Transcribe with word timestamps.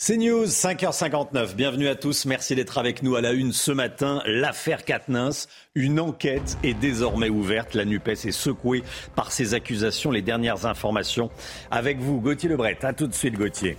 C'est 0.00 0.16
News, 0.16 0.46
5h59. 0.46 1.56
Bienvenue 1.56 1.88
à 1.88 1.96
tous. 1.96 2.24
Merci 2.24 2.54
d'être 2.54 2.78
avec 2.78 3.02
nous 3.02 3.16
à 3.16 3.20
la 3.20 3.32
une 3.32 3.52
ce 3.52 3.72
matin. 3.72 4.22
L'affaire 4.26 4.84
Katnins, 4.84 5.48
une 5.74 5.98
enquête 5.98 6.56
est 6.62 6.74
désormais 6.74 7.28
ouverte. 7.28 7.74
La 7.74 7.84
NUPES 7.84 8.26
est 8.26 8.30
secouée 8.30 8.84
par 9.16 9.32
ces 9.32 9.54
accusations. 9.54 10.12
Les 10.12 10.22
dernières 10.22 10.66
informations 10.66 11.30
avec 11.72 11.98
vous, 11.98 12.20
Gauthier 12.20 12.48
Lebret. 12.48 12.78
À 12.82 12.92
tout 12.92 13.08
de 13.08 13.12
suite, 13.12 13.34
Gauthier. 13.34 13.76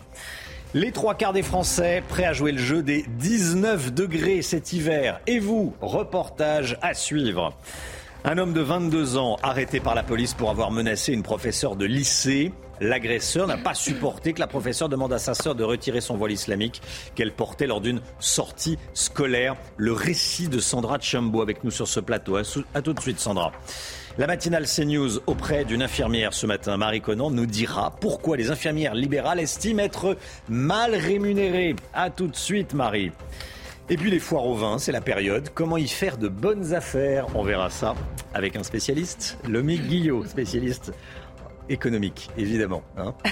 Les 0.74 0.92
trois 0.92 1.16
quarts 1.16 1.32
des 1.32 1.42
Français 1.42 2.04
prêts 2.10 2.26
à 2.26 2.34
jouer 2.34 2.52
le 2.52 2.58
jeu 2.58 2.84
des 2.84 3.06
19 3.18 3.94
degrés 3.94 4.42
cet 4.42 4.74
hiver. 4.74 5.22
Et 5.26 5.40
vous, 5.40 5.74
reportage 5.80 6.78
à 6.82 6.96
suivre. 6.96 7.54
Un 8.26 8.38
homme 8.38 8.52
de 8.52 8.60
22 8.60 9.16
ans 9.16 9.38
arrêté 9.42 9.80
par 9.80 9.96
la 9.96 10.04
police 10.04 10.34
pour 10.34 10.50
avoir 10.50 10.70
menacé 10.70 11.14
une 11.14 11.24
professeure 11.24 11.78
de 11.78 11.86
lycée. 11.86 12.52
L'agresseur 12.82 13.46
n'a 13.46 13.58
pas 13.58 13.74
supporté 13.74 14.34
que 14.34 14.40
la 14.40 14.48
professeure 14.48 14.88
demande 14.88 15.12
à 15.12 15.20
sa 15.20 15.34
sœur 15.34 15.54
de 15.54 15.64
retirer 15.64 16.00
son 16.00 16.16
voile 16.16 16.32
islamique 16.32 16.82
qu'elle 17.14 17.34
portait 17.34 17.68
lors 17.68 17.82
d'une 17.82 18.02
sortie 18.20 18.78
scolaire. 18.94 19.56
Le 19.76 19.92
récit 19.92 20.48
de 20.48 20.60
Sandra 20.60 20.98
Chambo 21.00 21.42
avec 21.42 21.64
nous 21.64 21.72
sur 21.72 21.88
ce 21.88 22.00
plateau. 22.00 22.38
À, 22.38 22.82
tout 22.82 22.94
de 22.94 23.00
suite, 23.02 23.20
Sandra. 23.20 23.52
La 24.18 24.28
matinale 24.28 24.66
CNews 24.66 25.20
auprès 25.28 25.66
d'une 25.66 25.82
infirmière 25.82 26.34
ce 26.34 26.46
matin, 26.46 26.78
Marie 26.78 27.02
Conan, 27.02 27.32
nous 27.32 27.46
dira 27.46 27.96
pourquoi 28.00 28.38
les 28.38 28.50
infirmières 28.50 28.96
libérales 28.96 29.40
estiment 29.40 29.84
être 29.84 30.18
mal 30.48 30.96
rémunérées. 30.96 31.76
À 31.94 32.10
tout 32.10 32.28
de 32.28 32.36
suite, 32.36 32.74
Marie. 32.74 33.12
Et 33.92 33.98
puis 33.98 34.12
les 34.12 34.20
foires 34.20 34.46
au 34.46 34.56
vin, 34.56 34.78
c'est 34.78 34.92
la 34.92 35.02
période. 35.02 35.50
Comment 35.54 35.78
y 35.78 35.88
faire 35.88 36.18
de 36.18 36.28
bonnes 36.28 36.74
affaires? 36.74 37.26
On 37.34 37.44
verra 37.44 37.70
ça 37.70 37.96
avec 38.34 38.56
un 38.56 38.62
spécialiste, 38.62 39.38
Lomique 39.48 39.88
Guillot, 39.88 40.26
spécialiste 40.26 40.94
économique, 41.70 42.30
évidemment. 42.38 42.84
hein. 42.98 43.14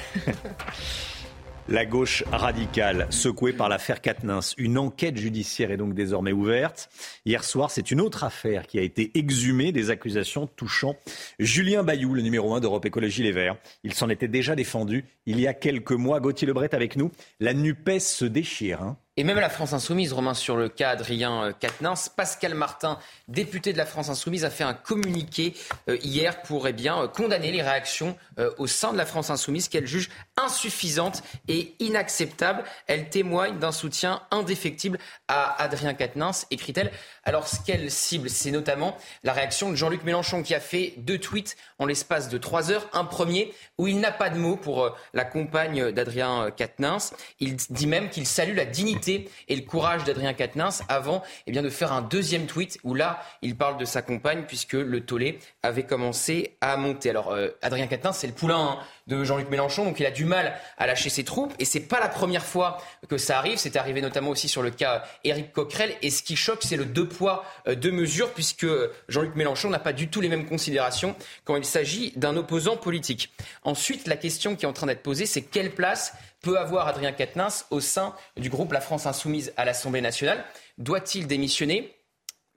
La 1.70 1.86
gauche 1.86 2.24
radicale, 2.32 3.08
secouée 3.10 3.52
par 3.52 3.68
l'affaire 3.68 4.00
Katnins. 4.00 4.40
Une 4.58 4.78
enquête 4.78 5.18
judiciaire 5.18 5.70
est 5.70 5.76
donc 5.76 5.94
désormais 5.94 6.32
ouverte. 6.32 6.90
Hier 7.26 7.44
soir, 7.44 7.72
c'est 7.72 7.92
une 7.92 8.00
autre 8.00 8.24
affaire 8.24 8.68
qui 8.68 8.80
a 8.80 8.82
été 8.82 9.12
exhumée 9.16 9.74
des 9.74 9.90
accusations 9.90 10.48
touchant 10.48 10.96
Julien 11.40 11.84
Bayou, 11.84 12.14
le 12.14 12.22
numéro 12.22 12.54
1 12.54 12.62
d'Europe 12.62 12.86
Écologie 12.86 13.22
Les 13.22 13.34
Verts. 13.34 13.58
Il 13.84 13.94
s'en 13.94 14.08
était 14.08 14.30
déjà 14.30 14.56
défendu 14.56 15.04
il 15.26 15.42
y 15.42 15.48
a 15.48 15.54
quelques 15.54 15.92
mois. 15.92 16.22
Gauthier 16.22 16.48
Lebret 16.48 16.74
avec 16.74 16.96
nous. 16.96 17.12
La 17.42 17.54
NUPES 17.54 18.00
se 18.00 18.24
déchire. 18.24 18.82
hein. 18.82 18.98
Et 19.20 19.24
même 19.24 19.40
la 19.40 19.50
France 19.50 19.74
Insoumise, 19.74 20.14
Romain, 20.14 20.36
sur 20.36 20.56
le 20.56 20.70
cas 20.70 20.92
Adrien 20.92 21.46
euh, 21.46 21.52
Quatennens, 21.52 22.08
Pascal 22.16 22.54
Martin, 22.54 23.00
député 23.28 23.74
de 23.74 23.78
la 23.80 23.88
France 23.88 24.10
Insoumise, 24.10 24.46
a 24.46 24.52
fait 24.52 24.64
un 24.64 24.76
communiqué 24.76 25.56
euh, 25.90 25.98
hier 26.04 26.44
pour 26.44 26.68
eh 26.68 26.74
bien, 26.74 27.02
euh, 27.02 27.08
condamner 27.08 27.52
les 27.52 27.64
réactions 27.64 28.16
au 28.60 28.68
sein 28.68 28.92
de 28.92 28.98
la 28.98 29.08
France 29.08 29.32
Insoumise 29.32 29.68
qu'elle 29.68 29.88
juge 29.88 30.12
insuffisantes 30.36 31.24
et 31.48 31.74
inacceptables. 31.80 32.64
Elle 32.86 33.10
témoigne 33.10 33.58
d'un 33.58 33.72
soutien 33.72 34.22
indéfectible 34.30 35.00
à 35.28 35.60
Adrien 35.60 35.96
Quatennens, 35.96 36.46
écrit-elle. 36.52 36.92
Alors 37.24 37.48
ce 37.48 37.60
qu'elle 37.66 37.90
cible, 37.90 38.30
c'est 38.30 38.52
notamment 38.52 38.96
la 39.24 39.34
réaction 39.34 39.72
de 39.72 39.76
Jean-Luc 39.76 40.04
Mélenchon 40.04 40.44
qui 40.44 40.54
a 40.54 40.60
fait 40.60 40.94
deux 40.98 41.18
tweets 41.18 41.58
en 41.80 41.88
l'espace 41.88 42.30
de 42.30 42.38
trois 42.38 42.72
heures. 42.72 42.88
Un 42.94 43.06
premier 43.06 43.56
où 43.80 43.88
il 43.88 44.00
n'a 44.00 44.12
pas 44.12 44.30
de 44.30 44.38
mots 44.38 44.56
pour 44.56 44.96
la 45.16 45.26
compagne 45.26 45.92
d'Adrien 45.92 46.52
Quatennens. 46.56 47.16
Il 47.40 47.56
dit 47.56 47.88
même 47.88 48.12
qu'il 48.12 48.28
salue 48.28 48.56
la 48.56 48.66
dignité 48.66 49.07
et 49.08 49.56
le 49.56 49.62
courage 49.62 50.04
d'Adrien 50.04 50.34
Quatennens 50.34 50.84
avant 50.90 51.24
eh 51.46 51.52
de 51.52 51.70
faire 51.70 51.92
un 51.92 52.02
deuxième 52.02 52.46
tweet 52.46 52.80
où 52.84 52.94
là, 52.94 53.24
il 53.42 53.56
parle 53.56 53.78
de 53.78 53.86
sa 53.86 54.02
compagne 54.02 54.44
puisque 54.48 54.74
le 54.74 55.02
tollé 55.02 55.40
avait 55.64 55.86
commencé 55.86 56.58
à 56.62 56.78
monter. 56.78 57.10
Alors, 57.10 57.32
euh, 57.32 57.50
Adrien 57.62 57.88
Quatennens, 57.88 58.18
c'est 58.18 58.28
le 58.28 58.34
poulain 58.34 58.60
hein, 58.60 58.80
de 59.08 59.24
Jean-Luc 59.24 59.50
Mélenchon, 59.50 59.86
donc 59.86 60.00
il 60.00 60.06
a 60.06 60.12
du 60.12 60.26
mal 60.26 60.54
à 60.78 60.86
lâcher 60.86 61.10
ses 61.10 61.24
troupes 61.24 61.54
et 61.60 61.66
c'est 61.66 61.80
pas 61.80 62.00
la 62.00 62.10
première 62.10 62.46
fois 62.46 62.78
que 63.08 63.18
ça 63.18 63.38
arrive. 63.38 63.58
C'est 63.58 63.76
arrivé 63.76 64.02
notamment 64.02 64.30
aussi 64.30 64.48
sur 64.48 64.62
le 64.62 64.70
cas 64.70 65.04
Éric 65.24 65.54
Coquerel 65.54 65.96
et 66.02 66.10
ce 66.10 66.22
qui 66.24 66.36
choque, 66.36 66.64
c'est 66.64 66.78
le 66.78 66.86
deux 66.86 67.08
poids, 67.08 67.46
euh, 67.68 67.76
deux 67.76 67.92
mesures 67.92 68.34
puisque 68.34 68.68
Jean-Luc 69.08 69.36
Mélenchon 69.36 69.70
n'a 69.70 69.80
pas 69.80 69.94
du 69.94 70.10
tout 70.10 70.22
les 70.22 70.30
mêmes 70.30 70.46
considérations 70.46 71.16
quand 71.46 71.56
il 71.56 71.66
s'agit 71.66 72.12
d'un 72.16 72.36
opposant 72.36 72.78
politique. 72.78 73.32
Ensuite, 73.64 74.08
la 74.08 74.18
question 74.18 74.56
qui 74.56 74.66
est 74.66 74.68
en 74.68 74.74
train 74.74 74.88
d'être 74.88 75.04
posée, 75.04 75.26
c'est 75.26 75.42
quelle 75.42 75.72
place 75.72 76.14
peut 76.48 76.58
avoir 76.58 76.88
Adrien 76.88 77.12
Quatennens 77.12 77.66
au 77.72 77.82
sein 77.82 78.16
du 78.38 78.50
groupe 78.50 78.72
La 78.72 78.80
France 78.80 79.06
Insoumise 79.06 79.52
à 79.58 79.66
l'Assemblée 79.66 80.00
nationale. 80.00 80.46
Doit-il 80.78 81.28
démissionner? 81.28 81.94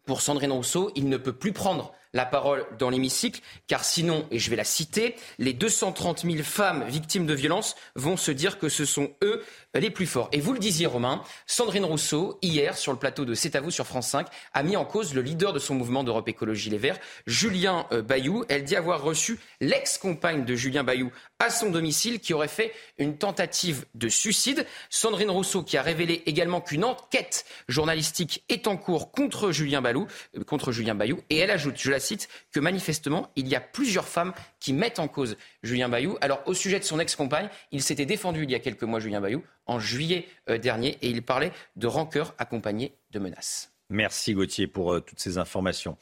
Pour 0.06 0.20
Sandrine 0.20 0.52
Rousseau, 0.52 0.92
il 0.94 1.08
ne 1.08 1.16
peut 1.16 1.32
plus 1.32 1.52
prendre 1.52 1.92
la 2.12 2.24
parole 2.24 2.64
dans 2.78 2.88
l'hémicycle, 2.88 3.40
car 3.66 3.84
sinon, 3.84 4.28
et 4.30 4.38
je 4.38 4.48
vais 4.48 4.54
la 4.54 4.62
citer, 4.62 5.16
les 5.38 5.52
230 5.54 6.20
000 6.20 6.44
femmes 6.44 6.84
victimes 6.86 7.26
de 7.26 7.34
violences 7.34 7.74
vont 7.96 8.16
se 8.16 8.30
dire 8.30 8.60
que 8.60 8.68
ce 8.68 8.84
sont 8.84 9.10
eux 9.24 9.42
les 9.74 9.90
plus 9.90 10.06
forts. 10.06 10.28
Et 10.32 10.40
vous 10.40 10.52
le 10.52 10.58
disiez, 10.58 10.86
Romain, 10.86 11.22
Sandrine 11.46 11.84
Rousseau, 11.84 12.38
hier, 12.42 12.76
sur 12.76 12.92
le 12.92 12.98
plateau 12.98 13.24
de 13.24 13.34
C'est 13.34 13.54
à 13.54 13.60
vous 13.60 13.70
sur 13.70 13.86
France 13.86 14.08
5, 14.08 14.26
a 14.52 14.62
mis 14.62 14.76
en 14.76 14.84
cause 14.84 15.14
le 15.14 15.22
leader 15.22 15.52
de 15.52 15.58
son 15.58 15.74
mouvement 15.74 16.02
d'Europe 16.02 16.28
Écologie 16.28 16.70
Les 16.70 16.78
Verts, 16.78 16.98
Julien 17.26 17.86
euh, 17.92 18.02
Bayou. 18.02 18.44
Elle 18.48 18.64
dit 18.64 18.76
avoir 18.76 19.02
reçu 19.02 19.38
l'ex-compagne 19.60 20.44
de 20.44 20.54
Julien 20.54 20.82
Bayou 20.82 21.12
à 21.38 21.50
son 21.50 21.70
domicile 21.70 22.20
qui 22.20 22.34
aurait 22.34 22.48
fait 22.48 22.72
une 22.98 23.16
tentative 23.16 23.86
de 23.94 24.08
suicide. 24.08 24.66
Sandrine 24.90 25.30
Rousseau 25.30 25.62
qui 25.62 25.76
a 25.76 25.82
révélé 25.82 26.22
également 26.26 26.60
qu'une 26.60 26.84
enquête 26.84 27.44
journalistique 27.68 28.44
est 28.48 28.66
en 28.66 28.76
cours 28.76 29.12
contre 29.12 29.52
Julien 29.52 29.82
euh, 29.84 30.44
contre 30.44 30.72
Julien 30.72 30.94
Bayou. 30.94 31.20
Et 31.30 31.38
elle 31.38 31.50
ajoute, 31.50 31.76
je 31.78 31.90
la 31.90 32.00
cite, 32.00 32.28
que 32.52 32.60
manifestement, 32.60 33.30
il 33.36 33.46
y 33.48 33.54
a 33.54 33.60
plusieurs 33.60 34.08
femmes 34.08 34.32
qui 34.58 34.72
mettent 34.72 34.98
en 34.98 35.08
cause 35.08 35.36
Julien 35.62 35.88
Bayou. 35.88 36.16
Alors, 36.20 36.42
au 36.46 36.54
sujet 36.54 36.78
de 36.78 36.84
son 36.84 36.98
ex-compagne, 37.00 37.48
il 37.72 37.82
s'était 37.82 38.06
défendu 38.06 38.44
il 38.44 38.50
y 38.50 38.54
a 38.54 38.58
quelques 38.60 38.82
mois, 38.82 39.00
Julien 39.00 39.20
Bayou, 39.20 39.42
en 39.66 39.78
juillet 39.78 40.26
euh, 40.48 40.58
dernier, 40.58 40.98
et 41.02 41.08
il 41.08 41.22
parlait 41.22 41.52
de 41.76 41.86
rancœur 41.86 42.34
accompagnée 42.38 42.94
de 43.10 43.18
menaces. 43.18 43.72
Merci 43.90 44.34
Gauthier 44.34 44.66
pour 44.66 44.94
euh, 44.94 45.00
toutes 45.00 45.18
ces 45.18 45.36
informations. 45.36 45.96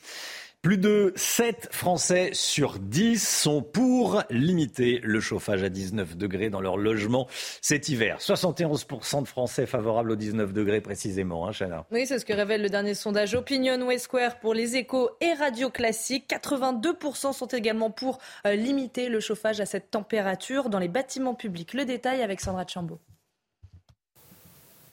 Plus 0.61 0.77
de 0.77 1.13
7 1.15 1.69
Français 1.71 2.31
sur 2.33 2.81
10 2.81 3.25
sont 3.25 3.63
pour 3.63 4.25
limiter 4.29 4.99
le 5.05 5.21
chauffage 5.21 5.63
à 5.63 5.69
19 5.69 6.17
degrés 6.17 6.51
dans 6.51 6.61
leur 6.61 6.77
logement 6.77 7.29
cet 7.63 7.89
hiver. 7.89 8.19
71% 8.19 9.23
de 9.23 9.29
Français 9.29 9.67
favorables 9.67 10.11
aux 10.11 10.17
19 10.17 10.53
degrés 10.53 10.81
précisément, 10.81 11.47
hein, 11.47 11.53
Chana. 11.53 11.87
Oui, 11.93 12.07
c'est 12.07 12.19
ce 12.19 12.25
que 12.25 12.33
révèle 12.33 12.63
le 12.63 12.71
dernier 12.71 12.95
sondage 12.95 13.37
Opinion 13.37 13.81
Way 13.87 13.99
Square 13.99 14.41
pour 14.41 14.53
les 14.53 14.75
échos 14.75 15.11
et 15.21 15.33
radio 15.35 15.71
classiques. 15.71 16.29
82% 16.29 17.33
sont 17.33 17.47
également 17.47 17.93
pour 17.93 18.19
euh, 18.45 18.57
limiter 18.57 19.09
le 19.09 19.21
chauffage 19.21 19.61
à 19.61 19.67
cette 19.67 19.93
température 19.93 20.71
dans 20.71 20.81
les 20.81 20.89
bâtiments 20.89 21.37
publics. 21.37 21.73
Le 21.73 21.85
détail 21.85 22.21
avec 22.21 22.41
Sandra 22.41 22.67
Chambaud. 22.67 22.99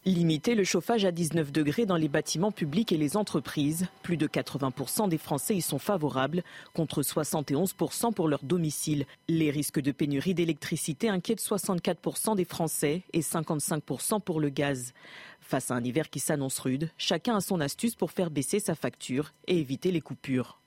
Limiter 0.07 0.53
le 0.53 0.63
chauffage 0.63 1.03
à 1.03 1.11
19 1.11 1.51
degrés 1.51 1.87
dans 1.87 1.95
les 1.95 2.09
bâtiments 2.09 2.51
publics 2.51 2.91
et 2.91 2.97
les 2.97 3.17
entreprises. 3.17 3.87
Plus 4.03 4.17
de 4.17 4.27
80% 4.27 5.09
des 5.09 5.17
Français 5.17 5.55
y 5.55 5.61
sont 5.63 5.79
favorables, 5.79 6.43
contre 6.75 7.01
71% 7.01 8.13
pour 8.13 8.27
leur 8.27 8.43
domicile. 8.43 9.07
Les 9.27 9.49
risques 9.49 9.79
de 9.79 9.91
pénurie 9.91 10.35
d'électricité 10.35 11.09
inquiètent 11.09 11.41
64% 11.41 12.35
des 12.35 12.45
Français 12.45 13.01
et 13.13 13.21
55% 13.21 14.21
pour 14.21 14.39
le 14.39 14.49
gaz. 14.49 14.93
Face 15.41 15.71
à 15.71 15.73
un 15.73 15.83
hiver 15.83 16.11
qui 16.11 16.19
s'annonce 16.19 16.59
rude, 16.59 16.91
chacun 16.99 17.37
a 17.37 17.41
son 17.41 17.59
astuce 17.59 17.95
pour 17.95 18.11
faire 18.11 18.29
baisser 18.29 18.59
sa 18.59 18.75
facture 18.75 19.33
et 19.47 19.57
éviter 19.57 19.91
les 19.91 20.01
coupures. 20.01 20.59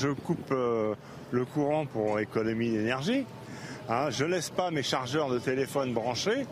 Je 0.00 0.08
coupe 0.08 0.52
euh, 0.52 0.94
le 1.32 1.44
courant 1.44 1.84
pour 1.84 2.18
économie 2.18 2.70
d'énergie. 2.70 3.26
Hein, 3.90 4.08
je 4.08 4.24
laisse 4.24 4.48
pas 4.48 4.70
mes 4.70 4.82
chargeurs 4.82 5.28
de 5.28 5.38
téléphone 5.38 5.92
branchés. 5.92 6.46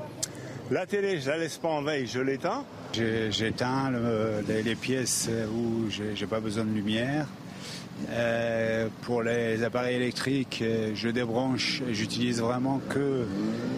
La 0.71 0.87
télé, 0.87 1.21
je 1.21 1.29
la 1.31 1.37
laisse 1.39 1.59
pas 1.59 1.69
en 1.69 1.83
veille, 1.83 2.07
je 2.07 2.21
l'éteins. 2.21 2.65
J'éteins 2.93 3.91
le- 3.91 4.45
les, 4.49 4.63
les 4.63 4.75
pièces 4.75 5.29
où 5.55 5.91
j'ai 5.91 6.27
pas 6.27 6.41
besoin 6.41 6.65
de 6.65 6.73
lumière. 6.73 7.27
Euh, 8.11 8.89
pour 9.03 9.23
les 9.23 9.63
appareils 9.63 9.97
électriques, 9.97 10.61
euh, 10.63 10.93
je 10.97 11.09
débranche 11.09 11.81
et 11.89 11.95
j'utilise 11.95 12.41
vraiment 12.41 12.81
que 12.91 13.25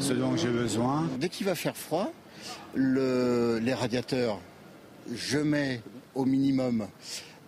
ce 0.01 0.15
dont 0.15 0.37
j'ai 0.37 0.49
besoin. 0.49 1.07
Dès 1.19 1.29
qu'il 1.29 1.45
va 1.47 1.55
faire 1.55 1.77
froid, 1.77 2.11
le- 2.75 3.59
les 3.63 3.75
radiateurs, 3.75 4.41
je 5.15 5.39
mets 5.39 5.83
au 6.15 6.25
minimum 6.25 6.87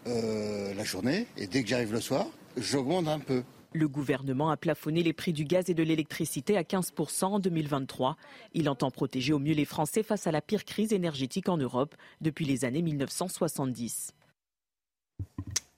euh, 0.09 0.75
la 0.75 0.85
journée 0.85 1.27
et 1.39 1.47
dès 1.47 1.63
que 1.63 1.69
j'arrive 1.69 1.93
le 1.93 2.01
soir, 2.01 2.27
j'augmente 2.59 3.09
un 3.09 3.19
peu. 3.19 3.43
Le 3.73 3.89
gouvernement 3.89 4.51
a 4.51 4.57
plafonné 4.57 5.03
les 5.03 5.13
prix 5.13 5.33
du 5.33 5.45
gaz 5.45 5.69
et 5.69 5.75
de 5.75 5.83
l'électricité 5.83 6.57
à 6.57 6.63
15% 6.63 7.25
en 7.25 7.39
2023. 7.39 8.17
Il 8.55 8.69
entend 8.69 8.91
protéger 8.91 9.33
au 9.33 9.39
mieux 9.39 9.55
les 9.55 9.65
Français 9.65 10.03
face 10.03 10.27
à 10.27 10.33
la 10.33 10.41
pire 10.41 10.65
crise 10.65 10.93
énergétique 10.93 11.49
en 11.49 11.59
Europe 11.59 11.95
depuis 12.21 12.45
les 12.45 12.65
années 12.65 12.83
1970 12.83 14.15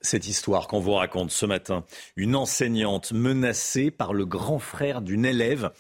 cette 0.03 0.27
histoire 0.27 0.67
qu'on 0.67 0.81
vous 0.81 0.95
raconte 0.95 1.31
ce 1.31 1.47
matin. 1.47 1.85
Une 2.17 2.35
enseignante 2.35 3.13
menacée 3.13 3.91
par 3.91 4.15
le 4.15 4.25
grand 4.25 4.59
frère 4.59 5.03
d'une 5.03 5.27
élève. 5.27 5.71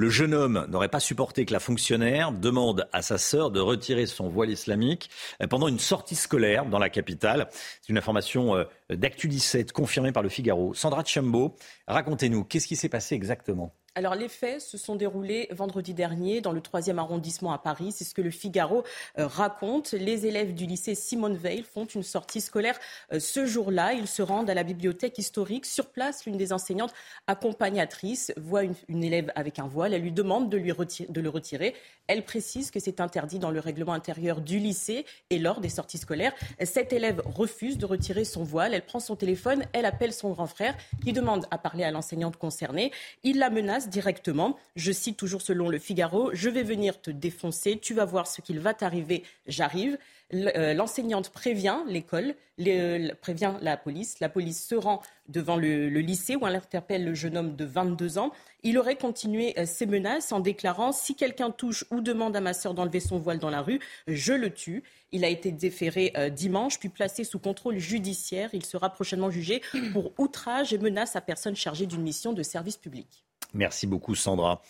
Le 0.00 0.08
jeune 0.08 0.32
homme 0.32 0.66
n'aurait 0.70 0.88
pas 0.88 0.98
supporté 0.98 1.44
que 1.44 1.52
la 1.52 1.60
fonctionnaire 1.60 2.32
demande 2.32 2.88
à 2.90 3.02
sa 3.02 3.18
sœur 3.18 3.50
de 3.50 3.60
retirer 3.60 4.06
son 4.06 4.30
voile 4.30 4.48
islamique 4.48 5.10
pendant 5.50 5.68
une 5.68 5.78
sortie 5.78 6.14
scolaire 6.14 6.64
dans 6.64 6.78
la 6.78 6.88
capitale. 6.88 7.48
C'est 7.82 7.90
une 7.90 7.98
information 7.98 8.56
euh, 8.56 8.64
d'Actu 8.88 9.28
17 9.28 9.72
confirmée 9.72 10.10
par 10.10 10.22
le 10.22 10.30
Figaro. 10.30 10.72
Sandra 10.72 11.04
Chambo, 11.04 11.54
racontez-nous, 11.86 12.44
qu'est-ce 12.44 12.66
qui 12.66 12.76
s'est 12.76 12.88
passé 12.88 13.14
exactement? 13.14 13.74
Alors 13.96 14.14
les 14.14 14.28
faits 14.28 14.60
se 14.60 14.78
sont 14.78 14.94
déroulés 14.94 15.48
vendredi 15.50 15.94
dernier 15.94 16.40
dans 16.40 16.52
le 16.52 16.60
3e 16.60 16.98
arrondissement 16.98 17.52
à 17.52 17.58
Paris. 17.58 17.90
C'est 17.90 18.04
ce 18.04 18.14
que 18.14 18.22
le 18.22 18.30
Figaro 18.30 18.84
euh, 19.18 19.26
raconte. 19.26 19.92
Les 19.92 20.26
élèves 20.26 20.54
du 20.54 20.64
lycée 20.66 20.94
Simone 20.94 21.36
Veil 21.36 21.64
font 21.64 21.86
une 21.86 22.04
sortie 22.04 22.40
scolaire 22.40 22.78
euh, 23.12 23.18
ce 23.18 23.46
jour-là. 23.46 23.92
Ils 23.94 24.06
se 24.06 24.22
rendent 24.22 24.48
à 24.48 24.54
la 24.54 24.62
bibliothèque 24.62 25.18
historique. 25.18 25.66
Sur 25.66 25.86
place, 25.90 26.24
l'une 26.24 26.36
des 26.36 26.52
enseignantes 26.52 26.94
accompagnatrices 27.26 28.32
voit 28.36 28.62
une, 28.62 29.02
élève 29.02 29.32
avec 29.34 29.58
un 29.58 29.66
voile. 29.66 29.92
Elle 29.92 30.02
lui 30.02 30.12
demande 30.12 30.48
de, 30.48 30.56
lui 30.56 30.72
de 31.08 31.20
le 31.20 31.28
retirer. 31.28 31.74
Elle 32.06 32.24
précise 32.24 32.70
que 32.70 32.78
c'est 32.78 33.00
interdit 33.00 33.40
dans 33.40 33.50
le 33.50 33.58
règlement 33.58 33.92
intérieur 33.92 34.40
du 34.40 34.60
lycée 34.60 35.04
et 35.30 35.38
lors 35.38 35.60
des 35.60 35.68
sorties 35.68 35.98
scolaires. 35.98 36.32
Cette 36.62 36.92
élève 36.92 37.22
refuse 37.24 37.76
de 37.76 37.86
retirer 37.86 38.24
son 38.24 38.44
voile. 38.44 38.72
Elle 38.72 38.84
prend 38.84 39.00
son 39.00 39.16
téléphone. 39.16 39.64
Elle 39.72 39.84
appelle 39.84 40.12
son 40.12 40.30
grand 40.30 40.46
frère 40.46 40.76
qui 41.04 41.12
demande 41.12 41.46
à 41.50 41.58
parler 41.58 41.82
à 41.82 41.90
l'enseignante 41.90 42.36
concernée. 42.36 42.92
Il 43.24 43.38
la 43.38 43.50
menace 43.50 43.79
directement. 43.88 44.56
Je 44.76 44.92
cite 44.92 45.16
toujours 45.16 45.42
selon 45.42 45.68
le 45.68 45.78
Figaro, 45.78 46.30
je 46.32 46.48
vais 46.48 46.62
venir 46.62 47.00
te 47.00 47.10
défoncer, 47.10 47.78
tu 47.78 47.94
vas 47.94 48.04
voir 48.04 48.26
ce 48.26 48.40
qu'il 48.40 48.60
va 48.60 48.74
t'arriver, 48.74 49.24
j'arrive. 49.46 49.98
Euh, 50.32 50.74
l'enseignante 50.74 51.30
prévient 51.30 51.78
l'école, 51.88 52.34
euh, 52.60 53.08
prévient 53.20 53.54
la 53.60 53.76
police. 53.76 54.20
La 54.20 54.28
police 54.28 54.64
se 54.64 54.74
rend 54.74 55.02
devant 55.28 55.56
le, 55.56 55.88
lycée 55.88 56.36
où 56.36 56.46
elle 56.46 56.54
interpelle 56.54 57.04
le 57.04 57.14
jeune 57.14 57.36
homme 57.36 57.56
de 57.56 57.64
22 57.64 58.18
ans. 58.18 58.30
Il 58.62 58.78
aurait 58.78 58.96
continué 58.96 59.58
euh, 59.58 59.66
ses 59.66 59.86
menaces 59.86 60.30
en 60.32 60.40
déclarant 60.40 60.92
Si 60.92 61.16
quelqu'un 61.16 61.50
touche 61.50 61.84
ou 61.90 62.00
demande 62.00 62.36
à 62.36 62.40
ma 62.40 62.52
sœur 62.52 62.74
d'enlever 62.74 63.00
son 63.00 63.18
voile 63.18 63.38
dans 63.38 63.50
la 63.50 63.62
rue, 63.62 63.80
je 64.06 64.32
le 64.32 64.50
tue. 64.50 64.84
Il 65.12 65.24
a 65.24 65.28
été 65.28 65.50
déféré 65.50 66.12
dimanche, 66.30 66.78
puis 66.78 66.88
placé 66.88 67.24
sous 67.24 67.40
contrôle 67.40 67.78
judiciaire. 67.78 68.50
Il 68.52 68.64
sera 68.64 68.90
prochainement 68.90 69.30
jugé 69.30 69.60
pour 69.92 70.12
outrage 70.18 70.72
et 70.72 70.78
menace 70.78 71.16
à 71.16 71.20
personne 71.20 71.56
chargée 71.56 71.86
d'une 71.86 72.02
mission 72.02 72.32
de 72.32 72.44
service 72.44 72.76
public. 72.76 73.24
Merci 73.54 73.86
beaucoup, 73.86 74.14
Sandra. 74.14 74.62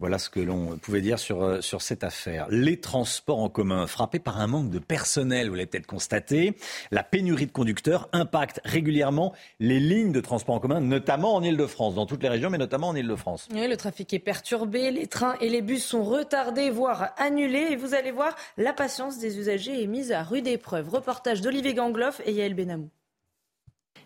Voilà 0.00 0.18
ce 0.18 0.30
que 0.30 0.40
l'on 0.40 0.78
pouvait 0.78 1.02
dire 1.02 1.18
sur, 1.18 1.42
euh, 1.42 1.60
sur 1.60 1.82
cette 1.82 2.04
affaire. 2.04 2.46
Les 2.48 2.80
transports 2.80 3.38
en 3.38 3.50
commun, 3.50 3.86
frappés 3.86 4.18
par 4.18 4.40
un 4.40 4.46
manque 4.46 4.70
de 4.70 4.78
personnel, 4.78 5.50
vous 5.50 5.54
l'avez 5.56 5.66
peut-être 5.66 5.86
constaté, 5.86 6.56
la 6.90 7.02
pénurie 7.02 7.44
de 7.44 7.52
conducteurs 7.52 8.08
impacte 8.14 8.62
régulièrement 8.64 9.34
les 9.58 9.78
lignes 9.78 10.10
de 10.12 10.20
transport 10.22 10.54
en 10.54 10.58
commun, 10.58 10.80
notamment 10.80 11.34
en 11.34 11.42
Ile-de-France, 11.42 11.96
dans 11.96 12.06
toutes 12.06 12.22
les 12.22 12.30
régions, 12.30 12.48
mais 12.48 12.56
notamment 12.56 12.88
en 12.88 12.96
Ile-de-France. 12.96 13.46
Oui, 13.52 13.68
le 13.68 13.76
trafic 13.76 14.14
est 14.14 14.20
perturbé, 14.20 14.90
les 14.90 15.06
trains 15.06 15.36
et 15.42 15.50
les 15.50 15.60
bus 15.60 15.84
sont 15.84 16.02
retardés, 16.02 16.70
voire 16.70 17.10
annulés, 17.18 17.68
et 17.72 17.76
vous 17.76 17.92
allez 17.92 18.10
voir, 18.10 18.34
la 18.56 18.72
patience 18.72 19.18
des 19.18 19.38
usagers 19.38 19.82
est 19.82 19.86
mise 19.86 20.12
à 20.12 20.22
rude 20.22 20.48
épreuve. 20.48 20.88
Reportage 20.88 21.42
d'Olivier 21.42 21.74
Gangloff 21.74 22.22
et 22.24 22.32
Yael 22.32 22.54
Benamou. 22.54 22.88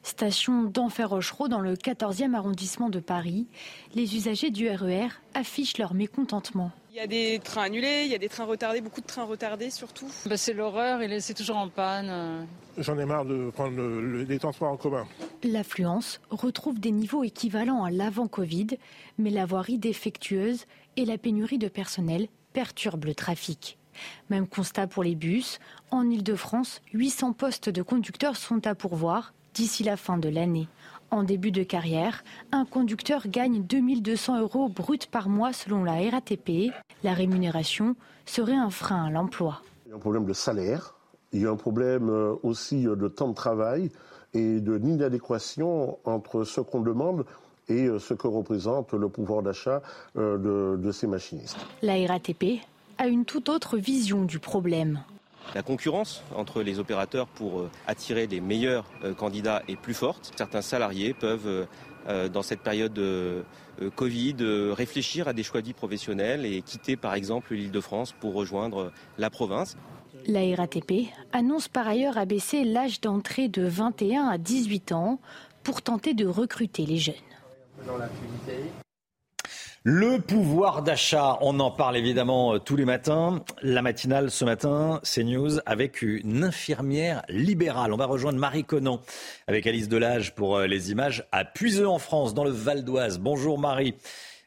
Station 0.04 0.64
d'Enfer 0.64 1.08
Rochereau 1.08 1.48
dans 1.48 1.60
le 1.60 1.76
14e 1.76 2.34
arrondissement 2.34 2.90
de 2.90 3.00
Paris, 3.00 3.46
les 3.94 4.16
usagers 4.16 4.50
du 4.50 4.68
RER 4.68 5.06
e 5.06 5.08
affichent 5.32 5.78
leur 5.78 5.94
mécontentement. 5.94 6.70
Il 6.90 6.96
y 6.96 7.00
a 7.00 7.06
des 7.06 7.40
trains 7.42 7.62
annulés, 7.62 8.02
il 8.04 8.12
y 8.12 8.14
a 8.14 8.18
des 8.18 8.28
trains 8.28 8.44
retardés, 8.44 8.82
beaucoup 8.82 9.00
de 9.00 9.06
trains 9.06 9.24
retardés 9.24 9.70
surtout. 9.70 10.06
Bah, 10.26 10.36
c'est 10.36 10.52
l'horreur, 10.52 11.00
c'est 11.20 11.32
toujours 11.32 11.56
en 11.56 11.70
panne. 11.70 12.46
J'en 12.76 12.98
ai 12.98 13.06
marre 13.06 13.24
de 13.24 13.50
prendre 13.50 13.80
les 14.28 14.38
transports 14.38 14.70
en 14.70 14.76
commun. 14.76 15.06
L'affluence 15.42 16.20
retrouve 16.30 16.78
des 16.78 16.92
niveaux 16.92 17.24
équivalents 17.24 17.82
à 17.82 17.90
l'avant-Covid, 17.90 18.66
mais 19.16 19.30
la 19.30 19.46
voirie 19.46 19.78
défectueuse 19.78 20.66
et 20.96 21.06
la 21.06 21.16
pénurie 21.16 21.58
de 21.58 21.68
personnel 21.68 22.28
perturbent 22.52 23.06
le 23.06 23.14
trafic. 23.14 23.78
Même 24.28 24.46
constat 24.46 24.86
pour 24.86 25.02
les 25.02 25.14
bus. 25.14 25.60
En 25.90 26.10
Ile-de-France, 26.10 26.82
800 26.92 27.32
postes 27.32 27.70
de 27.70 27.82
conducteurs 27.82 28.36
sont 28.36 28.66
à 28.66 28.74
pourvoir 28.74 29.32
d'ici 29.54 29.84
la 29.84 29.96
fin 29.96 30.18
de 30.18 30.28
l'année. 30.28 30.68
En 31.10 31.22
début 31.22 31.52
de 31.52 31.62
carrière, 31.62 32.24
un 32.50 32.64
conducteur 32.64 33.28
gagne 33.28 33.62
2200 33.62 34.40
euros 34.40 34.68
brut 34.68 35.06
par 35.06 35.28
mois 35.28 35.52
selon 35.52 35.84
la 35.84 35.94
RATP. 36.10 36.72
La 37.04 37.14
rémunération 37.14 37.94
serait 38.26 38.56
un 38.56 38.70
frein 38.70 39.04
à 39.04 39.10
l'emploi. 39.10 39.62
Il 39.86 39.90
y 39.90 39.92
a 39.92 39.96
un 39.96 40.00
problème 40.00 40.24
de 40.24 40.32
salaire, 40.32 40.94
il 41.32 41.42
y 41.42 41.46
a 41.46 41.50
un 41.50 41.56
problème 41.56 42.08
euh, 42.08 42.34
aussi 42.42 42.86
euh, 42.86 42.96
de 42.96 43.08
temps 43.08 43.28
de 43.28 43.34
travail 43.34 43.90
et 44.32 44.60
de 44.60 44.78
d'inadéquation 44.78 45.98
entre 46.04 46.42
ce 46.42 46.60
qu'on 46.60 46.80
demande 46.80 47.24
et 47.68 47.86
euh, 47.86 47.98
ce 47.98 48.14
que 48.14 48.26
représente 48.26 48.92
le 48.92 49.08
pouvoir 49.08 49.42
d'achat 49.42 49.82
de, 50.16 50.76
de 50.76 50.92
ces 50.92 51.06
machinistes. 51.06 51.58
La 51.82 51.94
RATP 52.06 52.60
a 52.98 53.06
une 53.06 53.24
toute 53.24 53.48
autre 53.48 53.76
vision 53.78 54.24
du 54.24 54.38
problème. 54.38 55.00
La 55.54 55.62
concurrence 55.62 56.22
entre 56.34 56.62
les 56.62 56.78
opérateurs 56.78 57.26
pour 57.26 57.60
euh, 57.60 57.70
attirer 57.86 58.26
les 58.26 58.40
meilleurs 58.40 58.86
euh, 59.04 59.14
candidats 59.14 59.62
est 59.68 59.76
plus 59.76 59.94
forte. 59.94 60.32
Certains 60.36 60.62
salariés 60.62 61.14
peuvent, 61.14 61.66
euh, 62.08 62.28
dans 62.28 62.42
cette 62.42 62.60
période 62.60 62.92
de 62.92 63.44
Covid, 63.96 64.36
réfléchir 64.72 65.26
à 65.26 65.32
des 65.32 65.42
choix 65.42 65.60
de 65.60 65.66
vie 65.66 65.72
professionnels 65.72 66.44
et 66.44 66.62
quitter 66.62 66.96
par 66.96 67.14
exemple 67.14 67.54
l'île 67.54 67.72
de 67.72 67.80
France 67.80 68.12
pour 68.12 68.34
rejoindre 68.34 68.92
la 69.18 69.30
province. 69.30 69.76
La 70.26 70.40
RATP 70.54 71.08
annonce 71.32 71.68
par 71.68 71.88
ailleurs 71.88 72.16
abaisser 72.16 72.64
l'âge 72.64 73.00
d'entrée 73.00 73.48
de 73.48 73.66
21 73.66 74.26
à 74.26 74.38
18 74.38 74.92
ans 74.92 75.18
pour 75.62 75.82
tenter 75.82 76.14
de 76.14 76.26
recruter 76.26 76.86
les 76.86 76.98
jeunes. 76.98 77.14
Le 79.86 80.18
pouvoir 80.18 80.82
d'achat, 80.82 81.36
on 81.42 81.60
en 81.60 81.70
parle 81.70 81.98
évidemment 81.98 82.54
euh, 82.54 82.58
tous 82.58 82.74
les 82.74 82.86
matins. 82.86 83.44
La 83.60 83.82
matinale 83.82 84.30
ce 84.30 84.46
matin, 84.46 84.98
c'est 85.02 85.24
News 85.24 85.58
avec 85.66 86.00
une 86.00 86.42
infirmière 86.42 87.20
libérale. 87.28 87.92
On 87.92 87.98
va 87.98 88.06
rejoindre 88.06 88.38
Marie 88.38 88.64
Conan 88.64 89.02
avec 89.46 89.66
Alice 89.66 89.90
Delage 89.90 90.34
pour 90.34 90.56
euh, 90.56 90.66
les 90.66 90.90
images 90.90 91.26
à 91.32 91.44
Puiseux 91.44 91.86
en 91.86 91.98
France, 91.98 92.32
dans 92.32 92.44
le 92.44 92.50
Val 92.50 92.82
d'Oise. 92.82 93.18
Bonjour 93.18 93.58
Marie. 93.58 93.94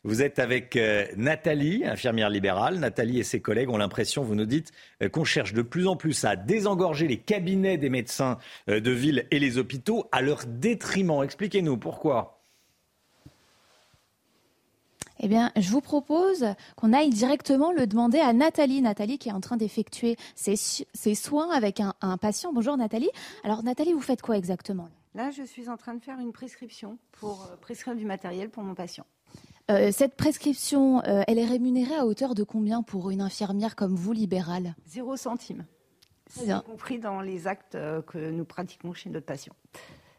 Vous 0.04 0.24
êtes 0.24 0.40
avec 0.40 0.76
euh, 0.76 1.06
Nathalie, 1.18 1.86
infirmière 1.86 2.32
libérale. 2.32 2.80
Nathalie 2.80 3.20
et 3.20 3.24
ses 3.24 3.40
collègues 3.40 3.70
ont 3.70 3.78
l'impression, 3.78 4.24
vous 4.24 4.34
nous 4.34 4.48
dites, 4.48 4.72
qu'on 5.12 5.24
cherche 5.24 5.54
de 5.54 5.62
plus 5.62 5.86
en 5.86 5.96
plus 5.96 6.26
à 6.26 6.36
désengorger 6.36 7.08
les 7.08 7.18
cabinets 7.18 7.78
des 7.78 7.92
médecins 7.92 8.40
de 8.68 8.92
ville 8.92 9.28
et 9.30 9.38
les 9.38 9.60
hôpitaux 9.60 10.10
à 10.12 10.24
leur 10.24 10.48
détriment. 10.48 11.22
Expliquez-nous 11.22 11.78
pourquoi. 11.78 12.37
Eh 15.20 15.28
bien, 15.28 15.52
je 15.56 15.70
vous 15.70 15.82
propose 15.82 16.46
qu'on 16.76 16.94
aille 16.94 17.10
directement 17.10 17.72
le 17.72 17.88
demander 17.88 18.20
à 18.20 18.34
Nathalie. 18.34 18.82
Nathalie 18.82 19.18
qui 19.18 19.30
est 19.30 19.34
en 19.34 19.42
train 19.42 19.58
d'effectuer 19.58 20.16
ses, 20.36 20.56
soins 21.16 21.50
avec 21.52 21.80
un, 21.80 22.18
patient. 22.18 22.54
Bonjour 22.54 22.78
Nathalie. 22.78 23.10
Alors 23.44 23.64
Nathalie, 23.64 23.94
vous 23.94 24.02
faites 24.02 24.22
quoi 24.22 24.38
exactement? 24.38 24.90
Là, 25.16 25.32
je 25.32 25.44
suis 25.44 25.70
en 25.70 25.78
train 25.78 25.96
de 25.96 26.04
faire 26.04 26.20
une 26.20 26.32
prescription 26.32 27.00
pour 27.12 27.46
euh, 27.46 27.56
prescrire 27.56 27.96
du 27.96 28.06
matériel 28.06 28.50
pour 28.50 28.62
mon 28.62 28.76
patient. 28.76 29.06
Euh, 29.72 29.92
cette 29.92 30.16
prescription, 30.16 31.04
euh, 31.06 31.24
elle 31.28 31.40
est 31.40 31.46
rémunérée 31.46 31.96
à 31.96 32.06
hauteur 32.06 32.36
de 32.36 32.44
combien 32.44 32.84
pour 32.84 33.10
une 33.10 33.22
infirmière 33.22 33.76
comme 33.76 33.96
vous, 33.96 34.14
libérale? 34.14 34.76
Zéro 34.86 35.18
centime. 35.18 35.66
C'est 36.30 36.54
compris 36.66 37.00
dans 37.00 37.22
les 37.22 37.48
actes 37.48 37.78
que 38.08 38.30
nous 38.30 38.44
pratiquons 38.44 38.94
chez 38.94 39.10
notre 39.10 39.26
patient. 39.26 39.56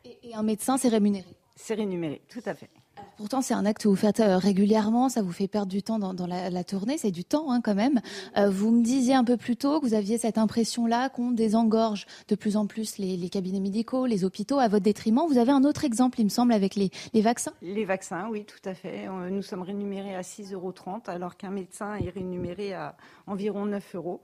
et 0.04 0.34
un 0.34 0.42
médecin, 0.42 0.78
c'est 0.78 0.88
rémunéré? 0.88 1.36
C'est 1.54 1.74
rémunéré, 1.74 2.22
tout 2.28 2.40
à 2.46 2.54
fait. 2.54 2.70
Pourtant, 3.18 3.42
c'est 3.42 3.52
un 3.52 3.66
acte 3.66 3.82
que 3.82 3.88
vous 3.88 3.96
faites 3.96 4.20
euh, 4.20 4.38
régulièrement, 4.38 5.08
ça 5.08 5.22
vous 5.22 5.32
fait 5.32 5.48
perdre 5.48 5.72
du 5.72 5.82
temps 5.82 5.98
dans, 5.98 6.26
la, 6.28 6.62
tournée, 6.62 6.98
c'est 6.98 7.10
du 7.10 7.24
temps 7.24 7.50
hein, 7.50 7.60
quand 7.60 7.74
même. 7.74 8.00
Euh, 8.36 8.48
vous 8.48 8.70
me 8.70 8.80
disiez 8.80 9.16
un 9.16 9.24
peu 9.24 9.36
plus 9.36 9.56
tôt 9.56 9.80
que 9.80 9.86
vous 9.86 9.94
aviez 9.94 10.18
cette 10.18 10.38
impression-là 10.38 11.08
qu'on 11.08 11.32
désengorge 11.32 12.06
de 12.28 12.36
plus 12.36 12.56
en 12.56 12.68
plus 12.68 12.96
les, 12.98 13.28
cabinets 13.28 13.58
médicaux, 13.58 14.06
les 14.06 14.24
hôpitaux 14.24 14.60
à 14.60 14.68
votre 14.68 14.84
détriment. 14.84 15.22
Vous 15.28 15.38
avez 15.38 15.50
un 15.50 15.64
autre 15.64 15.84
exemple, 15.84 16.20
il 16.20 16.24
me 16.26 16.28
semble, 16.28 16.52
avec 16.52 16.76
les, 16.76 16.90
vaccins 17.20 17.50
Les 17.60 17.84
vaccins, 17.84 18.28
oui, 18.30 18.44
tout 18.44 18.68
à 18.68 18.74
fait. 18.74 19.08
Euh, 19.08 19.30
nous 19.30 19.42
sommes 19.42 19.62
rémunérés 19.62 20.14
à 20.14 20.20
6,30 20.20 20.54
euros, 20.54 20.72
alors 21.08 21.36
qu'un 21.36 21.50
médecin 21.50 21.96
est 21.96 22.10
rémunéré 22.10 22.72
à 22.74 22.96
environ 23.26 23.66
9 23.66 23.96
euros. 23.96 24.22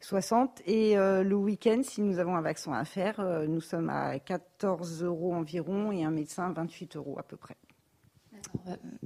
60. 0.00 0.62
Et 0.64 0.94
le 0.94 1.34
week-end, 1.34 1.82
si 1.82 2.00
nous 2.00 2.18
avons 2.18 2.34
un 2.34 2.40
vaccin 2.40 2.72
à 2.72 2.86
faire, 2.86 3.22
nous 3.46 3.60
sommes 3.60 3.90
à 3.90 4.18
14 4.18 5.02
euros 5.02 5.34
environ 5.34 5.92
et 5.92 6.04
un 6.04 6.10
médecin 6.10 6.50
28 6.54 6.96
euros 6.96 7.18
à 7.18 7.22
peu 7.22 7.36
près. 7.36 7.58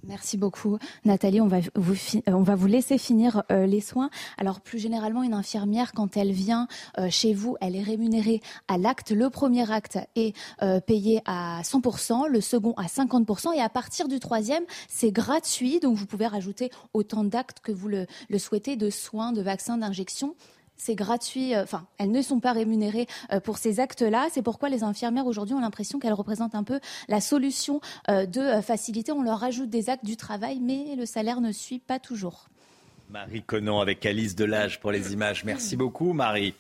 Merci 0.06 0.36
beaucoup, 0.36 0.78
Nathalie. 1.04 1.40
On 1.40 1.48
va 1.48 1.60
vous, 1.74 1.94
vous 2.26 2.66
laisser 2.66 2.98
finir 2.98 3.42
euh, 3.50 3.66
les 3.66 3.80
soins. 3.80 4.10
Alors, 4.38 4.60
plus 4.60 4.78
généralement, 4.78 5.22
une 5.22 5.34
infirmière, 5.34 5.92
quand 5.92 6.16
elle 6.16 6.32
vient 6.32 6.68
euh, 6.98 7.08
chez 7.10 7.32
vous, 7.32 7.56
elle 7.60 7.74
est 7.74 7.82
rémunérée 7.82 8.40
à 8.68 8.76
l'acte. 8.76 9.10
Le 9.12 9.30
premier 9.30 9.70
acte 9.70 9.98
est 10.16 10.36
euh, 10.62 10.80
payé 10.80 11.22
à 11.24 11.62
100%, 11.62 12.28
le 12.28 12.40
second 12.40 12.74
à 12.76 12.86
50%, 12.86 13.54
et 13.54 13.60
à 13.60 13.68
partir 13.68 14.08
du 14.08 14.20
troisième, 14.20 14.64
c'est 14.88 15.10
gratuit. 15.10 15.80
Donc, 15.80 15.96
vous 15.96 16.06
pouvez 16.06 16.26
rajouter 16.26 16.70
autant 16.92 17.24
d'actes 17.24 17.60
que 17.60 17.72
vous 17.72 17.88
le 17.88 18.38
souhaitez, 18.38 18.76
de 18.76 18.90
soins, 18.90 19.32
de 19.32 19.42
vaccins, 19.42 19.78
d'injections 19.78 20.34
c'est 20.76 20.94
gratuit, 20.94 21.56
enfin, 21.56 21.86
elles 21.98 22.10
ne 22.10 22.22
sont 22.22 22.40
pas 22.40 22.52
rémunérées 22.52 23.06
pour 23.44 23.58
ces 23.58 23.80
actes-là. 23.80 24.28
C'est 24.32 24.42
pourquoi 24.42 24.68
les 24.68 24.82
infirmières 24.82 25.26
aujourd'hui 25.26 25.54
ont 25.54 25.60
l'impression 25.60 25.98
qu'elles 25.98 26.12
représentent 26.12 26.54
un 26.54 26.64
peu 26.64 26.80
la 27.08 27.20
solution 27.20 27.80
de 28.08 28.60
facilité. 28.60 29.12
On 29.12 29.22
leur 29.22 29.42
ajoute 29.44 29.70
des 29.70 29.90
actes 29.90 30.04
du 30.04 30.16
travail, 30.16 30.58
mais 30.60 30.96
le 30.96 31.06
salaire 31.06 31.40
ne 31.40 31.52
suit 31.52 31.78
pas 31.78 31.98
toujours. 31.98 32.48
Marie 33.10 33.42
Conan 33.42 33.80
avec 33.80 34.04
Alice 34.06 34.34
Delage 34.34 34.80
pour 34.80 34.90
les 34.90 35.12
images. 35.12 35.44
Merci 35.44 35.76
beaucoup, 35.76 36.12
Marie, 36.12 36.54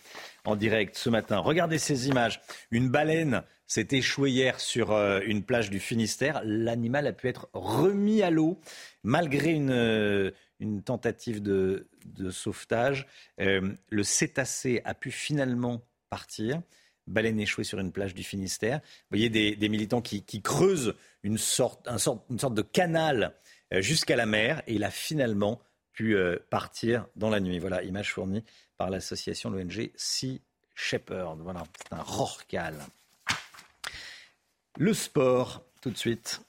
en 0.44 0.56
direct 0.56 0.96
ce 0.96 1.10
matin. 1.10 1.38
Regardez 1.38 1.78
ces 1.78 2.08
images. 2.08 2.40
Une 2.70 2.90
baleine 2.90 3.42
s'est 3.66 3.88
échouée 3.90 4.30
hier 4.30 4.60
sur 4.60 4.92
une 5.26 5.42
plage 5.42 5.70
du 5.70 5.80
Finistère. 5.80 6.42
L'animal 6.44 7.06
a 7.06 7.12
pu 7.12 7.28
être 7.28 7.48
remis 7.54 8.22
à 8.22 8.30
l'eau 8.30 8.58
malgré 9.02 9.50
une, 9.50 10.32
une 10.64 10.82
tentative 10.82 11.42
de, 11.42 11.86
sauvetage. 12.30 13.06
le 13.38 14.02
cétacé 14.02 14.82
a 14.84 14.94
pu 14.94 15.10
finalement 15.10 15.82
partir. 16.10 16.60
Baleine 17.06 17.38
échouée 17.38 17.64
sur 17.64 17.78
une 17.78 17.92
plage 17.92 18.14
du 18.14 18.22
Finistère. 18.22 18.78
Vous 18.78 19.18
voyez 19.18 19.28
des, 19.28 19.68
militants 19.68 20.00
qui, 20.00 20.42
creusent 20.42 20.94
une 21.22 21.38
sorte, 21.38 21.86
un 21.86 21.98
sorte, 21.98 22.24
une 22.30 22.38
sorte 22.38 22.54
de 22.54 22.62
canal 22.62 23.34
jusqu'à 23.72 24.16
la 24.16 24.26
mer 24.26 24.62
et 24.66 24.74
il 24.74 24.84
a 24.84 24.90
finalement 24.90 25.60
pu 25.92 26.16
partir 26.50 27.06
dans 27.16 27.30
la 27.30 27.40
nuit. 27.40 27.58
Voilà, 27.58 27.82
image 27.82 28.12
fournie 28.12 28.42
par 28.76 28.90
l'association, 28.90 29.50
l'ONG 29.50 29.90
Sea 29.96 30.40
Shepherd. 30.74 31.40
Voilà, 31.40 31.64
c'est 31.78 31.92
un 31.92 32.02
rorcal. 32.02 32.74
Le 34.76 34.92
sport, 34.92 35.64
tout 35.80 35.90
de 35.90 35.96
suite. 35.96 36.40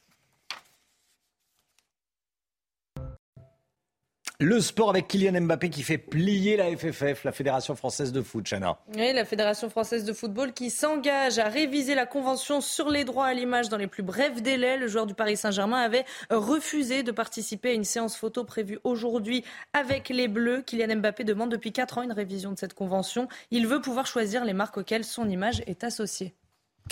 Le 4.42 4.60
sport 4.60 4.90
avec 4.90 5.08
Kylian 5.08 5.40
Mbappé 5.44 5.70
qui 5.70 5.82
fait 5.82 5.98
plier 5.98 6.58
la 6.58 6.76
FFF, 6.76 7.24
la 7.24 7.32
Fédération 7.32 7.74
française 7.74 8.12
de 8.12 8.22
foot, 8.22 8.46
Chana. 8.46 8.78
Oui, 8.94 9.14
la 9.14 9.24
Fédération 9.24 9.70
française 9.70 10.04
de 10.04 10.12
football 10.12 10.52
qui 10.52 10.72
s'engage 10.72 11.40
à 11.40 11.48
réviser 11.48 11.96
la 11.96 12.06
convention 12.06 12.60
sur 12.60 12.90
les 12.90 13.06
droits 13.06 13.28
à 13.28 13.34
l'image 13.34 13.70
dans 13.70 13.78
les 13.78 13.88
plus 13.88 14.04
brefs 14.04 14.42
délais. 14.42 14.76
Le 14.76 14.88
joueur 14.88 15.06
du 15.06 15.14
Paris 15.14 15.38
Saint-Germain 15.38 15.80
avait 15.80 16.04
refusé 16.30 17.02
de 17.02 17.12
participer 17.14 17.70
à 17.70 17.74
une 17.74 17.86
séance 17.86 18.18
photo 18.18 18.44
prévue 18.44 18.78
aujourd'hui 18.84 19.46
avec 19.72 20.10
les 20.10 20.28
Bleus. 20.28 20.64
Kylian 20.64 20.98
Mbappé 20.98 21.24
demande 21.24 21.50
depuis 21.50 21.72
4 21.72 22.00
ans 22.00 22.02
une 22.02 22.12
révision 22.12 22.52
de 22.52 22.60
cette 22.60 22.74
convention. 22.74 23.30
Il 23.52 23.68
veut 23.68 23.80
pouvoir 23.80 24.06
choisir 24.06 24.44
les 24.44 24.54
marques 24.54 24.78
auxquelles 24.78 25.06
son 25.06 25.30
image 25.30 25.64
est 25.66 25.86
associée. 25.86 26.36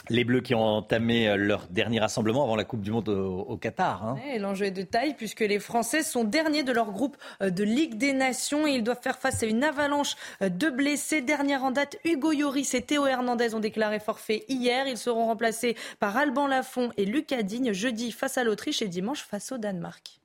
Les 0.09 0.25
Bleus 0.25 0.41
qui 0.41 0.53
ont 0.53 0.63
entamé 0.63 1.37
leur 1.37 1.67
dernier 1.67 1.99
rassemblement 1.99 2.43
avant 2.43 2.55
la 2.55 2.65
Coupe 2.65 2.81
du 2.81 2.91
Monde 2.91 3.07
au, 3.09 3.55
Qatar. 3.57 4.03
Hein. 4.05 4.17
L'enjeu 4.37 4.65
est 4.65 4.71
de 4.71 4.81
taille 4.81 5.13
puisque 5.13 5.39
les 5.39 5.59
Français 5.59 6.03
sont 6.03 6.23
derniers 6.25 6.63
de 6.63 6.73
leur 6.73 6.91
groupe 6.91 7.15
de 7.39 7.63
Ligue 7.63 7.97
des 7.97 8.11
Nations 8.11 8.67
et 8.67 8.71
ils 8.71 8.83
doivent 8.83 9.01
faire 9.01 9.17
face 9.17 9.43
à 9.43 9.45
une 9.45 9.63
avalanche 9.63 10.15
de 10.41 10.69
blessés. 10.69 11.21
Dernière 11.21 11.63
en 11.63 11.71
date, 11.71 11.97
Hugo 12.03 12.33
Lloris 12.33 12.73
et 12.73 12.81
Théo 12.81 13.05
Hernandez 13.05 13.55
ont 13.55 13.59
déclaré 13.59 13.99
forfait 13.99 14.43
hier. 14.49 14.87
Ils 14.87 14.97
seront 14.97 15.27
remplacés 15.27 15.77
par 15.99 16.17
Alban 16.17 16.47
Lafont 16.47 16.91
et 16.97 17.05
Lucas 17.05 17.43
Digne 17.43 17.71
jeudi 17.71 18.11
face 18.11 18.37
à 18.37 18.43
l'Autriche 18.43 18.81
et 18.81 18.89
dimanche 18.89 19.23
face 19.23 19.51
au 19.51 19.57
Danemark. 19.57 20.22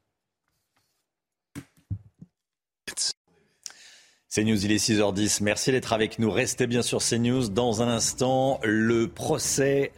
CNews, 4.38 4.64
il 4.64 4.70
est 4.70 4.76
6h10. 4.76 5.42
Merci 5.42 5.72
d'être 5.72 5.92
avec 5.92 6.20
nous. 6.20 6.30
Restez 6.30 6.68
bien 6.68 6.80
sur 6.80 7.00
CNews. 7.02 7.48
Dans 7.48 7.82
un 7.82 7.88
instant, 7.88 8.60
le 8.62 9.08
procès 9.08 9.90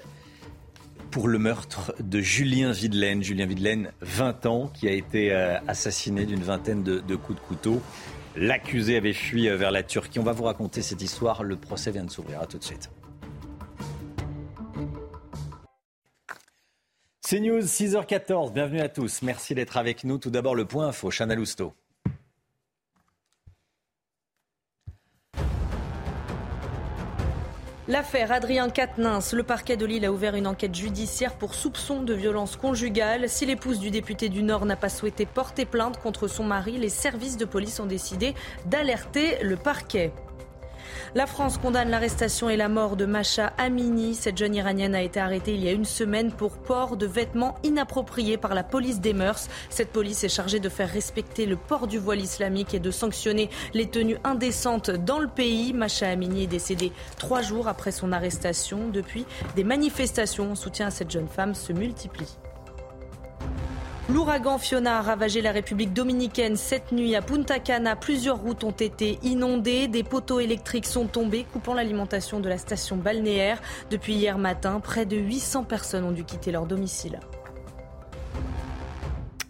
pour 1.11 1.29
le 1.29 1.39
meurtre 1.39 1.95
de 2.01 2.21
Julien 2.21 2.73
Videlaine. 2.73 3.23
Julien 3.23 3.45
Videlaine, 3.45 3.93
20 4.01 4.47
ans, 4.47 4.69
qui 4.73 4.89
a 4.89 4.93
été 4.93 5.31
assassiné 5.69 6.25
d'une 6.25 6.41
vingtaine 6.41 6.83
de, 6.83 7.17
coups 7.17 7.39
de 7.39 7.45
couteau. 7.45 7.83
L'accusé 8.35 8.97
avait 8.97 9.13
fui 9.13 9.47
vers 9.47 9.71
la 9.71 9.83
Turquie. 9.83 10.19
On 10.19 10.23
va 10.23 10.33
vous 10.33 10.45
raconter 10.45 10.81
cette 10.81 11.03
histoire. 11.03 11.43
Le 11.43 11.57
procès 11.57 11.91
vient 11.91 12.05
de 12.05 12.11
s'ouvrir. 12.11 12.41
À 12.41 12.47
tout 12.47 12.57
de 12.57 12.65
suite. 12.65 12.89
CNews, 17.29 17.61
6h14. 17.61 18.55
Bienvenue 18.55 18.81
à 18.81 18.89
tous. 18.89 19.21
Merci 19.21 19.55
d'être 19.55 19.77
avec 19.77 20.03
nous. 20.05 20.17
Tout 20.17 20.31
d'abord, 20.31 20.55
le 20.55 20.65
point 20.65 20.87
info. 20.87 21.11
Chana 21.11 21.35
Lousteau. 21.35 21.75
L'affaire 27.91 28.31
Adrien 28.31 28.71
Quatennens, 28.71 29.33
le 29.33 29.43
parquet 29.43 29.77
de 29.77 29.85
Lille 29.85 30.05
a 30.05 30.13
ouvert 30.13 30.37
une 30.37 30.47
enquête 30.47 30.77
judiciaire 30.77 31.35
pour 31.35 31.57
soupçon 31.57 32.05
de 32.05 32.15
violence 32.15 32.55
conjugale. 32.55 33.29
Si 33.29 33.47
l'épouse 33.47 33.81
du 33.81 33.91
député 33.91 34.29
du 34.29 34.45
Nord 34.45 34.65
n'a 34.65 34.77
pas 34.77 34.89
souhaité 34.89 35.27
porter 35.27 35.65
plainte 35.65 35.99
contre 35.99 36.29
son 36.29 36.45
mari, 36.45 36.79
les 36.79 36.89
services 36.89 37.37
de 37.37 37.45
police 37.45 37.81
ont 37.81 37.87
décidé 37.87 38.37
d'alerter 38.67 39.39
le 39.43 39.57
parquet. 39.57 40.13
La 41.15 41.27
France 41.27 41.59
condamne 41.59 41.91
l'arrestation 41.91 42.49
et 42.49 42.57
la 42.57 42.69
mort 42.69 42.97
de 42.97 43.07
Macha 43.07 43.53
Amini. 43.59 44.15
Cette 44.15 44.39
jeune 44.39 44.55
iranienne 44.55 44.95
a 44.95 45.03
été 45.03 45.21
arrêtée 45.21 45.55
il 45.55 45.65
y 45.65 45.69
a 45.69 45.73
une 45.73 45.85
semaine 45.85 46.33
pour 46.33 46.59
port 46.59 46.97
de 46.97 47.07
vêtements 47.07 47.57
inappropriés 47.63 48.37
par 48.37 48.55
la 48.55 48.63
police 48.63 49.01
des 49.01 49.13
mœurs. 49.13 49.49
Cette 49.71 49.91
police 49.91 50.25
est 50.25 50.29
chargée 50.29 50.61
de 50.61 50.69
faire 50.69 50.89
respecter 50.89 51.47
le 51.47 51.57
port 51.57 51.87
du 51.87 51.99
voile 51.99 52.21
islamique 52.21 52.75
et 52.75 52.79
de 52.81 52.91
sanctionner 52.91 53.51
les 53.75 53.89
tenues 53.89 54.19
indécentes 54.25 54.91
dans 54.91 55.19
le 55.19 55.29
pays. 55.29 55.73
Macha 55.73 56.09
Amini 56.09 56.45
est 56.45 56.49
décédée 56.49 56.93
trois 57.19 57.43
jours 57.43 57.69
après 57.69 57.93
son 57.93 58.13
arrestation. 58.13 58.89
Depuis, 58.89 59.27
des 59.57 59.65
manifestations 59.65 60.53
en 60.53 60.55
soutien 60.55 60.89
à 60.89 60.91
cette 60.91 61.11
jeune 61.11 61.29
femme 61.29 61.55
se 61.55 61.73
multiplient. 61.73 62.37
L'ouragan 64.13 64.59
Fiona 64.59 64.99
a 64.99 65.03
ravagé 65.03 65.41
la 65.41 65.53
République 65.53 65.93
dominicaine 65.93 66.57
cette 66.57 66.91
nuit 66.91 67.15
à 67.15 67.23
Punta 67.23 67.61
Cana. 67.61 67.95
Plusieurs 67.95 68.39
routes 68.39 68.65
ont 68.65 68.73
été 68.73 69.21
inondées. 69.23 69.87
Des 69.87 70.03
poteaux 70.03 70.41
électriques 70.41 70.87
sont 70.87 71.07
tombés, 71.07 71.45
coupant 71.45 71.75
l'alimentation 71.75 72.41
de 72.41 72.49
la 72.49 72.59
station 72.59 72.97
balnéaire. 72.97 73.63
Depuis 73.89 74.15
hier 74.15 74.37
matin, 74.37 74.81
près 74.81 75.07
de 75.07 75.17
800 75.17 75.63
personnes 75.63 76.05
ont 76.05 76.11
dû 76.11 76.25
quitter 76.25 76.51
leur 76.51 76.67
domicile. 76.67 77.21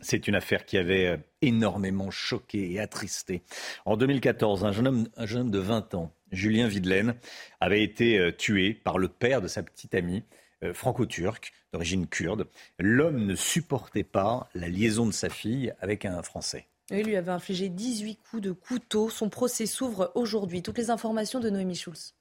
C'est 0.03 0.29
une 0.29 0.35
affaire 0.35 0.67
qui 0.67 0.77
avait 0.77 1.19
énormément 1.41 2.11
choqué 2.11 2.71
et 2.71 2.81
attristé. 2.81 3.43
En 3.87 3.97
2014, 3.97 4.67
un 4.67 4.73
jeune 4.73 4.89
homme, 4.89 5.09
un 5.17 5.25
jeune 5.25 5.41
homme 5.41 5.51
de 5.51 5.59
20 5.59 5.95
ans, 5.95 6.13
Julien 6.33 6.69
Videlaine, 6.69 7.15
avait 7.61 7.83
été 7.83 8.31
tué 8.37 8.75
par 8.75 8.99
le 8.99 9.09
père 9.09 9.41
de 9.41 9.49
sa 9.49 9.63
petite 9.63 9.95
amie 9.95 10.23
franco-turc 10.73 11.53
d'origine 11.73 12.07
kurde. 12.07 12.47
L'homme 12.79 13.25
ne 13.27 13.35
supportait 13.35 14.05
pas 14.05 14.49
la 14.55 14.69
liaison 14.69 15.07
de 15.07 15.13
sa 15.13 15.29
fille 15.29 15.73
avec 15.81 16.05
un 16.05 16.23
Français. 16.23 16.67
Il 16.91 17.07
lui 17.07 17.17
avait 17.17 17.31
infligé 17.31 17.69
18 17.69 18.17
coups 18.17 18.43
de 18.43 18.53
couteau. 18.53 19.11
Son 19.11 19.29
procès 19.29 19.67
s'ouvre 19.67 20.11
aujourd'hui. 20.15 20.63
Toutes 20.63 20.79
les 20.79 20.91
informations 20.91 21.39
de 21.39 21.49
Noémie 21.49 21.77
Schulz. 21.77 22.15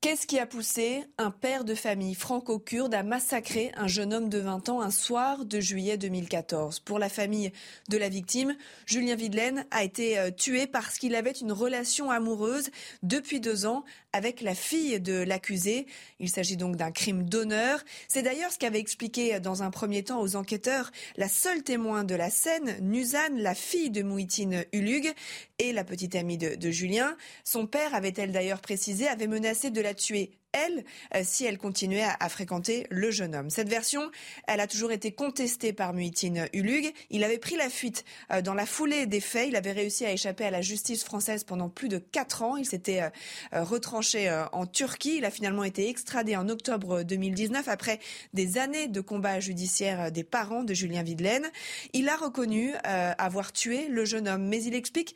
Qu'est-ce 0.00 0.26
qui 0.26 0.38
a 0.38 0.46
poussé 0.46 1.04
un 1.18 1.30
père 1.30 1.62
de 1.62 1.74
famille 1.74 2.14
franco-kurde 2.14 2.94
à 2.94 3.02
massacrer 3.02 3.70
un 3.76 3.86
jeune 3.86 4.14
homme 4.14 4.30
de 4.30 4.38
20 4.38 4.70
ans 4.70 4.80
un 4.80 4.90
soir 4.90 5.44
de 5.44 5.60
juillet 5.60 5.98
2014 5.98 6.80
Pour 6.80 6.98
la 6.98 7.10
famille 7.10 7.52
de 7.90 7.98
la 7.98 8.08
victime, 8.08 8.56
Julien 8.86 9.14
Videlaine 9.14 9.66
a 9.70 9.84
été 9.84 10.32
tué 10.38 10.66
parce 10.66 10.96
qu'il 10.96 11.14
avait 11.14 11.32
une 11.32 11.52
relation 11.52 12.10
amoureuse 12.10 12.70
depuis 13.02 13.40
deux 13.40 13.66
ans 13.66 13.84
avec 14.12 14.40
la 14.40 14.54
fille 14.54 15.00
de 15.00 15.22
l'accusé. 15.22 15.86
Il 16.18 16.28
s'agit 16.28 16.56
donc 16.56 16.76
d'un 16.76 16.90
crime 16.90 17.28
d'honneur. 17.28 17.82
C'est 18.08 18.22
d'ailleurs 18.22 18.50
ce 18.50 18.58
qu'avait 18.58 18.80
expliqué 18.80 19.38
dans 19.40 19.62
un 19.62 19.70
premier 19.70 20.02
temps 20.02 20.20
aux 20.20 20.36
enquêteurs 20.36 20.90
la 21.16 21.28
seule 21.28 21.62
témoin 21.62 22.04
de 22.04 22.14
la 22.14 22.30
scène, 22.30 22.76
Nuzan, 22.80 23.36
la 23.36 23.54
fille 23.54 23.90
de 23.90 24.02
Mouhitine 24.02 24.64
Ulug 24.72 25.12
et 25.58 25.72
la 25.72 25.84
petite 25.84 26.14
amie 26.14 26.38
de, 26.38 26.54
de 26.54 26.70
Julien. 26.70 27.16
Son 27.44 27.66
père, 27.66 27.94
avait-elle 27.94 28.32
d'ailleurs 28.32 28.60
précisé, 28.60 29.08
avait 29.08 29.26
menacé 29.26 29.70
de 29.70 29.80
la 29.80 29.94
tuer 29.94 30.39
elle, 30.52 30.84
si 31.24 31.44
elle 31.44 31.58
continuait 31.58 32.06
à, 32.18 32.28
fréquenter 32.28 32.86
le 32.90 33.10
jeune 33.10 33.34
homme. 33.34 33.50
Cette 33.50 33.68
version, 33.68 34.10
elle 34.46 34.60
a 34.60 34.66
toujours 34.66 34.92
été 34.92 35.12
contestée 35.12 35.72
par 35.72 35.92
Muhittin 35.92 36.46
Ulug. 36.52 36.92
Il 37.10 37.24
avait 37.24 37.38
pris 37.38 37.56
la 37.56 37.68
fuite 37.68 38.04
euh, 38.32 38.42
dans 38.42 38.54
la 38.54 38.66
foulée 38.66 39.06
des 39.06 39.20
faits. 39.20 39.48
Il 39.48 39.56
avait 39.56 39.72
réussi 39.72 40.04
à 40.04 40.12
échapper 40.12 40.44
à 40.44 40.50
la 40.50 40.62
justice 40.62 41.04
française 41.04 41.44
pendant 41.44 41.68
plus 41.68 41.88
de 41.88 41.98
quatre 41.98 42.42
ans. 42.42 42.56
Il 42.56 42.66
s'était 42.66 43.02
euh, 43.02 43.64
retranché 43.64 44.28
euh, 44.28 44.44
en 44.52 44.66
Turquie. 44.66 45.16
Il 45.18 45.24
a 45.24 45.30
finalement 45.30 45.64
été 45.64 45.88
extradé 45.88 46.36
en 46.36 46.48
octobre 46.48 47.02
2019 47.02 47.68
après 47.68 47.98
des 48.34 48.58
années 48.58 48.88
de 48.88 49.00
combat 49.00 49.40
judiciaire 49.40 50.12
des 50.12 50.24
parents 50.24 50.64
de 50.64 50.74
Julien 50.74 51.02
Videlaine. 51.02 51.46
Il 51.92 52.08
a 52.08 52.16
reconnu 52.16 52.72
avoir 52.84 53.52
tué 53.52 53.88
le 53.88 54.04
jeune 54.04 54.28
homme, 54.28 54.46
mais 54.46 54.62
il 54.62 54.74
explique 54.74 55.14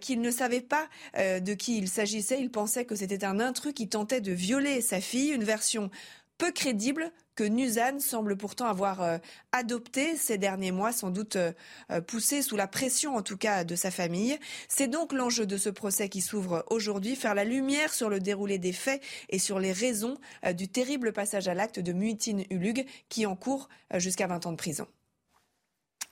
qu'il 0.00 0.20
ne 0.20 0.30
savait 0.30 0.60
pas 0.60 0.88
de 1.16 1.54
qui 1.54 1.78
il 1.78 1.88
s'agissait. 1.88 2.40
Il 2.40 2.50
pensait 2.50 2.84
que 2.84 2.94
c'était 2.94 3.24
un 3.24 3.40
intrus 3.40 3.72
qui 3.72 3.88
tentait 3.88 4.20
de 4.20 4.32
violer 4.32 4.75
sa 4.80 5.00
fille, 5.00 5.30
une 5.30 5.44
version 5.44 5.90
peu 6.38 6.52
crédible 6.52 7.12
que 7.34 7.44
Nuzan 7.44 8.00
semble 8.00 8.36
pourtant 8.36 8.66
avoir 8.66 9.02
euh, 9.02 9.18
adopté 9.52 10.16
ces 10.16 10.38
derniers 10.38 10.72
mois, 10.72 10.92
sans 10.92 11.10
doute 11.10 11.36
euh, 11.36 11.52
euh, 11.92 12.00
poussé 12.00 12.42
sous 12.42 12.56
la 12.56 12.66
pression 12.66 13.14
en 13.14 13.22
tout 13.22 13.36
cas 13.36 13.62
de 13.62 13.76
sa 13.76 13.90
famille. 13.90 14.38
C'est 14.68 14.88
donc 14.88 15.12
l'enjeu 15.12 15.46
de 15.46 15.58
ce 15.58 15.68
procès 15.68 16.08
qui 16.08 16.22
s'ouvre 16.22 16.64
aujourd'hui, 16.70 17.14
faire 17.14 17.34
la 17.34 17.44
lumière 17.44 17.92
sur 17.92 18.08
le 18.08 18.20
déroulé 18.20 18.58
des 18.58 18.72
faits 18.72 19.02
et 19.28 19.38
sur 19.38 19.60
les 19.60 19.72
raisons 19.72 20.16
du 20.54 20.68
terrible 20.68 21.12
passage 21.12 21.46
à 21.46 21.54
l'acte 21.54 21.78
de 21.78 21.92
Muitin 21.92 22.42
Ulug 22.50 22.86
qui 23.08 23.26
encourt 23.26 23.68
jusqu'à 23.94 24.26
20 24.26 24.46
ans 24.46 24.52
de 24.52 24.56
prison. 24.56 24.86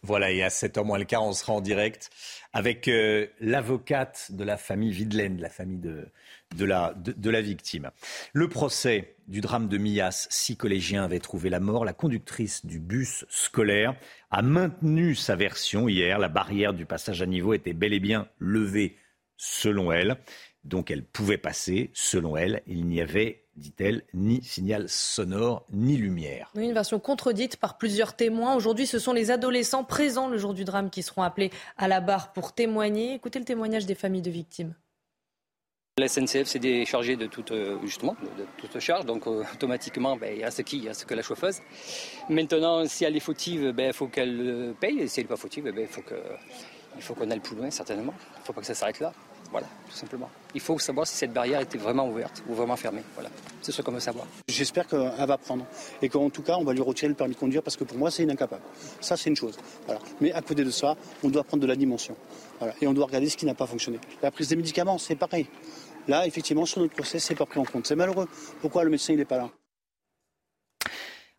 Voilà, 0.05 0.31
et 0.31 0.43
à 0.43 0.49
7h 0.49 0.85
moins 0.85 0.99
le 0.99 1.07
quart, 1.07 1.25
on 1.25 1.33
sera 1.33 1.55
en 1.55 1.63
direct 1.63 2.11
avec 2.53 2.91
l'avocate 3.41 4.33
de 4.33 4.45
la 4.45 4.59
famille 4.59 4.93
Videlaine, 4.93 5.41
la 5.41 5.49
famille 5.49 5.79
de, 5.79 6.07
de 6.55 6.65
la, 6.67 6.95
de, 6.95 7.31
la 7.31 7.41
victime. 7.41 7.91
Le 8.35 8.49
procès 8.49 9.17
du 9.29 9.41
drame 9.41 9.67
de 9.67 9.79
Millas, 9.79 10.27
six 10.29 10.59
collégiens 10.59 11.05
avaient 11.05 11.21
trouvé 11.21 11.49
la 11.49 11.59
mort. 11.59 11.87
La 11.87 11.95
conductrice 11.95 12.67
du 12.67 12.81
bus 12.81 13.25
scolaire 13.31 13.97
a 14.31 14.43
maintenu 14.43 15.15
sa 15.15 15.37
version 15.37 15.89
hier. 15.89 16.19
La 16.19 16.29
barrière 16.29 16.75
du 16.75 16.85
passage 16.85 17.23
à 17.23 17.27
niveau 17.27 17.55
était 17.55 17.73
bel 17.73 17.95
et 17.95 18.01
bien 18.01 18.29
levée, 18.39 18.99
selon 19.39 19.91
elle. 19.91 20.19
Donc 20.65 20.91
elle 20.91 21.05
pouvait 21.05 21.39
passer, 21.39 21.91
selon 21.95 22.37
elle. 22.37 22.63
Il 22.67 22.87
n'y 22.87 23.01
avait 23.01 23.44
dit-elle, 23.57 24.03
ni 24.15 24.43
signal 24.43 24.89
sonore, 24.89 25.65
ni 25.73 25.97
lumière. 25.97 26.51
une 26.55 26.73
version 26.73 26.99
contredite 26.99 27.57
par 27.57 27.79
plusieurs 27.79 28.17
témoins. 28.17 28.55
Aujourd'hui, 28.55 28.87
ce 28.87 28.99
sont 28.99 29.13
les 29.13 29.31
adolescents 29.31 29.85
présents 29.85 30.29
le 30.29 30.39
jour 30.39 30.55
du 30.55 30.65
drame 30.65 30.91
qui 30.91 31.03
seront 31.03 31.23
appelés 31.23 31.51
à 31.77 31.89
la 31.89 32.01
barre 32.01 32.33
pour 32.33 32.53
témoigner. 32.53 33.15
Écoutez 33.15 33.39
le 33.39 33.45
témoignage 33.45 33.87
des 33.87 33.95
familles 33.95 34.23
de 34.23 34.31
victimes. 34.31 34.75
La 35.97 36.09
SNCF 36.09 36.49
s'est 36.49 36.59
déchargée 36.59 37.15
de 37.15 37.27
toute, 37.27 37.53
euh, 37.53 37.79
justement, 37.85 38.17
de 38.37 38.45
toute 38.57 38.81
charge, 38.81 39.07
donc 39.07 39.29
euh, 39.29 39.45
automatiquement, 39.55 40.17
ben, 40.17 40.37
il 40.37 40.45
reste 40.45 40.65
qui? 40.65 40.79
Il 40.79 40.89
reste 40.89 41.05
que 41.05 41.15
la 41.15 41.23
chauffeuse. 41.23 41.61
Maintenant, 42.29 42.85
si 42.87 43.05
elle 43.05 43.17
est 43.17 43.21
fautive, 43.21 43.71
ben, 43.71 43.87
il 43.87 43.93
faut 43.93 44.09
qu'elle 44.09 44.41
euh, 44.41 44.73
paye, 44.73 44.99
et 44.99 45.07
si 45.07 45.21
elle 45.21 45.27
n'est 45.27 45.29
pas 45.29 45.37
fautive, 45.37 45.63
ben, 45.63 45.87
il 46.97 47.03
faut 47.03 47.15
qu'on 47.15 47.31
aille 47.31 47.39
plus 47.39 47.55
loin, 47.55 47.71
certainement. 47.71 48.13
Il 48.35 48.41
ne 48.41 48.45
faut 48.45 48.53
pas 48.53 48.61
que 48.61 48.67
ça 48.67 48.75
s'arrête 48.75 48.99
là. 48.99 49.13
Voilà, 49.51 49.67
tout 49.89 49.97
simplement. 49.97 50.29
Il 50.55 50.61
faut 50.61 50.79
savoir 50.79 51.07
si 51.07 51.15
cette 51.17 51.33
barrière 51.33 51.61
était 51.61 51.79
vraiment 51.79 52.09
ouverte 52.09 52.43
ou 52.49 52.55
vraiment 52.55 52.77
fermée. 52.77 53.03
Voilà, 53.15 53.31
c'est 53.63 53.73
ce 53.73 53.83
qu'on 53.83 53.93
veut 53.93 54.01
savoir. 54.01 54.27
J'espère 54.49 54.87
qu'elle 54.87 55.27
va 55.27 55.39
prendre 55.39 55.65
et 56.03 56.09
qu'en 56.09 56.29
tout 56.31 56.43
cas, 56.43 56.57
on 56.57 56.65
va 56.65 56.73
lui 56.73 56.83
retirer 56.83 57.09
le 57.09 57.15
permis 57.15 57.35
de 57.35 57.39
conduire 57.39 57.63
parce 57.63 57.77
que 57.77 57.85
pour 57.85 57.97
moi, 57.97 58.11
c'est 58.11 58.29
incapable. 58.29 58.63
Ça, 59.01 59.17
c'est 59.17 59.31
une 59.31 59.37
chose. 59.37 59.57
Voilà. 59.87 60.01
Mais 60.21 60.33
à 60.33 60.43
côté 60.43 60.65
de 60.65 60.71
ça, 60.71 60.97
on 61.23 61.29
doit 61.29 61.45
prendre 61.45 61.63
de 61.63 61.69
la 61.69 61.77
dimension. 61.77 62.17
Voilà. 62.59 62.75
Et 62.81 62.87
on 62.87 62.93
doit 62.93 63.07
regarder 63.07 63.29
ce 63.29 63.37
qui 63.37 63.47
n'a 63.47 63.55
pas 63.55 63.67
fonctionné. 63.67 63.99
La 64.23 64.31
prise 64.31 64.49
des 64.49 64.57
médicaments, 64.57 64.99
c'est 64.99 65.17
pareil. 65.17 65.47
Là, 66.09 66.27
effectivement, 66.27 66.67
sur 66.67 66.81
notre 66.81 66.95
procès, 66.95 67.19
c'est 67.19 67.35
pas 67.35 67.47
pris 67.47 67.61
en 67.61 67.65
compte. 67.65 67.87
C'est 67.87 67.97
malheureux. 67.97 68.29
Pourquoi 68.61 68.85
le 68.85 68.91
médecin 68.91 69.15
n'est 69.15 69.25
pas 69.25 69.39
là? 69.39 69.51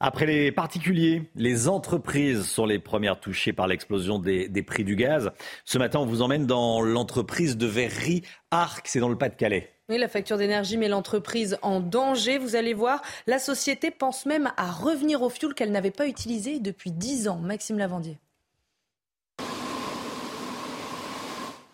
Après 0.01 0.25
les 0.25 0.51
particuliers, 0.51 1.29
les 1.35 1.69
entreprises 1.69 2.43
sont 2.43 2.65
les 2.65 2.79
premières 2.79 3.19
touchées 3.19 3.53
par 3.53 3.65
l'explosion 3.65 4.19
des, 4.19 4.63
prix 4.63 4.83
du 4.83 4.97
gaz. 4.97 5.31
Ce 5.63 5.77
matin, 5.77 5.99
on 5.99 6.05
vous 6.05 6.21
emmène 6.21 6.45
dans 6.45 6.81
l'entreprise 6.81 7.55
de 7.55 7.65
verrerie 7.65 8.21
Arc, 8.51 8.87
c'est 8.89 8.99
dans 8.99 9.07
le 9.07 9.17
Pas-de-Calais. 9.17 9.71
Oui, 9.87 9.97
la 9.97 10.09
facture 10.09 10.37
d'énergie 10.37 10.77
met 10.77 10.89
l'entreprise 10.89 11.57
en 11.61 11.79
danger. 11.79 12.39
Vous 12.39 12.57
allez 12.57 12.73
voir, 12.73 13.01
la 13.25 13.39
société 13.39 13.89
pense 13.89 14.25
même 14.25 14.51
à 14.57 14.69
revenir 14.69 15.21
au 15.21 15.29
fioul 15.29 15.53
qu'elle 15.53 15.71
n'avait 15.71 15.91
pas 15.91 16.07
utilisé 16.07 16.59
depuis 16.59 16.91
10 16.91 17.29
ans. 17.29 17.37
Maxime 17.37 17.77
Lavandier. 17.77 18.17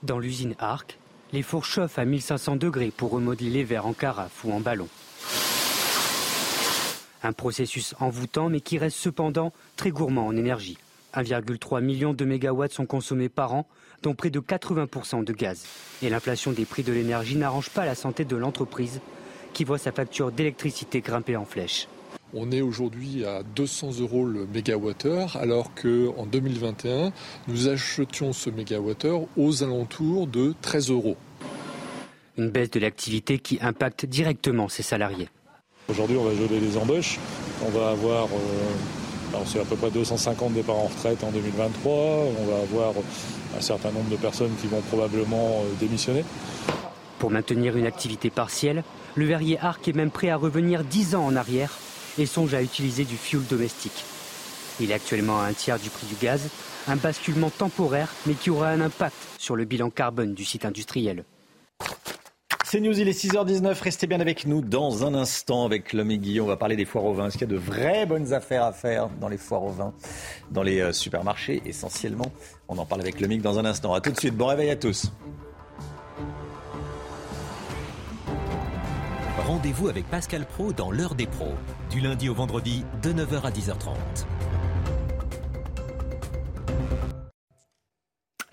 Dans 0.03 0.19
l'usine 0.19 0.55
Arc, 0.59 0.99
les 1.33 1.41
fours 1.41 1.65
chauffent 1.65 1.97
à 1.97 2.05
1500 2.05 2.57
degrés 2.57 2.91
pour 2.95 3.11
remodeler 3.11 3.49
les 3.49 3.63
verres 3.63 3.87
en 3.87 3.93
carafe 3.93 4.43
ou 4.43 4.51
en 4.51 4.59
ballon. 4.59 4.89
Un 7.23 7.33
processus 7.33 7.95
envoûtant 7.99 8.49
mais 8.49 8.61
qui 8.61 8.77
reste 8.77 8.97
cependant 8.97 9.53
très 9.75 9.91
gourmand 9.91 10.27
en 10.27 10.35
énergie. 10.35 10.77
1,3 11.13 11.81
million 11.81 12.13
de 12.13 12.25
mégawatts 12.25 12.73
sont 12.73 12.85
consommés 12.85 13.29
par 13.29 13.53
an, 13.53 13.67
dont 14.01 14.15
près 14.15 14.29
de 14.29 14.39
80% 14.39 15.23
de 15.23 15.33
gaz. 15.33 15.65
Et 16.01 16.09
l'inflation 16.09 16.51
des 16.51 16.65
prix 16.65 16.83
de 16.83 16.93
l'énergie 16.93 17.35
n'arrange 17.35 17.69
pas 17.69 17.85
la 17.85 17.95
santé 17.95 18.25
de 18.25 18.35
l'entreprise, 18.35 19.01
qui 19.53 19.63
voit 19.63 19.77
sa 19.77 19.91
facture 19.91 20.31
d'électricité 20.31 21.01
grimper 21.01 21.35
en 21.35 21.45
flèche. 21.45 21.87
On 22.33 22.49
est 22.51 22.61
aujourd'hui 22.61 23.25
à 23.25 23.43
200 23.43 23.99
euros 23.99 24.25
le 24.25 24.45
mégawattheure, 24.45 25.35
alors 25.35 25.73
qu'en 25.75 26.25
2021, 26.25 27.11
nous 27.49 27.67
achetions 27.67 28.31
ce 28.31 28.49
mégawattheure 28.49 29.23
aux 29.35 29.63
alentours 29.63 30.27
de 30.27 30.53
13 30.61 30.91
euros. 30.91 31.17
Une 32.37 32.49
baisse 32.49 32.71
de 32.71 32.79
l'activité 32.79 33.37
qui 33.39 33.59
impacte 33.61 34.05
directement 34.05 34.69
ses 34.69 34.83
salariés. 34.83 35.27
Aujourd'hui, 35.91 36.15
on 36.15 36.23
va 36.23 36.33
geler 36.33 36.61
les 36.61 36.77
embauches. 36.77 37.19
On 37.65 37.69
va 37.69 37.89
avoir, 37.89 38.27
euh, 38.27 39.37
c'est 39.45 39.59
à 39.59 39.65
peu 39.65 39.75
près 39.75 39.91
250 39.91 40.53
départs 40.53 40.77
en 40.77 40.87
retraite 40.87 41.21
en 41.21 41.31
2023. 41.31 41.93
On 41.93 42.45
va 42.45 42.61
avoir 42.61 42.93
un 43.57 43.61
certain 43.61 43.91
nombre 43.91 44.09
de 44.09 44.15
personnes 44.15 44.55
qui 44.61 44.67
vont 44.67 44.79
probablement 44.79 45.49
euh, 45.65 45.73
démissionner. 45.81 46.23
Pour 47.19 47.29
maintenir 47.29 47.75
une 47.75 47.85
activité 47.85 48.29
partielle, 48.29 48.85
le 49.15 49.25
verrier 49.25 49.59
Arc 49.59 49.85
est 49.89 49.93
même 49.93 50.11
prêt 50.11 50.29
à 50.29 50.37
revenir 50.37 50.85
10 50.85 51.15
ans 51.15 51.25
en 51.25 51.35
arrière 51.35 51.77
et 52.17 52.25
songe 52.25 52.53
à 52.53 52.61
utiliser 52.61 53.03
du 53.03 53.17
fioul 53.17 53.45
domestique. 53.45 54.05
Il 54.79 54.91
est 54.91 54.93
actuellement 54.93 55.41
à 55.41 55.43
un 55.43 55.53
tiers 55.53 55.77
du 55.77 55.89
prix 55.89 56.07
du 56.07 56.15
gaz, 56.15 56.47
un 56.87 56.95
basculement 56.95 57.49
temporaire 57.49 58.13
mais 58.25 58.33
qui 58.35 58.49
aura 58.49 58.69
un 58.69 58.79
impact 58.79 59.17
sur 59.37 59.57
le 59.57 59.65
bilan 59.65 59.89
carbone 59.89 60.35
du 60.35 60.45
site 60.45 60.63
industriel. 60.63 61.25
C'est 62.71 62.79
News, 62.79 62.97
il 62.97 63.09
est 63.09 63.25
6h19. 63.25 63.83
Restez 63.83 64.07
bien 64.07 64.21
avec 64.21 64.45
nous 64.45 64.61
dans 64.61 65.05
un 65.05 65.13
instant 65.13 65.65
avec 65.65 65.91
l'homme. 65.91 66.17
On 66.39 66.45
va 66.45 66.55
parler 66.55 66.77
des 66.77 66.85
foires 66.85 67.03
au 67.03 67.13
vin. 67.13 67.27
Est-ce 67.27 67.37
qu'il 67.37 67.45
y 67.45 67.51
a 67.51 67.53
de 67.53 67.59
vraies 67.59 68.05
bonnes 68.05 68.31
affaires 68.31 68.63
à 68.63 68.71
faire 68.71 69.09
dans 69.19 69.27
les 69.27 69.37
foires 69.37 69.63
au 69.63 69.71
vin, 69.71 69.93
dans 70.51 70.63
les 70.63 70.79
euh, 70.79 70.93
supermarchés 70.93 71.61
essentiellement? 71.65 72.31
On 72.69 72.77
en 72.77 72.85
parle 72.85 73.01
avec 73.01 73.19
l'homme 73.19 73.35
dans 73.39 73.59
un 73.59 73.65
instant. 73.65 73.93
A 73.93 73.99
tout 73.99 74.11
de 74.11 74.17
suite. 74.17 74.37
Bon 74.37 74.45
réveil 74.45 74.69
à 74.69 74.77
tous. 74.77 75.11
Rendez-vous 79.45 79.89
avec 79.89 80.09
Pascal 80.09 80.45
Pro 80.45 80.71
dans 80.71 80.91
l'heure 80.91 81.15
des 81.15 81.27
pros, 81.27 81.55
du 81.89 81.99
lundi 81.99 82.29
au 82.29 82.33
vendredi 82.33 82.85
de 83.03 83.11
9h 83.11 83.41
à 83.41 83.51
10h30. 83.51 83.97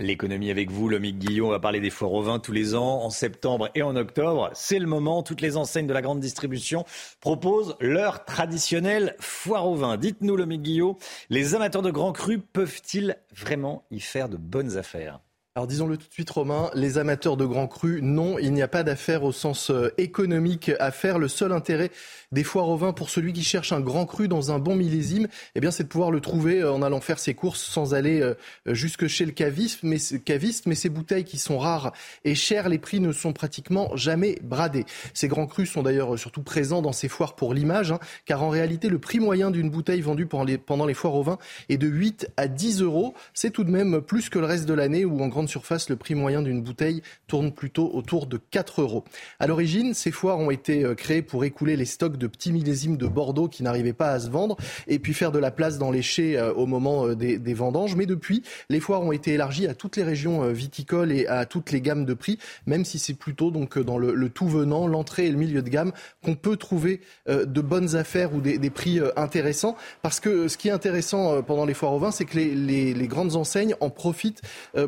L'économie 0.00 0.52
avec 0.52 0.70
vous, 0.70 0.88
Lomique 0.88 1.18
Guillon, 1.18 1.48
on 1.48 1.50
va 1.50 1.58
parler 1.58 1.80
des 1.80 1.90
foires 1.90 2.12
au 2.12 2.22
vin 2.22 2.38
tous 2.38 2.52
les 2.52 2.76
ans, 2.76 3.02
en 3.02 3.10
septembre 3.10 3.68
et 3.74 3.82
en 3.82 3.96
octobre. 3.96 4.48
C'est 4.54 4.78
le 4.78 4.86
moment, 4.86 5.24
toutes 5.24 5.40
les 5.40 5.56
enseignes 5.56 5.88
de 5.88 5.92
la 5.92 6.02
grande 6.02 6.20
distribution 6.20 6.84
proposent 7.20 7.74
leur 7.80 8.24
traditionnelle 8.24 9.16
foire 9.18 9.66
au 9.66 9.74
vin. 9.74 9.96
Dites-nous, 9.96 10.36
Lomique 10.36 10.62
Guillon, 10.62 10.96
les 11.30 11.56
amateurs 11.56 11.82
de 11.82 11.90
grands 11.90 12.12
crus 12.12 12.38
peuvent-ils 12.52 13.16
vraiment 13.34 13.86
y 13.90 13.98
faire 13.98 14.28
de 14.28 14.36
bonnes 14.36 14.76
affaires? 14.76 15.18
Alors 15.58 15.66
disons-le 15.66 15.96
tout 15.96 16.06
de 16.06 16.12
suite 16.12 16.30
Romain, 16.30 16.70
les 16.74 16.98
amateurs 16.98 17.36
de 17.36 17.44
grands 17.44 17.66
crus, 17.66 18.00
non, 18.00 18.38
il 18.38 18.52
n'y 18.52 18.62
a 18.62 18.68
pas 18.68 18.84
d'affaire 18.84 19.24
au 19.24 19.32
sens 19.32 19.70
euh, 19.70 19.92
économique 19.98 20.70
à 20.78 20.92
faire. 20.92 21.18
Le 21.18 21.26
seul 21.26 21.50
intérêt 21.50 21.90
des 22.30 22.44
foires 22.44 22.68
au 22.68 22.76
vin 22.76 22.92
pour 22.92 23.10
celui 23.10 23.32
qui 23.32 23.42
cherche 23.42 23.72
un 23.72 23.80
grand 23.80 24.06
cru 24.06 24.28
dans 24.28 24.52
un 24.52 24.60
bon 24.60 24.76
millésime, 24.76 25.26
eh 25.56 25.60
bien 25.60 25.72
c'est 25.72 25.82
de 25.82 25.88
pouvoir 25.88 26.12
le 26.12 26.20
trouver 26.20 26.60
euh, 26.60 26.72
en 26.72 26.80
allant 26.80 27.00
faire 27.00 27.18
ses 27.18 27.34
courses 27.34 27.60
sans 27.60 27.92
aller 27.92 28.20
euh, 28.20 28.34
jusque 28.66 29.08
chez 29.08 29.24
le 29.24 29.32
caviste 29.32 29.80
mais, 29.82 29.96
caviste, 30.24 30.66
mais 30.66 30.76
ces 30.76 30.90
bouteilles 30.90 31.24
qui 31.24 31.38
sont 31.38 31.58
rares 31.58 31.92
et 32.24 32.36
chères, 32.36 32.68
les 32.68 32.78
prix 32.78 33.00
ne 33.00 33.10
sont 33.10 33.32
pratiquement 33.32 33.96
jamais 33.96 34.38
bradés. 34.44 34.86
Ces 35.12 35.26
grands 35.26 35.48
crus 35.48 35.72
sont 35.72 35.82
d'ailleurs 35.82 36.16
surtout 36.16 36.42
présents 36.42 36.82
dans 36.82 36.92
ces 36.92 37.08
foires 37.08 37.34
pour 37.34 37.52
l'image, 37.52 37.90
hein, 37.90 37.98
car 38.26 38.44
en 38.44 38.48
réalité 38.48 38.88
le 38.88 39.00
prix 39.00 39.18
moyen 39.18 39.50
d'une 39.50 39.70
bouteille 39.70 40.02
vendue 40.02 40.26
pendant 40.26 40.44
les, 40.44 40.56
pendant 40.56 40.86
les 40.86 40.94
foires 40.94 41.16
au 41.16 41.24
vin 41.24 41.38
est 41.68 41.78
de 41.78 41.88
8 41.88 42.28
à 42.36 42.46
10 42.46 42.82
euros. 42.82 43.14
C'est 43.34 43.50
tout 43.50 43.64
de 43.64 43.72
même 43.72 44.00
plus 44.02 44.28
que 44.28 44.38
le 44.38 44.46
reste 44.46 44.66
de 44.66 44.74
l'année 44.74 45.04
où 45.04 45.20
en 45.20 45.26
grande 45.26 45.47
surface, 45.48 45.88
le 45.88 45.96
prix 45.96 46.14
moyen 46.14 46.42
d'une 46.42 46.62
bouteille 46.62 47.02
tourne 47.26 47.52
plutôt 47.52 47.90
autour 47.92 48.26
de 48.26 48.38
4 48.50 48.82
euros. 48.82 49.04
À 49.40 49.46
l'origine, 49.46 49.94
ces 49.94 50.10
foires 50.10 50.38
ont 50.38 50.50
été 50.50 50.84
euh, 50.84 50.94
créées 50.94 51.22
pour 51.22 51.44
écouler 51.44 51.76
les 51.76 51.84
stocks 51.84 52.16
de 52.16 52.26
petits 52.26 52.52
millésimes 52.52 52.96
de 52.96 53.06
Bordeaux 53.06 53.48
qui 53.48 53.62
n'arrivaient 53.62 53.92
pas 53.92 54.12
à 54.12 54.20
se 54.20 54.28
vendre 54.28 54.56
et 54.86 54.98
puis 54.98 55.14
faire 55.14 55.32
de 55.32 55.38
la 55.38 55.50
place 55.50 55.78
dans 55.78 55.90
les 55.90 56.02
chais 56.02 56.36
euh, 56.36 56.52
au 56.52 56.66
moment 56.66 57.06
euh, 57.06 57.14
des, 57.14 57.54
vendanges. 57.54 57.96
Mais 57.96 58.06
depuis, 58.06 58.42
les 58.68 58.80
foires 58.80 59.02
ont 59.02 59.12
été 59.12 59.34
élargies 59.34 59.66
à 59.66 59.74
toutes 59.74 59.96
les 59.96 60.04
régions 60.04 60.52
viticoles 60.52 61.12
et 61.12 61.26
à 61.26 61.44
toutes 61.46 61.72
les 61.72 61.80
gammes 61.80 62.04
de 62.04 62.14
prix, 62.14 62.38
même 62.66 62.84
si 62.84 62.98
c'est 62.98 63.14
plutôt 63.14 63.50
donc 63.50 63.78
dans 63.78 63.98
le, 63.98 64.28
tout 64.28 64.48
venant, 64.48 64.86
l'entrée 64.86 65.26
et 65.26 65.30
le 65.30 65.38
milieu 65.38 65.62
de 65.62 65.68
gamme 65.68 65.92
qu'on 66.22 66.34
peut 66.34 66.56
trouver 66.56 67.00
de 67.26 67.60
bonnes 67.60 67.96
affaires 67.96 68.34
ou 68.34 68.40
des, 68.40 68.70
prix 68.70 69.00
intéressants. 69.16 69.76
Parce 70.02 70.20
que 70.20 70.46
ce 70.46 70.56
qui 70.56 70.68
est 70.68 70.72
intéressant 70.72 71.42
pendant 71.42 71.64
les 71.64 71.74
foires 71.74 71.92
au 71.92 71.98
vin, 71.98 72.10
c'est 72.10 72.26
que 72.26 72.36
les, 72.36 72.54
les, 72.94 73.08
grandes 73.08 73.34
enseignes 73.34 73.74
en 73.80 73.90
profitent 73.90 74.42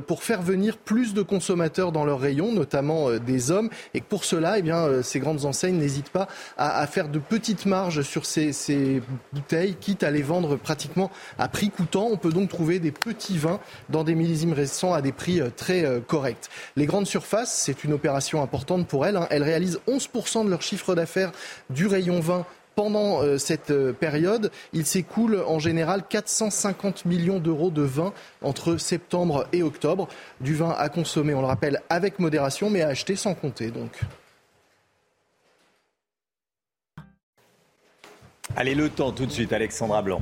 pour 0.07 0.23
faire 0.23 0.39
venir 0.40 0.79
plus 0.79 1.14
de 1.14 1.22
consommateurs 1.22 1.92
dans 1.92 2.05
leurs 2.05 2.20
rayons, 2.20 2.53
notamment 2.53 3.09
euh, 3.09 3.18
des 3.18 3.50
hommes, 3.50 3.70
et 3.94 4.00
pour 4.00 4.24
cela, 4.24 4.59
eh 4.59 4.70
euh, 4.70 5.03
ces 5.03 5.20
grandes 5.20 5.44
enseignes 5.44 5.76
n'hésitent 5.76 6.11
pas 6.11 6.29
à, 6.57 6.87
faire 6.87 7.09
de 7.09 7.18
petites 7.18 7.66
marges 7.66 8.03
sur 8.03 8.26
ces, 8.26 8.53
ces, 8.53 9.03
bouteilles, 9.33 9.76
quitte 9.81 10.03
à 10.03 10.11
les 10.11 10.22
vendre 10.22 10.57
pratiquement 10.57 11.11
à 11.38 11.48
prix 11.48 11.70
coûtant. 11.70 12.09
On 12.11 12.16
peut 12.16 12.33
donc 12.33 12.48
trouver 12.48 12.79
des 12.79 12.92
petits 12.92 13.38
vins 13.38 13.61
dans 13.88 14.05
des 14.05 14.14
millésimes 14.14 14.53
récents 14.53 14.92
à 14.92 15.03
des 15.03 15.12
prix 15.12 15.40
euh, 15.40 15.48
très 15.55 15.85
corrects. 16.07 16.48
Les 16.76 16.87
grandes 16.87 17.07
surfaces, 17.07 17.55
c'est 17.55 17.85
une 17.85 17.92
opération 17.92 18.42
importante 18.42 18.87
pour 18.87 19.07
elles. 19.07 19.16
Hein. 19.16 19.26
Elles 19.31 19.42
réalisent 19.42 19.81
11% 19.88 20.44
de 20.44 20.50
leur 20.50 20.62
chiffre 20.62 20.94
d'affaires 20.94 21.33
du 21.70 21.87
rayon 21.87 22.20
vin 22.20 22.44
pendant 22.74 23.22
euh, 23.22 23.38
cette 23.38 23.70
euh, 23.70 23.92
période, 23.92 24.50
il 24.72 24.87
s'écoule 24.87 25.42
en 25.46 25.59
général 25.59 26.02
450 26.09 27.04
millions 27.04 27.38
d'euros 27.38 27.70
de 27.70 27.83
vin 27.83 28.12
entre 28.42 28.76
septembre 28.76 29.46
et 29.52 29.62
octobre. 29.62 30.09
Du 30.40 30.54
vin 30.54 30.74
à 30.78 30.88
consommer, 30.88 31.35
on 31.35 31.40
le 31.40 31.46
rappelle, 31.46 31.83
avec 31.88 32.18
modération, 32.18 32.70
mais 32.70 32.83
à 32.83 32.88
acheter 32.88 33.16
sans 33.16 33.35
compter. 33.35 33.72
Allez, 38.56 38.74
le 38.74 38.88
temps 38.88 39.12
tout 39.12 39.26
de 39.26 39.33
suite, 39.33 39.52
Alexandra 39.52 40.02
Blanc. 40.02 40.20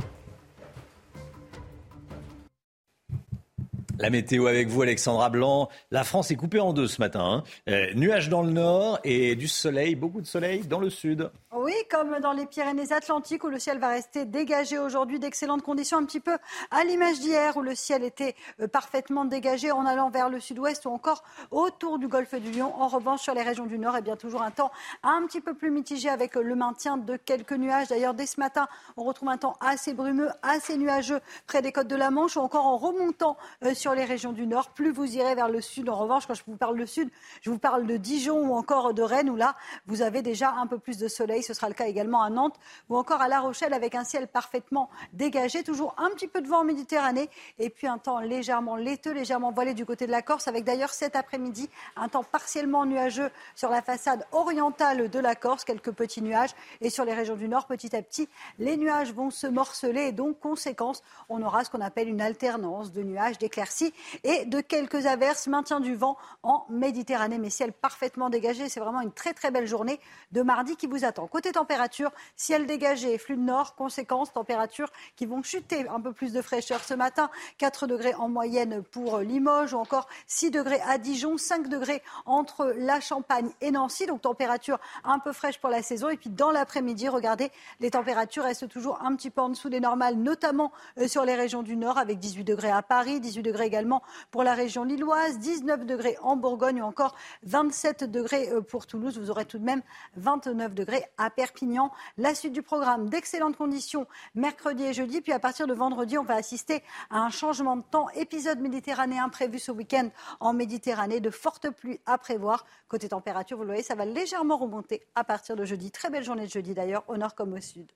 La 4.00 4.10
météo 4.10 4.46
avec 4.46 4.68
vous, 4.68 4.82
Alexandra 4.82 5.28
Blanc. 5.28 5.68
La 5.90 6.04
France 6.04 6.30
est 6.30 6.36
coupée 6.36 6.60
en 6.60 6.72
deux 6.72 6.86
ce 6.86 7.00
matin. 7.00 7.20
Hein. 7.20 7.42
Euh, 7.68 7.92
nuages 7.94 8.28
dans 8.28 8.42
le 8.42 8.50
nord 8.52 9.00
et 9.02 9.34
du 9.34 9.48
soleil, 9.48 9.96
beaucoup 9.96 10.20
de 10.20 10.26
soleil 10.26 10.60
dans 10.60 10.78
le 10.78 10.88
sud. 10.88 11.32
Oui, 11.52 11.72
comme 11.90 12.20
dans 12.20 12.32
les 12.32 12.46
Pyrénées-Atlantiques 12.46 13.42
où 13.42 13.48
le 13.48 13.58
ciel 13.58 13.80
va 13.80 13.88
rester 13.88 14.24
dégagé 14.24 14.78
aujourd'hui, 14.78 15.18
d'excellentes 15.18 15.62
conditions, 15.62 15.98
un 15.98 16.04
petit 16.04 16.20
peu 16.20 16.38
à 16.70 16.84
l'image 16.84 17.18
d'hier 17.18 17.56
où 17.56 17.62
le 17.62 17.74
ciel 17.74 18.04
était 18.04 18.36
euh, 18.60 18.68
parfaitement 18.68 19.24
dégagé 19.24 19.72
en 19.72 19.84
allant 19.84 20.10
vers 20.10 20.28
le 20.28 20.38
sud-ouest 20.38 20.86
ou 20.86 20.90
encore 20.90 21.24
autour 21.50 21.98
du 21.98 22.06
golfe 22.06 22.36
du 22.36 22.52
Lion. 22.52 22.72
En 22.80 22.86
revanche, 22.86 23.22
sur 23.22 23.34
les 23.34 23.42
régions 23.42 23.66
du 23.66 23.80
nord, 23.80 23.96
et 23.96 23.98
eh 23.98 24.02
bien 24.02 24.14
toujours 24.14 24.42
un 24.42 24.52
temps 24.52 24.70
un 25.02 25.26
petit 25.26 25.40
peu 25.40 25.54
plus 25.54 25.72
mitigé 25.72 26.08
avec 26.08 26.36
le 26.36 26.54
maintien 26.54 26.98
de 26.98 27.16
quelques 27.16 27.52
nuages. 27.52 27.88
D'ailleurs, 27.88 28.14
dès 28.14 28.26
ce 28.26 28.38
matin, 28.38 28.68
on 28.96 29.02
retrouve 29.02 29.30
un 29.30 29.38
temps 29.38 29.56
assez 29.60 29.92
brumeux, 29.92 30.30
assez 30.42 30.76
nuageux 30.76 31.20
près 31.48 31.62
des 31.62 31.72
côtes 31.72 31.88
de 31.88 31.96
la 31.96 32.10
Manche 32.12 32.36
ou 32.36 32.40
encore 32.40 32.66
en 32.66 32.76
remontant 32.76 33.36
euh, 33.64 33.74
sur 33.88 33.94
les 33.94 34.04
régions 34.04 34.32
du 34.32 34.46
nord. 34.46 34.68
Plus 34.68 34.90
vous 34.92 35.16
irez 35.16 35.34
vers 35.34 35.48
le 35.48 35.62
sud, 35.62 35.88
en 35.88 35.96
revanche, 35.96 36.26
quand 36.26 36.34
je 36.34 36.42
vous 36.46 36.58
parle 36.58 36.78
de 36.78 36.84
sud, 36.84 37.08
je 37.40 37.48
vous 37.48 37.58
parle 37.58 37.86
de 37.86 37.96
Dijon 37.96 38.38
ou 38.38 38.52
encore 38.52 38.92
de 38.92 39.00
Rennes 39.00 39.30
où 39.30 39.36
là, 39.36 39.56
vous 39.86 40.02
avez 40.02 40.20
déjà 40.20 40.50
un 40.50 40.66
peu 40.66 40.78
plus 40.78 40.98
de 40.98 41.08
soleil. 41.08 41.42
Ce 41.42 41.54
sera 41.54 41.68
le 41.68 41.74
cas 41.74 41.86
également 41.86 42.22
à 42.22 42.28
Nantes 42.28 42.56
ou 42.90 42.98
encore 42.98 43.22
à 43.22 43.28
La 43.28 43.40
Rochelle 43.40 43.72
avec 43.72 43.94
un 43.94 44.04
ciel 44.04 44.28
parfaitement 44.28 44.90
dégagé. 45.14 45.62
Toujours 45.62 45.94
un 45.96 46.10
petit 46.10 46.28
peu 46.28 46.42
de 46.42 46.48
vent 46.48 46.58
en 46.58 46.64
Méditerranée 46.64 47.30
et 47.58 47.70
puis 47.70 47.86
un 47.86 47.96
temps 47.96 48.20
légèrement 48.20 48.76
laiteux, 48.76 49.12
légèrement 49.12 49.52
voilé 49.52 49.72
du 49.72 49.86
côté 49.86 50.06
de 50.06 50.12
la 50.12 50.20
Corse 50.20 50.48
avec 50.48 50.64
d'ailleurs 50.64 50.90
cet 50.90 51.16
après-midi 51.16 51.70
un 51.96 52.10
temps 52.10 52.24
partiellement 52.24 52.84
nuageux 52.84 53.30
sur 53.54 53.70
la 53.70 53.80
façade 53.80 54.26
orientale 54.32 55.08
de 55.08 55.18
la 55.18 55.34
Corse, 55.34 55.64
quelques 55.64 55.92
petits 55.92 56.20
nuages 56.20 56.54
et 56.82 56.90
sur 56.90 57.06
les 57.06 57.14
régions 57.14 57.36
du 57.36 57.48
nord 57.48 57.66
petit 57.66 57.96
à 57.96 58.02
petit 58.02 58.28
les 58.58 58.76
nuages 58.76 59.14
vont 59.14 59.30
se 59.30 59.46
morceler 59.46 60.08
et 60.08 60.12
donc 60.12 60.40
conséquence 60.40 61.02
on 61.30 61.40
aura 61.40 61.64
ce 61.64 61.70
qu'on 61.70 61.80
appelle 61.80 62.10
une 62.10 62.20
alternance 62.20 62.92
de 62.92 63.02
nuages, 63.02 63.38
d'éclaircies 63.38 63.77
et 64.24 64.44
de 64.44 64.60
quelques 64.60 65.06
averses, 65.06 65.46
maintien 65.46 65.80
du 65.80 65.94
vent 65.94 66.16
en 66.42 66.66
Méditerranée 66.70 67.38
mais 67.38 67.50
ciel 67.50 67.72
parfaitement 67.72 68.30
dégagé. 68.30 68.68
C'est 68.68 68.80
vraiment 68.80 69.00
une 69.00 69.12
très 69.12 69.34
très 69.34 69.50
belle 69.50 69.66
journée 69.66 70.00
de 70.32 70.42
mardi 70.42 70.76
qui 70.76 70.86
vous 70.86 71.04
attend. 71.04 71.26
Côté 71.26 71.52
température, 71.52 72.10
ciel 72.36 72.66
dégagé, 72.66 73.18
flux 73.18 73.36
de 73.36 73.42
nord, 73.42 73.74
conséquence, 73.74 74.32
températures 74.32 74.90
qui 75.16 75.26
vont 75.26 75.42
chuter 75.42 75.88
un 75.88 76.00
peu 76.00 76.12
plus 76.12 76.32
de 76.32 76.42
fraîcheur 76.42 76.82
ce 76.82 76.94
matin. 76.94 77.30
4 77.58 77.86
degrés 77.86 78.14
en 78.14 78.28
moyenne 78.28 78.82
pour 78.82 79.18
Limoges 79.18 79.74
ou 79.74 79.78
encore 79.78 80.08
6 80.26 80.50
degrés 80.50 80.80
à 80.86 80.98
Dijon, 80.98 81.36
5 81.36 81.68
degrés 81.68 82.02
entre 82.26 82.74
la 82.76 83.00
Champagne 83.00 83.50
et 83.60 83.70
Nancy. 83.70 84.06
Donc 84.06 84.22
température 84.22 84.78
un 85.04 85.18
peu 85.18 85.32
fraîche 85.32 85.58
pour 85.58 85.70
la 85.70 85.82
saison. 85.82 86.08
Et 86.08 86.16
puis 86.16 86.30
dans 86.30 86.50
l'après-midi, 86.50 87.08
regardez, 87.08 87.50
les 87.80 87.90
températures 87.90 88.44
restent 88.44 88.68
toujours 88.68 89.00
un 89.02 89.14
petit 89.16 89.30
peu 89.30 89.40
en 89.40 89.48
dessous 89.48 89.68
des 89.68 89.80
normales, 89.80 90.16
notamment 90.16 90.72
euh, 90.98 91.08
sur 91.08 91.24
les 91.24 91.34
régions 91.34 91.62
du 91.62 91.76
nord 91.76 91.98
avec 91.98 92.18
18 92.18 92.44
degrés 92.44 92.70
à 92.70 92.82
Paris, 92.82 93.20
18 93.20 93.42
degrés 93.42 93.67
également 93.68 94.02
pour 94.32 94.42
la 94.42 94.54
région 94.54 94.82
lilloise, 94.82 95.38
19 95.38 95.86
degrés 95.86 96.16
en 96.22 96.36
Bourgogne 96.36 96.82
ou 96.82 96.84
encore 96.84 97.14
27 97.44 98.04
degrés 98.04 98.50
euh, 98.50 98.60
pour 98.60 98.86
Toulouse. 98.86 99.18
Vous 99.18 99.30
aurez 99.30 99.44
tout 99.44 99.58
de 99.58 99.64
même 99.64 99.82
29 100.16 100.74
degrés 100.74 101.04
à 101.18 101.30
Perpignan. 101.30 101.92
La 102.16 102.34
suite 102.34 102.52
du 102.52 102.62
programme, 102.62 103.08
d'excellentes 103.08 103.56
conditions 103.56 104.06
mercredi 104.34 104.84
et 104.84 104.92
jeudi. 104.92 105.20
Puis 105.20 105.32
à 105.32 105.38
partir 105.38 105.66
de 105.66 105.74
vendredi, 105.74 106.18
on 106.18 106.24
va 106.24 106.34
assister 106.34 106.82
à 107.10 107.18
un 107.20 107.30
changement 107.30 107.76
de 107.76 107.82
temps. 107.82 108.08
Épisode 108.10 108.60
méditerranéen 108.60 109.28
prévu 109.28 109.58
ce 109.58 109.70
week-end 109.70 110.08
en 110.40 110.52
Méditerranée. 110.52 111.20
De 111.20 111.30
fortes 111.30 111.70
pluies 111.70 112.00
à 112.06 112.18
prévoir. 112.18 112.64
Côté 112.88 113.08
température, 113.08 113.56
vous 113.56 113.64
le 113.64 113.68
voyez, 113.68 113.82
ça 113.82 113.94
va 113.94 114.04
légèrement 114.04 114.56
remonter 114.56 115.06
à 115.14 115.24
partir 115.24 115.56
de 115.56 115.64
jeudi. 115.64 115.90
Très 115.90 116.10
belle 116.10 116.24
journée 116.24 116.46
de 116.46 116.50
jeudi 116.50 116.74
d'ailleurs, 116.74 117.04
au 117.08 117.16
nord 117.16 117.34
comme 117.34 117.52
au 117.52 117.60
sud. 117.60 117.92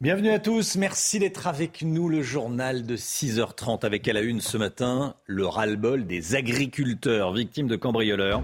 Bienvenue 0.00 0.30
à 0.30 0.38
tous, 0.38 0.76
merci 0.76 1.18
d'être 1.18 1.48
avec 1.48 1.82
nous. 1.82 2.08
Le 2.08 2.22
journal 2.22 2.86
de 2.86 2.96
6h30 2.96 3.84
avec 3.84 4.06
à 4.06 4.12
la 4.12 4.20
une 4.20 4.40
ce 4.40 4.56
matin 4.56 5.16
le 5.26 5.44
ras-le-bol 5.44 6.06
des 6.06 6.36
agriculteurs 6.36 7.32
victimes 7.32 7.66
de 7.66 7.74
cambrioleurs 7.74 8.40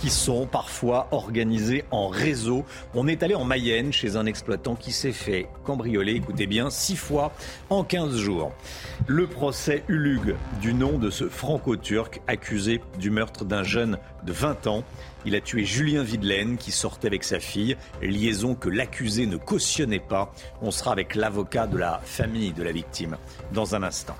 qui 0.00 0.10
sont 0.10 0.46
parfois 0.46 1.06
organisés 1.12 1.84
en 1.92 2.08
réseau. 2.08 2.64
On 2.92 3.06
est 3.06 3.22
allé 3.22 3.36
en 3.36 3.44
Mayenne 3.44 3.92
chez 3.92 4.16
un 4.16 4.26
exploitant 4.26 4.74
qui 4.74 4.90
s'est 4.90 5.12
fait 5.12 5.46
cambrioler, 5.62 6.14
écoutez 6.14 6.48
bien, 6.48 6.70
six 6.70 6.96
fois 6.96 7.32
en 7.70 7.84
15 7.84 8.16
jours. 8.16 8.52
Le 9.06 9.28
procès 9.28 9.84
Ulug 9.86 10.34
du 10.60 10.74
nom 10.74 10.98
de 10.98 11.10
ce 11.10 11.28
franco-turc 11.28 12.20
accusé 12.26 12.80
du 12.98 13.10
meurtre 13.10 13.44
d'un 13.44 13.62
jeune 13.62 13.96
de 14.24 14.32
20 14.32 14.66
ans. 14.66 14.82
Il 15.26 15.34
a 15.34 15.40
tué 15.40 15.64
Julien 15.64 16.04
Videlaine 16.04 16.56
qui 16.56 16.70
sortait 16.70 17.08
avec 17.08 17.24
sa 17.24 17.40
fille, 17.40 17.76
liaison 18.00 18.54
que 18.54 18.68
l'accusé 18.68 19.26
ne 19.26 19.36
cautionnait 19.36 19.98
pas. 19.98 20.32
On 20.62 20.70
sera 20.70 20.92
avec 20.92 21.16
l'avocat 21.16 21.66
de 21.66 21.76
la 21.76 22.00
famille 22.04 22.52
de 22.52 22.62
la 22.62 22.70
victime 22.70 23.16
dans 23.52 23.74
un 23.74 23.82
instant. 23.82 24.16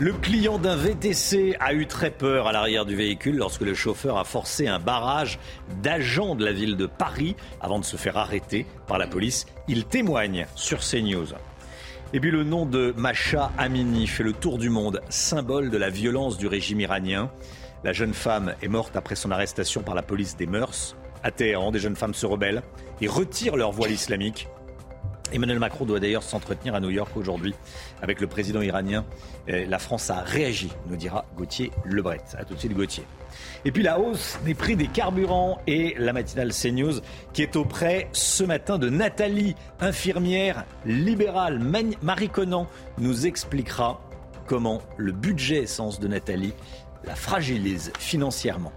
Le 0.00 0.14
client 0.14 0.58
d'un 0.58 0.74
VTC 0.74 1.54
a 1.60 1.74
eu 1.74 1.86
très 1.86 2.10
peur 2.10 2.48
à 2.48 2.52
l'arrière 2.52 2.86
du 2.86 2.96
véhicule 2.96 3.36
lorsque 3.36 3.60
le 3.60 3.74
chauffeur 3.74 4.16
a 4.16 4.24
forcé 4.24 4.66
un 4.66 4.78
barrage 4.78 5.38
d'agents 5.82 6.34
de 6.34 6.46
la 6.46 6.52
ville 6.52 6.78
de 6.78 6.86
Paris 6.86 7.36
avant 7.60 7.78
de 7.78 7.84
se 7.84 7.98
faire 7.98 8.16
arrêter 8.16 8.66
par 8.86 8.96
la 8.96 9.06
police. 9.06 9.44
Il 9.68 9.84
témoigne 9.84 10.46
sur 10.56 10.80
CNews. 10.80 11.34
Et 12.14 12.20
puis 12.20 12.30
le 12.30 12.42
nom 12.42 12.64
de 12.64 12.94
Macha 12.96 13.52
Amini 13.58 14.06
fait 14.06 14.22
le 14.22 14.32
tour 14.32 14.56
du 14.56 14.70
monde, 14.70 15.00
symbole 15.10 15.68
de 15.68 15.76
la 15.76 15.90
violence 15.90 16.38
du 16.38 16.46
régime 16.46 16.80
iranien. 16.80 17.30
La 17.84 17.92
jeune 17.92 18.14
femme 18.14 18.54
est 18.62 18.68
morte 18.68 18.96
après 18.96 19.14
son 19.14 19.30
arrestation 19.30 19.82
par 19.82 19.94
la 19.94 20.00
police 20.00 20.38
des 20.38 20.46
mœurs. 20.46 20.96
À 21.22 21.30
Téhéran, 21.30 21.70
des 21.70 21.78
jeunes 21.78 21.96
femmes 21.96 22.14
se 22.14 22.24
rebellent 22.24 22.62
et 23.02 23.06
retirent 23.06 23.56
leur 23.56 23.72
voile 23.72 23.90
islamique. 23.90 24.48
Emmanuel 25.32 25.58
Macron 25.58 25.84
doit 25.84 26.00
d'ailleurs 26.00 26.22
s'entretenir 26.22 26.74
à 26.74 26.80
New 26.80 26.88
York 26.88 27.14
aujourd'hui 27.14 27.54
avec 28.00 28.22
le 28.22 28.26
président 28.26 28.62
iranien. 28.62 29.04
La 29.48 29.78
France 29.78 30.08
a 30.08 30.20
réagi, 30.20 30.70
nous 30.86 30.96
dira 30.96 31.26
Gauthier 31.36 31.72
Lebret. 31.84 32.22
A 32.38 32.44
tout 32.44 32.54
de 32.54 32.58
suite 32.58 32.72
Gauthier. 32.72 33.04
Et 33.66 33.72
puis 33.72 33.82
la 33.82 34.00
hausse 34.00 34.38
des 34.46 34.54
prix 34.54 34.76
des 34.76 34.86
carburants 34.86 35.58
et 35.66 35.94
la 35.98 36.14
matinale 36.14 36.52
CNews 36.52 37.00
qui 37.34 37.42
est 37.42 37.54
auprès 37.54 38.08
ce 38.12 38.44
matin 38.44 38.78
de 38.78 38.88
Nathalie, 38.88 39.56
infirmière 39.80 40.64
libérale. 40.86 41.60
Marie 42.00 42.30
Conan 42.30 42.66
nous 42.96 43.26
expliquera 43.26 44.00
comment 44.46 44.82
le 44.96 45.12
budget 45.12 45.62
essence 45.62 46.00
de 46.00 46.06
Nathalie 46.06 46.52
la 47.06 47.14
fragilise 47.14 47.92
financièrement. 47.98 48.72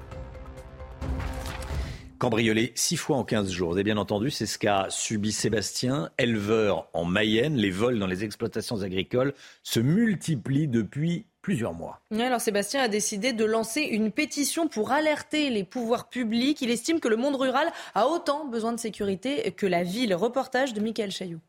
Cambriolé 2.18 2.72
six 2.74 2.98
fois 2.98 3.18
en 3.18 3.24
15 3.24 3.52
jours. 3.52 3.74
Avez 3.74 3.84
bien 3.84 3.98
entendu, 3.98 4.32
c'est 4.32 4.48
ce 4.48 4.58
qu'a 4.58 4.88
subi 4.90 5.32
Sébastien, 5.32 6.10
éleveur 6.18 6.90
en 6.94 7.06
Mayenne. 7.06 7.56
Les 7.56 7.70
vols 7.70 8.00
dans 8.00 8.08
les 8.08 8.24
exploitations 8.24 8.82
agricoles 8.82 9.36
se 9.62 9.80
multiplient 9.80 10.68
depuis 10.68 11.28
plusieurs 11.44 11.74
mois. 11.74 12.02
alors 12.20 12.42
Sébastien 12.42 12.82
a 12.82 12.88
décidé 12.88 13.34
de 13.34 13.46
lancer 13.46 13.82
une 13.82 14.12
pétition 14.12 14.68
pour 14.68 14.92
alerter 14.92 15.50
les 15.50 15.64
pouvoirs 15.64 16.10
publics. 16.10 16.62
Il 16.62 16.72
estime 16.72 17.00
que 17.00 17.08
le 17.08 17.18
monde 17.18 17.36
rural 17.36 17.72
a 17.94 18.08
autant 18.08 18.46
besoin 18.48 18.74
de 18.74 18.80
sécurité 18.80 19.52
que 19.52 19.66
la 19.68 19.84
ville. 19.84 20.14
Reportage 20.14 20.74
de 20.74 20.82
Michael 20.82 21.12
Chailloux. 21.12 21.40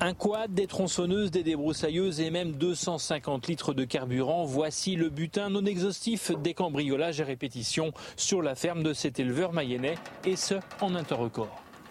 Un 0.00 0.12
quad, 0.12 0.52
des 0.52 0.66
tronçonneuses, 0.66 1.30
des 1.30 1.44
débroussailleuses 1.44 2.20
et 2.20 2.30
même 2.30 2.52
250 2.52 3.46
litres 3.46 3.74
de 3.74 3.84
carburant. 3.84 4.44
Voici 4.44 4.96
le 4.96 5.08
butin 5.08 5.50
non 5.50 5.64
exhaustif 5.64 6.32
des 6.42 6.52
cambriolages 6.52 7.20
et 7.20 7.24
répétitions 7.24 7.92
sur 8.16 8.42
la 8.42 8.54
ferme 8.54 8.82
de 8.82 8.92
cet 8.92 9.20
éleveur 9.20 9.52
mayennais 9.52 9.94
et 10.24 10.36
ce 10.36 10.54
en 10.80 10.94
un. 10.94 11.04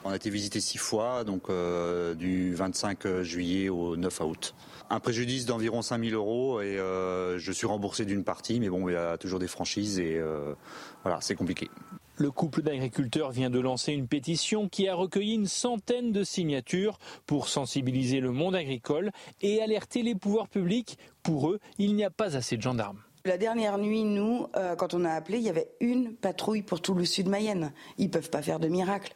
On 0.06 0.10
a 0.10 0.16
été 0.18 0.30
visité 0.30 0.60
six 0.60 0.78
fois, 0.78 1.24
donc 1.24 1.50
euh, 1.50 2.14
du 2.14 2.54
25 2.54 3.22
juillet 3.22 3.70
au 3.70 3.96
9 3.96 4.20
août. 4.22 4.54
Un 4.90 5.00
préjudice 5.00 5.46
d'environ 5.46 5.82
5000 5.82 6.14
euros 6.14 6.60
et 6.62 6.78
euh, 6.78 7.40
je 7.40 7.52
suis 7.54 7.68
remboursé 7.68 8.04
d'une 8.04 8.26
partie, 8.26 8.60
mais 8.60 8.70
bon, 8.70 8.90
il 8.90 8.94
y 8.94 8.98
a 8.98 9.18
toujours 9.18 9.40
des 9.40 9.48
franchises 9.48 10.00
et 10.00 10.18
euh, 10.18 10.54
voilà, 11.04 11.20
c'est 11.22 11.36
compliqué. 11.36 11.70
Le 12.16 12.30
couple 12.30 12.62
d'agriculteurs 12.62 13.32
vient 13.32 13.50
de 13.50 13.60
lancer 13.60 13.92
une 13.92 14.08
pétition 14.08 14.70
qui 14.70 14.88
a 14.88 14.94
recueilli 14.94 15.34
une 15.34 15.48
centaine 15.48 16.12
de 16.12 16.24
signatures 16.24 17.00
pour 17.26 17.48
sensibiliser 17.48 18.20
le 18.20 18.32
monde 18.32 18.56
agricole 18.56 19.12
et 19.42 19.64
alerter 19.64 20.04
les 20.04 20.14
pouvoirs 20.14 20.48
publics. 20.48 21.00
Pour 21.24 21.50
eux, 21.50 21.60
il 21.80 21.96
n'y 21.96 22.04
a 22.04 22.12
pas 22.12 22.36
assez 22.36 22.56
de 22.56 22.62
gendarmes. 22.62 23.02
La 23.26 23.38
dernière 23.38 23.78
nuit, 23.78 24.04
nous, 24.04 24.48
euh, 24.58 24.76
quand 24.76 24.94
on 24.94 25.06
a 25.06 25.12
appelé, 25.12 25.38
il 25.38 25.44
y 25.44 25.50
avait 25.50 25.70
une 25.80 26.14
patrouille 26.14 26.62
pour 26.62 26.82
tout 26.82 26.94
le 26.94 27.06
sud 27.06 27.30
Mayenne. 27.30 27.72
Ils 27.98 28.08
ne 28.08 28.12
peuvent 28.12 28.30
pas 28.30 28.42
faire 28.42 28.60
de 28.60 28.68
miracle. 28.68 29.16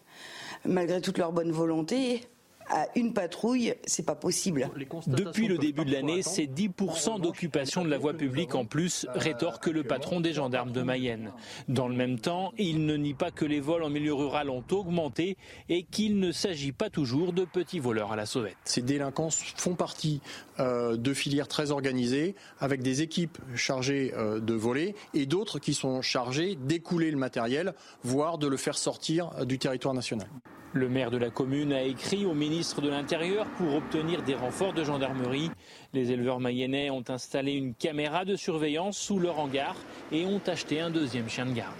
Malgré 0.66 1.00
toute 1.00 1.18
leur 1.18 1.32
bonne 1.34 1.52
volonté, 1.52 2.22
à 2.70 2.88
une 2.96 3.14
patrouille, 3.14 3.74
c'est 3.86 4.06
pas 4.06 4.16
possible. 4.16 4.70
Depuis 5.08 5.48
le 5.48 5.58
début 5.58 5.86
de 5.86 5.92
l'année, 5.92 6.22
c'est 6.22 6.46
10% 6.46 7.22
d'occupation 7.22 7.84
de 7.84 7.90
la 7.90 7.98
voie 7.98 8.14
publique 8.14 8.56
en 8.56 8.66
plus, 8.66 9.06
rétorque 9.14 9.68
le 9.68 9.84
patron 9.84 10.20
des 10.20 10.34
gendarmes 10.34 10.72
de 10.72 10.82
Mayenne. 10.82 11.32
Dans 11.68 11.88
le 11.88 11.96
même 11.96 12.20
temps, 12.20 12.54
il 12.58 12.86
ne 12.86 12.96
nie 12.96 13.14
pas 13.14 13.32
que 13.32 13.46
les 13.46 13.60
vols 13.60 13.84
en 13.84 13.90
milieu 13.90 14.14
rural 14.14 14.50
ont 14.50 14.64
augmenté 14.72 15.38
et 15.70 15.84
qu'il 15.84 16.20
ne 16.20 16.32
s'agit 16.32 16.72
pas 16.72 16.90
toujours 16.90 17.34
de 17.34 17.46
petits 17.46 17.80
voleurs 17.80 18.12
à 18.12 18.16
la 18.16 18.26
sauvette. 18.26 18.58
Ces 18.66 18.82
délinquants 18.82 19.30
font 19.32 19.76
partie 19.76 20.22
euh, 20.26 20.47
de 20.60 21.14
filières 21.14 21.48
très 21.48 21.72
organisées, 21.72 22.36
avec 22.60 22.82
des 22.82 23.02
équipes 23.02 23.38
chargées 23.56 24.14
euh, 24.16 24.40
de 24.40 24.54
voler 24.54 24.96
et 25.14 25.26
d'autres 25.26 25.60
qui 25.60 25.74
sont 25.74 26.02
chargées 26.02 26.56
d'écouler 26.56 27.12
le 27.12 27.18
matériel, 27.18 27.74
voire 28.04 28.38
de 28.38 28.48
le 28.48 28.58
faire 28.58 28.78
sortir 28.78 29.32
euh, 29.38 29.46
du 29.46 29.60
territoire 29.60 29.94
national. 29.94 30.28
Le 30.74 30.90
maire 30.90 31.12
de 31.12 31.18
la 31.18 31.30
commune 31.30 31.74
a 31.74 31.82
écrit 31.82 32.26
au 32.26 32.34
ministre 32.34 32.82
de 32.82 32.90
l'Intérieur 32.90 33.46
pour 33.58 33.74
obtenir 33.74 34.22
des 34.24 34.36
renforts 34.36 34.74
de 34.74 34.84
gendarmerie. 34.84 35.50
Les 35.94 36.12
éleveurs 36.12 36.40
mayennais 36.40 36.90
ont 36.90 37.04
installé 37.08 37.54
une 37.54 37.74
caméra 37.74 38.26
de 38.26 38.36
surveillance 38.36 38.98
sous 38.98 39.18
leur 39.18 39.40
hangar 39.40 39.76
et 40.12 40.26
ont 40.26 40.42
acheté 40.46 40.82
un 40.82 40.90
deuxième 40.90 41.30
chien 41.30 41.46
de 41.46 41.54
garde. 41.54 41.74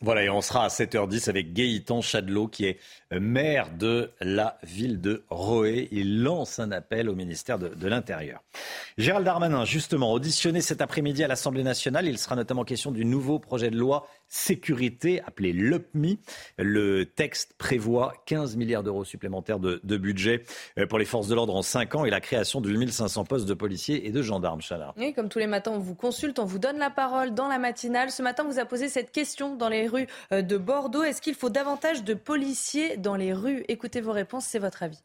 Voilà, 0.00 0.24
et 0.24 0.30
on 0.30 0.40
sera 0.40 0.64
à 0.64 0.68
7h10 0.68 1.30
avec 1.30 1.52
Gaëtan 1.52 2.02
Chadelot, 2.02 2.48
qui 2.48 2.66
est 2.66 2.78
maire 3.12 3.70
de 3.76 4.10
la 4.20 4.58
ville 4.62 5.00
de 5.00 5.24
Roé. 5.30 5.88
Il 5.92 6.22
lance 6.22 6.58
un 6.58 6.72
appel 6.72 7.08
au 7.08 7.14
ministère 7.14 7.58
de, 7.58 7.68
de 7.68 7.88
l'Intérieur. 7.88 8.42
Gérald 8.98 9.24
Darmanin, 9.24 9.64
justement, 9.64 10.12
auditionné 10.12 10.60
cet 10.60 10.80
après-midi 10.80 11.24
à 11.24 11.28
l'Assemblée 11.28 11.62
nationale. 11.62 12.06
Il 12.06 12.18
sera 12.18 12.36
notamment 12.36 12.64
question 12.64 12.90
du 12.90 13.04
nouveau 13.04 13.38
projet 13.38 13.70
de 13.70 13.76
loi 13.76 14.06
sécurité, 14.28 15.22
appelé 15.22 15.52
LUPMI. 15.52 16.18
Le 16.58 17.04
texte 17.04 17.54
prévoit 17.58 18.14
15 18.26 18.56
milliards 18.56 18.82
d'euros 18.82 19.04
supplémentaires 19.04 19.58
de, 19.58 19.80
de, 19.82 19.96
budget 19.96 20.42
euh, 20.78 20.86
pour 20.86 20.98
les 20.98 21.04
forces 21.04 21.28
de 21.28 21.34
l'ordre 21.34 21.54
en 21.54 21.62
5 21.62 21.94
ans 21.94 22.04
et 22.04 22.10
la 22.10 22.20
création 22.20 22.60
de 22.60 22.70
1500 22.70 23.24
postes 23.24 23.46
de 23.46 23.54
policiers 23.54 24.06
et 24.06 24.10
de 24.10 24.22
gendarmes. 24.22 24.60
Chana. 24.60 24.94
Oui, 24.96 25.12
comme 25.12 25.28
tous 25.28 25.38
les 25.38 25.46
matins, 25.46 25.72
on 25.72 25.78
vous 25.78 25.94
consulte, 25.94 26.38
on 26.38 26.44
vous 26.44 26.58
donne 26.58 26.78
la 26.78 26.90
parole 26.90 27.34
dans 27.34 27.48
la 27.48 27.58
matinale. 27.58 28.10
Ce 28.10 28.22
matin, 28.22 28.44
on 28.46 28.50
vous 28.50 28.58
a 28.58 28.64
posé 28.64 28.88
cette 28.88 29.12
question 29.12 29.56
dans 29.56 29.68
les 29.68 29.88
rues 29.88 30.06
euh, 30.32 30.42
de 30.42 30.56
Bordeaux. 30.56 31.02
Est-ce 31.02 31.22
qu'il 31.22 31.34
faut 31.34 31.50
davantage 31.50 32.04
de 32.04 32.14
policiers 32.14 32.96
dans 32.96 33.16
les 33.16 33.32
rues? 33.32 33.64
Écoutez 33.68 34.00
vos 34.00 34.12
réponses, 34.12 34.46
c'est 34.46 34.58
votre 34.58 34.82
avis. 34.82 35.02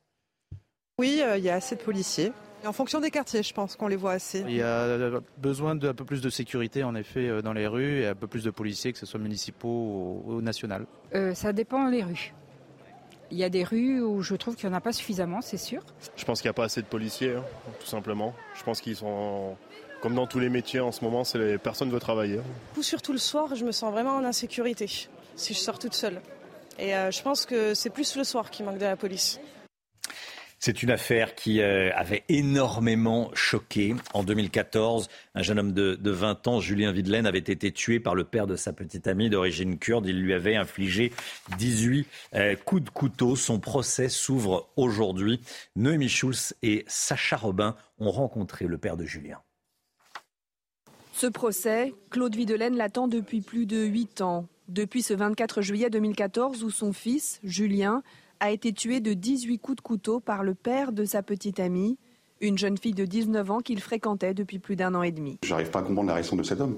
Oui, 0.97 1.21
euh, 1.23 1.37
il 1.37 1.43
y 1.43 1.49
a 1.49 1.55
assez 1.55 1.75
de 1.75 1.81
policiers. 1.81 2.31
Et 2.63 2.67
en 2.67 2.73
fonction 2.73 2.99
des 2.99 3.09
quartiers, 3.09 3.41
je 3.41 3.53
pense 3.53 3.75
qu'on 3.75 3.87
les 3.87 3.95
voit 3.95 4.11
assez. 4.13 4.43
Il 4.47 4.55
y 4.55 4.61
a 4.61 5.21
besoin 5.37 5.75
d'un 5.75 5.93
peu 5.93 6.03
plus 6.03 6.21
de 6.21 6.29
sécurité, 6.29 6.83
en 6.83 6.93
effet, 6.95 7.27
euh, 7.27 7.41
dans 7.41 7.53
les 7.53 7.67
rues 7.67 8.01
et 8.01 8.07
un 8.07 8.15
peu 8.15 8.27
plus 8.27 8.43
de 8.43 8.51
policiers, 8.51 8.91
que 8.91 8.99
ce 8.99 9.05
soit 9.05 9.19
municipaux 9.19 9.67
ou, 10.25 10.33
ou 10.33 10.41
national. 10.41 10.85
Euh, 11.15 11.33
ça 11.33 11.53
dépend 11.53 11.89
des 11.89 12.03
rues. 12.03 12.33
Il 13.31 13.37
y 13.37 13.43
a 13.43 13.49
des 13.49 13.63
rues 13.63 14.01
où 14.01 14.21
je 14.21 14.35
trouve 14.35 14.55
qu'il 14.55 14.67
n'y 14.67 14.73
en 14.75 14.77
a 14.77 14.81
pas 14.81 14.91
suffisamment, 14.91 15.41
c'est 15.41 15.57
sûr. 15.57 15.83
Je 16.15 16.25
pense 16.25 16.41
qu'il 16.41 16.47
n'y 16.47 16.51
a 16.51 16.53
pas 16.53 16.65
assez 16.65 16.81
de 16.81 16.87
policiers, 16.87 17.35
hein, 17.35 17.43
tout 17.79 17.85
simplement. 17.85 18.33
Je 18.55 18.63
pense 18.63 18.81
qu'ils 18.81 18.95
sont, 18.95 19.55
comme 20.01 20.15
dans 20.15 20.25
tous 20.27 20.39
les 20.39 20.49
métiers 20.49 20.79
en 20.79 20.91
ce 20.91 21.03
moment, 21.03 21.23
c'est 21.23 21.37
les 21.37 21.57
personnes 21.59 21.91
veulent 21.91 21.99
travailler. 21.99 22.39
Surtout 22.81 23.11
le 23.11 23.19
soir, 23.19 23.55
je 23.55 23.63
me 23.63 23.71
sens 23.71 23.91
vraiment 23.91 24.15
en 24.15 24.23
insécurité 24.23 24.87
si 24.87 25.53
je 25.53 25.59
sors 25.59 25.77
toute 25.77 25.93
seule. 25.93 26.21
Et 26.79 26.95
euh, 26.95 27.11
je 27.11 27.21
pense 27.21 27.45
que 27.45 27.73
c'est 27.73 27.89
plus 27.89 28.15
le 28.15 28.23
soir 28.23 28.49
qui 28.49 28.63
manque 28.63 28.77
de 28.77 28.85
la 28.85 28.95
police. 28.95 29.39
C'est 30.59 30.83
une 30.83 30.91
affaire 30.91 31.35
qui 31.35 31.61
euh, 31.61 31.89
avait 31.95 32.25
énormément 32.27 33.31
choqué. 33.33 33.95
En 34.13 34.23
2014, 34.23 35.07
un 35.33 35.41
jeune 35.41 35.57
homme 35.57 35.71
de, 35.71 35.95
de 35.95 36.11
20 36.11 36.47
ans, 36.47 36.59
Julien 36.59 36.91
Videlaine, 36.91 37.25
avait 37.25 37.39
été 37.39 37.71
tué 37.71 38.01
par 38.01 38.13
le 38.13 38.25
père 38.25 38.45
de 38.45 38.57
sa 38.57 38.73
petite 38.73 39.07
amie 39.07 39.29
d'origine 39.29 39.79
kurde. 39.79 40.05
Il 40.05 40.21
lui 40.21 40.33
avait 40.33 40.57
infligé 40.57 41.13
18 41.57 42.07
euh, 42.35 42.55
coups 42.57 42.83
de 42.83 42.89
couteau. 42.89 43.37
Son 43.37 43.59
procès 43.59 44.09
s'ouvre 44.09 44.69
aujourd'hui. 44.75 45.39
Noémie 45.77 46.09
Schulz 46.09 46.53
et 46.61 46.83
Sacha 46.87 47.37
Robin 47.37 47.77
ont 47.97 48.11
rencontré 48.11 48.67
le 48.67 48.77
père 48.77 48.97
de 48.97 49.05
Julien. 49.05 49.39
Ce 51.13 51.27
procès, 51.27 51.93
Claude 52.09 52.35
Videlaine 52.35 52.75
l'attend 52.75 53.07
depuis 53.07 53.39
plus 53.39 53.65
de 53.65 53.85
8 53.85 54.21
ans. 54.21 54.47
Depuis 54.67 55.03
ce 55.03 55.13
24 55.13 55.61
juillet 55.61 55.89
2014 55.89 56.63
où 56.63 56.69
son 56.69 56.93
fils, 56.93 57.39
Julien, 57.43 58.03
a 58.39 58.51
été 58.51 58.73
tué 58.73 58.99
de 58.99 59.13
18 59.13 59.59
coups 59.59 59.77
de 59.77 59.81
couteau 59.81 60.19
par 60.19 60.43
le 60.43 60.53
père 60.53 60.91
de 60.91 61.05
sa 61.05 61.21
petite 61.23 61.59
amie, 61.59 61.97
une 62.41 62.57
jeune 62.57 62.77
fille 62.77 62.93
de 62.93 63.05
19 63.05 63.51
ans 63.51 63.59
qu'il 63.59 63.81
fréquentait 63.81 64.33
depuis 64.33 64.59
plus 64.59 64.75
d'un 64.75 64.95
an 64.95 65.03
et 65.03 65.11
demi. 65.11 65.37
J'arrive 65.43 65.69
pas 65.69 65.79
à 65.79 65.81
comprendre 65.83 66.07
la 66.07 66.15
réaction 66.15 66.35
de 66.35 66.43
cet 66.43 66.61
homme. 66.61 66.75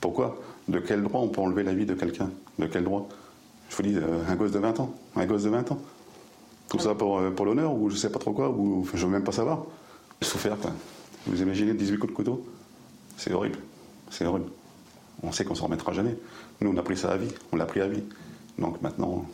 Pourquoi? 0.00 0.40
De 0.68 0.78
quel 0.78 1.02
droit 1.02 1.20
on 1.20 1.28
peut 1.28 1.40
enlever 1.40 1.62
la 1.62 1.74
vie 1.74 1.86
de 1.86 1.94
quelqu'un? 1.94 2.30
De 2.58 2.66
quel 2.66 2.84
droit? 2.84 3.08
Je 3.68 3.76
vous 3.76 3.82
dis, 3.82 3.96
euh, 3.96 4.24
un 4.28 4.36
gosse 4.36 4.52
de 4.52 4.58
20 4.58 4.80
ans. 4.80 4.94
Un 5.16 5.26
gosse 5.26 5.44
de 5.44 5.50
20 5.50 5.72
ans. 5.72 5.80
Tout 6.68 6.78
ça 6.78 6.94
pour, 6.94 7.18
euh, 7.18 7.30
pour 7.30 7.44
l'honneur 7.46 7.74
ou 7.74 7.90
je 7.90 7.96
sais 7.96 8.10
pas 8.10 8.18
trop 8.18 8.32
quoi, 8.32 8.50
ou 8.50 8.86
je 8.94 9.04
veux 9.04 9.12
même 9.12 9.24
pas 9.24 9.32
savoir. 9.32 9.64
Souffert. 10.22 10.56
Vous 11.26 11.42
imaginez 11.42 11.74
18 11.74 11.98
coups 11.98 12.12
de 12.12 12.16
couteau? 12.16 12.46
C'est 13.16 13.32
horrible. 13.32 13.58
C'est 14.10 14.24
horrible. 14.24 14.50
On 15.22 15.32
sait 15.32 15.44
qu'on 15.44 15.54
s'en 15.54 15.64
remettra 15.64 15.92
jamais. 15.92 16.16
Nous, 16.60 16.70
on 16.70 16.76
a 16.76 16.82
pris 16.82 16.96
ça 16.96 17.10
à 17.10 17.16
vie. 17.16 17.32
On 17.52 17.56
l'a 17.56 17.66
pris 17.66 17.80
à 17.80 17.88
vie. 17.88 18.02
Donc 18.58 18.80
maintenant, 18.82 19.26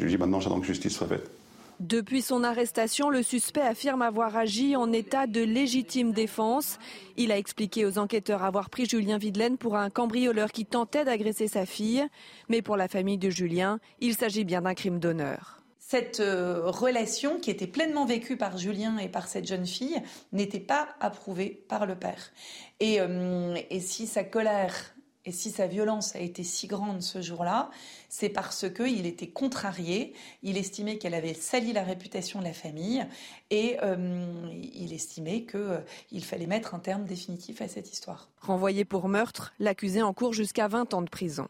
je 0.00 0.06
lui 0.06 0.12
dis 0.12 0.18
maintenant, 0.18 0.40
j'attends 0.40 0.60
que 0.60 0.66
justice 0.66 0.94
soit 0.94 1.06
faite. 1.06 1.30
Depuis 1.78 2.20
son 2.20 2.42
arrestation, 2.42 3.08
le 3.10 3.22
suspect 3.22 3.60
affirme 3.60 4.02
avoir 4.02 4.36
agi 4.36 4.76
en 4.76 4.92
état 4.92 5.26
de 5.26 5.40
légitime 5.40 6.12
défense. 6.12 6.78
Il 7.16 7.32
a 7.32 7.38
expliqué 7.38 7.86
aux 7.86 7.98
enquêteurs 7.98 8.44
avoir 8.44 8.68
pris 8.68 8.86
Julien 8.86 9.18
Videlaine 9.18 9.56
pour 9.56 9.76
un 9.76 9.88
cambrioleur 9.88 10.52
qui 10.52 10.66
tentait 10.66 11.04
d'agresser 11.04 11.48
sa 11.48 11.64
fille. 11.64 12.06
Mais 12.48 12.60
pour 12.60 12.76
la 12.76 12.88
famille 12.88 13.16
de 13.18 13.30
Julien, 13.30 13.78
il 14.00 14.14
s'agit 14.14 14.44
bien 14.44 14.62
d'un 14.62 14.74
crime 14.74 14.98
d'honneur. 14.98 15.62
Cette 15.78 16.20
euh, 16.20 16.62
relation 16.64 17.38
qui 17.38 17.50
était 17.50 17.66
pleinement 17.66 18.04
vécue 18.04 18.36
par 18.36 18.58
Julien 18.58 18.98
et 18.98 19.08
par 19.08 19.26
cette 19.26 19.46
jeune 19.46 19.66
fille 19.66 20.00
n'était 20.32 20.60
pas 20.60 20.88
approuvée 21.00 21.64
par 21.68 21.86
le 21.86 21.94
père. 21.94 22.30
Et, 22.78 23.00
euh, 23.00 23.56
et 23.70 23.80
si 23.80 24.06
sa 24.06 24.22
colère 24.22 24.94
et 25.24 25.32
si 25.32 25.50
sa 25.50 25.66
violence 25.66 26.16
a 26.16 26.20
été 26.20 26.42
si 26.42 26.66
grande 26.66 27.02
ce 27.02 27.20
jour-là, 27.20 27.70
c'est 28.08 28.30
parce 28.30 28.70
qu'il 28.70 29.06
était 29.06 29.28
contrarié, 29.28 30.14
il 30.42 30.56
estimait 30.56 30.96
qu'elle 30.96 31.14
avait 31.14 31.34
sali 31.34 31.72
la 31.72 31.82
réputation 31.82 32.38
de 32.38 32.44
la 32.44 32.54
famille 32.54 33.06
et 33.50 33.76
euh, 33.82 34.48
il 34.52 34.92
estimait 34.94 35.42
qu'il 35.42 35.60
euh, 35.60 36.20
fallait 36.22 36.46
mettre 36.46 36.74
un 36.74 36.78
terme 36.78 37.04
définitif 37.04 37.60
à 37.60 37.68
cette 37.68 37.92
histoire. 37.92 38.30
Renvoyé 38.40 38.84
pour 38.84 39.08
meurtre, 39.08 39.52
l'accusé 39.58 40.02
encourt 40.02 40.32
jusqu'à 40.32 40.68
20 40.68 40.94
ans 40.94 41.02
de 41.02 41.10
prison. 41.10 41.48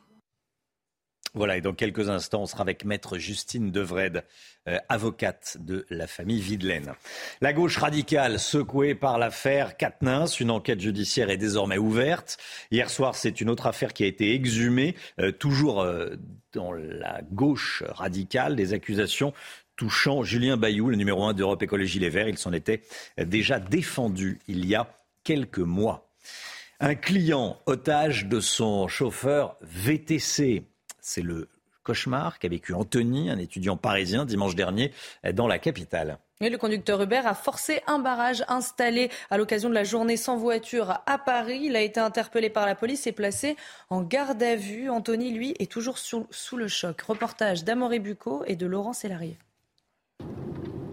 Voilà, 1.33 1.57
et 1.57 1.61
dans 1.61 1.75
quelques 1.75 2.09
instants, 2.09 2.43
on 2.43 2.47
sera 2.47 2.63
avec 2.63 2.85
maître 2.85 3.17
Justine 3.17 3.71
Devred, 3.71 4.25
euh, 4.67 4.79
avocate 4.89 5.59
de 5.61 5.87
la 5.89 6.09
famille 6.09 6.41
Videlaine. 6.41 6.93
La 7.41 7.53
gauche 7.53 7.77
radicale 7.77 8.41
secouée 8.41 8.97
par 8.97 9.17
l'affaire 9.17 9.77
Katnins, 9.77 10.27
une 10.27 10.51
enquête 10.51 10.81
judiciaire 10.81 11.31
est 11.31 11.37
désormais 11.37 11.79
ouverte. 11.79 12.37
Hier 12.73 12.91
soir, 12.91 13.15
c'est 13.15 13.41
une 13.41 13.49
autre 13.49 13.67
affaire 13.67 13.93
qui 13.93 14.03
a 14.03 14.07
été 14.07 14.35
exhumée, 14.35 14.97
euh, 15.21 15.31
toujours 15.31 15.83
euh, 15.83 16.17
dans 16.53 16.73
la 16.73 17.21
gauche 17.31 17.85
radicale, 17.87 18.57
des 18.57 18.73
accusations 18.73 19.33
touchant 19.77 20.25
Julien 20.25 20.57
Bayou, 20.57 20.91
le 20.91 20.97
numéro 20.97 21.25
un 21.25 21.33
d'Europe 21.33 21.63
Écologie 21.63 22.01
Les 22.01 22.11
Verts. 22.11 22.29
Il 22.29 22.37
s'en 22.37 22.53
était 22.53 22.83
déjà 23.17 23.59
défendu 23.61 24.41
il 24.47 24.67
y 24.67 24.75
a 24.75 24.93
quelques 25.25 25.59
mois. 25.59 26.11
Un 26.81 26.95
client 26.95 27.59
otage 27.67 28.27
de 28.27 28.41
son 28.41 28.89
chauffeur 28.89 29.57
VTC 29.63 30.65
c'est 31.01 31.23
le 31.23 31.49
cauchemar 31.83 32.39
qu'a 32.39 32.49
vécu 32.49 32.75
Anthony, 32.75 33.31
un 33.31 33.39
étudiant 33.39 33.77
parisien, 33.77 34.25
dimanche 34.25 34.55
dernier 34.55 34.93
dans 35.33 35.47
la 35.47 35.59
capitale. 35.59 36.19
Et 36.43 36.49
le 36.49 36.57
conducteur 36.57 37.03
Uber 37.03 37.21
a 37.27 37.35
forcé 37.35 37.83
un 37.87 37.99
barrage 37.99 38.45
installé 38.49 39.11
à 39.29 39.37
l'occasion 39.37 39.69
de 39.69 39.75
la 39.75 39.85
journée 39.85 40.17
sans 40.17 40.39
voiture 40.39 41.03
à 41.05 41.19
Paris. 41.19 41.61
Il 41.65 41.77
a 41.77 41.83
été 41.83 42.01
interpellé 42.01 42.49
par 42.49 42.65
la 42.65 42.75
police 42.75 43.07
et 43.07 43.13
placé 43.13 43.57
en 43.91 44.01
garde 44.01 44.43
à 44.43 44.57
vue. 44.57 44.89
Anthony, 44.89 45.33
lui, 45.33 45.55
est 45.59 45.71
toujours 45.71 45.99
sous, 45.99 46.27
sous 46.31 46.57
le 46.57 46.67
choc. 46.67 47.03
Reportage 47.03 47.65
d'Amoré 47.65 47.99
Bucco 47.99 48.43
et 48.47 48.57
de 48.57 48.65
Laurent 48.65 48.95
Sélarié. 48.95 49.37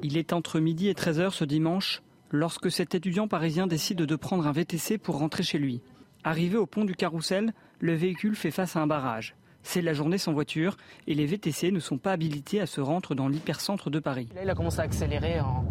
Il 0.03 0.17
est 0.17 0.33
entre 0.33 0.59
midi 0.59 0.89
et 0.89 0.93
13h 0.93 1.31
ce 1.31 1.45
dimanche 1.45 2.01
lorsque 2.29 2.69
cet 2.69 2.93
étudiant 2.93 3.29
parisien 3.29 3.67
décide 3.67 3.99
de 3.99 4.15
prendre 4.17 4.47
un 4.47 4.51
VTC 4.51 4.97
pour 4.97 5.17
rentrer 5.17 5.43
chez 5.43 5.59
lui. 5.59 5.81
Arrivé 6.25 6.57
au 6.57 6.65
pont 6.65 6.83
du 6.83 6.93
Carrousel, 6.93 7.53
le 7.79 7.93
véhicule 7.93 8.35
fait 8.35 8.51
face 8.51 8.75
à 8.75 8.81
un 8.81 8.87
barrage. 8.87 9.36
C'est 9.69 9.81
la 9.81 9.91
journée 9.91 10.17
sans 10.17 10.31
voiture 10.31 10.77
et 11.07 11.13
les 11.13 11.25
VTC 11.25 11.73
ne 11.73 11.81
sont 11.81 11.97
pas 11.97 12.13
habilités 12.13 12.61
à 12.61 12.65
se 12.65 12.79
rendre 12.79 13.15
dans 13.15 13.27
l'hypercentre 13.27 13.89
de 13.89 13.99
Paris. 13.99 14.29
Là, 14.33 14.43
il 14.45 14.49
a 14.49 14.55
commencé 14.55 14.79
à 14.79 14.83
accélérer 14.83 15.41
en, 15.41 15.65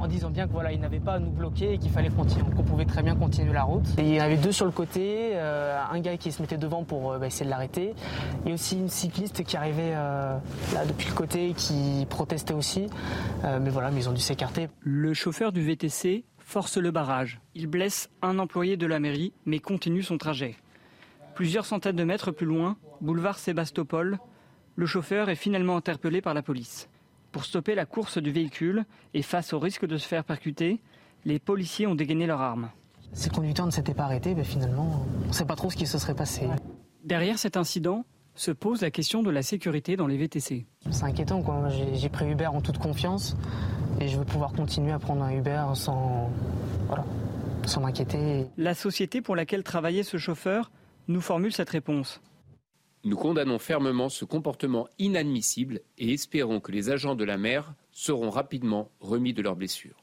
en 0.00 0.08
disant 0.08 0.28
bien 0.28 0.48
que 0.48 0.52
voilà, 0.52 0.72
il 0.72 0.80
n'avait 0.80 0.98
pas 0.98 1.12
à 1.12 1.18
nous 1.20 1.30
bloquer 1.30 1.74
et 1.74 1.78
qu'il 1.78 1.92
fallait 1.92 2.10
continuer, 2.10 2.50
qu'on 2.56 2.64
pouvait 2.64 2.84
très 2.84 3.00
bien 3.04 3.14
continuer 3.14 3.52
la 3.52 3.62
route. 3.62 3.84
Et 3.96 4.02
il 4.02 4.14
y 4.16 4.20
en 4.20 4.24
avait 4.24 4.38
deux 4.38 4.50
sur 4.50 4.66
le 4.66 4.72
côté, 4.72 5.30
euh, 5.34 5.80
un 5.88 6.00
gars 6.00 6.16
qui 6.16 6.32
se 6.32 6.42
mettait 6.42 6.56
devant 6.56 6.82
pour 6.82 7.12
euh, 7.12 7.18
bah, 7.18 7.28
essayer 7.28 7.44
de 7.44 7.50
l'arrêter, 7.50 7.94
et 8.44 8.52
aussi 8.52 8.76
une 8.76 8.88
cycliste 8.88 9.44
qui 9.44 9.56
arrivait 9.56 9.92
euh, 9.94 10.36
là 10.74 10.84
depuis 10.84 11.06
le 11.06 11.14
côté 11.14 11.50
et 11.50 11.54
qui 11.54 12.04
protestait 12.10 12.54
aussi. 12.54 12.88
Mais 13.44 13.70
voilà, 13.70 13.92
mais 13.92 14.00
ils 14.00 14.08
ont 14.08 14.12
dû 14.12 14.20
s'écarter. 14.20 14.68
Le 14.80 15.14
chauffeur 15.14 15.52
du 15.52 15.62
VTC 15.62 16.24
force 16.38 16.76
le 16.76 16.90
barrage. 16.90 17.40
Il 17.54 17.68
blesse 17.68 18.10
un 18.20 18.40
employé 18.40 18.76
de 18.76 18.86
la 18.86 18.98
mairie, 18.98 19.32
mais 19.46 19.60
continue 19.60 20.02
son 20.02 20.18
trajet. 20.18 20.56
Plusieurs 21.34 21.64
centaines 21.64 21.96
de 21.96 22.04
mètres 22.04 22.30
plus 22.30 22.46
loin, 22.46 22.76
boulevard 23.00 23.38
Sébastopol, 23.38 24.18
le 24.76 24.86
chauffeur 24.86 25.30
est 25.30 25.34
finalement 25.34 25.76
interpellé 25.76 26.20
par 26.20 26.34
la 26.34 26.42
police. 26.42 26.88
Pour 27.30 27.44
stopper 27.44 27.74
la 27.74 27.86
course 27.86 28.18
du 28.18 28.30
véhicule 28.30 28.84
et 29.14 29.22
face 29.22 29.54
au 29.54 29.58
risque 29.58 29.86
de 29.86 29.96
se 29.96 30.06
faire 30.06 30.24
percuter, 30.24 30.80
les 31.24 31.38
policiers 31.38 31.86
ont 31.86 31.94
dégainé 31.94 32.26
leurs 32.26 32.42
armes. 32.42 32.68
Si 33.14 33.30
le 33.30 33.34
conducteur 33.34 33.64
ne 33.64 33.70
s'était 33.70 33.94
pas 33.94 34.04
arrêté, 34.04 34.34
ben 34.34 34.44
finalement, 34.44 35.06
on 35.24 35.28
ne 35.28 35.32
sait 35.32 35.46
pas 35.46 35.56
trop 35.56 35.70
ce 35.70 35.76
qui 35.76 35.86
se 35.86 35.98
serait 35.98 36.14
passé. 36.14 36.46
Derrière 37.04 37.38
cet 37.38 37.56
incident 37.56 38.04
se 38.34 38.50
pose 38.50 38.82
la 38.82 38.90
question 38.90 39.22
de 39.22 39.30
la 39.30 39.42
sécurité 39.42 39.96
dans 39.96 40.06
les 40.06 40.18
VTC. 40.18 40.66
C'est 40.90 41.04
inquiétant, 41.04 41.42
quoi. 41.42 41.68
J'ai 41.94 42.08
pris 42.08 42.30
Uber 42.30 42.46
en 42.46 42.60
toute 42.60 42.78
confiance 42.78 43.36
et 44.00 44.08
je 44.08 44.18
veux 44.18 44.24
pouvoir 44.24 44.52
continuer 44.52 44.92
à 44.92 44.98
prendre 44.98 45.22
un 45.22 45.30
Uber 45.30 45.64
sans, 45.74 46.30
voilà, 46.88 47.04
sans 47.64 47.80
m'inquiéter. 47.80 48.46
La 48.58 48.74
société 48.74 49.22
pour 49.22 49.36
laquelle 49.36 49.62
travaillait 49.62 50.02
ce 50.02 50.18
chauffeur 50.18 50.70
nous 51.08 51.20
formule 51.20 51.52
cette 51.52 51.70
réponse. 51.70 52.20
Nous 53.04 53.16
condamnons 53.16 53.58
fermement 53.58 54.08
ce 54.08 54.24
comportement 54.24 54.88
inadmissible 54.98 55.80
et 55.98 56.12
espérons 56.12 56.60
que 56.60 56.70
les 56.70 56.90
agents 56.90 57.16
de 57.16 57.24
la 57.24 57.36
mer 57.36 57.74
seront 57.90 58.30
rapidement 58.30 58.90
remis 59.00 59.34
de 59.34 59.42
leurs 59.42 59.56
blessures. 59.56 60.01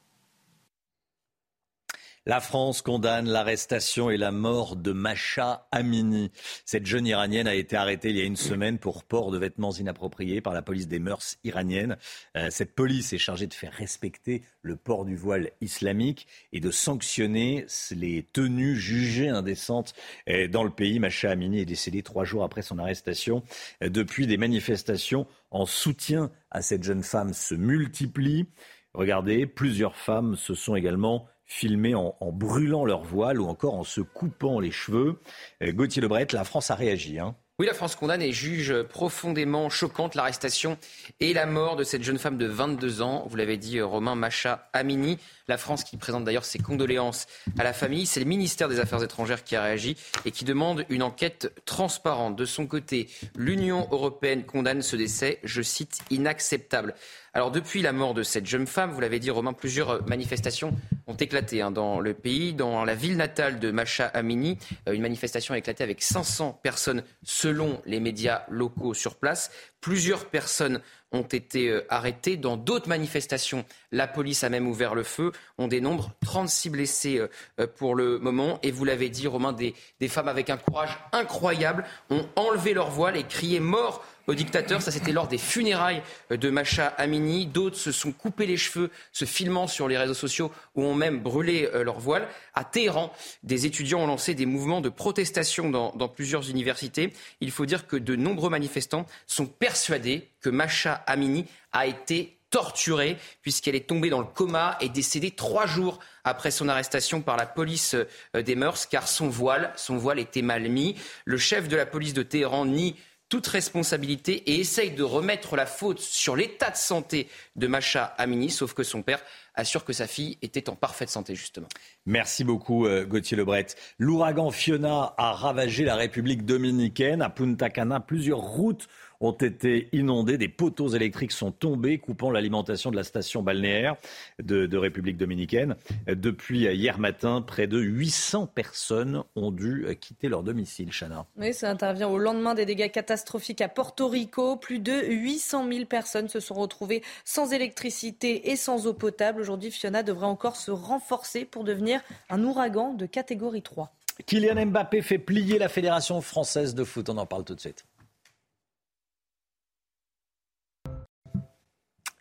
La 2.26 2.40
France 2.40 2.82
condamne 2.82 3.30
l'arrestation 3.30 4.10
et 4.10 4.18
la 4.18 4.30
mort 4.30 4.76
de 4.76 4.92
Macha 4.92 5.66
Amini. 5.72 6.30
Cette 6.66 6.84
jeune 6.84 7.06
iranienne 7.06 7.46
a 7.46 7.54
été 7.54 7.76
arrêtée 7.76 8.10
il 8.10 8.18
y 8.18 8.20
a 8.20 8.24
une 8.24 8.36
semaine 8.36 8.78
pour 8.78 9.04
port 9.04 9.30
de 9.30 9.38
vêtements 9.38 9.72
inappropriés 9.72 10.42
par 10.42 10.52
la 10.52 10.60
police 10.60 10.86
des 10.86 10.98
mœurs 10.98 11.38
iraniennes. 11.44 11.96
Euh, 12.36 12.48
cette 12.50 12.74
police 12.74 13.14
est 13.14 13.18
chargée 13.18 13.46
de 13.46 13.54
faire 13.54 13.72
respecter 13.72 14.42
le 14.60 14.76
port 14.76 15.06
du 15.06 15.16
voile 15.16 15.50
islamique 15.62 16.26
et 16.52 16.60
de 16.60 16.70
sanctionner 16.70 17.64
les 17.90 18.22
tenues 18.22 18.76
jugées 18.76 19.30
indécentes 19.30 19.94
euh, 20.28 20.46
dans 20.46 20.62
le 20.62 20.70
pays. 20.70 20.98
Macha 20.98 21.30
Amini 21.30 21.60
est 21.60 21.64
décédée 21.64 22.02
trois 22.02 22.24
jours 22.24 22.44
après 22.44 22.60
son 22.60 22.78
arrestation. 22.78 23.42
Euh, 23.82 23.88
depuis, 23.88 24.26
des 24.26 24.36
manifestations 24.36 25.26
en 25.50 25.64
soutien 25.64 26.30
à 26.50 26.60
cette 26.60 26.82
jeune 26.82 27.02
femme 27.02 27.32
se 27.32 27.54
multiplient. 27.54 28.44
Regardez, 28.92 29.46
plusieurs 29.46 29.96
femmes 29.96 30.36
se 30.36 30.54
sont 30.54 30.76
également 30.76 31.26
filmés 31.50 31.96
en, 31.96 32.14
brûlant 32.32 32.84
leur 32.84 33.02
voile 33.02 33.40
ou 33.40 33.46
encore 33.48 33.74
en 33.74 33.82
se 33.82 34.00
coupant 34.00 34.60
les 34.60 34.70
cheveux. 34.70 35.20
Euh, 35.62 35.72
Gauthier 35.72 36.00
Lebret, 36.00 36.28
la 36.32 36.44
France 36.44 36.70
a 36.70 36.76
réagi. 36.76 37.18
Hein. 37.18 37.34
Oui, 37.58 37.66
la 37.66 37.74
France 37.74 37.94
condamne 37.94 38.22
et 38.22 38.32
juge 38.32 38.82
profondément 38.84 39.68
choquante 39.68 40.14
l'arrestation 40.14 40.78
et 41.18 41.34
la 41.34 41.44
mort 41.44 41.76
de 41.76 41.84
cette 41.84 42.02
jeune 42.02 42.18
femme 42.18 42.38
de 42.38 42.46
22 42.46 43.02
ans. 43.02 43.26
Vous 43.28 43.36
l'avez 43.36 43.58
dit, 43.58 43.82
Romain 43.82 44.14
Macha 44.14 44.70
Amini. 44.72 45.18
La 45.46 45.58
France 45.58 45.84
qui 45.84 45.98
présente 45.98 46.24
d'ailleurs 46.24 46.46
ses 46.46 46.58
condoléances 46.58 47.26
à 47.58 47.64
la 47.64 47.74
famille. 47.74 48.06
C'est 48.06 48.20
le 48.20 48.26
ministère 48.26 48.68
des 48.68 48.80
Affaires 48.80 49.02
étrangères 49.02 49.44
qui 49.44 49.56
a 49.56 49.62
réagi 49.62 49.96
et 50.24 50.30
qui 50.30 50.46
demande 50.46 50.86
une 50.88 51.02
enquête 51.02 51.52
transparente. 51.66 52.34
De 52.34 52.46
son 52.46 52.66
côté, 52.66 53.10
l'Union 53.36 53.88
européenne 53.90 54.44
condamne 54.44 54.80
ce 54.80 54.96
décès, 54.96 55.38
je 55.44 55.60
cite, 55.60 55.98
inacceptable. 56.08 56.94
Alors 57.32 57.52
depuis 57.52 57.80
la 57.80 57.92
mort 57.92 58.12
de 58.12 58.24
cette 58.24 58.46
jeune 58.46 58.66
femme, 58.66 58.90
vous 58.90 59.00
l'avez 59.00 59.20
dit 59.20 59.30
Romain, 59.30 59.52
plusieurs 59.52 60.04
manifestations 60.08 60.76
ont 61.06 61.14
éclaté 61.14 61.62
hein, 61.62 61.70
dans 61.70 62.00
le 62.00 62.12
pays. 62.12 62.54
Dans 62.54 62.84
la 62.84 62.96
ville 62.96 63.16
natale 63.16 63.60
de 63.60 63.70
Macha 63.70 64.06
Amini, 64.06 64.58
euh, 64.88 64.92
une 64.92 65.02
manifestation 65.02 65.54
a 65.54 65.58
éclaté 65.58 65.84
avec 65.84 66.02
500 66.02 66.58
personnes 66.62 67.04
selon 67.22 67.80
les 67.86 68.00
médias 68.00 68.42
locaux 68.48 68.94
sur 68.94 69.14
place. 69.14 69.52
Plusieurs 69.80 70.26
personnes 70.26 70.80
ont 71.12 71.22
été 71.22 71.68
euh, 71.68 71.86
arrêtées. 71.88 72.36
Dans 72.36 72.56
d'autres 72.56 72.88
manifestations, 72.88 73.64
la 73.92 74.06
police 74.06 74.44
a 74.44 74.48
même 74.48 74.68
ouvert 74.68 74.94
le 74.94 75.02
feu. 75.02 75.32
On 75.58 75.68
dénombre 75.68 76.12
36 76.24 76.70
blessés 76.70 77.18
euh, 77.18 77.66
pour 77.66 77.94
le 77.94 78.18
moment. 78.18 78.58
Et 78.62 78.70
vous 78.70 78.84
l'avez 78.84 79.08
dit, 79.08 79.26
Romain, 79.26 79.52
des, 79.52 79.74
des 80.00 80.08
femmes 80.08 80.28
avec 80.28 80.50
un 80.50 80.56
courage 80.56 80.98
incroyable 81.12 81.84
ont 82.10 82.26
enlevé 82.36 82.74
leur 82.74 82.90
voile 82.90 83.16
et 83.16 83.24
crié 83.24 83.60
mort 83.60 84.04
au 84.30 84.34
dictateur. 84.34 84.80
Ça, 84.80 84.90
c'était 84.90 85.12
lors 85.12 85.28
des 85.28 85.38
funérailles 85.38 86.02
de 86.30 86.50
Macha 86.50 86.86
Amini. 86.86 87.46
D'autres 87.46 87.76
se 87.76 87.92
sont 87.92 88.12
coupés 88.12 88.46
les 88.46 88.56
cheveux, 88.56 88.90
se 89.12 89.24
filmant 89.24 89.66
sur 89.66 89.88
les 89.88 89.98
réseaux 89.98 90.14
sociaux 90.14 90.52
ou 90.74 90.84
ont 90.84 90.94
même 90.94 91.20
brûlé 91.20 91.68
euh, 91.74 91.84
leur 91.84 91.98
voile. 91.98 92.28
À 92.54 92.64
Téhéran, 92.64 93.12
des 93.42 93.66
étudiants 93.66 94.00
ont 94.00 94.06
lancé 94.06 94.34
des 94.34 94.46
mouvements 94.46 94.80
de 94.80 94.88
protestation 94.88 95.70
dans, 95.70 96.08
plusieurs 96.08 96.48
universités. 96.48 97.12
Il 97.40 97.50
faut 97.50 97.66
dire 97.66 97.86
que 97.86 97.96
de 97.96 98.16
nombreux 98.16 98.50
manifestants 98.50 99.06
sont 99.26 99.46
persuadés 99.70 100.26
que 100.40 100.50
Macha 100.50 100.94
Amini 101.06 101.46
a 101.70 101.86
été 101.86 102.36
torturée 102.50 103.16
puisqu'elle 103.40 103.76
est 103.76 103.86
tombée 103.86 104.10
dans 104.10 104.18
le 104.18 104.26
coma 104.26 104.76
et 104.80 104.88
décédée 104.88 105.30
trois 105.30 105.64
jours 105.66 106.00
après 106.24 106.50
son 106.50 106.68
arrestation 106.68 107.22
par 107.22 107.36
la 107.36 107.46
police 107.46 107.94
euh, 107.94 108.42
des 108.42 108.56
mœurs 108.56 108.86
car 108.86 109.06
son 109.06 109.28
voile, 109.28 109.72
son 109.76 109.96
voile 109.96 110.18
était 110.18 110.42
mal 110.42 110.68
mis. 110.68 110.96
Le 111.24 111.38
chef 111.38 111.68
de 111.68 111.76
la 111.76 111.86
police 111.86 112.14
de 112.14 112.24
Téhéran 112.24 112.64
nie 112.66 112.96
toute 113.28 113.46
responsabilité 113.46 114.32
et 114.50 114.58
essaye 114.58 114.90
de 114.90 115.04
remettre 115.04 115.54
la 115.54 115.64
faute 115.64 116.00
sur 116.00 116.34
l'état 116.34 116.70
de 116.70 116.76
santé 116.76 117.28
de 117.54 117.68
Macha 117.68 118.06
Amini, 118.18 118.50
sauf 118.50 118.74
que 118.74 118.82
son 118.82 119.02
père 119.02 119.22
assure 119.54 119.84
que 119.84 119.92
sa 119.92 120.08
fille 120.08 120.36
était 120.42 120.68
en 120.68 120.74
parfaite 120.74 121.10
santé, 121.10 121.36
justement. 121.36 121.68
Merci 122.06 122.42
beaucoup, 122.42 122.86
euh, 122.86 123.06
Gauthier 123.06 123.36
Lebret. 123.36 123.68
L'ouragan 123.98 124.50
Fiona 124.50 125.14
a 125.16 125.32
ravagé 125.32 125.84
la 125.84 125.94
République 125.94 126.44
dominicaine. 126.44 127.22
À 127.22 127.30
Punta 127.30 127.70
Cana, 127.70 128.00
plusieurs 128.00 128.40
routes 128.40 128.88
ont 129.20 129.32
été 129.32 129.88
inondés. 129.92 130.38
Des 130.38 130.48
poteaux 130.48 130.88
électriques 130.88 131.32
sont 131.32 131.52
tombés, 131.52 131.98
coupant 131.98 132.30
l'alimentation 132.30 132.90
de 132.90 132.96
la 132.96 133.04
station 133.04 133.42
balnéaire 133.42 133.96
de, 134.42 134.76
République 134.76 135.18
dominicaine. 135.18 135.76
Depuis 136.06 136.60
hier 136.60 136.98
matin, 136.98 137.42
près 137.42 137.66
de 137.66 137.78
800 137.78 138.46
personnes 138.46 139.22
ont 139.36 139.50
dû 139.50 139.86
quitter 140.00 140.28
leur 140.28 140.42
domicile. 140.42 140.90
Chana. 140.90 141.26
Oui, 141.36 141.52
ça 141.52 141.70
intervient 141.70 142.08
au 142.08 142.16
lendemain 142.16 142.54
des 142.54 142.64
dégâts 142.64 142.90
catastrophiques 142.90 143.60
à 143.60 143.68
Porto 143.68 144.08
Rico. 144.08 144.56
Plus 144.56 144.78
de 144.78 144.92
800 144.92 145.68
000 145.70 145.84
personnes 145.84 146.28
se 146.28 146.40
sont 146.40 146.54
retrouvées 146.54 147.02
sans 147.24 147.52
électricité 147.52 148.50
et 148.50 148.56
sans 148.56 148.86
eau 148.86 148.94
potable. 148.94 149.40
Aujourd'hui, 149.40 149.70
Fiona 149.70 150.02
devrait 150.02 150.26
encore 150.26 150.56
se 150.56 150.70
renforcer 150.70 151.44
pour 151.44 151.64
devenir 151.64 152.00
un 152.30 152.42
ouragan 152.42 152.94
de 152.94 153.04
catégorie 153.04 153.62
3. 153.62 153.92
Kylian 154.26 154.66
Mbappé 154.66 155.02
fait 155.02 155.18
plier 155.18 155.58
la 155.58 155.68
Fédération 155.68 156.20
française 156.20 156.74
de 156.74 156.84
foot. 156.84 157.08
On 157.08 157.16
en 157.18 157.26
parle 157.26 157.44
tout 157.44 157.54
de 157.54 157.60
suite. 157.60 157.84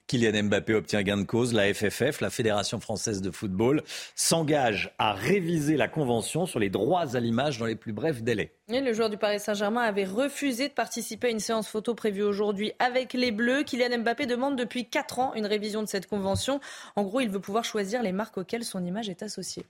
Kylian 0.09 0.45
Mbappé 0.45 0.73
obtient 0.73 1.03
gain 1.03 1.17
de 1.17 1.23
cause. 1.23 1.53
La 1.53 1.71
FFF, 1.71 2.19
la 2.19 2.31
Fédération 2.31 2.79
française 2.79 3.21
de 3.21 3.29
football, 3.29 3.83
s'engage 4.15 4.91
à 4.97 5.13
réviser 5.13 5.77
la 5.77 5.87
convention 5.87 6.47
sur 6.47 6.57
les 6.57 6.71
droits 6.71 7.15
à 7.15 7.19
l'image 7.19 7.59
dans 7.59 7.67
les 7.67 7.75
plus 7.75 7.93
brefs 7.93 8.23
délais. 8.23 8.55
le 8.69 8.91
joueur 8.91 9.11
du 9.11 9.17
Paris 9.17 9.39
Saint-Germain 9.39 9.81
avait 9.81 10.05
refusé 10.05 10.67
de 10.67 10.73
participer 10.73 11.27
à 11.27 11.29
une 11.29 11.39
séance 11.39 11.67
photo 11.67 11.93
prévue 11.93 12.23
aujourd'hui 12.23 12.71
avec 12.79 13.13
les 13.13 13.31
Bleus. 13.31 13.63
Kylian 13.63 13.99
Mbappé 13.99 14.25
demande 14.25 14.55
depuis 14.55 14.89
4 14.89 15.19
ans 15.19 15.33
une 15.35 15.45
révision 15.45 15.83
de 15.83 15.87
cette 15.87 16.07
convention. 16.07 16.59
En 16.95 17.03
gros, 17.03 17.19
il 17.19 17.29
veut 17.29 17.39
pouvoir 17.39 17.63
choisir 17.63 18.01
les 18.01 18.11
marques 18.11 18.39
auxquelles 18.39 18.65
son 18.65 18.83
image 18.83 19.09
est 19.09 19.21
associée. 19.21 19.65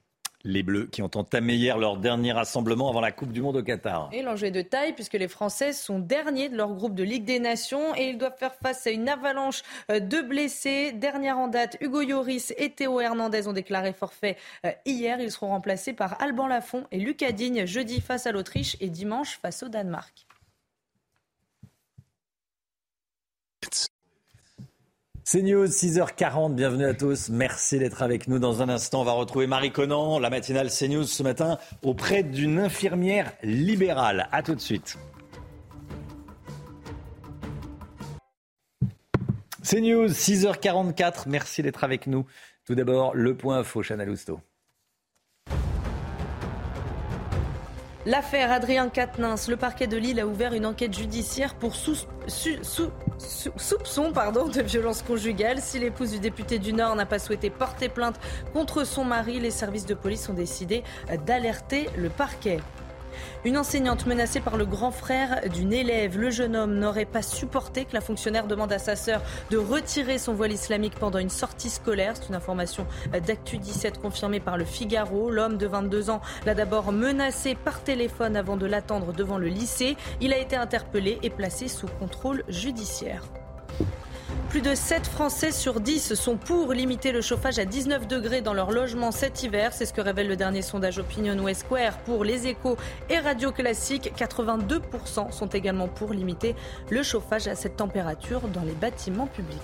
Les 0.45 0.63
Bleus 0.63 0.85
qui 0.85 1.01
ont 1.01 1.11
entamé 1.15 1.55
hier 1.55 1.77
leur 1.77 1.97
dernier 1.97 2.31
rassemblement 2.31 2.89
avant 2.89 3.01
la 3.01 3.11
Coupe 3.11 3.33
du 3.33 3.41
Monde 3.41 3.57
au 3.57 3.63
Qatar. 3.63 4.09
Et 4.13 4.21
l'enjeu 4.21 4.51
de 4.51 4.61
taille 4.61 4.93
puisque 4.93 5.15
les 5.15 5.27
Français 5.27 5.73
sont 5.73 5.99
derniers 5.99 6.47
de 6.47 6.55
leur 6.55 6.73
groupe 6.73 6.95
de 6.95 7.03
Ligue 7.03 7.25
des 7.25 7.39
Nations 7.39 7.93
et 7.95 8.09
ils 8.09 8.17
doivent 8.17 8.37
faire 8.37 8.55
face 8.55 8.87
à 8.87 8.91
une 8.91 9.09
avalanche 9.09 9.63
euh, 9.91 9.99
de 9.99 10.21
blessés. 10.21 10.93
Dernière 10.93 11.37
en 11.37 11.49
date, 11.49 11.75
Hugo 11.81 12.01
Lloris 12.03 12.53
et 12.57 12.69
Théo 12.69 13.01
Hernandez 13.01 13.47
ont 13.47 13.53
déclaré 13.53 13.91
forfait 13.91 14.37
euh, 14.65 14.71
hier. 14.85 15.19
Ils 15.19 15.31
seront 15.31 15.49
remplacés 15.49 15.93
par 15.93 16.21
Alban 16.21 16.47
Lafont 16.47 16.85
et 16.91 16.99
Lucas 16.99 17.33
Digne 17.33 17.65
jeudi 17.65 17.99
face 17.99 18.25
à 18.25 18.31
l'Autriche 18.31 18.77
et 18.79 18.87
dimanche 18.87 19.39
face 19.41 19.63
au 19.63 19.67
Danemark. 19.67 20.28
C'est 25.31 25.43
News, 25.43 25.67
6h40, 25.67 26.55
bienvenue 26.55 26.85
à 26.85 26.95
tous. 26.95 27.29
Merci 27.29 27.77
d'être 27.77 28.01
avec 28.01 28.27
nous. 28.27 28.39
Dans 28.39 28.63
un 28.63 28.69
instant, 28.69 29.01
on 29.01 29.03
va 29.03 29.11
retrouver 29.11 29.45
Marie 29.45 29.71
Conan, 29.71 30.17
la 30.17 30.31
matinale 30.31 30.71
CNews 30.71 31.03
ce 31.03 31.21
matin, 31.21 31.59
auprès 31.83 32.23
d'une 32.23 32.57
infirmière 32.57 33.31
libérale. 33.43 34.27
A 34.31 34.41
tout 34.41 34.55
de 34.55 34.59
suite. 34.59 34.97
C'est 39.61 39.81
News, 39.81 40.07
6h44, 40.07 41.25
merci 41.27 41.61
d'être 41.61 41.83
avec 41.83 42.07
nous. 42.07 42.25
Tout 42.65 42.73
d'abord, 42.73 43.13
le 43.13 43.37
point 43.37 43.59
info, 43.59 43.83
Chana 43.83 44.05
Lousteau. 44.05 44.39
L'affaire 48.05 48.49
Adrien 48.49 48.87
Quatennens, 48.87 49.49
le 49.49 49.57
parquet 49.57 49.85
de 49.85 49.97
Lille 49.97 50.21
a 50.21 50.25
ouvert 50.25 50.53
une 50.53 50.65
enquête 50.65 50.97
judiciaire 50.97 51.53
pour 51.55 51.75
soupçon 51.75 52.11
de 54.11 54.61
violence 54.61 55.01
conjugale. 55.01 55.59
Si 55.59 55.79
l'épouse 55.79 56.11
du 56.11 56.19
député 56.19 56.59
du 56.59 56.71
Nord 56.71 56.95
n'a 56.95 57.05
pas 57.05 57.19
souhaité 57.19 57.49
porter 57.49 57.89
plainte 57.89 58.17
contre 58.53 58.85
son 58.85 59.03
mari, 59.03 59.41
les 59.41 59.51
services 59.51 59.85
de 59.85 59.95
police 59.95 60.29
ont 60.29 60.33
décidé 60.33 60.83
d'alerter 61.25 61.89
le 61.97 62.09
parquet. 62.09 62.59
Une 63.45 63.57
enseignante 63.57 64.05
menacée 64.05 64.41
par 64.41 64.57
le 64.57 64.65
grand 64.65 64.91
frère 64.91 65.47
d'une 65.49 65.71
élève. 65.71 66.19
Le 66.19 66.29
jeune 66.29 66.57
homme 66.57 66.77
n'aurait 66.77 67.05
pas 67.05 67.21
supporté 67.21 67.85
que 67.85 67.93
la 67.93 68.01
fonctionnaire 68.01 68.47
demande 68.47 68.73
à 68.73 68.79
sa 68.79 68.97
sœur 68.97 69.21
de 69.49 69.57
retirer 69.57 70.17
son 70.17 70.33
voile 70.33 70.51
islamique 70.51 70.95
pendant 70.95 71.19
une 71.19 71.29
sortie 71.29 71.69
scolaire. 71.69 72.15
C'est 72.15 72.27
une 72.27 72.35
information 72.35 72.85
d'Actu 73.13 73.57
17 73.57 74.01
confirmée 74.01 74.41
par 74.41 74.57
le 74.57 74.65
Figaro. 74.65 75.31
L'homme 75.31 75.57
de 75.57 75.67
22 75.67 76.09
ans 76.09 76.19
l'a 76.45 76.53
d'abord 76.53 76.91
menacé 76.91 77.55
par 77.55 77.81
téléphone 77.81 78.35
avant 78.35 78.57
de 78.57 78.65
l'attendre 78.65 79.13
devant 79.13 79.37
le 79.37 79.47
lycée. 79.47 79.95
Il 80.19 80.33
a 80.33 80.37
été 80.37 80.57
interpellé 80.57 81.17
et 81.23 81.29
placé 81.29 81.69
sous 81.69 81.87
contrôle 81.87 82.43
judiciaire. 82.49 83.23
Plus 84.49 84.61
de 84.61 84.73
7 84.73 85.05
Français 85.05 85.51
sur 85.51 85.79
10 85.79 86.15
sont 86.15 86.35
pour 86.35 86.73
limiter 86.73 87.11
le 87.11 87.21
chauffage 87.21 87.59
à 87.59 87.65
19 87.65 88.07
degrés 88.07 88.41
dans 88.41 88.55
leur 88.55 88.71
logement 88.71 89.11
cet 89.11 89.43
hiver. 89.43 89.73
C'est 89.73 89.85
ce 89.85 89.93
que 89.93 90.01
révèle 90.01 90.27
le 90.27 90.35
dernier 90.35 90.63
sondage 90.63 90.97
Opinion 90.97 91.37
West 91.37 91.61
Square 91.61 91.99
pour 91.99 92.23
les 92.23 92.47
échos 92.47 92.75
et 93.11 93.19
radio 93.19 93.51
classiques. 93.51 94.11
82% 94.17 95.31
sont 95.31 95.47
également 95.49 95.87
pour 95.87 96.13
limiter 96.13 96.55
le 96.89 97.03
chauffage 97.03 97.47
à 97.47 97.53
cette 97.53 97.75
température 97.75 98.47
dans 98.47 98.63
les 98.63 98.73
bâtiments 98.73 99.27
publics. 99.27 99.59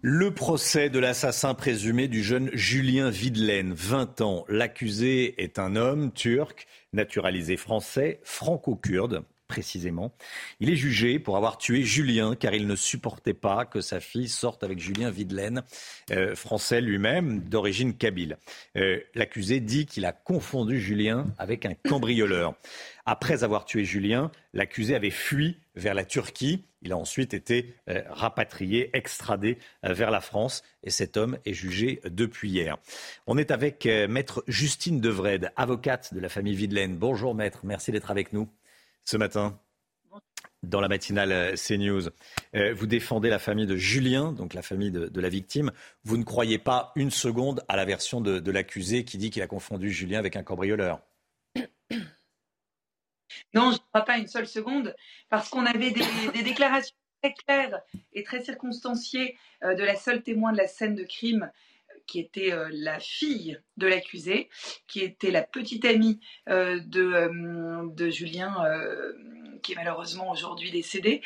Le 0.00 0.30
procès 0.30 0.90
de 0.90 1.00
l'assassin 1.00 1.54
présumé 1.54 2.06
du 2.06 2.22
jeune 2.22 2.50
Julien 2.52 3.10
Videlaine, 3.10 3.72
20 3.72 4.20
ans. 4.20 4.44
L'accusé 4.48 5.42
est 5.42 5.58
un 5.58 5.74
homme 5.74 6.12
turc, 6.12 6.68
naturalisé 6.92 7.56
français, 7.56 8.20
franco-kurde 8.22 9.24
précisément. 9.54 10.12
Il 10.58 10.68
est 10.68 10.74
jugé 10.74 11.20
pour 11.20 11.36
avoir 11.36 11.58
tué 11.58 11.84
Julien 11.84 12.34
car 12.34 12.54
il 12.54 12.66
ne 12.66 12.74
supportait 12.74 13.34
pas 13.34 13.64
que 13.64 13.80
sa 13.80 14.00
fille 14.00 14.28
sorte 14.28 14.64
avec 14.64 14.80
Julien 14.80 15.10
Videlaine, 15.10 15.62
euh, 16.10 16.34
français 16.34 16.80
lui-même, 16.80 17.38
d'origine 17.38 17.96
kabyle. 17.96 18.36
Euh, 18.76 18.98
l'accusé 19.14 19.60
dit 19.60 19.86
qu'il 19.86 20.06
a 20.06 20.12
confondu 20.12 20.80
Julien 20.80 21.28
avec 21.38 21.66
un 21.66 21.74
cambrioleur. 21.88 22.56
Après 23.06 23.44
avoir 23.44 23.64
tué 23.64 23.84
Julien, 23.84 24.32
l'accusé 24.54 24.96
avait 24.96 25.10
fui 25.10 25.58
vers 25.76 25.94
la 25.94 26.04
Turquie. 26.04 26.64
Il 26.82 26.90
a 26.90 26.96
ensuite 26.96 27.32
été 27.32 27.76
euh, 27.88 28.02
rapatrié, 28.08 28.90
extradé 28.92 29.58
vers 29.84 30.10
la 30.10 30.20
France 30.20 30.64
et 30.82 30.90
cet 30.90 31.16
homme 31.16 31.38
est 31.44 31.54
jugé 31.54 32.00
depuis 32.10 32.50
hier. 32.50 32.76
On 33.28 33.38
est 33.38 33.52
avec 33.52 33.86
maître 33.86 34.42
Justine 34.48 35.00
Devred, 35.00 35.52
avocate 35.54 36.12
de 36.12 36.18
la 36.18 36.28
famille 36.28 36.56
Videlaine. 36.56 36.96
Bonjour 36.96 37.36
maître, 37.36 37.60
merci 37.62 37.92
d'être 37.92 38.10
avec 38.10 38.32
nous 38.32 38.48
ce 39.04 39.16
matin 39.16 39.58
dans 40.68 40.80
la 40.80 40.88
matinale 40.88 41.32
euh, 41.32 41.54
CNews. 41.56 42.08
Euh, 42.54 42.74
vous 42.74 42.86
défendez 42.86 43.28
la 43.28 43.38
famille 43.38 43.66
de 43.66 43.76
Julien, 43.76 44.32
donc 44.32 44.54
la 44.54 44.62
famille 44.62 44.90
de, 44.90 45.20
la 45.20 45.28
victime. 45.28 45.70
Vous 46.04 46.16
ne 46.16 46.24
croyez 46.24 46.58
pas 46.58 46.92
une 46.96 47.10
seconde 47.10 47.62
à 47.68 47.76
la 47.76 47.84
version 47.84 48.20
de, 48.20 48.50
l'accusé 48.50 49.04
qui 49.04 49.18
dit 49.18 49.30
qu'il 49.30 49.42
a 49.42 49.46
confondu 49.46 49.90
Julien 49.90 50.18
avec 50.18 50.36
un 50.36 50.42
cambrioleur 50.42 51.00
Non, 53.52 53.70
je 53.70 53.76
ne 53.76 53.82
crois 53.90 54.04
pas 54.04 54.18
une 54.18 54.28
seule 54.28 54.46
seconde, 54.46 54.94
parce 55.28 55.48
qu'on 55.48 55.66
avait 55.66 55.90
des, 55.90 56.42
déclarations 56.42 56.94
très 57.22 57.34
claires 57.34 57.80
et 58.12 58.22
très 58.22 58.42
circonstanciées 58.42 59.36
euh, 59.62 59.74
de 59.74 59.82
la 59.82 59.96
seule 59.96 60.22
témoin 60.22 60.52
de 60.52 60.58
la 60.58 60.66
scène 60.66 60.94
de 60.94 61.04
crime 61.04 61.50
qui 62.06 62.20
était 62.20 62.52
euh, 62.52 62.68
la 62.72 63.00
fille 63.00 63.58
de 63.76 63.86
l'accusé, 63.86 64.48
qui 64.86 65.00
était 65.00 65.30
la 65.30 65.42
petite 65.42 65.84
amie 65.84 66.20
euh, 66.48 66.80
de, 66.84 67.02
euh, 67.02 67.88
de, 67.94 68.10
Julien, 68.10 68.54
qui 69.62 69.72
est 69.72 69.76
malheureusement 69.76 70.30
aujourd'hui 70.30 70.70
décédé. 70.70 71.22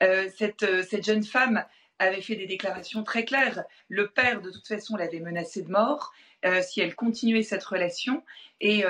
cette, 0.00 0.66
cette 0.84 1.04
jeune 1.04 1.22
femme 1.22 1.64
avait 1.98 2.22
fait 2.22 2.36
des 2.36 2.46
déclarations 2.46 3.04
très 3.04 3.24
claires. 3.24 3.64
Le 3.88 4.08
père, 4.08 4.40
de 4.40 4.50
toute 4.50 4.66
façon, 4.66 4.96
l'avait 4.96 5.20
menacée 5.20 5.62
de 5.62 5.70
mort. 5.70 6.12
si 6.62 6.80
elle 6.80 6.94
continuait 6.94 7.42
cette 7.42 7.62
relation. 7.62 8.24
Et, 8.60 8.84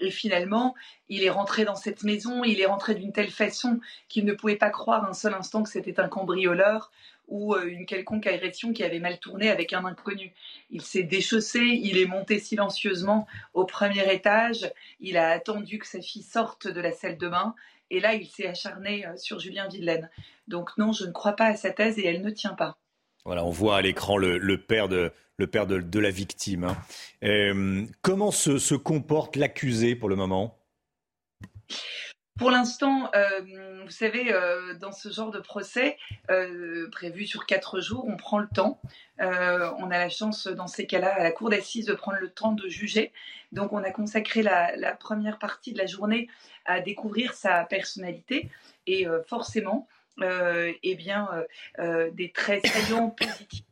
et, 0.00 0.10
finalement, 0.10 0.74
il 1.08 1.24
est 1.24 1.30
rentré 1.30 1.64
dans 1.64 1.74
cette 1.74 2.04
maison, 2.04 2.44
il 2.44 2.60
est 2.60 2.66
rentré 2.66 2.94
d'une 2.94 3.12
telle 3.12 3.30
façon 3.30 3.80
qu'il 4.08 4.24
ne 4.24 4.32
pouvait 4.32 4.56
pas 4.56 4.70
croire 4.70 5.04
un 5.04 5.14
seul 5.14 5.34
instant 5.34 5.62
que 5.62 5.70
c'était 5.70 6.00
un 6.00 6.08
cambrioleur 6.08 6.90
ou 7.28 7.54
euh, 7.54 7.66
une 7.66 7.86
quelconque 7.86 8.26
agression 8.26 8.72
qui 8.72 8.82
avait 8.82 8.98
mal 8.98 9.18
tourné 9.18 9.50
avec 9.50 9.72
un 9.72 9.84
inconnu. 9.84 10.32
Il 10.70 10.82
s'est 10.82 11.04
déchaussé, 11.04 11.60
il 11.60 11.98
est 11.98 12.06
monté 12.06 12.38
silencieusement 12.38 13.26
au 13.54 13.64
premier 13.64 14.12
étage, 14.12 14.70
il 15.00 15.16
a 15.16 15.30
attendu 15.30 15.78
que 15.78 15.86
sa 15.86 16.00
fille 16.00 16.22
sorte 16.22 16.66
de 16.66 16.80
la 16.80 16.92
salle 16.92 17.18
de 17.18 17.28
bain, 17.28 17.54
et 17.90 18.00
là 18.00 18.14
il 18.14 18.26
s'est 18.26 18.46
acharné 18.46 19.06
euh, 19.06 19.16
sur 19.16 19.38
Julien 19.38 19.68
Villelaine. 19.68 20.10
Donc 20.48 20.76
non, 20.78 20.92
je 20.92 21.04
ne 21.04 21.12
crois 21.12 21.34
pas 21.34 21.46
à 21.46 21.56
sa 21.56 21.70
thèse 21.70 21.98
et 21.98 22.06
elle 22.06 22.22
ne 22.22 22.30
tient 22.30 22.54
pas. 22.54 22.78
Voilà, 23.24 23.44
on 23.44 23.50
voit 23.50 23.76
à 23.76 23.82
l'écran 23.82 24.16
le, 24.16 24.56
père 24.56 24.88
de, 24.88 25.12
la 25.98 26.10
victime. 26.10 26.64
Hein. 26.64 26.76
Euh, 27.24 27.84
comment 28.00 28.30
se 28.30 28.74
comporte 28.74 29.36
l'accusé 29.36 29.94
pour 29.94 30.08
le 30.08 30.16
moment? 30.16 30.58
Pour 32.38 32.50
l'instant, 32.50 33.10
euh, 33.14 33.40
vous 33.84 33.90
savez, 33.90 34.32
euh, 34.32 34.74
dans 34.74 34.92
ce 34.92 35.08
genre 35.08 35.30
de 35.30 35.40
procès 35.40 35.98
euh, 36.30 36.88
prévu 36.90 37.26
sur 37.26 37.46
quatre 37.46 37.80
jours, 37.80 38.04
on 38.06 38.16
prend 38.16 38.38
le 38.38 38.48
temps. 38.48 38.80
on 39.18 39.90
a 39.90 39.98
la 39.98 40.08
chance, 40.08 40.46
dans 40.46 40.68
ces 40.68 40.86
cas-là, 40.86 41.14
à 41.14 41.22
la 41.22 41.32
cour 41.32 41.50
d'assises, 41.50 41.86
de 41.86 41.94
prendre 41.94 42.18
le 42.18 42.30
temps 42.30 42.52
de 42.52 42.68
juger. 42.68 43.12
Donc, 43.52 43.72
on 43.72 43.82
a 43.82 43.90
consacré 43.90 44.42
la, 44.42 44.76
la 44.76 44.92
première 44.94 45.38
partie 45.38 45.72
de 45.72 45.78
la 45.78 45.86
journée 45.86 46.28
à 46.64 46.80
découvrir 46.80 47.34
sa 47.34 47.64
personnalité. 47.64 48.48
Et 48.86 49.06
forcément, 49.26 49.88
eh 50.22 50.94
bien, 50.94 51.28
des 51.78 52.30
traits 52.32 52.66
saillants 52.66 53.10
positifs 53.10 53.67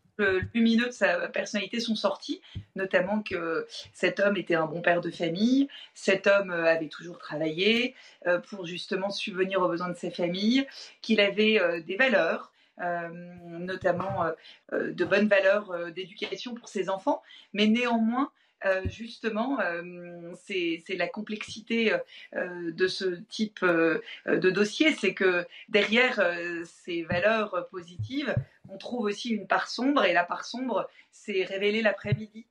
lumineux 0.54 0.86
de 0.86 0.92
sa 0.92 1.28
personnalité 1.28 1.80
sont 1.80 1.94
sortis, 1.94 2.40
notamment 2.74 3.22
que 3.22 3.66
cet 3.92 4.20
homme 4.20 4.36
était 4.36 4.54
un 4.54 4.66
bon 4.66 4.80
père 4.80 5.00
de 5.00 5.10
famille, 5.10 5.68
cet 5.94 6.26
homme 6.26 6.50
euh, 6.50 6.64
avait 6.64 6.88
toujours 6.88 7.18
travaillé 7.18 7.94
euh, 8.26 8.38
pour 8.38 8.66
justement 8.66 9.10
subvenir 9.10 9.60
aux 9.60 9.68
besoins 9.68 9.88
de 9.88 9.96
sa 9.96 10.10
famille, 10.10 10.66
qu'il 11.02 11.20
avait 11.20 11.60
euh, 11.60 11.80
des 11.80 11.96
valeurs, 11.96 12.52
notamment 12.78 14.30
de 14.70 15.04
bonnes 15.06 15.28
valeurs 15.28 15.90
d'éducation 15.92 16.54
pour 16.54 16.68
ses 16.68 16.90
enfants, 16.90 17.22
mais 17.54 17.66
néanmoins 17.68 18.30
euh, 18.64 18.82
justement, 18.88 19.60
euh, 19.60 20.32
c'est 20.34 20.82
la 20.96 21.08
complexité 21.08 21.92
euh, 22.34 22.70
de 22.72 22.86
ce 22.88 23.20
type 23.28 23.64
de 23.64 24.50
dossier, 24.50 24.92
c'est 24.92 25.14
que 25.14 25.44
derrière 25.68 26.20
ces 26.64 27.02
valeurs 27.02 27.68
positives, 27.70 28.34
on 28.68 28.78
trouve 28.78 29.04
aussi 29.04 29.30
une 29.30 29.46
part 29.46 29.68
sombre, 29.68 30.04
et 30.04 30.12
la 30.12 30.24
part 30.24 30.44
sombre 30.44 30.88
s'est 31.12 31.44
révélée 31.44 31.82
l'après-midi, 31.82 32.46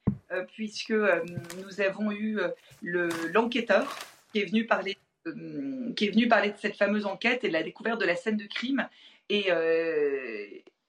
puisque 0.53 0.93
nous 0.93 1.81
avons 1.81 2.11
eu 2.11 2.39
l'enquêteur 2.81 3.97
qui 4.31 4.41
est 4.41 4.45
venu 4.45 4.65
parler 4.65 4.97
qui 5.95 6.05
est 6.05 6.11
venu 6.11 6.27
parler 6.27 6.51
de 6.51 6.57
cette 6.57 6.75
fameuse 6.75 7.07
enquête 7.07 7.43
et 7.43 7.47
de 7.47 7.53
la 7.53 7.63
découverte 7.63 7.99
de 7.99 8.05
la 8.05 8.15
scène 8.15 8.37
de 8.37 8.45
crime. 8.45 8.87
Et, 9.29 9.49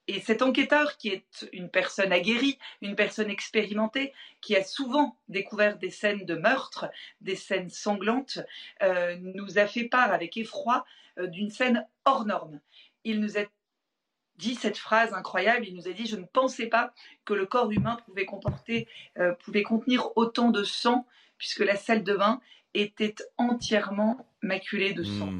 et 0.07 0.21
cet 0.21 0.41
enquêteur, 0.41 0.97
qui 0.97 1.09
est 1.09 1.49
une 1.51 1.69
personne 1.69 2.13
aguerrie, 2.13 2.57
une 2.81 2.95
personne 2.95 3.29
expérimentée, 3.29 4.13
qui 4.41 4.55
a 4.55 4.63
souvent 4.63 5.17
découvert 5.27 5.77
des 5.77 5.89
scènes 5.89 6.25
de 6.25 6.35
meurtre, 6.35 6.89
des 7.19 7.35
scènes 7.35 7.69
sanglantes, 7.69 8.39
euh, 8.81 9.17
nous 9.19 9.59
a 9.59 9.67
fait 9.67 9.83
part 9.83 10.13
avec 10.13 10.37
effroi 10.37 10.85
euh, 11.17 11.27
d'une 11.27 11.49
scène 11.49 11.85
hors 12.05 12.25
norme. 12.25 12.61
Il 13.03 13.19
nous 13.19 13.37
a 13.37 13.41
dit 14.37 14.55
cette 14.55 14.77
phrase 14.77 15.13
incroyable, 15.13 15.67
il 15.67 15.75
nous 15.75 15.89
a 15.89 15.91
dit, 15.91 16.05
je 16.05 16.15
ne 16.15 16.25
pensais 16.25 16.67
pas 16.67 16.93
que 17.25 17.33
le 17.33 17.45
corps 17.45 17.71
humain 17.71 17.97
pouvait, 18.05 18.25
comporter, 18.25 18.87
euh, 19.17 19.33
pouvait 19.33 19.63
contenir 19.63 20.15
autant 20.15 20.51
de 20.51 20.63
sang, 20.63 21.05
puisque 21.37 21.59
la 21.59 21.75
salle 21.75 22.03
de 22.03 22.15
bain 22.15 22.39
était 22.73 23.15
entièrement 23.37 24.25
maculée 24.41 24.93
de 24.93 25.03
sang. 25.03 25.33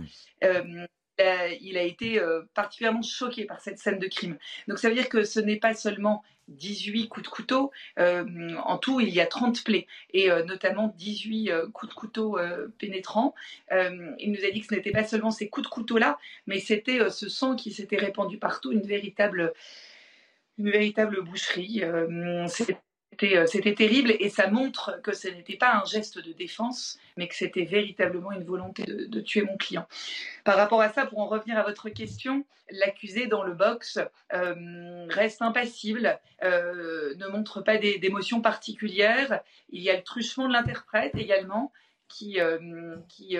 Il 1.19 1.77
a 1.77 1.83
été 1.83 2.19
euh, 2.19 2.41
particulièrement 2.53 3.01
choqué 3.01 3.45
par 3.45 3.61
cette 3.61 3.79
scène 3.79 3.99
de 3.99 4.07
crime. 4.07 4.37
Donc 4.67 4.79
ça 4.79 4.89
veut 4.89 4.95
dire 4.95 5.09
que 5.09 5.23
ce 5.23 5.39
n'est 5.39 5.57
pas 5.57 5.73
seulement 5.73 6.23
18 6.49 7.09
coups 7.09 7.25
de 7.25 7.29
couteau, 7.29 7.71
euh, 7.99 8.55
en 8.63 8.77
tout 8.77 9.01
il 9.01 9.09
y 9.09 9.19
a 9.19 9.25
30 9.25 9.63
plaies, 9.63 9.85
et 10.13 10.31
euh, 10.31 10.45
notamment 10.45 10.93
18 10.97 11.51
coups 11.73 11.89
de 11.89 11.95
couteau 11.95 12.39
pénétrants. 12.77 13.35
il 13.71 14.31
nous 14.31 14.45
a 14.45 14.51
dit 14.51 14.61
que 14.61 14.67
ce 14.67 14.75
n'était 14.75 14.91
pas 14.91 15.03
seulement 15.03 15.31
ces 15.31 15.49
coups 15.49 15.67
de 15.67 15.71
couteau-là, 15.71 16.17
mais 16.45 16.59
c'était 16.59 17.09
ce 17.09 17.27
sang 17.27 17.55
qui 17.55 17.71
s'était 17.71 17.97
répandu 17.97 18.37
partout, 18.37 18.71
une 18.71 18.81
véritable, 18.81 19.53
une 20.57 20.69
véritable 20.69 21.21
boucherie. 21.21 21.83
C'était 23.47 23.73
terrible 23.73 24.13
et 24.19 24.29
ça 24.29 24.49
montre 24.49 24.99
que 25.01 25.13
ce 25.13 25.27
n'était 25.27 25.57
pas 25.57 25.73
un 25.73 25.85
geste 25.85 26.19
de 26.19 26.33
défense, 26.33 26.99
mais 27.15 27.27
que 27.27 27.35
c'était 27.35 27.65
véritablement 27.65 28.31
une 28.31 28.43
volonté 28.43 28.83
de, 28.83 29.21
tuer 29.21 29.41
mon 29.41 29.57
client. 29.57 29.87
Par 30.43 30.55
rapport 30.55 30.81
à 30.81 30.89
ça, 30.89 31.05
pour 31.05 31.19
en 31.19 31.27
revenir 31.27 31.57
à 31.57 31.63
votre 31.63 31.89
question, 31.89 32.45
l'accusé 32.69 33.27
dans 33.27 33.43
le 33.43 33.53
box 33.53 33.99
euh, 34.33 35.05
reste 35.09 35.41
impassible, 35.41 36.19
euh, 36.43 37.15
ne 37.15 37.27
montre 37.27 37.61
pas 37.61 37.77
d'émotions 37.77 38.41
particulières. 38.41 39.41
Il 39.69 39.81
y 39.81 39.89
a 39.89 39.95
le 39.95 40.03
truchement 40.03 40.47
de 40.47 40.53
l'interprète 40.53 41.15
également 41.15 41.71
qui, 42.07 42.37
qui 43.09 43.37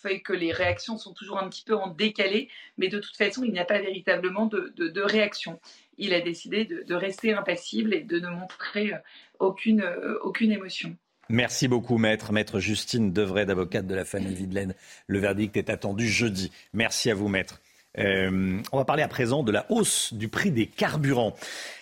fait 0.00 0.20
que 0.20 0.32
les 0.32 0.50
réactions 0.50 0.96
sont 0.96 1.12
toujours 1.12 1.38
un 1.38 1.48
petit 1.50 1.62
peu 1.62 1.76
en 1.76 1.88
décalé, 1.88 2.48
mais 2.78 2.88
de 2.88 2.98
toute 2.98 3.16
façon, 3.16 3.44
il 3.44 3.52
n'y 3.52 3.58
a 3.58 3.66
pas 3.66 3.80
véritablement 3.80 4.46
de, 4.46 4.72
de 4.76 5.02
réaction 5.02 5.60
il 5.98 6.14
a 6.14 6.20
décidé 6.20 6.64
de, 6.64 6.94
rester 6.94 7.32
impassible 7.32 7.94
et 7.94 8.00
de 8.00 8.18
ne 8.20 8.28
montrer 8.28 8.94
euh, 8.94 8.98
aucune, 9.38 9.82
euh, 9.82 10.18
aucune 10.22 10.52
émotion. 10.52 10.96
Merci 11.28 11.68
beaucoup, 11.68 11.98
maître. 11.98 12.32
Maître 12.32 12.58
Justine 12.58 13.12
Devray, 13.12 13.44
d'avocate 13.44 13.86
de 13.86 13.94
la 13.94 14.06
famille 14.06 14.34
Videlaine. 14.34 14.74
Le 15.06 15.18
verdict 15.18 15.56
est 15.56 15.68
attendu 15.68 16.08
jeudi. 16.08 16.50
Merci 16.72 17.10
à 17.10 17.14
vous, 17.14 17.28
maître. 17.28 17.60
Euh, 17.98 18.60
on 18.72 18.76
va 18.76 18.84
parler 18.84 19.02
à 19.02 19.08
présent 19.08 19.42
de 19.42 19.52
la 19.52 19.66
hausse 19.70 20.12
du 20.12 20.28
prix 20.28 20.50
des 20.50 20.66
carburants. 20.66 21.34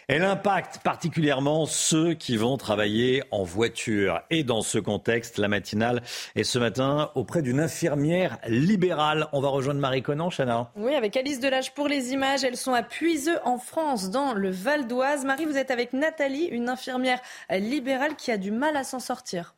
Elle 0.09 0.23
impacte 0.23 0.79
particulièrement 0.85 1.67
ceux 1.67 2.15
qui 2.15 2.37
vont 2.37 2.57
travailler 2.57 3.25
en 3.33 3.43
voiture. 3.43 4.23
Et 4.31 4.45
dans 4.45 4.63
ce 4.63 4.79
contexte, 4.79 5.39
la 5.39 5.49
matinale 5.49 6.01
est 6.37 6.45
ce 6.45 6.61
matin 6.61 7.11
auprès 7.17 7.43
d'une 7.43 7.59
infirmière 7.59 8.39
libérale. 8.47 9.27
On 9.33 9.41
va 9.41 9.49
rejoindre 9.49 9.81
Marie 9.81 10.03
Conan, 10.03 10.31
Chana. 10.31 10.71
Oui, 10.77 10.95
avec 10.95 11.17
Alice 11.17 11.41
Delage 11.41 11.75
pour 11.75 11.89
les 11.89 12.13
images. 12.13 12.45
Elles 12.45 12.57
sont 12.57 12.73
à 12.73 12.85
Puiseux 12.85 13.39
en 13.45 13.59
France, 13.59 14.11
dans 14.11 14.33
le 14.33 14.51
Val 14.51 14.87
d'Oise. 14.87 15.25
Marie, 15.25 15.45
vous 15.45 15.57
êtes 15.57 15.73
avec 15.73 15.93
Nathalie, 15.93 16.45
une 16.45 16.69
infirmière 16.69 17.19
libérale 17.51 18.15
qui 18.15 18.31
a 18.31 18.39
du 18.39 18.53
mal 18.53 18.77
à 18.77 18.85
s'en 18.85 19.01
sortir. 19.01 19.56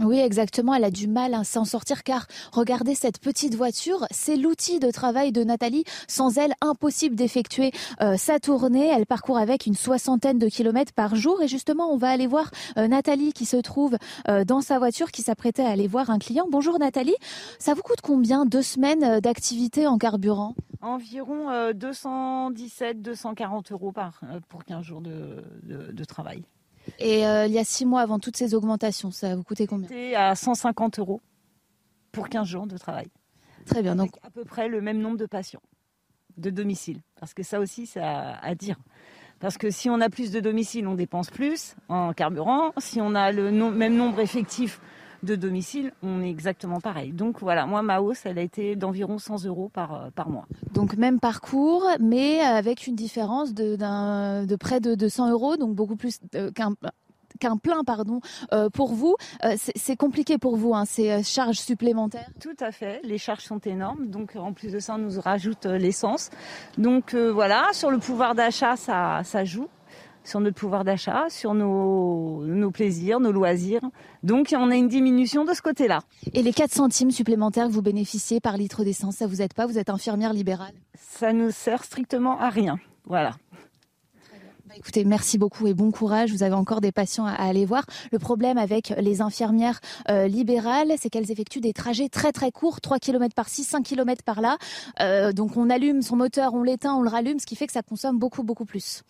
Oui, 0.00 0.18
exactement. 0.18 0.74
Elle 0.74 0.84
a 0.84 0.90
du 0.90 1.08
mal 1.08 1.32
à 1.32 1.42
s'en 1.42 1.64
sortir 1.64 2.04
car 2.04 2.26
regardez 2.52 2.94
cette 2.94 3.18
petite 3.18 3.54
voiture, 3.54 4.06
c'est 4.10 4.36
l'outil 4.36 4.78
de 4.78 4.90
travail 4.90 5.32
de 5.32 5.42
Nathalie. 5.42 5.84
Sans 6.06 6.36
elle, 6.36 6.52
impossible 6.60 7.16
d'effectuer 7.16 7.72
euh, 8.02 8.18
sa 8.18 8.38
tournée. 8.38 8.88
Elle 8.88 9.06
parcourt 9.06 9.38
avec 9.38 9.64
une 9.64 9.74
soixantaine 9.74 10.38
de 10.38 10.48
kilomètres 10.48 10.92
par 10.92 11.16
jour. 11.16 11.42
Et 11.42 11.48
justement, 11.48 11.90
on 11.90 11.96
va 11.96 12.10
aller 12.10 12.26
voir 12.26 12.50
euh, 12.76 12.88
Nathalie 12.88 13.32
qui 13.32 13.46
se 13.46 13.56
trouve 13.56 13.96
euh, 14.28 14.44
dans 14.44 14.60
sa 14.60 14.78
voiture, 14.78 15.10
qui 15.10 15.22
s'apprêtait 15.22 15.64
à 15.64 15.70
aller 15.70 15.88
voir 15.88 16.10
un 16.10 16.18
client. 16.18 16.46
Bonjour 16.50 16.78
Nathalie. 16.78 17.16
Ça 17.58 17.72
vous 17.72 17.82
coûte 17.82 18.02
combien 18.02 18.44
deux 18.44 18.62
semaines 18.62 19.20
d'activité 19.20 19.86
en 19.86 19.96
carburant? 19.96 20.54
Environ 20.82 21.50
217-240 21.72 23.72
euros 23.72 23.92
par, 23.92 24.20
pour 24.48 24.64
15 24.64 24.84
jours 24.84 25.00
de, 25.00 25.42
de 25.62 26.04
travail. 26.04 26.44
Et 26.98 27.26
euh, 27.26 27.46
il 27.46 27.52
y 27.52 27.58
a 27.58 27.64
six 27.64 27.86
mois 27.86 28.00
avant 28.00 28.18
toutes 28.18 28.36
ces 28.36 28.54
augmentations, 28.54 29.10
ça 29.10 29.34
vous 29.34 29.42
coûtait 29.42 29.66
combien? 29.66 29.88
C'était 29.88 30.14
à 30.14 30.34
150 30.34 30.98
euros 30.98 31.20
pour 32.12 32.28
15 32.28 32.46
jours 32.46 32.66
de 32.66 32.78
travail. 32.78 33.08
Très 33.66 33.82
bien. 33.82 33.96
Donc 33.96 34.16
à 34.22 34.30
peu 34.30 34.44
près 34.44 34.68
le 34.68 34.80
même 34.80 34.98
nombre 34.98 35.16
de 35.16 35.26
patients 35.26 35.62
de 36.36 36.50
domicile. 36.50 37.00
Parce 37.18 37.34
que 37.34 37.42
ça 37.42 37.60
aussi, 37.60 37.86
c'est 37.86 38.00
à, 38.00 38.54
dire. 38.54 38.76
Parce 39.40 39.58
que 39.58 39.70
si 39.70 39.90
on 39.90 40.00
a 40.00 40.08
plus 40.08 40.30
de 40.30 40.40
domicile, 40.40 40.86
on 40.86 40.94
dépense 40.94 41.30
plus 41.30 41.74
en 41.88 42.12
carburant. 42.12 42.72
Si 42.78 43.00
on 43.00 43.14
a 43.14 43.32
le 43.32 43.50
même 43.50 43.96
nombre 43.96 44.20
effectif 44.20 44.80
de 45.22 45.36
domicile, 45.36 45.92
on 46.02 46.22
est 46.22 46.30
exactement 46.30 46.80
pareil. 46.80 47.12
Donc 47.12 47.40
voilà, 47.40 47.66
moi, 47.66 47.82
ma 47.82 48.00
hausse, 48.00 48.24
elle 48.24 48.38
a 48.38 48.42
été 48.42 48.76
d'environ 48.76 49.18
100 49.18 49.44
euros 49.44 49.70
par, 49.72 49.94
euh, 49.94 50.10
par 50.14 50.28
mois. 50.28 50.46
Donc 50.72 50.96
même 50.96 51.20
parcours, 51.20 51.86
mais 52.00 52.40
avec 52.40 52.86
une 52.86 52.94
différence 52.94 53.54
de, 53.54 53.76
de 53.76 54.56
près 54.56 54.80
de 54.80 54.94
200 54.94 55.30
euros, 55.30 55.56
donc 55.56 55.74
beaucoup 55.74 55.96
plus 55.96 56.20
euh, 56.34 56.50
qu'un 56.50 56.74
qu'un 57.38 57.58
plein 57.58 57.84
pardon 57.84 58.20
euh, 58.54 58.70
pour 58.70 58.94
vous. 58.94 59.14
c'est 59.74 59.96
compliqué 59.96 60.38
pour 60.38 60.56
vous, 60.56 60.74
hein, 60.74 60.86
ces 60.86 61.22
charges 61.22 61.58
supplémentaires 61.58 62.30
Tout 62.40 62.56
à 62.60 62.72
fait, 62.72 63.02
les 63.04 63.18
charges 63.18 63.44
sont 63.44 63.58
énormes, 63.58 64.06
donc 64.06 64.36
en 64.36 64.54
plus 64.54 64.72
de 64.72 64.78
ça, 64.78 64.94
on 64.94 64.98
nous 64.98 65.20
rajoute 65.20 65.66
l'essence. 65.66 66.30
Donc 66.78 67.14
voilà, 67.14 67.66
sur 67.72 67.90
le 67.90 67.98
pouvoir 67.98 68.34
d'achat, 68.34 68.76
ça, 68.76 69.20
ça 69.22 69.44
joue 69.44 69.68
sur 70.26 70.40
notre 70.40 70.56
pouvoir 70.56 70.84
d'achat, 70.84 71.26
sur 71.30 71.54
nos, 71.54 72.44
nos, 72.44 72.70
plaisirs, 72.70 73.20
nos 73.20 73.32
loisirs. 73.32 73.82
Donc 74.22 74.54
on 74.56 74.70
a 74.70 74.74
une 74.74 74.88
diminution 74.88 75.44
de 75.44 75.54
ce 75.54 75.62
côté-là. 75.62 76.00
Et 76.34 76.42
les 76.42 76.52
4 76.52 76.72
centimes 76.72 77.10
supplémentaires 77.10 77.68
que 77.68 77.72
vous 77.72 77.82
bénéficiez 77.82 78.40
par 78.40 78.56
litre 78.56 78.84
d'essence, 78.84 79.16
ça 79.16 79.26
vous 79.26 79.40
aide 79.40 79.54
pas 79.54 79.66
Vous 79.66 79.78
êtes 79.78 79.88
infirmière 79.88 80.32
libérale 80.32 80.74
Ça 80.98 81.32
ne 81.32 81.50
sert 81.50 81.84
strictement 81.84 82.38
à 82.40 82.50
rien. 82.50 82.78
Voilà. 83.04 83.36
Bah, 84.66 84.74
écoutez, 84.76 85.04
merci 85.04 85.38
beaucoup 85.38 85.68
et 85.68 85.74
bon 85.74 85.92
courage. 85.92 86.32
Vous 86.32 86.42
avez 86.42 86.56
encore 86.56 86.80
des 86.80 86.90
patients 86.90 87.24
à, 87.24 87.34
aller 87.34 87.64
voir. 87.64 87.84
Le 88.10 88.18
problème 88.18 88.58
avec 88.58 88.92
les 88.98 89.20
infirmières 89.20 89.80
euh, 90.10 90.26
libérales, 90.26 90.92
c'est 90.98 91.08
qu'elles 91.08 91.30
effectuent 91.30 91.60
des 91.60 91.72
trajets 91.72 92.08
très 92.08 92.32
très 92.32 92.50
courts, 92.50 92.80
3 92.80 92.98
km 92.98 93.32
par-ci, 93.32 93.62
5 93.62 93.84
km 93.84 94.24
par-là. 94.24 94.58
Euh, 94.98 95.32
donc 95.32 95.56
on 95.56 95.70
allume 95.70 96.02
son 96.02 96.16
moteur, 96.16 96.54
on 96.54 96.64
l'éteint, 96.64 96.94
on 96.94 97.02
le 97.02 97.10
rallume, 97.10 97.38
ce 97.38 97.46
qui 97.46 97.54
fait 97.54 97.68
que 97.68 97.72
ça 97.72 97.82
consomme 97.82 98.18
beaucoup 98.18 98.42
beaucoup 98.42 98.64
plus. 98.64 99.04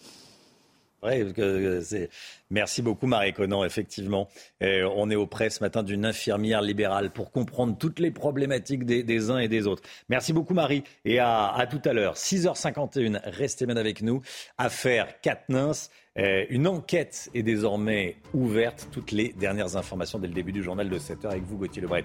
Merci 2.51 2.83
beaucoup, 2.83 3.07
Marie 3.07 3.33
Conan. 3.33 3.65
Effectivement, 3.65 4.29
on 4.61 5.11
est 5.11 5.17
auprès 5.17 5.51
ce 5.51 5.63
matin 5.63 5.83
d'une 5.83 6.05
infirmière 6.05 6.63
libérale 6.63 7.11
pour 7.11 7.31
comprendre 7.31 7.77
toutes 7.79 7.99
les 7.99 8.11
problématiques 8.11 8.85
des, 8.85 9.31
uns 9.31 9.39
et 9.39 9.49
des 9.49 9.67
autres. 9.67 9.83
Merci 10.09 10.33
beaucoup, 10.33 10.55
Marie. 10.55 10.85
Et 11.05 11.19
à, 11.19 11.67
tout 11.71 11.81
à 11.85 11.93
l'heure, 11.93 12.15
6h51. 12.15 13.21
Restez 13.25 13.67
bien 13.67 13.77
avec 13.77 14.03
nous. 14.03 14.23
Affaire 14.59 15.21
Katnins. 15.21 15.73
une 16.17 16.67
enquête 16.67 17.31
est 17.35 17.43
désormais 17.43 18.17
ouverte. 18.35 18.89
Toutes 18.93 19.13
les 19.13 19.33
dernières 19.33 19.77
informations 19.77 20.19
dès 20.19 20.29
le 20.29 20.35
début 20.35 20.53
du 20.53 20.63
journal 20.63 20.89
de 20.89 20.99
7h 20.99 21.27
avec 21.29 21.45
vous, 21.45 21.57
Gauthier 21.57 21.83
Lebret. 21.83 22.05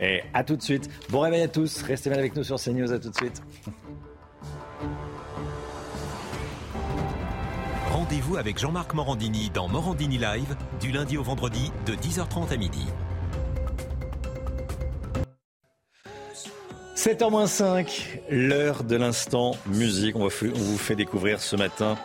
Et 0.00 0.20
à 0.32 0.44
tout 0.44 0.56
de 0.56 0.62
suite. 0.62 0.88
Bon 1.10 1.20
réveil 1.20 1.42
à 1.42 1.48
tous. 1.48 1.82
Restez 1.82 2.10
bien 2.10 2.18
avec 2.18 2.34
nous 2.36 2.44
sur 2.44 2.56
CNews. 2.56 2.92
À 2.92 2.98
tout 2.98 3.10
de 3.10 3.16
suite. 3.16 3.42
Rendez-vous 7.94 8.36
avec 8.38 8.58
Jean-Marc 8.58 8.92
Morandini 8.94 9.50
dans 9.50 9.68
Morandini 9.68 10.18
Live 10.18 10.56
du 10.80 10.90
lundi 10.90 11.16
au 11.16 11.22
vendredi 11.22 11.70
de 11.86 11.92
10h30 11.94 12.52
à 12.52 12.56
midi. 12.56 12.84
7h05, 16.96 18.18
l'heure 18.30 18.82
de 18.82 18.96
l'instant 18.96 19.52
musique. 19.66 20.16
On, 20.16 20.26
vous 20.26 20.76
fait 20.76 20.96
découvrir 20.96 21.40
ce 21.40 21.54
matin 21.54 21.96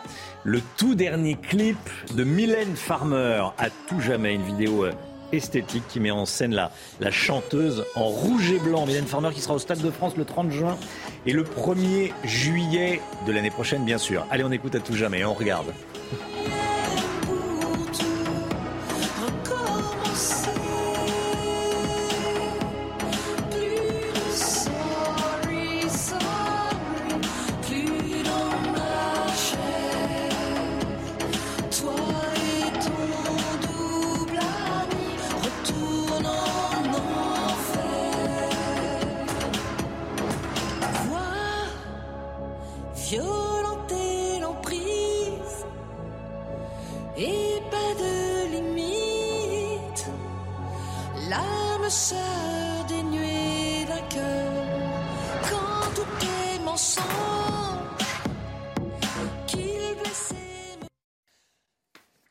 le 0.44 0.60
tout 0.76 0.94
dernier 0.94 1.34
clip 1.34 1.76
de 2.14 2.22
Mylène 2.22 2.76
Farmer, 2.76 3.48
à 3.58 3.68
tout 3.88 4.00
jamais, 4.00 4.36
une 4.36 4.44
vidéo 4.44 4.84
euh, 4.84 4.92
esthétique 5.32 5.84
qui 5.88 6.00
met 6.00 6.10
en 6.10 6.26
scène 6.26 6.54
la, 6.54 7.10
chanteuse 7.10 7.84
en 7.94 8.04
rouge 8.04 8.50
et 8.52 8.58
blanc. 8.58 8.86
Mylène 8.86 9.06
Farmer 9.06 9.30
qui 9.32 9.40
sera 9.40 9.54
au 9.54 9.58
Stade 9.58 9.80
de 9.80 9.90
France 9.90 10.16
le 10.16 10.24
30 10.24 10.50
juin 10.50 10.76
et 11.26 11.32
le 11.32 11.44
1er 11.44 12.12
juillet 12.24 13.00
de 13.26 13.32
l'année 13.32 13.50
prochaine, 13.50 13.84
bien 13.84 13.98
sûr. 13.98 14.26
Allez, 14.30 14.44
on 14.44 14.52
écoute 14.52 14.74
à 14.74 14.80
tout 14.80 14.94
jamais 14.94 15.20
et 15.20 15.24
on 15.24 15.34
regarde. 15.34 15.72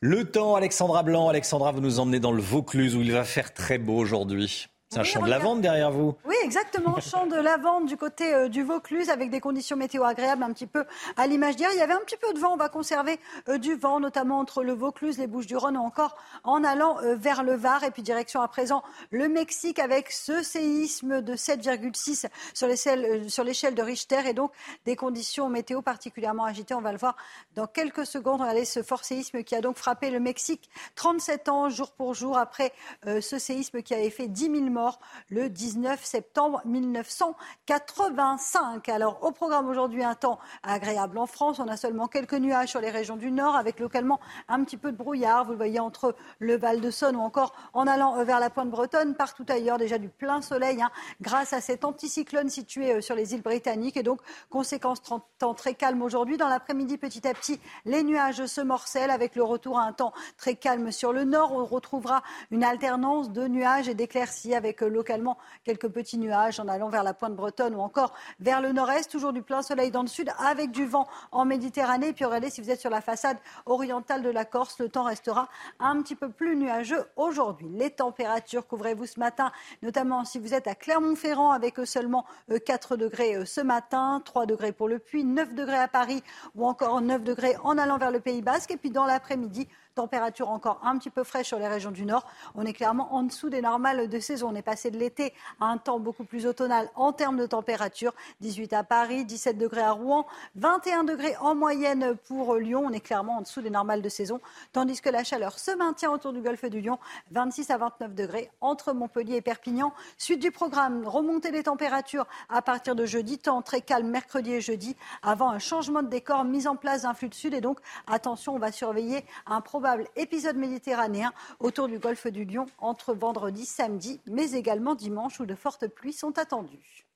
Le 0.02 0.24
temps, 0.24 0.54
Alexandra 0.54 1.02
Blanc. 1.02 1.28
Alexandra, 1.28 1.72
vous 1.72 1.82
nous 1.82 2.00
emmenez 2.00 2.20
dans 2.20 2.32
le 2.32 2.40
Vaucluse 2.40 2.96
où 2.96 3.02
il 3.02 3.12
va 3.12 3.24
faire 3.24 3.52
très 3.52 3.76
beau 3.76 3.98
aujourd'hui. 3.98 4.68
C'est 4.88 4.98
un 4.98 5.04
champ 5.04 5.20
de 5.20 5.28
lavande 5.28 5.60
derrière 5.60 5.90
vous. 5.90 6.16
Oui, 6.24 6.29
exactement. 6.44 6.98
champ 7.00 7.26
de 7.26 7.36
lavande 7.36 7.86
du 7.86 7.96
côté 7.96 8.32
euh, 8.34 8.48
du 8.48 8.62
Vaucluse 8.62 9.10
avec 9.10 9.30
des 9.30 9.40
conditions 9.40 9.76
météo 9.76 10.04
agréables 10.04 10.42
un 10.42 10.52
petit 10.52 10.66
peu 10.66 10.84
à 11.16 11.26
l'image 11.26 11.56
d'hier. 11.56 11.70
Il 11.72 11.78
y 11.78 11.82
avait 11.82 11.94
un 11.94 12.00
petit 12.00 12.16
peu 12.16 12.32
de 12.32 12.38
vent. 12.38 12.54
On 12.54 12.56
va 12.56 12.68
conserver 12.68 13.18
euh, 13.48 13.58
du 13.58 13.74
vent, 13.74 14.00
notamment 14.00 14.38
entre 14.38 14.62
le 14.62 14.72
Vaucluse, 14.72 15.18
les 15.18 15.26
Bouches-du-Rhône 15.26 15.76
ou 15.76 15.80
encore 15.80 16.16
en 16.44 16.64
allant 16.64 16.98
euh, 17.02 17.14
vers 17.16 17.42
le 17.42 17.54
Var. 17.54 17.84
Et 17.84 17.90
puis 17.90 18.02
direction 18.02 18.40
à 18.42 18.48
présent 18.48 18.82
le 19.10 19.28
Mexique 19.28 19.78
avec 19.78 20.10
ce 20.10 20.42
séisme 20.42 21.20
de 21.20 21.34
7,6 21.34 22.28
sur 22.54 23.44
l'échelle 23.44 23.74
de 23.74 23.82
Richter 23.82 24.20
et 24.26 24.32
donc 24.32 24.52
des 24.84 24.96
conditions 24.96 25.48
météo 25.48 25.82
particulièrement 25.82 26.44
agitées. 26.44 26.74
On 26.74 26.80
va 26.80 26.92
le 26.92 26.98
voir 26.98 27.16
dans 27.54 27.66
quelques 27.66 28.06
secondes. 28.06 28.40
Regardez 28.40 28.64
ce 28.64 28.82
fort 28.82 29.04
séisme 29.04 29.42
qui 29.42 29.54
a 29.54 29.60
donc 29.60 29.76
frappé 29.76 30.10
le 30.10 30.20
Mexique 30.20 30.70
37 30.94 31.48
ans 31.48 31.68
jour 31.68 31.92
pour 31.92 32.14
jour 32.14 32.38
après 32.38 32.72
ce 33.04 33.38
séisme 33.38 33.82
qui 33.82 33.94
avait 33.94 34.10
fait 34.10 34.28
10 34.28 34.44
000 34.44 34.56
morts 34.70 35.00
le 35.28 35.48
19 35.48 36.04
septembre 36.04 36.29
1985. 36.64 38.88
Alors 38.88 39.18
au 39.22 39.32
programme 39.32 39.68
aujourd'hui 39.68 40.04
un 40.04 40.14
temps 40.14 40.38
agréable 40.62 41.18
en 41.18 41.26
France. 41.26 41.58
On 41.58 41.66
a 41.68 41.76
seulement 41.76 42.06
quelques 42.06 42.34
nuages 42.34 42.68
sur 42.68 42.80
les 42.80 42.90
régions 42.90 43.16
du 43.16 43.32
nord 43.32 43.56
avec 43.56 43.80
localement 43.80 44.20
un 44.48 44.62
petit 44.64 44.76
peu 44.76 44.92
de 44.92 44.96
brouillard. 44.96 45.44
Vous 45.44 45.52
le 45.52 45.56
voyez 45.56 45.80
entre 45.80 46.14
le 46.38 46.56
Val 46.56 46.80
de 46.80 46.90
Saône 46.90 47.16
ou 47.16 47.20
encore 47.20 47.54
en 47.72 47.86
allant 47.86 48.16
euh, 48.16 48.24
vers 48.24 48.40
la 48.40 48.50
pointe 48.50 48.70
bretonne. 48.70 49.14
Partout 49.14 49.46
ailleurs 49.48 49.78
déjà 49.78 49.98
du 49.98 50.08
plein 50.08 50.40
soleil 50.40 50.80
hein, 50.80 50.90
grâce 51.20 51.52
à 51.52 51.60
cet 51.60 51.84
anticyclone 51.84 52.48
situé 52.48 52.92
euh, 52.92 53.00
sur 53.00 53.16
les 53.16 53.34
îles 53.34 53.42
britanniques. 53.42 53.96
Et 53.96 54.02
donc 54.02 54.20
conséquence 54.50 55.02
temps 55.02 55.54
très 55.54 55.74
calme 55.74 56.02
aujourd'hui. 56.02 56.36
Dans 56.36 56.48
l'après-midi 56.48 56.98
petit 56.98 57.26
à 57.26 57.34
petit 57.34 57.60
les 57.84 58.02
nuages 58.02 58.46
se 58.46 58.60
morcellent 58.60 59.10
avec 59.10 59.34
le 59.34 59.42
retour 59.42 59.78
à 59.78 59.82
un 59.82 59.92
temps 59.92 60.12
très 60.36 60.54
calme 60.54 60.92
sur 60.92 61.12
le 61.12 61.24
nord. 61.24 61.52
On 61.52 61.64
retrouvera 61.64 62.22
une 62.50 62.62
alternance 62.62 63.30
de 63.30 63.48
nuages 63.48 63.88
et 63.88 63.94
d'éclaircies 63.94 64.54
avec 64.54 64.80
localement 64.80 65.38
quelques 65.64 65.88
petits 65.88 66.18
nuages 66.20 66.60
en 66.60 66.68
allant 66.68 66.88
vers 66.88 67.02
la 67.02 67.14
pointe 67.14 67.34
bretonne 67.34 67.74
ou 67.74 67.80
encore 67.80 68.12
vers 68.38 68.60
le 68.60 68.70
nord-est. 68.72 69.10
Toujours 69.10 69.32
du 69.32 69.42
plein 69.42 69.62
soleil 69.62 69.90
dans 69.90 70.02
le 70.02 70.08
sud 70.08 70.30
avec 70.38 70.70
du 70.70 70.86
vent 70.86 71.08
en 71.32 71.44
Méditerranée. 71.44 72.12
Puis 72.12 72.24
regardez, 72.24 72.50
si 72.50 72.60
vous 72.60 72.70
êtes 72.70 72.80
sur 72.80 72.90
la 72.90 73.00
façade 73.00 73.38
orientale 73.66 74.22
de 74.22 74.30
la 74.30 74.44
Corse, 74.44 74.78
le 74.78 74.88
temps 74.88 75.04
restera 75.04 75.48
un 75.80 76.00
petit 76.02 76.14
peu 76.14 76.28
plus 76.28 76.54
nuageux 76.54 77.04
aujourd'hui. 77.16 77.68
Les 77.72 77.90
températures, 77.90 78.66
couvrez-vous 78.66 79.06
ce 79.06 79.18
matin, 79.18 79.50
notamment 79.82 80.24
si 80.24 80.38
vous 80.38 80.54
êtes 80.54 80.66
à 80.66 80.74
Clermont-Ferrand 80.74 81.50
avec 81.50 81.76
seulement 81.84 82.24
4 82.64 82.96
degrés 82.96 83.44
ce 83.46 83.60
matin, 83.60 84.22
3 84.24 84.46
degrés 84.46 84.72
pour 84.72 84.88
le 84.88 84.98
Puy, 84.98 85.24
9 85.24 85.54
degrés 85.54 85.78
à 85.78 85.88
Paris 85.88 86.22
ou 86.54 86.66
encore 86.66 87.00
9 87.00 87.24
degrés 87.24 87.56
en 87.64 87.78
allant 87.78 87.98
vers 87.98 88.10
le 88.10 88.20
Pays 88.20 88.42
Basque. 88.42 88.70
Et 88.70 88.76
puis 88.76 88.90
dans 88.90 89.06
l'après-midi, 89.06 89.68
température 90.00 90.48
encore 90.48 90.80
un 90.82 90.96
petit 90.96 91.10
peu 91.10 91.24
fraîche 91.24 91.48
sur 91.48 91.58
les 91.58 91.68
régions 91.68 91.90
du 91.90 92.06
Nord. 92.06 92.24
On 92.54 92.64
est 92.64 92.72
clairement 92.72 93.14
en 93.14 93.22
dessous 93.22 93.50
des 93.50 93.60
normales 93.60 94.08
de 94.08 94.18
saison. 94.18 94.48
On 94.50 94.54
est 94.54 94.62
passé 94.62 94.90
de 94.90 94.96
l'été 94.96 95.34
à 95.60 95.66
un 95.66 95.76
temps 95.76 96.00
beaucoup 96.00 96.24
plus 96.24 96.46
automnal 96.46 96.88
en 96.94 97.12
termes 97.12 97.36
de 97.36 97.44
température. 97.44 98.14
18 98.40 98.72
à 98.72 98.82
Paris, 98.82 99.26
17 99.26 99.58
degrés 99.58 99.82
à 99.82 99.92
Rouen, 99.92 100.26
21 100.54 101.04
degrés 101.04 101.36
en 101.42 101.54
moyenne 101.54 102.16
pour 102.28 102.54
Lyon. 102.54 102.84
On 102.86 102.92
est 102.92 103.00
clairement 103.00 103.36
en 103.36 103.40
dessous 103.42 103.60
des 103.60 103.68
normales 103.68 104.00
de 104.00 104.08
saison. 104.08 104.40
Tandis 104.72 105.02
que 105.02 105.10
la 105.10 105.22
chaleur 105.22 105.58
se 105.58 105.70
maintient 105.72 106.10
autour 106.10 106.32
du 106.32 106.40
golfe 106.40 106.64
du 106.64 106.80
Lyon, 106.80 106.98
26 107.32 107.70
à 107.70 107.76
29 107.76 108.14
degrés 108.14 108.50
entre 108.62 108.94
Montpellier 108.94 109.36
et 109.36 109.42
Perpignan. 109.42 109.92
Suite 110.16 110.40
du 110.40 110.50
programme, 110.50 111.06
remontée 111.06 111.50
des 111.50 111.64
températures 111.64 112.26
à 112.48 112.62
partir 112.62 112.94
de 112.94 113.04
jeudi, 113.04 113.36
temps 113.36 113.60
très 113.60 113.82
calme 113.82 114.08
mercredi 114.08 114.54
et 114.54 114.62
jeudi, 114.62 114.96
avant 115.22 115.50
un 115.50 115.58
changement 115.58 116.02
de 116.02 116.08
décor, 116.08 116.44
mise 116.44 116.66
en 116.66 116.76
place 116.76 117.02
d'un 117.02 117.12
flux 117.12 117.28
de 117.28 117.34
sud. 117.34 117.52
Et 117.52 117.60
donc, 117.60 117.80
attention, 118.06 118.54
on 118.54 118.58
va 118.58 118.72
surveiller 118.72 119.26
un 119.46 119.60
probable 119.60 119.89
épisode 120.16 120.56
méditerranéen 120.56 121.32
autour 121.58 121.88
du 121.88 121.98
golfe 121.98 122.26
du 122.26 122.44
Lion 122.44 122.66
entre 122.78 123.14
vendredi, 123.14 123.64
samedi, 123.66 124.20
mais 124.26 124.52
également 124.52 124.94
dimanche 124.94 125.40
où 125.40 125.46
de 125.46 125.54
fortes 125.54 125.88
pluies 125.88 126.12
sont 126.12 126.38
attendues. 126.38 127.06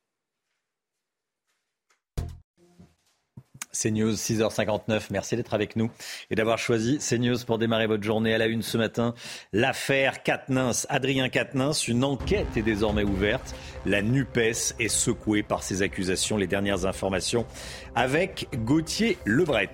CNews, 3.75 4.13
6h59. 4.13 5.09
Merci 5.11 5.37
d'être 5.37 5.53
avec 5.53 5.77
nous 5.77 5.91
et 6.31 6.35
d'avoir 6.35 6.59
choisi 6.59 6.99
CNews 6.99 7.45
pour 7.47 7.59
démarrer 7.59 7.87
votre 7.87 8.03
journée 8.03 8.33
à 8.33 8.39
la 8.39 8.47
une 8.47 8.63
ce 8.63 8.79
matin. 8.79 9.15
L'affaire 9.53 10.23
Katnins, 10.23 10.87
Adrien 10.89 11.29
Katnins, 11.29 11.73
une 11.73 12.05
enquête 12.05 12.57
est 12.57 12.63
désormais 12.63 13.05
ouverte. 13.05 13.55
La 13.85 14.01
NUPES 14.01 14.77
est 14.79 14.89
secouée 14.89 15.43
par 15.43 15.63
ces 15.63 15.83
accusations. 15.83 16.37
Les 16.37 16.47
dernières 16.47 16.87
informations 16.87 17.47
avec 17.95 18.49
Gauthier 18.65 19.19
Lebret. 19.25 19.71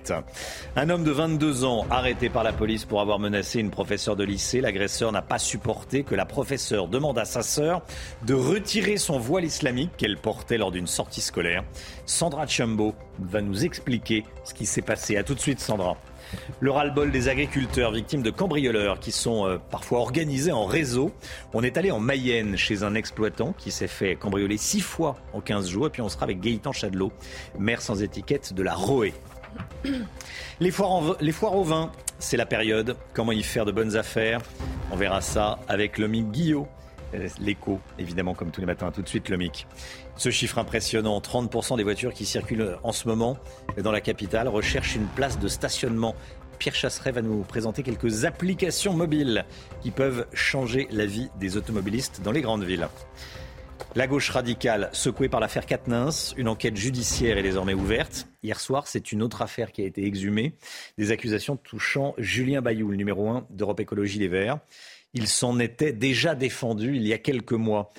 Un 0.75 0.89
homme 0.89 1.03
de 1.03 1.11
22 1.11 1.63
ans 1.65 1.85
arrêté 1.89 2.29
par 2.29 2.43
la 2.43 2.53
police 2.53 2.85
pour 2.85 3.01
avoir 3.01 3.19
menacé 3.19 3.59
une 3.59 3.71
professeure 3.71 4.15
de 4.15 4.23
lycée. 4.23 4.61
L'agresseur 4.61 5.11
n'a 5.11 5.21
pas 5.21 5.39
supporté 5.39 6.03
que 6.03 6.15
la 6.15 6.25
professeure 6.25 6.87
demande 6.87 7.17
à 7.17 7.25
sa 7.25 7.41
sœur 7.41 7.81
de 8.25 8.33
retirer 8.33 8.97
son 8.97 9.19
voile 9.19 9.45
islamique 9.45 9.91
qu'elle 9.97 10.17
portait 10.17 10.57
lors 10.57 10.71
d'une 10.71 10.87
sortie 10.87 11.21
scolaire. 11.21 11.63
Sandra 12.05 12.47
Chambo 12.47 12.93
va 13.19 13.41
nous 13.41 13.65
expliquer 13.65 14.25
ce 14.43 14.53
qui 14.53 14.65
s'est 14.65 14.81
passé. 14.81 15.17
A 15.17 15.23
tout 15.23 15.35
de 15.35 15.39
suite, 15.39 15.59
Sandra. 15.59 15.97
Le 16.59 16.71
ras-le-bol 16.71 17.11
des 17.11 17.27
agriculteurs 17.27 17.91
victimes 17.91 18.21
de 18.21 18.29
cambrioleurs 18.29 18.99
qui 18.99 19.11
sont 19.11 19.47
euh, 19.47 19.57
parfois 19.69 19.99
organisés 19.99 20.51
en 20.51 20.65
réseau. 20.65 21.11
On 21.53 21.63
est 21.63 21.77
allé 21.77 21.91
en 21.91 21.99
Mayenne 21.99 22.57
chez 22.57 22.83
un 22.83 22.95
exploitant 22.95 23.53
qui 23.57 23.71
s'est 23.71 23.87
fait 23.87 24.15
cambrioler 24.15 24.57
six 24.57 24.81
fois 24.81 25.17
en 25.33 25.41
15 25.41 25.69
jours. 25.69 25.87
Et 25.87 25.89
puis 25.89 26.01
on 26.01 26.09
sera 26.09 26.23
avec 26.23 26.39
Gaëtan 26.39 26.71
Chadelot, 26.71 27.11
maire 27.57 27.81
sans 27.81 28.01
étiquette 28.01 28.53
de 28.53 28.63
la 28.63 28.73
Roé. 28.73 29.13
Les 30.59 30.71
foires, 30.71 31.15
les 31.19 31.31
foires 31.31 31.55
au 31.55 31.63
vin, 31.63 31.91
c'est 32.19 32.37
la 32.37 32.45
période. 32.45 32.95
Comment 33.13 33.31
y 33.31 33.43
faire 33.43 33.65
de 33.65 33.71
bonnes 33.71 33.95
affaires? 33.95 34.39
On 34.91 34.95
verra 34.95 35.21
ça 35.21 35.59
avec 35.67 35.97
le 35.97 36.07
Guillot. 36.07 36.67
Euh, 37.13 37.27
l'écho, 37.39 37.79
évidemment, 37.99 38.33
comme 38.33 38.51
tous 38.51 38.61
les 38.61 38.67
matins. 38.67 38.91
Tout 38.91 39.01
de 39.01 39.09
suite, 39.09 39.29
le. 39.29 39.37
Ce 40.21 40.29
chiffre 40.29 40.59
impressionnant, 40.59 41.19
30% 41.19 41.77
des 41.77 41.83
voitures 41.83 42.13
qui 42.13 42.27
circulent 42.27 42.77
en 42.83 42.91
ce 42.91 43.07
moment 43.07 43.39
dans 43.81 43.91
la 43.91 44.01
capitale 44.01 44.47
recherchent 44.47 44.95
une 44.95 45.07
place 45.07 45.39
de 45.39 45.47
stationnement. 45.47 46.13
Pierre 46.59 46.75
Chasseret 46.75 47.11
va 47.11 47.23
nous 47.23 47.41
présenter 47.41 47.81
quelques 47.81 48.23
applications 48.23 48.93
mobiles 48.93 49.45
qui 49.81 49.89
peuvent 49.89 50.27
changer 50.31 50.87
la 50.91 51.07
vie 51.07 51.29
des 51.39 51.57
automobilistes 51.57 52.21
dans 52.23 52.31
les 52.31 52.41
grandes 52.41 52.63
villes. 52.63 52.87
La 53.95 54.05
gauche 54.05 54.29
radicale 54.29 54.91
secouée 54.93 55.27
par 55.27 55.39
l'affaire 55.39 55.65
Katnins, 55.65 56.35
une 56.37 56.49
enquête 56.49 56.77
judiciaire 56.77 57.39
est 57.39 57.43
désormais 57.43 57.73
ouverte. 57.73 58.27
Hier 58.43 58.59
soir, 58.59 58.85
c'est 58.85 59.11
une 59.11 59.23
autre 59.23 59.41
affaire 59.41 59.71
qui 59.71 59.81
a 59.81 59.85
été 59.87 60.05
exhumée, 60.05 60.53
des 60.99 61.09
accusations 61.09 61.57
touchant 61.57 62.13
Julien 62.19 62.61
Bayou, 62.61 62.89
le 62.89 62.95
numéro 62.95 63.27
1 63.27 63.47
d'Europe 63.49 63.79
Écologie 63.79 64.19
Les 64.19 64.27
Verts. 64.27 64.59
Il 65.13 65.27
s'en 65.27 65.59
était 65.59 65.91
déjà 65.91 66.35
défendu 66.35 66.95
il 66.95 67.05
y 67.05 67.11
a 67.11 67.17
quelques 67.17 67.51
mois. 67.51 67.91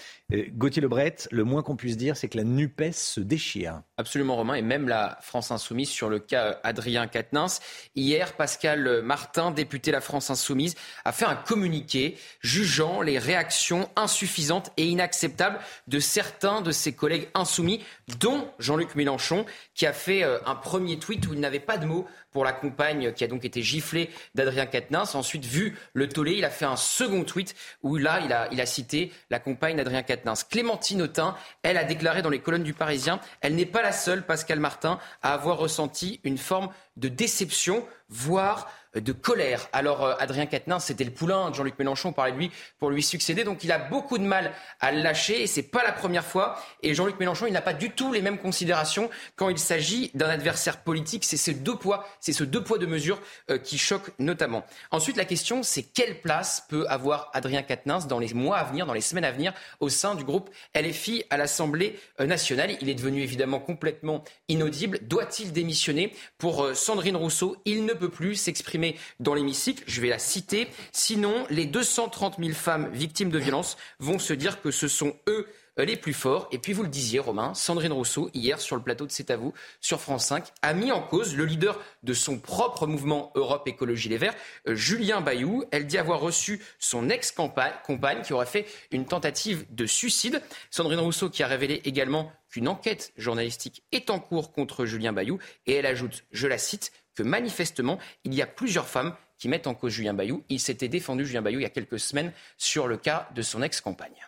Gauthier 0.53 0.80
Lebret, 0.80 1.16
le 1.30 1.45
moins 1.45 1.62
qu'on 1.62 1.76
puisse 1.76 1.97
dire, 1.97 2.16
c'est 2.16 2.28
que 2.28 2.39
la 2.39 2.45
NUPES 2.45 2.93
se 2.93 3.20
déchire. 3.20 3.83
Absolument, 3.99 4.37
Romain, 4.37 4.55
et 4.55 4.62
même 4.62 4.89
la 4.89 5.18
France 5.20 5.51
Insoumise 5.51 5.89
sur 5.89 6.09
le 6.09 6.18
cas 6.18 6.59
Adrien 6.62 7.07
Quatennens. 7.07 7.61
Hier, 7.95 8.33
Pascal 8.33 9.03
Martin, 9.03 9.51
député 9.51 9.91
de 9.91 9.97
la 9.97 10.01
France 10.01 10.30
Insoumise, 10.30 10.74
a 11.05 11.12
fait 11.12 11.24
un 11.24 11.37
communiqué 11.37 12.16
jugeant 12.41 13.03
les 13.03 13.18
réactions 13.18 13.89
insuffisantes 13.97 14.72
et 14.76 14.87
inacceptables 14.87 15.59
de 15.87 15.99
certains 15.99 16.62
de 16.62 16.70
ses 16.70 16.95
collègues 16.95 17.28
insoumis, 17.35 17.85
dont 18.18 18.49
Jean-Luc 18.59 18.95
Mélenchon, 18.95 19.45
qui 19.74 19.87
a 19.87 19.93
fait 19.93 20.24
euh, 20.24 20.39
un 20.47 20.55
premier 20.55 20.99
tweet 20.99 21.26
où 21.26 21.35
il 21.35 21.41
n'avait 21.41 21.61
pas 21.61 21.78
de 21.78 21.87
mots 21.87 22.07
pour 22.33 22.45
la 22.45 22.53
compagne 22.53 23.12
qui 23.12 23.24
a 23.24 23.28
donc 23.28 23.45
été 23.45 23.62
giflée 23.62 24.11
d'Adrien 24.35 24.66
Quatennens. 24.66 25.14
Ensuite, 25.14 25.45
vu 25.45 25.76
le 25.93 26.09
tollé, 26.09 26.33
il 26.33 26.45
a 26.45 26.51
fait 26.51 26.64
un 26.64 26.76
second 26.76 27.24
tweet 27.24 27.55
où 27.83 27.97
là, 27.97 28.20
il 28.24 28.33
a, 28.33 28.49
il 28.51 28.61
a 28.61 28.66
cité 28.66 29.12
la 29.30 29.39
compagne 29.39 29.76
d'Adrien 29.76 30.03
Quatennens. 30.03 30.21
Clémentine 30.48 31.02
Autain, 31.02 31.36
elle 31.62 31.76
a 31.76 31.84
déclaré 31.84 32.22
dans 32.22 32.30
les 32.30 32.40
colonnes 32.40 32.62
du 32.62 32.74
Parisien, 32.74 33.20
elle 33.40 33.54
n'est 33.54 33.66
pas 33.66 33.82
la 33.82 33.92
seule, 33.92 34.24
Pascal 34.24 34.60
Martin, 34.60 34.98
à 35.22 35.34
avoir 35.34 35.58
ressenti 35.58 36.20
une 36.24 36.38
forme 36.38 36.70
de 36.96 37.08
déception, 37.08 37.86
voire 38.08 38.68
de 38.95 39.12
colère. 39.12 39.68
Alors 39.72 40.05
euh, 40.05 40.14
Adrien 40.18 40.47
Quatennens, 40.47 40.84
c'était 40.84 41.05
le 41.05 41.11
poulain 41.11 41.51
de 41.51 41.55
Jean-Luc 41.55 41.78
Mélenchon, 41.78 42.11
on 42.11 42.12
parlait 42.12 42.32
de 42.32 42.36
lui 42.36 42.51
pour 42.78 42.90
lui 42.90 43.03
succéder, 43.03 43.43
donc 43.43 43.64
il 43.64 43.72
a 43.72 43.78
beaucoup 43.78 44.18
de 44.18 44.24
mal 44.24 44.53
à 44.80 44.93
le 44.93 45.01
lâcher 45.01 45.43
et 45.43 45.47
c'est 45.47 45.62
pas 45.62 45.82
la 45.82 45.93
première 45.93 46.24
fois. 46.24 46.59
Et 46.82 46.95
Jean-Luc 46.95 47.18
Mélenchon, 47.18 47.47
il 47.47 47.53
n'a 47.53 47.62
pas 47.62 47.72
du 47.72 47.90
tout 47.90 48.12
les 48.12 48.20
mêmes 48.20 48.38
considérations 48.38 49.09
quand 49.36 49.49
il 49.49 49.59
s'agit 49.59 50.11
d'un 50.14 50.28
adversaire 50.28 50.82
politique. 50.82 51.24
C'est 51.24 51.36
ces 51.36 51.55
deux 51.55 51.76
poids, 51.76 52.07
c'est 52.20 52.32
ce 52.32 52.45
deux 52.45 52.62
poids 52.62 52.78
de 52.78 52.86
mesure 52.86 53.20
euh, 53.51 53.59
qui 53.59 53.78
choque 53.78 54.11
notamment. 54.18 54.64
Ensuite, 54.90 55.16
la 55.16 55.24
question, 55.24 55.62
c'est 55.62 55.82
quelle 55.82 56.20
place 56.20 56.66
peut 56.68 56.84
avoir 56.88 57.30
Adrien 57.32 57.62
Quatennens 57.62 58.07
dans 58.07 58.18
les 58.18 58.34
mois 58.34 58.59
à 58.59 58.64
venir, 58.64 58.84
dans 58.84 58.95
les 58.95 59.01
semaines 59.01 59.24
à 59.24 59.32
venir, 59.32 59.55
au 59.80 59.88
sein 59.88 60.14
du 60.14 60.24
groupe 60.24 60.51
LFI 60.74 61.24
à 61.30 61.38
l'Assemblée 61.38 61.99
euh, 62.20 62.26
nationale? 62.26 62.76
Il 62.82 62.90
est 62.90 62.95
devenu 62.95 63.22
évidemment 63.22 63.61
complètement 63.61 64.22
inaudible. 64.49 64.99
Doit-il 65.03 65.53
démissionner? 65.53 66.12
Pour 66.38 66.74
Sandrine 66.74 67.16
Rousseau 67.16 67.57
Il 67.64 67.84
ne 67.84 67.93
peut 67.93 68.09
plus 68.09 68.34
s'exprimer 68.34 68.82
dans 69.20 69.35
l'hémicycle. 69.35 69.83
Je 69.87 70.01
vais 70.01 70.09
la 70.09 70.18
citer. 70.18 70.68
Sinon, 70.93 71.47
les 71.51 71.66
230 71.66 72.37
000 72.39 72.53
femmes 72.53 72.91
victimes 72.93 73.30
de 73.30 73.39
violences 73.39 73.76
vont 73.99 74.18
se 74.18 74.33
dire 74.33 74.61
que 74.61 74.70
ce 74.70 74.89
sont 74.89 75.14
eux 75.28 75.47
euh, 75.78 75.85
les 75.85 75.97
plus 75.97 76.12
forts. 76.12 76.49
Et 76.53 76.59
puis 76.59 76.72
vous 76.72 76.83
le 76.83 76.89
disiez, 76.89 77.18
Romain, 77.18 77.55
Sandrine 77.55 77.93
Rousseau, 77.93 78.30
hier 78.35 78.61
sur 78.61 78.76
le 78.76 78.83
plateau 78.83 79.07
de 79.07 79.12
C'est 79.12 79.30
à 79.30 79.37
vous, 79.37 79.55
sur 79.80 80.01
France 80.01 80.26
5, 80.26 80.49
a 80.61 80.74
mis 80.74 80.93
en 80.93 81.01
cause 81.01 81.35
le 81.35 81.47
leader 81.47 81.80
de 82.03 82.12
son 82.12 82.39
propre 82.39 82.87
mouvement 82.87 83.33
Europe 83.35 83.66
Écologie 83.66 84.11
Les 84.11 84.18
Verts, 84.18 84.35
euh, 84.68 84.74
Julien 84.74 85.22
Bayou. 85.22 85.64
Elle 85.70 85.87
dit 85.87 85.97
avoir 85.97 86.20
reçu 86.20 86.61
son 86.78 87.09
ex-compagne 87.09 88.22
qui 88.22 88.35
aurait 88.35 88.47
fait 88.47 88.66
une 88.91 89.07
tentative 89.07 89.64
de 89.70 89.87
suicide. 89.87 90.43
Sandrine 90.70 91.01
Rousseau 91.01 91.30
qui 91.30 91.43
a 91.43 91.47
révélé 91.47 91.80
également 91.85 92.30
qu'une 92.51 92.68
enquête 92.68 93.12
journalistique 93.16 93.83
est 93.93 94.11
en 94.11 94.18
cours 94.20 94.53
contre 94.53 94.85
Julien 94.85 95.14
Bayou. 95.14 95.39
Et 95.66 95.72
elle 95.72 95.87
ajoute, 95.87 96.24
je 96.33 96.47
la 96.47 96.59
cite, 96.59 96.93
que 97.14 97.22
manifestement, 97.22 97.98
il 98.24 98.34
y 98.34 98.42
a 98.42 98.46
plusieurs 98.46 98.88
femmes 98.88 99.14
qui 99.38 99.48
mettent 99.48 99.66
en 99.66 99.74
cause 99.74 99.92
Julien 99.92 100.14
Bayou. 100.14 100.44
Il 100.48 100.60
s'était 100.60 100.88
défendu, 100.88 101.26
Julien 101.26 101.42
Bayou, 101.42 101.58
il 101.58 101.62
y 101.62 101.66
a 101.66 101.70
quelques 101.70 101.98
semaines 101.98 102.32
sur 102.56 102.86
le 102.86 102.96
cas 102.96 103.28
de 103.34 103.42
son 103.42 103.62
ex-compagne. 103.62 104.26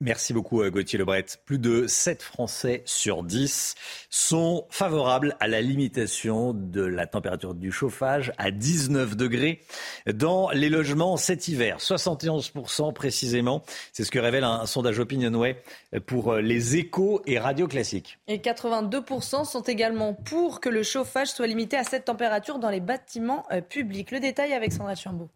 Merci 0.00 0.32
beaucoup 0.32 0.62
euh, 0.62 0.70
Gauthier 0.70 0.96
Lebret. 0.96 1.26
Plus 1.44 1.58
de 1.58 1.88
7 1.88 2.22
Français 2.22 2.82
sur 2.84 3.24
10 3.24 3.74
sont 4.10 4.64
favorables 4.70 5.36
à 5.40 5.48
la 5.48 5.60
limitation 5.60 6.54
de 6.54 6.82
la 6.82 7.08
température 7.08 7.52
du 7.52 7.72
chauffage 7.72 8.32
à 8.38 8.52
19 8.52 9.16
degrés 9.16 9.60
dans 10.06 10.50
les 10.50 10.68
logements 10.68 11.16
cet 11.16 11.48
hiver. 11.48 11.78
71% 11.78 12.92
précisément. 12.92 13.64
C'est 13.92 14.04
ce 14.04 14.12
que 14.12 14.20
révèle 14.20 14.44
un 14.44 14.66
sondage 14.66 15.00
Opinionway 15.00 15.60
pour 16.06 16.34
euh, 16.34 16.40
les 16.42 16.76
échos 16.76 17.20
et 17.26 17.40
radios 17.40 17.66
classiques. 17.66 18.20
Et 18.28 18.38
82% 18.38 19.44
sont 19.44 19.62
également 19.62 20.14
pour 20.14 20.60
que 20.60 20.68
le 20.68 20.84
chauffage 20.84 21.28
soit 21.28 21.48
limité 21.48 21.76
à 21.76 21.82
cette 21.82 22.04
température 22.04 22.60
dans 22.60 22.70
les 22.70 22.80
bâtiments 22.80 23.44
euh, 23.50 23.60
publics. 23.60 24.12
Le 24.12 24.20
détail 24.20 24.52
avec 24.52 24.72
Sandra 24.72 24.94
Chambaud. 24.94 25.28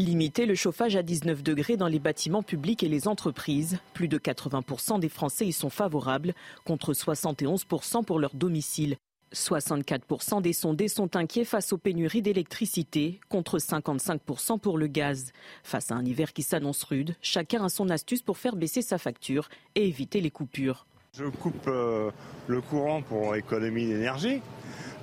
Limiter 0.00 0.46
le 0.46 0.54
chauffage 0.54 0.96
à 0.96 1.02
19 1.02 1.42
degrés 1.42 1.76
dans 1.76 1.86
les 1.86 1.98
bâtiments 1.98 2.42
publics 2.42 2.82
et 2.82 2.88
les 2.88 3.06
entreprises. 3.06 3.78
Plus 3.92 4.08
de 4.08 4.16
80% 4.16 4.98
des 4.98 5.10
Français 5.10 5.46
y 5.46 5.52
sont 5.52 5.68
favorables, 5.68 6.32
contre 6.64 6.94
71% 6.94 8.02
pour 8.06 8.18
leur 8.18 8.34
domicile. 8.34 8.96
64% 9.34 10.40
des 10.40 10.54
sondés 10.54 10.88
sont 10.88 11.16
inquiets 11.16 11.44
face 11.44 11.74
aux 11.74 11.76
pénuries 11.76 12.22
d'électricité, 12.22 13.20
contre 13.28 13.58
55% 13.58 14.58
pour 14.58 14.78
le 14.78 14.86
gaz. 14.86 15.32
Face 15.64 15.90
à 15.90 15.96
un 15.96 16.04
hiver 16.06 16.32
qui 16.32 16.44
s'annonce 16.44 16.82
rude, 16.84 17.14
chacun 17.20 17.62
a 17.62 17.68
son 17.68 17.90
astuce 17.90 18.22
pour 18.22 18.38
faire 18.38 18.56
baisser 18.56 18.80
sa 18.80 18.96
facture 18.96 19.50
et 19.74 19.86
éviter 19.86 20.22
les 20.22 20.30
coupures. 20.30 20.86
Je 21.12 21.26
coupe 21.26 21.66
euh, 21.66 22.10
le 22.46 22.62
courant 22.62 23.02
pour 23.02 23.36
économie 23.36 23.86
d'énergie. 23.86 24.40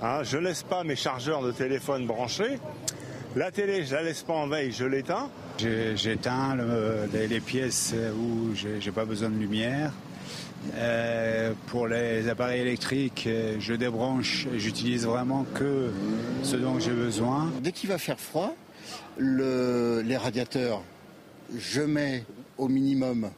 Hein, 0.01 0.23
je 0.23 0.39
laisse 0.39 0.63
pas 0.63 0.83
mes 0.83 0.95
chargeurs 0.95 1.43
de 1.43 1.51
téléphone 1.51 2.07
branchés. 2.07 2.57
La 3.37 3.51
télé, 3.51 3.85
je 3.85 3.93
la 3.93 4.01
laisse 4.01 4.23
pas 4.23 4.33
en 4.33 4.47
veille, 4.47 4.71
je 4.71 4.83
l'éteins. 4.83 5.29
J'éteins 5.59 6.57
les, 7.13 7.39
pièces 7.39 7.93
où 8.19 8.55
j'ai 8.55 8.91
pas 8.91 9.05
besoin 9.05 9.29
de 9.29 9.37
lumière. 9.37 9.93
Euh, 10.73 11.53
pour 11.67 11.87
les 11.87 12.29
appareils 12.29 12.61
électriques, 12.61 13.25
euh, 13.27 13.57
je 13.59 13.75
débranche 13.75 14.47
et 14.51 14.57
j'utilise 14.57 15.05
vraiment 15.05 15.45
que 15.53 15.91
ce 16.41 16.55
dont 16.55 16.79
j'ai 16.79 16.91
besoin. 16.91 17.51
Dès 17.61 17.71
qu'il 17.71 17.89
va 17.89 17.99
faire 17.99 18.19
froid, 18.19 18.55
les 19.19 20.17
radiateurs, 20.17 20.81
je 21.55 21.81
mets 21.81 22.23
au 22.57 22.67
minimum 22.67 23.29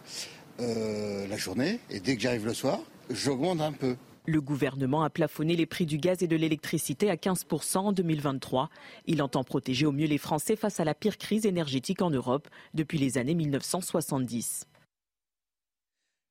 euh, 0.62 1.28
la 1.28 1.36
journée 1.36 1.82
et 1.91 2.00
dès 2.00 2.16
que 2.16 2.22
j'arrive 2.22 2.45
le 2.45 2.54
soir, 2.54 2.80
j'augmente 3.10 3.60
un 3.60 3.74
peu. 3.74 3.97
Le 4.30 4.42
gouvernement 4.42 5.02
a 5.02 5.10
plafonné 5.10 5.56
les 5.56 5.66
prix 5.66 5.88
du 5.88 5.98
gaz 5.98 6.22
et 6.22 6.28
de 6.28 6.36
l'électricité 6.36 7.10
à 7.10 7.16
15% 7.16 7.78
en 7.78 7.92
2023. 7.92 8.70
Il 9.08 9.24
entend 9.24 9.44
protéger 9.44 9.88
au 9.88 9.92
mieux 9.92 10.06
les 10.06 10.20
Français 10.20 10.56
face 10.56 10.80
à 10.80 10.84
la 10.84 10.94
pire 10.94 11.18
crise 11.18 11.48
énergétique 11.48 12.04
en 12.04 12.12
Europe 12.12 12.48
depuis 12.76 13.00
les 13.00 13.18
années 13.18 13.34
1970. 13.34 14.68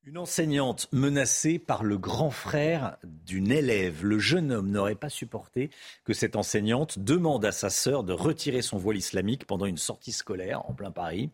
Une 0.04 0.16
enseignante 0.16 0.88
menacée 0.92 1.58
par 1.58 1.82
le 1.82 1.98
grand 1.98 2.30
frère 2.30 2.98
d'une 3.02 3.50
élève. 3.50 4.04
Le 4.04 4.20
jeune 4.20 4.52
homme 4.52 4.70
n'aurait 4.70 4.94
pas 4.94 5.10
supporté 5.10 5.68
que 6.04 6.12
cette 6.12 6.36
enseignante 6.36 7.00
demande 7.00 7.44
à 7.44 7.50
sa 7.50 7.68
sœur 7.68 8.04
de 8.04 8.12
retirer 8.12 8.62
son 8.62 8.78
voile 8.78 8.96
islamique 8.96 9.44
pendant 9.44 9.66
une 9.66 9.76
sortie 9.76 10.12
scolaire 10.12 10.64
en 10.70 10.72
plein 10.72 10.92
Paris. 10.92 11.30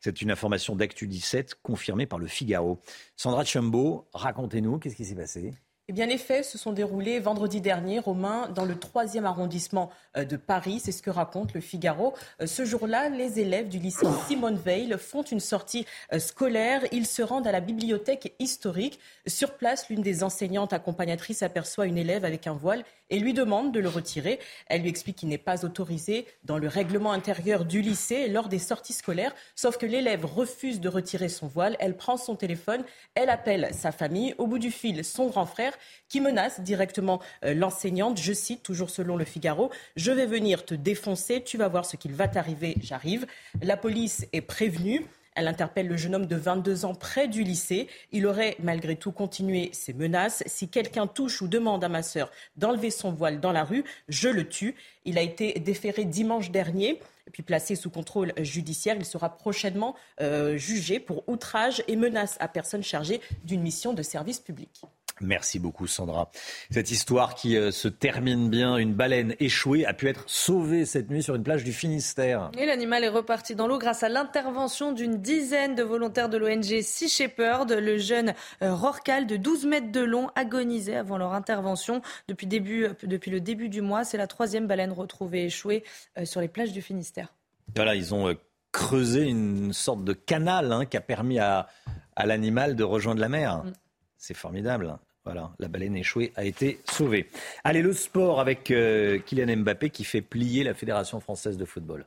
C'est 0.00 0.22
une 0.22 0.30
information 0.30 0.76
d'Actu 0.76 1.08
17 1.08 1.56
confirmée 1.62 2.06
par 2.06 2.18
le 2.18 2.26
Figaro. 2.26 2.80
Sandra 3.16 3.44
Chumbo, 3.44 4.08
racontez-nous, 4.14 4.78
qu'est-ce 4.78 4.96
qui 4.96 5.04
s'est 5.04 5.14
passé? 5.14 5.52
Eh 5.88 5.92
bien, 5.92 6.06
les 6.06 6.18
faits 6.18 6.44
se 6.44 6.58
sont 6.58 6.72
déroulés 6.72 7.20
vendredi 7.20 7.60
dernier, 7.60 8.00
Romain, 8.00 8.48
dans 8.48 8.64
le 8.64 8.76
troisième 8.76 9.24
arrondissement 9.24 9.88
euh, 10.16 10.24
de 10.24 10.36
Paris. 10.36 10.80
C'est 10.82 10.90
ce 10.90 11.00
que 11.00 11.10
raconte 11.10 11.54
le 11.54 11.60
Figaro. 11.60 12.12
Euh, 12.40 12.46
ce 12.48 12.64
jour-là, 12.64 13.08
les 13.08 13.38
élèves 13.38 13.68
du 13.68 13.78
lycée 13.78 14.06
Simone 14.26 14.56
Veil 14.56 14.96
font 14.98 15.22
une 15.22 15.38
sortie 15.38 15.86
euh, 16.12 16.18
scolaire. 16.18 16.82
Ils 16.90 17.06
se 17.06 17.22
rendent 17.22 17.46
à 17.46 17.52
la 17.52 17.60
bibliothèque 17.60 18.34
historique. 18.40 18.98
Sur 19.28 19.52
place, 19.52 19.88
l'une 19.88 20.02
des 20.02 20.24
enseignantes 20.24 20.72
accompagnatrices 20.72 21.44
aperçoit 21.44 21.86
une 21.86 21.98
élève 21.98 22.24
avec 22.24 22.48
un 22.48 22.54
voile 22.54 22.82
et 23.10 23.18
lui 23.18 23.34
demande 23.34 23.72
de 23.72 23.80
le 23.80 23.88
retirer. 23.88 24.38
Elle 24.66 24.82
lui 24.82 24.88
explique 24.88 25.16
qu'il 25.16 25.28
n'est 25.28 25.38
pas 25.38 25.64
autorisé 25.64 26.26
dans 26.44 26.58
le 26.58 26.68
règlement 26.68 27.12
intérieur 27.12 27.64
du 27.64 27.80
lycée 27.80 28.28
lors 28.28 28.48
des 28.48 28.58
sorties 28.58 28.92
scolaires. 28.92 29.34
Sauf 29.54 29.78
que 29.78 29.86
l'élève 29.86 30.24
refuse 30.24 30.80
de 30.80 30.88
retirer 30.88 31.28
son 31.28 31.46
voile. 31.46 31.76
Elle 31.80 31.96
prend 31.96 32.16
son 32.16 32.36
téléphone, 32.36 32.84
elle 33.14 33.30
appelle 33.30 33.68
sa 33.72 33.92
famille. 33.92 34.34
Au 34.38 34.46
bout 34.46 34.58
du 34.58 34.70
fil, 34.70 35.04
son 35.04 35.26
grand 35.28 35.46
frère 35.46 35.72
qui 36.08 36.20
menace 36.20 36.60
directement 36.60 37.20
euh, 37.44 37.54
l'enseignante. 37.54 38.20
Je 38.20 38.32
cite, 38.32 38.62
toujours 38.62 38.90
selon 38.90 39.16
le 39.16 39.24
Figaro, 39.24 39.70
Je 39.96 40.12
vais 40.12 40.26
venir 40.26 40.64
te 40.64 40.74
défoncer, 40.74 41.42
tu 41.42 41.56
vas 41.58 41.68
voir 41.68 41.84
ce 41.84 41.96
qu'il 41.96 42.12
va 42.12 42.28
t'arriver, 42.28 42.76
j'arrive. 42.80 43.26
La 43.62 43.76
police 43.76 44.26
est 44.32 44.40
prévenue. 44.40 45.06
Elle 45.36 45.48
interpelle 45.48 45.86
le 45.86 45.96
jeune 45.96 46.14
homme 46.14 46.26
de 46.26 46.34
22 46.34 46.84
ans 46.84 46.94
près 46.94 47.28
du 47.28 47.44
lycée. 47.44 47.88
Il 48.10 48.26
aurait 48.26 48.56
malgré 48.58 48.96
tout 48.96 49.12
continué 49.12 49.70
ses 49.72 49.92
menaces. 49.92 50.42
Si 50.46 50.68
quelqu'un 50.68 51.06
touche 51.06 51.42
ou 51.42 51.46
demande 51.46 51.84
à 51.84 51.88
ma 51.88 52.02
sœur 52.02 52.30
d'enlever 52.56 52.90
son 52.90 53.12
voile 53.12 53.38
dans 53.38 53.52
la 53.52 53.62
rue, 53.62 53.84
je 54.08 54.28
le 54.28 54.48
tue. 54.48 54.74
Il 55.04 55.18
a 55.18 55.22
été 55.22 55.52
déféré 55.60 56.04
dimanche 56.04 56.50
dernier 56.50 57.00
puis 57.32 57.42
placé 57.42 57.74
sous 57.74 57.90
contrôle 57.90 58.32
judiciaire. 58.38 58.96
Il 58.96 59.04
sera 59.04 59.36
prochainement 59.36 59.94
euh, 60.20 60.56
jugé 60.56 61.00
pour 61.00 61.28
outrage 61.28 61.82
et 61.88 61.96
menace 61.96 62.36
à 62.40 62.48
personne 62.48 62.82
chargée 62.82 63.20
d'une 63.44 63.62
mission 63.62 63.92
de 63.92 64.02
service 64.02 64.40
public. 64.40 64.82
Merci 65.22 65.58
beaucoup 65.58 65.86
Sandra. 65.86 66.30
Cette 66.70 66.90
histoire 66.90 67.34
qui 67.34 67.56
euh, 67.56 67.70
se 67.70 67.88
termine 67.88 68.50
bien, 68.50 68.76
une 68.76 68.92
baleine 68.92 69.34
échouée 69.40 69.86
a 69.86 69.94
pu 69.94 70.08
être 70.08 70.24
sauvée 70.26 70.84
cette 70.84 71.08
nuit 71.08 71.22
sur 71.22 71.34
une 71.34 71.42
plage 71.42 71.64
du 71.64 71.72
Finistère. 71.72 72.50
Et 72.58 72.66
l'animal 72.66 73.02
est 73.02 73.08
reparti 73.08 73.54
dans 73.54 73.66
l'eau 73.66 73.78
grâce 73.78 74.02
à 74.02 74.10
l'intervention 74.10 74.92
d'une 74.92 75.16
dizaine 75.16 75.74
de 75.74 75.82
volontaires 75.82 76.28
de 76.28 76.36
l'ONG 76.36 76.82
Sea 76.82 77.08
Shepherd. 77.08 77.72
Le 77.72 77.96
jeune 77.96 78.34
euh, 78.62 78.74
rorcal 78.74 79.26
de 79.26 79.36
12 79.36 79.64
mètres 79.64 79.90
de 79.90 80.00
long 80.00 80.28
agonisait 80.34 80.96
avant 80.96 81.16
leur 81.16 81.32
intervention. 81.32 82.02
Depuis, 82.28 82.46
début, 82.46 82.84
euh, 82.84 82.92
depuis 83.02 83.30
le 83.30 83.40
début 83.40 83.70
du 83.70 83.80
mois, 83.80 84.04
c'est 84.04 84.18
la 84.18 84.26
troisième 84.26 84.66
baleine 84.66 84.92
retrouvée 84.92 85.44
échouée 85.44 85.82
sur 86.24 86.40
les 86.42 86.48
plages 86.48 86.72
du 86.72 86.82
Finistère. 86.82 87.32
Voilà, 87.74 87.94
ils 87.94 88.14
ont 88.14 88.34
creusé 88.70 89.22
une 89.22 89.72
sorte 89.72 90.04
de 90.04 90.12
canal 90.12 90.72
hein, 90.72 90.84
qui 90.84 90.98
a 90.98 91.00
permis 91.00 91.38
à, 91.38 91.68
à 92.16 92.26
l'animal 92.26 92.76
de 92.76 92.84
rejoindre 92.84 93.20
la 93.20 93.28
mer. 93.28 93.64
Mm. 93.64 93.72
C'est 94.18 94.34
formidable. 94.34 94.98
Voilà, 95.26 95.50
la 95.58 95.66
baleine 95.66 95.96
échouée 95.96 96.32
a 96.36 96.44
été 96.44 96.78
sauvée. 96.88 97.28
Allez, 97.64 97.82
le 97.82 97.92
sport 97.92 98.38
avec 98.38 98.70
euh, 98.70 99.18
Kylian 99.18 99.56
Mbappé 99.56 99.90
qui 99.90 100.04
fait 100.04 100.22
plier 100.22 100.62
la 100.62 100.72
Fédération 100.72 101.18
française 101.18 101.56
de 101.56 101.64
football. 101.64 102.06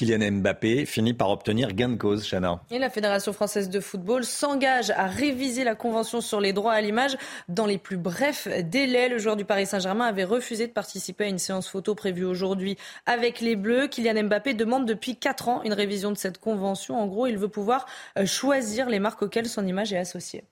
Kylian 0.00 0.38
Mbappé 0.38 0.86
finit 0.86 1.12
par 1.12 1.28
obtenir 1.28 1.74
gain 1.74 1.90
de 1.90 1.96
cause, 1.96 2.26
Chana. 2.26 2.62
Et 2.70 2.78
la 2.78 2.88
Fédération 2.88 3.34
française 3.34 3.68
de 3.68 3.80
football 3.80 4.24
s'engage 4.24 4.88
à 4.88 5.06
réviser 5.06 5.62
la 5.62 5.74
convention 5.74 6.22
sur 6.22 6.40
les 6.40 6.54
droits 6.54 6.72
à 6.72 6.80
l'image 6.80 7.18
dans 7.50 7.66
les 7.66 7.76
plus 7.76 7.98
brefs 7.98 8.48
délais. 8.62 9.10
Le 9.10 9.18
joueur 9.18 9.36
du 9.36 9.44
Paris 9.44 9.66
Saint-Germain 9.66 10.06
avait 10.06 10.24
refusé 10.24 10.66
de 10.66 10.72
participer 10.72 11.24
à 11.24 11.28
une 11.28 11.38
séance 11.38 11.68
photo 11.68 11.94
prévue 11.94 12.24
aujourd'hui 12.24 12.78
avec 13.04 13.42
les 13.42 13.56
Bleus. 13.56 13.88
Kylian 13.88 14.22
Mbappé 14.24 14.54
demande 14.54 14.86
depuis 14.86 15.16
4 15.16 15.48
ans 15.50 15.62
une 15.64 15.74
révision 15.74 16.10
de 16.10 16.16
cette 16.16 16.38
convention. 16.38 16.98
En 16.98 17.06
gros, 17.06 17.26
il 17.26 17.36
veut 17.36 17.48
pouvoir 17.48 17.84
euh, 18.16 18.24
choisir 18.24 18.88
les 18.88 19.00
marques 19.00 19.20
auxquelles 19.20 19.50
son 19.50 19.66
image 19.66 19.92
est 19.92 19.98
associée. 19.98 20.44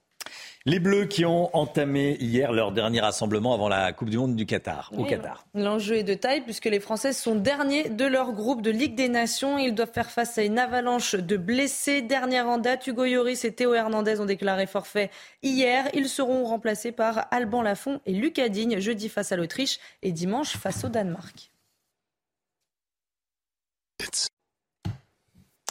Les 0.68 0.80
Bleus 0.80 1.06
qui 1.06 1.24
ont 1.24 1.48
entamé 1.56 2.18
hier 2.20 2.52
leur 2.52 2.72
dernier 2.72 3.00
rassemblement 3.00 3.54
avant 3.54 3.70
la 3.70 3.90
Coupe 3.94 4.10
du 4.10 4.18
Monde 4.18 4.36
du 4.36 4.44
Qatar, 4.44 4.92
au 4.94 5.04
Qatar. 5.04 5.46
L'enjeu 5.54 5.94
est 5.94 6.02
de 6.02 6.12
taille 6.12 6.42
puisque 6.42 6.66
les 6.66 6.78
Français 6.78 7.14
sont 7.14 7.36
derniers 7.36 7.88
de 7.88 8.04
leur 8.04 8.32
groupe 8.32 8.60
de 8.60 8.70
Ligue 8.70 8.94
des 8.94 9.08
Nations. 9.08 9.56
Ils 9.56 9.74
doivent 9.74 9.90
faire 9.90 10.10
face 10.10 10.36
à 10.36 10.42
une 10.42 10.58
avalanche 10.58 11.14
de 11.14 11.38
blessés. 11.38 12.02
Dernière 12.02 12.48
en 12.48 12.58
date, 12.58 12.86
Hugo 12.86 13.06
Lloris 13.06 13.46
et 13.46 13.54
Théo 13.54 13.72
Hernandez 13.72 14.20
ont 14.20 14.26
déclaré 14.26 14.66
forfait 14.66 15.10
hier. 15.42 15.88
Ils 15.94 16.10
seront 16.10 16.44
remplacés 16.44 16.92
par 16.92 17.28
Alban 17.30 17.62
Lafont 17.62 18.02
et 18.04 18.12
Lucas 18.12 18.50
Digne 18.50 18.78
jeudi 18.78 19.08
face 19.08 19.32
à 19.32 19.36
l'Autriche 19.36 19.78
et 20.02 20.12
dimanche 20.12 20.58
face 20.58 20.84
au 20.84 20.90
Danemark. 20.90 21.50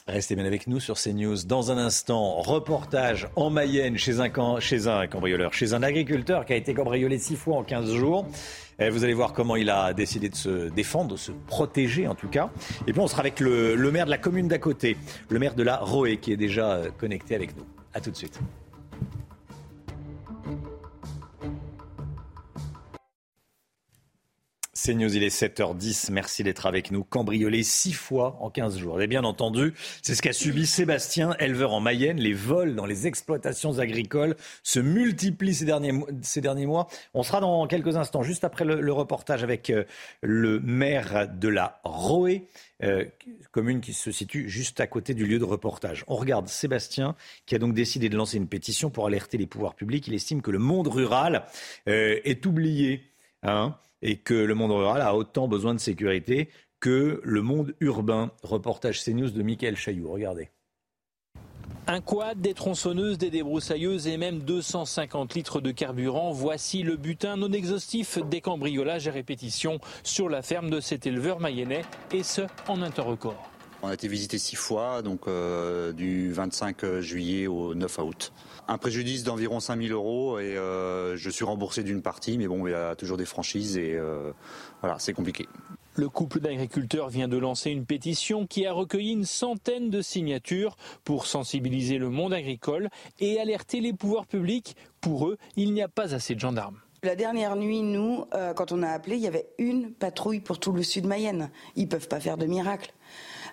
Restez 0.07 0.35
bien 0.35 0.45
avec 0.45 0.67
nous 0.67 0.79
sur 0.79 0.95
CNews. 0.95 1.43
Dans 1.45 1.69
un 1.69 1.77
instant, 1.77 2.35
reportage 2.35 3.27
en 3.35 3.49
Mayenne 3.49 3.97
chez 3.97 4.21
un, 4.21 4.59
chez 4.61 4.87
un 4.87 5.05
cambrioleur, 5.05 5.53
chez 5.53 5.73
un 5.73 5.83
agriculteur 5.83 6.45
qui 6.45 6.53
a 6.53 6.55
été 6.55 6.73
cambriolé 6.73 7.19
six 7.19 7.35
fois 7.35 7.57
en 7.57 7.63
15 7.63 7.93
jours. 7.93 8.25
Et 8.79 8.89
vous 8.89 9.03
allez 9.03 9.13
voir 9.13 9.33
comment 9.33 9.57
il 9.57 9.69
a 9.69 9.93
décidé 9.93 10.29
de 10.29 10.35
se 10.35 10.69
défendre, 10.69 11.11
de 11.11 11.17
se 11.17 11.33
protéger 11.47 12.07
en 12.07 12.15
tout 12.15 12.29
cas. 12.29 12.49
Et 12.87 12.93
puis 12.93 13.01
on 13.01 13.07
sera 13.07 13.19
avec 13.19 13.41
le, 13.41 13.75
le 13.75 13.91
maire 13.91 14.05
de 14.05 14.11
la 14.11 14.17
commune 14.17 14.47
d'à 14.47 14.59
côté, 14.59 14.95
le 15.27 15.39
maire 15.39 15.55
de 15.55 15.63
la 15.63 15.75
Roé 15.75 16.17
qui 16.17 16.31
est 16.31 16.37
déjà 16.37 16.71
euh, 16.71 16.89
connecté 16.97 17.35
avec 17.35 17.57
nous. 17.57 17.65
A 17.93 17.99
tout 17.99 18.11
de 18.11 18.15
suite. 18.15 18.39
C'est 24.87 24.93
News, 24.93 25.13
il 25.13 25.21
est 25.21 25.37
7h10. 25.37 26.13
Merci 26.13 26.43
d'être 26.43 26.65
avec 26.65 26.91
nous. 26.91 27.03
Cambriolé 27.03 27.61
six 27.61 27.91
fois 27.91 28.37
en 28.39 28.49
15 28.49 28.77
jours. 28.77 29.01
Et 29.01 29.07
bien 29.07 29.25
entendu, 29.25 29.73
c'est 30.01 30.15
ce 30.15 30.21
qu'a 30.21 30.31
subi 30.31 30.65
Sébastien, 30.65 31.35
éleveur 31.41 31.73
en 31.73 31.81
Mayenne. 31.81 32.21
Les 32.21 32.31
vols 32.31 32.73
dans 32.73 32.85
les 32.85 33.05
exploitations 33.05 33.79
agricoles 33.79 34.37
se 34.63 34.79
multiplient 34.79 35.55
ces 35.55 35.65
derniers, 35.65 35.91
ces 36.21 36.39
derniers 36.39 36.67
mois. 36.67 36.87
On 37.13 37.21
sera 37.21 37.41
dans 37.41 37.67
quelques 37.67 37.97
instants, 37.97 38.23
juste 38.23 38.45
après 38.45 38.63
le, 38.63 38.93
reportage 38.93 39.43
avec 39.43 39.71
euh, 39.71 39.83
le 40.21 40.61
maire 40.61 41.27
de 41.37 41.49
la 41.49 41.81
Roé, 41.83 42.47
euh, 42.81 43.03
commune 43.51 43.81
qui 43.81 43.91
se 43.91 44.13
situe 44.13 44.47
juste 44.47 44.79
à 44.79 44.87
côté 44.87 45.13
du 45.13 45.25
lieu 45.25 45.37
de 45.37 45.43
reportage. 45.43 46.05
On 46.07 46.15
regarde 46.15 46.47
Sébastien 46.47 47.17
qui 47.45 47.55
a 47.55 47.59
donc 47.59 47.73
décidé 47.73 48.07
de 48.07 48.15
lancer 48.15 48.37
une 48.37 48.47
pétition 48.47 48.89
pour 48.89 49.05
alerter 49.05 49.37
les 49.37 49.47
pouvoirs 49.47 49.75
publics. 49.75 50.07
Il 50.07 50.13
estime 50.13 50.41
que 50.41 50.51
le 50.51 50.59
monde 50.59 50.87
rural 50.87 51.43
euh, 51.89 52.21
est 52.23 52.45
oublié. 52.45 53.03
Hein 53.43 53.75
et 54.01 54.17
que 54.17 54.33
le 54.33 54.55
monde 54.55 54.71
rural 54.71 55.01
a 55.01 55.15
autant 55.15 55.47
besoin 55.47 55.73
de 55.73 55.79
sécurité 55.79 56.49
que 56.79 57.21
le 57.23 57.41
monde 57.41 57.75
urbain. 57.79 58.31
Reportage 58.43 59.03
CNews 59.03 59.31
de 59.31 59.41
Michael 59.41 59.75
Chailloux. 59.75 60.09
Regardez. 60.09 60.49
Un 61.89 62.01
quad, 62.01 62.41
des 62.41 62.53
tronçonneuses, 62.53 63.17
des 63.17 63.29
débroussailleuses 63.29 64.07
et 64.07 64.17
même 64.17 64.39
250 64.39 65.35
litres 65.35 65.61
de 65.61 65.71
carburant. 65.71 66.33
Voici 66.33 66.83
le 66.83 66.97
butin 66.97 67.37
non 67.37 67.51
exhaustif 67.53 68.19
des 68.19 68.41
cambriolages 68.41 69.07
et 69.07 69.11
répétitions 69.11 69.79
sur 70.03 70.27
la 70.27 70.41
ferme 70.41 70.69
de 70.69 70.81
cet 70.81 71.07
éleveur 71.07 71.39
mayennais, 71.39 71.83
et 72.11 72.23
ce, 72.23 72.41
en 72.67 72.81
un 72.81 72.91
temps 72.91 73.05
record. 73.05 73.41
On 73.81 73.87
a 73.87 73.93
été 73.93 74.09
visité 74.09 74.37
six 74.37 74.57
fois, 74.57 75.01
donc 75.01 75.27
euh, 75.27 75.93
du 75.93 76.33
25 76.33 76.99
juillet 76.99 77.47
au 77.47 77.73
9 77.73 77.99
août. 77.99 78.33
Un 78.69 78.77
préjudice 78.77 79.23
d'environ 79.23 79.61
5 79.61 79.81
000 79.81 79.93
euros 79.93 80.39
et 80.39 80.57
euh, 80.57 81.15
je 81.15 81.29
suis 81.29 81.45
remboursé 81.45 81.83
d'une 81.83 82.01
partie, 82.01 82.37
mais 82.37 82.47
bon, 82.47 82.67
il 82.67 82.71
y 82.71 82.73
a 82.73 82.95
toujours 82.95 83.15
des 83.15 83.25
franchises 83.25 83.77
et 83.77 83.93
euh, 83.95 84.31
voilà, 84.81 84.99
c'est 84.99 85.13
compliqué. 85.13 85.47
Le 85.95 86.09
couple 86.09 86.41
d'agriculteurs 86.41 87.09
vient 87.09 87.29
de 87.29 87.37
lancer 87.37 87.71
une 87.71 87.85
pétition 87.85 88.45
qui 88.45 88.65
a 88.65 88.73
recueilli 88.73 89.13
une 89.13 89.23
centaine 89.23 89.89
de 89.89 90.01
signatures 90.01 90.75
pour 91.05 91.27
sensibiliser 91.27 91.97
le 91.97 92.09
monde 92.09 92.33
agricole 92.33 92.89
et 93.19 93.39
alerter 93.39 93.79
les 93.79 93.93
pouvoirs 93.93 94.27
publics. 94.27 94.75
Pour 94.99 95.29
eux, 95.29 95.37
il 95.55 95.73
n'y 95.73 95.81
a 95.81 95.87
pas 95.87 96.13
assez 96.13 96.35
de 96.35 96.39
gendarmes. 96.39 96.77
La 97.03 97.15
dernière 97.15 97.55
nuit, 97.55 97.83
nous, 97.83 98.25
euh, 98.33 98.53
quand 98.53 98.73
on 98.73 98.83
a 98.83 98.89
appelé, 98.89 99.15
il 99.15 99.21
y 99.21 99.27
avait 99.27 99.47
une 99.59 99.91
patrouille 99.93 100.41
pour 100.41 100.59
tout 100.59 100.73
le 100.73 100.83
sud 100.83 101.05
Mayenne. 101.05 101.51
Ils 101.75 101.85
ne 101.85 101.89
peuvent 101.89 102.07
pas 102.09 102.19
faire 102.19 102.37
de 102.37 102.45
miracle. 102.47 102.93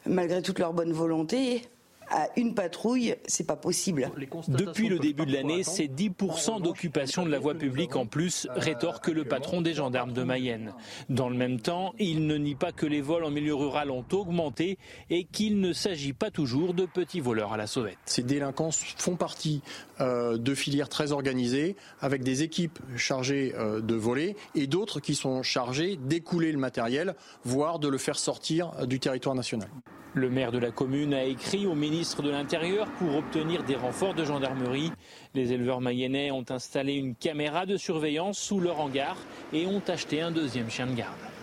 Malgré 0.06 0.42
toute 0.42 0.58
leur 0.58 0.72
bonne 0.72 0.92
volonté, 0.92 1.62
à 2.10 2.28
une 2.36 2.54
patrouille, 2.54 3.16
c'est 3.26 3.46
pas 3.46 3.56
possible. 3.56 4.10
Depuis 4.48 4.88
le 4.88 4.98
début 4.98 5.26
de 5.26 5.32
l'année, 5.32 5.62
c'est 5.62 5.86
10% 5.86 6.62
d'occupation 6.62 7.24
de 7.24 7.30
la 7.30 7.38
voie 7.38 7.54
publique 7.54 7.96
en 7.96 8.06
plus, 8.06 8.46
rétorque 8.54 9.08
le 9.08 9.24
patron 9.24 9.62
des 9.62 9.74
gendarmes 9.74 10.12
de 10.12 10.22
Mayenne. 10.22 10.72
Dans 11.08 11.28
le 11.28 11.36
même 11.36 11.60
temps, 11.60 11.94
il 11.98 12.26
ne 12.26 12.36
nie 12.36 12.54
pas 12.54 12.72
que 12.72 12.86
les 12.86 13.00
vols 13.00 13.24
en 13.24 13.30
milieu 13.30 13.54
rural 13.54 13.90
ont 13.90 14.04
augmenté 14.12 14.78
et 15.10 15.24
qu'il 15.24 15.60
ne 15.60 15.72
s'agit 15.72 16.12
pas 16.12 16.30
toujours 16.30 16.74
de 16.74 16.86
petits 16.86 17.20
voleurs 17.20 17.52
à 17.52 17.56
la 17.56 17.66
sauvette. 17.66 17.98
Ces 18.06 18.22
délinquants 18.22 18.70
font 18.72 19.16
partie 19.16 19.62
euh, 19.93 19.93
de 20.00 20.54
filières 20.54 20.88
très 20.88 21.12
organisées, 21.12 21.76
avec 22.00 22.22
des 22.22 22.42
équipes 22.42 22.78
chargées 22.96 23.54
euh, 23.56 23.80
de 23.80 23.94
voler 23.94 24.36
et 24.54 24.66
d'autres 24.66 25.00
qui 25.00 25.14
sont 25.14 25.42
chargées 25.42 25.96
d'écouler 25.96 26.52
le 26.52 26.58
matériel, 26.58 27.14
voire 27.44 27.78
de 27.78 27.88
le 27.88 27.98
faire 27.98 28.18
sortir 28.18 28.86
du 28.86 29.00
territoire 29.00 29.34
national. 29.34 29.68
Le 30.14 30.30
maire 30.30 30.52
de 30.52 30.58
la 30.58 30.70
commune 30.70 31.12
a 31.12 31.24
écrit 31.24 31.66
au 31.66 31.74
ministre 31.74 32.22
de 32.22 32.30
l'Intérieur 32.30 32.86
pour 32.98 33.16
obtenir 33.16 33.64
des 33.64 33.74
renforts 33.74 34.14
de 34.14 34.24
gendarmerie. 34.24 34.92
Les 35.34 35.52
éleveurs 35.52 35.80
mayennais 35.80 36.30
ont 36.30 36.44
installé 36.50 36.94
une 36.94 37.16
caméra 37.16 37.66
de 37.66 37.76
surveillance 37.76 38.38
sous 38.38 38.60
leur 38.60 38.80
hangar 38.80 39.16
et 39.52 39.66
ont 39.66 39.82
acheté 39.88 40.20
un 40.20 40.30
deuxième 40.30 40.70
chien 40.70 40.86
de 40.86 40.94
garde. 40.94 41.33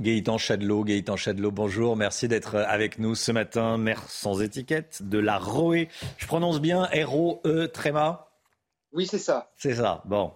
Gaëtan 0.00 0.36
Chadelot, 0.36 0.84
Gaëtan 0.84 1.16
Chadelot, 1.16 1.50
bonjour, 1.50 1.96
merci 1.96 2.28
d'être 2.28 2.56
avec 2.56 2.98
nous 2.98 3.14
ce 3.14 3.32
matin, 3.32 3.78
maire 3.78 4.02
sans 4.08 4.42
étiquette 4.42 5.02
de 5.02 5.18
la 5.18 5.38
Roé. 5.38 5.88
Je 6.18 6.26
prononce 6.26 6.60
bien 6.60 6.84
R-O-E 6.84 7.66
Tréma 7.68 8.28
Oui, 8.92 9.06
c'est 9.06 9.18
ça. 9.18 9.50
C'est 9.56 9.74
ça, 9.74 10.02
bon. 10.04 10.32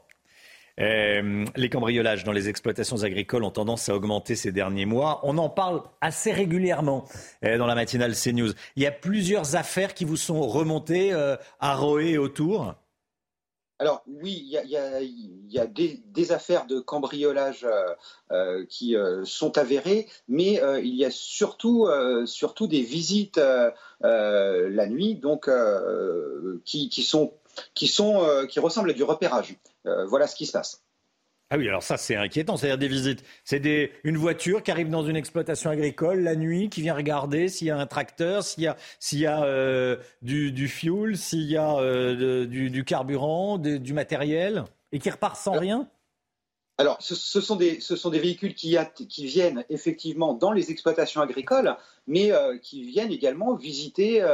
Euh, 0.81 1.45
les 1.57 1.69
cambriolages 1.69 2.25
dans 2.25 2.33
les 2.33 2.49
exploitations 2.49 3.03
agricoles 3.03 3.45
ont 3.45 3.51
tendance 3.51 3.91
à 3.91 3.95
augmenter 3.95 4.35
ces 4.35 4.51
derniers 4.51 4.87
mois. 4.87 5.21
On 5.25 5.37
en 5.37 5.51
parle 5.51 5.83
assez 6.01 6.33
régulièrement 6.33 7.05
euh, 7.45 7.59
dans 7.59 7.67
la 7.67 7.75
matinale 7.75 8.15
CNews. 8.15 8.53
Il 8.77 8.83
y 8.83 8.87
a 8.87 8.91
plusieurs 8.93 9.57
affaires 9.57 9.93
qui 9.93 10.07
vous 10.07 10.17
sont 10.17 10.41
remontées 10.41 11.13
euh, 11.13 11.37
à 11.59 11.75
Roé 11.75 12.13
et 12.13 12.19
autour? 12.19 12.75
Alors 13.81 14.03
oui, 14.07 14.45
il 14.45 15.51
y 15.51 15.59
a, 15.59 15.67
des, 15.67 16.33
affaires 16.33 16.67
de 16.67 16.81
cambriolage 16.81 17.67
qui 18.69 18.95
sont 19.25 19.59
avérées, 19.59 20.07
mais 20.29 20.61
il 20.83 20.95
y 20.95 21.05
a 21.05 21.11
surtout, 21.11 21.89
surtout 22.27 22.67
des 22.67 22.83
visites 22.83 23.41
la 24.03 24.87
nuit, 24.87 25.15
donc 25.15 25.49
qui, 26.65 27.03
sont, 27.03 27.33
qui, 27.75 28.61
ressemblent 28.61 28.91
à 28.91 28.95
du 28.95 29.03
repérage. 29.03 29.57
Euh, 29.87 30.05
voilà 30.07 30.27
ce 30.27 30.37
qui 30.37 30.47
se 30.47 30.53
passe. 30.53 30.83
Ah 31.53 31.59
oui, 31.59 31.69
alors 31.69 31.83
ça 31.83 31.97
c'est 31.97 32.15
inquiétant, 32.15 32.57
c'est-à-dire 32.57 32.79
des 32.79 32.87
visites. 32.87 33.25
C'est 33.43 33.91
une 34.05 34.17
voiture 34.17 34.63
qui 34.63 34.71
arrive 34.71 34.89
dans 34.89 35.05
une 35.05 35.17
exploitation 35.17 35.71
agricole 35.71 36.21
la 36.21 36.37
nuit, 36.37 36.71
qui 36.71 36.81
vient 36.81 36.95
regarder 36.95 37.49
s'il 37.49 37.67
y 37.67 37.71
a 37.71 37.77
un 37.77 37.87
tracteur, 37.89 38.45
s'il 38.45 38.63
y 38.63 38.67
a, 38.69 38.77
s'il 39.01 39.19
y 39.19 39.27
a 39.27 39.43
euh, 39.43 39.97
du, 40.23 40.53
du 40.53 40.69
fuel, 40.69 41.17
s'il 41.17 41.51
y 41.51 41.57
a 41.57 41.77
euh, 41.79 42.47
du, 42.47 42.85
carburant, 42.85 43.59
du 43.59 43.93
matériel, 43.93 44.63
et 44.93 45.01
qui 45.01 45.11
repart 45.11 45.37
sans 45.37 45.59
rien? 45.59 45.89
alors, 46.79 46.97
ce, 47.03 47.15
sont 47.15 47.57
des, 47.57 47.79
ce, 47.81 47.95
sont 47.95 48.09
des, 48.09 48.21
véhicules 48.21 48.55
qui, 48.55 48.75
qui, 48.95 49.27
viennent 49.27 49.67
effectivement 49.69 50.33
dans 50.33 50.51
les 50.51 50.71
exploitations 50.71 51.21
agricoles, 51.21 51.77
mais 52.07 52.33
qui 52.63 52.85
viennent 52.85 53.13
également 53.13 53.55
visiter 53.55 54.25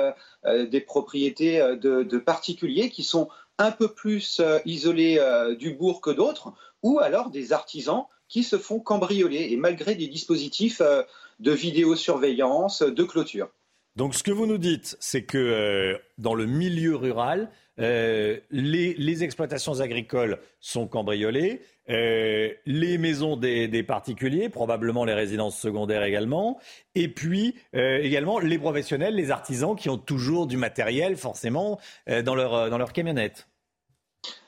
des 0.45 0.81
propriétés 0.81 1.59
de, 1.59 2.05
de, 2.05 2.19
particuliers 2.19 2.89
qui 2.91 3.03
sont 3.03 3.29
un 3.59 3.71
peu 3.71 3.89
plus 3.89 4.41
euh, 4.41 4.59
isolés 4.65 5.19
euh, 5.19 5.55
du 5.55 5.73
bourg 5.73 6.01
que 6.01 6.11
d'autres, 6.11 6.53
ou 6.83 6.99
alors 6.99 7.31
des 7.31 7.53
artisans 7.53 8.05
qui 8.29 8.43
se 8.43 8.59
font 8.59 8.81
cambrioler, 8.81 9.49
et 9.51 9.57
malgré 9.57 9.95
des 9.95 10.09
dispositifs 10.09 10.81
euh, 10.81 11.03
de 11.39 11.53
vidéosurveillance, 11.53 12.83
de 12.83 13.05
clôture. 13.05 13.49
Donc 13.95 14.15
ce 14.15 14.23
que 14.23 14.31
vous 14.31 14.47
nous 14.47 14.59
dites, 14.59 14.97
c'est 15.01 15.23
que 15.23 15.99
dans 16.19 16.35
le 16.35 16.45
milieu 16.45 16.97
rural, 16.97 17.51
les, 17.79 19.25
exploitations 19.25 19.81
agricoles 19.81 20.39
sont 20.61 20.87
cambriolées, 20.87 21.63
les 21.89 22.99
maisons 22.99 23.39
des, 23.39 23.83
particuliers, 23.83 24.51
probablement 24.51 25.07
les 25.07 25.15
résidences 25.15 25.59
secondaires 25.59 26.05
également, 26.05 26.59
et 26.95 27.09
puis 27.09 27.55
également 27.73 28.39
les 28.39 28.59
professionnels, 28.59 29.15
les 29.15 29.31
artisans 29.31 29.75
qui 29.75 29.89
ont 29.89 29.99
toujours 29.99 30.47
du 30.47 30.59
matériel 30.59 31.17
forcément 31.17 31.81
dans 32.07 32.35
leur, 32.35 32.69
dans 32.69 32.79
leur 32.79 32.93
camionnette. 32.93 33.49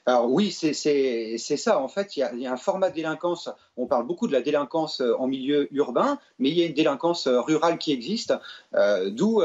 Alors 0.08 0.30
oui, 0.30 0.50
c'est 0.52 0.72
ça. 0.72 1.78
En 1.78 1.88
fait, 1.88 2.16
il 2.16 2.20
y, 2.20 2.46
a, 2.46 2.52
un 2.52 2.56
format 2.56 2.88
de 2.88 2.94
délinquance. 2.94 3.50
On 3.76 3.84
parle 3.84 4.06
beaucoup 4.06 4.26
de 4.26 4.32
la 4.32 4.40
délinquance 4.40 5.02
euh, 5.02 5.14
en 5.18 5.26
milieu 5.26 5.68
urbain, 5.74 6.18
mais 6.38 6.48
il 6.48 6.58
y 6.58 6.62
a 6.62 6.66
une 6.66 6.72
délinquance 6.72 7.26
euh, 7.26 7.42
rurale 7.42 7.76
qui 7.76 7.92
existe. 7.92 8.32
Euh, 8.72 9.10
D'où 9.10 9.42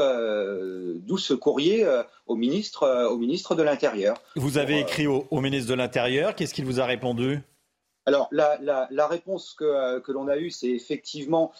ce 1.18 1.34
courrier 1.34 1.86
au, 2.26 2.34
ministre, 2.34 3.08
au 3.10 3.18
ministre 3.18 3.54
de 3.54 3.62
l'Intérieur. 3.62 4.16
Vous 4.36 4.56
avez 4.56 4.80
écrit 4.80 5.06
au, 5.06 5.26
ministre 5.32 5.68
de 5.68 5.74
l'Intérieur. 5.74 6.34
Qu'est-ce 6.34 6.54
qu'il 6.54 6.64
vous 6.64 6.80
a 6.80 6.86
répondu? 6.86 7.40
Alors, 8.06 8.28
la, 8.32 9.06
réponse 9.06 9.52
que, 9.52 10.10
l'on 10.10 10.28
a 10.28 10.38
eue, 10.38 10.50
c'est 10.50 10.70
effectivement 10.70 11.52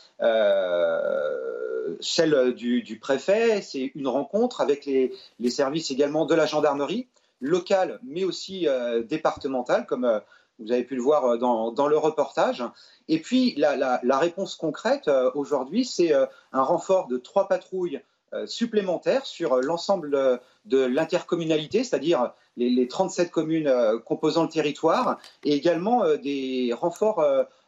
celle 2.01 2.55
du, 2.55 2.99
préfet. 2.99 3.61
C'est 3.61 3.93
une 3.95 4.09
rencontre 4.09 4.63
avec 4.63 4.87
les, 4.87 5.13
services 5.51 5.91
également 5.91 6.25
de 6.25 6.35
la 6.35 6.47
gendarmerie 6.47 7.07
locale, 7.41 8.01
mais 8.03 8.25
aussi 8.25 8.69
euh, 8.69 9.03
départementale, 9.03 9.87
comme 9.87 10.05
euh, 10.05 10.21
vous 10.59 10.73
avez 10.73 10.85
pu 10.85 10.95
le 10.95 11.03
voir 11.03 11.25
euh, 11.25 11.37
dans, 11.37 11.89
le 11.89 11.99
reportage. 11.99 12.65
Et 13.09 13.21
puis, 13.21 13.55
la, 13.57 14.19
réponse 14.19 14.55
concrète 14.55 15.11
aujourd'hui, 15.35 15.85
c'est 15.85 16.13
un 16.53 16.63
renfort 16.63 17.07
de 17.09 17.19
trois 17.19 17.49
patrouilles 17.49 18.01
supplémentaires 18.47 19.27
sur 19.27 19.57
l'ensemble 19.61 20.41
de 20.65 20.79
l'intercommunalité, 20.79 21.85
c'est-à-dire 21.85 22.33
les, 22.57 22.89
37 22.89 23.31
communes 23.31 23.71
composant 24.07 24.45
le 24.45 24.49
territoire, 24.49 25.19
et 25.45 25.53
également 25.53 26.05
des 26.17 26.73
renforts 26.73 27.23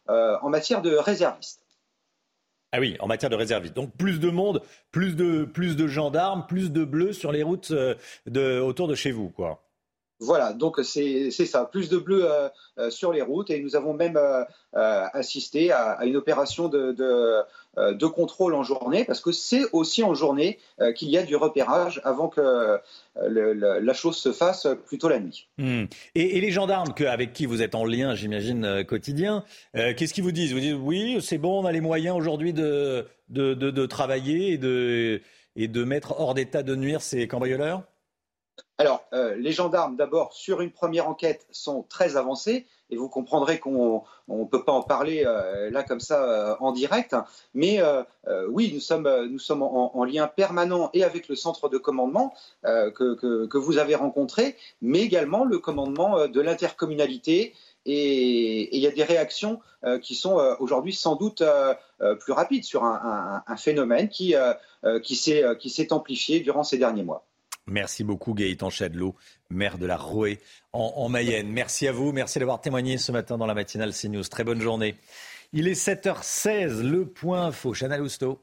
en 0.07 0.49
matière 0.49 0.81
de 0.81 0.95
réservistes. 0.95 1.66
Ah 2.77 2.79
oui, 2.79 2.95
en 2.99 3.07
matière 3.07 3.31
de 3.31 3.35
réservistes. 3.35 3.75
Donc 3.75 3.97
plus 3.97 4.19
de 4.19 4.29
monde, 4.29 4.61
plus 4.91 5.15
de, 5.15 5.45
plus 5.45 5.75
de 5.75 5.87
gendarmes, 5.87 6.45
plus 6.47 6.71
de 6.71 6.85
bleus 6.85 7.11
sur 7.11 7.31
les 7.31 7.41
routes 7.41 7.73
de, 8.27 8.59
autour 8.59 8.87
de 8.87 8.93
chez 8.93 9.09
vous, 9.09 9.31
quoi. 9.31 9.66
Voilà, 10.19 10.53
donc 10.53 10.79
c'est 10.83 11.29
ça, 11.29 11.65
plus 11.65 11.89
de 11.89 11.97
bleus 11.97 12.25
euh, 12.25 12.49
euh, 12.79 12.89
sur 12.89 13.13
les 13.13 13.21
routes 13.21 13.51
et 13.51 13.61
nous 13.61 13.75
avons 13.75 13.93
même 13.93 14.17
euh, 14.17 14.43
assisté 14.73 15.71
à, 15.71 16.03
une 16.05 16.15
opération 16.15 16.69
de, 16.69 18.07
contrôle 18.07 18.55
en 18.55 18.63
journée 18.63 19.05
parce 19.05 19.21
que 19.21 19.31
c'est 19.31 19.65
aussi 19.73 20.03
en 20.03 20.15
journée 20.15 20.57
qu'il 20.95 21.09
y 21.09 21.17
a 21.17 21.23
du 21.23 21.35
repérage 21.35 22.01
avant 22.03 22.29
que 22.29 22.79
la 23.15 23.93
chose 23.93 24.17
se 24.17 24.31
fasse 24.31 24.67
plutôt 24.87 25.07
la 25.07 25.19
nuit. 25.19 25.47
Hmm. 25.59 25.85
Et, 26.15 26.41
les 26.41 26.51
gendarmes 26.51 26.93
avec 27.07 27.33
qui 27.33 27.45
vous 27.45 27.61
êtes 27.61 27.75
en 27.75 27.85
lien, 27.85 28.15
j'imagine, 28.15 28.83
quotidien, 28.85 29.43
qu'est-ce 29.73 30.13
qu'ils 30.13 30.23
vous 30.23 30.31
disent? 30.31 30.53
Vous 30.53 30.59
dites 30.59 30.77
oui, 30.81 31.19
c'est 31.21 31.37
bon, 31.37 31.61
on 31.61 31.65
a 31.65 31.71
les 31.71 31.81
moyens 31.81 32.15
aujourd'hui 32.17 32.53
de, 32.53 33.05
travailler 33.85 34.53
et 35.55 35.67
de 35.67 35.83
mettre 35.83 36.19
hors 36.19 36.33
d'état 36.33 36.63
de 36.63 36.75
nuire 36.75 37.01
ces 37.01 37.27
cambrioleurs? 37.27 37.83
Alors, 38.79 39.03
euh, 39.13 39.35
les 39.35 39.51
gendarmes, 39.51 39.95
d'abord, 39.95 40.33
sur 40.33 40.61
une 40.61 40.71
première 40.71 41.09
enquête, 41.09 41.47
sont 41.51 41.83
très 41.89 42.15
avancés, 42.15 42.67
et 42.91 42.95
vous 42.95 43.09
comprendrez 43.09 43.59
qu'on 43.59 44.03
ne 44.27 44.45
peut 44.45 44.63
pas 44.63 44.71
en 44.71 44.83
parler 44.83 45.23
euh, 45.25 45.71
là 45.71 45.83
comme 45.83 45.99
ça 45.99 46.23
euh, 46.23 46.55
en 46.59 46.71
direct. 46.71 47.15
Mais 47.55 47.81
oui, 48.49 48.71
nous 48.73 48.79
sommes, 48.79 49.63
en, 49.63 50.03
lien 50.03 50.27
permanent 50.27 50.91
et 50.93 51.03
avec 51.03 51.27
le 51.27 51.35
centre 51.35 51.69
de 51.69 51.77
commandement 51.77 52.33
que, 52.63 53.57
vous 53.57 53.77
avez 53.79 53.95
rencontré, 53.95 54.55
mais 54.81 54.99
également 55.01 55.43
le 55.43 55.57
commandement 55.57 56.27
de 56.27 56.41
l'intercommunalité. 56.41 57.55
Et 57.85 58.75
il 58.75 58.81
y 58.81 58.87
a 58.87 58.91
des 58.91 59.03
réactions 59.03 59.59
qui 60.01 60.13
sont 60.15 60.35
aujourd'hui 60.59 60.93
sans 60.93 61.15
doute 61.15 61.43
plus 62.19 62.33
rapides 62.33 62.63
sur 62.63 62.83
un, 62.83 63.43
phénomène 63.57 64.09
qui 64.09 64.35
s'est 65.15 65.93
amplifié 65.93 66.41
durant 66.41 66.63
ces 66.63 66.77
derniers 66.77 67.03
mois. 67.03 67.25
Merci 67.67 68.03
beaucoup 68.05 68.33
Gaëtan 68.33 68.69
Chadelot, 68.69 69.15
maire 69.49 69.77
de 69.77 69.85
la 69.85 69.97
Roée 69.97 70.39
en, 70.71 71.09
Mayenne. 71.09 71.49
Merci 71.49 71.87
à 71.87 71.91
vous, 71.91 72.13
merci 72.13 72.39
d'avoir 72.39 72.61
témoigné 72.61 72.97
ce 72.97 73.11
matin 73.11 73.37
dans 73.37 73.45
la 73.45 73.53
matinale 73.53 73.93
CNews. 73.93 74.23
Très 74.23 74.43
bonne 74.43 74.61
journée. 74.61 74.95
Il 75.53 75.67
est 75.67 75.73
7h16, 75.73 76.81
le 76.81 77.05
point 77.05 77.45
info. 77.47 77.73
Chanel 77.73 78.01
Housteau. 78.01 78.41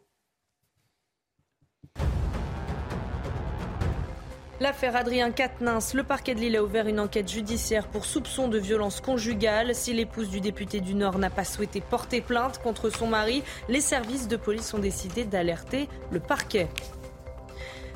L'affaire 4.61 4.95
Adrien 4.95 5.31
Quatennens, 5.31 5.95
le 5.95 6.05
parquet 6.05 6.35
de 6.35 6.41
Lille 6.41 6.57
a 6.57 6.63
ouvert 6.63 6.87
une 6.87 7.01
enquête 7.01 7.31
judiciaire 7.31 7.89
pour 7.89 8.07
soupçon 8.07 8.49
de 8.49 8.59
violence 8.59 9.01
conjugale. 9.01 9.75
Si 9.75 9.93
l'épouse 9.93 10.31
du 10.31 10.41
député 10.41 10.81
du 10.81 10.95
Nord 10.95 11.19
n'a 11.19 11.29
pas 11.29 11.45
souhaité 11.45 11.81
porter 11.81 12.21
plainte 12.21 12.61
contre 12.63 12.89
son 12.89 13.07
mari, 13.07 13.43
les 13.69 13.81
services 13.81 14.29
de 14.29 14.37
police 14.37 14.73
ont 14.73 14.79
décidé 14.79 15.25
d'alerter 15.25 15.89
le 16.13 16.21
parquet. 16.21 16.69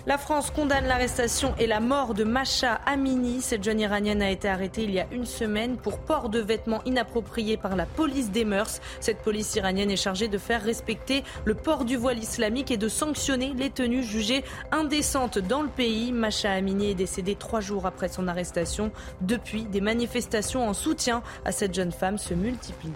La 0.08 0.16
France 0.16 0.50
condamne 0.50 0.86
l'arrestation 0.86 1.54
et 1.58 1.66
la 1.66 1.80
mort 1.80 2.14
de 2.14 2.24
Masha 2.24 2.80
Amini. 2.86 3.42
Cette 3.42 3.62
jeune 3.62 3.78
iranienne 3.78 4.22
a 4.22 4.30
été 4.30 4.48
arrêtée 4.48 4.84
il 4.84 4.90
y 4.90 5.00
a 5.00 5.06
une 5.12 5.26
semaine 5.26 5.76
pour 5.76 5.98
port 5.98 6.30
de 6.30 6.38
vêtements 6.38 6.82
inappropriés 6.86 7.58
par 7.58 7.76
la 7.76 7.84
police 7.84 8.30
des 8.30 8.46
mœurs. 8.46 8.80
Cette 9.00 9.18
police 9.18 9.54
iranienne 9.56 9.90
est 9.90 9.96
chargée 9.96 10.28
de 10.28 10.38
faire 10.38 10.62
respecter 10.62 11.24
le 11.44 11.52
port 11.52 11.84
du 11.84 11.98
voile 11.98 12.18
islamique 12.18 12.70
et 12.70 12.78
de 12.78 12.88
sanctionner 12.88 13.52
les 13.54 13.68
tenues 13.68 14.02
jugées 14.02 14.44
indécentes 14.72 15.38
dans 15.40 15.60
le 15.60 15.68
pays. 15.68 16.10
Masha 16.10 16.52
Amini 16.52 16.92
est 16.92 16.94
décédée 16.94 17.34
trois 17.34 17.60
jours 17.60 17.84
après 17.84 18.08
son 18.08 18.28
arrestation. 18.28 18.90
Depuis, 19.20 19.64
des 19.64 19.82
manifestations 19.82 20.66
en 20.66 20.72
soutien 20.72 21.22
à 21.44 21.52
cette 21.52 21.74
jeune 21.74 21.92
femme 21.92 22.16
se 22.16 22.32
multiplient. 22.32 22.94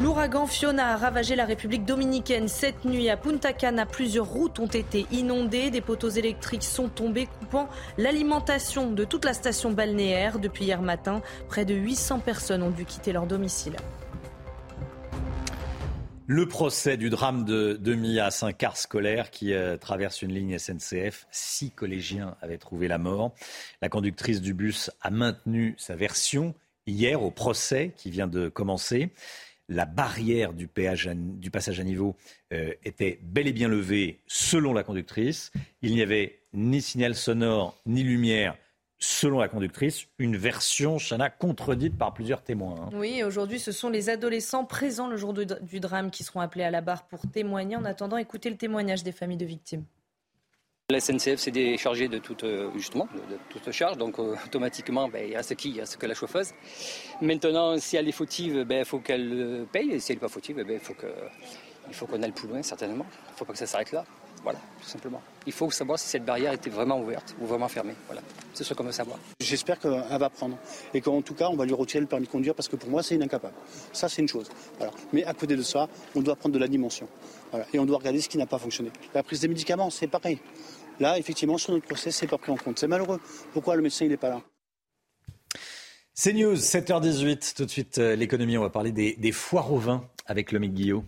L'ouragan 0.00 0.48
Fiona 0.48 0.94
a 0.94 0.96
ravagé 0.96 1.36
la 1.36 1.44
République 1.44 1.84
dominicaine 1.84 2.48
cette 2.48 2.84
nuit. 2.84 3.08
À 3.08 3.16
Punta 3.16 3.52
Cana, 3.52 3.86
plusieurs 3.86 4.26
routes 4.26 4.58
ont 4.58 4.66
été 4.66 5.06
inondées. 5.12 5.70
Des 5.70 5.80
poteaux 5.80 6.08
électriques 6.08 6.64
sont 6.64 6.88
tombés, 6.88 7.26
coupant 7.38 7.68
l'alimentation 7.96 8.90
de 8.90 9.04
toute 9.04 9.24
la 9.24 9.34
station 9.34 9.70
balnéaire. 9.70 10.40
Depuis 10.40 10.64
hier 10.64 10.82
matin, 10.82 11.22
près 11.48 11.64
de 11.64 11.74
800 11.74 12.18
personnes 12.18 12.64
ont 12.64 12.72
dû 12.72 12.84
quitter 12.84 13.12
leur 13.12 13.26
domicile. 13.26 13.76
Le 16.26 16.48
procès 16.48 16.96
du 16.96 17.08
drame 17.08 17.44
de, 17.44 17.74
de 17.74 17.94
Mias, 17.94 18.40
un 18.42 18.52
car 18.52 18.76
scolaire 18.76 19.30
qui 19.30 19.52
euh, 19.52 19.76
traverse 19.76 20.22
une 20.22 20.32
ligne 20.32 20.58
SNCF. 20.58 21.28
Six 21.30 21.70
collégiens 21.70 22.34
avaient 22.42 22.58
trouvé 22.58 22.88
la 22.88 22.98
mort. 22.98 23.32
La 23.80 23.88
conductrice 23.88 24.40
du 24.40 24.54
bus 24.54 24.90
a 25.02 25.10
maintenu 25.10 25.76
sa 25.78 25.94
version 25.94 26.54
hier 26.86 27.22
au 27.22 27.30
procès 27.30 27.92
qui 27.96 28.10
vient 28.10 28.26
de 28.26 28.48
commencer 28.48 29.12
la 29.68 29.86
barrière 29.86 30.52
du, 30.52 30.68
du 30.68 31.50
passage 31.50 31.80
à 31.80 31.84
niveau 31.84 32.16
euh, 32.52 32.72
était 32.84 33.18
bel 33.22 33.46
et 33.46 33.52
bien 33.52 33.68
levée 33.68 34.20
selon 34.26 34.72
la 34.72 34.82
conductrice. 34.82 35.52
Il 35.82 35.94
n'y 35.94 36.02
avait 36.02 36.40
ni 36.52 36.82
signal 36.82 37.14
sonore 37.14 37.76
ni 37.86 38.02
lumière 38.02 38.56
selon 38.98 39.38
la 39.38 39.48
conductrice, 39.48 40.06
une 40.18 40.36
version, 40.36 40.96
Chana, 40.98 41.28
contredite 41.28 41.98
par 41.98 42.14
plusieurs 42.14 42.42
témoins. 42.42 42.76
Hein. 42.80 42.90
Oui, 42.94 43.22
aujourd'hui, 43.22 43.58
ce 43.58 43.70
sont 43.70 43.90
les 43.90 44.08
adolescents 44.08 44.64
présents 44.64 45.08
le 45.08 45.16
jour 45.16 45.34
du 45.34 45.80
drame 45.80 46.10
qui 46.10 46.24
seront 46.24 46.40
appelés 46.40 46.64
à 46.64 46.70
la 46.70 46.80
barre 46.80 47.06
pour 47.06 47.20
témoigner. 47.30 47.76
En 47.76 47.84
attendant, 47.84 48.16
écoutez 48.16 48.48
le 48.48 48.56
témoignage 48.56 49.02
des 49.02 49.12
familles 49.12 49.36
de 49.36 49.44
victimes. 49.44 49.84
La 50.90 51.00
SNCF 51.00 51.36
s'est 51.36 51.50
déchargée 51.50 52.08
de 52.08 52.18
toute, 52.18 52.44
euh, 52.44 52.68
justement, 52.76 53.08
de, 53.14 53.38
toute 53.48 53.72
charge, 53.72 53.96
donc 53.96 54.18
euh, 54.18 54.36
automatiquement, 54.44 55.08
ben, 55.08 55.32
il 55.32 55.42
ce 55.42 55.54
qui, 55.54 55.70
il 55.70 55.86
ce 55.86 55.96
que 55.96 56.04
la 56.04 56.12
chauffeuse. 56.12 56.50
Maintenant, 57.22 57.78
si 57.78 57.96
elle 57.96 58.06
est 58.06 58.12
fautive, 58.12 58.64
ben, 58.64 58.80
il 58.80 58.84
faut 58.84 58.98
qu'elle 58.98 59.32
euh, 59.32 59.64
paye, 59.64 59.92
et 59.92 59.98
si 59.98 60.12
elle 60.12 60.18
n'est 60.18 60.20
pas 60.20 60.28
fautive, 60.28 60.56
ben, 60.56 60.78
il 61.88 61.94
faut 61.94 62.04
qu'on 62.04 62.22
aille 62.22 62.32
plus 62.32 62.48
loin, 62.48 62.62
certainement. 62.62 63.06
Il 63.28 63.32
ne 63.32 63.36
faut 63.38 63.46
pas 63.46 63.54
que 63.54 63.58
ça 63.60 63.66
s'arrête 63.66 63.92
là. 63.92 64.04
Voilà, 64.42 64.58
tout 64.78 64.86
simplement. 64.86 65.22
Il 65.46 65.54
faut 65.54 65.70
savoir 65.70 65.98
si 65.98 66.06
cette 66.06 66.26
barrière 66.26 66.52
était 66.52 66.68
vraiment 66.68 67.00
ouverte 67.00 67.34
ou 67.40 67.46
vraiment 67.46 67.66
fermée. 67.68 67.94
Voilà, 68.04 68.20
c'est 68.52 68.62
ce 68.62 68.74
qu'on 68.74 68.84
veut 68.84 68.92
savoir. 68.92 69.18
J'espère 69.40 69.78
qu'elle 69.78 69.90
va 69.92 70.28
prendre 70.28 70.58
et 70.92 71.00
qu'en 71.00 71.22
tout 71.22 71.32
cas, 71.32 71.48
on 71.48 71.56
va 71.56 71.64
lui 71.64 71.72
retirer 71.72 72.02
le 72.02 72.06
permis 72.06 72.26
de 72.26 72.30
conduire 72.30 72.54
parce 72.54 72.68
que 72.68 72.76
pour 72.76 72.90
moi, 72.90 73.02
c'est 73.02 73.20
incapable. 73.22 73.54
Ça, 73.94 74.10
c'est 74.10 74.20
une 74.20 74.28
chose. 74.28 74.50
Mais 75.14 75.24
à 75.24 75.32
côté 75.32 75.56
de 75.56 75.62
ça, 75.62 75.88
on 76.14 76.20
doit 76.20 76.36
prendre 76.36 76.54
de 76.54 76.58
la 76.58 76.68
dimension. 76.68 77.08
Et 77.72 77.78
on 77.78 77.86
doit 77.86 77.96
regarder 77.96 78.20
ce 78.20 78.28
qui 78.28 78.36
n'a 78.36 78.44
pas 78.44 78.58
fonctionné. 78.58 78.90
La 79.14 79.22
prise 79.22 79.40
des 79.40 79.48
médicaments, 79.48 79.88
c'est 79.88 80.08
pareil. 80.08 80.38
Là, 81.00 81.18
effectivement, 81.18 81.58
sur 81.58 81.72
notre 81.72 81.86
procès, 81.86 82.10
c'est 82.10 82.26
pas 82.26 82.38
pris 82.38 82.52
en 82.52 82.56
compte. 82.56 82.78
C'est 82.78 82.86
malheureux. 82.86 83.20
Pourquoi 83.52 83.76
le 83.76 83.82
médecin 83.82 84.06
n'est 84.06 84.16
pas 84.16 84.28
là 84.28 84.42
C'est 86.14 86.32
News, 86.32 86.54
7h18. 86.54 87.56
Tout 87.56 87.64
de 87.64 87.70
suite, 87.70 87.98
euh, 87.98 88.14
l'économie. 88.14 88.56
On 88.58 88.62
va 88.62 88.70
parler 88.70 88.92
des, 88.92 89.14
des 89.16 89.32
foires 89.32 89.72
au 89.72 89.78
vin 89.78 90.08
avec 90.26 90.52
le 90.52 90.60
Guillot. 90.60 91.04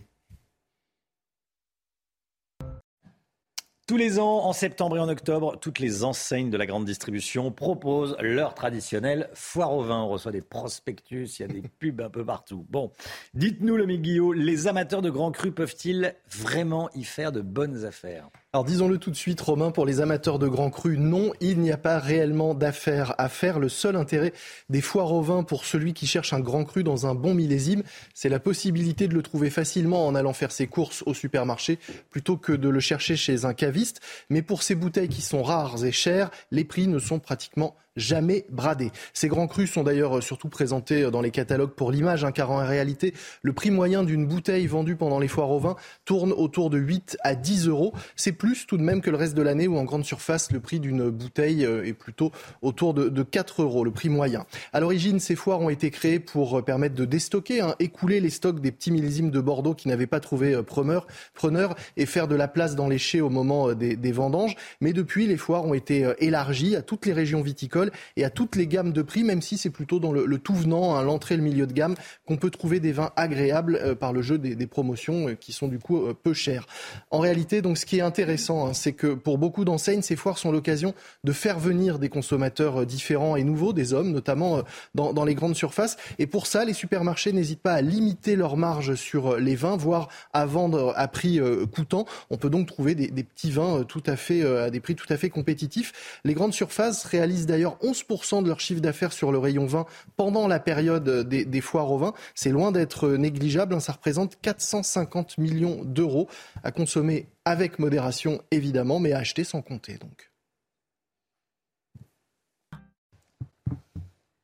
Tous 3.87 3.95
les 3.95 4.19
ans, 4.19 4.43
en 4.43 4.51
septembre 4.51 4.97
et 4.97 4.99
en 4.99 5.07
octobre, 5.07 5.57
toutes 5.61 5.79
les 5.79 6.03
enseignes 6.03 6.49
de 6.49 6.57
la 6.57 6.65
grande 6.65 6.83
distribution 6.83 7.53
proposent 7.53 8.17
leur 8.19 8.53
traditionnelle 8.53 9.29
foire 9.33 9.71
au 9.71 9.81
vin. 9.81 10.01
On 10.01 10.09
reçoit 10.09 10.33
des 10.33 10.41
prospectus, 10.41 11.39
il 11.39 11.41
y 11.41 11.45
a 11.45 11.47
des 11.47 11.61
pubs 11.79 12.01
un 12.01 12.09
peu 12.09 12.25
partout. 12.25 12.65
Bon, 12.69 12.91
dites-nous, 13.33 13.77
le 13.77 13.85
Guillot, 13.85 14.33
les 14.33 14.67
amateurs 14.67 15.01
de 15.01 15.09
grands 15.09 15.31
crus 15.31 15.53
peuvent-ils 15.55 16.13
vraiment 16.29 16.89
y 16.95 17.05
faire 17.05 17.31
de 17.31 17.39
bonnes 17.39 17.85
affaires? 17.85 18.29
Alors 18.57 18.65
disons-le 18.65 18.97
tout 18.97 19.11
de 19.11 19.15
suite, 19.15 19.39
Romain, 19.39 19.69
pour 19.69 19.85
les 19.85 20.01
amateurs 20.01 20.39
de 20.39 20.47
grands 20.47 20.71
crus, 20.71 20.97
non, 20.97 21.31
il 21.41 21.59
n'y 21.59 21.71
a 21.71 21.77
pas 21.77 21.99
réellement 21.99 22.55
d'affaires 22.55 23.13
à 23.19 23.29
faire. 23.29 23.59
Le 23.59 23.69
seul 23.69 23.95
intérêt 23.95 24.33
des 24.71 24.81
foires 24.81 25.13
au 25.13 25.43
pour 25.43 25.63
celui 25.63 25.93
qui 25.93 26.07
cherche 26.07 26.33
un 26.33 26.39
grand 26.39 26.63
cru 26.63 26.83
dans 26.83 27.05
un 27.05 27.13
bon 27.13 27.35
millésime, 27.35 27.83
c'est 28.15 28.29
la 28.29 28.39
possibilité 28.39 29.07
de 29.07 29.13
le 29.13 29.21
trouver 29.21 29.51
facilement 29.51 30.07
en 30.07 30.15
allant 30.15 30.33
faire 30.33 30.51
ses 30.51 30.65
courses 30.65 31.03
au 31.05 31.13
supermarché 31.13 31.77
plutôt 32.09 32.35
que 32.35 32.51
de 32.51 32.67
le 32.67 32.79
chercher 32.79 33.15
chez 33.15 33.45
un 33.45 33.53
caviste. 33.53 34.01
Mais 34.31 34.41
pour 34.41 34.63
ces 34.63 34.73
bouteilles 34.73 35.07
qui 35.07 35.21
sont 35.21 35.43
rares 35.43 35.85
et 35.85 35.91
chères, 35.91 36.31
les 36.49 36.63
prix 36.63 36.87
ne 36.87 36.97
sont 36.97 37.19
pratiquement 37.19 37.75
jamais 37.97 38.45
bradé. 38.49 38.91
Ces 39.13 39.27
grands 39.27 39.47
crus 39.47 39.71
sont 39.71 39.83
d'ailleurs 39.83 40.23
surtout 40.23 40.47
présentés 40.47 41.11
dans 41.11 41.21
les 41.21 41.31
catalogues 41.31 41.71
pour 41.71 41.91
l'image, 41.91 42.23
hein, 42.23 42.31
car 42.31 42.51
en 42.51 42.65
réalité, 42.65 43.13
le 43.41 43.51
prix 43.51 43.71
moyen 43.71 44.03
d'une 44.03 44.25
bouteille 44.25 44.67
vendue 44.67 44.95
pendant 44.95 45.19
les 45.19 45.27
foires 45.27 45.49
au 45.49 45.59
vin 45.59 45.75
tourne 46.05 46.31
autour 46.31 46.69
de 46.69 46.77
8 46.77 47.17
à 47.23 47.35
10 47.35 47.67
euros. 47.67 47.93
C'est 48.15 48.31
plus 48.31 48.65
tout 48.67 48.77
de 48.77 48.83
même 48.83 49.01
que 49.01 49.09
le 49.09 49.17
reste 49.17 49.35
de 49.35 49.41
l'année 49.41 49.67
où 49.67 49.77
en 49.77 49.83
grande 49.83 50.05
surface, 50.05 50.51
le 50.51 50.59
prix 50.59 50.79
d'une 50.79 51.09
bouteille 51.09 51.65
euh, 51.65 51.85
est 51.85 51.93
plutôt 51.93 52.31
autour 52.61 52.93
de, 52.93 53.23
4 53.23 53.63
euros, 53.63 53.83
le 53.83 53.91
prix 53.91 54.09
moyen. 54.09 54.45
À 54.73 54.79
l'origine, 54.79 55.19
ces 55.19 55.35
foires 55.35 55.59
ont 55.59 55.69
été 55.69 55.89
créées 55.91 56.19
pour 56.19 56.63
permettre 56.63 56.95
de 56.95 57.05
déstocker, 57.05 57.61
hein, 57.61 57.75
écouler 57.79 58.19
les 58.19 58.29
stocks 58.29 58.61
des 58.61 58.71
petits 58.71 58.91
millésimes 58.91 59.31
de 59.31 59.39
Bordeaux 59.41 59.73
qui 59.73 59.87
n'avaient 59.87 60.07
pas 60.07 60.19
trouvé 60.19 60.53
euh, 60.53 60.63
preneur, 60.63 61.07
preneur 61.33 61.75
et 61.97 62.05
faire 62.05 62.27
de 62.27 62.35
la 62.35 62.47
place 62.47 62.75
dans 62.75 62.87
les 62.87 62.97
chais 62.97 63.21
au 63.21 63.29
moment 63.29 63.69
euh, 63.69 63.75
des, 63.75 63.95
des 63.95 64.11
vendanges. 64.11 64.55
Mais 64.81 64.93
depuis, 64.93 65.27
les 65.27 65.37
foires 65.37 65.65
ont 65.65 65.73
été 65.73 66.13
élargies 66.19 66.75
à 66.75 66.81
toutes 66.81 67.05
les 67.05 67.13
régions 67.13 67.41
viticoles 67.41 67.86
et 68.15 68.25
à 68.25 68.29
toutes 68.29 68.55
les 68.55 68.67
gammes 68.67 68.91
de 68.91 69.01
prix, 69.01 69.23
même 69.23 69.41
si 69.41 69.57
c'est 69.57 69.69
plutôt 69.69 69.99
dans 69.99 70.11
le, 70.11 70.37
tout 70.37 70.53
venant, 70.53 70.95
hein, 70.95 71.03
l'entrée, 71.03 71.37
le 71.37 71.43
milieu 71.43 71.67
de 71.67 71.73
gamme, 71.73 71.95
qu'on 72.25 72.37
peut 72.37 72.49
trouver 72.49 72.79
des 72.79 72.91
vins 72.91 73.11
agréables 73.15 73.79
euh, 73.81 73.95
par 73.95 74.13
le 74.13 74.21
jeu 74.21 74.37
des, 74.37 74.67
promotions 74.67 75.29
euh, 75.29 75.33
qui 75.33 75.53
sont 75.53 75.67
du 75.67 75.79
coup 75.79 75.97
euh, 75.97 76.13
peu 76.13 76.33
chères. 76.33 76.67
En 77.11 77.19
réalité, 77.19 77.61
donc, 77.61 77.77
ce 77.77 77.85
qui 77.85 77.97
est 77.97 78.01
intéressant, 78.01 78.67
hein, 78.67 78.73
c'est 78.73 78.93
que 78.93 79.13
pour 79.13 79.37
beaucoup 79.37 79.65
d'enseignes, 79.65 80.01
ces 80.01 80.15
foires 80.15 80.37
sont 80.37 80.51
l'occasion 80.51 80.93
de 81.23 81.31
faire 81.31 81.59
venir 81.59 81.99
des 81.99 82.09
consommateurs 82.09 82.85
différents 82.85 83.35
et 83.35 83.43
nouveaux, 83.43 83.73
des 83.73 83.93
hommes 83.93 84.11
notamment 84.11 84.61
dans, 84.95 85.25
les 85.25 85.35
grandes 85.35 85.55
surfaces. 85.55 85.97
Et 86.19 86.27
pour 86.27 86.47
ça, 86.47 86.65
les 86.65 86.73
supermarchés 86.73 87.31
n'hésitent 87.31 87.61
pas 87.61 87.73
à 87.73 87.81
limiter 87.81 88.35
leur 88.35 88.57
marge 88.57 88.95
sur 88.95 89.37
les 89.37 89.55
vins, 89.55 89.77
voire 89.77 90.09
à 90.33 90.45
vendre 90.45 90.93
à 90.95 91.07
prix 91.07 91.39
coûtant. 91.73 92.05
On 92.29 92.37
peut 92.37 92.49
donc 92.49 92.67
trouver 92.67 92.95
des, 92.95 93.07
des 93.07 93.23
petits 93.23 93.51
vins 93.51 93.83
tout 93.83 94.03
à 94.05 94.15
fait 94.15 94.43
à 94.45 94.69
des 94.69 94.79
prix 94.79 94.95
tout 94.95 95.11
à 95.11 95.17
fait 95.17 95.29
compétitifs. 95.29 96.19
Les 96.23 96.33
grandes 96.33 96.53
surfaces 96.53 97.03
réalisent 97.05 97.45
d'ailleurs 97.45 97.76
11% 97.83 98.43
de 98.43 98.47
leur 98.47 98.59
chiffre 98.59 98.81
d'affaires 98.81 99.13
sur 99.13 99.31
le 99.31 99.37
rayon 99.37 99.65
vin 99.65 99.85
pendant 100.15 100.47
la 100.47 100.59
période 100.59 101.27
des, 101.27 101.61
foires 101.61 101.91
au 101.91 101.97
vin. 101.97 102.13
C'est 102.35 102.51
loin 102.51 102.71
d'être 102.71 103.09
négligeable. 103.09 103.73
Hein. 103.73 103.79
Ça 103.79 103.93
représente 103.93 104.39
450 104.41 105.37
millions 105.37 105.81
d'euros 105.83 106.27
à 106.63 106.71
consommer 106.71 107.27
avec 107.45 107.79
modération, 107.79 108.41
évidemment, 108.51 108.99
mais 108.99 109.13
à 109.13 109.19
acheter 109.19 109.43
sans 109.43 109.61
compter. 109.61 109.97
Donc. 109.97 110.29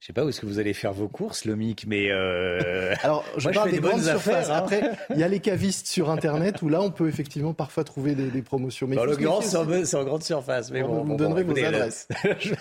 Je 0.04 0.08
sais 0.08 0.14
pas 0.14 0.26
où 0.26 0.28
est-ce 0.28 0.42
que 0.42 0.46
vous 0.46 0.60
allez 0.60 0.74
faire 0.74 0.92
vos 0.92 1.08
courses, 1.08 1.46
Lomic, 1.46 1.86
mais 1.88 2.12
euh... 2.12 2.94
alors 3.04 3.24
je 3.38 3.50
parle 3.52 3.72
des, 3.72 3.80
grandes 3.80 4.04
surfaces. 4.04 4.50
Hein. 4.50 4.56
Après, 4.56 4.92
il 5.12 5.18
y 5.18 5.24
a 5.24 5.30
les 5.30 5.40
cavistes 5.40 5.88
sur 5.88 6.10
Internet 6.10 6.62
où 6.62 6.68
là, 6.68 6.82
on 6.82 6.92
peut 6.92 7.08
effectivement 7.08 7.54
parfois 7.54 7.86
trouver 7.86 8.14
des, 8.14 8.42
promotions. 8.42 8.86
Mais 8.86 8.98
en 8.98 9.06
l'occurrence, 9.06 9.46
c'est 9.46 9.96
en, 9.96 10.04
grande 10.04 10.24
surface. 10.24 10.72
Mais 10.72 10.84
bon, 10.84 11.06
vous 11.06 11.14
me 11.14 11.18
donnerez 11.18 11.44
vos 11.44 11.58
adresses. 11.58 12.10
je, 12.40 12.52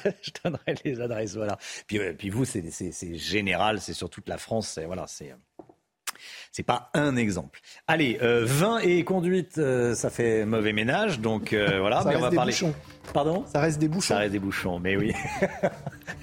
donnerai 0.45 0.77
les 0.85 1.01
adresses, 1.01 1.35
voilà. 1.35 1.59
Puis, 1.89 1.99
euh, 1.99 2.13
puis 2.17 2.31
vous, 2.31 2.45
c'est 2.45 2.63
général, 3.17 3.81
c'est 3.81 3.93
sur 3.93 4.09
toute 4.09 4.29
la 4.29 4.39
France. 4.39 4.79
Voilà, 4.87 5.07
c'est 5.09 5.35
c'est 6.53 6.63
pas 6.63 6.91
un 6.95 7.17
exemple. 7.17 7.61
Allez, 7.87 8.19
euh, 8.23 8.45
vin 8.45 8.79
et 8.79 9.05
conduite, 9.05 9.57
euh, 9.57 9.95
ça 9.95 10.11
fait 10.11 10.45
mauvais 10.45 10.75
ménage, 10.75 11.19
donc 11.19 11.53
euh, 11.53 11.81
voilà. 11.81 12.03
Ça 12.03 12.05
mais 12.05 12.11
reste 12.11 12.19
on 12.19 12.25
va 12.25 12.31
des 12.31 12.37
parler. 12.37 12.53
Bouchons. 12.53 12.75
Pardon? 13.15 13.45
Ça 13.47 13.61
reste 13.61 13.79
des 13.79 13.89
bouchons. 13.89 14.09
Ça 14.15 14.19
reste 14.19 14.33
des 14.33 14.39
bouchons, 14.39 14.79
mais 14.79 14.97
oui. 14.97 15.13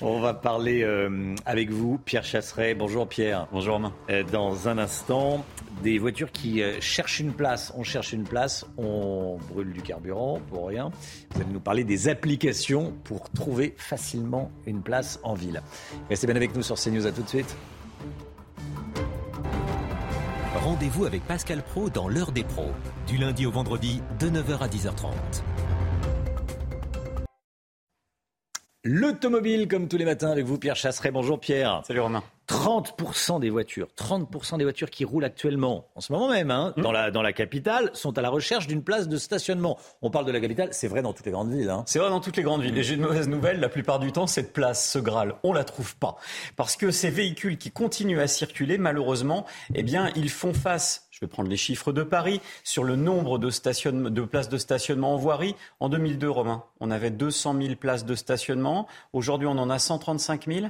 On 0.00 0.20
va 0.20 0.34
parler 0.34 0.82
euh, 0.82 1.34
avec 1.44 1.70
vous, 1.70 1.98
Pierre 1.98 2.24
Chasseret. 2.24 2.74
Bonjour 2.74 3.08
Pierre. 3.08 3.46
Bonjour 3.52 3.74
Romain. 3.74 3.92
Euh, 4.10 4.22
dans 4.22 4.68
un 4.68 4.78
instant, 4.78 5.44
des 5.82 5.98
voitures 5.98 6.32
qui 6.32 6.62
euh, 6.62 6.80
cherchent 6.80 7.20
une 7.20 7.32
place. 7.32 7.72
On 7.76 7.82
cherche 7.82 8.12
une 8.12 8.24
place, 8.24 8.66
on 8.78 9.38
brûle 9.50 9.72
du 9.72 9.82
carburant 9.82 10.40
pour 10.48 10.68
rien. 10.68 10.90
Vous 11.32 11.42
allez 11.42 11.52
nous 11.52 11.60
parler 11.60 11.84
des 11.84 12.08
applications 12.08 12.94
pour 13.04 13.30
trouver 13.30 13.74
facilement 13.76 14.50
une 14.66 14.82
place 14.82 15.20
en 15.22 15.34
ville. 15.34 15.62
Restez 16.08 16.26
bien 16.26 16.36
avec 16.36 16.54
nous 16.54 16.62
sur 16.62 16.76
CNews. 16.76 17.06
À 17.06 17.12
tout 17.12 17.22
de 17.22 17.28
suite. 17.28 17.56
Rendez-vous 20.54 21.04
avec 21.06 21.22
Pascal 21.26 21.62
Pro 21.62 21.88
dans 21.88 22.08
l'heure 22.08 22.32
des 22.32 22.44
pros, 22.44 22.70
du 23.06 23.16
lundi 23.16 23.46
au 23.46 23.50
vendredi 23.50 24.02
de 24.18 24.28
9h 24.28 24.58
à 24.58 24.68
10h30. 24.68 25.12
L'automobile, 28.82 29.68
comme 29.68 29.88
tous 29.88 29.98
les 29.98 30.06
matins, 30.06 30.30
avec 30.30 30.46
vous, 30.46 30.56
Pierre 30.56 30.74
Chasseret. 30.74 31.10
Bonjour 31.10 31.38
Pierre. 31.38 31.82
Salut 31.86 32.00
Romain. 32.00 32.24
30% 32.48 33.38
des 33.38 33.50
voitures, 33.50 33.88
30% 33.96 34.56
des 34.56 34.64
voitures 34.64 34.88
qui 34.90 35.04
roulent 35.04 35.24
actuellement, 35.24 35.86
en 35.94 36.00
ce 36.00 36.12
moment 36.12 36.30
même, 36.30 36.50
hein, 36.50 36.72
dans, 36.78 36.90
la, 36.90 37.12
dans 37.12 37.22
la 37.22 37.32
capitale, 37.32 37.90
sont 37.92 38.18
à 38.18 38.22
la 38.22 38.30
recherche 38.30 38.66
d'une 38.66 38.82
place 38.82 39.06
de 39.06 39.18
stationnement. 39.18 39.78
On 40.02 40.10
parle 40.10 40.24
de 40.24 40.32
la 40.32 40.40
capitale, 40.40 40.70
c'est 40.72 40.88
vrai 40.88 41.02
dans 41.02 41.12
toutes 41.12 41.26
les 41.26 41.32
grandes 41.32 41.52
villes. 41.52 41.68
Hein. 41.68 41.84
C'est 41.86 41.98
vrai 41.98 42.08
dans 42.08 42.20
toutes 42.20 42.38
les 42.38 42.42
grandes 42.42 42.62
villes. 42.62 42.76
Et 42.76 42.82
j'ai 42.82 42.94
une 42.94 43.02
mauvaise 43.02 43.28
nouvelle, 43.28 43.60
la 43.60 43.68
plupart 43.68 44.00
du 44.00 44.10
temps, 44.10 44.26
cette 44.26 44.52
place, 44.52 44.90
ce 44.90 44.98
Graal, 44.98 45.34
on 45.44 45.52
la 45.52 45.62
trouve 45.62 45.94
pas. 45.96 46.16
Parce 46.56 46.74
que 46.74 46.90
ces 46.90 47.10
véhicules 47.10 47.58
qui 47.58 47.70
continuent 47.70 48.18
à 48.18 48.26
circuler, 48.26 48.78
malheureusement, 48.78 49.44
eh 49.74 49.82
bien, 49.82 50.10
ils 50.16 50.30
font 50.30 50.54
face 50.54 51.06
je 51.20 51.26
vais 51.26 51.30
prendre 51.30 51.50
les 51.50 51.56
chiffres 51.58 51.92
de 51.92 52.02
Paris, 52.02 52.40
sur 52.64 52.82
le 52.82 52.96
nombre 52.96 53.36
de, 53.36 54.08
de 54.08 54.20
places 54.22 54.48
de 54.48 54.56
stationnement 54.56 55.12
en 55.12 55.16
voirie. 55.18 55.54
En 55.78 55.90
2002, 55.90 56.30
Romain, 56.30 56.64
on 56.80 56.90
avait 56.90 57.10
200 57.10 57.60
000 57.60 57.74
places 57.74 58.06
de 58.06 58.14
stationnement. 58.14 58.86
Aujourd'hui, 59.12 59.46
on 59.46 59.58
en 59.58 59.68
a 59.68 59.78
135 59.78 60.46
000. 60.46 60.66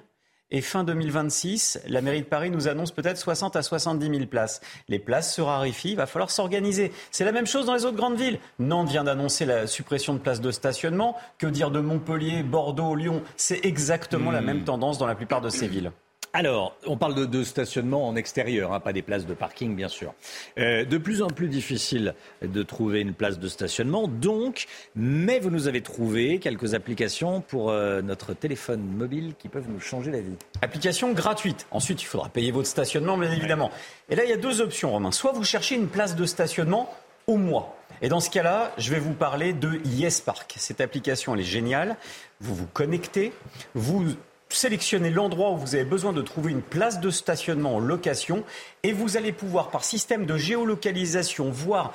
Et 0.50 0.60
fin 0.60 0.82
2026, 0.82 1.82
la 1.86 2.00
mairie 2.00 2.22
de 2.22 2.26
Paris 2.26 2.50
nous 2.50 2.66
annonce 2.66 2.90
peut-être 2.90 3.16
60 3.16 3.54
à 3.54 3.62
70 3.62 4.10
000 4.10 4.26
places. 4.26 4.60
Les 4.88 4.98
places 4.98 5.32
se 5.32 5.40
raréfient, 5.40 5.90
il 5.90 5.96
va 5.96 6.06
falloir 6.06 6.32
s'organiser. 6.32 6.90
C'est 7.12 7.24
la 7.24 7.30
même 7.30 7.46
chose 7.46 7.66
dans 7.66 7.74
les 7.74 7.84
autres 7.84 7.96
grandes 7.96 8.18
villes. 8.18 8.40
Nantes 8.58 8.88
vient 8.88 9.04
d'annoncer 9.04 9.44
la 9.44 9.68
suppression 9.68 10.14
de 10.14 10.18
places 10.18 10.40
de 10.40 10.50
stationnement. 10.50 11.16
Que 11.38 11.46
dire 11.46 11.70
de 11.70 11.78
Montpellier, 11.78 12.42
Bordeaux, 12.42 12.96
Lyon? 12.96 13.22
C'est 13.36 13.64
exactement 13.64 14.32
la 14.32 14.40
hmm. 14.40 14.46
même 14.46 14.64
tendance 14.64 14.98
dans 14.98 15.06
la 15.06 15.14
plupart 15.14 15.42
de 15.42 15.50
ces 15.50 15.68
villes. 15.68 15.92
Alors, 16.32 16.76
on 16.86 16.96
parle 16.96 17.28
de, 17.28 17.42
stationnement 17.42 18.06
en 18.06 18.14
extérieur, 18.14 18.72
hein, 18.72 18.78
pas 18.78 18.92
des 18.92 19.02
places 19.02 19.26
de 19.26 19.34
parking, 19.34 19.74
bien 19.74 19.88
sûr. 19.88 20.14
Euh, 20.58 20.84
de 20.84 20.96
plus 20.96 21.22
en 21.22 21.26
plus 21.26 21.48
difficile 21.48 22.14
de 22.40 22.62
trouver 22.62 23.00
une 23.00 23.14
place 23.14 23.40
de 23.40 23.48
stationnement, 23.48 24.06
donc, 24.06 24.66
mais 24.94 25.40
vous 25.40 25.50
nous 25.50 25.66
avez 25.66 25.80
trouvé 25.80 26.38
quelques 26.38 26.74
applications 26.74 27.40
pour 27.40 27.70
euh, 27.70 28.00
notre 28.00 28.32
téléphone 28.32 28.80
mobile 28.80 29.34
qui 29.40 29.48
peuvent 29.48 29.68
nous 29.68 29.80
changer 29.80 30.12
la 30.12 30.20
vie. 30.20 30.36
Application 30.62 31.12
gratuite. 31.12 31.66
Ensuite, 31.72 32.00
il 32.02 32.06
faudra 32.06 32.28
payer 32.28 32.52
votre 32.52 32.68
stationnement, 32.68 33.18
bien 33.18 33.32
évidemment. 33.32 33.72
Et 34.08 34.14
là, 34.14 34.22
il 34.22 34.30
y 34.30 34.34
a 34.34 34.36
deux 34.36 34.60
options, 34.60 34.92
Romain. 34.92 35.10
Soit 35.10 35.32
vous 35.32 35.44
cherchez 35.44 35.74
une 35.74 35.88
place 35.88 36.14
de 36.14 36.26
stationnement 36.26 36.94
au 37.26 37.36
mois. 37.38 37.76
Et 38.02 38.08
dans 38.08 38.20
ce 38.20 38.30
cas-là, 38.30 38.72
je 38.78 38.90
vais 38.90 39.00
vous 39.00 39.14
parler 39.14 39.52
de 39.52 39.80
YesPark. 39.84 40.54
Cette 40.56 40.80
application, 40.80 41.34
elle 41.34 41.40
est 41.40 41.44
géniale. 41.44 41.96
Vous 42.40 42.54
vous 42.54 42.66
connectez, 42.66 43.32
vous 43.74 44.14
sélectionnez 44.50 45.10
l'endroit 45.10 45.50
où 45.52 45.56
vous 45.56 45.74
avez 45.74 45.84
besoin 45.84 46.12
de 46.12 46.22
trouver 46.22 46.52
une 46.52 46.62
place 46.62 47.00
de 47.00 47.10
stationnement 47.10 47.76
en 47.76 47.78
location 47.78 48.44
et 48.82 48.92
vous 48.92 49.16
allez 49.16 49.32
pouvoir, 49.32 49.70
par 49.70 49.84
système 49.84 50.26
de 50.26 50.36
géolocalisation, 50.36 51.50
voir 51.50 51.92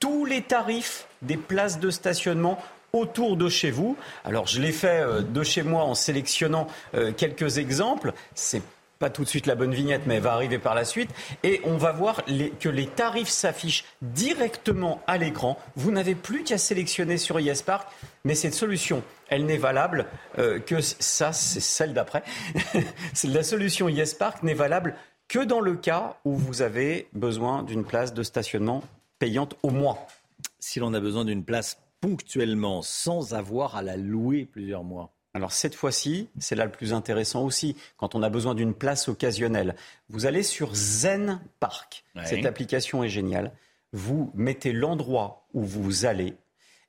tous 0.00 0.24
les 0.24 0.42
tarifs 0.42 1.06
des 1.22 1.36
places 1.36 1.80
de 1.80 1.90
stationnement 1.90 2.62
autour 2.92 3.36
de 3.36 3.48
chez 3.48 3.70
vous. 3.70 3.96
Alors 4.24 4.46
je 4.46 4.60
l'ai 4.60 4.72
fait 4.72 5.00
euh, 5.00 5.20
de 5.20 5.42
chez 5.42 5.62
moi 5.62 5.84
en 5.84 5.94
sélectionnant 5.94 6.66
euh, 6.94 7.12
quelques 7.12 7.58
exemples. 7.58 8.12
C'est 8.34 8.62
pas 8.98 9.10
tout 9.10 9.24
de 9.24 9.28
suite 9.28 9.46
la 9.46 9.54
bonne 9.54 9.74
vignette, 9.74 10.02
mais 10.06 10.16
elle 10.16 10.22
va 10.22 10.32
arriver 10.32 10.58
par 10.58 10.74
la 10.74 10.84
suite. 10.84 11.10
Et 11.42 11.60
on 11.64 11.76
va 11.76 11.92
voir 11.92 12.24
que 12.24 12.68
les 12.68 12.86
tarifs 12.86 13.28
s'affichent 13.28 13.84
directement 14.00 15.02
à 15.06 15.18
l'écran. 15.18 15.58
Vous 15.76 15.90
n'avez 15.90 16.14
plus 16.14 16.44
qu'à 16.44 16.56
sélectionner 16.56 17.18
sur 17.18 17.38
YesPark, 17.38 17.86
mais 18.24 18.34
cette 18.34 18.54
solution, 18.54 19.02
elle 19.28 19.46
n'est 19.46 19.56
valable 19.56 20.06
euh, 20.38 20.58
que 20.58 20.80
ça, 20.80 21.32
c'est 21.32 21.60
celle 21.60 21.94
d'après. 21.94 22.22
la 23.24 23.42
solution 23.42 23.88
YesPark 23.88 24.42
n'est 24.42 24.54
valable 24.54 24.94
que 25.28 25.40
dans 25.40 25.60
le 25.60 25.74
cas 25.74 26.16
où 26.24 26.34
vous 26.36 26.62
avez 26.62 27.08
besoin 27.12 27.62
d'une 27.62 27.84
place 27.84 28.14
de 28.14 28.22
stationnement 28.22 28.82
payante 29.18 29.56
au 29.62 29.70
mois. 29.70 30.06
Si 30.58 30.78
l'on 30.78 30.94
a 30.94 31.00
besoin 31.00 31.24
d'une 31.24 31.44
place 31.44 31.78
ponctuellement, 32.00 32.82
sans 32.82 33.34
avoir 33.34 33.76
à 33.76 33.82
la 33.82 33.96
louer 33.96 34.44
plusieurs 34.44 34.84
mois. 34.84 35.12
Alors 35.34 35.52
cette 35.52 35.74
fois-ci, 35.74 36.28
c'est 36.38 36.54
là 36.54 36.64
le 36.64 36.70
plus 36.70 36.94
intéressant 36.94 37.44
aussi, 37.44 37.76
quand 37.96 38.14
on 38.14 38.22
a 38.22 38.30
besoin 38.30 38.54
d'une 38.54 38.74
place 38.74 39.08
occasionnelle. 39.08 39.74
Vous 40.08 40.24
allez 40.24 40.42
sur 40.42 40.74
Zen 40.74 41.40
Park. 41.60 42.04
Cette 42.24 42.46
application 42.46 43.04
est 43.04 43.08
géniale. 43.08 43.52
Vous 43.92 44.30
mettez 44.34 44.72
l'endroit 44.72 45.46
où 45.52 45.62
vous 45.62 46.06
allez 46.06 46.34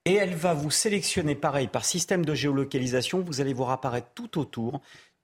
et 0.08 0.14
elle 0.14 0.36
va 0.36 0.54
vous 0.54 0.72
sélectionner 0.72 1.36
pareil 1.36 1.68
par 1.68 1.84
système 1.84 2.24
de 2.24 2.34
géolocalisation. 2.34 3.20
Vous 3.20 3.42
allez 3.42 3.52
voir 3.52 3.72
apparaître 3.72 4.08
tout 4.16 4.40
autour 4.40 4.80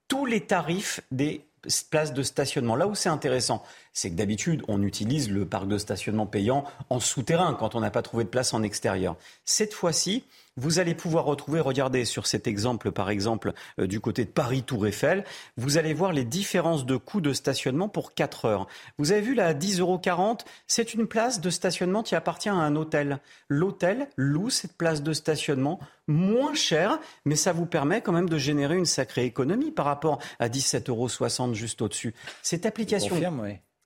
tous 0.10 0.26
les 0.26 0.42
tarifs 0.42 1.00
des 1.10 1.46
places 1.90 2.14
de 2.14 2.22
stationnement. 2.22 2.76
Là 2.76 2.88
où 2.88 2.94
c'est 2.94 3.08
intéressant, 3.08 3.64
c'est 3.94 4.10
que 4.10 4.16
d'habitude, 4.16 4.62
on 4.68 4.84
utilise 4.84 5.32
le 5.32 5.46
parc 5.46 5.70
de 5.70 5.78
stationnement 5.78 6.26
payant 6.26 6.66
en 6.90 7.00
souterrain 7.00 7.56
quand 7.58 7.76
on 7.76 7.80
n'a 7.80 7.92
pas 7.92 8.02
trouvé 8.02 8.26
de 8.26 8.30
place 8.30 8.54
en 8.54 8.62
extérieur. 8.62 9.16
Cette 9.46 9.74
fois-ci, 9.74 10.26
vous 10.58 10.80
allez 10.80 10.96
pouvoir 10.96 11.26
retrouver, 11.26 11.60
regardez 11.60 12.06
sur 12.06 12.28
cet 12.28 12.48
exemple 12.48 12.92
par 12.92 13.10
exemple 13.10 13.54
euh, 13.80 13.88
du 13.88 14.00
côté 14.00 14.26
de 14.26 14.30
Paris 14.30 14.64
Tour 14.64 14.88
Eiffel, 14.88 15.24
vous 15.58 15.78
allez 15.78 15.94
voir 15.94 16.14
les 16.14 16.26
différences 16.26 16.86
de 16.86 16.98
coûts 16.98 17.22
de 17.22 17.34
stationnement 17.34 17.90
pour 17.90 18.14
4 18.14 18.46
heures. 18.46 18.68
Vous 18.98 19.12
avez 19.12 19.22
vu 19.22 19.34
là 19.34 19.48
à 19.48 19.54
10,40 19.54 19.80
euros, 19.82 20.38
c'est 20.68 20.94
une 20.94 21.08
place 21.08 21.42
de 21.42 21.50
stationnement 21.50 22.04
qui 22.04 22.16
appartient 22.16 22.50
à 22.50 22.54
un 22.54 22.76
hôtel. 22.76 23.20
L'hôtel 23.50 24.10
loue 24.16 24.50
cette 24.50 24.78
place 24.78 25.02
de 25.02 25.14
stationnement 25.14 25.80
moins 26.08 26.54
cher, 26.54 27.00
mais 27.26 27.36
ça 27.36 27.54
vous 27.54 27.66
permet 27.66 28.02
quand 28.02 28.12
même 28.12 28.30
de 28.30 28.38
générer 28.38 28.78
une 28.78 28.86
sacrée 28.86 29.26
économie 29.26 29.72
par 29.72 29.86
rapport 29.86 30.20
à 30.40 30.50
17,60 30.50 30.90
euros 30.90 31.54
juste 31.54 31.82
au-dessus. 31.82 32.14
Cette 32.42 32.66
application, 32.66 33.16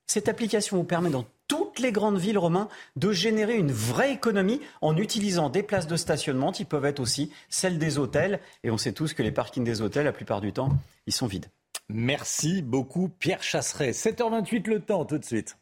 cette 0.08 0.30
application 0.30 0.78
vous 0.78 0.84
permet 0.84 1.10
dans 1.10 1.26
toutes 1.48 1.80
les 1.80 1.92
grandes 1.92 2.18
villes 2.18 2.38
romains 2.38 2.70
de 2.96 3.12
générer 3.12 3.56
une 3.56 3.72
vraie 3.72 4.14
économie 4.14 4.62
en 4.82 4.98
utilisant 4.98 5.50
des 5.50 5.64
places 5.64 5.88
de 5.88 5.96
stationnement 5.96 6.52
qui 6.52 6.66
peuvent 6.66 6.86
être 6.86 7.00
aussi 7.00 7.32
celles 7.50 7.78
des 7.78 8.00
hôtels. 8.00 8.40
Et 8.64 8.72
on 8.72 8.78
sait 8.78 8.94
tous 8.94 9.14
que 9.14 9.24
les 9.24 9.32
parkings 9.32 9.64
des 9.64 9.82
hôtels, 9.82 10.06
la 10.06 10.12
plupart 10.12 10.42
du 10.42 10.52
temps, 10.54 10.70
ils 11.06 11.14
sont 11.14 11.28
vides. 11.28 11.48
Merci 11.90 12.62
beaucoup 12.62 13.10
Pierre 13.20 13.44
Chasseret. 13.44 13.92
7h28 13.92 14.68
le 14.68 14.80
temps 14.80 15.06
tout 15.06 15.18
de 15.18 15.26
suite. 15.26 15.58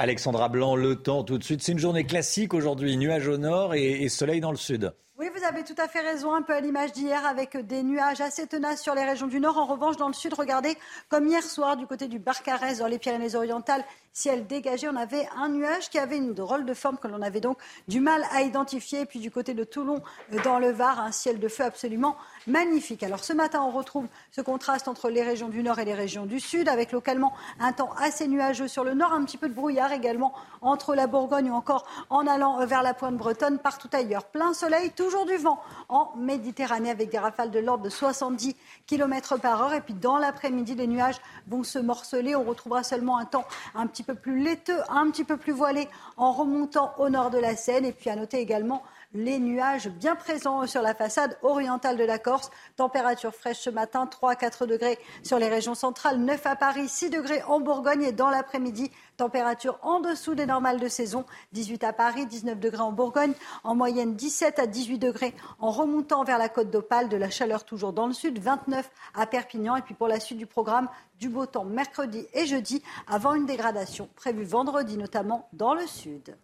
Alexandra 0.00 0.48
Blanc, 0.48 0.76
le 0.76 0.94
temps 0.96 1.24
tout 1.24 1.38
de 1.38 1.44
suite. 1.44 1.60
C'est 1.60 1.72
une 1.72 1.78
journée 1.78 2.04
classique 2.04 2.54
aujourd'hui, 2.54 2.96
nuages 2.96 3.26
au 3.26 3.36
nord 3.36 3.74
et, 3.74 4.08
soleil 4.08 4.40
dans 4.40 4.52
le 4.52 4.56
sud. 4.56 4.92
Oui, 5.20 5.26
vous 5.34 5.42
avez 5.42 5.64
tout 5.64 5.74
à 5.78 5.88
fait 5.88 5.98
raison, 5.98 6.32
un 6.32 6.42
peu 6.42 6.54
à 6.54 6.60
l'image 6.60 6.92
d'hier 6.92 7.26
avec 7.26 7.56
des 7.56 7.82
nuages 7.82 8.20
assez 8.20 8.46
tenaces 8.46 8.80
sur 8.80 8.94
les 8.94 9.04
régions 9.04 9.26
du 9.26 9.40
nord. 9.40 9.58
En 9.58 9.66
revanche, 9.66 9.96
dans 9.96 10.06
le 10.06 10.12
sud, 10.14 10.32
regardez, 10.32 10.78
comme 11.08 11.26
hier 11.26 11.42
soir 11.42 11.76
du 11.76 11.88
côté 11.88 12.06
du 12.06 12.20
Barcarès, 12.20 12.78
dans 12.78 12.86
les 12.86 13.00
Pyrénées-Orientales, 13.00 13.84
ciel 14.12 14.46
dégagé, 14.46 14.88
on 14.88 14.96
avait 14.96 15.28
un 15.36 15.48
nuage 15.48 15.90
qui 15.90 15.98
avait 15.98 16.16
une 16.16 16.34
drôle 16.34 16.64
de 16.64 16.74
forme 16.74 16.98
que 16.98 17.08
l'on 17.08 17.22
avait 17.22 17.40
donc 17.40 17.58
du 17.86 18.00
mal 18.00 18.24
à 18.32 18.42
identifier. 18.42 19.06
puis 19.06 19.20
du 19.20 19.30
côté 19.30 19.54
de 19.54 19.64
Toulon, 19.64 20.02
euh, 20.32 20.42
dans 20.42 20.58
le 20.58 20.70
Var, 20.70 21.00
un 21.00 21.12
ciel 21.12 21.38
de 21.38 21.48
feu 21.48 21.64
absolument 21.64 22.16
magnifique. 22.46 23.02
Alors 23.02 23.24
ce 23.24 23.32
matin, 23.32 23.62
on 23.62 23.70
retrouve 23.70 24.06
ce 24.30 24.40
contraste 24.40 24.88
entre 24.88 25.10
les 25.10 25.22
régions 25.22 25.48
du 25.48 25.62
nord 25.62 25.78
et 25.78 25.84
les 25.84 25.94
régions 25.94 26.26
du 26.26 26.40
sud, 26.40 26.68
avec 26.68 26.92
localement 26.92 27.32
un 27.60 27.72
temps 27.72 27.90
assez 27.98 28.28
nuageux 28.28 28.68
sur 28.68 28.84
le 28.84 28.94
nord, 28.94 29.12
un 29.12 29.24
petit 29.24 29.36
peu 29.36 29.48
de 29.48 29.54
brouillard 29.54 29.92
également 29.92 30.32
entre 30.60 30.94
la 30.94 31.06
Bourgogne 31.06 31.50
ou 31.50 31.54
encore 31.54 31.86
en 32.10 32.26
allant 32.26 32.64
vers 32.66 32.82
la 32.82 32.94
pointe 32.94 33.16
bretonne, 33.16 33.58
partout 33.58 33.88
ailleurs. 33.92 34.24
Plein 34.24 34.52
soleil, 34.54 34.90
toujours 34.90 35.26
du 35.26 35.36
vent 35.36 35.60
en 35.88 36.12
Méditerranée 36.16 36.90
avec 36.90 37.10
des 37.10 37.18
rafales 37.18 37.50
de 37.50 37.58
l'ordre 37.58 37.84
de 37.84 37.90
70 37.90 38.56
km 38.86 39.38
par 39.38 39.62
heure. 39.62 39.74
Et 39.74 39.80
puis 39.80 39.94
dans 39.94 40.18
l'après-midi, 40.18 40.74
les 40.74 40.86
nuages 40.86 41.20
vont 41.46 41.62
se 41.62 41.78
morceler. 41.78 42.34
On 42.34 42.44
retrouvera 42.44 42.82
seulement 42.82 43.18
un 43.18 43.24
temps 43.24 43.44
un 43.74 43.86
petit 43.86 44.02
peu 44.02 44.07
plus 44.14 44.42
laiteux, 44.42 44.80
un 44.88 45.10
petit 45.10 45.24
peu 45.24 45.36
plus 45.36 45.52
voilé 45.52 45.88
en 46.16 46.32
remontant 46.32 46.94
au 46.98 47.08
nord 47.08 47.30
de 47.30 47.38
la 47.38 47.56
Seine. 47.56 47.84
Et 47.84 47.92
puis 47.92 48.10
à 48.10 48.16
noter 48.16 48.38
également 48.38 48.82
les 49.14 49.38
nuages 49.38 49.88
bien 49.88 50.16
présents 50.16 50.66
sur 50.66 50.82
la 50.82 50.94
façade 50.94 51.38
orientale 51.42 51.96
de 51.96 52.04
la 52.04 52.18
Corse. 52.18 52.50
Température 52.76 53.34
fraîche 53.34 53.58
ce 53.58 53.70
matin, 53.70 54.06
3 54.06 54.32
à 54.32 54.36
4 54.36 54.66
degrés 54.66 54.98
sur 55.22 55.38
les 55.38 55.48
régions 55.48 55.74
centrales, 55.74 56.18
9 56.18 56.46
à 56.46 56.56
Paris, 56.56 56.88
6 56.88 57.10
degrés 57.10 57.42
en 57.44 57.58
Bourgogne 57.58 58.02
et 58.02 58.12
dans 58.12 58.28
l'après-midi, 58.28 58.90
température 59.16 59.78
en 59.82 60.00
dessous 60.00 60.34
des 60.34 60.44
normales 60.44 60.78
de 60.78 60.88
saison, 60.88 61.24
18 61.52 61.84
à 61.84 61.92
Paris, 61.94 62.26
19 62.26 62.60
degrés 62.60 62.82
en 62.82 62.92
Bourgogne, 62.92 63.32
en 63.64 63.74
moyenne 63.74 64.14
17 64.14 64.58
à 64.58 64.66
18 64.66 64.98
degrés 64.98 65.34
en 65.58 65.70
remontant 65.70 66.22
vers 66.22 66.38
la 66.38 66.50
côte 66.50 66.70
d'Opale, 66.70 67.08
de 67.08 67.16
la 67.16 67.30
chaleur 67.30 67.64
toujours 67.64 67.94
dans 67.94 68.06
le 68.06 68.12
sud, 68.12 68.38
29 68.38 68.90
à 69.14 69.26
Perpignan 69.26 69.76
et 69.76 69.82
puis 69.82 69.94
pour 69.94 70.08
la 70.08 70.20
suite 70.20 70.38
du 70.38 70.46
programme, 70.46 70.88
du 71.18 71.30
beau 71.30 71.46
temps 71.46 71.64
mercredi 71.64 72.26
et 72.34 72.46
jeudi 72.46 72.82
avant 73.06 73.34
une 73.34 73.46
dégradation 73.46 74.08
prévue 74.14 74.44
vendredi 74.44 74.98
notamment 74.98 75.48
dans 75.54 75.74
le 75.74 75.86
sud. 75.86 76.36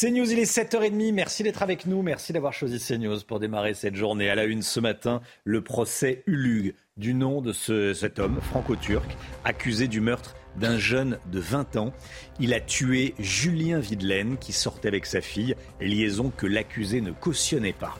CNews, 0.00 0.32
il 0.32 0.40
est 0.40 0.52
7h30. 0.52 1.12
Merci 1.12 1.44
d'être 1.44 1.62
avec 1.62 1.86
nous. 1.86 2.02
Merci 2.02 2.32
d'avoir 2.32 2.52
choisi 2.52 2.80
CNews 2.80 3.20
pour 3.28 3.38
démarrer 3.38 3.74
cette 3.74 3.94
journée. 3.94 4.28
À 4.28 4.34
la 4.34 4.42
une 4.42 4.62
ce 4.62 4.80
matin, 4.80 5.20
le 5.44 5.62
procès 5.62 6.24
Ulug, 6.26 6.74
du 6.96 7.14
nom 7.14 7.40
de 7.40 7.52
cet 7.52 8.18
homme 8.18 8.40
franco-turc, 8.40 9.16
accusé 9.44 9.86
du 9.86 10.00
meurtre 10.00 10.34
d'un 10.56 10.78
jeune 10.78 11.20
de 11.30 11.38
20 11.38 11.76
ans. 11.76 11.92
Il 12.40 12.54
a 12.54 12.60
tué 12.60 13.14
Julien 13.20 13.78
Videlaine 13.78 14.36
qui 14.36 14.52
sortait 14.52 14.88
avec 14.88 15.06
sa 15.06 15.20
fille, 15.20 15.54
liaison 15.80 16.32
que 16.36 16.48
l'accusé 16.48 17.00
ne 17.00 17.12
cautionnait 17.12 17.72
pas. 17.72 17.96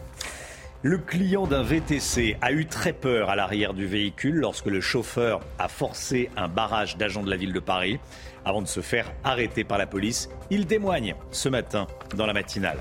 Le 0.83 0.99
client 0.99 1.47
d'un 1.47 1.63
VTC 1.63 2.37
a 2.43 2.53
eu 2.53 2.67
très 2.67 2.93
peur 2.93 3.31
à 3.31 3.37
l'arrière 3.37 3.73
du 3.73 3.87
véhicule 3.87 4.35
lorsque 4.35 4.67
le 4.67 4.83
chauffeur 4.83 5.41
a 5.59 5.69
forcé 5.69 6.29
un 6.37 6.49
barrage 6.49 6.99
d'agents 6.99 7.23
de 7.23 7.31
la 7.31 7.37
ville 7.37 7.55
de 7.55 7.61
Paris 7.61 8.01
avant 8.45 8.63
de 8.63 8.67
se 8.67 8.81
faire 8.81 9.13
arrêter 9.25 9.65
par 9.65 9.79
la 9.79 9.87
police. 9.87 10.29
Il 10.51 10.67
témoigne 10.67 11.15
ce 11.31 11.49
matin 11.49 11.87
dans 12.17 12.27
la 12.27 12.33
matinale. 12.33 12.79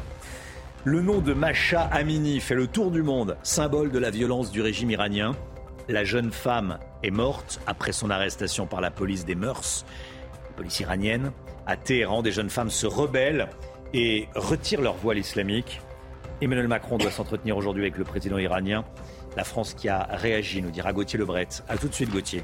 Le 0.85 1.01
nom 1.01 1.19
de 1.19 1.33
Masha 1.33 1.83
Amini 1.83 2.39
fait 2.41 2.55
le 2.55 2.67
tour 2.67 2.91
du 2.91 3.03
monde, 3.03 3.37
symbole 3.43 3.89
de 3.91 3.99
la 3.99 4.09
violence 4.09 4.51
du 4.51 4.61
régime 4.61 4.91
iranien. 4.91 5.33
La 5.87 6.03
jeune 6.03 6.31
femme 6.31 6.77
est 7.03 7.11
morte 7.11 7.61
après 7.67 7.93
son 7.93 8.09
arrestation 8.09 8.65
par 8.65 8.81
la 8.81 8.91
police 8.91 9.23
des 9.25 9.35
mœurs, 9.35 9.85
la 10.49 10.55
police 10.57 10.79
iranienne. 10.81 11.31
À 11.65 11.77
Téhéran, 11.77 12.21
des 12.21 12.33
jeunes 12.33 12.49
femmes 12.49 12.69
se 12.69 12.85
rebellent 12.85 13.47
et 13.93 14.27
retirent 14.35 14.81
leur 14.81 14.95
voile 14.95 15.17
islamique. 15.17 15.79
Emmanuel 16.41 16.67
Macron 16.67 16.97
doit 16.97 17.11
s'entretenir 17.11 17.55
aujourd'hui 17.55 17.83
avec 17.83 17.97
le 17.97 18.03
président 18.03 18.37
iranien. 18.37 18.83
La 19.37 19.45
France 19.45 19.73
qui 19.73 19.87
a 19.87 20.03
réagi, 20.11 20.61
nous 20.61 20.71
dira 20.71 20.91
Gauthier 20.91 21.17
Lebret. 21.17 21.47
A 21.69 21.77
tout 21.77 21.87
de 21.87 21.93
suite, 21.93 22.11
Gauthier. 22.11 22.43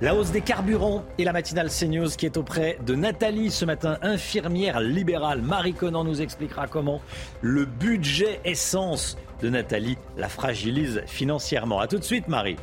La 0.00 0.14
hausse 0.14 0.30
des 0.30 0.40
carburants 0.40 1.04
et 1.18 1.24
la 1.24 1.32
matinale 1.32 1.68
CNews 1.70 2.08
qui 2.16 2.26
est 2.26 2.36
auprès 2.36 2.78
de 2.84 2.94
Nathalie 2.94 3.50
ce 3.50 3.64
matin, 3.64 3.98
infirmière 4.02 4.80
libérale. 4.80 5.42
Marie 5.42 5.74
Conan 5.74 6.04
nous 6.04 6.20
expliquera 6.20 6.66
comment 6.66 7.00
le 7.40 7.64
budget 7.64 8.40
essence 8.44 9.16
de 9.40 9.48
Nathalie 9.48 9.96
la 10.16 10.28
fragilise 10.28 11.02
financièrement. 11.06 11.80
A 11.80 11.88
tout 11.88 11.98
de 11.98 12.04
suite, 12.04 12.28
Marie. 12.28 12.56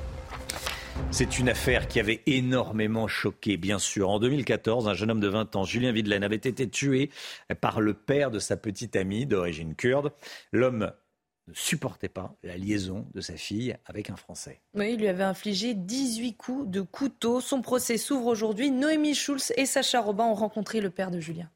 C'est 1.11 1.39
une 1.39 1.49
affaire 1.49 1.87
qui 1.87 1.99
avait 1.99 2.21
énormément 2.25 3.07
choqué, 3.07 3.57
bien 3.57 3.79
sûr. 3.79 4.09
En 4.09 4.19
2014, 4.19 4.87
un 4.87 4.93
jeune 4.93 5.11
homme 5.11 5.19
de 5.19 5.27
20 5.27 5.55
ans, 5.55 5.63
Julien 5.63 5.91
Videlaine, 5.91 6.23
avait 6.23 6.35
été 6.35 6.67
tué 6.67 7.09
par 7.61 7.81
le 7.81 7.93
père 7.93 8.31
de 8.31 8.39
sa 8.39 8.57
petite 8.57 8.95
amie 8.95 9.25
d'origine 9.25 9.75
kurde. 9.75 10.11
L'homme 10.51 10.91
ne 11.47 11.53
supportait 11.53 12.09
pas 12.09 12.35
la 12.43 12.57
liaison 12.57 13.05
de 13.13 13.21
sa 13.21 13.35
fille 13.35 13.75
avec 13.85 14.09
un 14.09 14.15
Français. 14.15 14.61
Oui, 14.75 14.93
il 14.93 14.99
lui 14.99 15.07
avait 15.07 15.23
infligé 15.23 15.73
18 15.73 16.35
coups 16.35 16.69
de 16.69 16.81
couteau. 16.81 17.41
Son 17.41 17.61
procès 17.61 17.97
s'ouvre 17.97 18.27
aujourd'hui. 18.27 18.71
Noémie 18.71 19.15
Schulz 19.15 19.51
et 19.57 19.65
Sacha 19.65 20.01
Robin 20.01 20.25
ont 20.25 20.35
rencontré 20.35 20.79
le 20.81 20.89
père 20.89 21.11
de 21.11 21.19
Julien. 21.19 21.49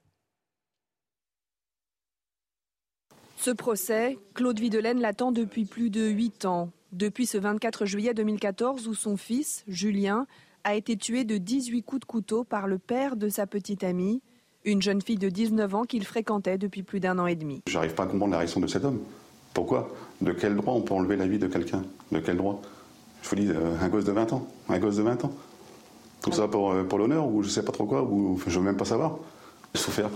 Ce 3.38 3.52
procès, 3.52 4.18
Claude 4.34 4.60
Videlaine 4.60 5.00
l'attend 5.00 5.32
depuis 5.32 5.66
plus 5.66 5.90
de 5.90 6.08
8 6.08 6.46
ans. 6.46 6.72
Depuis 6.92 7.26
ce 7.26 7.38
24 7.38 7.86
juillet 7.86 8.14
2014 8.14 8.88
où 8.88 8.94
son 8.94 9.16
fils, 9.16 9.64
Julien, 9.68 10.26
a 10.64 10.76
été 10.76 10.98
tué 10.98 11.24
de 11.24 11.38
18 11.38 11.84
coups 11.84 12.02
de 12.02 12.06
couteau 12.06 12.44
par 12.44 12.68
le 12.68 12.78
père 12.78 13.16
de 13.16 13.30
sa 13.30 13.46
petite 13.46 13.84
amie, 13.84 14.22
une 14.66 14.82
jeune 14.82 15.02
fille 15.02 15.18
de 15.18 15.30
19 15.30 15.76
ans 15.76 15.84
qu'il 15.84 16.04
fréquentait 16.06 16.58
depuis 16.58 16.84
plus 16.84 17.00
d'un 17.00 17.20
an 17.20 17.28
et 17.28 17.36
demi. 17.36 17.62
J'arrive 17.68 17.94
pas 17.94 18.04
à 18.04 18.08
comprendre 18.08 18.32
la 18.32 18.40
réaction 18.40 18.60
de 18.60 18.68
cet 18.68 18.84
homme. 18.84 19.00
Pourquoi? 19.58 19.90
De 20.22 20.34
quel 20.34 20.56
droit 20.56 20.76
on 20.76 20.82
peut 20.82 20.94
enlever 20.94 21.16
la 21.16 21.26
vie 21.26 21.40
de 21.40 21.48
quelqu'un? 21.48 21.82
De 22.12 22.20
quel 22.20 22.38
droit? 22.38 22.62
Je 23.24 23.30
vous 23.30 23.36
dis, 23.38 23.50
euh, 23.50 23.76
un 23.82 23.88
gosse 23.88 24.04
de 24.04 24.12
20 24.12 24.32
ans. 24.34 24.48
Un 24.70 24.78
gosse 24.78 24.98
de 24.98 25.02
20 25.02 25.26
ans. 25.26 25.34
Tout 26.22 26.32
ça 26.32 26.48
pour, 26.48 26.74
euh, 26.74 26.84
pour 26.84 27.00
l'honneur 27.00 27.28
ou 27.28 27.42
je 27.42 27.50
sais 27.50 27.66
pas 27.66 27.72
trop 27.72 27.88
quoi, 27.88 28.04
ou 28.04 28.40
je 28.46 28.60
veux 28.60 28.64
même 28.64 28.78
pas 28.78 28.86
savoir. 28.86 29.18
Souffert, 29.74 30.12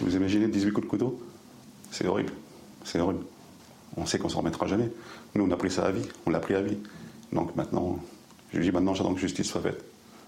vous 0.00 0.14
imaginez 0.14 0.46
18 0.46 0.70
coups 0.70 0.86
de 0.86 0.90
couteau? 0.90 1.20
C'est 1.90 2.06
horrible. 2.06 2.32
C'est 2.84 3.00
horrible. 3.00 3.24
On 3.96 4.06
sait 4.06 4.20
qu'on 4.20 4.28
s'en 4.28 4.38
remettra 4.38 4.68
jamais. 4.68 4.92
Nous, 5.34 5.44
on 5.44 5.50
a 5.50 5.56
pris 5.56 5.72
ça 5.72 5.84
à 5.84 5.90
vie, 5.90 6.06
on 6.24 6.30
l'a 6.30 6.38
pris 6.38 6.54
à 6.54 6.62
vie. 6.62 6.78
Donc 7.32 7.56
maintenant, 7.56 7.98
je 8.54 8.60
dis 8.60 8.70
maintenant, 8.70 8.94
j'attends 8.94 9.12
que 9.12 9.20
justice 9.20 9.48
soit 9.48 9.60
faite. 9.60 9.84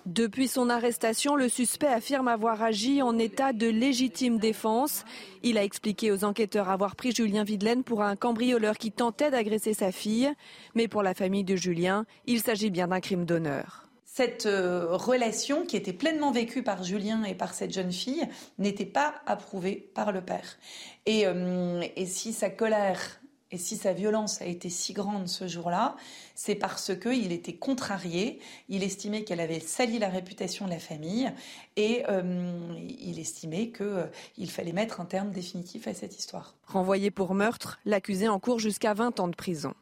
Depuis 0.06 0.48
son 0.48 0.70
arrestation, 0.70 1.36
le 1.36 1.48
suspect 1.48 1.86
affirme 1.86 2.28
avoir 2.28 2.62
agi 2.62 3.02
en 3.02 3.18
état 3.18 3.52
de 3.52 3.66
légitime 3.66 4.38
défense. 4.38 5.04
Il 5.42 5.58
a 5.58 5.64
expliqué 5.64 6.10
aux 6.10 6.24
enquêteurs 6.24 6.70
avoir 6.70 6.96
pris 6.96 7.12
Julien 7.12 7.44
Videlaine 7.44 7.84
pour 7.84 8.02
un 8.02 8.16
cambrioleur 8.16 8.78
qui 8.78 8.92
tentait 8.92 9.30
d'agresser 9.30 9.74
sa 9.74 9.92
fille. 9.92 10.32
Mais 10.74 10.88
pour 10.88 11.02
la 11.02 11.12
famille 11.14 11.44
de 11.44 11.54
Julien, 11.54 12.06
il 12.26 12.40
s'agit 12.40 12.70
bien 12.70 12.88
d'un 12.88 13.00
crime 13.00 13.26
d'honneur. 13.26 13.88
Cette 14.06 14.46
euh, 14.46 14.88
relation 14.96 15.64
qui 15.64 15.76
était 15.76 15.92
pleinement 15.92 16.32
vécue 16.32 16.62
par 16.62 16.82
Julien 16.82 17.22
et 17.24 17.34
par 17.34 17.54
cette 17.54 17.72
jeune 17.72 17.92
fille 17.92 18.26
n'était 18.58 18.86
pas 18.86 19.14
approuvée 19.26 19.90
par 19.94 20.12
le 20.12 20.22
père. 20.22 20.58
Et, 21.06 21.26
euh, 21.26 21.82
et 21.94 22.06
si 22.06 22.32
sa 22.32 22.50
colère 22.50 23.19
et 23.52 23.58
si 23.58 23.76
sa 23.76 23.92
violence 23.92 24.40
a 24.40 24.46
été 24.46 24.68
si 24.68 24.92
grande 24.92 25.28
ce 25.28 25.48
jour-là, 25.48 25.96
c'est 26.34 26.54
parce 26.54 26.92
qu'il 26.96 27.32
était 27.32 27.54
contrarié, 27.54 28.38
il 28.68 28.82
estimait 28.82 29.24
qu'elle 29.24 29.40
avait 29.40 29.60
sali 29.60 29.98
la 29.98 30.08
réputation 30.08 30.66
de 30.66 30.70
la 30.70 30.78
famille 30.78 31.32
et 31.76 32.04
euh, 32.08 32.22
il 33.00 33.18
estimait 33.18 33.70
qu'il 33.70 33.86
euh, 33.86 34.46
fallait 34.46 34.72
mettre 34.72 35.00
un 35.00 35.04
terme 35.04 35.30
définitif 35.30 35.88
à 35.88 35.94
cette 35.94 36.18
histoire. 36.18 36.54
Renvoyé 36.66 37.10
pour 37.10 37.34
meurtre, 37.34 37.80
l'accusé 37.84 38.28
encourt 38.28 38.60
jusqu'à 38.60 38.94
20 38.94 39.18
ans 39.20 39.28
de 39.28 39.36
prison. 39.36 39.74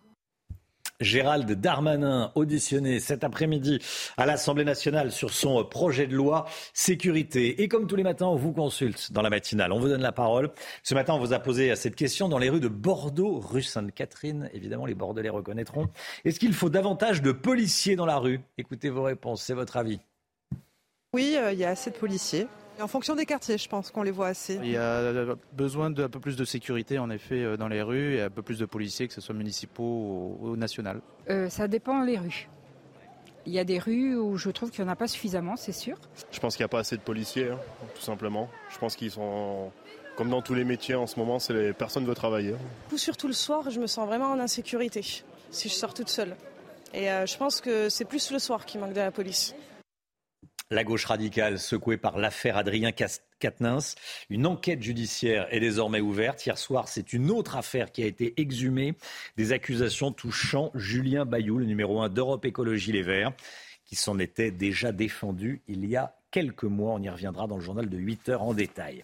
Gérald 1.01 1.49
Darmanin, 1.53 2.33
auditionné 2.35 2.99
cet 2.99 3.23
après-midi 3.23 3.79
à 4.16 4.27
l'Assemblée 4.27 4.65
nationale 4.65 5.12
sur 5.12 5.31
son 5.31 5.65
projet 5.65 6.09
de 6.09 6.15
loi 6.16 6.47
sécurité. 6.73 7.62
Et 7.62 7.69
comme 7.69 7.87
tous 7.87 7.95
les 7.95 8.03
matins, 8.03 8.27
on 8.27 8.35
vous 8.35 8.53
consulte 8.53 9.12
dans 9.12 9.23
la 9.23 9.31
matinale. 9.31 9.73
On 9.73 9.79
vous 9.79 9.89
donne 9.89 10.03
la 10.03 10.11
parole. 10.11 10.51
Ce 10.83 10.95
matin, 10.95 11.15
on 11.15 11.20
vous 11.20 11.33
a 11.33 11.39
posé 11.39 11.77
cette 11.77 11.95
question 11.95 12.29
dans 12.29 12.39
les 12.39 12.51
rues 12.51 12.59
de 12.59 12.66
Bordeaux, 12.66 13.39
rue 13.39 13.62
Sainte-Catherine. 13.62 14.51
Évidemment, 14.53 14.87
les 14.87 14.97
Bordelais 14.97 15.29
reconnaîtront. 15.29 15.89
Est-ce 16.25 16.41
qu'il 16.41 16.53
faut 16.53 16.69
davantage 16.69 17.23
de 17.23 17.31
policiers 17.31 17.95
dans 17.95 18.07
la 18.07 18.19
rue? 18.19 18.41
Écoutez 18.59 18.91
vos 18.91 19.05
réponses. 19.05 19.43
C'est 19.43 19.55
votre 19.55 19.77
avis 19.77 20.01
Oui, 21.15 21.37
euh, 21.39 21.53
il 21.53 21.61
y 21.61 21.65
a 21.65 21.70
assez 21.70 21.93
de 21.93 21.97
policiers. 21.97 22.49
En 22.81 22.87
fonction 22.87 23.17
des 23.17 23.27
quartiers, 23.27 23.59
je 23.59 23.69
pense 23.69 23.91
qu'on 23.91 24.03
les 24.03 24.11
voit 24.11 24.29
assez. 24.29 24.59
Il 24.63 24.71
y 24.71 24.77
a 24.77 25.35
besoin 25.53 25.91
d'un 25.91 26.09
peu 26.09 26.21
plus 26.21 26.37
de 26.37 26.45
sécurité, 26.45 26.99
en 26.99 27.11
effet, 27.11 27.43
euh, 27.43 27.57
dans 27.57 27.69
les 27.69 27.83
rues, 27.83 28.17
et 28.17 28.23
un 28.23 28.31
peu 28.31 28.43
plus 28.43 28.59
de 28.59 28.67
policiers, 28.67 29.09
que 29.09 29.15
ce 29.15 29.21
soit 29.21 29.35
municipaux 29.35 30.39
ou, 30.41 30.57
national. 30.57 31.01
Euh, 31.29 31.49
ça 31.49 31.69
dépend 31.69 32.03
les 32.03 32.19
rues. 32.19 32.49
Il 33.47 33.53
y 33.53 33.59
a 33.59 33.65
des 33.65 33.79
rues 33.79 34.15
où 34.17 34.37
je 34.37 34.51
trouve 34.51 34.71
qu'il 34.71 34.85
n'y 34.85 34.91
en 34.91 34.93
a 34.93 34.97
pas 34.97 35.09
suffisamment, 35.09 35.57
c'est 35.57 35.73
sûr. 35.73 35.97
Je 36.31 36.39
pense 36.39 36.57
qu'il 36.57 36.63
n'y 36.63 36.67
a 36.67 36.69
pas 36.69 36.81
assez 36.81 36.97
de 36.97 37.03
policiers, 37.03 37.51
hein, 37.51 37.59
tout 37.95 38.03
simplement. 38.03 38.49
Je 38.71 38.79
pense 38.79 38.95
qu'ils 38.95 39.11
sont, 39.11 39.73
comme 40.17 40.29
dans 40.29 40.43
tous 40.43 40.55
les 40.55 40.65
métiers 40.65 40.95
en 40.95 41.07
ce 41.07 41.19
moment, 41.19 41.39
c'est 41.39 41.55
les 41.55 41.73
personnes 41.73 42.05
veulent 42.05 42.15
travailler. 42.15 42.55
Surtout 42.95 43.27
le 43.27 43.33
soir, 43.33 43.71
je 43.71 43.81
me 43.81 43.87
sens 43.87 44.07
vraiment 44.07 44.33
en 44.33 44.39
insécurité 44.39 45.03
si 45.51 45.69
je 45.69 45.75
sors 45.75 45.95
toute 45.95 46.11
seule. 46.11 46.37
Et 46.95 47.11
euh, 47.11 47.27
je 47.27 47.37
pense 47.37 47.61
que 47.61 47.89
c'est 47.89 48.05
plus 48.05 48.31
le 48.31 48.39
soir 48.39 48.67
qui 48.67 48.79
manque 48.79 48.93
de 48.93 49.01
la 49.01 49.11
police. 49.11 49.55
La 50.70 50.85
gauche 50.85 51.07
radicale 51.07 51.59
secouée 51.59 51.97
par 51.97 52.19
l'affaire 52.19 52.59
Adrien 52.59 52.93
Quatennens. 53.39 53.95
Une 54.28 54.47
enquête 54.47 54.82
judiciaire 54.82 55.47
est 55.51 55.61
désormais 55.61 56.03
ouverte. 56.03 56.45
Hier 56.45 56.59
soir, 56.59 56.89
c'est 56.89 57.15
une 57.15 57.31
autre 57.31 57.57
affaire 57.57 57.90
qui 57.90 58.03
a 58.03 58.07
été 58.07 58.35
exhumée. 58.39 58.95
Des 59.39 59.53
accusations 59.53 60.12
touchant 60.12 60.70
Julien 60.74 61.24
Bayou, 61.24 61.57
le 61.57 61.65
numéro 61.65 62.03
1 62.03 62.11
d'Europe 62.11 62.45
Écologie 62.45 62.93
Les 62.93 63.01
Verts, 63.01 63.32
qui 63.86 63.97
s'en 63.97 64.19
était 64.19 64.51
déjà 64.51 64.93
défendu 64.93 65.62
il 65.69 65.86
y 65.86 65.97
a 65.97 66.15
quelques 66.31 66.65
mois. 66.65 66.93
On 66.93 67.03
y 67.03 67.09
reviendra 67.09 67.47
dans 67.47 67.57
le 67.57 67.62
journal 67.62 67.89
de 67.89 67.97
8 67.97 68.28
heures 68.28 68.43
en 68.43 68.53
détail. 68.53 69.03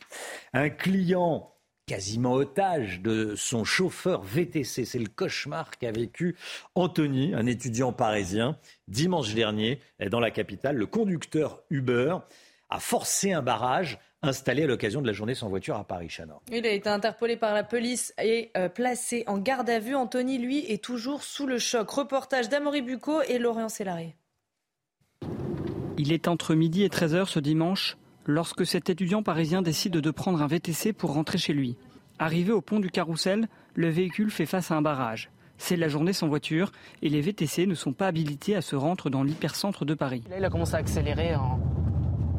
Un 0.53 0.69
client 0.69 1.54
quasiment 1.87 2.33
otage 2.33 3.01
de 3.01 3.35
son 3.37 3.65
chauffeur 3.65 4.23
VTC. 4.23 4.85
C'est 4.85 4.99
le 4.99 5.09
cauchemar 5.09 5.71
qu'a 5.79 5.93
vécu 5.93 6.37
Anthony, 6.75 7.35
un 7.35 7.47
étudiant 7.47 7.93
parisien. 7.93 8.57
Dimanche 8.89 9.35
dernier, 9.35 9.81
dans 10.11 10.21
la 10.21 10.31
capitale, 10.31 10.77
le 10.77 10.87
conducteur 10.87 11.63
Uber 11.71 12.17
a 12.71 12.81
forcé 12.81 13.33
un 13.33 13.43
barrage 13.43 13.99
installé 14.23 14.65
à 14.65 14.67
l'occasion 14.67 15.03
de 15.03 15.07
la 15.07 15.13
journée 15.13 15.35
sans 15.35 15.49
voiture 15.49 15.77
à 15.77 15.85
Paris. 15.85 16.09
Chana. 16.09 16.39
Il 16.51 16.67
a 16.67 16.71
été 16.71 16.89
interpellé 16.89 17.37
par 17.37 17.55
la 17.55 17.63
police 17.63 18.15
et 18.23 18.51
euh, 18.57 18.69
placé 18.69 19.25
en 19.27 19.39
garde 19.39 19.69
à 19.69 19.79
vue. 19.79 19.95
Anthony, 19.95 20.39
lui, 20.39 20.65
est 20.71 20.83
toujours 20.83 21.23
sous 21.23 21.47
le 21.47 21.59
choc. 21.59 21.91
Reportage 21.91 22.49
d'Amory 22.49 22.83
Bucco 22.83 23.21
et 23.23 23.39
Laurent 23.39 23.69
Sélarié. 23.69 24.17
Il 25.99 26.13
est 26.13 26.27
entre 26.27 26.55
midi 26.55 26.83
et 26.83 26.89
13h 26.89 27.27
ce 27.27 27.39
dimanche 27.39 27.97
lorsque 28.27 28.67
cet 28.67 28.91
étudiant 28.91 29.23
parisien 29.23 29.63
décide 29.63 29.93
de 29.93 30.11
prendre 30.11 30.43
un 30.43 30.47
VTC 30.47 30.93
pour 30.93 31.13
rentrer 31.15 31.39
chez 31.39 31.53
lui. 31.53 31.77
Arrivé 32.19 32.53
au 32.53 32.61
pont 32.61 32.81
du 32.81 32.91
Carrousel, 32.91 33.49
le 33.75 33.89
véhicule 33.89 34.31
fait 34.31 34.47
face 34.47 34.71
à 34.71 34.77
un 34.77 34.83
barrage. 34.83 35.31
C'est 35.59 35.77
la 35.77 35.89
journée 35.89 36.13
sans 36.13 36.29
voiture 36.29 36.73
et 37.03 37.09
les 37.09 37.21
VTC 37.21 37.67
ne 37.67 37.75
sont 37.75 37.93
pas 37.93 38.09
habilités 38.09 38.57
à 38.57 38.63
se 38.63 38.77
rendre 38.77 39.11
dans 39.11 39.23
l'hypercentre 39.23 39.85
de 39.85 39.95
Paris. 39.95 40.23
Il 40.37 40.45
a 40.45 40.51
commencé 40.51 40.75
à 40.75 40.79
accélérer 40.79 41.35
en, 41.37 41.61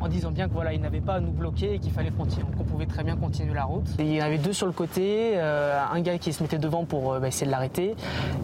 en 0.06 0.07
disant 0.07 0.30
bien 0.30 0.48
que 0.48 0.53
voilà, 0.53 0.72
il 0.72 0.82
n'avait 0.82 1.02
pas 1.02 1.15
à 1.15 1.19
nous 1.19 1.32
bloquer 1.32 1.73
et 1.73 1.80
qu'il 1.80 1.91
fallait 1.91 2.11
continuer, 2.11 2.45
qu'on 2.56 2.64
pouvait 2.64 2.86
très 2.86 3.03
bien 3.03 3.15
continuer 3.15 3.56
la 3.56 3.64
route. 3.64 3.88
il 3.98 4.14
y 4.14 4.22
en 4.22 4.26
avait 4.26 4.38
deux 4.38 4.53
sur 4.53 4.68
le 4.68 4.72
côté, 4.72 5.32
euh, 5.36 5.80
un 5.91 5.99
gars 6.02 6.19
qui 6.19 6.32
se 6.32 6.44
mettait 6.44 6.60
devant 6.60 6.86
pour 6.86 7.14
euh, 7.14 7.19
bah, 7.19 7.27
essayer 7.27 7.48
de 7.48 7.52
l'arrêter, 7.52 7.95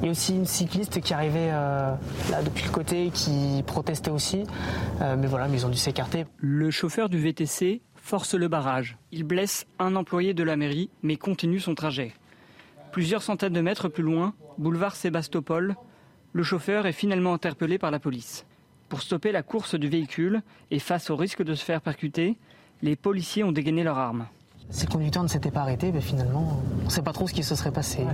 et 0.01 0.09
aussi 0.09 0.35
une 0.35 0.47
cycliste 0.47 1.01
qui 1.01 1.13
arrivait 1.13 1.49
euh, 1.51 1.93
là 2.31 2.41
depuis 2.41 2.65
le 2.65 2.71
côté 2.71 3.11
qui 3.13 3.63
protestait 3.67 4.09
aussi, 4.09 4.43
mais 4.99 5.27
voilà, 5.27 5.47
mais 5.47 5.57
ils 5.57 5.65
ont 5.65 5.69
dû 5.69 5.77
s'écarter. 5.77 6.25
Le 6.37 6.71
chauffeur 6.71 7.09
du 7.09 7.19
VTC 7.19 7.81
force 7.95 8.33
le 8.33 8.47
barrage. 8.47 8.97
Il 9.11 9.23
blesse 9.23 9.67
un 9.77 9.95
employé 9.95 10.33
de 10.33 10.43
la 10.43 10.55
mairie, 10.55 10.89
mais 11.03 11.15
continue 11.15 11.59
son 11.59 11.75
trajet. 11.75 12.13
Plusieurs 12.91 13.21
centaines 13.21 13.53
de 13.53 13.61
mètres 13.61 13.87
plus 13.87 14.03
loin, 14.03 14.33
boulevard 14.57 14.95
Sébastopol, 14.95 15.75
le 16.33 16.43
chauffeur 16.43 16.87
est 16.87 16.91
finalement 16.91 17.33
interpellé 17.33 17.77
par 17.77 17.91
la 17.91 17.99
police. 17.99 18.45
Pour 18.91 19.01
stopper 19.01 19.31
la 19.31 19.41
course 19.41 19.75
du 19.75 19.87
véhicule 19.87 20.41
et 20.69 20.77
face 20.77 21.11
au 21.11 21.15
risque 21.15 21.43
de 21.43 21.55
se 21.55 21.63
faire 21.63 21.79
percuter, 21.79 22.37
les 22.81 22.97
policiers 22.97 23.41
ont 23.45 23.53
dégainé 23.53 23.85
leurs 23.85 23.97
armes. 23.97 24.27
Si 24.69 24.85
le 24.85 24.91
conducteur 24.91 25.23
ne 25.23 25.29
s'était 25.29 25.49
pas 25.49 25.61
arrêté, 25.61 25.93
ben 25.93 26.01
finalement, 26.01 26.61
on 26.81 26.83
ne 26.83 26.89
sait 26.89 27.01
pas 27.01 27.13
trop 27.13 27.25
ce 27.25 27.33
qui 27.33 27.41
se 27.41 27.55
serait 27.55 27.71
passé. 27.71 28.05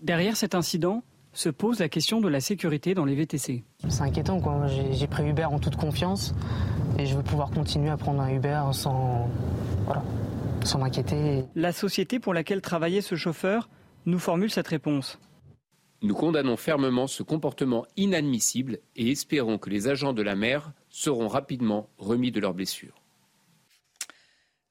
Derrière 0.00 0.38
cet 0.38 0.54
incident 0.54 1.02
se 1.34 1.50
pose 1.50 1.80
la 1.80 1.90
question 1.90 2.22
de 2.22 2.28
la 2.28 2.40
sécurité 2.40 2.94
dans 2.94 3.04
les 3.04 3.14
VTC. 3.14 3.62
C'est 3.86 4.00
inquiétant, 4.00 4.40
quoi. 4.40 4.68
J'ai 4.68 5.06
pris 5.06 5.28
Uber 5.28 5.44
en 5.44 5.58
toute 5.58 5.76
confiance 5.76 6.34
et 6.98 7.04
je 7.04 7.14
veux 7.14 7.22
pouvoir 7.22 7.50
continuer 7.50 7.90
à 7.90 7.98
prendre 7.98 8.22
un 8.22 8.30
Uber 8.30 8.62
sans, 8.72 9.28
voilà, 9.84 10.02
sans 10.64 10.78
m'inquiéter. 10.78 11.44
La 11.54 11.72
société 11.72 12.20
pour 12.20 12.32
laquelle 12.32 12.62
travaillait 12.62 13.02
ce 13.02 13.16
chauffeur 13.16 13.68
nous 14.06 14.18
formule 14.18 14.50
cette 14.50 14.68
réponse. 14.68 15.18
Nous 16.02 16.14
condamnons 16.14 16.56
fermement 16.56 17.06
ce 17.06 17.22
comportement 17.22 17.86
inadmissible 17.96 18.80
et 18.96 19.12
espérons 19.12 19.58
que 19.58 19.70
les 19.70 19.86
agents 19.86 20.12
de 20.12 20.22
la 20.22 20.34
mer 20.34 20.72
seront 20.90 21.28
rapidement 21.28 21.88
remis 21.96 22.32
de 22.32 22.40
leurs 22.40 22.54
blessures. 22.54 23.00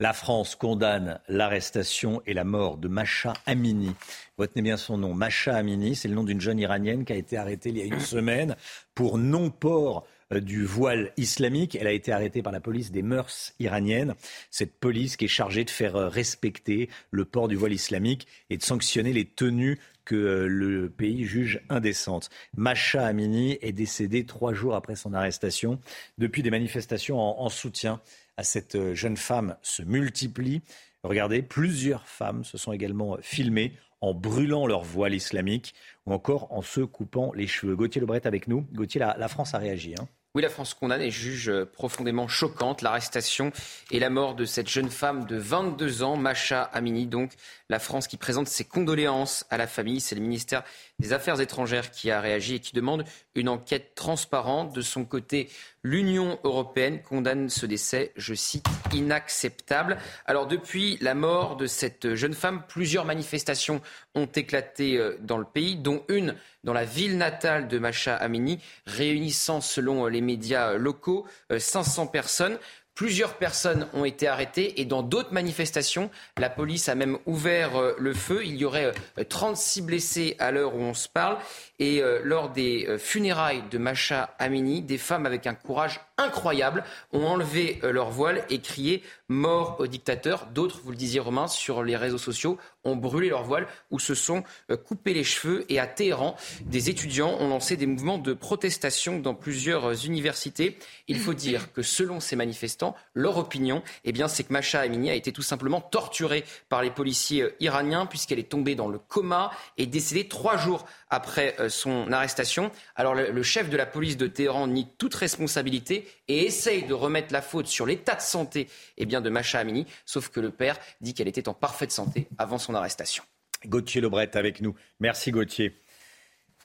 La 0.02 0.12
France 0.12 0.56
condamne 0.56 1.22
l'arrestation 1.30 2.22
et 2.26 2.34
la 2.34 2.44
mort 2.44 2.78
de 2.78 2.90
Macha 2.90 3.34
Amini. 3.46 3.92
Retenez 4.38 4.64
bien 4.64 4.76
son 4.76 4.98
nom. 4.98 5.14
Macha 5.14 5.56
Amini, 5.56 5.96
c'est 5.96 6.08
le 6.08 6.16
nom 6.16 6.24
d'une 6.24 6.42
jeune 6.42 6.60
iranienne 6.60 7.06
qui 7.06 7.14
a 7.14 7.16
été 7.16 7.38
arrêtée 7.38 7.70
il 7.70 7.78
y 7.78 7.82
a 7.82 7.86
une 7.86 8.00
semaine 8.00 8.58
pour 8.94 9.18
non-port 9.18 10.06
euh, 10.34 10.40
du 10.40 10.66
voile 10.66 11.12
islamique. 11.18 11.78
Elle 11.80 11.88
a 11.88 11.92
été 11.92 12.12
arrêtée 12.12 12.42
par 12.42 12.52
la 12.52 12.60
police 12.60 12.92
des 12.92 13.04
mœurs 13.04 13.54
iraniennes. 13.60 14.16
Cette 14.50 14.74
police 14.74 15.18
qui 15.18 15.26
est 15.26 15.30
chargée 15.30 15.66
de 15.66 15.70
faire 15.70 15.96
euh, 15.96 16.08
respecter 16.08 16.90
le 17.12 17.24
port 17.24 17.48
du 17.48 17.56
voile 17.56 17.74
islamique 17.74 18.28
et 18.50 18.58
de 18.58 18.64
sanctionner 18.64 19.14
les 19.14 19.26
tenues 19.26 19.80
que 20.06 20.16
euh, 20.16 20.48
le 20.48 20.90
pays 20.90 21.26
juge 21.26 21.62
indécentes. 21.70 22.30
Macha 22.56 23.06
Amini 23.06 23.58
est 23.62 23.72
décédée 23.72 24.26
trois 24.26 24.54
jours 24.54 24.76
après 24.76 24.96
son 24.96 25.14
arrestation. 25.14 25.80
Depuis, 26.18 26.44
des 26.44 26.52
manifestations 26.52 27.20
en 27.20 27.50
soutien 27.50 28.02
à 28.38 28.44
cette 28.44 28.76
euh, 28.76 28.96
jeune 28.96 29.18
femme 29.18 29.56
se 29.62 29.84
multiplient. 29.84 30.62
Regardez, 31.04 31.42
plusieurs 31.42 32.08
femmes 32.08 32.44
se 32.44 32.58
sont 32.58 32.72
également 32.72 33.18
filmées 33.22 33.74
en 34.02 34.14
brûlant 34.14 34.66
leur 34.66 34.84
voile 34.84 35.14
islamique 35.14 35.74
ou 36.06 36.14
encore 36.14 36.52
en 36.52 36.62
se 36.62 36.82
coupant 36.82 37.32
les 37.34 37.48
cheveux. 37.48 37.76
Gauthier 37.76 38.02
Lebret 38.02 38.26
avec 38.26 38.48
nous. 38.48 38.66
Gauthier, 38.74 39.00
la, 39.00 39.28
France 39.28 39.54
a 39.54 39.60
réagi. 39.60 39.96
Hein. 40.00 40.08
Oui, 40.34 40.42
la 40.42 40.50
France 40.50 40.74
condamne 40.74 41.02
et 41.02 41.12
juge 41.12 41.50
euh, 41.50 41.66
profondément 41.66 42.28
choquante 42.28 42.82
l'arrestation 42.82 43.52
et 43.92 44.00
la 44.00 44.10
mort 44.10 44.34
de 44.34 44.46
cette 44.46 44.70
jeune 44.70 44.90
femme 44.90 45.26
de 45.26 45.36
22 45.36 46.04
ans, 46.04 46.16
Macha 46.16 46.64
Amini. 46.64 47.06
Donc, 47.06 47.34
la 47.72 47.80
France 47.80 48.08
qui 48.08 48.18
présente 48.18 48.50
ses 48.50 48.66
condoléances 48.66 49.46
à 49.50 49.58
la 49.58 49.66
famille. 49.66 50.02
C'est 50.02 50.16
le 50.16 50.22
ministère 50.22 50.64
des 51.00 51.14
Affaires 51.14 51.40
étrangères 51.40 51.90
qui 51.90 52.12
a 52.12 52.20
réagi 52.20 52.56
et 52.56 52.60
qui 52.60 52.74
demande 52.76 53.06
une 53.34 53.48
enquête 53.48 53.96
transparente. 53.96 54.76
De 54.76 54.82
son 54.82 55.06
côté, 55.06 55.50
l'Union 55.82 56.38
européenne 56.44 57.02
condamne 57.02 57.50
ce 57.50 57.66
décès, 57.66 58.12
je 58.18 58.34
cite, 58.34 58.68
inacceptable. 58.94 59.98
Alors 60.26 60.48
depuis 60.48 60.98
la 61.00 61.16
mort 61.16 61.56
de 61.56 61.66
cette 61.66 62.14
jeune 62.14 62.34
femme, 62.34 62.64
plusieurs 62.68 63.06
manifestations 63.06 63.82
ont 64.16 64.26
éclaté 64.26 64.98
euh, 64.98 65.18
dans 65.22 65.38
le 65.38 65.46
pays, 65.46 65.78
dont 65.78 66.04
une 66.10 66.36
dans 66.64 66.74
la 66.74 66.86
ville 66.86 67.18
natale 67.18 67.68
de 67.68 67.80
Macha 67.80 68.16
Amini, 68.16 68.60
réunissant 68.86 69.62
selon 69.62 70.06
les 70.06 70.22
médias 70.22 70.74
locaux 70.74 71.26
500 71.58 72.04
euh, 72.04 72.06
personnes. 72.08 72.60
Plusieurs 73.02 73.34
personnes 73.34 73.88
ont 73.96 74.06
été 74.06 74.28
arrêtées 74.28 74.80
et 74.80 74.86
dans 74.86 75.02
d'autres 75.02 75.34
manifestations, 75.34 76.12
la 76.38 76.52
police 76.52 76.88
a 76.88 76.94
même 76.94 77.18
ouvert 77.26 77.76
euh, 77.76 77.96
le 77.98 78.14
feu. 78.14 78.42
Il 78.46 78.58
y 78.58 78.64
aurait 78.64 78.92
36 79.28 79.82
blessés 79.82 80.36
à 80.38 80.52
l'heure 80.52 80.76
où 80.76 80.82
on 80.82 80.94
se 80.94 81.10
parle. 81.10 81.40
Et 81.82 82.04
euh, 82.04 82.22
lors 82.24 82.52
des 82.52 82.86
euh, 82.88 83.00
funérailles 83.00 83.64
de 83.72 83.80
Macha 83.80 84.36
Amini, 84.38 84.84
des 84.84 85.00
femmes 85.00 85.26
avec 85.26 85.48
un 85.48 85.56
courage 85.56 86.00
incroyable 86.20 86.84
ont 87.12 87.26
enlevé 87.26 87.80
euh, 87.84 87.92
leur 87.92 88.12
voile 88.12 88.44
et 88.52 88.60
crié 88.60 89.02
mort 89.32 89.78
au 89.80 89.88
dictateur. 89.88 90.48
D'autres, 90.54 90.82
vous 90.84 90.92
le 90.92 90.98
disiez 90.98 91.20
Romain, 91.20 91.48
sur 91.48 91.84
les 91.84 91.96
réseaux 91.96 92.18
sociaux 92.18 92.58
ont 92.84 92.96
brûlé 92.96 93.30
leur 93.30 93.44
voile 93.44 93.68
ou 93.92 94.00
se 94.00 94.16
sont 94.16 94.44
coupés 94.86 95.14
les 95.14 95.24
cheveux. 95.24 95.66
Et 95.70 95.80
à 95.80 95.88
Téhéran, 95.88 96.36
des 96.62 96.90
étudiants 96.90 97.38
ont 97.40 97.48
lancé 97.48 97.78
des 97.78 97.86
mouvements 97.86 98.18
de 98.18 98.34
protestation 98.34 99.20
dans 99.20 99.36
plusieurs 99.36 100.06
universités. 100.06 100.78
Il 101.08 101.20
faut 101.20 101.34
dire 101.34 101.72
que 101.74 101.82
selon 101.82 102.20
ces 102.20 102.36
manifestants, 102.36 102.96
leur 103.14 103.38
opinion, 103.38 103.84
eh 104.04 104.12
bien, 104.12 104.28
c'est 104.28 104.44
que 104.44 104.54
Macha 104.54 104.80
Amini 104.82 105.10
a 105.10 105.16
été 105.16 105.32
tout 105.32 105.42
simplement 105.42 105.82
torturée 105.82 106.44
par 106.70 106.82
les 106.82 106.92
policiers 106.92 107.50
iraniens 107.60 108.06
puisqu'elle 108.06 108.40
est 108.40 108.50
tombée 108.50 108.76
dans 108.76 108.88
le 108.88 109.00
coma 109.00 109.52
et 109.78 109.86
décédée 109.86 110.28
trois 110.28 110.58
jours 110.58 110.86
après 111.10 111.56
son 111.70 112.12
arrestation. 112.12 112.72
Alors 112.96 113.14
le, 113.16 113.44
chef 113.44 113.70
de 113.70 113.78
la 113.78 113.86
police 113.86 114.18
de 114.18 114.28
Téhéran 114.28 114.68
nie 114.68 114.88
toute 114.98 115.16
responsabilité 115.16 116.08
et 116.28 116.46
essaye 116.46 116.84
de 116.84 116.94
remettre 116.94 117.34
la 117.34 117.42
faute 117.42 117.68
sur 117.68 117.86
l'état 117.86 118.16
de 118.16 118.22
santé 118.22 118.68
eh 118.98 119.06
bien, 119.06 119.21
de 119.22 119.30
Macha 119.30 119.60
Amini, 119.60 119.86
sauf 120.06 120.30
que 120.30 120.40
le 120.40 120.52
père 120.52 120.78
dit 121.02 121.14
qu'elle 121.14 121.28
était 121.28 121.50
en 121.50 121.54
parfaite 121.54 121.92
santé 121.92 122.28
avant 122.38 122.58
son 122.58 122.76
arrestation. 122.76 123.24
Gauthier 123.66 124.02
Lebret 124.02 124.36
avec 124.36 124.62
nous. 124.62 124.76
Merci 125.00 125.32
Gauthier. 125.32 125.82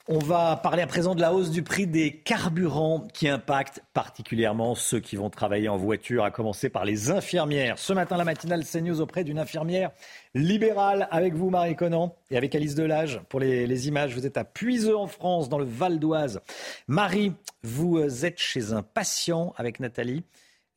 On 0.08 0.20
va 0.20 0.54
parler 0.54 0.82
à 0.82 0.86
présent 0.86 1.16
de 1.16 1.20
la 1.20 1.34
hausse 1.34 1.50
du 1.50 1.64
prix 1.64 1.88
des 1.88 2.12
carburants 2.12 3.08
qui 3.12 3.28
impacte 3.28 3.82
particulièrement 3.92 4.76
ceux 4.76 5.00
qui 5.00 5.16
vont 5.16 5.30
travailler 5.30 5.68
en 5.68 5.76
voiture, 5.76 6.22
à 6.22 6.30
commencer 6.30 6.68
par 6.68 6.84
les 6.84 7.10
infirmières. 7.10 7.76
Ce 7.76 7.92
matin, 7.92 8.16
la 8.16 8.22
matinale 8.22 8.64
CNews 8.64 9.00
auprès 9.00 9.24
d'une 9.24 9.40
infirmière 9.40 9.90
libérale 10.32 11.08
avec 11.10 11.34
vous, 11.34 11.50
Marie 11.50 11.74
Conan, 11.74 12.14
et 12.30 12.36
avec 12.36 12.54
Alice 12.54 12.76
Delage 12.76 13.20
pour 13.28 13.40
les, 13.40 13.88
images. 13.88 14.14
Vous 14.14 14.26
êtes 14.26 14.36
à 14.36 14.44
Puiseux 14.44 14.96
en 14.96 15.08
France, 15.08 15.48
dans 15.48 15.58
le 15.58 15.64
Val 15.64 15.98
d'Oise. 15.98 16.40
Marie, 16.86 17.32
vous 17.64 18.24
êtes 18.24 18.38
chez 18.38 18.72
un 18.72 18.84
patient 18.84 19.54
avec 19.56 19.80
Nathalie. 19.80 20.22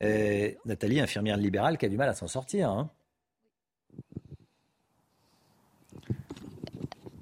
Euh, 0.02 0.50
Nathalie, 0.64 1.00
infirmière 1.00 1.36
libérale, 1.36 1.78
qui 1.78 1.86
a 1.86 1.88
du 1.88 1.96
mal 1.96 2.08
à 2.08 2.14
s'en 2.14 2.26
sortir. 2.26 2.70
Hein. 2.70 2.90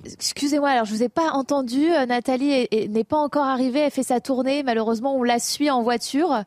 Excusez-moi, 0.05 0.70
alors 0.70 0.84
je 0.84 0.92
vous 0.92 1.02
ai 1.02 1.09
pas 1.09 1.30
entendu. 1.32 1.90
Euh, 1.92 2.06
Nathalie 2.06 2.68
n'est 2.88 3.05
pas 3.05 3.18
encore 3.18 3.44
arrivée, 3.44 3.80
elle 3.80 3.90
fait 3.90 4.02
sa 4.02 4.20
tournée. 4.20 4.62
Malheureusement, 4.62 5.16
on 5.16 5.22
la 5.22 5.38
suit 5.38 5.70
en 5.70 5.82
voiture. 5.82 6.44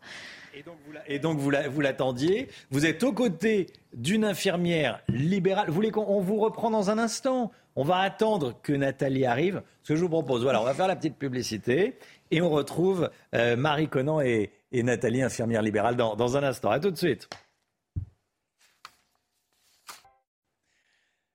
Et 1.08 1.20
donc 1.20 1.38
vous, 1.38 1.52
vous 1.72 1.82
l'attendiez. 1.82 2.48
Vous 2.70 2.86
êtes 2.86 3.04
aux 3.04 3.14
côtés 3.14 3.68
d'une 3.94 4.26
infirmière 4.26 5.02
libérale. 5.08 5.68
Vous 5.68 5.74
voulez 5.74 5.92
qu'on 5.92 6.22
vous 6.22 6.38
reprend 6.38 6.70
dans 6.70 6.90
un 6.90 6.98
instant? 6.98 7.52
On 7.76 7.84
va 7.84 8.00
attendre 8.00 8.56
que 8.62 8.74
Nathalie 8.74 9.26
arrive. 9.26 9.62
Ce 9.84 9.94
que 9.94 9.96
je 9.96 10.02
vous 10.02 10.10
propose, 10.10 10.44
voilà, 10.44 10.62
on 10.62 10.66
va 10.66 10.74
faire 10.74 10.88
la 10.88 10.96
petite 10.96 11.16
publicité 11.16 11.98
et 12.32 12.42
on 12.42 12.50
retrouve 12.50 13.10
euh, 13.34 13.56
Marie 13.56 13.88
Conan 13.88 14.20
et, 14.22 14.52
Nathalie, 14.74 15.22
infirmière 15.22 15.62
libérale, 15.62 15.96
dans, 15.96 16.38
un 16.38 16.44
instant. 16.44 16.72
À 16.72 16.80
tout 16.80 16.92
de 16.92 16.98
suite. 16.98 17.28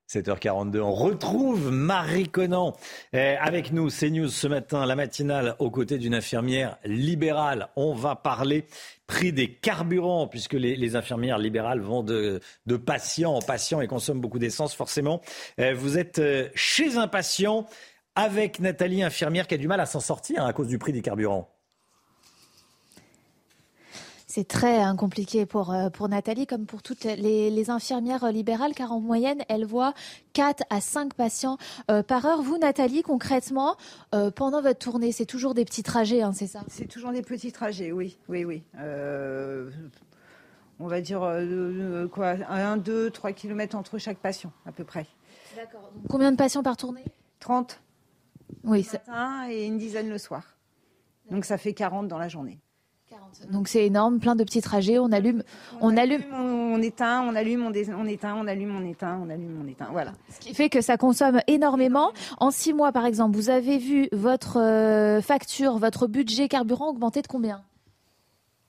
7h42, 0.09 0.81
on 0.81 0.93
retrouve 0.93 1.73
Marie 1.73 2.29
Conan 2.29 2.77
eh, 3.13 3.37
avec 3.41 3.73
nous, 3.73 3.89
CNews 3.91 4.29
ce 4.29 4.47
matin, 4.47 4.87
la 4.87 4.95
matinale 4.95 5.57
aux 5.59 5.71
côtés 5.71 5.99
d'une 5.99 6.15
infirmière 6.15 6.79
libérale. 6.85 7.69
On 7.75 7.93
va 7.93 8.15
parler 8.15 8.67
prix 9.09 9.33
des 9.33 9.53
carburants, 9.53 10.29
puisque 10.29 10.53
les, 10.53 10.97
infirmières 10.97 11.39
libérales 11.39 11.81
vont 11.81 12.05
de, 12.05 12.41
patient 12.85 13.35
en 13.35 13.43
patient 13.43 13.81
et 13.81 13.89
consomment 13.89 14.21
beaucoup 14.21 14.39
d'essence, 14.39 14.75
forcément. 14.75 15.21
Eh, 15.59 15.73
vous 15.73 15.99
êtes 15.99 16.21
euh, 16.21 16.49
chez 16.55 16.97
un 16.97 17.09
patient 17.09 17.67
avec 18.15 18.61
Nathalie, 18.61 19.03
infirmière, 19.03 19.49
qui 19.49 19.55
a 19.55 19.59
du 19.59 19.69
mal 19.69 19.81
à 19.81 19.87
s'en 19.87 20.01
sortir 20.01 20.45
hein, 20.45 20.47
à 20.47 20.53
cause 20.53 20.69
du 20.69 20.79
prix 20.79 20.93
des 20.93 21.03
carburants. 21.03 21.56
C'est 24.37 24.47
très 24.47 24.83
hein, 24.83 24.97
compliqué 24.97 25.47
pour, 25.47 25.73
euh, 25.73 25.89
pour 25.89 26.11
Nathalie, 26.11 26.47
comme 26.47 26.67
pour 26.67 26.83
toutes 26.83 27.05
les, 27.05 27.71
infirmières 27.71 28.31
libérales, 28.31 28.75
car 28.75 28.93
en 28.93 29.01
moyenne, 29.01 29.43
elles 29.49 29.65
voient 29.65 29.95
4 30.35 30.63
à 30.69 30.83
5 30.83 31.15
patients 31.15 31.57
euh, 31.91 32.03
par 32.03 32.27
heure. 32.27 32.43
Vous, 32.43 32.59
Nathalie, 32.59 33.01
concrètement, 33.01 33.79
euh, 34.15 34.31
pendant 34.31 34.61
votre 34.61 34.79
tournée, 34.79 35.11
c'est 35.11 35.25
toujours 35.25 35.55
des 35.55 35.65
petits 35.65 35.83
trajets, 35.83 36.21
hein, 36.21 36.35
c'est 36.35 36.49
ça? 36.49 36.61
C'est 36.69 36.85
toujours 36.85 37.13
des 37.13 37.23
petits 37.23 37.51
trajets, 37.51 37.93
oui. 37.93 38.19
oui, 38.29 38.45
oui. 38.45 38.63
on 40.81 40.87
va 40.87 41.01
dire 41.01 41.21
quoi, 42.13 42.35
1, 42.47 42.77
2, 42.77 43.09
3 43.09 43.33
km 43.33 43.75
entre 43.75 43.97
chaque 43.97 44.19
patient, 44.19 44.53
à 44.67 44.73
peu 44.73 44.85
près. 44.85 45.07
D'accord. 45.57 45.91
Combien 46.11 46.31
de 46.31 46.37
patients 46.37 46.63
par 46.63 46.77
tournée? 46.77 47.07
30. 47.41 47.81
Oui, 48.65 48.87
le 48.87 48.99
matin 48.99 49.49
et 49.49 49.65
une 49.65 49.79
dizaine 49.79 50.11
le 50.11 50.19
soir. 50.19 50.59
Donc 51.31 51.47
ça 51.47 51.57
fait 51.57 51.73
40 51.73 52.07
dans 52.07 52.19
la 52.19 52.29
journée. 52.29 52.61
Donc 53.51 53.69
c'est 53.69 53.85
énorme, 53.87 54.19
plein 54.19 54.35
de 54.35 54.45
petits 54.45 54.61
trajets. 54.61 54.99
On 54.99 55.13
allume, 55.13 55.43
on, 55.81 55.97
allume, 55.97 56.23
on, 56.33 56.81
éteint, 56.83 57.23
on 57.23 57.35
allume, 57.35 57.63
on, 57.65 57.71
on, 57.71 58.07
éteint, 58.07 58.35
on 58.37 58.47
allume, 58.47 58.77
on 58.77 58.87
éteint, 58.87 59.21
on 59.23 59.31
allume, 59.31 59.61
on 59.63 59.69
éteint. 59.69 59.89
Voilà. 59.93 60.13
Ce 60.31 60.41
qui 60.41 60.55
fait 60.55 60.69
que 60.69 60.81
ça 60.81 60.97
consomme 60.97 61.41
énormément. 61.47 62.13
En 62.39 62.51
six 62.51 62.73
mois, 62.73 62.93
par 62.93 63.07
exemple, 63.07 63.37
vous 63.37 63.51
avez 63.51 63.79
vu 63.79 64.09
votre 64.13 64.59
euh, 64.61 65.21
facture, 65.21 65.79
votre 65.79 66.07
budget 66.07 66.49
carburant 66.49 66.89
augmenter 66.89 67.23
de 67.23 67.27
combien? 67.29 67.63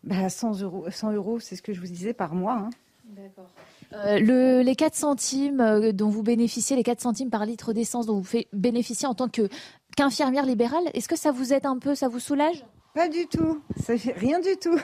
Bah, 0.04 0.30
100 0.30 0.62
euros, 0.62 0.86
100 0.90 1.14
euros, 1.14 1.40
c'est 1.40 1.56
ce 1.56 1.62
que 1.62 1.74
je 1.74 1.82
vous 1.82 1.88
disais 1.88 2.14
par 2.14 2.34
mois. 2.34 2.54
Hein. 2.54 2.70
D'accord. 3.06 3.50
Euh, 3.94 4.64
les 4.64 4.76
4 4.76 4.96
centimes 4.96 5.62
euh, 5.62 5.92
dont 5.92 6.10
vous 6.10 6.24
bénéficiez, 6.24 6.76
les 6.76 6.84
4 6.84 7.02
centimes 7.02 7.30
par 7.30 7.46
litre 7.46 7.74
d'essence 7.74 8.06
dont 8.06 8.18
vous 8.18 8.24
faites 8.24 8.48
bénéficier 8.52 9.08
en 9.08 9.14
tant 9.14 9.30
qu'infirmière 9.30 10.46
libérale, 10.46 10.84
est-ce 10.94 11.08
que 11.08 11.18
ça 11.18 11.32
vous 11.32 11.54
aide 11.54 11.66
un 11.66 11.78
peu, 11.78 11.96
ça 11.96 12.08
vous 12.08 12.20
soulage? 12.20 12.66
Pas 12.98 13.08
du 13.08 13.28
tout. 13.28 13.62
Ça 13.80 13.96
fait 13.96 14.14
rien 14.14 14.40
du 14.40 14.58
tout. 14.58 14.80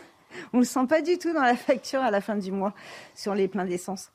On 0.54 0.60
le 0.60 0.66
sent 0.66 0.86
pas 0.88 1.02
du 1.02 1.18
tout 1.18 1.34
dans 1.34 1.42
la 1.42 1.56
facture 1.56 2.02
à 2.02 2.12
la 2.12 2.22
fin 2.22 2.36
du 2.36 2.52
mois 2.52 2.74
sur 3.16 3.34
les 3.34 3.48
pleins 3.48 3.66
d'essence. 3.66 4.12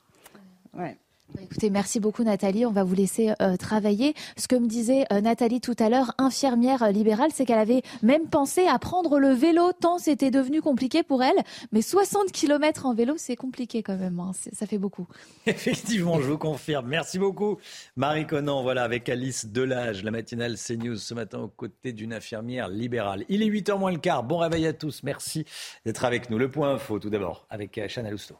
Écoutez, 1.41 1.69
merci 1.69 1.99
beaucoup 1.99 2.23
Nathalie. 2.23 2.65
On 2.65 2.71
va 2.71 2.83
vous 2.83 2.95
laisser 2.95 3.31
euh, 3.41 3.55
travailler. 3.55 4.13
Ce 4.37 4.47
que 4.47 4.55
me 4.55 4.67
disait 4.67 5.05
euh, 5.11 5.21
Nathalie 5.21 5.61
tout 5.61 5.75
à 5.79 5.89
l'heure, 5.89 6.13
infirmière 6.17 6.83
euh, 6.83 6.91
libérale, 6.91 7.29
c'est 7.33 7.45
qu'elle 7.45 7.59
avait 7.59 7.81
même 8.01 8.27
pensé 8.27 8.67
à 8.67 8.79
prendre 8.79 9.19
le 9.19 9.29
vélo 9.29 9.71
tant 9.79 9.99
c'était 9.99 10.31
devenu 10.31 10.61
compliqué 10.61 11.03
pour 11.03 11.23
elle. 11.23 11.37
Mais 11.71 11.81
60 11.81 12.31
km 12.31 12.85
en 12.85 12.93
vélo, 12.93 13.15
c'est 13.17 13.35
compliqué 13.35 13.83
quand 13.83 13.97
même. 13.97 14.19
Hein. 14.19 14.31
Ça 14.53 14.65
fait 14.65 14.77
beaucoup. 14.77 15.07
Effectivement, 15.45 16.19
je 16.19 16.29
vous 16.29 16.37
confirme. 16.37 16.87
Merci 16.87 17.19
beaucoup 17.19 17.57
Marie 17.95 18.25
Conan. 18.25 18.63
Voilà, 18.63 18.83
avec 18.83 19.07
Alice 19.07 19.45
Delage, 19.45 20.03
la 20.03 20.11
matinale 20.11 20.55
CNews 20.55 20.97
ce 20.97 21.13
matin 21.13 21.39
aux 21.39 21.47
côtés 21.47 21.93
d'une 21.93 22.13
infirmière 22.13 22.67
libérale. 22.67 23.25
Il 23.29 23.43
est 23.43 23.49
8h 23.49 23.77
moins 23.77 23.91
le 23.91 23.99
quart. 23.99 24.23
Bon 24.23 24.37
réveil 24.37 24.65
à 24.65 24.73
tous. 24.73 25.03
Merci 25.03 25.45
d'être 25.85 26.05
avec 26.05 26.29
nous. 26.29 26.37
Le 26.37 26.49
point 26.49 26.73
info 26.73 26.99
tout 26.99 27.09
d'abord 27.09 27.45
avec 27.49 27.79
Chana 27.87 28.09
Lousteau. 28.11 28.35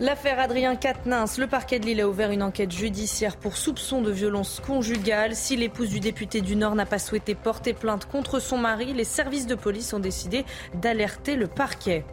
L'affaire 0.00 0.40
Adrien 0.40 0.76
Quatennens, 0.76 1.36
le 1.36 1.46
parquet 1.46 1.78
de 1.78 1.84
Lille 1.84 2.00
a 2.00 2.08
ouvert 2.08 2.30
une 2.30 2.42
enquête 2.42 2.72
judiciaire 2.72 3.36
pour 3.36 3.58
soupçon 3.58 4.00
de 4.00 4.10
violence 4.10 4.62
conjugale. 4.66 5.36
Si 5.36 5.58
l'épouse 5.58 5.90
du 5.90 6.00
député 6.00 6.40
du 6.40 6.56
Nord 6.56 6.74
n'a 6.74 6.86
pas 6.86 6.98
souhaité 6.98 7.34
porter 7.34 7.74
plainte 7.74 8.06
contre 8.06 8.38
son 8.38 8.56
mari, 8.56 8.94
les 8.94 9.04
services 9.04 9.46
de 9.46 9.54
police 9.54 9.92
ont 9.92 9.98
décidé 9.98 10.46
d'alerter 10.72 11.36
le 11.36 11.48
parquet. 11.48 12.06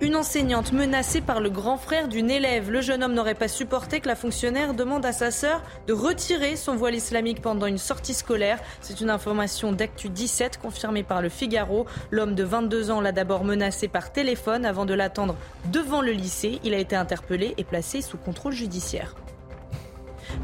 Une 0.00 0.14
enseignante 0.14 0.72
menacée 0.72 1.22
par 1.22 1.40
le 1.40 1.48
grand 1.48 1.78
frère 1.78 2.08
d'une 2.08 2.30
élève. 2.30 2.70
Le 2.70 2.82
jeune 2.82 3.02
homme 3.02 3.14
n'aurait 3.14 3.34
pas 3.34 3.48
supporté 3.48 4.00
que 4.00 4.08
la 4.08 4.14
fonctionnaire 4.14 4.74
demande 4.74 5.06
à 5.06 5.12
sa 5.12 5.30
sœur 5.30 5.62
de 5.86 5.94
retirer 5.94 6.56
son 6.56 6.76
voile 6.76 6.94
islamique 6.94 7.40
pendant 7.40 7.66
une 7.66 7.78
sortie 7.78 8.12
scolaire. 8.12 8.58
C'est 8.82 9.00
une 9.00 9.08
information 9.08 9.72
d'Actu 9.72 10.10
17 10.10 10.58
confirmée 10.58 11.02
par 11.02 11.22
le 11.22 11.30
Figaro. 11.30 11.86
L'homme 12.10 12.34
de 12.34 12.44
22 12.44 12.90
ans 12.90 13.00
l'a 13.00 13.12
d'abord 13.12 13.44
menacé 13.44 13.88
par 13.88 14.12
téléphone 14.12 14.66
avant 14.66 14.84
de 14.84 14.94
l'attendre 14.94 15.36
devant 15.72 16.02
le 16.02 16.12
lycée. 16.12 16.60
Il 16.62 16.74
a 16.74 16.78
été 16.78 16.94
interpellé 16.94 17.54
et 17.56 17.64
placé 17.64 18.02
sous 18.02 18.18
contrôle 18.18 18.52
judiciaire. 18.52 19.14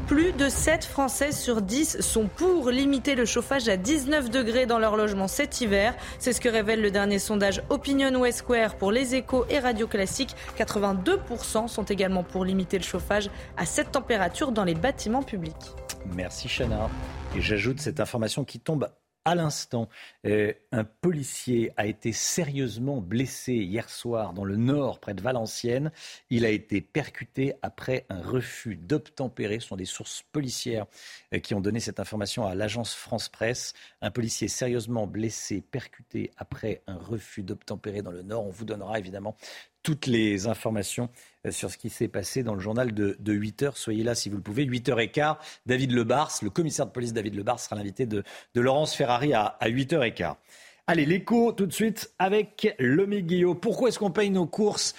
Plus 0.07 0.31
de 0.33 0.49
7 0.49 0.85
Français 0.85 1.31
sur 1.31 1.61
10 1.61 2.01
sont 2.01 2.27
pour 2.27 2.69
limiter 2.69 3.15
le 3.15 3.25
chauffage 3.25 3.69
à 3.69 3.77
19 3.77 4.29
degrés 4.29 4.65
dans 4.65 4.79
leur 4.79 4.95
logement 4.95 5.27
cet 5.27 5.61
hiver. 5.61 5.95
C'est 6.19 6.33
ce 6.33 6.41
que 6.41 6.49
révèle 6.49 6.81
le 6.81 6.91
dernier 6.91 7.19
sondage 7.19 7.63
Opinion 7.69 8.13
West 8.19 8.39
Square 8.39 8.75
pour 8.75 8.91
les 8.91 9.15
échos 9.15 9.45
et 9.49 9.59
radio 9.59 9.87
classiques. 9.87 10.35
82% 10.57 11.67
sont 11.67 11.83
également 11.83 12.23
pour 12.23 12.45
limiter 12.45 12.77
le 12.77 12.83
chauffage 12.83 13.29
à 13.57 13.65
cette 13.65 13.91
température 13.91 14.51
dans 14.51 14.63
les 14.63 14.75
bâtiments 14.75 15.23
publics. 15.23 15.71
Merci 16.15 16.47
Chana. 16.47 16.89
Et 17.35 17.41
j'ajoute 17.41 17.79
cette 17.79 17.99
information 17.99 18.43
qui 18.43 18.59
tombe 18.59 18.87
à 19.25 19.35
l'instant, 19.35 19.87
euh, 20.25 20.53
un 20.71 20.83
policier 20.83 21.71
a 21.77 21.85
été 21.85 22.11
sérieusement 22.11 22.99
blessé 22.99 23.53
hier 23.53 23.89
soir 23.89 24.33
dans 24.33 24.43
le 24.43 24.57
nord, 24.57 24.99
près 24.99 25.13
de 25.13 25.21
Valenciennes. 25.21 25.91
Il 26.29 26.45
a 26.45 26.49
été 26.49 26.81
percuté 26.81 27.53
après 27.61 28.05
un 28.09 28.21
refus 28.21 28.75
d'obtempérer. 28.75 29.59
Ce 29.59 29.67
sont 29.67 29.75
des 29.77 29.85
sources 29.85 30.23
policières 30.31 30.85
euh, 31.33 31.39
qui 31.39 31.53
ont 31.53 31.61
donné 31.61 31.79
cette 31.79 31.99
information 31.99 32.45
à 32.45 32.55
l'agence 32.55 32.93
France 32.93 33.29
Presse. 33.29 33.73
Un 34.01 34.11
policier 34.11 34.47
sérieusement 34.47 35.07
blessé, 35.07 35.61
percuté 35.61 36.31
après 36.37 36.81
un 36.87 36.97
refus 36.97 37.43
d'obtempérer 37.43 38.01
dans 38.01 38.11
le 38.11 38.23
nord. 38.23 38.45
On 38.45 38.51
vous 38.51 38.65
donnera 38.65 38.99
évidemment 38.99 39.37
toutes 39.83 40.07
les 40.07 40.47
informations 40.47 41.09
euh, 41.45 41.51
sur 41.51 41.69
ce 41.69 41.77
qui 41.77 41.89
s'est 41.89 42.07
passé 42.07 42.41
dans 42.41 42.55
le 42.55 42.59
journal 42.59 42.93
de, 42.93 43.17
8 43.25 43.63
heures. 43.63 43.77
Soyez 43.77 44.03
là 44.03 44.15
si 44.15 44.29
vous 44.29 44.37
le 44.37 44.41
pouvez. 44.41 44.63
8 44.63 44.89
h 44.89 45.11
quart. 45.11 45.39
David 45.65 45.91
Lebars, 45.91 46.31
le 46.41 46.49
commissaire 46.49 46.85
de 46.85 46.91
police 46.91 47.13
David 47.13 47.35
Lebars 47.35 47.59
sera 47.59 47.75
l'invité 47.75 48.05
de, 48.05 48.23
Laurence 48.55 48.95
Ferrari 48.95 49.33
à, 49.33 49.57
à 49.59 49.67
8 49.67 49.93
h 49.93 50.13
quart. 50.13 50.37
Allez, 50.85 51.05
l'écho 51.05 51.53
tout 51.53 51.65
de 51.65 51.71
suite 51.71 52.13
avec 52.19 52.75
Guillot. 52.79 53.55
Pourquoi 53.55 53.87
est-ce 53.87 53.99
qu'on 53.99 54.11
paye 54.11 54.29
nos 54.29 54.45
courses 54.45 54.95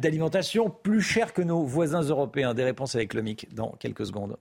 d'alimentation 0.00 0.70
plus 0.70 1.02
cher 1.02 1.34
que 1.34 1.42
nos 1.42 1.64
voisins 1.64 2.00
européens? 2.00 2.54
Des 2.54 2.64
réponses 2.64 2.94
avec 2.94 3.12
Lomic 3.12 3.54
dans 3.54 3.72
quelques 3.72 4.06
secondes. 4.06 4.38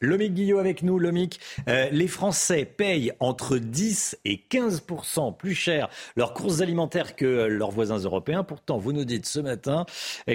Lomic 0.00 0.34
Guillot 0.34 0.58
avec 0.58 0.82
nous. 0.82 0.98
Lomic, 0.98 1.40
euh, 1.68 1.88
les 1.90 2.08
Français 2.08 2.64
payent 2.64 3.12
entre 3.20 3.58
10 3.58 4.18
et 4.24 4.40
15% 4.50 5.36
plus 5.36 5.54
cher 5.54 5.88
leurs 6.16 6.32
courses 6.32 6.60
alimentaires 6.60 7.16
que 7.16 7.46
leurs 7.46 7.70
voisins 7.70 7.98
européens. 7.98 8.42
Pourtant, 8.42 8.78
vous 8.78 8.92
nous 8.92 9.04
dites 9.04 9.26
ce 9.26 9.40
matin 9.40 9.84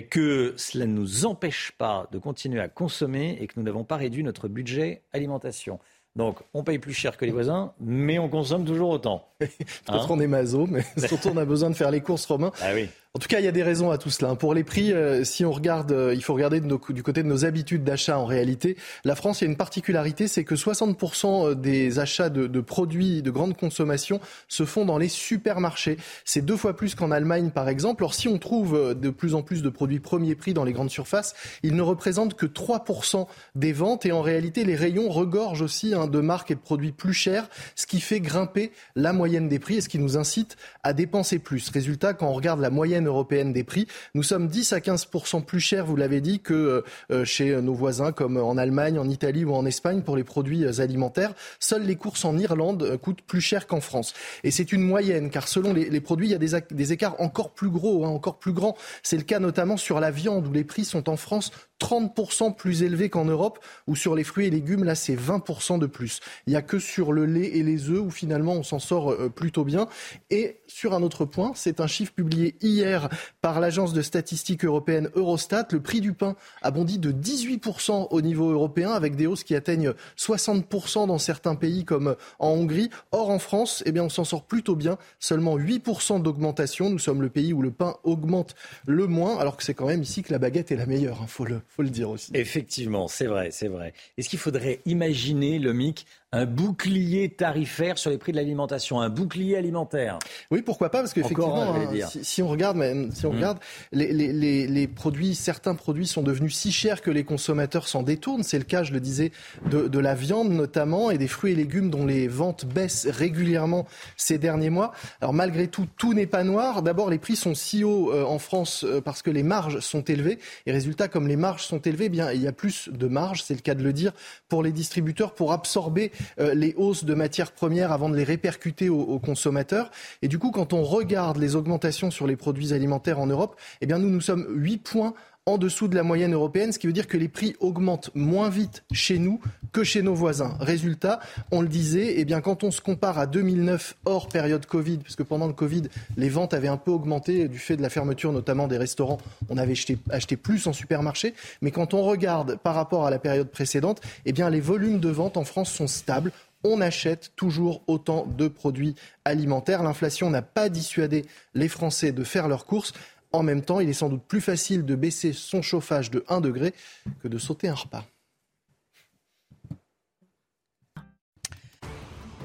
que 0.10 0.54
cela 0.58 0.86
ne 0.86 0.94
nous 0.94 1.26
empêche 1.26 1.72
pas 1.78 2.08
de 2.12 2.20
continuer 2.20 2.60
à 2.60 2.68
consommer 2.68 3.38
et 3.42 3.48
que 3.48 3.54
nous 3.58 3.64
n'avons 3.64 3.84
pas 3.84 3.98
réduit 3.98 4.24
notre 4.24 4.48
budget 4.48 5.02
alimentation. 5.14 5.80
Donc, 6.16 6.40
on 6.54 6.64
paye 6.64 6.80
plus 6.80 6.94
cher 6.94 7.18
que 7.18 7.26
les 7.26 7.32
voisins, 7.32 7.74
mais 7.80 8.20
on 8.20 8.30
consomme 8.30 8.64
toujours 8.64 8.90
autant. 8.90 9.28
Peut-être 9.40 9.94
hein 9.94 10.06
qu'on 10.08 10.20
est 10.22 10.28
maso, 10.28 10.66
mais 10.66 10.84
surtout 11.08 11.30
on 11.30 11.38
a 11.38 11.46
besoin 11.46 11.70
de 11.70 11.76
faire 11.76 11.92
les 11.92 12.02
courses 12.02 12.26
romains. 12.26 12.52
Ah 12.62 12.72
oui. 12.74 12.88
En 13.16 13.18
tout 13.18 13.30
cas, 13.30 13.40
il 13.40 13.46
y 13.46 13.48
a 13.48 13.54
des 13.54 13.64
raisons 13.64 13.92
à 13.92 13.98
tout 13.98 14.10
cela. 14.10 14.36
Pour 14.36 14.54
les 14.54 14.66
prix, 14.66 14.92
euh, 14.92 15.24
si 15.24 15.46
on 15.46 15.52
regarde, 15.54 15.94
euh, 15.94 16.14
il 16.14 16.22
faut 16.22 16.34
regarder 16.34 16.60
du 16.60 17.02
côté 17.02 17.24
de 17.24 17.28
nos 17.30 17.46
habitudes 17.46 17.86
d'achat 17.86 18.20
en 18.20 18.26
réalité. 18.26 18.76
La 19.06 19.16
France, 19.16 19.40
il 19.40 19.46
y 19.46 19.48
a 19.48 19.52
une 19.52 19.56
particularité, 19.56 20.28
c'est 20.28 20.44
que 20.44 20.56
60% 20.56 21.52
euh, 21.52 21.56
des 21.56 22.00
achats 22.00 22.28
de, 22.30 22.60
produits 22.60 23.22
de 23.22 23.32
grande 23.32 23.56
consommation 23.56 24.20
se 24.50 24.66
font 24.66 24.84
dans 24.84 24.98
les 24.98 25.08
supermarchés. 25.08 25.96
C'est 26.26 26.44
deux 26.44 26.58
fois 26.58 26.76
plus 26.76 26.94
qu'en 26.94 27.10
Allemagne, 27.10 27.52
par 27.52 27.70
exemple. 27.70 28.04
Alors, 28.04 28.14
si 28.14 28.28
on 28.28 28.38
trouve 28.38 28.94
de 28.94 29.10
plus 29.10 29.34
en 29.34 29.44
plus 29.44 29.62
de 29.62 29.70
produits 29.70 30.02
premier 30.02 30.36
prix 30.36 30.54
dans 30.54 30.66
les 30.66 30.74
grandes 30.74 30.92
surfaces, 30.92 31.36
ils 31.64 31.74
ne 31.74 31.82
représentent 31.82 32.34
que 32.34 32.46
3% 32.46 33.28
des 33.56 33.72
ventes. 33.72 34.06
Et 34.06 34.12
en 34.12 34.22
réalité, 34.22 34.66
les 34.66 34.76
rayons 34.76 35.08
regorgent 35.08 35.62
aussi 35.62 35.94
hein, 35.94 36.08
de 36.08 36.20
marques 36.20 36.52
et 36.52 36.56
de 36.56 36.60
produits 36.60 36.92
plus 36.92 37.14
chers, 37.14 37.48
ce 37.78 37.88
qui 37.88 38.02
fait 38.02 38.20
grimper 38.20 38.74
la 38.98 39.14
moyenne 39.14 39.48
des 39.48 39.60
prix 39.60 39.76
et 39.76 39.82
ce 39.82 39.88
qui 39.88 40.00
nous 40.00 40.18
incite 40.18 40.58
à 40.84 40.92
dépenser 40.92 41.40
plus. 41.40 41.70
Résultat, 41.70 42.14
quand 42.14 42.28
on 42.28 42.34
regarde 42.34 42.60
la 42.60 42.70
moyenne 42.70 43.05
européenne 43.06 43.54
des 43.54 43.64
prix. 43.64 43.88
Nous 44.14 44.24
sommes 44.24 44.48
10 44.48 44.74
à 44.74 44.80
15% 44.80 45.44
plus 45.44 45.60
chers, 45.60 45.86
vous 45.86 45.96
l'avez 45.96 46.22
dit, 46.22 46.40
que 46.40 46.84
euh, 47.12 47.26
chez 47.26 47.62
nos 47.62 47.74
voisins 47.74 48.12
comme 48.12 48.38
en 48.38 48.58
Allemagne, 48.58 49.00
en 49.00 49.10
Italie 49.10 49.46
ou 49.46 49.54
en 49.54 49.66
Espagne 49.66 50.02
pour 50.02 50.16
les 50.16 50.24
produits 50.24 50.66
euh, 50.66 50.82
alimentaires. 50.82 51.34
Seules 51.60 51.84
les 51.84 51.96
courses 51.96 52.26
en 52.26 52.38
Irlande 52.38 52.84
euh, 52.84 52.98
coûtent 52.98 53.22
plus 53.22 53.42
cher 53.42 53.68
qu'en 53.68 53.82
France. 53.82 54.14
Et 54.44 54.52
c'est 54.52 54.72
une 54.72 54.82
moyenne, 54.82 55.30
car 55.30 55.48
selon 55.48 55.74
les, 55.74 56.02
produits, 56.02 56.28
il 56.28 56.32
y 56.32 56.36
a 56.36 56.62
des, 56.62 56.92
écarts 56.94 57.16
encore 57.20 57.52
plus 57.52 57.70
gros, 57.70 58.06
hein, 58.06 58.10
encore 58.10 58.40
plus 58.40 58.54
grands. 58.54 58.76
C'est 59.04 59.18
le 59.18 59.24
cas 59.24 59.40
notamment 59.40 59.78
sur 59.78 60.00
la 60.00 60.12
viande, 60.12 60.48
où 60.48 60.54
les 60.54 60.64
prix 60.64 60.86
sont 60.86 61.10
en 61.10 61.18
France 61.18 61.52
30% 61.82 62.56
plus 62.56 62.84
élevés 62.84 63.10
qu'en 63.10 63.26
Europe, 63.26 63.60
ou 63.88 63.96
sur 63.96 64.16
les 64.16 64.24
fruits 64.24 64.48
et 64.48 64.50
légumes, 64.50 64.86
là 64.86 64.96
c'est 64.96 65.16
20% 65.16 65.78
de 65.78 65.86
plus. 65.88 66.22
Il 66.48 66.52
n'y 66.52 66.56
a 66.56 66.62
que 66.62 66.80
sur 66.80 67.12
le 67.12 67.26
lait 67.26 67.58
et 67.58 67.64
les 67.64 67.90
œufs 67.90 68.00
où 68.00 68.12
finalement 68.12 68.54
on 68.54 68.64
s'en 68.64 68.80
sort 68.80 69.14
plutôt 69.36 69.66
bien. 69.66 69.88
Et 70.30 70.62
sur 70.68 70.94
un 70.94 71.04
autre 71.04 71.26
point, 71.26 71.52
c'est 71.54 71.82
un 71.82 71.88
chiffre 71.88 72.14
publié 72.14 72.56
hier 72.62 72.95
par 73.42 73.60
l'agence 73.60 73.94
de 73.94 74.02
statistiques 74.02 74.66
européenne 74.66 75.10
Eurostat. 75.16 75.68
Le 75.72 75.82
prix 75.82 76.02
du 76.02 76.14
pain 76.14 76.36
a 76.62 76.72
bondi 76.72 76.98
de 76.98 77.12
18% 77.12 78.08
au 78.10 78.22
niveau 78.22 78.52
européen, 78.52 78.92
avec 78.92 79.16
des 79.16 79.28
hausses 79.28 79.44
qui 79.44 79.56
atteignent 79.56 79.94
60% 80.18 81.08
dans 81.08 81.18
certains 81.18 81.56
pays 81.56 81.86
comme 81.86 82.16
en 82.40 82.50
Hongrie. 82.50 82.90
Or, 83.12 83.30
en 83.30 83.40
France, 83.40 83.84
eh 83.86 83.92
bien, 83.92 84.04
on 84.04 84.10
s'en 84.10 84.24
sort 84.24 84.44
plutôt 84.44 84.76
bien. 84.76 84.98
Seulement 85.20 85.58
8% 85.58 86.22
d'augmentation. 86.22 86.90
Nous 86.90 87.00
sommes 87.00 87.22
le 87.22 87.30
pays 87.30 87.54
où 87.54 87.62
le 87.62 87.72
pain 87.72 87.96
augmente 88.04 88.56
le 88.86 89.08
moins, 89.08 89.38
alors 89.38 89.58
que 89.58 89.64
c'est 89.64 89.74
quand 89.74 89.88
même 89.88 90.02
ici 90.02 90.24
que 90.24 90.32
la 90.32 90.40
baguette 90.40 90.72
est 90.72 90.76
la 90.76 90.86
meilleure. 90.86 91.18
Il 91.20 91.24
hein, 91.24 91.28
faut, 91.28 91.46
le, 91.46 91.90
dire 91.90 92.10
aussi. 92.10 92.32
Effectivement, 92.34 93.08
c'est 93.08 93.28
vrai, 93.28 93.50
c'est 93.52 93.68
vrai. 93.68 93.94
Est-ce 94.18 94.30
qu'il 94.30 94.40
faudrait 94.40 94.80
imaginer, 94.86 95.60
le 95.60 95.74
MIC, 95.74 96.06
un 96.32 96.46
bouclier 96.46 97.30
tarifaire 97.30 97.98
sur 97.98 98.10
les 98.10 98.18
prix 98.18 98.32
de 98.34 98.38
l'alimentation, 98.38 99.00
un 99.00 99.10
bouclier 99.10 99.56
alimentaire. 99.56 100.20
Oui, 100.52 100.62
pourquoi 100.62 100.90
pas 100.90 101.00
Parce 101.00 101.14
qu'effectivement, 101.14 101.76
hein, 101.76 102.08
si, 102.22 102.42
on 102.42 102.50
regarde, 102.50 102.78
si 103.14 103.26
on 103.26 103.32
mmh. 103.32 103.36
regarde, 103.36 103.60
les, 103.94 104.12
les, 104.12 104.68
les, 104.68 104.88
produits, 104.88 105.34
certains 105.34 105.76
produits 105.76 106.08
sont 106.08 106.24
devenus 106.24 106.56
si 106.56 106.72
chers 106.72 107.02
que 107.02 107.12
les 107.12 107.24
consommateurs 107.24 107.88
s'en 107.88 108.04
détournent. 108.04 108.44
C'est 108.44 108.58
le 108.58 108.66
cas, 108.66 108.84
je 108.84 108.92
le 108.92 109.00
disais, 109.00 109.32
de, 109.70 109.88
de, 109.88 110.00
la 110.00 110.14
viande 110.14 110.50
notamment 110.50 111.10
et 111.10 111.18
des 111.18 111.28
fruits 111.28 111.54
et 111.54 111.56
légumes 111.56 111.90
dont 111.90 112.06
les 112.06 112.28
ventes 112.28 112.66
baissent 112.66 113.08
régulièrement 113.08 113.88
ces 114.18 114.38
derniers 114.38 114.70
mois. 114.70 114.92
Alors 115.22 115.34
malgré 115.34 115.68
tout, 115.68 115.88
tout 115.98 116.14
n'est 116.14 116.28
pas 116.28 116.44
noir. 116.44 116.82
D'abord, 116.82 117.10
les 117.10 117.20
prix 117.20 117.36
sont 117.36 117.56
si 117.56 117.84
hauts 117.84 118.12
euh, 118.12 118.24
en 118.24 118.40
France 118.40 118.84
euh, 118.84 119.00
parce 119.00 119.22
que 119.22 119.32
les 119.32 119.44
marges 119.44 119.80
sont 119.80 120.02
élevées. 120.02 120.40
Et 120.66 120.72
résultat, 120.72 121.08
comme 121.08 121.28
les 121.28 121.38
marges 121.38 121.66
sont 121.66 121.80
élevées, 121.80 122.06
eh 122.06 122.10
bien 122.10 122.32
il 122.34 122.42
y 122.42 122.48
a 122.48 122.52
plus 122.52 122.90
de 122.92 123.08
marges, 123.08 123.44
c'est 123.44 123.54
le 123.54 123.62
cas 123.62 123.76
de 123.76 123.84
le 123.84 123.94
dire, 123.94 124.12
pour 124.50 124.64
les 124.64 124.72
distributeurs 124.72 125.34
pour 125.34 125.54
absorber 125.54 126.12
les 126.38 126.74
hausses 126.78 127.06
de 127.06 127.14
matières 127.14 127.52
premières 127.52 127.92
avant 127.92 128.10
de 128.10 128.16
les 128.16 128.24
répercuter 128.24 128.90
aux, 128.90 129.20
consommateurs. 129.20 129.92
Et 130.22 130.28
du 130.28 130.40
coup, 130.40 130.52
quand 130.52 130.74
on 130.74 130.84
regarde 130.84 131.38
les 131.38 131.56
augmentations 131.56 132.12
sur 132.12 132.28
les 132.28 132.36
produits 132.36 132.74
alimentaires 132.74 133.20
en 133.20 133.28
Europe, 133.28 133.60
eh 133.82 133.86
bien 133.86 133.98
nous, 133.98 134.10
nous 134.10 134.22
sommes 134.22 134.46
8 134.50 134.78
points 134.78 135.14
en 135.48 135.58
dessous 135.58 135.88
de 135.88 135.96
la 135.96 136.04
moyenne 136.04 136.34
européenne, 136.34 136.72
ce 136.72 136.80
qui 136.80 136.88
veut 136.88 136.94
dire 136.94 137.08
que 137.08 137.18
les 137.18 137.28
prix 137.28 137.56
augmentent 137.60 138.10
moins 138.16 138.50
vite 138.50 138.84
chez 138.92 139.20
nous 139.20 139.40
que 139.72 139.84
chez 139.84 140.02
nos 140.02 140.16
voisins. 140.16 140.58
Résultat, 140.60 141.20
on 141.52 141.62
le 141.62 141.68
disait, 141.68 142.16
eh 142.18 142.26
bien, 142.26 142.42
quand 142.42 142.64
on 142.64 142.72
se 142.72 142.82
compare 142.82 143.20
à 143.20 143.28
2009 143.28 143.96
hors 144.06 144.28
période 144.28 144.66
Covid, 144.66 144.98
puisque 144.98 145.24
pendant 145.24 145.46
le 145.46 145.54
Covid, 145.54 145.84
les 146.18 146.30
ventes 146.30 146.56
avaient 146.56 146.68
un 146.68 146.78
peu 146.78 146.92
augmenté 146.92 147.48
du 147.48 147.60
fait 147.60 147.78
de 147.78 147.84
la 147.84 147.90
fermeture 147.90 148.32
notamment 148.32 148.68
des 148.68 148.78
restaurants, 148.78 149.20
on 149.50 149.58
avait 149.58 149.76
acheté, 150.10 150.36
plus 150.36 150.66
en 150.66 150.74
supermarché, 150.74 151.36
mais 151.62 151.72
quand 151.72 151.94
on 151.94 152.02
regarde 152.02 152.58
par 152.58 152.74
rapport 152.74 153.06
à 153.06 153.12
la 153.12 153.20
période 153.20 153.50
précédente, 153.50 154.02
eh 154.26 154.34
bien, 154.34 154.50
les 154.50 154.62
volumes 154.62 155.00
de 155.00 155.10
vente 155.10 155.38
en 155.38 155.44
France 155.44 155.72
sont 155.72 155.88
stables 155.88 156.32
on 156.66 156.82
achète 156.82 157.32
toujours 157.36 157.84
autant 157.86 158.26
de 158.26 158.48
produits 158.48 158.96
alimentaires. 159.24 159.84
L'inflation 159.84 160.32
n'a 160.32 160.42
pas 160.42 160.70
dissuadé 160.70 161.26
les 161.54 161.68
Français 161.68 162.12
de 162.12 162.24
faire 162.24 162.48
leurs 162.48 162.66
courses. 162.66 162.94
En 163.36 163.44
même 163.44 163.62
temps, 163.62 163.82
il 163.82 163.90
est 163.90 163.94
sans 163.94 164.08
doute 164.08 164.24
plus 164.24 164.40
facile 164.40 164.86
de 164.86 164.96
baisser 164.96 165.34
son 165.34 165.62
chauffage 165.62 166.10
de 166.10 166.24
1 166.30 166.40
degré 166.40 166.74
que 167.22 167.28
de 167.28 167.38
sauter 167.38 167.68
un 167.68 167.74
repas. 167.74 168.06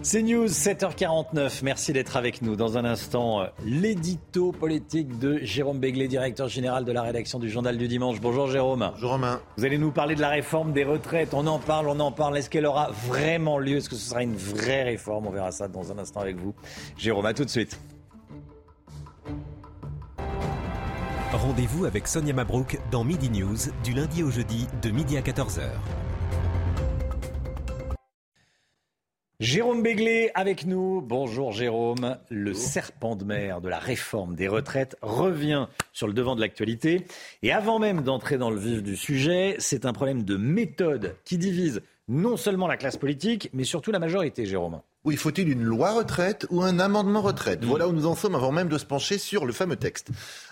C'est 0.03 0.23
News 0.23 0.47
7h49. 0.47 1.61
Merci 1.63 1.93
d'être 1.93 2.17
avec 2.17 2.43
nous. 2.43 2.57
Dans 2.57 2.77
un 2.77 2.85
instant, 2.85 3.47
l'édito 3.65 4.51
politique 4.51 5.19
de 5.21 5.39
Jérôme 5.43 5.79
Béglé, 5.79 6.09
directeur 6.09 6.49
général 6.49 6.85
de 6.85 6.91
la 6.91 7.03
rédaction 7.03 7.39
du 7.39 7.49
Journal 7.51 7.79
du 7.79 7.87
Dimanche. 7.87 8.21
Bonjour 8.21 8.49
Jérôme. 8.49 8.91
Bonjour 8.95 9.11
Romain. 9.11 9.41
Vous 9.59 9.65
allez 9.65 9.79
nous 9.79 9.93
parler 9.93 10.17
de 10.17 10.21
la 10.23 10.31
réforme 10.31 10.73
des 10.73 10.85
retraites. 10.85 11.35
On 11.35 11.47
en 11.47 11.61
parle, 11.61 11.89
on 11.89 12.01
en 12.01 12.11
parle. 12.11 12.37
Est-ce 12.37 12.51
qu'elle 12.51 12.67
aura 12.67 12.91
vraiment 12.91 13.59
lieu? 13.59 13.77
Est-ce 13.77 13.91
que 13.91 13.95
ce 13.95 14.09
sera 14.09 14.25
une 14.25 14.37
vraie 14.37 14.83
réforme? 14.83 15.29
On 15.29 15.31
verra 15.31 15.53
ça 15.53 15.69
dans 15.69 15.93
un 15.93 15.99
instant 15.99 16.21
avec 16.21 16.37
vous. 16.37 16.55
Jérôme, 16.97 17.27
à 17.27 17.35
tout 17.35 17.45
de 17.45 17.51
suite. 17.51 17.79
Rendez-vous 21.33 21.85
avec 21.85 22.09
Sonia 22.09 22.33
Mabrouk 22.33 22.81
dans 22.91 23.05
Midi 23.05 23.31
News 23.31 23.57
du 23.85 23.93
lundi 23.93 24.25
au 24.25 24.33
jeudi 24.33 24.67
de 24.83 24.91
midi 24.91 25.17
à 25.17 25.21
14h. 25.21 25.63
Jérôme 29.39 29.81
Béglé 29.81 30.33
avec 30.35 30.67
nous. 30.67 31.01
Bonjour 31.01 31.53
Jérôme. 31.53 32.19
Le 32.31 32.53
serpent 32.53 33.15
de 33.15 33.25
mer 33.25 33.61
de 33.61 33.69
la 33.69 33.79
réforme 33.79 34.35
des 34.35 34.49
retraites 34.49 34.97
revient 35.03 35.69
sur 35.93 36.09
le 36.09 36.15
devant 36.15 36.35
de 36.35 36.41
l'actualité. 36.41 37.07
Et 37.45 37.53
avant 37.53 37.79
même 37.79 38.03
d'entrer 38.03 38.37
dans 38.37 38.51
le 38.51 38.59
vif 38.59 38.83
du 38.83 38.97
sujet, 38.97 39.55
c'est 39.61 39.87
un 39.87 39.93
problème 39.93 40.25
de 40.25 40.37
méthode 40.37 41.15
qui 41.25 41.39
divise 41.39 41.81
non 42.09 42.37
seulement 42.37 42.67
la 42.67 42.77
classe 42.77 42.97
politique, 42.97 43.51
mais 43.53 43.63
surtout 43.63 43.93
la 43.93 44.01
majorité, 44.01 44.47
Jérôme. 44.47 44.81
Oui, 45.03 45.17
faut-il 45.17 45.49
une 45.49 45.63
loi 45.63 45.93
retraite 45.93 46.47
ou 46.51 46.61
un 46.61 46.79
amendement 46.79 47.23
retraite? 47.23 47.65
Voilà 47.65 47.89
où 47.89 47.93
nous 47.93 48.05
en 48.05 48.15
sommes 48.15 48.35
avant 48.35 48.53
même 48.53 48.69
de 48.69 48.77
se 48.77 48.85
pencher 48.85 49.17
sur 49.17 49.47
le 49.47 49.53
fameux 49.55 49.77
texte. 49.77 50.09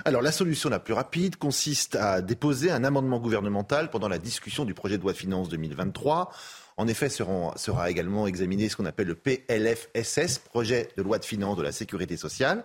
Alors 0.06 0.22
la 0.22 0.32
solution 0.32 0.70
la 0.70 0.78
plus 0.78 0.94
rapide 0.94 1.36
consiste 1.36 1.96
à 1.96 2.22
déposer 2.22 2.70
un 2.70 2.82
amendement 2.82 3.18
gouvernemental 3.18 3.90
pendant 3.90 4.08
la 4.08 4.16
discussion 4.16 4.64
du 4.64 4.72
projet 4.72 4.96
de 4.96 5.02
loi 5.02 5.12
de 5.12 5.18
finances 5.18 5.50
2023. 5.50 6.32
En 6.78 6.88
effet, 6.88 7.10
sera 7.10 7.90
également 7.90 8.26
examiné 8.26 8.70
ce 8.70 8.76
qu'on 8.76 8.86
appelle 8.86 9.08
le 9.08 9.16
PLFSS, 9.16 10.38
projet 10.38 10.88
de 10.96 11.02
loi 11.02 11.18
de 11.18 11.26
finances 11.26 11.58
de 11.58 11.62
la 11.62 11.72
sécurité 11.72 12.16
sociale. 12.16 12.64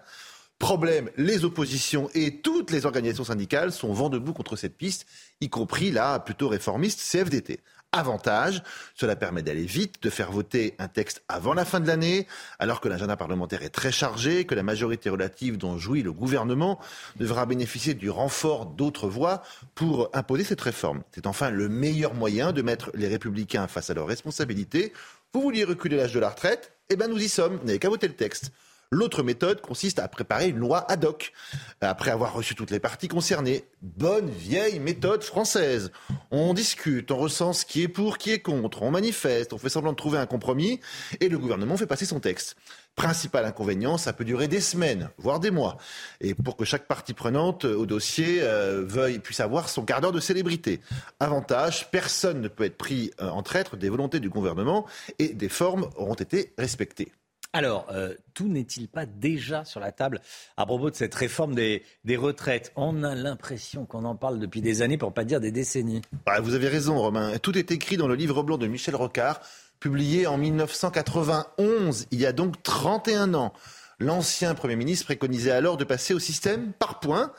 Problème, 0.60 1.10
les 1.18 1.44
oppositions 1.44 2.10
et 2.14 2.40
toutes 2.40 2.72
les 2.72 2.86
organisations 2.86 3.26
syndicales 3.26 3.74
sont 3.74 3.92
vent 3.92 4.08
debout 4.08 4.32
contre 4.32 4.56
cette 4.56 4.78
piste, 4.78 5.06
y 5.42 5.50
compris 5.50 5.92
la 5.92 6.20
plutôt 6.20 6.48
réformiste 6.48 7.02
CFDT. 7.02 7.60
Avantage, 7.96 8.64
cela 8.96 9.16
permet 9.16 9.44
d'aller 9.44 9.66
vite, 9.66 10.02
de 10.02 10.10
faire 10.10 10.32
voter 10.32 10.74
un 10.80 10.88
texte 10.88 11.22
avant 11.28 11.54
la 11.54 11.64
fin 11.64 11.80
de 11.80 11.86
l'année, 11.86 12.28
alors 12.58 12.82
que 12.82 12.90
l'agenda 12.90 13.16
parlementaire 13.16 13.62
est 13.62 13.70
très 13.70 13.92
chargé, 13.92 14.46
que 14.46 14.56
la 14.56 14.64
majorité 14.64 15.12
relative 15.12 15.58
dont 15.58 15.78
jouit 15.78 16.02
le 16.02 16.12
gouvernement 16.12 16.80
devra 17.18 17.46
bénéficier 17.46 17.94
du 17.94 18.10
renfort 18.10 18.66
d'autres 18.66 19.08
voix 19.08 19.44
pour 19.76 20.10
imposer 20.14 20.44
cette 20.44 20.62
réforme. 20.62 21.04
C'est 21.14 21.28
enfin 21.28 21.52
le 21.52 21.70
meilleur 21.70 22.16
moyen 22.16 22.52
de 22.52 22.64
mettre 22.64 22.90
les 22.96 23.08
républicains 23.08 23.68
face 23.68 23.92
à 23.92 23.94
leurs 23.94 24.08
responsabilités. 24.08 24.92
Vous 25.32 25.42
vouliez 25.42 25.64
reculer 25.64 25.98
l'âge 25.98 26.14
de 26.14 26.20
la 26.20 26.30
retraite? 26.30 26.72
Eh 26.90 26.96
bien 26.96 27.08
nous 27.08 27.22
y 27.22 27.30
sommes, 27.30 27.60
n'avez 27.64 27.78
qu'à 27.78 27.90
voter 27.90 28.08
le 28.08 28.16
texte. 28.16 28.52
L'autre 28.94 29.24
méthode 29.24 29.60
consiste 29.60 29.98
à 29.98 30.08
préparer 30.08 30.50
une 30.50 30.60
loi 30.60 30.86
ad 30.88 31.04
hoc, 31.04 31.34
après 31.82 32.12
avoir 32.12 32.32
reçu 32.32 32.54
toutes 32.54 32.70
les 32.70 32.80
parties 32.80 33.08
concernées. 33.08 33.66
Bonne 33.82 34.30
vieille 34.30 34.80
méthode 34.80 35.24
française. 35.24 35.92
On 36.30 36.54
discute, 36.54 37.10
on 37.10 37.18
ressent 37.18 37.54
ce 37.54 37.66
qui 37.66 37.82
est 37.82 37.88
pour, 37.88 38.20
qui 38.20 38.30
est 38.30 38.40
contre, 38.40 38.84
on 38.84 38.92
manifeste, 38.92 39.52
on 39.52 39.58
fait 39.58 39.70
semblant 39.70 39.94
de 39.94 39.98
trouver 39.98 40.20
un 40.20 40.28
compromis, 40.28 40.80
et 41.20 41.28
le 41.28 41.40
gouvernement 41.40 41.76
fait 41.76 41.88
passer 41.88 42.06
son 42.06 42.20
texte. 42.20 42.56
Principal 42.96 43.46
inconvénient, 43.46 43.98
ça 43.98 44.14
peut 44.14 44.26
durer 44.26 44.48
des 44.48 44.62
semaines, 44.62 45.10
voire 45.18 45.40
des 45.40 45.50
mois. 45.50 45.78
Et 46.22 46.36
pour 46.36 46.56
que 46.56 46.64
chaque 46.64 46.86
partie 46.86 47.16
prenante 47.16 47.66
au 47.66 47.88
dossier 47.88 48.42
euh, 48.44 48.84
veuille, 48.86 49.18
puisse 49.18 49.40
avoir 49.40 49.70
son 49.70 49.86
quart 49.86 50.02
d'heure 50.02 50.12
de 50.12 50.20
célébrité. 50.20 50.82
Avantage, 51.20 51.90
personne 51.90 52.42
ne 52.42 52.48
peut 52.48 52.66
être 52.66 52.78
pris 52.78 53.10
euh, 53.20 53.30
en 53.30 53.42
traître 53.42 53.76
des 53.76 53.90
volontés 53.90 54.20
du 54.20 54.30
gouvernement 54.30 54.86
et 55.18 55.30
des 55.30 55.50
formes 55.50 55.90
auront 55.96 56.14
été 56.14 56.54
respectées. 56.60 57.12
Alors, 57.56 57.86
euh, 57.92 58.16
tout 58.34 58.48
n'est-il 58.48 58.88
pas 58.88 59.06
déjà 59.06 59.64
sur 59.64 59.80
la 59.80 59.92
table 59.92 60.22
à 60.58 60.66
propos 60.66 60.90
de 60.90 60.96
cette 60.96 61.14
réforme 61.14 61.54
des, 61.54 61.84
retraites? 62.18 62.72
On 62.76 63.04
a 63.04 63.14
l'impression 63.14 63.86
qu'on 63.86 64.06
en 64.06 64.16
parle 64.16 64.40
depuis 64.40 64.62
des 64.62 64.82
années, 64.82 64.98
pour 64.98 65.10
ne 65.10 65.14
pas 65.14 65.24
dire 65.24 65.40
des 65.40 65.52
décennies. 65.52 66.02
Vous 66.42 66.56
avez 66.56 66.68
raison, 66.68 66.98
Romain. 66.98 67.38
Tout 67.38 67.56
est 67.56 67.70
écrit 67.70 67.96
dans 67.96 68.08
le 68.08 68.16
livre 68.16 68.42
blanc 68.42 68.58
de 68.58 68.66
Michel 68.66 68.96
Rocard, 68.96 69.40
publié 69.80 70.26
en 70.26 70.38
1991, 70.40 72.08
il 72.10 72.20
y 72.20 72.26
a 72.26 72.32
donc 72.32 72.64
31 72.64 73.36
ans. 73.36 73.54
L'ancien 74.00 74.56
Premier 74.56 74.76
ministre 74.76 75.06
préconisait 75.06 75.52
alors 75.52 75.78
de 75.78 75.84
passer 75.84 76.16
au 76.16 76.20
système 76.20 76.74
par 76.74 77.00
points 77.00 77.32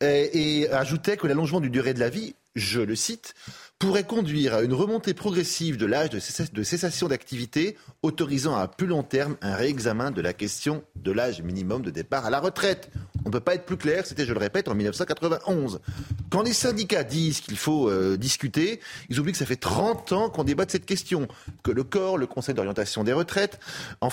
et, 0.00 0.62
et 0.62 0.70
ajoutait 0.72 1.16
que 1.16 1.28
l'allongement 1.28 1.60
du 1.60 1.70
durée 1.70 1.94
de 1.94 2.00
la 2.00 2.10
vie, 2.10 2.34
je 2.56 2.80
le 2.80 2.96
cite, 2.96 3.34
pourrait 3.80 4.04
conduire 4.04 4.54
à 4.54 4.62
une 4.62 4.74
remontée 4.74 5.14
progressive 5.14 5.78
de 5.78 5.86
l'âge 5.86 6.10
de 6.10 6.62
cessation 6.62 7.08
d'activité, 7.08 7.78
autorisant 8.02 8.54
à 8.54 8.68
plus 8.68 8.86
long 8.86 9.02
terme 9.02 9.36
un 9.40 9.56
réexamen 9.56 10.10
de 10.10 10.20
la 10.20 10.34
question 10.34 10.84
de 10.96 11.10
l'âge 11.10 11.40
minimum 11.40 11.80
de 11.80 11.90
départ 11.90 12.26
à 12.26 12.30
la 12.30 12.40
retraite. 12.40 12.90
On 13.24 13.30
ne 13.30 13.32
peut 13.32 13.40
pas 13.40 13.54
être 13.54 13.64
plus 13.64 13.78
clair, 13.78 14.04
c'était, 14.04 14.26
je 14.26 14.34
le 14.34 14.38
répète, 14.38 14.68
en 14.68 14.74
1991. 14.74 15.80
Quand 16.28 16.42
les 16.42 16.52
syndicats 16.52 17.04
disent 17.04 17.40
qu'il 17.40 17.56
faut 17.56 17.88
euh, 17.88 18.18
discuter, 18.18 18.80
ils 19.08 19.18
oublient 19.18 19.32
que 19.32 19.38
ça 19.38 19.46
fait 19.46 19.56
30 19.56 20.12
ans 20.12 20.28
qu'on 20.28 20.44
débat 20.44 20.66
de 20.66 20.70
cette 20.70 20.86
question, 20.86 21.26
que 21.62 21.70
le 21.70 21.82
corps, 21.82 22.18
le 22.18 22.26
Conseil 22.26 22.54
d'orientation 22.54 23.02
des 23.02 23.14
retraites, 23.14 23.60
en, 24.02 24.10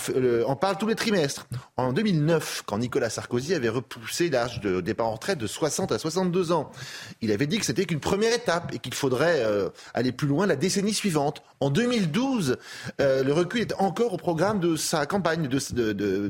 parle 0.56 0.78
tous 0.78 0.86
les 0.86 0.94
trimestres. 0.94 1.46
En 1.76 1.92
2009, 1.92 2.62
quand 2.64 2.78
Nicolas 2.78 3.10
Sarkozy 3.10 3.52
avait 3.52 3.68
repoussé 3.68 4.30
l'âge 4.30 4.60
de 4.62 4.80
départ 4.80 5.08
en 5.08 5.12
retraite 5.12 5.38
de 5.38 5.46
60 5.46 5.92
à 5.92 5.98
62 5.98 6.52
ans, 6.52 6.70
il 7.20 7.32
avait 7.32 7.46
dit 7.46 7.58
que 7.58 7.66
c'était 7.66 7.84
qu'une 7.84 8.00
première 8.00 8.32
étape 8.32 8.72
et 8.72 8.78
qu'il 8.78 8.94
faudrait... 8.94 9.42
Euh, 9.44 9.57
euh, 9.58 9.70
aller 9.94 10.12
plus 10.12 10.28
loin 10.28 10.46
la 10.46 10.56
décennie 10.56 10.94
suivante. 10.94 11.42
En 11.60 11.70
2012, 11.70 12.56
euh, 13.00 13.22
le 13.22 13.32
recul 13.32 13.60
est 13.60 13.74
encore 13.78 14.14
au 14.14 14.16
programme 14.16 14.60
de 14.60 14.76
sa 14.76 15.06
campagne 15.06 15.48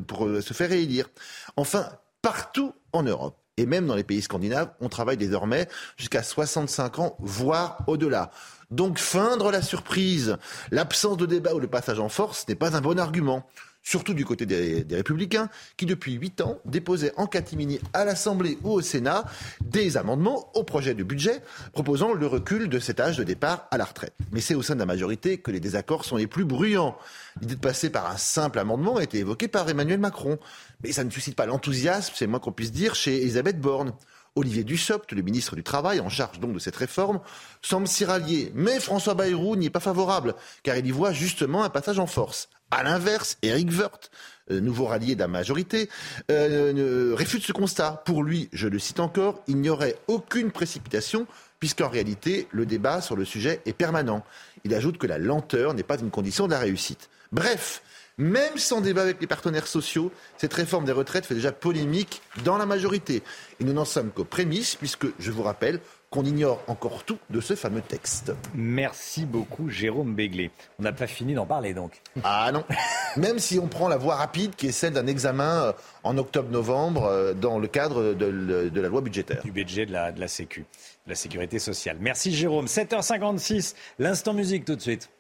pour 0.07 0.27
euh, 0.27 0.41
se 0.41 0.55
faire 0.55 0.71
réélire. 0.71 1.09
Enfin, 1.57 1.89
partout 2.23 2.73
en 2.93 3.03
Europe 3.03 3.37
et 3.59 3.67
même 3.67 3.87
dans 3.87 3.95
les 3.95 4.05
pays 4.05 4.23
scandinaves, 4.23 4.71
on 4.81 4.89
travaille 4.89 5.17
désormais 5.17 5.69
jusqu'à 5.97 6.23
65 6.23 6.99
ans, 7.01 7.17
voire 7.19 7.79
au-delà. 7.87 8.31
Donc 8.71 8.99
feindre 8.99 9.51
la 9.51 9.63
surprise, 9.63 10.37
l'absence 10.71 11.17
de 11.17 11.27
débat 11.27 11.55
ou 11.55 11.59
le 11.59 11.69
passage 11.69 11.99
en 11.99 12.09
force 12.09 12.47
n'est 12.49 12.55
pas 12.55 12.77
un 12.77 12.81
bon 12.81 12.99
argument 12.99 13.47
surtout 13.89 14.13
du 14.13 14.27
côté 14.27 14.45
des, 14.45 14.85
Républicains, 14.91 15.49
qui 15.79 15.87
depuis 15.87 16.13
huit 16.13 16.43
ans 16.43 16.59
déposaient 16.67 17.15
en 17.17 17.27
catimini 17.27 17.81
à 17.95 18.05
l'Assemblée 18.05 18.59
ou 18.63 18.73
au 18.73 18.83
Sénat 18.83 19.25
des 19.63 19.97
amendements 19.97 20.53
au 20.55 20.63
projet 20.63 20.93
de 20.93 21.03
budget 21.03 21.41
proposant 21.73 22.13
le 22.13 22.27
recul 22.27 22.69
de 22.69 22.79
cet 22.81 23.01
âge 23.01 23.17
de 23.17 23.25
départ 23.25 23.67
à 23.71 23.79
la 23.79 23.87
retraite. 23.87 24.13
Mais 24.31 24.43
c'est 24.43 24.55
au 24.55 24.61
sein 24.61 24.75
de 24.75 24.81
la 24.81 24.87
majorité 24.87 25.39
que 25.39 25.51
les 25.51 25.59
désaccords 25.59 26.05
sont 26.05 26.17
les 26.17 26.27
plus 26.27 26.45
bruyants. 26.45 26.99
L'idée 27.41 27.55
de 27.55 27.61
passer 27.61 27.89
par 27.89 28.11
un 28.11 28.19
simple 28.19 28.59
amendement 28.59 28.97
a 28.97 29.03
été 29.03 29.21
évoquée 29.21 29.49
par 29.49 29.67
Emmanuel 29.67 29.99
Macron. 29.99 30.39
Mais 30.85 30.93
ça 30.93 31.03
ne 31.03 31.11
suscite 31.11 31.35
pas 31.35 31.47
l'enthousiasme, 31.47 32.13
c'est 32.15 32.27
moins 32.27 32.41
qu'on 32.41 32.53
puisse 32.53 32.73
dire, 32.73 32.95
chez 32.95 33.23
Elisabeth 33.23 33.59
Borne. 33.59 33.95
Olivier 34.39 34.65
Dussopt, 34.65 35.13
le 35.13 35.23
ministre 35.23 35.57
du 35.57 35.63
Travail, 35.63 36.01
en 36.01 36.09
charge 36.09 36.39
donc 36.39 36.55
de 36.55 36.59
cette 36.59 36.77
réforme, 36.77 37.21
semble 37.61 37.89
s'y 37.89 38.05
rallier. 38.05 38.53
Mais 38.55 38.79
François 38.79 39.15
Bayrou 39.15 39.57
n'y 39.57 39.67
est 39.67 39.71
pas 39.71 39.81
favorable, 39.81 40.35
car 40.63 40.77
il 40.77 40.87
y 40.87 40.91
voit 40.91 41.13
justement 41.13 41.65
un 41.65 41.71
passage 41.71 41.99
en 41.99 42.07
force. 42.07 42.49
À 42.71 42.83
l'inverse, 42.83 43.39
Eric 43.43 43.71
Woerth, 43.71 44.11
euh, 44.51 44.61
nouveau 44.61 44.87
rallié 44.87 45.15
de 45.15 45.21
la 45.21 45.29
majorité, 45.29 45.89
euh, 46.31 47.15
réfute 47.17 47.43
ce 47.43 47.53
constat. 47.53 48.03
Pour 48.05 48.23
lui, 48.23 48.49
je 48.53 48.69
le 48.69 48.79
cite 48.79 49.01
encore, 49.01 49.43
il 49.49 49.57
n'y 49.57 49.71
aurait 49.71 49.97
aucune 50.07 50.51
précipitation 50.51 51.27
puisqu'en 51.61 51.89
réalité, 51.89 52.47
le 52.53 52.67
débat 52.67 53.01
sur 53.01 53.17
le 53.17 53.25
sujet 53.25 53.61
est 53.67 53.73
permanent. 53.73 54.25
Il 54.65 54.75
ajoute 54.75 54.99
que 54.99 55.07
la 55.07 55.19
lenteur 55.19 55.75
n'est 55.75 55.83
pas 55.83 55.99
une 55.99 56.11
condition 56.11 56.47
de 56.47 56.53
la 56.53 56.61
réussite. 56.61 57.11
Bref, 57.33 57.83
même 58.19 58.59
sans 58.59 58.81
débat 58.81 59.03
avec 59.03 59.21
les 59.21 59.27
partenaires 59.27 59.67
sociaux, 59.67 60.13
cette 60.37 60.53
réforme 60.53 60.85
des 60.85 60.93
retraites 60.93 61.25
fait 61.25 61.35
déjà 61.35 61.53
polémique 61.53 62.21
dans 62.45 62.59
la 62.59 62.67
majorité. 62.67 63.23
Et 63.61 63.65
nous 63.65 63.73
n'en 63.73 63.85
sommes 63.85 64.11
qu'aux 64.11 64.25
prémices, 64.25 64.75
puisque, 64.75 65.07
je 65.19 65.31
vous 65.31 65.43
rappelle, 65.45 65.81
qu'on 66.11 66.25
ignore 66.25 66.63
encore 66.69 67.05
tout 67.05 67.19
de 67.31 67.41
ce 67.41 67.55
fameux 67.55 67.83
texte. 67.83 68.33
Merci 68.55 69.25
beaucoup 69.25 69.69
Jérôme 69.69 70.15
Béglé. 70.15 70.51
On 70.79 70.83
n'a 70.83 70.93
pas 70.93 71.07
fini 71.07 71.35
d'en 71.35 71.45
parler 71.45 71.75
donc. 71.75 72.01
Ah 72.25 72.51
non, 72.53 72.65
même 73.17 73.39
si 73.39 73.59
on 73.59 73.69
prend 73.69 73.89
la 73.89 73.99
voie 73.99 74.17
rapide 74.17 74.57
qui 74.57 74.69
est 74.69 74.73
celle 74.73 74.95
d'un 74.95 75.07
examen 75.07 75.65
euh, 75.65 75.73
en 76.05 76.17
octobre-novembre 76.17 77.05
euh, 77.05 77.35
dans 77.35 77.59
le 77.59 77.69
cadre 77.69 78.15
de, 78.15 78.81
la 78.81 78.89
loi 78.89 79.03
budgétaire. 79.03 79.43
Du 79.43 79.53
budget 79.53 79.87
de 79.87 79.93
la, 79.93 80.13
de 80.13 80.21
la 80.21 80.29
Sécu, 80.29 80.61
de 81.07 81.11
la 81.11 81.15
sécurité 81.15 81.59
sociale. 81.59 81.99
Merci 82.01 82.35
Jérôme. 82.35 82.67
7h56, 82.67 83.75
l'instant 83.99 84.33
musique 84.33 84.65
tout 84.65 84.77
de 84.77 84.81
suite. 84.81 85.11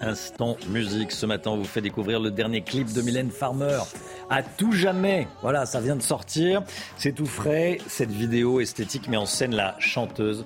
Instant 0.00 0.56
musique. 0.68 1.12
Ce 1.12 1.26
matin, 1.26 1.52
on 1.52 1.56
vous 1.56 1.64
fait 1.64 1.80
découvrir 1.80 2.20
le 2.20 2.30
dernier 2.30 2.62
clip 2.62 2.92
de 2.92 3.02
Mylène 3.02 3.30
Farmer. 3.30 3.78
À 4.30 4.42
tout 4.42 4.72
jamais. 4.72 5.26
Voilà, 5.42 5.66
ça 5.66 5.80
vient 5.80 5.96
de 5.96 6.02
sortir. 6.02 6.62
C'est 6.96 7.12
tout 7.12 7.26
frais. 7.26 7.78
Cette 7.86 8.10
vidéo 8.10 8.60
esthétique 8.60 9.08
met 9.08 9.16
en 9.16 9.26
scène 9.26 9.54
la 9.54 9.74
chanteuse 9.78 10.44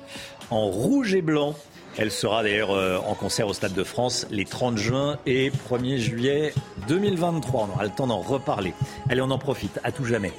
en 0.50 0.66
rouge 0.66 1.14
et 1.14 1.22
blanc. 1.22 1.54
Elle 1.98 2.10
sera 2.10 2.42
d'ailleurs 2.42 2.70
euh, 2.70 2.98
en 2.98 3.14
concert 3.14 3.48
au 3.48 3.52
Stade 3.52 3.74
de 3.74 3.84
France 3.84 4.26
les 4.30 4.44
30 4.44 4.78
juin 4.78 5.18
et 5.26 5.50
1er 5.50 5.96
juillet 5.96 6.54
2023. 6.88 7.68
On 7.68 7.72
aura 7.72 7.84
le 7.84 7.90
temps 7.90 8.06
d'en 8.06 8.20
reparler. 8.20 8.74
Allez, 9.08 9.20
on 9.20 9.30
en 9.30 9.38
profite 9.38 9.80
à 9.82 9.90
tout 9.90 10.04
jamais. 10.04 10.32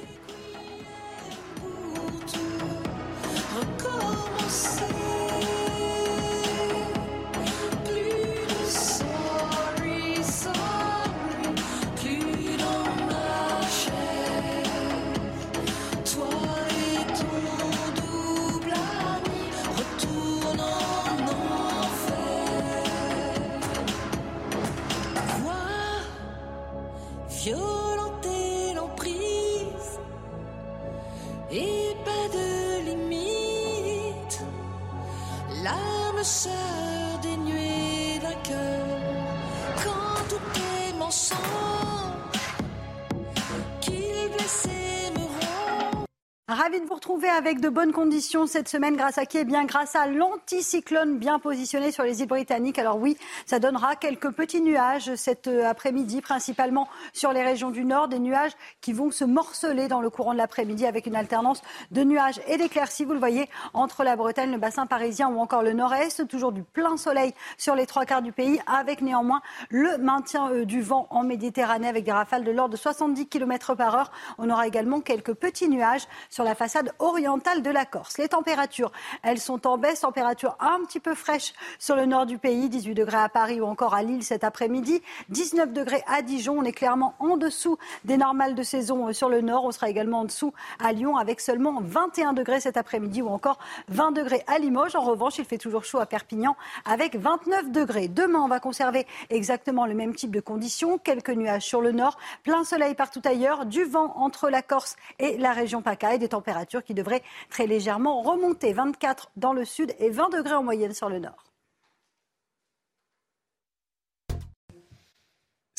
Avec 46.52 47.60
de 47.60 47.68
bonnes 47.68 47.92
conditions 47.92 48.46
cette 48.46 48.68
semaine. 48.68 48.96
Grâce 48.96 49.18
à 49.18 49.26
qui? 49.26 49.38
Eh 49.38 49.44
bien, 49.44 49.64
grâce 49.64 49.96
à 49.96 50.06
l'anticyclone 50.06 51.18
bien 51.18 51.38
positionné 51.38 51.92
sur 51.92 52.04
les 52.04 52.20
îles 52.20 52.28
britanniques. 52.28 52.78
Alors 52.78 52.98
oui, 52.98 53.16
ça 53.46 53.58
donnera 53.58 53.96
quelques 53.96 54.30
petits 54.30 54.60
nuages 54.60 55.14
cet 55.14 55.46
euh, 55.46 55.64
après-midi, 55.68 56.20
principalement 56.20 56.88
sur 57.12 57.32
les 57.32 57.42
régions 57.42 57.70
du 57.70 57.84
nord. 57.84 58.08
Des 58.08 58.18
nuages 58.18 58.52
qui 58.80 58.92
vont 58.92 59.10
se 59.10 59.24
morceler 59.24 59.88
dans 59.88 60.00
le 60.00 60.10
courant 60.10 60.32
de 60.32 60.38
l'après-midi 60.38 60.86
avec 60.86 61.06
une 61.06 61.16
alternance 61.16 61.62
de 61.90 62.04
nuages 62.04 62.40
et 62.46 62.58
d'éclaircies. 62.58 63.04
Vous 63.04 63.12
le 63.12 63.18
voyez, 63.18 63.48
entre 63.72 64.04
la 64.04 64.16
Bretagne, 64.16 64.52
le 64.52 64.58
bassin 64.58 64.86
parisien 64.86 65.28
ou 65.28 65.38
encore 65.38 65.62
le 65.62 65.72
nord-est. 65.72 66.28
Toujours 66.28 66.52
du 66.52 66.62
plein 66.62 66.96
soleil 66.96 67.34
sur 67.56 67.74
les 67.74 67.86
trois 67.86 68.04
quarts 68.04 68.22
du 68.22 68.32
pays, 68.32 68.60
avec 68.66 69.00
néanmoins 69.00 69.42
le 69.70 69.96
maintien 69.98 70.50
euh, 70.50 70.64
du 70.64 70.82
vent 70.82 71.06
en 71.10 71.22
Méditerranée 71.22 71.88
avec 71.88 72.04
des 72.04 72.12
rafales 72.12 72.44
de 72.44 72.50
l'ordre 72.50 72.72
de 72.72 72.78
70 72.78 73.26
km 73.28 73.74
par 73.74 73.94
heure. 73.94 74.12
On 74.38 74.50
aura 74.50 74.66
également 74.66 75.00
quelques 75.00 75.34
petits 75.34 75.68
nuages 75.68 76.06
sur 76.28 76.41
la 76.44 76.54
façade 76.54 76.92
orientale 76.98 77.62
de 77.62 77.70
la 77.70 77.84
Corse. 77.84 78.18
Les 78.18 78.28
températures, 78.28 78.92
elles 79.22 79.40
sont 79.40 79.66
en 79.66 79.78
baisse, 79.78 80.00
température 80.00 80.56
un 80.60 80.80
petit 80.84 81.00
peu 81.00 81.14
fraîche 81.14 81.52
sur 81.78 81.96
le 81.96 82.06
nord 82.06 82.26
du 82.26 82.38
pays, 82.38 82.68
18 82.68 82.94
degrés 82.94 83.18
à 83.18 83.28
Paris 83.28 83.60
ou 83.60 83.64
encore 83.64 83.94
à 83.94 84.02
Lille 84.02 84.24
cet 84.24 84.44
après-midi, 84.44 85.02
19 85.30 85.72
degrés 85.72 86.02
à 86.06 86.22
Dijon. 86.22 86.58
On 86.58 86.64
est 86.64 86.72
clairement 86.72 87.14
en 87.18 87.36
dessous 87.36 87.78
des 88.04 88.16
normales 88.16 88.54
de 88.54 88.62
saison 88.62 89.08
euh, 89.08 89.12
sur 89.12 89.28
le 89.28 89.40
nord. 89.40 89.64
On 89.64 89.72
sera 89.72 89.88
également 89.88 90.20
en 90.20 90.24
dessous 90.24 90.52
à 90.78 90.92
Lyon 90.92 91.16
avec 91.16 91.40
seulement 91.40 91.80
21 91.80 92.32
degrés 92.32 92.60
cet 92.60 92.76
après-midi 92.76 93.22
ou 93.22 93.28
encore 93.28 93.58
20 93.88 94.12
degrés 94.12 94.44
à 94.46 94.58
Limoges. 94.58 94.94
En 94.94 95.02
revanche, 95.02 95.38
il 95.38 95.44
fait 95.44 95.58
toujours 95.58 95.84
chaud 95.84 95.98
à 95.98 96.06
Perpignan 96.06 96.56
avec 96.84 97.16
29 97.16 97.70
degrés. 97.70 98.08
Demain, 98.08 98.40
on 98.40 98.48
va 98.48 98.60
conserver 98.60 99.06
exactement 99.30 99.86
le 99.86 99.94
même 99.94 100.14
type 100.14 100.30
de 100.30 100.40
conditions. 100.40 100.98
Quelques 100.98 101.30
nuages 101.30 101.66
sur 101.66 101.80
le 101.80 101.92
nord, 101.92 102.16
plein 102.42 102.64
soleil 102.64 102.94
partout 102.94 103.22
ailleurs, 103.24 103.66
du 103.66 103.84
vent 103.84 104.12
entre 104.16 104.50
la 104.50 104.62
Corse 104.62 104.96
et 105.18 105.36
la 105.38 105.52
région 105.52 105.82
PACA 105.82 106.18
des 106.18 106.28
températures 106.32 106.82
qui 106.82 106.94
devraient 106.94 107.22
très 107.48 107.66
légèrement 107.66 108.22
remonter. 108.22 108.72
24 108.72 109.30
dans 109.36 109.52
le 109.52 109.64
sud 109.64 109.94
et 109.98 110.10
20 110.10 110.30
degrés 110.30 110.54
en 110.54 110.62
moyenne 110.62 110.92
sur 110.94 111.08
le 111.08 111.18
nord. 111.18 111.44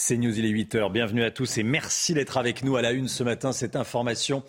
C'est 0.05 0.17
News, 0.17 0.37
il 0.37 0.45
est 0.45 0.49
8h. 0.49 0.91
Bienvenue 0.91 1.23
à 1.23 1.31
tous 1.31 1.57
et 1.57 1.63
merci 1.63 2.13
d'être 2.13 2.37
avec 2.37 2.65
nous 2.65 2.75
à 2.75 2.81
la 2.81 2.91
une 2.91 3.07
ce 3.07 3.23
matin. 3.23 3.53
Cette 3.53 3.77
information 3.77 4.43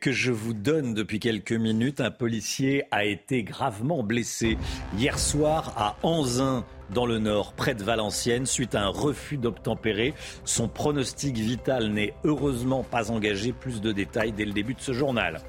que 0.00 0.10
je 0.10 0.32
vous 0.32 0.54
donne 0.54 0.94
depuis 0.94 1.20
quelques 1.20 1.52
minutes, 1.52 2.00
un 2.00 2.10
policier 2.10 2.84
a 2.92 3.04
été 3.04 3.42
gravement 3.42 4.02
blessé 4.02 4.56
hier 4.96 5.18
soir 5.18 5.74
à 5.76 5.96
Anzin 6.02 6.64
dans 6.90 7.06
le 7.06 7.18
nord, 7.18 7.52
près 7.52 7.74
de 7.74 7.84
Valenciennes, 7.84 8.46
suite 8.46 8.74
à 8.74 8.82
un 8.82 8.88
refus 8.88 9.36
d'obtempérer. 9.36 10.14
Son 10.44 10.68
pronostic 10.68 11.36
vital 11.36 11.88
n'est 11.88 12.14
heureusement 12.24 12.82
pas 12.82 13.10
engagé. 13.10 13.52
Plus 13.52 13.80
de 13.80 13.92
détails 13.92 14.32
dès 14.32 14.44
le 14.44 14.52
début 14.52 14.74
de 14.74 14.80
ce 14.80 14.92
journal. 14.92 15.40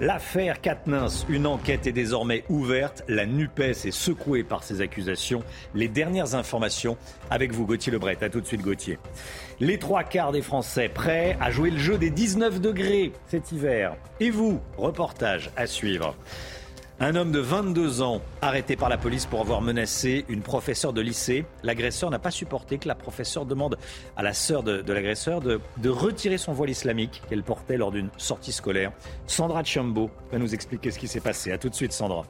L'affaire 0.00 0.62
Katnins, 0.62 1.08
une 1.28 1.46
enquête 1.46 1.86
est 1.86 1.92
désormais 1.92 2.44
ouverte. 2.48 3.04
La 3.06 3.26
NUPES 3.26 3.84
est 3.84 3.90
secouée 3.90 4.42
par 4.44 4.62
ces 4.62 4.80
accusations. 4.80 5.42
Les 5.74 5.88
dernières 5.88 6.34
informations 6.34 6.96
avec 7.28 7.52
vous, 7.52 7.66
Gauthier 7.66 7.92
Lebret. 7.92 8.16
A 8.22 8.30
tout 8.30 8.40
de 8.40 8.46
suite, 8.46 8.62
Gauthier. 8.62 8.98
Les 9.60 9.78
trois 9.78 10.02
quarts 10.02 10.32
des 10.32 10.40
Français 10.40 10.88
prêts 10.88 11.36
à 11.38 11.50
jouer 11.50 11.70
le 11.70 11.78
jeu 11.78 11.98
des 11.98 12.08
19 12.08 12.62
degrés 12.62 13.12
cet 13.26 13.52
hiver. 13.52 13.94
Et 14.20 14.30
vous, 14.30 14.60
reportage 14.78 15.50
à 15.54 15.66
suivre. 15.66 16.16
Un 17.02 17.14
homme 17.14 17.32
de 17.32 17.38
22 17.38 18.02
ans 18.02 18.20
arrêté 18.42 18.76
par 18.76 18.90
la 18.90 18.98
police 18.98 19.24
pour 19.24 19.40
avoir 19.40 19.62
menacé 19.62 20.26
une 20.28 20.42
professeure 20.42 20.92
de 20.92 21.00
lycée. 21.00 21.46
L'agresseur 21.62 22.10
n'a 22.10 22.18
pas 22.18 22.30
supporté 22.30 22.76
que 22.76 22.86
la 22.86 22.94
professeure 22.94 23.46
demande 23.46 23.78
à 24.18 24.22
la 24.22 24.34
sœur 24.34 24.62
de, 24.62 24.92
l'agresseur 24.92 25.40
de, 25.40 25.60
retirer 25.88 26.36
son 26.36 26.52
voile 26.52 26.68
islamique 26.68 27.22
qu'elle 27.30 27.42
portait 27.42 27.78
lors 27.78 27.90
d'une 27.90 28.10
sortie 28.18 28.52
scolaire. 28.52 28.92
Sandra 29.26 29.64
Chambo 29.64 30.10
va 30.30 30.38
nous 30.38 30.52
expliquer 30.52 30.90
ce 30.90 30.98
qui 30.98 31.08
s'est 31.08 31.22
passé. 31.22 31.52
A 31.52 31.56
tout 31.56 31.70
de 31.70 31.74
suite, 31.74 31.92
Sandra. 31.92 32.26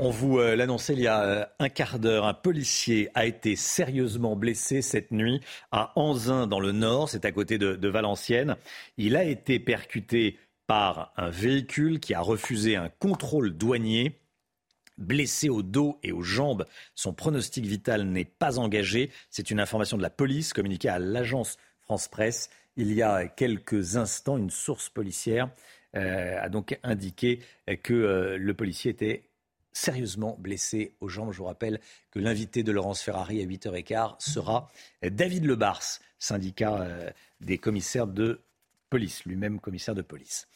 On 0.00 0.10
vous 0.10 0.40
euh, 0.40 0.56
l'annonçait 0.56 0.94
il 0.94 1.02
y 1.02 1.06
a 1.06 1.22
euh, 1.22 1.44
un 1.60 1.68
quart 1.68 2.00
d'heure. 2.00 2.26
Un 2.26 2.34
policier 2.34 3.10
a 3.14 3.26
été 3.26 3.54
sérieusement 3.54 4.34
blessé 4.34 4.82
cette 4.82 5.12
nuit 5.12 5.40
à 5.70 5.92
Anzin 5.94 6.48
dans 6.48 6.58
le 6.58 6.72
nord, 6.72 7.08
c'est 7.08 7.24
à 7.26 7.30
côté 7.30 7.58
de, 7.58 7.76
de 7.76 7.88
Valenciennes. 7.88 8.56
Il 8.96 9.14
a 9.14 9.22
été 9.22 9.60
percuté 9.60 10.36
un 10.72 11.30
véhicule 11.30 12.00
qui 12.00 12.14
a 12.14 12.20
refusé 12.20 12.76
un 12.76 12.88
contrôle 12.88 13.50
douanier. 13.50 14.18
Blessé 14.98 15.48
au 15.48 15.62
dos 15.62 15.98
et 16.02 16.12
aux 16.12 16.22
jambes, 16.22 16.66
son 16.94 17.14
pronostic 17.14 17.64
vital 17.64 18.04
n'est 18.04 18.26
pas 18.26 18.58
engagé. 18.58 19.10
C'est 19.30 19.50
une 19.50 19.58
information 19.58 19.96
de 19.96 20.02
la 20.02 20.10
police 20.10 20.52
communiquée 20.52 20.90
à 20.90 20.98
l'agence 20.98 21.56
France 21.80 22.08
Presse 22.08 22.50
il 22.76 22.92
y 22.92 23.02
a 23.02 23.26
quelques 23.26 23.96
instants. 23.96 24.38
Une 24.38 24.50
source 24.50 24.88
policière 24.88 25.50
euh, 25.96 26.38
a 26.40 26.48
donc 26.48 26.78
indiqué 26.82 27.40
que 27.82 27.92
euh, 27.92 28.38
le 28.38 28.54
policier 28.54 28.90
était 28.90 29.24
sérieusement 29.72 30.36
blessé 30.38 30.94
aux 31.00 31.08
jambes. 31.08 31.32
Je 31.32 31.38
vous 31.38 31.44
rappelle 31.44 31.80
que 32.10 32.18
l'invité 32.18 32.62
de 32.62 32.72
Laurence 32.72 33.02
Ferrari 33.02 33.42
à 33.42 33.46
8h15 33.46 34.14
sera 34.18 34.70
David 35.02 35.44
Lebars, 35.44 35.82
syndicat 36.18 36.80
euh, 36.80 37.10
des 37.40 37.58
commissaires 37.58 38.06
de 38.06 38.40
police, 38.92 39.24
lui-même 39.24 39.58
commissaire 39.58 39.94
de 39.94 40.02
police. 40.02 40.48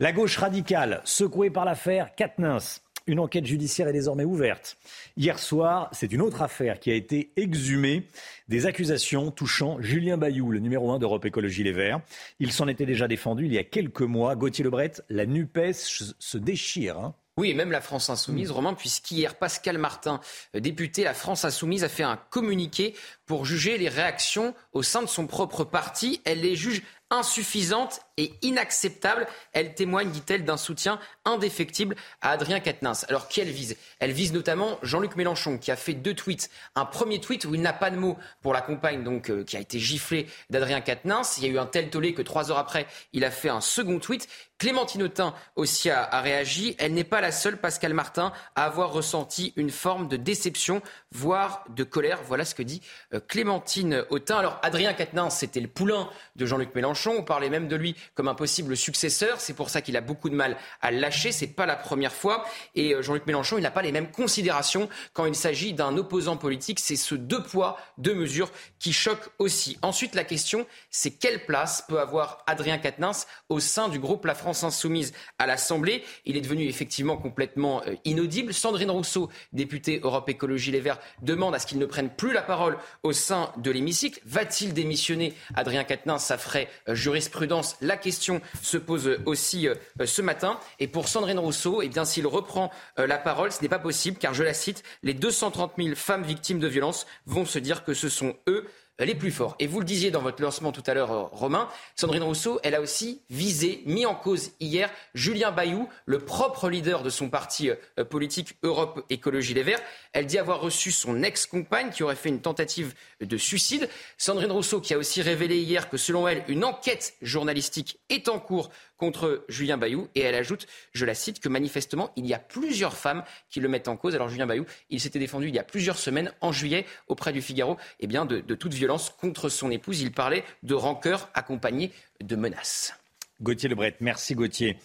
La 0.00 0.10
gauche 0.10 0.38
radicale, 0.38 1.02
secouée 1.04 1.50
par 1.50 1.64
l'affaire 1.64 2.16
Katnins. 2.16 2.80
Une 3.06 3.20
enquête 3.20 3.46
judiciaire 3.46 3.86
est 3.86 3.92
désormais 3.92 4.24
ouverte. 4.24 4.76
Hier 5.16 5.38
soir, 5.38 5.88
c'est 5.92 6.12
une 6.12 6.20
autre 6.20 6.42
affaire 6.42 6.80
qui 6.80 6.90
a 6.90 6.94
été 6.94 7.30
exhumée 7.36 8.08
des 8.48 8.66
accusations 8.66 9.30
touchant 9.30 9.80
Julien 9.80 10.16
Bayou, 10.16 10.50
le 10.50 10.58
numéro 10.58 10.90
1 10.90 10.98
d'Europe 10.98 11.26
Écologie 11.26 11.62
Les 11.62 11.70
Verts. 11.70 12.00
Il 12.40 12.50
s'en 12.50 12.66
était 12.66 12.86
déjà 12.86 13.06
défendu 13.06 13.46
il 13.46 13.52
y 13.52 13.58
a 13.58 13.62
quelques 13.62 14.02
mois. 14.02 14.34
Gauthier 14.34 14.64
Lebret, 14.64 14.94
la 15.08 15.26
NUPES 15.26 15.74
se 16.18 16.38
déchire. 16.38 16.98
Hein. 16.98 17.14
Oui, 17.38 17.50
et 17.50 17.54
même 17.54 17.70
la 17.70 17.82
France 17.82 18.08
Insoumise, 18.08 18.50
Romain, 18.50 18.72
puisqu'hier, 18.72 19.34
Pascal 19.34 19.76
Martin, 19.76 20.20
député 20.54 21.04
La 21.04 21.12
France 21.12 21.44
Insoumise, 21.44 21.84
a 21.84 21.90
fait 21.90 22.02
un 22.02 22.16
communiqué 22.30 22.94
pour 23.26 23.44
juger 23.44 23.76
les 23.76 23.90
réactions 23.90 24.54
au 24.72 24.82
sein 24.82 25.02
de 25.02 25.06
son 25.06 25.26
propre 25.26 25.62
parti. 25.62 26.22
Elle 26.24 26.40
les 26.40 26.56
juge 26.56 26.82
insuffisante 27.12 28.00
et 28.16 28.32
inacceptable. 28.42 29.26
Elle 29.52 29.74
témoigne, 29.74 30.10
dit-elle, 30.10 30.44
d'un 30.44 30.56
soutien 30.56 30.98
indéfectible 31.24 31.96
à 32.22 32.30
Adrien 32.30 32.60
Quatennens. 32.60 33.04
Alors 33.08 33.28
qui 33.28 33.40
elle 33.40 33.50
vise? 33.50 33.76
Elle 33.98 34.12
vise 34.12 34.32
notamment 34.32 34.78
Jean-Luc 34.82 35.16
Mélenchon 35.16 35.58
qui 35.58 35.70
a 35.70 35.76
fait 35.76 35.94
deux 35.94 36.14
tweets. 36.14 36.50
Un 36.74 36.84
premier 36.86 37.20
tweet 37.20 37.44
où 37.44 37.54
il 37.54 37.60
n'a 37.60 37.72
pas 37.72 37.90
de 37.90 37.96
mots 37.96 38.16
pour 38.40 38.54
la 38.54 38.62
compagne 38.62 39.04
donc 39.04 39.30
euh, 39.30 39.44
qui 39.44 39.56
a 39.56 39.60
été 39.60 39.78
giflée 39.78 40.26
d'Adrien 40.50 40.80
Quatennens. 40.80 41.38
Il 41.38 41.44
y 41.44 41.46
a 41.46 41.50
eu 41.50 41.58
un 41.58 41.66
tel 41.66 41.90
tollé 41.90 42.14
que 42.14 42.22
trois 42.22 42.50
heures 42.50 42.58
après, 42.58 42.86
il 43.12 43.24
a 43.24 43.30
fait 43.30 43.50
un 43.50 43.60
second 43.60 43.98
tweet. 43.98 44.28
Clémentine 44.58 45.02
Autain 45.02 45.34
aussi 45.54 45.90
a, 45.90 46.08
réagi. 46.22 46.76
Elle 46.78 46.94
n'est 46.94 47.04
pas 47.04 47.20
la 47.20 47.30
seule, 47.30 47.58
Pascal 47.58 47.92
Martin, 47.92 48.32
à 48.54 48.64
avoir 48.64 48.90
ressenti 48.90 49.52
une 49.56 49.68
forme 49.68 50.08
de 50.08 50.16
déception, 50.16 50.80
voire 51.12 51.64
de 51.68 51.84
colère. 51.84 52.20
Voilà 52.26 52.46
ce 52.46 52.54
que 52.54 52.62
dit 52.62 52.80
euh, 53.12 53.20
Clémentine 53.20 54.06
Autain. 54.08 54.38
Alors 54.38 54.58
Adrien 54.62 54.94
Quatennens, 54.94 55.36
c'était 55.36 55.60
le 55.60 55.68
poulain 55.68 56.08
de 56.36 56.46
Jean-Luc 56.46 56.74
Mélenchon 56.74 56.86
Mélenchon. 56.86 57.16
On 57.18 57.22
parlait 57.22 57.50
même 57.50 57.68
de 57.68 57.76
lui 57.76 57.96
comme 58.14 58.28
un 58.28 58.34
possible 58.34 58.76
successeur. 58.76 59.40
C'est 59.40 59.54
pour 59.54 59.70
ça 59.70 59.82
qu'il 59.82 59.96
a 59.96 60.00
beaucoup 60.00 60.28
de 60.28 60.34
mal 60.34 60.56
à 60.80 60.90
lâcher. 60.90 61.32
C'est 61.32 61.46
pas 61.46 61.66
la 61.66 61.76
première 61.76 62.12
fois. 62.12 62.44
Et 62.74 62.94
euh, 62.94 63.02
Jean-Luc 63.02 63.26
Mélenchon, 63.26 63.58
il 63.58 63.62
n'a 63.62 63.70
pas 63.70 63.82
les 63.82 63.92
mêmes 63.92 64.10
considérations 64.10 64.88
quand 65.12 65.26
il 65.26 65.34
s'agit 65.34 65.72
d'un 65.72 65.96
opposant 65.96 66.36
politique. 66.36 66.80
C'est 66.80 66.96
ce 66.96 67.14
deux 67.14 67.42
poids, 67.42 67.78
deux 67.98 68.14
mesures 68.14 68.50
qui 68.78 68.92
choque 68.92 69.28
aussi. 69.38 69.78
Ensuite, 69.82 70.14
la 70.14 70.24
question, 70.24 70.66
c'est 70.90 71.10
quelle 71.10 71.44
place 71.44 71.84
peut 71.88 72.00
avoir 72.00 72.44
Adrien 72.46 72.78
Quatennens 72.78 73.26
au 73.48 73.60
sein 73.60 73.88
du 73.88 73.98
groupe 73.98 74.24
La 74.24 74.34
France 74.34 74.64
Insoumise 74.64 75.12
à 75.38 75.46
l'Assemblée? 75.46 76.04
Il 76.24 76.36
est 76.36 76.40
devenu 76.40 76.66
effectivement 76.66 77.16
complètement 77.16 77.82
euh, 77.86 77.94
inaudible. 78.04 78.54
Sandrine 78.54 78.90
Rousseau, 78.90 79.30
députée 79.52 80.00
Europe 80.02 80.28
Écologie 80.28 80.70
Les 80.70 80.80
Verts, 80.80 80.98
demande 81.22 81.54
à 81.54 81.58
ce 81.58 81.66
qu'il 81.66 81.78
ne 81.78 81.86
prenne 81.86 82.10
plus 82.10 82.32
la 82.32 82.42
parole 82.42 82.78
au 83.02 83.12
sein 83.12 83.52
de 83.56 83.70
l'hémicycle. 83.70 84.20
Va-t-il 84.24 84.74
démissionner? 84.74 85.34
Adrien 85.54 85.84
Quatennens, 85.84 86.24
ça 86.24 86.38
ferait 86.38 86.68
euh, 86.88 86.94
jurisprudence. 86.94 87.76
Question 87.96 88.40
se 88.62 88.76
pose 88.76 89.18
aussi 89.26 89.68
euh, 89.68 89.74
ce 90.04 90.22
matin. 90.22 90.58
Et 90.78 90.88
pour 90.88 91.08
Sandrine 91.08 91.38
Rousseau, 91.38 91.82
eh 91.82 91.88
bien, 91.88 92.04
s'il 92.04 92.26
reprend 92.26 92.70
la 92.96 93.18
parole, 93.18 93.52
ce 93.52 93.62
n'est 93.62 93.68
pas 93.68 93.78
possible, 93.78 94.18
car 94.18 94.34
je 94.34 94.42
la 94.42 94.54
cite, 94.54 94.82
les 95.02 95.14
230 95.14 95.72
000 95.78 95.94
femmes 95.94 96.22
victimes 96.22 96.58
de 96.58 96.68
violences 96.68 97.06
vont 97.26 97.44
se 97.44 97.58
dire 97.58 97.84
que 97.84 97.94
ce 97.94 98.08
sont 98.08 98.36
eux 98.48 98.66
les 99.04 99.14
plus 99.14 99.30
forts. 99.30 99.56
Et 99.58 99.66
vous 99.66 99.80
le 99.80 99.84
disiez 99.84 100.10
dans 100.10 100.22
votre 100.22 100.42
lancement 100.42 100.72
tout 100.72 100.82
à 100.86 100.94
l'heure, 100.94 101.12
euh, 101.12 101.22
Romain, 101.32 101.68
Sandrine 101.94 102.22
Rousseau, 102.22 102.58
elle 102.62 102.74
a 102.74 102.80
aussi 102.80 103.20
visé, 103.28 103.82
mis 103.84 104.06
en 104.06 104.14
cause 104.14 104.52
hier 104.58 104.90
Julien 105.14 105.50
Bayou, 105.50 105.88
le 106.06 106.18
propre 106.18 106.70
leader 106.70 107.02
de 107.02 107.10
son 107.10 107.28
parti 107.28 107.70
euh, 107.70 108.04
politique 108.04 108.56
Europe 108.62 109.04
Écologie 109.10 109.54
Les 109.54 109.62
Verts. 109.62 109.82
Elle 110.12 110.26
dit 110.26 110.38
avoir 110.38 110.60
reçu 110.60 110.92
son 110.92 111.22
ex-compagne 111.22 111.90
qui 111.90 112.02
aurait 112.02 112.16
fait 112.16 112.30
une 112.30 112.40
tentative 112.40 112.94
de 113.20 113.36
suicide. 113.36 113.88
Sandrine 114.16 114.52
Rousseau 114.52 114.80
qui 114.80 114.94
a 114.94 114.98
aussi 114.98 115.20
révélé 115.20 115.58
hier 115.58 115.90
que 115.90 115.96
selon 115.96 116.26
elle, 116.26 116.44
une 116.48 116.64
enquête 116.64 117.14
journalistique 117.20 117.98
est 118.08 118.28
en 118.28 118.38
cours 118.38 118.70
contre 118.96 119.44
Julien 119.48 119.76
Bayou. 119.76 120.08
Et 120.14 120.20
elle 120.20 120.34
ajoute, 120.34 120.66
je 120.92 121.04
la 121.04 121.14
cite, 121.14 121.40
que 121.40 121.48
manifestement, 121.48 122.12
il 122.16 122.26
y 122.26 122.34
a 122.34 122.38
plusieurs 122.38 122.96
femmes 122.96 123.22
qui 123.50 123.60
le 123.60 123.68
mettent 123.68 123.88
en 123.88 123.96
cause. 123.96 124.14
Alors 124.14 124.28
Julien 124.28 124.46
Bayou, 124.46 124.64
il 124.90 125.00
s'était 125.00 125.18
défendu 125.18 125.48
il 125.48 125.54
y 125.54 125.58
a 125.58 125.64
plusieurs 125.64 125.98
semaines, 125.98 126.32
en 126.40 126.52
juillet, 126.52 126.86
auprès 127.08 127.32
du 127.32 127.42
Figaro, 127.42 127.76
eh 128.00 128.06
de 128.06 128.54
toute 128.54 128.72
violence 128.72 129.10
contre 129.10 129.48
son 129.48 129.70
épouse. 129.70 130.00
Il 130.00 130.12
parlait 130.12 130.44
de 130.62 130.74
rancœur 130.74 131.28
accompagnée 131.34 131.92
de 132.20 132.36
menaces. 132.36 132.94
Gauthier 133.42 133.68
Lebret, 133.68 133.96
merci 134.00 134.34
Gauthier. 134.34 134.78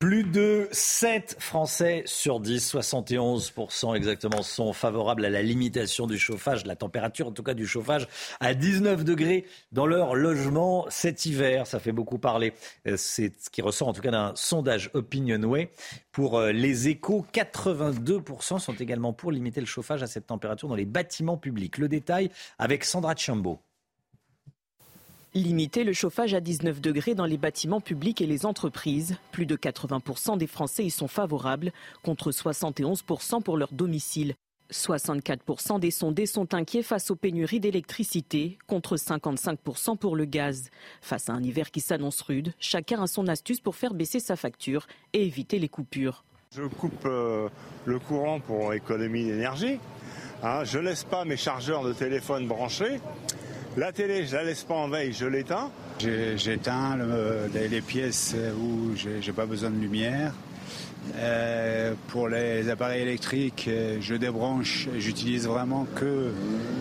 Plus 0.00 0.24
de 0.24 0.66
7 0.72 1.36
Français 1.38 2.04
sur 2.06 2.40
10, 2.40 2.74
71% 2.74 3.94
exactement, 3.94 4.40
sont 4.40 4.72
favorables 4.72 5.26
à 5.26 5.28
la 5.28 5.42
limitation 5.42 6.06
du 6.06 6.18
chauffage, 6.18 6.64
la 6.64 6.74
température 6.74 7.28
en 7.28 7.32
tout 7.32 7.42
cas 7.42 7.52
du 7.52 7.66
chauffage, 7.66 8.08
à 8.40 8.54
19 8.54 9.04
degrés 9.04 9.44
dans 9.72 9.84
leur 9.84 10.14
logement 10.14 10.86
cet 10.88 11.26
hiver. 11.26 11.66
Ça 11.66 11.80
fait 11.80 11.92
beaucoup 11.92 12.16
parler. 12.16 12.54
Euh, 12.86 12.96
c'est 12.96 13.38
ce 13.38 13.50
qui 13.50 13.60
ressort 13.60 13.88
en 13.88 13.92
tout 13.92 14.00
cas 14.00 14.10
d'un 14.10 14.32
sondage 14.36 14.90
Opinionway. 14.94 15.70
Pour 16.12 16.38
euh, 16.38 16.50
les 16.50 16.88
échos, 16.88 17.26
82% 17.34 18.58
sont 18.58 18.72
également 18.72 19.12
pour 19.12 19.30
limiter 19.32 19.60
le 19.60 19.66
chauffage 19.66 20.02
à 20.02 20.06
cette 20.06 20.28
température 20.28 20.66
dans 20.66 20.76
les 20.76 20.86
bâtiments 20.86 21.36
publics. 21.36 21.76
Le 21.76 21.88
détail 21.88 22.30
avec 22.58 22.84
Sandra 22.84 23.14
Chambaud. 23.14 23.60
Limiter 25.32 25.84
le 25.84 25.92
chauffage 25.92 26.34
à 26.34 26.40
19 26.40 26.80
degrés 26.80 27.14
dans 27.14 27.24
les 27.24 27.36
bâtiments 27.36 27.80
publics 27.80 28.20
et 28.20 28.26
les 28.26 28.46
entreprises. 28.46 29.16
Plus 29.30 29.46
de 29.46 29.54
80% 29.54 30.36
des 30.36 30.48
Français 30.48 30.84
y 30.84 30.90
sont 30.90 31.06
favorables, 31.06 31.70
contre 32.02 32.32
71% 32.32 33.40
pour 33.40 33.56
leur 33.56 33.72
domicile. 33.72 34.34
64% 34.72 35.78
des 35.78 35.92
sondés 35.92 36.26
sont 36.26 36.52
inquiets 36.52 36.82
face 36.82 37.12
aux 37.12 37.16
pénuries 37.16 37.60
d'électricité, 37.60 38.58
contre 38.66 38.96
55% 38.96 39.96
pour 39.96 40.16
le 40.16 40.24
gaz. 40.24 40.68
Face 41.00 41.28
à 41.28 41.32
un 41.32 41.44
hiver 41.44 41.70
qui 41.70 41.80
s'annonce 41.80 42.22
rude, 42.22 42.52
chacun 42.58 43.00
a 43.00 43.06
son 43.06 43.28
astuce 43.28 43.60
pour 43.60 43.76
faire 43.76 43.94
baisser 43.94 44.18
sa 44.18 44.34
facture 44.34 44.88
et 45.12 45.24
éviter 45.24 45.60
les 45.60 45.68
coupures. 45.68 46.24
Je 46.56 46.64
coupe 46.64 47.04
euh, 47.06 47.48
le 47.84 48.00
courant 48.00 48.40
pour 48.40 48.74
économie 48.74 49.26
d'énergie. 49.26 49.78
Hein, 50.42 50.64
je 50.64 50.80
laisse 50.80 51.04
pas 51.04 51.24
mes 51.24 51.36
chargeurs 51.36 51.84
de 51.84 51.92
téléphone 51.92 52.48
branchés. 52.48 52.98
La 53.76 53.92
télé, 53.92 54.26
je 54.26 54.34
la 54.34 54.42
laisse 54.42 54.64
pas 54.64 54.74
en 54.74 54.88
veille, 54.88 55.12
je 55.12 55.26
l'éteins. 55.26 55.70
J'éteins 56.00 56.98
les, 57.52 57.80
pièces 57.80 58.34
où 58.60 58.96
j'ai 58.96 59.32
pas 59.32 59.46
besoin 59.46 59.70
de 59.70 59.78
lumière. 59.78 60.34
Euh, 61.16 61.94
pour 62.08 62.28
les 62.28 62.68
appareils 62.68 63.02
électriques, 63.02 63.70
je 64.00 64.14
débranche, 64.14 64.88
j'utilise 64.98 65.46
vraiment 65.46 65.86
que 65.96 66.32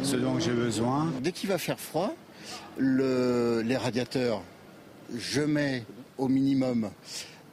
ce 0.04 0.16
dont 0.16 0.40
j'ai 0.40 0.52
besoin. 0.52 1.12
Dès 1.22 1.32
qu'il 1.32 1.50
va 1.50 1.58
faire 1.58 1.80
froid, 1.80 2.16
les 2.80 3.78
radiateurs, 3.78 4.42
je 5.16 5.42
mets 5.42 5.84
au 6.18 6.28
minimum 6.28 6.90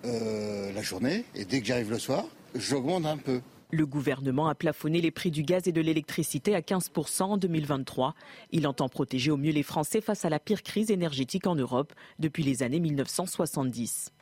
euh, 0.05 0.73
la 0.73 0.83
journée 0.83 1.25
et 1.35 1.45
dès 1.45 1.61
que 1.61 1.67
j'arrive 1.67 1.91
le 1.91 1.99
soir, 1.99 2.25
j'augmente 2.55 3.07
un 3.07 3.17
peu. 3.17 3.41
Le 3.71 3.87
gouvernement 3.87 4.49
a 4.49 4.55
plafonné 4.55 5.01
les 5.01 5.11
prix 5.11 5.31
du 5.31 5.43
gaz 5.43 5.67
et 5.67 5.73
de 5.73 5.81
l'électricité 5.81 6.55
à 6.55 6.61
15% 6.61 7.23
en 7.23 7.37
2023. 7.37 8.15
Il 8.53 8.67
entend 8.67 8.89
protéger 8.89 9.31
au 9.31 9.37
mieux 9.37 9.53
les 9.53 9.63
Français 9.63 10.01
face 10.01 10.25
à 10.25 10.31
la 10.31 10.39
pire 10.39 10.63
crise 10.63 10.91
énergétique 10.91 11.47
en 11.47 11.57
Europe 11.57 11.93
depuis 12.19 12.43
les 12.45 12.63
années 12.63 12.81
1970. 12.81 14.13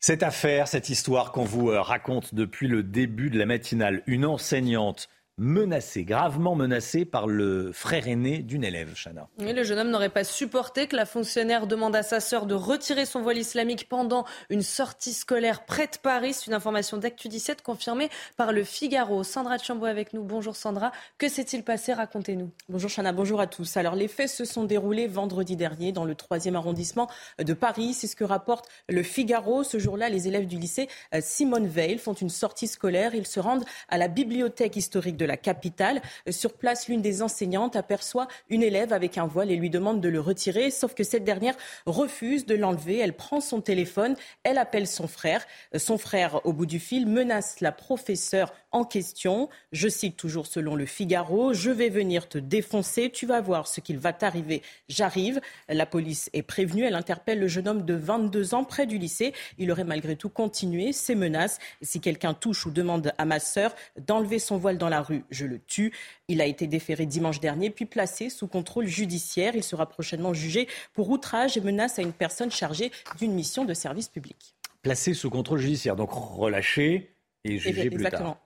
Cette 0.00 0.22
affaire, 0.22 0.68
cette 0.68 0.90
histoire 0.90 1.32
qu'on 1.32 1.44
vous 1.44 1.70
euh, 1.70 1.80
raconte 1.82 2.34
depuis 2.34 2.68
le 2.68 2.84
début 2.84 3.30
de 3.30 3.38
la 3.38 3.46
matinale, 3.46 4.02
une 4.06 4.24
enseignante 4.24 5.08
menacé, 5.38 6.02
gravement 6.02 6.56
menacé 6.56 7.04
par 7.04 7.28
le 7.28 7.70
frère 7.72 8.08
aîné 8.08 8.38
d'une 8.38 8.64
élève, 8.64 8.94
Chana. 8.94 9.28
le 9.38 9.62
jeune 9.62 9.78
homme 9.78 9.90
n'aurait 9.90 10.08
pas 10.08 10.24
supporté 10.24 10.88
que 10.88 10.96
la 10.96 11.06
fonctionnaire 11.06 11.68
demande 11.68 11.94
à 11.94 12.02
sa 12.02 12.18
sœur 12.18 12.44
de 12.46 12.54
retirer 12.54 13.06
son 13.06 13.22
voile 13.22 13.38
islamique 13.38 13.88
pendant 13.88 14.24
une 14.50 14.62
sortie 14.62 15.12
scolaire 15.12 15.64
près 15.64 15.86
de 15.86 15.96
Paris. 16.02 16.34
C'est 16.34 16.48
une 16.48 16.54
information 16.54 16.96
d'actu 16.96 17.28
17 17.28 17.62
confirmée 17.62 18.10
par 18.36 18.52
le 18.52 18.64
Figaro. 18.64 19.22
Sandra 19.22 19.58
Chambaud 19.58 19.86
avec 19.86 20.12
nous. 20.12 20.24
Bonjour 20.24 20.56
Sandra. 20.56 20.90
Que 21.18 21.28
s'est-il 21.28 21.62
passé? 21.62 21.92
Racontez-nous. 21.92 22.50
Bonjour 22.68 22.90
Chana, 22.90 23.12
bonjour 23.12 23.40
à 23.40 23.46
tous. 23.46 23.76
Alors 23.76 23.94
les 23.94 24.08
faits 24.08 24.28
se 24.28 24.44
sont 24.44 24.64
déroulés 24.64 25.06
vendredi 25.06 25.54
dernier 25.54 25.92
dans 25.92 26.04
le 26.04 26.14
3e 26.14 26.56
arrondissement 26.56 27.08
de 27.38 27.52
Paris. 27.54 27.94
C'est 27.94 28.08
ce 28.08 28.16
que 28.16 28.24
rapporte 28.24 28.68
le 28.88 29.04
Figaro. 29.04 29.62
Ce 29.62 29.78
jour-là, 29.78 30.08
les 30.08 30.26
élèves 30.26 30.46
du 30.46 30.58
lycée 30.58 30.88
euh, 31.14 31.20
Simone 31.22 31.68
Veil 31.68 31.98
font 31.98 32.14
une 32.14 32.28
sortie 32.28 32.66
scolaire. 32.66 33.14
Ils 33.14 33.26
se 33.26 33.38
rendent 33.38 33.64
à 33.88 33.98
la 33.98 34.08
bibliothèque 34.08 34.74
historique 34.74 35.16
de 35.16 35.27
la 35.28 35.36
capitale. 35.36 36.02
Sur 36.28 36.54
place, 36.54 36.88
l'une 36.88 37.02
des 37.02 37.22
enseignantes 37.22 37.76
aperçoit 37.76 38.26
une 38.48 38.64
élève 38.64 38.92
avec 38.92 39.16
un 39.18 39.26
voile 39.26 39.52
et 39.52 39.56
lui 39.56 39.70
demande 39.70 40.00
de 40.00 40.08
le 40.08 40.18
retirer, 40.18 40.72
sauf 40.72 40.94
que 40.94 41.04
cette 41.04 41.24
dernière 41.24 41.54
refuse 41.86 42.46
de 42.46 42.56
l'enlever. 42.56 42.98
Elle 42.98 43.12
prend 43.12 43.40
son 43.40 43.60
téléphone, 43.60 44.16
elle 44.42 44.58
appelle 44.58 44.88
son 44.88 45.06
frère. 45.06 45.46
Son 45.76 45.98
frère, 45.98 46.44
au 46.44 46.52
bout 46.52 46.66
du 46.66 46.80
fil, 46.80 47.06
menace 47.06 47.60
la 47.60 47.70
professeure 47.70 48.52
en 48.72 48.84
question. 48.84 49.48
Je 49.72 49.88
cite 49.88 50.16
toujours 50.16 50.46
selon 50.46 50.74
le 50.74 50.86
Figaro, 50.86 51.52
je 51.52 51.70
vais 51.70 51.88
venir 51.88 52.28
te 52.28 52.38
défoncer, 52.38 53.10
tu 53.10 53.26
vas 53.26 53.40
voir 53.40 53.66
ce 53.66 53.80
qu'il 53.80 53.98
va 53.98 54.12
t'arriver, 54.12 54.62
j'arrive. 54.88 55.40
La 55.68 55.86
police 55.86 56.30
est 56.32 56.42
prévenue, 56.42 56.84
elle 56.84 56.94
interpelle 56.94 57.38
le 57.38 57.48
jeune 57.48 57.68
homme 57.68 57.84
de 57.84 57.94
22 57.94 58.54
ans 58.54 58.64
près 58.64 58.86
du 58.86 58.98
lycée. 58.98 59.32
Il 59.58 59.70
aurait 59.70 59.84
malgré 59.84 60.16
tout 60.16 60.28
continué 60.28 60.92
ses 60.92 61.14
menaces. 61.14 61.58
Si 61.82 62.00
quelqu'un 62.00 62.34
touche 62.34 62.66
ou 62.66 62.70
demande 62.70 63.12
à 63.18 63.24
ma 63.24 63.40
sœur 63.40 63.74
d'enlever 64.06 64.38
son 64.38 64.58
voile 64.58 64.78
dans 64.78 64.88
la 64.88 65.02
rue, 65.02 65.17
je 65.30 65.46
le 65.46 65.58
tue. 65.58 65.92
Il 66.28 66.40
a 66.40 66.46
été 66.46 66.66
déféré 66.66 67.06
dimanche 67.06 67.40
dernier, 67.40 67.70
puis 67.70 67.86
placé 67.86 68.30
sous 68.30 68.46
contrôle 68.46 68.86
judiciaire. 68.86 69.54
Il 69.54 69.62
sera 69.62 69.86
prochainement 69.86 70.34
jugé 70.34 70.68
pour 70.92 71.10
outrage 71.10 71.56
et 71.56 71.60
menace 71.60 71.98
à 71.98 72.02
une 72.02 72.12
personne 72.12 72.50
chargée 72.50 72.92
d'une 73.18 73.32
mission 73.32 73.64
de 73.64 73.74
service 73.74 74.08
public. 74.08 74.54
Placé 74.82 75.14
sous 75.14 75.30
contrôle 75.30 75.58
judiciaire, 75.58 75.96
donc 75.96 76.10
relâché 76.12 77.14
et 77.44 77.58
jugé 77.58 77.90
plus 77.90 78.04
tard. 78.04 78.38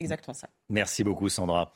Exactement 0.00 0.34
ça. 0.34 0.48
Merci 0.68 1.04
beaucoup, 1.04 1.28
Sandra. 1.28 1.72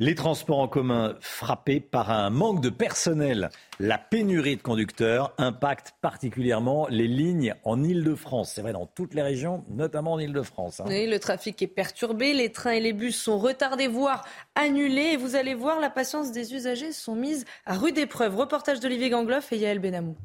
Les 0.00 0.16
transports 0.16 0.58
en 0.58 0.66
commun 0.66 1.14
frappés 1.20 1.78
par 1.78 2.10
un 2.10 2.28
manque 2.28 2.60
de 2.60 2.68
personnel. 2.68 3.50
La 3.78 3.96
pénurie 3.96 4.56
de 4.56 4.60
conducteurs 4.60 5.32
impacte 5.38 5.94
particulièrement 6.00 6.88
les 6.90 7.06
lignes 7.06 7.54
en 7.62 7.80
Ile-de-France. 7.80 8.50
C'est 8.52 8.62
vrai 8.62 8.72
dans 8.72 8.86
toutes 8.86 9.14
les 9.14 9.22
régions, 9.22 9.64
notamment 9.68 10.14
en 10.14 10.18
Ile-de-France. 10.18 10.80
Hein. 10.80 10.86
Oui, 10.88 11.06
le 11.06 11.20
trafic 11.20 11.62
est 11.62 11.68
perturbé, 11.68 12.34
les 12.34 12.50
trains 12.50 12.72
et 12.72 12.80
les 12.80 12.92
bus 12.92 13.16
sont 13.16 13.38
retardés, 13.38 13.86
voire 13.86 14.24
annulés. 14.56 15.12
Et 15.12 15.16
vous 15.16 15.36
allez 15.36 15.54
voir, 15.54 15.78
la 15.78 15.90
patience 15.90 16.32
des 16.32 16.54
usagers 16.54 16.90
sont 16.90 17.14
mises 17.14 17.44
à 17.64 17.74
rude 17.78 17.96
épreuve. 17.96 18.34
Reportage 18.34 18.80
d'Olivier 18.80 19.10
Gangloff 19.10 19.52
et 19.52 19.58
Yael 19.58 19.78
Benamou 19.78 20.16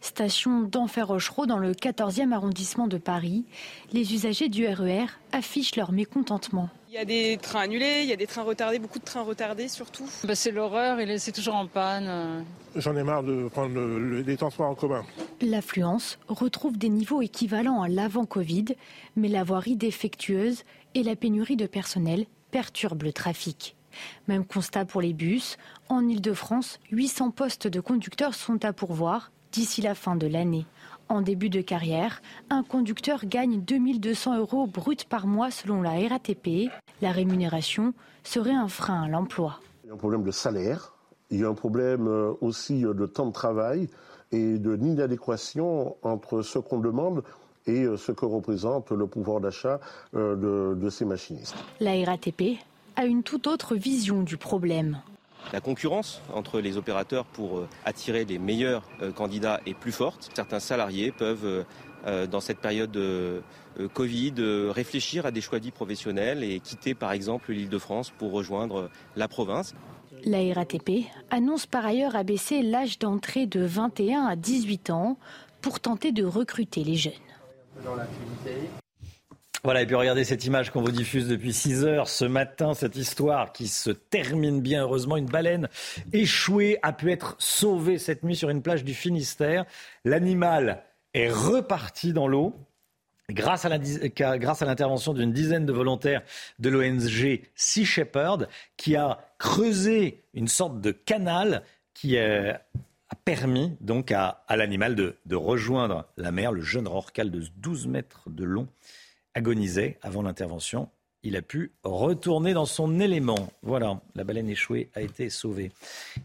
station 0.00 0.62
d'Enfer-Rochereau 0.62 1.46
dans 1.46 1.58
le 1.58 1.72
14e 1.72 2.30
arrondissement 2.30 2.86
de 2.86 2.98
Paris, 2.98 3.46
les 3.92 4.14
usagers 4.14 4.48
du 4.48 4.64
RER 4.68 5.06
e 5.06 5.06
affichent 5.32 5.74
leur 5.74 5.90
mécontentement. 5.90 6.68
Il 6.90 6.94
y 6.94 6.98
a 6.98 7.04
des 7.04 7.36
trains 7.36 7.60
annulés, 7.60 8.00
il 8.02 8.08
y 8.08 8.14
a 8.14 8.16
des 8.16 8.26
trains 8.26 8.44
retardés, 8.44 8.78
beaucoup 8.78 8.98
de 8.98 9.04
trains 9.04 9.22
retardés 9.22 9.68
surtout. 9.68 10.08
Bah, 10.24 10.34
c'est 10.34 10.50
l'horreur, 10.50 10.98
c'est 11.18 11.32
toujours 11.32 11.54
en 11.54 11.66
panne. 11.66 12.46
J'en 12.76 12.96
ai 12.96 13.02
marre 13.02 13.22
de 13.22 13.46
prendre 13.48 13.78
les 13.98 14.36
transports 14.38 14.70
en 14.70 14.74
commun. 14.74 15.04
L'affluence 15.42 16.18
retrouve 16.28 16.78
des 16.78 16.88
niveaux 16.88 17.20
équivalents 17.20 17.82
à 17.82 17.88
l'avant-Covid, 17.88 18.64
mais 19.16 19.28
la 19.28 19.44
voirie 19.44 19.76
défectueuse 19.76 20.64
et 20.94 21.02
la 21.02 21.14
pénurie 21.14 21.56
de 21.56 21.66
personnel 21.66 22.24
perturbent 22.50 23.02
le 23.02 23.12
trafic. 23.12 23.76
Même 24.26 24.46
constat 24.46 24.86
pour 24.86 25.02
les 25.02 25.12
bus. 25.12 25.58
En 25.90 26.08
Ile-de-France, 26.08 26.80
800 26.90 27.32
postes 27.32 27.66
de 27.66 27.80
conducteurs 27.80 28.34
sont 28.34 28.64
à 28.64 28.72
pourvoir 28.72 29.30
d'ici 29.52 29.82
la 29.82 29.94
fin 29.94 30.16
de 30.16 30.26
l'année. 30.26 30.64
En 31.08 31.22
début 31.22 31.48
de 31.48 31.62
carrière, 31.62 32.20
un 32.50 32.62
conducteur 32.62 33.24
gagne 33.24 33.60
2200 33.60 34.38
euros 34.38 34.66
brut 34.66 35.04
par 35.04 35.26
mois 35.26 35.50
selon 35.50 35.80
la 35.80 35.92
RATP. 35.92 36.70
La 37.00 37.12
rémunération 37.12 37.94
serait 38.24 38.52
un 38.52 38.68
frein 38.68 39.04
à 39.04 39.08
l'emploi. 39.08 39.60
Il 39.84 39.88
y 39.88 39.90
a 39.90 39.94
un 39.94 39.96
problème 39.96 40.22
de 40.22 40.30
salaire, 40.30 40.92
il 41.30 41.40
y 41.40 41.44
a 41.44 41.48
un 41.48 41.54
problème 41.54 42.08
euh, 42.08 42.32
aussi 42.42 42.82
de 42.82 43.06
temps 43.06 43.26
de 43.26 43.32
travail 43.32 43.88
et 44.32 44.58
de 44.58 44.76
d'inadéquation 44.76 45.96
entre 46.02 46.42
ce 46.42 46.58
qu'on 46.58 46.78
demande 46.78 47.22
et 47.66 47.84
euh, 47.84 47.96
ce 47.96 48.12
que 48.12 48.26
représente 48.26 48.90
le 48.90 49.06
pouvoir 49.06 49.40
d'achat 49.40 49.80
euh, 50.14 50.36
de, 50.36 50.78
de 50.78 50.90
ces 50.90 51.06
machinistes. 51.06 51.56
La 51.80 51.92
RATP 52.04 52.58
a 52.96 53.06
une 53.06 53.22
toute 53.22 53.46
autre 53.46 53.76
vision 53.76 54.22
du 54.22 54.36
problème. 54.36 54.98
La 55.52 55.60
concurrence 55.60 56.20
entre 56.32 56.60
les 56.60 56.76
opérateurs 56.76 57.24
pour 57.24 57.58
euh, 57.58 57.68
attirer 57.84 58.24
les 58.24 58.38
meilleurs 58.38 58.82
candidats 59.14 59.60
est 59.66 59.74
plus 59.74 59.92
forte. 59.92 60.30
Certains 60.34 60.60
salariés 60.60 61.12
peuvent, 61.12 61.64
dans 62.04 62.40
cette 62.40 62.58
période 62.58 62.90
de 62.90 63.42
Covid, 63.94 64.34
réfléchir 64.70 65.26
à 65.26 65.30
des 65.30 65.40
choix 65.40 65.58
vie 65.58 65.70
professionnels 65.70 66.44
et 66.44 66.60
quitter 66.60 66.94
par 66.94 67.12
exemple 67.12 67.52
l'île 67.52 67.68
de 67.68 67.78
France 67.78 68.12
pour 68.16 68.32
rejoindre 68.32 68.90
la 69.16 69.28
province. 69.28 69.74
La 70.24 70.38
RATP 70.52 71.06
annonce 71.30 71.66
par 71.66 71.86
ailleurs 71.86 72.16
abaisser 72.16 72.62
l'âge 72.62 72.98
d'entrée 72.98 73.46
de 73.46 73.60
21 73.60 74.24
à 74.24 74.36
18 74.36 74.90
ans 74.90 75.18
pour 75.60 75.80
tenter 75.80 76.12
de 76.12 76.24
recruter 76.24 76.84
les 76.84 76.96
jeunes. 76.96 77.12
Voilà, 79.64 79.82
et 79.82 79.86
puis 79.86 79.96
regardez 79.96 80.22
cette 80.22 80.44
image 80.44 80.70
qu'on 80.70 80.82
vous 80.82 80.92
diffuse 80.92 81.26
depuis 81.26 81.52
6 81.52 81.84
heures 81.84 82.08
ce 82.08 82.24
matin, 82.24 82.74
cette 82.74 82.94
histoire 82.94 83.52
qui 83.52 83.66
se 83.66 83.90
termine 83.90 84.60
bien 84.60 84.82
heureusement. 84.82 85.16
Une 85.16 85.26
baleine 85.26 85.68
échouée 86.12 86.78
a 86.82 86.92
pu 86.92 87.10
être 87.10 87.34
sauvée 87.40 87.98
cette 87.98 88.22
nuit 88.22 88.36
sur 88.36 88.50
une 88.50 88.62
plage 88.62 88.84
du 88.84 88.94
Finistère. 88.94 89.64
L'animal 90.04 90.84
est 91.12 91.28
reparti 91.28 92.12
dans 92.12 92.28
l'eau. 92.28 92.54
Grâce 93.30 93.64
à 93.66 93.68
l'intervention 93.68 95.12
d'une 95.12 95.32
dizaine 95.32 95.66
de 95.66 95.72
volontaires 95.72 96.22
de 96.60 96.70
l'ONG 96.70 97.42
Sea 97.56 97.84
Shepherd, 97.84 98.48
qui 98.76 98.94
a 98.96 99.18
creusé 99.38 100.22
une 100.34 100.48
sorte 100.48 100.80
de 100.80 100.92
canal 100.92 101.62
qui 101.94 102.16
euh, 102.16 102.52
a 102.52 103.14
permis 103.24 103.76
donc 103.80 104.12
à, 104.12 104.44
l'animal 104.48 104.94
de, 104.94 105.16
de, 105.26 105.36
rejoindre 105.36 106.06
la 106.16 106.30
mer. 106.30 106.52
Le 106.52 106.62
jeune 106.62 106.86
rorcal 106.86 107.30
de 107.30 107.42
12 107.56 107.88
mètres 107.88 108.30
de 108.30 108.44
long 108.44 108.68
agonisait 109.38 109.98
avant 110.02 110.22
l'intervention. 110.22 110.88
Il 111.22 111.36
a 111.36 111.42
pu 111.42 111.72
retourner 111.82 112.52
dans 112.52 112.66
son 112.66 113.00
élément. 113.00 113.50
Voilà, 113.62 114.00
la 114.14 114.24
baleine 114.24 114.48
échouée 114.48 114.90
a 114.94 115.00
été 115.00 115.30
sauvée. 115.30 115.72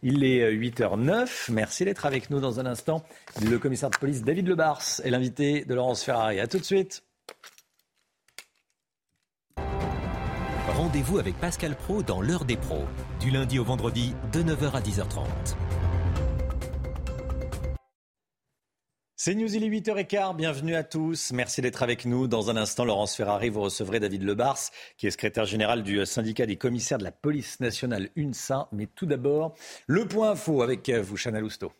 Il 0.03 0.23
est 0.23 0.51
8h09. 0.51 1.51
Merci 1.51 1.85
d'être 1.85 2.05
avec 2.05 2.29
nous 2.29 2.39
dans 2.39 2.59
un 2.59 2.65
instant. 2.65 3.03
Le 3.41 3.57
commissaire 3.57 3.89
de 3.89 3.97
police 3.97 4.23
David 4.23 4.47
Lebars 4.47 4.83
est 5.03 5.09
l'invité 5.09 5.65
de 5.65 5.73
Laurence 5.73 6.03
Ferrari. 6.03 6.39
A 6.39 6.47
tout 6.47 6.59
de 6.59 6.63
suite. 6.63 7.03
Rendez-vous 10.67 11.19
avec 11.19 11.39
Pascal 11.39 11.75
Pro 11.75 12.03
dans 12.03 12.21
l'heure 12.21 12.45
des 12.45 12.57
pros, 12.57 12.85
du 13.19 13.29
lundi 13.29 13.59
au 13.59 13.63
vendredi 13.63 14.13
de 14.31 14.41
9h 14.41 14.71
à 14.73 14.81
10h30. 14.81 15.25
C'est 19.25 19.35
News, 19.35 19.55
il 19.55 19.63
est 19.63 19.69
8h15, 19.69 20.35
bienvenue 20.35 20.75
à 20.75 20.83
tous. 20.83 21.31
Merci 21.31 21.61
d'être 21.61 21.81
avec 21.81 22.03
nous. 22.03 22.27
Dans 22.27 22.49
un 22.49 22.57
instant, 22.57 22.83
Laurence 22.83 23.15
Ferrari, 23.15 23.47
vous 23.47 23.61
recevrez 23.61 24.01
David 24.01 24.23
Lebars, 24.23 24.59
qui 24.97 25.07
est 25.07 25.11
secrétaire 25.11 25.45
général 25.45 25.81
du 25.81 26.05
syndicat 26.05 26.45
des 26.45 26.57
commissaires 26.57 26.97
de 26.97 27.05
la 27.05 27.13
police 27.13 27.61
nationale 27.61 28.09
UNSA. 28.17 28.67
Mais 28.73 28.85
tout 28.85 29.05
d'abord, 29.05 29.55
le 29.87 30.05
point 30.05 30.31
info 30.31 30.61
avec 30.61 30.89
vous, 30.89 31.15
Chana 31.15 31.39
Lousteau. 31.39 31.71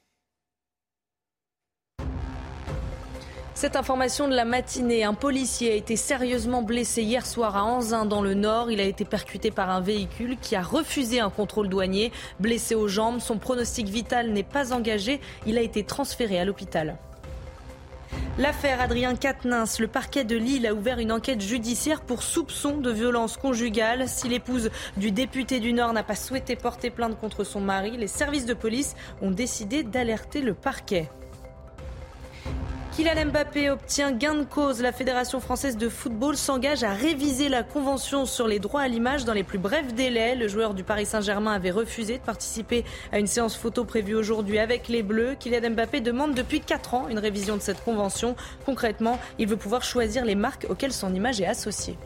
Cette 3.55 3.75
information 3.75 4.29
de 4.29 4.35
la 4.35 4.45
matinée, 4.45 5.03
un 5.03 5.13
policier 5.13 5.73
a 5.73 5.75
été 5.75 5.97
sérieusement 5.97 6.61
blessé 6.61 7.03
hier 7.03 7.25
soir 7.25 7.57
à 7.57 7.65
Anzin 7.65 8.05
dans 8.05 8.21
le 8.21 8.35
Nord. 8.35 8.71
Il 8.71 8.79
a 8.79 8.85
été 8.85 9.03
percuté 9.03 9.51
par 9.51 9.69
un 9.69 9.81
véhicule 9.81 10.37
qui 10.41 10.55
a 10.55 10.61
refusé 10.61 11.19
un 11.19 11.29
contrôle 11.29 11.67
douanier. 11.67 12.13
Blessé 12.39 12.73
aux 12.73 12.87
jambes, 12.87 13.19
son 13.19 13.37
pronostic 13.37 13.89
vital 13.89 14.31
n'est 14.31 14.43
pas 14.43 14.71
engagé. 14.71 15.19
Il 15.45 15.57
a 15.57 15.61
été 15.61 15.83
transféré 15.83 16.39
à 16.39 16.45
l'hôpital. 16.45 16.97
L'affaire 18.37 18.81
Adrien 18.81 19.15
Quatennens, 19.15 19.79
le 19.79 19.87
parquet 19.87 20.23
de 20.23 20.35
Lille 20.35 20.65
a 20.65 20.73
ouvert 20.73 20.97
une 20.97 21.11
enquête 21.11 21.39
judiciaire 21.39 22.01
pour 22.01 22.23
soupçon 22.23 22.77
de 22.77 22.91
violence 22.91 23.37
conjugale. 23.37 24.07
Si 24.07 24.27
l'épouse 24.27 24.71
du 24.97 25.11
député 25.11 25.59
du 25.59 25.71
Nord 25.71 25.93
n'a 25.93 26.01
pas 26.01 26.15
souhaité 26.15 26.55
porter 26.55 26.89
plainte 26.89 27.19
contre 27.19 27.43
son 27.43 27.61
mari, 27.61 27.95
les 27.95 28.07
services 28.07 28.47
de 28.47 28.55
police 28.55 28.95
ont 29.21 29.29
décidé 29.29 29.83
d'alerter 29.83 30.41
le 30.41 30.55
parquet. 30.55 31.11
Kylian 32.95 33.25
Mbappé 33.31 33.71
obtient 33.71 34.11
gain 34.11 34.35
de 34.35 34.43
cause. 34.43 34.79
La 34.79 34.91
Fédération 34.91 35.39
française 35.39 35.77
de 35.77 35.89
football 35.89 36.37
s'engage 36.37 36.83
à 36.83 36.93
réviser 36.93 37.49
la 37.49 37.63
convention 37.63 38.27
sur 38.27 38.47
les 38.47 38.59
droits 38.59 38.81
à 38.81 38.87
l'image 38.87 39.25
dans 39.25 39.33
les 39.33 39.43
plus 39.43 39.57
brefs 39.57 39.95
délais. 39.95 40.35
Le 40.35 40.47
joueur 40.47 40.75
du 40.75 40.83
Paris 40.83 41.07
Saint-Germain 41.07 41.53
avait 41.53 41.71
refusé 41.71 42.19
de 42.19 42.23
participer 42.23 42.85
à 43.11 43.17
une 43.17 43.25
séance 43.25 43.57
photo 43.57 43.83
prévue 43.83 44.13
aujourd'hui 44.13 44.59
avec 44.59 44.89
les 44.89 45.01
Bleus. 45.01 45.35
Kylian 45.39 45.71
Mbappé 45.71 46.01
demande 46.01 46.35
depuis 46.35 46.61
4 46.61 46.93
ans 46.93 47.07
une 47.09 47.17
révision 47.17 47.55
de 47.57 47.61
cette 47.63 47.83
convention. 47.83 48.35
Concrètement, 48.63 49.19
il 49.39 49.47
veut 49.47 49.57
pouvoir 49.57 49.83
choisir 49.83 50.23
les 50.23 50.35
marques 50.35 50.67
auxquelles 50.69 50.93
son 50.93 51.15
image 51.15 51.41
est 51.41 51.47
associée. 51.47 51.97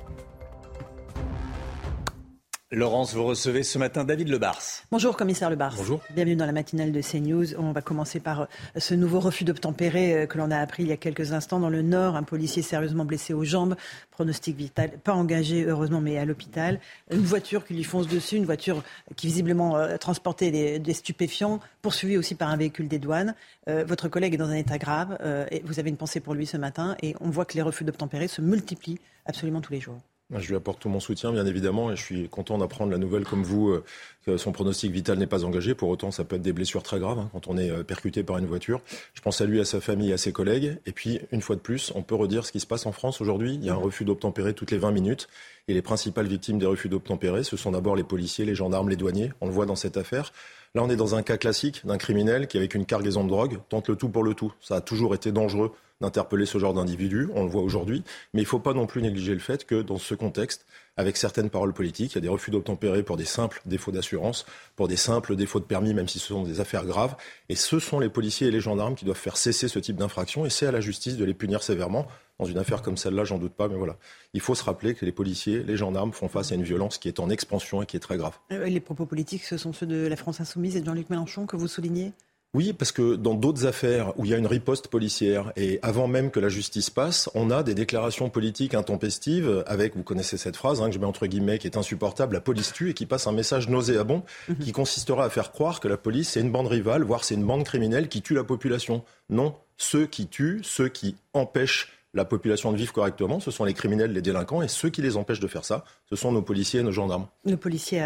Laurence, 2.74 3.14
vous 3.14 3.24
recevez 3.24 3.64
ce 3.64 3.78
matin 3.78 4.04
David 4.04 4.28
Lebars. 4.28 4.62
Bonjour, 4.92 5.16
commissaire 5.16 5.50
Lebars. 5.50 5.74
Bonjour. 5.78 6.02
Bienvenue 6.14 6.36
dans 6.36 6.46
la 6.46 6.52
matinale 6.52 6.92
de 6.92 7.00
CNews. 7.02 7.56
On 7.58 7.72
va 7.72 7.82
commencer 7.82 8.20
par 8.20 8.42
euh, 8.42 8.46
ce 8.76 8.94
nouveau 8.94 9.22
refus 9.22 9.46
d'obtempérer 9.46 10.14
euh, 10.14 10.26
que 10.26 10.38
l'on 10.38 10.52
a 10.52 10.58
appris 10.58 10.84
il 10.84 10.90
y 10.90 10.92
a 10.92 10.98
quelques 10.98 11.32
instants 11.32 11.62
dans 11.62 11.70
le 11.70 11.82
Nord. 11.82 12.18
Un 12.18 12.24
policier 12.24 12.62
sérieusement 12.62 13.06
blessé 13.06 13.34
aux 13.34 13.46
jambes, 13.46 13.78
pronostic 14.12 14.58
vital, 14.58 14.92
pas 15.02 15.14
engagé 15.14 15.64
heureusement, 15.64 16.02
mais 16.02 16.18
à 16.18 16.26
l'hôpital. 16.26 16.82
Une 17.10 17.24
voiture 17.24 17.66
qui 17.66 17.74
lui 17.74 17.86
fonce 17.86 18.10
dessus, 18.10 18.36
une 18.36 18.44
voiture 18.44 18.84
qui 19.16 19.28
visiblement 19.28 19.78
euh, 19.78 19.96
transportait 19.96 20.78
des, 20.78 20.94
stupéfiants, 20.94 21.62
poursuivie 21.82 22.18
aussi 22.18 22.36
par 22.36 22.50
un 22.50 22.58
véhicule 22.58 22.90
des 22.90 23.00
douanes. 23.00 23.34
votre 23.66 24.10
collègue 24.10 24.34
est 24.34 24.38
dans 24.38 24.50
un 24.50 24.56
état 24.56 24.78
grave. 24.78 25.18
et 25.52 25.62
vous 25.64 25.80
avez 25.80 25.90
une 25.90 25.96
pensée 25.96 26.20
pour 26.20 26.34
lui 26.34 26.46
ce 26.46 26.58
matin. 26.58 26.98
Et 27.02 27.16
on 27.22 27.30
voit 27.30 27.46
que 27.46 27.54
les 27.54 27.62
refus 27.62 27.86
d'obtempérer 27.86 28.28
se 28.28 28.42
multiplient 28.42 29.00
absolument 29.26 29.62
tous 29.62 29.72
les 29.72 29.80
jours. 29.80 30.02
Je 30.36 30.50
lui 30.50 30.56
apporte 30.56 30.82
tout 30.82 30.90
mon 30.90 31.00
soutien, 31.00 31.32
bien 31.32 31.46
évidemment, 31.46 31.90
et 31.90 31.96
je 31.96 32.04
suis 32.04 32.28
content 32.28 32.58
d'apprendre 32.58 32.92
la 32.92 32.98
nouvelle 32.98 33.24
comme 33.24 33.44
vous 33.44 33.70
euh, 33.70 34.38
son 34.38 34.52
pronostic 34.52 34.92
vital 34.92 35.18
n'est 35.18 35.28
pas 35.28 35.46
engagé. 35.46 35.74
Pour 35.74 35.88
autant, 35.88 36.12
ça 36.12 36.26
peut 36.26 36.36
être 36.36 36.42
des 36.42 36.52
blessures 36.52 36.84
très 36.84 37.00
graves 37.00 37.20
hein, 37.20 37.30
quand 37.32 37.48
on 37.48 37.58
est 37.58 37.70
euh, 37.70 37.84
percuté 37.84 38.24
par 38.24 38.38
une 38.38 38.46
voiture. 38.46 38.82
Je 39.14 39.22
pense 39.22 39.40
à 39.40 39.46
lui, 39.46 39.62
à 39.62 39.66
sa 39.66 39.80
famille, 39.80 40.12
à 40.12 40.18
ses 40.18 40.34
collègues. 40.34 40.78
Et 40.86 40.92
puis, 40.92 41.22
une 41.32 41.42
fois 41.42 41.56
de 41.56 41.62
plus, 41.62 41.94
on 41.96 42.02
peut 42.02 42.16
redire 42.16 42.46
ce 42.46 42.52
qui 42.52 42.60
se 42.60 42.68
passe 42.68 42.86
en 42.86 42.92
France 42.92 43.22
aujourd'hui. 43.22 43.54
Il 43.56 43.64
y 43.64 43.70
a 43.70 43.74
un 43.74 43.78
refus 43.78 44.04
d'obtempérer 44.04 44.54
toutes 44.54 44.72
les 44.72 44.78
20 44.78 44.92
minutes. 44.92 45.30
Et 45.70 45.74
les 45.74 45.82
principales 45.82 46.28
victimes 46.28 46.60
des 46.60 46.66
refus 46.66 46.90
d'obtempérer, 46.90 47.44
ce 47.44 47.56
sont 47.56 47.72
d'abord 47.72 47.96
les 47.96 48.04
policiers, 48.04 48.44
les 48.46 48.56
gendarmes, 48.56 48.90
les 48.90 48.96
douaniers. 48.96 49.32
On 49.40 49.48
le 49.48 49.54
voit 49.54 49.66
dans 49.66 49.76
cette 49.76 49.98
affaire. 49.98 50.34
Là, 50.76 50.84
on 50.84 50.90
est 50.90 50.96
dans 50.96 51.16
un 51.16 51.24
cas 51.24 51.38
classique 51.38 51.86
d'un 51.86 51.98
criminel 51.98 52.48
qui, 52.48 52.58
avec 52.58 52.76
une 52.76 52.86
cargaison 52.86 53.24
de 53.24 53.30
drogue, 53.30 53.60
tente 53.70 53.88
le 53.88 53.96
tout 53.96 54.10
pour 54.10 54.24
le 54.24 54.34
tout. 54.34 54.54
Ça 54.60 54.76
a 54.76 54.82
toujours 54.82 55.16
été 55.16 55.32
dangereux 55.32 55.72
d'interpeller 56.02 56.46
ce 56.46 56.58
genre 56.58 56.74
d'individu, 56.74 57.30
on 57.34 57.44
le 57.44 57.50
voit 57.50 57.62
aujourd'hui, 57.62 58.04
mais 58.34 58.42
il 58.42 58.46
ne 58.46 58.50
faut 58.50 58.60
pas 58.60 58.74
non 58.74 58.86
plus 58.86 59.02
négliger 59.02 59.34
le 59.34 59.40
fait 59.40 59.66
que 59.66 59.82
dans 59.82 59.98
ce 59.98 60.16
contexte, 60.16 60.66
avec 60.96 61.18
certaines 61.18 61.50
paroles 61.50 61.74
politiques, 61.74 62.14
il 62.14 62.16
y 62.16 62.18
a 62.20 62.22
des 62.22 62.28
refus 62.28 62.52
d'obtempérer 62.52 63.04
pour 63.04 63.18
des 63.18 63.26
simples 63.26 63.62
défauts 63.66 63.92
d'assurance, 63.92 64.46
pour 64.76 64.88
des 64.88 64.96
simples 64.96 65.36
défauts 65.36 65.60
de 65.60 65.66
permis, 65.66 65.94
même 65.94 66.08
si 66.08 66.20
ce 66.20 66.28
sont 66.28 66.44
des 66.44 66.60
affaires 66.60 66.86
graves, 66.86 67.16
et 67.50 67.56
ce 67.56 67.80
sont 67.80 68.00
les 68.00 68.10
policiers 68.10 68.48
et 68.48 68.52
les 68.52 68.60
gendarmes 68.60 68.96
qui 68.96 69.06
doivent 69.06 69.18
faire 69.18 69.38
cesser 69.38 69.68
ce 69.68 69.80
type 69.80 69.96
d'infraction, 69.96 70.46
et 70.46 70.50
c'est 70.50 70.66
à 70.66 70.72
la 70.72 70.82
justice 70.82 71.18
de 71.18 71.26
les 71.26 71.34
punir 71.34 71.64
sévèrement. 71.64 72.08
Dans 72.40 72.46
une 72.46 72.60
affaire 72.60 72.84
comme 72.84 72.98
celle-là, 72.98 73.24
j'en 73.24 73.40
doute 73.40 73.54
pas, 73.54 73.68
mais 73.68 73.78
voilà. 73.78 73.98
Il 74.34 74.42
faut 74.42 74.54
se 74.54 74.64
rappeler 74.64 74.94
que 74.94 75.06
les 75.06 75.12
policiers, 75.12 75.64
les 75.64 75.76
gendarmes 75.76 76.14
font 76.14 76.28
face 76.28 76.52
à 76.52 76.56
une 76.56 76.64
violence 76.64 77.00
qui 77.00 77.08
est 77.08 77.20
en 77.20 77.32
expansion 77.32 77.82
et 77.82 77.88
qui 77.88 77.98
est 77.98 78.00
très 78.00 78.18
grave. 78.18 78.38
Euh, 78.52 78.68
les 78.68 78.80
propos 78.80 79.08
politiques, 79.08 79.44
ce 79.44 79.58
sont 79.58 79.74
ceux 79.74 79.88
de 79.88 80.06
la 80.06 80.16
France 80.16 80.40
Insoumise 80.40 80.76
et 80.76 80.82
de 80.82 80.86
Jean-Luc 80.86 81.10
Mélenchon 81.10 81.48
que 81.48 81.56
vous 81.56 81.68
soulignez? 81.68 82.14
Oui, 82.54 82.74
parce 82.74 82.92
que 82.92 83.16
dans 83.16 83.34
d'autres 83.34 83.66
affaires 83.66 84.18
où 84.18 84.26
il 84.26 84.32
y 84.32 84.34
a 84.34 84.38
une 84.38 84.48
riposte 84.48 84.88
policière 84.88 85.52
et 85.58 85.80
avant 85.82 86.08
même 86.08 86.32
que 86.32 86.40
la 86.40 86.50
justice 86.50 86.90
passe, 86.90 87.30
on 87.36 87.52
a 87.52 87.62
des 87.62 87.76
déclarations 87.76 88.30
politiques 88.30 88.74
intempestives 88.74 89.64
avec, 89.68 89.96
vous 89.96 90.04
connaissez 90.04 90.38
cette 90.38 90.56
phrase 90.56 90.82
hein, 90.82 90.88
que 90.88 90.96
je 90.96 91.00
mets 91.00 91.06
entre 91.06 91.28
guillemets, 91.28 91.60
qui 91.60 91.68
est 91.68 91.78
insupportable, 91.78 92.36
la 92.36 92.42
police 92.42 92.72
tue 92.72 92.90
et 92.90 92.94
qui 92.94 93.06
passe 93.06 93.28
un 93.28 93.34
message 93.34 93.68
nauséabond 93.68 94.24
mhm. 94.48 94.58
qui 94.60 94.72
consistera 94.72 95.26
à 95.26 95.30
faire 95.30 95.52
croire 95.52 95.80
que 95.80 95.88
la 95.88 95.98
police 95.98 96.30
c'est 96.30 96.42
une 96.42 96.52
bande 96.52 96.68
rivale, 96.68 97.04
voire 97.04 97.26
c'est 97.26 97.36
une 97.36 97.46
bande 97.46 97.66
criminelle 97.66 98.08
qui 98.08 98.22
tue 98.22 98.34
la 98.34 98.46
population. 98.46 99.04
Non, 99.30 99.54
ceux 99.76 100.08
qui 100.08 100.28
tuent, 100.28 100.62
ceux 100.64 100.88
qui 100.88 101.16
empêchent 101.34 101.97
la 102.18 102.26
population 102.26 102.72
de 102.72 102.78
vivre 102.78 102.92
correctement, 102.92 103.40
ce 103.40 103.52
sont 103.52 103.64
les 103.64 103.74
criminels, 103.74 104.12
les 104.12 104.22
délinquants, 104.22 104.62
et 104.62 104.68
ceux 104.68 104.90
qui 104.90 105.02
les 105.02 105.16
empêchent 105.16 105.40
de 105.40 105.48
faire 105.48 105.64
ça, 105.64 105.86
ce 106.10 106.16
sont 106.16 106.32
nos 106.32 106.42
policiers 106.42 106.80
et 106.80 106.84
nos 106.84 106.92
gendarmes. 106.92 107.28
Le 107.46 107.56
policier 107.56 108.04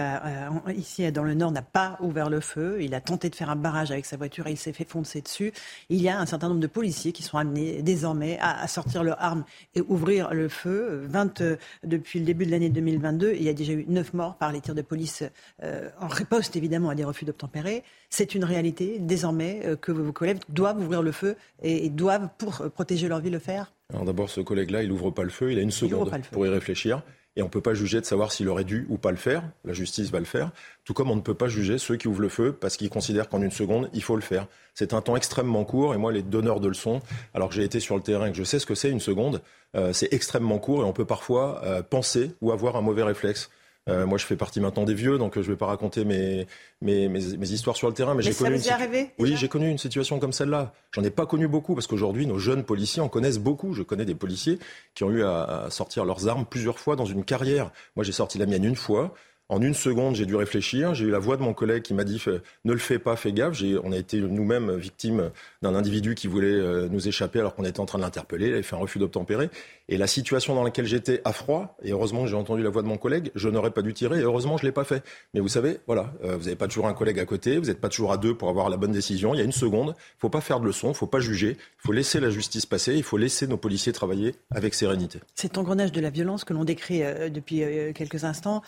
ici 0.75 1.11
dans 1.11 1.23
le 1.23 1.33
Nord 1.33 1.51
n'a 1.51 1.61
pas 1.61 1.97
ouvert 2.01 2.29
le 2.29 2.41
feu. 2.41 2.77
Il 2.81 2.93
a 2.93 3.01
tenté 3.01 3.29
de 3.29 3.35
faire 3.35 3.49
un 3.49 3.55
barrage 3.55 3.91
avec 3.91 4.05
sa 4.05 4.17
voiture 4.17 4.47
et 4.47 4.51
il 4.51 4.57
s'est 4.57 4.73
fait 4.73 4.88
foncer 4.88 5.21
dessus. 5.21 5.53
Il 5.89 6.01
y 6.01 6.09
a 6.09 6.19
un 6.19 6.25
certain 6.25 6.49
nombre 6.49 6.59
de 6.59 6.67
policiers 6.67 7.11
qui 7.11 7.23
sont 7.23 7.38
amenés 7.38 7.81
désormais 7.81 8.38
à, 8.41 8.67
sortir 8.67 9.03
leurs 9.03 9.21
armes 9.21 9.45
et 9.75 9.81
ouvrir 9.81 10.33
le 10.33 10.49
feu. 10.49 11.05
20 11.07 11.41
euh, 11.41 11.55
depuis 11.83 12.19
le 12.19 12.25
début 12.25 12.45
de 12.45 12.51
l'année 12.51 12.69
2022, 12.69 13.33
il 13.33 13.43
y 13.43 13.49
a 13.49 13.53
déjà 13.53 13.73
eu 13.73 13.85
9 13.88 14.13
morts 14.13 14.35
par 14.35 14.51
les 14.51 14.61
tirs 14.61 14.75
de 14.75 14.81
police 14.81 15.23
euh, 15.63 15.89
en 15.99 16.07
riposte 16.07 16.55
évidemment 16.55 16.89
à 16.89 16.95
des 16.95 17.03
refus 17.03 17.25
d'obtempérer. 17.25 17.83
C'est 18.09 18.35
une 18.35 18.43
réalité 18.43 18.97
désormais 18.99 19.61
euh, 19.65 19.75
que 19.75 19.91
vos 19.91 20.11
collègues 20.11 20.39
doivent 20.49 20.79
ouvrir 20.79 21.01
le 21.01 21.11
feu 21.11 21.35
et, 21.61 21.89
doivent, 21.89 22.29
pour 22.38 22.69
protéger 22.71 23.07
leur 23.07 23.19
vie, 23.19 23.29
le 23.29 23.39
faire 23.39 23.71
Alors 23.91 24.05
d'abord, 24.05 24.30
ce 24.30 24.41
collègue-là, 24.41 24.84
il 24.84 24.89
n'ouvre 24.89 25.11
pas 25.11 25.23
le 25.23 25.30
feu, 25.30 25.51
il 25.51 25.59
a 25.59 25.61
une 25.61 25.72
seconde 25.72 26.11
pour 26.31 26.45
y 26.45 26.49
réfléchir. 26.49 27.01
Et 27.38 27.41
on 27.41 27.45
ne 27.45 27.49
peut 27.51 27.61
pas 27.61 27.73
juger 27.73 28.01
de 28.01 28.05
savoir 28.05 28.31
s'il 28.31 28.49
aurait 28.49 28.65
dû 28.65 28.85
ou 28.89 28.97
pas 28.97 29.11
le 29.11 29.18
faire. 29.18 29.43
La 29.63 29.72
justice 29.72 30.11
va 30.11 30.19
le 30.19 30.26
faire. 30.26 30.51
Tout 30.84 30.93
comme 30.93 31.09
on 31.09 31.15
ne 31.15 31.22
peut 31.22 31.34
pas 31.34 31.47
juger 31.47 31.77
ceux 31.77 31.95
qui 31.95 32.09
ouvrent 32.09 32.22
le 32.22 32.30
feu 32.30 32.51
parce 32.51 32.76
qu'ils 32.76 32.89
considèrent 32.89 33.30
qu'en 33.30 33.41
une 33.41 33.51
seconde, 33.51 33.89
il 33.93 34.03
faut 34.03 34.18
le 34.18 34.22
faire. 34.22 34.47
C'est 34.73 34.93
un 34.93 35.01
temps 35.01 35.15
extrêmement 35.15 35.63
court. 35.63 35.93
Et 35.93 35.97
moi, 35.97 36.11
les 36.11 36.23
donneurs 36.23 36.59
de 36.59 36.68
leçons, 36.68 37.01
alors 37.34 37.47
que 37.47 37.55
j'ai 37.55 37.63
été 37.63 37.80
sur 37.80 37.95
le 37.95 38.01
terrain 38.01 38.26
et 38.26 38.31
que 38.31 38.38
je 38.38 38.43
sais 38.43 38.59
ce 38.59 38.65
que 38.65 38.76
c'est 38.76 38.89
une 38.89 38.99
seconde, 38.99 39.41
euh, 39.77 39.93
c'est 39.93 40.13
extrêmement 40.13 40.59
court 40.59 40.81
et 40.81 40.84
on 40.84 40.91
peut 40.91 41.05
parfois 41.05 41.61
euh, 41.63 41.81
penser 41.81 42.31
ou 42.41 42.51
avoir 42.51 42.76
un 42.76 42.81
mauvais 42.81 43.03
réflexe. 43.03 43.49
Euh, 43.91 44.05
moi, 44.05 44.18
je 44.18 44.26
fais 44.26 44.35
partie 44.35 44.59
maintenant 44.59 44.84
des 44.84 44.93
vieux, 44.93 45.18
donc 45.18 45.35
je 45.35 45.39
ne 45.39 45.45
vais 45.45 45.55
pas 45.55 45.65
raconter 45.65 46.05
mes, 46.05 46.47
mes, 46.81 47.07
mes, 47.09 47.51
histoires 47.51 47.76
sur 47.76 47.88
le 47.88 47.93
terrain. 47.93 48.15
Mais, 48.15 48.23
j'ai 48.23 48.34
connu. 48.34 48.57
Vous 48.57 48.69
une... 48.69 49.07
oui, 49.19 49.35
j'ai 49.38 49.47
connu 49.47 49.69
une 49.69 49.77
situation 49.77 50.19
comme 50.19 50.34
celle-là. 50.34 50.73
J'en 50.91 51.03
ai 51.03 51.09
pas 51.09 51.26
connu 51.26 51.47
beaucoup 51.47 51.76
parce 51.76 51.88
qu'aujourd'hui, 51.88 52.26
nos 52.26 52.39
jeunes 52.39 52.63
policiers 52.63 53.01
en 53.01 53.09
connaissent 53.09 53.39
beaucoup. 53.39 53.73
Je 53.73 53.84
connais 53.84 54.05
des 54.05 54.15
policiers 54.15 54.59
qui 54.95 55.03
ont 55.03 55.11
eu 55.11 55.23
à, 55.23 55.43
à 55.43 55.69
sortir 55.69 56.05
leurs 56.05 56.27
armes 56.27 56.45
plusieurs 56.45 56.80
fois 56.80 56.95
dans 56.95 57.05
une 57.05 57.23
carrière. 57.23 57.72
Moi, 57.95 58.03
j'ai 58.03 58.11
sorti 58.11 58.38
la 58.38 58.45
mienne 58.45 58.63
une 58.63 58.76
fois. 58.76 59.13
En 59.51 59.61
une 59.61 59.73
seconde, 59.73 60.15
j'ai 60.15 60.26
dû 60.26 60.38
réfléchir. 60.38 60.95
J'ai 60.95 61.03
eu 61.03 61.09
la 61.09 61.19
voix 61.19 61.35
de 61.35 61.41
mon 61.41 61.53
collègue 61.53 61.84
qui 61.84 61.93
m'a 61.93 62.05
dit 62.05 62.23
ne 62.63 62.72
le 62.72 62.80
fais 62.80 62.99
pas, 62.99 63.18
fais 63.18 63.34
gaffe. 63.34 63.61
On 63.84 63.91
a 63.91 63.97
été 63.97 64.22
nous-mêmes 64.22 64.77
victimes 64.77 65.30
d'un 65.61 65.76
individu 65.76 66.15
qui 66.15 66.27
voulait 66.27 66.47
euh, 66.47 66.88
nous 66.89 67.09
échapper 67.09 67.39
alors 67.39 67.53
qu'on 67.53 67.65
était 67.65 67.81
en 67.81 67.85
train 67.85 67.97
de 67.97 68.03
l'interpeller. 68.03 68.47
Il 68.47 68.53
avait 68.53 68.63
fait 68.63 68.77
un 68.77 68.80
refus 68.80 68.97
d'obtempérer. 68.97 69.49
Et 69.91 69.97
la 69.97 70.07
situation 70.07 70.55
dans 70.55 70.63
laquelle 70.63 70.85
j'étais 70.85 71.22
à 71.26 71.34
froid, 71.34 71.76
et 71.84 71.91
heureusement 71.91 72.26
j'ai 72.26 72.38
entendu 72.38 72.63
la 72.63 72.69
voix 72.69 72.81
de 72.81 72.88
mon 72.88 72.95
collègue, 72.95 73.30
je 73.35 73.49
n'aurais 73.49 73.72
pas 73.72 73.81
dû 73.81 73.93
tirer, 73.93 74.19
et 74.19 74.23
heureusement 74.23 74.55
je 74.55 74.63
ne 74.63 74.69
l'ai 74.69 74.72
pas 74.72 74.85
fait. 74.85 75.03
Mais 75.34 75.41
vous 75.41 75.49
savez, 75.49 75.80
voilà, 75.85 76.13
euh, 76.23 76.38
vous 76.38 76.45
n'avez 76.45 76.55
pas 76.55 76.69
toujours 76.69 76.88
un 76.88 76.93
collègue 76.93 77.19
à 77.19 77.26
côté, 77.26 77.57
vous 77.57 77.65
n'êtes 77.65 77.81
pas 77.81 77.89
toujours 77.89 78.13
à 78.13 78.18
deux 78.18 78.34
pour 78.34 78.47
avoir 78.47 78.69
la 78.69 78.77
bonne 78.77 78.93
décision. 78.93 79.34
Il 79.34 79.39
y 79.39 79.41
a 79.41 79.43
une 79.43 79.51
seconde, 79.51 79.88
il 79.88 79.89
ne 79.89 80.19
faut 80.19 80.30
pas 80.30 80.39
faire 80.39 80.61
de 80.61 80.65
leçons, 80.65 80.88
il 80.88 80.91
ne 80.91 80.95
faut 80.95 81.07
pas 81.07 81.19
juger, 81.19 81.57
il 81.59 81.85
faut 81.85 81.91
laisser 81.91 82.22
la 82.22 82.30
justice 82.30 82.65
passer, 82.65 82.95
il 82.95 83.03
faut 83.03 83.18
laisser 83.18 83.47
nos 83.47 83.57
policiers 83.57 83.91
travailler 83.91 84.34
avec 84.49 84.76
sérénité. 84.76 85.19
Cet 85.35 85.57
engrenage 85.57 85.91
de 85.91 85.99
la 85.99 86.09
violence 86.09 86.45
que 86.45 86.53
l'on 86.53 86.63
décrit 86.63 87.03
euh, 87.03 87.27
depuis 87.27 87.61
euh, 87.61 87.91
quelques 87.91 88.23
instants 88.23 88.61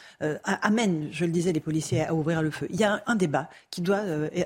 amène, 0.43 1.07
je 1.13 1.23
le 1.23 1.31
disais, 1.31 1.53
les 1.53 1.61
policiers 1.61 2.01
à 2.01 2.13
ouvrir 2.13 2.41
le 2.41 2.51
feu. 2.51 2.67
Il 2.69 2.77
y 2.77 2.83
a 2.83 3.01
un 3.07 3.15
débat 3.15 3.49
qui 3.69 3.79
doit 3.79 4.01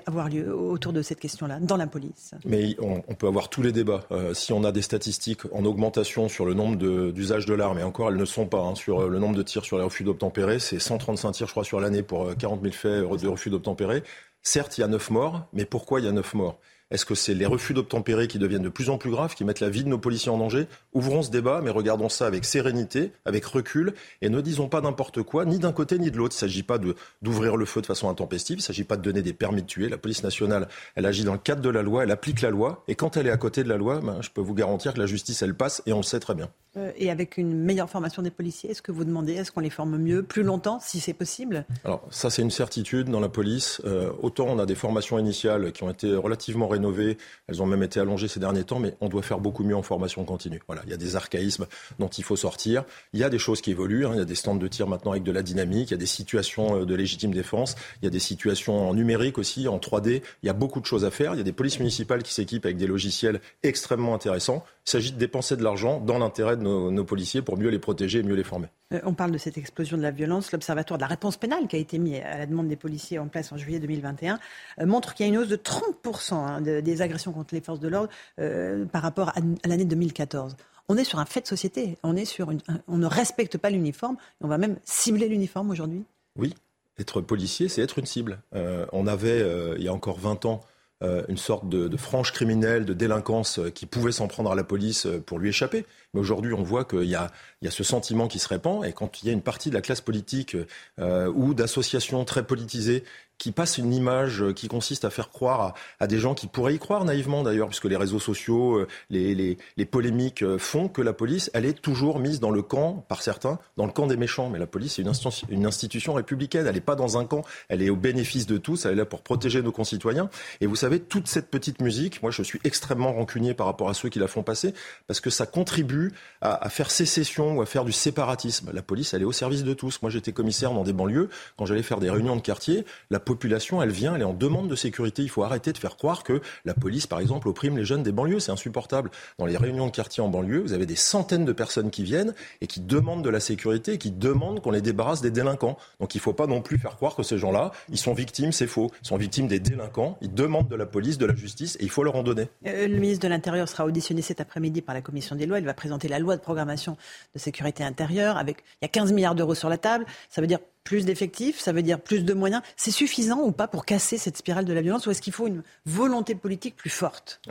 avoir 0.06 0.30
lieu 0.30 0.56
autour 0.56 0.94
de 0.94 1.02
cette 1.02 1.20
question-là, 1.20 1.60
dans 1.60 1.78
la 1.78 1.88
police. 1.88 2.36
Mais 2.46 2.76
on, 2.80 3.02
on, 3.08 3.16
peut 3.16 3.28
avoir 3.28 3.50
tous 3.50 3.64
les 3.64 3.72
débats. 3.72 4.02
si 4.34 4.54
on 4.54 4.64
a 4.64 4.72
des 4.72 4.82
statistiques 4.82 5.42
en 5.52 5.66
augmentation 5.66 6.30
sur 6.30 6.46
le 6.46 6.54
nombre 6.54 6.67
d'usage 6.76 7.46
de, 7.46 7.54
l'arme, 7.54 7.80
et 7.80 7.84
encore, 7.84 8.10
elles 8.10 8.18
ne 8.18 8.26
sont 8.26 8.46
pas 8.46 8.60
hein, 8.60 8.76
sur 8.76 9.02
euh, 9.04 9.10
le 9.10 9.20
nombre 9.20 9.36
de 9.36 9.44
tirs 9.44 9.64
sur 9.64 9.78
les 9.78 9.84
refus 9.84 10.04
d'obtempérer. 10.04 10.60
C'est 10.60 10.80
135 10.80 11.32
tirs, 11.32 11.48
je 11.48 11.52
crois, 11.52 11.64
sur 11.64 11.80
l'année 11.80 12.04
pour 12.04 12.36
40 12.36 12.60
euh, 12.60 12.64
000 12.64 12.74
faits 12.74 13.22
de 13.22 13.28
refus 13.28 13.50
d'obtempérer. 13.50 14.04
Certes, 14.42 14.78
il 14.78 14.82
y 14.82 14.84
a 14.84 14.88
9 14.88 15.10
morts, 15.12 15.48
mais 15.54 15.66
pourquoi 15.66 16.00
il 16.00 16.06
y 16.06 16.10
a 16.10 16.12
9 16.12 16.34
morts? 16.34 16.60
Est-ce 16.90 17.06
que 17.06 17.16
c'est 17.16 17.34
les 17.34 17.46
refus 17.46 17.74
d'obtempérer 17.74 18.28
qui 18.28 18.40
deviennent 18.40 18.64
de 18.64 18.70
plus 18.70 18.90
en 18.90 18.98
plus 18.98 19.12
graves, 19.12 19.36
qui 19.36 19.44
mettent 19.44 19.60
la 19.60 19.70
vie 19.70 19.84
de 19.84 19.90
nos 19.90 19.98
policiers 19.98 20.32
en 20.32 20.38
danger? 20.38 20.68
Ouvrons 20.94 21.22
ce 21.22 21.30
débat, 21.30 21.60
mais 21.62 21.70
regardons 21.70 22.08
ça 22.08 22.26
avec 22.28 22.46
sérénité, 22.46 23.12
avec 23.26 23.44
recul, 23.46 23.94
et 24.22 24.30
ne 24.30 24.40
disons 24.40 24.70
pas 24.70 24.80
n'importe 24.80 25.22
quoi, 25.22 25.44
ni 25.44 25.60
d'un 25.60 25.74
côté 25.74 26.00
ni 26.00 26.12
de 26.12 26.18
l'autre. 26.18 26.36
Il 26.36 26.46
ne 26.46 26.50
s'agit 26.50 26.64
pas 26.64 26.78
d'ouvrir 27.22 27.58
le 27.58 27.66
feu 27.66 27.82
de 27.82 27.86
façon 27.86 28.10
intempestive, 28.10 28.58
il 28.58 28.62
ne 28.62 28.64
s'agit 28.64 28.86
pas 28.86 28.96
de 28.96 29.02
donner 29.02 29.22
des 29.22 29.34
permis 29.34 29.64
de 29.64 29.68
tuer. 29.68 29.90
La 29.90 29.98
police 29.98 30.24
nationale, 30.24 30.70
elle 30.96 31.06
agit 31.06 31.26
dans 31.26 31.34
le 31.34 31.40
cadre 31.40 31.62
de 31.62 31.70
la 31.70 31.82
loi, 31.82 32.04
elle 32.04 32.12
applique 32.12 32.42
la 32.42 32.52
loi, 32.52 32.84
et 32.88 32.96
quand 32.96 33.18
elle 33.18 33.28
est 33.28 33.32
à 33.32 33.38
côté 33.38 33.64
de 33.64 33.70
la 33.70 33.78
loi, 33.78 34.00
ben, 34.00 34.22
je 34.22 34.30
peux 34.30 34.42
vous 34.42 34.54
garantir 34.56 34.94
que 34.94 35.00
la 35.00 35.08
justice, 35.08 35.42
elle 35.42 35.56
passe, 35.56 35.82
et 35.88 35.94
on 35.94 35.98
le 35.98 36.04
sait 36.04 36.22
très 36.22 36.36
bien. 36.36 36.50
Euh, 36.78 36.92
et 36.98 37.10
avec 37.10 37.38
une 37.38 37.54
meilleure 37.54 37.90
formation 37.90 38.22
des 38.22 38.32
policiers, 38.32 38.72
est-ce 38.72 38.82
que 38.82 38.92
vous 38.92 39.04
demandez, 39.04 39.34
est-ce 39.34 39.52
qu'on 39.52 39.62
les 39.62 39.70
forme 39.70 39.98
mieux, 39.98 40.24
plus 40.24 40.44
longtemps, 40.44 40.80
si 40.82 41.00
c'est 41.00 41.14
possible? 41.14 41.66
Alors 41.84 42.06
ça, 42.10 42.30
c'est 42.30 42.42
une 42.42 42.52
certitude 42.52 43.10
dans 43.10 43.20
la 43.20 43.30
police. 43.30 43.82
Euh, 43.86 44.12
autant 44.22 44.46
on 44.50 44.60
a 44.60 44.66
des 44.66 44.76
formations 44.76 45.18
initiales 45.18 45.72
qui 45.72 45.84
ont 45.84 45.90
été 45.90 46.16
relativement 46.16 46.68
rénovées, 46.68 47.18
elles 47.48 47.62
ont 47.62 47.66
même 47.66 47.84
été 47.84 48.00
allongées 48.00 48.28
ces 48.28 48.40
derniers 48.40 48.64
temps, 48.64 48.80
mais 48.80 48.96
on 49.02 49.10
doit 49.10 49.22
faire 49.22 49.40
beaucoup 49.40 49.64
mieux 49.64 49.76
en 49.76 49.82
formation 49.82 50.24
continue. 50.26 50.62
Voilà, 50.68 50.82
il 50.86 50.92
y 50.92 50.94
a 50.94 50.98
des 50.98 51.16
archaïsmes 51.16 51.66
dont 52.00 52.08
il 52.08 52.24
faut 52.24 52.36
sortir. 52.36 52.84
Il 53.14 53.20
y 53.20 53.24
a 53.24 53.30
des 53.30 53.40
choses 53.40 53.62
qui 53.62 53.72
évoluent. 53.72 54.06
Hein. 54.06 54.12
Il 54.14 54.20
y 54.20 54.22
a 54.22 54.26
des 54.26 54.36
stands 54.36 54.56
de 54.56 54.68
tir 54.68 54.88
maintenant 54.88 55.12
avec 55.12 55.24
de 55.24 55.32
la 55.32 55.42
dynamique. 55.42 55.90
Il 55.90 55.94
y 55.94 55.96
a 55.96 56.00
des 56.00 56.06
situations 56.06 56.82
euh, 56.82 56.86
de 56.86 56.96
légitime 56.96 57.34
défense. 57.34 57.76
Il 58.02 58.06
y 58.06 58.08
a 58.08 58.12
des 58.12 58.20
situations 58.20 58.90
en 58.90 58.94
numérique 58.94 59.38
aussi, 59.38 59.68
en 59.68 59.78
3D. 59.78 60.22
Il 60.44 60.48
y 60.48 60.50
a 60.50 60.54
beaucoup 60.54 60.80
de 60.80 60.86
choses 60.86 61.06
à 61.06 61.12
faire. 61.12 61.34
Il 61.34 61.38
y 61.38 61.42
a 61.42 61.44
des 61.44 61.54
polices 61.54 61.80
municipales 61.80 62.24
qui 62.24 62.34
s'équipent 62.34 62.66
avec 62.66 62.78
des 62.78 62.88
logiciels 62.88 63.40
extrêmement 63.64 64.14
intéressants. 64.14 64.64
Il 64.86 64.92
s'agit 64.92 65.12
de 65.12 65.18
dépenser 65.18 65.58
de 65.58 65.64
l'argent 65.64 66.00
dans 66.00 66.18
l'intérêt 66.18 66.56
de 66.58 66.67
nos, 66.68 67.04
policiers 67.04 67.42
pour 67.42 67.58
mieux 67.58 67.70
les 67.70 67.80
protéger 67.80 68.20
et 68.20 68.24
mieux 68.24 68.36
les 68.36 68.44
former. 68.44 68.68
Euh, 68.94 69.00
on 69.04 69.14
parle 69.14 69.32
de 69.32 69.38
cette 69.38 69.58
explosion 69.58 69.98
de 69.98 70.02
la 70.02 70.12
violence. 70.12 70.52
L'Observatoire 70.52 70.98
de 70.98 71.04
la 71.04 71.08
réponse 71.08 71.38
pénale 71.38 71.68
qui 71.68 71.76
a 71.76 71.80
été 71.80 71.98
mis 71.98 72.18
à 72.18 72.38
la 72.38 72.46
demande 72.46 72.68
des 72.68 72.76
policiers 72.76 73.20
en 73.20 73.28
place 73.28 73.52
en 73.52 73.58
juillet 73.58 73.80
2021 73.80 74.40
euh, 74.80 74.86
montre 74.86 75.14
qu'il 75.14 75.26
y 75.26 75.30
a 75.30 75.34
une 75.34 75.38
hausse 75.40 75.48
de 75.48 75.56
30% 75.56 76.34
hein, 76.34 76.62
des 76.62 77.02
agressions 77.02 77.34
contre 77.34 77.54
les 77.54 77.62
forces 77.62 77.80
de 77.80 77.88
l'ordre 77.88 78.10
euh, 78.40 78.86
par 78.86 79.02
rapport 79.02 79.30
à, 79.30 79.42
l'année 79.66 79.86
2014 79.86 80.56
on 80.90 80.96
est 80.96 81.04
sur 81.04 81.20
un 81.20 81.26
fait 81.26 81.42
de 81.42 81.48
société. 81.48 81.98
On, 82.04 82.16
est 82.16 82.24
sur 82.24 82.50
on 82.88 82.98
ne 82.98 83.08
respecte 83.08 83.58
pas 83.58 83.70
l'uniforme. 83.70 84.16
On 84.40 84.48
va 84.48 84.58
même 84.58 84.78
cibler 84.86 85.28
l'uniforme 85.28 85.70
aujourd'hui. 85.70 86.06
Oui, 86.38 86.54
être 86.98 87.20
policier, 87.20 87.68
c'est 87.68 87.82
être 87.82 88.00
une 88.00 88.06
cible. 88.06 88.40
on 88.54 89.06
avait, 89.06 89.46
il 89.76 89.84
y 89.84 89.90
a 89.90 89.94
encore 89.94 90.18
20 90.18 90.46
ans, 90.46 90.62
euh, 91.04 91.22
une 91.28 91.38
sorte 91.38 91.70
de, 91.70 91.96
frange 91.96 92.32
criminelle, 92.32 92.84
de 92.84 92.94
délinquance 92.94 93.60
qui 93.76 93.86
pouvait 93.86 94.12
s'en 94.12 94.28
prendre 94.28 94.52
à 94.52 94.56
la 94.56 94.64
police 94.64 95.08
pour 95.28 95.38
lui 95.38 95.50
échapper. 95.50 95.86
Mais 96.18 96.22
aujourd'hui, 96.22 96.54
on 96.54 96.64
voit 96.64 96.84
qu'il 96.84 97.04
y, 97.04 97.16
a, 97.16 97.32
ce 97.70 97.84
sentiment 97.84 98.28
qui 98.28 98.40
se 98.40 98.48
répand, 98.48 98.84
et 98.84 98.92
quand 98.92 99.22
il 99.22 99.28
y 99.28 99.30
a 99.30 99.34
une 99.34 99.44
partie 99.44 99.70
de 99.70 99.76
la 99.76 99.82
classe 99.82 100.02
politique 100.02 100.58
ou 101.00 101.54
d'associations 101.54 102.26
très 102.26 102.46
politisées 102.46 103.04
qui 103.38 103.52
passe 103.52 103.78
une 103.78 103.94
image 103.94 104.42
euh, 104.42 104.54
qui 104.54 104.68
consiste 104.68 105.06
à 105.06 105.10
faire 105.10 105.30
croire 105.30 105.74
à, 106.00 106.08
des 106.08 106.18
gens 106.18 106.34
qui 106.34 106.48
pourraient 106.48 106.76
y 106.76 106.80
croire 106.80 107.06
naïvement 107.06 107.44
d'ailleurs, 107.44 107.68
puisque 107.68 107.86
les 107.86 107.96
réseaux 107.96 108.20
sociaux, 108.20 108.78
euh, 108.78 108.88
les, 109.10 109.86
polémiques 109.86 110.44
euh, 110.44 110.58
font 110.58 110.88
que 110.88 111.02
la 111.02 111.14
police, 111.14 111.52
elle 111.54 111.66
est 111.66 111.80
toujours 111.80 112.20
mise 112.20 112.40
dans 112.40 112.50
le 112.52 112.62
camp, 112.62 113.06
par 113.08 113.22
certains, 113.22 113.60
dans 113.78 113.86
le 113.86 113.92
camp 113.92 114.08
des 114.08 114.18
méchants. 114.18 114.50
Mais 114.50 114.60
la 114.60 114.68
police, 114.68 114.98
une, 114.98 115.12
une, 115.50 115.66
institution 115.66 116.14
républicaine, 116.14 116.66
elle 116.68 116.76
n'est 116.76 116.82
pas 116.82 116.96
dans 116.96 117.18
un 117.18 117.26
camp, 117.26 117.44
elle 117.70 117.82
est 117.82 117.90
au 117.90 117.96
bénéfice 117.96 118.48
de 118.48 118.58
tous, 118.58 118.86
elle 118.86 118.94
est 118.94 118.96
là 118.96 119.06
pour 119.06 119.22
protéger 119.22 119.62
nos 119.62 119.72
concitoyens. 119.72 120.30
Et 120.62 120.66
vous 120.66 120.76
savez, 120.76 121.00
toute 121.00 121.28
cette 121.28 121.50
petite 121.50 121.82
musique, 121.82 122.22
moi 122.22 122.32
je 122.32 122.42
suis 122.42 122.60
extrêmement 122.64 123.14
rancunier 123.14 123.54
par 123.54 123.68
rapport 123.68 123.90
à 123.90 123.94
ceux 123.94 124.10
qui 124.10 124.20
la 124.20 124.28
font 124.28 124.44
passer, 124.44 124.74
parce 125.06 125.22
que 125.22 125.30
ça 125.30 125.46
contribue 125.46 126.07
à, 126.42 126.70
faire 126.70 126.92
sécession 126.92 127.58
ou 127.58 127.62
à 127.62 127.66
faire 127.66 127.86
du 127.86 127.92
séparatisme. 127.92 128.72
La 128.74 128.82
police, 128.82 129.14
elle 129.14 129.22
est 129.22 129.26
au 129.26 129.32
service 129.32 129.64
de 129.64 129.74
tous. 129.74 130.02
Moi 130.02 130.12
j'étais 130.12 130.32
commissaire 130.32 130.74
dans 130.74 130.84
des 130.84 130.94
banlieues, 130.94 131.30
quand 131.58 131.66
j'allais 131.66 131.84
faire 131.84 132.00
des 132.00 132.10
réunions 132.10 132.36
de 132.36 132.42
quartier, 132.42 132.86
la 133.10 133.20
population, 133.20 133.82
elle 133.82 133.92
vient, 133.92 134.16
elle 134.16 134.22
est 134.22 134.26
en 134.26 134.34
demande 134.34 134.68
de 134.68 134.76
sécurité. 134.76 135.24
Il 135.24 135.30
faut 135.30 135.44
arrêter 135.44 135.74
de 135.74 135.78
faire 135.78 135.98
croire 135.98 136.24
que 136.24 136.42
la 136.66 136.74
police, 136.74 137.08
par 137.08 137.20
exemple, 137.20 137.48
opprime 137.48 137.78
les 137.78 137.86
jeunes 137.86 138.04
des 138.04 138.12
banlieues. 138.12 138.40
C'est 138.40 138.52
insupportable. 138.52 139.10
Dans 139.38 139.46
les 139.46 139.58
réunions 139.58 139.88
de 139.88 139.92
quartier 139.92 140.22
en 140.22 140.30
banlieue, 140.30 140.60
vous 140.60 140.74
avez 140.74 140.86
des 140.86 140.96
centaines 140.96 141.46
de 141.46 141.54
personnes 141.54 141.90
qui 141.90 142.04
viennent 142.04 142.34
et 142.62 142.68
qui 142.68 142.80
demandent 142.80 143.24
de 143.24 143.30
la 143.30 143.40
sécurité 143.40 143.94
et 143.94 143.98
qui 143.98 144.12
demandent 144.12 144.62
qu'on 144.62 144.72
les 144.72 144.82
débarrasse 144.82 145.22
des 145.22 145.32
délinquants. 145.32 145.78
Donc 146.00 146.16
il 146.16 146.20
ne 146.20 146.22
faut 146.22 146.34
pas 146.34 146.48
non 146.48 146.62
plus 146.62 146.78
faire 146.78 146.96
croire 146.96 147.16
que 147.16 147.24
ces 147.24 147.38
gens-là, 147.38 147.72
ils 147.90 147.98
sont 147.98 148.14
victimes, 148.14 148.52
c'est 148.52 148.68
faux. 148.68 148.92
Ils 149.04 149.08
sont 149.08 149.18
victimes 149.18 149.48
des 149.48 149.60
délinquants. 149.60 150.18
Ils 150.22 150.34
demandent 150.34 150.70
de 150.70 150.76
la 150.76 150.86
police, 150.86 151.18
de 151.18 151.26
la 151.26 151.36
justice 151.36 151.78
et 151.80 151.84
il 151.84 151.90
faut 151.90 152.04
leur 152.04 152.16
en 152.16 152.24
donner. 152.24 152.48
Euh, 152.66 152.88
le 152.88 152.98
ministre 152.98 153.24
de 153.24 153.30
l'Intérieur 153.30 153.68
sera 153.68 153.86
auditionné 153.86 154.22
cet 154.22 154.42
après-midi 154.42 154.82
par 154.82 154.94
la 154.94 155.02
commission 155.02 155.36
des 155.36 155.46
lois. 155.46 155.60
Il 155.60 155.66
va 155.66 155.74
présenter 155.74 155.97
la 156.06 156.20
loi 156.20 156.36
de 156.36 156.42
programmation 156.42 156.98
de 157.34 157.40
sécurité 157.40 157.84
intérieure. 157.84 158.38
Avec, 158.38 158.58
il 158.82 158.84
y 158.84 158.86
a 158.86 158.90
15 158.90 159.14
milliards 159.14 159.36
d'euros 159.36 159.56
sur 159.56 159.70
la 159.70 159.78
table. 159.78 160.06
Ça 160.30 160.42
veut 160.42 160.48
dire 160.48 160.60
plus 160.84 161.04
d'effectifs, 161.06 161.60
ça 161.60 161.74
veut 161.74 161.82
dire 161.82 162.00
plus 162.00 162.24
de 162.24 162.34
moyens. 162.34 162.62
C'est 162.78 162.92
suffisant 162.92 163.40
ou 163.42 163.52
pas 163.52 163.68
pour 163.68 163.84
casser 163.84 164.18
cette 164.18 164.38
spirale 164.38 164.64
de 164.64 164.72
la 164.72 164.82
violence 164.82 165.06
ou 165.06 165.12
est-ce 165.12 165.22
qu'il 165.22 165.34
faut 165.34 165.48
une 165.48 165.64
volonté 165.86 166.34
politique 166.34 166.78
plus 166.78 166.90
forte? 166.90 167.42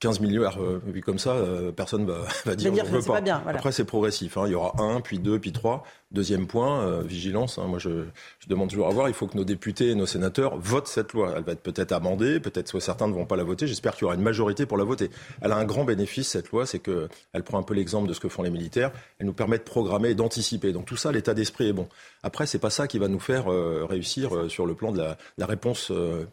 15 0.00 0.20
milliards 0.20 0.58
euh, 0.58 0.80
vu 0.86 1.02
comme 1.02 1.18
ça, 1.18 1.32
euh, 1.32 1.72
personne 1.72 2.06
va, 2.06 2.20
va 2.46 2.54
dire, 2.54 2.72
dire 2.72 2.84
veux 2.86 3.02
pas. 3.02 3.20
bien, 3.20 3.42
Après 3.46 3.72
c'est 3.72 3.84
progressif, 3.84 4.38
hein. 4.38 4.44
il 4.46 4.52
y 4.52 4.54
aura 4.54 4.80
un, 4.80 5.00
puis 5.00 5.18
deux, 5.18 5.38
puis 5.38 5.52
trois. 5.52 5.84
Deuxième 6.10 6.46
point, 6.46 6.86
euh, 6.86 7.02
vigilance. 7.02 7.58
Hein. 7.58 7.66
moi 7.66 7.78
je, 7.78 8.04
demande 8.46 8.70
toujours 8.70 8.86
à 8.86 8.90
voir. 8.90 9.08
Il 9.08 9.14
faut 9.14 9.26
que 9.26 9.36
nos 9.36 9.44
députés 9.44 9.90
et 9.90 9.94
nos 9.94 10.06
sénateurs 10.06 10.56
votent 10.56 10.88
cette 10.88 11.12
loi. 11.12 11.34
Elle 11.36 11.44
va 11.44 11.52
être 11.52 11.62
peut-être 11.62 11.92
amendée, 11.92 12.40
peut-être 12.40 12.72
que 12.72 12.80
certains 12.80 13.08
ne 13.08 13.12
vont 13.12 13.26
pas 13.26 13.36
la 13.36 13.44
voter. 13.44 13.66
J'espère 13.66 13.92
qu'il 13.92 14.02
y 14.02 14.04
aura 14.06 14.14
une 14.14 14.22
majorité 14.22 14.64
pour 14.64 14.78
la 14.78 14.84
voter. 14.84 15.10
Elle 15.42 15.52
a 15.52 15.56
un 15.56 15.66
grand 15.66 15.84
bénéfice 15.84 16.28
cette 16.28 16.50
loi, 16.50 16.64
c'est 16.64 16.78
que 16.78 17.08
elle 17.34 17.42
prend 17.42 17.58
un 17.58 17.62
peu 17.62 17.74
l'exemple 17.74 18.08
de 18.08 18.14
ce 18.14 18.20
que 18.20 18.30
font 18.30 18.42
les 18.42 18.50
militaires. 18.50 18.90
Elle 19.18 19.26
nous 19.26 19.34
permet 19.34 19.58
de 19.58 19.64
programmer 19.64 20.08
et 20.08 20.14
d'anticiper. 20.14 20.72
Donc 20.72 20.86
tout 20.86 20.96
ça, 20.96 21.12
l'état 21.12 21.34
d'esprit 21.34 21.68
est 21.68 21.74
bon. 21.74 21.88
Après, 22.22 22.46
c'est 22.46 22.58
pas 22.58 22.70
ça 22.70 22.86
qui 22.88 22.98
va 22.98 23.08
nous 23.08 23.20
faire 23.20 23.46
réussir 23.86 24.50
sur 24.50 24.64
le 24.64 24.74
plan 24.74 24.92
de 24.92 24.98
la, 24.98 25.18
la 25.36 25.46
réponse 25.46 25.92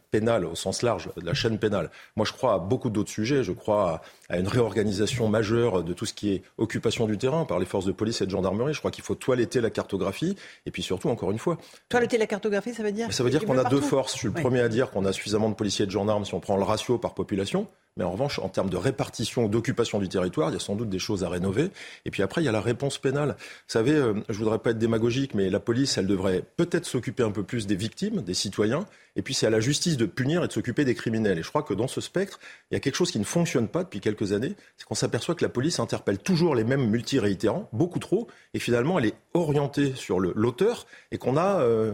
pénale 0.09 0.45
au 0.45 0.55
sens 0.55 0.81
large 0.81 1.09
de 1.17 1.25
la 1.25 1.33
chaîne 1.33 1.59
pénale. 1.59 1.91
Moi, 2.15 2.25
je 2.25 2.31
crois 2.31 2.53
à 2.53 2.59
beaucoup 2.59 2.89
d'autres 2.89 3.09
sujets. 3.09 3.43
Je 3.43 3.51
crois 3.51 4.01
à, 4.29 4.37
une 4.37 4.47
réorganisation 4.47 5.27
majeure 5.27 5.83
de 5.83 5.93
tout 5.93 6.05
ce 6.05 6.13
qui 6.13 6.31
est 6.33 6.43
occupation 6.57 7.05
du 7.07 7.17
terrain 7.17 7.45
par 7.45 7.59
les 7.59 7.65
forces 7.65 7.85
de 7.85 7.91
police 7.91 8.21
et 8.21 8.25
de 8.25 8.31
gendarmerie. 8.31 8.73
Je 8.73 8.79
crois 8.79 8.91
qu'il 8.91 9.03
faut 9.03 9.15
toiletter 9.15 9.61
la 9.65 9.71
cartographie 9.71 10.35
et 10.65 10.71
puis 10.71 10.81
surtout, 10.81 11.09
encore 11.09 11.31
une 11.31 11.39
fois. 11.39 11.57
Toiletter 11.89 12.17
la 12.17 12.27
cartographie, 12.27 12.73
ça 12.73 12.83
veut 12.83 12.91
dire 12.91 13.11
Ça 13.11 13.23
veut 13.23 13.29
dire 13.29 13.45
qu'on 13.45 13.57
a 13.57 13.63
deux 13.65 13.81
forces. 13.81 14.13
Je 14.13 14.19
suis 14.19 14.27
le 14.27 14.33
premier 14.33 14.61
à 14.61 14.69
dire 14.69 14.91
qu'on 14.91 15.05
a 15.05 15.11
suffisamment 15.11 15.49
de 15.49 15.55
policiers 15.55 15.83
et 15.83 15.87
de 15.87 15.91
gendarmes 15.91 16.25
si 16.25 16.33
on 16.33 16.39
prend 16.39 16.57
le 16.57 16.63
ratio 16.63 16.97
par 16.97 17.13
population. 17.13 17.67
Mais 17.97 18.03
en 18.03 18.11
revanche, 18.11 18.39
en 18.39 18.49
termes 18.49 18.69
de 18.69 18.75
répartition, 18.75 19.47
d'occupation 19.47 19.99
du 19.99 20.09
territoire, 20.09 20.49
il 20.49 20.53
y 20.53 20.55
a 20.57 20.59
sans 20.59 20.75
doute 20.75 20.89
des 20.89 20.99
choses 20.99 21.23
à 21.23 21.29
rénover. 21.29 21.69
Et 22.03 22.11
puis 22.11 22.23
après, 22.23 22.41
il 22.41 22.45
y 22.45 22.49
a 22.49 22.51
la 22.51 22.59
réponse 22.59 22.97
pénale. 22.97 23.37
Vous 23.39 23.43
savez, 23.67 23.93
euh, 23.93 24.13
je 24.27 24.37
voudrais 24.37 24.59
pas 24.59 24.71
être 24.71 24.77
démagogique, 24.77 25.33
mais 25.33 25.49
la 25.49 25.61
police, 25.61 25.97
elle 25.97 26.07
devrait 26.07 26.43
peut-être 26.57 26.85
s'occuper 26.85 27.23
un 27.23 27.31
peu 27.31 27.43
plus 27.43 27.67
des 27.67 27.77
victimes, 27.77 28.21
des 28.21 28.33
citoyens. 28.33 28.85
Et 29.15 29.21
puis 29.21 29.33
c'est 29.33 29.47
à 29.47 29.49
la 29.49 29.61
justice 29.61 29.95
de 29.95 30.05
punir 30.05 30.43
et 30.43 30.47
de 30.47 30.51
s'occuper 30.51 30.83
des 30.83 30.93
criminels. 30.93 31.39
Et 31.39 31.43
je 31.43 31.47
crois 31.47 31.63
que 31.63 31.73
dans 31.73 31.87
ce 31.87 32.01
spectre, 32.01 32.39
il 32.69 32.73
y 32.73 32.77
a 32.77 32.81
quelque 32.81 32.95
chose 32.95 33.11
qui 33.11 33.19
ne 33.19 33.23
fonctionne 33.23 33.69
pas 33.69 33.85
depuis 33.85 34.01
quelques 34.01 34.33
années. 34.33 34.55
C'est 34.75 34.85
qu'on 34.85 34.95
s'aperçoit 34.95 35.35
que 35.35 35.45
la 35.45 35.49
police 35.49 35.79
interpelle 35.79 36.17
toujours 36.17 36.53
les 36.53 36.65
mêmes 36.65 36.89
multiréitérants, 36.89 37.69
beaucoup 37.71 37.99
trop. 37.99 38.27
Et 38.53 38.59
finalement, 38.59 38.99
elle 38.99 39.05
est 39.05 39.15
orientée 39.33 39.93
sur 39.95 40.19
l'auteur 40.19 40.85
et 41.11 41.17
qu'on 41.17 41.37
a 41.37 41.61
euh, 41.61 41.93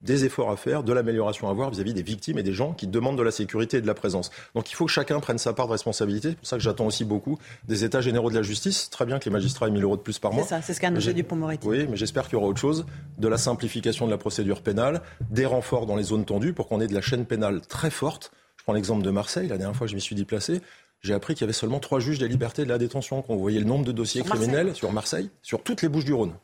des 0.00 0.24
efforts 0.24 0.50
à 0.50 0.56
faire, 0.56 0.84
de 0.84 0.92
l'amélioration 0.92 1.48
à 1.48 1.52
voir 1.52 1.70
vis-à-vis 1.70 1.92
des 1.92 2.02
victimes 2.02 2.38
et 2.38 2.42
des 2.42 2.52
gens 2.52 2.72
qui 2.72 2.86
demandent 2.86 3.18
de 3.18 3.22
la 3.22 3.30
sécurité 3.30 3.78
et 3.78 3.80
de 3.80 3.86
la 3.86 3.94
présence. 3.94 4.30
Donc 4.54 4.70
il 4.70 4.74
faut 4.74 4.86
que 4.86 4.92
chacun 4.92 5.18
prenne 5.20 5.38
sa 5.38 5.52
part 5.52 5.66
de 5.66 5.72
responsabilité. 5.72 6.30
C'est 6.30 6.36
pour 6.36 6.46
ça 6.46 6.56
que 6.56 6.62
j'attends 6.62 6.86
aussi 6.86 7.04
beaucoup 7.04 7.38
des 7.66 7.84
États 7.84 8.00
généraux 8.00 8.30
de 8.30 8.36
la 8.36 8.42
justice. 8.42 8.90
Très 8.90 9.06
bien 9.06 9.18
que 9.18 9.24
les 9.24 9.30
magistrats 9.30 9.66
aient 9.66 9.72
1000 9.72 9.82
euros 9.82 9.96
de 9.96 10.02
plus 10.02 10.18
par 10.18 10.32
mois. 10.32 10.44
C'est 10.44 10.50
ça, 10.50 10.62
c'est 10.62 10.74
ce 10.74 10.80
qu'a 10.80 10.88
annoncé 10.88 11.12
Dupont-Moretti. 11.14 11.66
Oui, 11.66 11.86
mais 11.88 11.96
j'espère 11.96 12.24
qu'il 12.24 12.34
y 12.34 12.36
aura 12.36 12.46
autre 12.46 12.60
chose. 12.60 12.86
De 13.18 13.28
la 13.28 13.38
simplification 13.38 14.06
de 14.06 14.10
la 14.10 14.18
procédure 14.18 14.62
pénale, 14.62 15.02
des 15.30 15.46
renforts 15.46 15.86
dans 15.86 15.96
les 15.96 16.04
zones 16.04 16.24
tendues 16.24 16.52
pour 16.52 16.68
qu'on 16.68 16.80
ait 16.80 16.86
de 16.86 16.94
la 16.94 17.00
chaîne 17.00 17.26
pénale 17.26 17.60
très 17.62 17.90
forte. 17.90 18.30
Je 18.56 18.62
prends 18.62 18.72
l'exemple 18.74 19.02
de 19.02 19.10
Marseille. 19.10 19.48
La 19.48 19.58
dernière 19.58 19.76
fois 19.76 19.86
que 19.86 19.90
je 19.90 19.96
m'y 19.96 20.00
suis 20.00 20.14
déplacé, 20.14 20.60
j'ai 21.00 21.14
appris 21.14 21.34
qu'il 21.34 21.42
y 21.42 21.44
avait 21.44 21.52
seulement 21.52 21.80
trois 21.80 22.00
juges 22.00 22.18
des 22.18 22.28
libertés 22.28 22.64
de 22.64 22.68
la 22.68 22.78
détention. 22.78 23.22
Quand 23.22 23.34
vous 23.34 23.40
voyez 23.40 23.58
le 23.58 23.64
nombre 23.64 23.84
de 23.84 23.92
dossiers 23.92 24.22
criminels 24.22 24.74
sur 24.74 24.92
Marseille, 24.92 25.30
sur 25.42 25.62
toutes 25.62 25.82
les 25.82 25.88
Bouches 25.88 26.04
du 26.04 26.12
Rhône. 26.12 26.34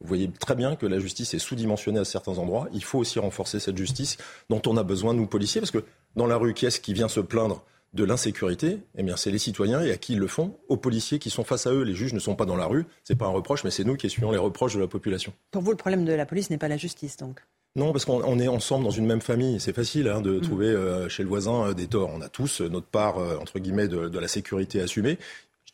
Vous 0.00 0.08
voyez 0.08 0.30
très 0.30 0.54
bien 0.54 0.76
que 0.76 0.86
la 0.86 0.98
justice 0.98 1.34
est 1.34 1.38
sous-dimensionnée 1.38 2.00
à 2.00 2.04
certains 2.04 2.38
endroits. 2.38 2.68
Il 2.72 2.82
faut 2.82 2.98
aussi 2.98 3.18
renforcer 3.18 3.60
cette 3.60 3.76
justice 3.76 4.16
dont 4.48 4.62
on 4.66 4.76
a 4.76 4.82
besoin, 4.82 5.12
nous, 5.12 5.26
policiers, 5.26 5.60
parce 5.60 5.70
que 5.70 5.84
dans 6.16 6.26
la 6.26 6.36
rue, 6.36 6.54
qui 6.54 6.66
est-ce 6.66 6.80
qui 6.80 6.94
vient 6.94 7.08
se 7.08 7.20
plaindre 7.20 7.62
de 7.92 8.04
l'insécurité, 8.04 8.78
eh 8.96 9.02
bien, 9.02 9.16
c'est 9.16 9.30
les 9.30 9.38
citoyens 9.38 9.82
et 9.82 9.90
à 9.90 9.96
qui 9.96 10.12
ils 10.12 10.18
le 10.18 10.28
font? 10.28 10.56
Aux 10.68 10.76
policiers 10.76 11.18
qui 11.18 11.28
sont 11.28 11.44
face 11.44 11.66
à 11.66 11.72
eux. 11.72 11.82
Les 11.82 11.94
juges 11.94 12.14
ne 12.14 12.20
sont 12.20 12.36
pas 12.36 12.46
dans 12.46 12.56
la 12.56 12.66
rue. 12.66 12.86
C'est 13.04 13.16
pas 13.16 13.26
un 13.26 13.30
reproche, 13.30 13.64
mais 13.64 13.70
c'est 13.70 13.84
nous 13.84 13.96
qui 13.96 14.06
essuyons 14.06 14.30
les 14.30 14.38
reproches 14.38 14.74
de 14.74 14.80
la 14.80 14.86
population. 14.86 15.32
Pour 15.50 15.62
vous, 15.62 15.72
le 15.72 15.76
problème 15.76 16.04
de 16.04 16.12
la 16.12 16.24
police 16.24 16.50
n'est 16.50 16.58
pas 16.58 16.68
la 16.68 16.76
justice, 16.76 17.16
donc? 17.16 17.40
Non, 17.76 17.92
parce 17.92 18.04
qu'on 18.04 18.38
est 18.40 18.48
ensemble 18.48 18.84
dans 18.84 18.90
une 18.90 19.06
même 19.06 19.20
famille. 19.20 19.60
C'est 19.60 19.72
facile 19.72 20.08
hein, 20.08 20.20
de 20.20 20.32
mmh. 20.32 20.40
trouver 20.40 20.66
euh, 20.66 21.08
chez 21.08 21.22
le 21.22 21.28
voisin 21.28 21.68
euh, 21.68 21.72
des 21.72 21.86
torts. 21.86 22.10
On 22.12 22.20
a 22.20 22.28
tous 22.28 22.62
euh, 22.62 22.68
notre 22.68 22.86
part, 22.86 23.18
entre 23.40 23.58
guillemets, 23.58 23.86
de, 23.86 24.08
de 24.08 24.18
la 24.18 24.28
sécurité 24.28 24.80
assumée. 24.80 25.18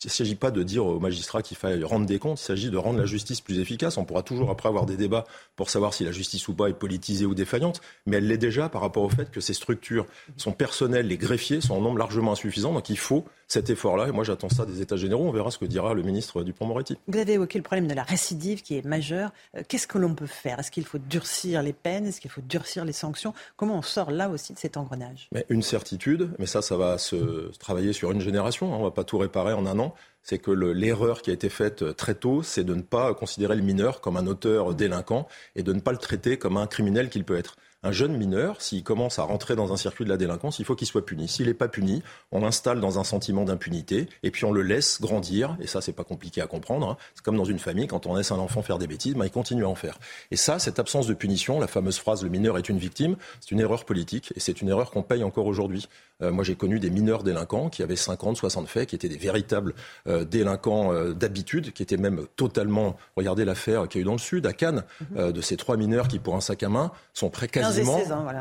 Il 0.05 0.09
ne 0.09 0.10
s'agit 0.10 0.35
pas 0.35 0.51
de 0.51 0.62
dire 0.62 0.86
aux 0.86 1.01
magistrats 1.01 1.43
qu'il 1.43 1.56
faille 1.56 1.82
rendre 1.85 2.06
des 2.06 2.18
comptes, 2.18 2.40
il 2.40 2.44
s'agit 2.44 2.70
de 2.70 2.77
rendre 2.77 2.98
la 2.98 3.06
justice 3.06 3.40
plus 3.40 3.59
efficace. 3.59 3.97
On 3.97 4.05
pourra 4.05 4.23
toujours 4.23 4.51
après 4.51 4.68
avoir 4.68 4.86
des 4.86 4.97
débats 4.97 5.24
pour 5.56 5.70
savoir 5.70 5.94
si 5.94 6.05
la 6.05 6.12
justice 6.12 6.47
ou 6.48 6.55
pas 6.55 6.68
est 6.68 6.74
politisée 6.74 7.27
ou 7.27 7.35
défaillante, 7.35 7.81
mais 8.06 8.18
elle 8.18 8.28
l'est 8.28 8.39
déjà 8.39 8.68
par 8.68 8.82
rapport 8.82 9.02
au 9.02 9.09
fait 9.09 9.31
que 9.31 9.40
ces 9.40 9.55
structures 9.55 10.06
sont 10.36 10.52
personnelles, 10.52 11.09
les 11.09 11.16
greffiers 11.16 11.60
sont 11.60 11.74
en 11.74 11.81
nombre 11.81 11.98
largement 11.98 12.32
insuffisant, 12.32 12.73
donc 12.73 12.90
il 12.90 12.98
faut 12.98 13.24
cet 13.48 13.70
effort-là. 13.70 14.09
Et 14.09 14.12
moi, 14.12 14.24
j'attends 14.24 14.48
ça 14.48 14.66
des 14.66 14.81
États 14.82 14.97
généraux. 14.97 15.27
On 15.27 15.31
verra 15.31 15.51
ce 15.51 15.59
que 15.59 15.64
dira 15.64 15.94
le 15.94 16.02
ministre 16.02 16.43
Dupont-Moretti. 16.43 16.97
Vous 17.06 17.18
avez 17.18 17.35
évoqué 17.35 17.59
le 17.59 17.62
problème 17.62 17.86
de 17.86 17.94
la 17.94 18.02
récidive 18.02 18.62
qui 18.62 18.77
est 18.77 18.85
majeur. 18.85 19.31
Euh, 19.56 19.62
qu'est-ce 19.68 19.86
que 19.86 19.98
l'on 19.98 20.14
peut 20.14 20.27
faire? 20.27 20.59
Est-ce 20.59 20.70
qu'il 20.70 20.85
faut 20.85 20.98
durcir 20.98 21.62
les 21.62 21.73
peines? 21.73 22.06
Est-ce 22.06 22.20
qu'il 22.20 22.31
faut 22.31 22.40
durcir 22.40 22.85
les 22.85 22.93
sanctions? 22.93 23.35
Comment 23.56 23.78
on 23.78 23.82
sort 23.82 24.10
là 24.10 24.28
aussi 24.28 24.52
de 24.52 24.59
cet 24.59 24.77
engrenage? 24.77 25.28
Mais 25.32 25.47
Une 25.48 25.62
certitude, 25.62 26.31
mais 26.39 26.47
ça, 26.47 26.62
ça 26.62 26.77
va 26.77 26.98
se 26.98 27.51
travailler 27.59 27.93
sur 27.93 28.10
une 28.10 28.20
génération. 28.20 28.73
Hein. 28.73 28.77
On 28.77 28.81
ne 28.81 28.85
va 28.85 28.90
pas 28.90 29.05
tout 29.05 29.18
réparer 29.18 29.52
en 29.52 29.66
un 29.66 29.78
an 29.78 29.94
c'est 30.28 30.38
que 30.38 30.50
l'erreur 30.50 31.22
qui 31.22 31.30
a 31.30 31.32
été 31.32 31.48
faite 31.48 31.82
euh, 31.82 31.92
très 31.92 32.16
tôt, 32.16 32.42
c'est 32.42 32.64
de 32.64 32.74
ne 32.74 32.82
pas 32.82 33.14
considérer 33.14 33.54
le 33.54 33.62
mineur 33.62 34.00
comme 34.00 34.16
un 34.16 34.26
auteur 34.26 34.74
délinquant 34.74 35.28
et 35.54 35.62
de 35.62 35.72
ne 35.72 35.78
pas 35.78 35.92
le 35.92 35.98
traiter 35.98 36.36
comme 36.36 36.56
un 36.56 36.66
criminel 36.66 37.10
qu'il 37.10 37.24
peut 37.24 37.36
être 37.36 37.54
un 37.86 37.92
jeune 37.92 38.16
mineur, 38.16 38.60
s'il 38.60 38.82
commence 38.82 39.20
à 39.20 39.22
rentrer 39.22 39.54
dans 39.54 39.72
un 39.72 39.76
circuit 39.76 40.04
de 40.04 40.10
la 40.10 40.16
délinquance, 40.16 40.58
il 40.58 40.64
faut 40.64 40.74
qu'il 40.74 40.88
soit 40.88 41.06
puni. 41.06 41.28
S'il 41.28 41.46
n'est 41.46 41.54
pas 41.54 41.68
puni, 41.68 42.02
on 42.32 42.40
l'installe 42.40 42.80
dans 42.80 42.98
un 42.98 43.04
sentiment 43.04 43.44
d'impunité 43.44 44.08
et 44.24 44.32
puis 44.32 44.44
on 44.44 44.50
le 44.50 44.62
laisse 44.62 45.00
grandir. 45.00 45.56
Et 45.60 45.68
ça, 45.68 45.80
c'est 45.80 45.92
pas 45.92 46.02
compliqué 46.02 46.40
à 46.40 46.48
comprendre. 46.48 46.88
Hein. 46.88 46.96
C'est 47.14 47.24
comme 47.24 47.36
dans 47.36 47.44
une 47.44 47.60
famille, 47.60 47.86
quand 47.86 48.06
on 48.06 48.16
laisse 48.16 48.32
un 48.32 48.38
enfant 48.38 48.62
faire 48.62 48.78
des 48.78 48.88
bêtises, 48.88 49.14
ben, 49.14 49.24
il 49.24 49.30
continue 49.30 49.64
à 49.64 49.68
en 49.68 49.76
faire. 49.76 49.98
Et 50.32 50.36
ça, 50.36 50.58
cette 50.58 50.80
absence 50.80 51.06
de 51.06 51.14
punition, 51.14 51.60
la 51.60 51.68
fameuse 51.68 51.98
phrase 51.98 52.24
le 52.24 52.28
mineur 52.28 52.58
est 52.58 52.68
une 52.68 52.78
victime, 52.78 53.16
c'est 53.40 53.52
une 53.52 53.60
erreur 53.60 53.84
politique 53.84 54.32
et 54.34 54.40
c'est 54.40 54.60
une 54.60 54.68
erreur 54.68 54.90
qu'on 54.90 55.02
paye 55.02 55.22
encore 55.22 55.46
aujourd'hui. 55.46 55.88
Euh, 56.22 56.32
moi, 56.32 56.44
j'ai 56.44 56.54
connu 56.54 56.80
des 56.80 56.90
mineurs 56.90 57.22
délinquants 57.22 57.68
qui 57.68 57.82
avaient 57.82 57.96
50, 57.96 58.36
60 58.36 58.68
faits, 58.68 58.88
qui 58.88 58.96
étaient 58.96 59.08
des 59.08 59.18
véritables 59.18 59.74
euh, 60.08 60.24
délinquants 60.24 60.92
euh, 60.92 61.12
d'habitude, 61.12 61.72
qui 61.72 61.82
étaient 61.82 61.96
même 61.96 62.22
totalement. 62.36 62.96
Regardez 63.16 63.44
l'affaire 63.44 63.86
qu'il 63.88 64.00
y 64.00 64.02
a 64.02 64.02
eu 64.02 64.06
dans 64.06 64.12
le 64.12 64.18
Sud, 64.18 64.46
à 64.46 64.52
Cannes, 64.52 64.82
mhm. 65.10 65.32
de 65.32 65.40
ces 65.40 65.56
trois 65.56 65.76
mineurs 65.76 66.08
qui, 66.08 66.18
pour 66.18 66.34
un 66.34 66.40
sac 66.40 66.62
à 66.62 66.68
main, 66.68 66.90
sont 67.12 67.30
prêts 67.30 67.48
quasiment 67.48 67.75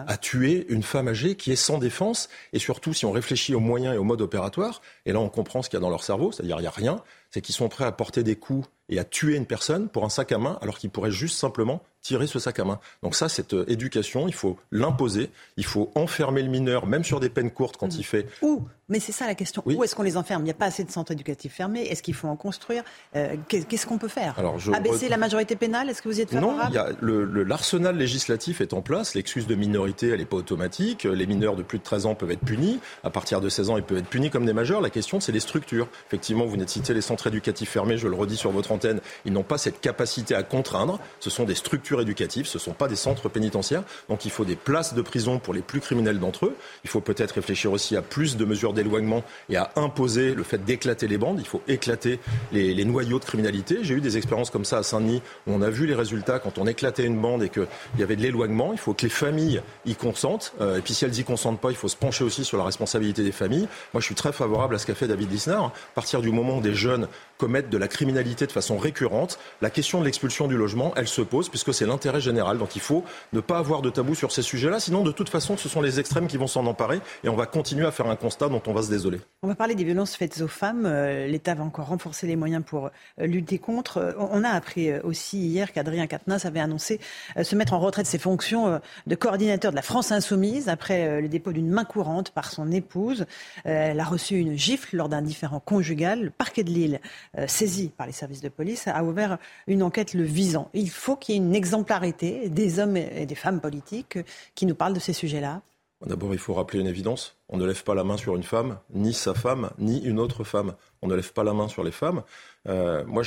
à 0.08 0.18
tuer 0.18 0.66
une 0.70 0.84
femme 0.84 1.08
âgée 1.08 1.36
qui 1.36 1.52
est 1.52 1.56
sans 1.56 1.78
défense. 1.78 2.30
Et 2.54 2.60
surtout, 2.60 2.94
si 2.94 3.06
on 3.06 3.12
réfléchit 3.12 3.56
aux 3.56 3.60
moyens 3.60 3.96
et 3.96 3.98
au 3.98 4.04
mode 4.04 4.22
opératoire, 4.22 4.82
et 5.06 5.14
là, 5.14 5.20
on 5.20 5.30
comprend 5.30 5.62
ce 5.62 5.70
qu'il 5.70 5.78
y 5.78 5.82
a 5.82 5.82
dans 5.82 5.90
leur 5.90 6.04
cerveau, 6.04 6.32
c'est-à-dire 6.32 6.58
il 6.58 6.62
n'y 6.62 6.68
a 6.68 6.72
rien, 6.72 7.02
c'est 7.32 7.42
qu'ils 7.42 7.56
sont 7.56 7.70
prêts 7.70 7.86
à 7.86 7.92
porter 7.92 8.24
des 8.24 8.36
coups 8.36 8.68
et 8.88 9.00
à 9.00 9.04
tuer 9.04 9.36
une 9.36 9.46
personne 9.46 9.90
pour 9.90 10.06
un 10.06 10.10
sac 10.10 10.32
à 10.32 10.38
main, 10.38 10.58
alors 10.62 10.78
qu'ils 10.78 10.90
pourraient 10.90 11.12
juste 11.12 11.38
simplement 11.38 11.82
tirer 12.02 12.28
ce 12.28 12.38
sac 12.38 12.60
à 12.60 12.66
main. 12.66 12.80
Donc 13.02 13.16
ça, 13.16 13.30
cette 13.30 13.54
euh, 13.54 13.66
éducation, 13.68 14.28
il 14.28 14.34
faut 14.34 14.58
l'imposer, 14.72 15.32
il 15.58 15.66
faut 15.66 15.92
enfermer 15.96 16.44
le 16.44 16.50
mineur, 16.50 16.86
même 16.86 17.04
sur 17.04 17.20
des 17.20 17.30
peines 17.30 17.52
courtes 17.52 17.78
quand 17.78 17.88
mmh. 17.88 17.98
il 17.98 18.06
fait... 18.06 18.28
Où 18.42 18.64
Mais 18.88 19.00
c'est 19.00 19.12
ça 19.12 19.26
la 19.26 19.34
question. 19.34 19.64
Où 19.66 19.84
est-ce 19.84 19.96
qu'on 19.96 20.04
les 20.04 20.16
enferme? 20.16 20.44
Il 20.44 20.46
n'y 20.46 20.52
a 20.52 20.56
pas 20.56 20.68
assez 20.68 20.84
de 20.84 20.92
centres 20.92 21.12
éducatifs 21.12 21.54
fermés. 21.54 21.88
Est-ce 21.88 22.04
qu'il 22.04 22.14
faut 22.14 22.28
en 22.28 22.36
construire? 22.36 22.84
Euh, 23.16 23.36
Qu'est-ce 23.48 23.88
qu'on 23.88 23.98
peut 23.98 24.08
faire? 24.08 24.38
Alors, 24.38 24.58
Abaisser 24.74 25.10
la 25.10 25.18
majorité 25.18 25.56
pénale 25.56 25.90
Est-ce 25.90 26.04
que 26.04 26.10
vous 26.10 26.20
y 26.20 26.22
êtes 26.22 26.30
favorable? 26.30 26.78
Non, 27.02 27.44
l'arsenal 27.44 27.98
législatif 27.98 28.62
est 28.62 28.74
en 28.74 28.84
place. 28.84 29.16
L'excuse 29.16 29.48
de 29.48 29.56
minorité, 29.56 30.10
elle 30.10 30.20
n'est 30.20 30.26
pas 30.26 30.38
automatique. 30.38 31.06
Les 31.06 31.26
mineurs 31.26 31.56
de 31.56 31.64
plus 31.64 31.80
de 31.80 31.84
13 31.84 32.06
ans 32.06 32.14
peuvent 32.14 32.30
être 32.30 32.46
punis. 32.46 32.80
À 33.04 33.10
partir 33.10 33.42
de 33.42 33.50
16 33.50 33.72
ans, 33.72 33.78
ils 33.78 33.84
peuvent 33.84 33.98
être 33.98 34.08
punis 34.08 34.30
comme 34.30 34.46
des 34.46 34.54
majeurs. 34.54 34.82
La 34.82 34.92
question, 34.92 35.20
c'est 35.20 35.32
les 35.32 35.40
structures. 35.40 35.88
Effectivement, 36.08 36.46
vous 36.46 36.52
venez 36.52 36.66
de 36.66 36.70
citer 36.70 36.94
les 36.94 37.02
centres 37.02 37.26
éducatifs 37.26 37.72
fermés. 37.72 37.98
Je 37.98 38.08
le 38.08 38.16
redis 38.16 38.38
sur 38.38 38.52
votre 38.52 38.72
antenne. 38.72 39.02
Ils 39.26 39.34
n'ont 39.34 39.42
pas 39.44 39.58
cette 39.58 39.82
capacité 39.82 40.36
à 40.36 40.44
contraindre. 40.44 41.00
Ce 41.20 41.32
sont 41.32 41.46
des 41.46 41.56
structures 41.56 42.02
éducatives. 42.02 42.46
Ce 42.46 42.60
sont 42.60 42.74
pas 42.74 42.88
des 42.88 42.96
centres 42.96 43.30
pénitentiaires. 43.30 43.84
Donc 44.10 44.26
il 44.26 44.32
faut 44.32 44.46
des 44.46 44.56
places 44.56 44.94
de 44.94 45.02
prison 45.02 45.40
pour 45.40 45.56
les 45.56 45.62
plus 45.62 45.80
criminels 45.80 46.20
d'entre 46.20 46.46
eux. 46.46 46.56
Il 46.84 46.90
faut 46.92 47.02
peut-être 47.02 47.32
réfléchir 47.32 47.72
aussi 47.72 47.96
à 47.96 48.04
plus 48.04 48.38
de 48.38 48.46
mesures 48.46 48.75
d'éloignement 48.76 49.24
et 49.50 49.58
à 49.58 49.72
imposer 49.76 50.36
le 50.36 50.44
fait 50.44 50.64
d'éclater 50.64 51.08
les 51.08 51.18
bandes. 51.18 51.38
Il 51.40 51.48
faut 51.48 51.62
éclater 51.68 52.20
les, 52.52 52.86
noyaux 52.86 53.20
de 53.20 53.26
criminalité. 53.26 53.80
J'ai 53.82 53.96
eu 53.96 54.02
des 54.02 54.18
expériences 54.18 54.52
comme 54.52 54.66
ça 54.66 54.78
à 54.78 54.84
Saint-Denis 54.84 55.24
où 55.48 55.54
on 55.54 55.62
a 55.62 55.70
vu 55.70 55.88
les 55.88 55.96
résultats 55.96 56.38
quand 56.40 56.60
on 56.60 56.68
éclatait 56.68 57.06
une 57.06 57.20
bande 57.20 57.42
et 57.42 57.50
qu'il 57.50 57.66
y 57.98 58.04
avait 58.04 58.16
de 58.16 58.22
l'éloignement. 58.22 58.74
Il 58.74 58.78
faut 58.78 58.94
que 58.94 59.02
les 59.04 59.10
familles 59.10 59.62
y 59.86 59.96
consentent. 59.96 60.54
Euh, 60.62 60.78
et 60.78 60.82
puis 60.82 60.94
si 60.94 61.06
elles 61.06 61.18
y 61.18 61.24
consentent 61.24 61.60
pas, 61.60 61.72
il 61.72 61.78
faut 61.78 61.88
se 61.88 61.96
pencher 61.96 62.24
aussi 62.24 62.46
sur 62.46 62.58
la 62.58 62.64
responsabilité 62.64 63.24
des 63.24 63.32
familles. 63.32 63.68
Moi, 63.94 64.02
je 64.02 64.06
suis 64.06 64.16
très 64.16 64.32
favorable 64.32 64.76
à 64.76 64.78
ce 64.78 64.86
qu'a 64.86 64.96
fait 64.96 65.08
David 65.08 65.32
Lisnard. 65.32 65.66
À 65.66 65.96
partir 65.96 66.22
du 66.22 66.32
moment 66.32 66.58
où 66.58 66.62
des 66.62 66.76
jeunes 66.76 67.08
commettent 67.38 67.70
de 67.70 67.78
la 67.78 67.88
criminalité 67.88 68.46
de 68.46 68.52
façon 68.52 68.78
récurrente, 68.78 69.40
la 69.62 69.70
question 69.70 70.00
de 70.00 70.06
l'expulsion 70.06 70.48
du 70.48 70.58
logement, 70.58 70.94
elle 70.96 71.08
se 71.08 71.22
pose 71.22 71.50
puisque 71.50 71.74
c'est 71.74 71.86
l'intérêt 71.86 72.22
général. 72.22 72.58
Donc 72.58 72.76
il 72.76 72.82
faut 72.82 73.04
ne 73.34 73.40
pas 73.40 73.58
avoir 73.58 73.82
de 73.82 73.90
tabou 73.90 74.16
sur 74.16 74.32
ces 74.32 74.42
sujets-là, 74.42 74.80
sinon 74.80 75.04
de 75.04 75.12
toute 75.12 75.30
façon 75.30 75.58
ce 75.58 75.70
sont 75.70 75.82
les 75.82 76.00
extrêmes 76.00 76.28
qui 76.28 76.38
vont 76.38 76.48
s'en 76.48 76.66
emparer 76.66 77.00
et 77.24 77.30
on 77.30 77.36
va 77.36 77.46
continuer 77.46 77.86
à 77.86 77.92
faire 77.92 78.08
un 78.08 78.16
constat 78.16 78.50
dont 78.50 78.62
on 78.68 78.74
va 78.74 78.82
se 78.82 78.90
désoler. 78.90 79.20
On 79.42 79.48
va 79.48 79.56
parler 79.56 79.76
des 79.76 79.84
violences 79.84 80.16
faites 80.16 80.42
aux 80.42 80.48
femmes. 80.48 80.86
Euh, 80.86 81.28
L'État 81.28 81.54
va 81.54 81.64
encore 81.64 81.88
renforcer 81.88 82.28
les 82.28 82.36
moyens 82.36 82.64
pour 82.66 82.86
euh, 82.86 83.26
lutter 83.26 83.60
contre. 83.60 83.98
Euh, 83.98 84.12
on 84.18 84.44
a 84.44 84.50
appris 84.50 84.94
aussi 85.00 85.40
hier 85.40 85.72
qu'Adrien 85.72 86.08
Quatennens 86.08 86.46
avait 86.46 86.60
annoncé 86.60 87.00
se 87.42 87.56
mettre 87.56 87.74
en 87.74 87.80
retraite 87.80 88.06
de 88.06 88.10
ses 88.10 88.18
fonctions 88.18 88.80
de 89.08 89.16
coordinateur 89.16 89.72
de 89.72 89.76
la 89.76 89.82
France 89.82 90.12
Insoumise 90.12 90.70
après 90.70 91.22
le 91.22 91.28
dépôt 91.28 91.52
d'une 91.52 91.70
main 91.70 91.86
courante 91.86 92.32
par 92.32 92.52
son 92.52 92.72
épouse. 92.72 93.26
Elle 93.64 94.00
a 94.00 94.04
reçu 94.04 94.38
une 94.38 94.58
gifle 94.58 94.98
lors 94.98 95.10
d'un 95.10 95.22
différent 95.22 95.60
conjugal. 95.60 96.24
Le 96.24 96.30
parquet 96.30 96.64
de 96.64 96.70
Lille, 96.70 97.00
saisi 97.48 97.90
par 97.90 98.08
les 98.08 98.14
services 98.14 98.42
de 98.42 98.50
police, 98.50 98.88
a 98.88 99.04
ouvert 99.04 99.38
une 99.68 99.84
enquête 99.84 100.14
le 100.14 100.24
visant. 100.24 100.70
Il 100.74 100.90
faut 100.90 101.16
qu'il 101.16 101.36
y 101.36 101.38
ait 101.38 101.42
une 101.42 101.56
exemplarité 101.56 102.50
des 102.50 102.80
hommes 102.80 102.98
et 102.98 103.26
des 103.26 103.36
femmes 103.36 103.60
politiques 103.60 104.20
qui 104.56 104.66
nous 104.66 104.76
parlent 104.76 104.94
de 104.94 105.00
ces 105.00 105.14
sujets-là 105.14 105.62
D'abord, 106.06 106.34
il 106.34 106.40
faut 106.40 106.54
rappeler 106.54 106.82
une 106.82 106.88
évidence. 106.88 107.38
On 107.50 107.58
ne 107.58 107.66
lève 107.66 107.84
pas 107.84 107.96
la 107.96 108.04
main 108.04 108.18
sur 108.18 108.36
une 108.36 108.44
femme, 108.44 108.78
ni 108.94 109.14
sa 109.14 109.34
femme, 109.34 109.72
ni 109.80 110.04
une 110.04 110.20
autre 110.20 110.44
femme. 110.44 110.76
On 111.02 111.08
ne 111.08 111.16
lève 111.16 111.32
pas 111.34 111.44
la 111.44 111.54
main 111.54 111.68
sur 111.68 111.84
les 111.84 111.92
femmes. 111.92 112.22
Euh, 112.68 113.04
moi, 113.06 113.24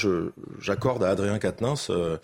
j'accorde 0.60 1.02
à 1.02 1.10
Adrien 1.10 1.38
Quatennens, 1.38 1.88
euh, 1.90 2.18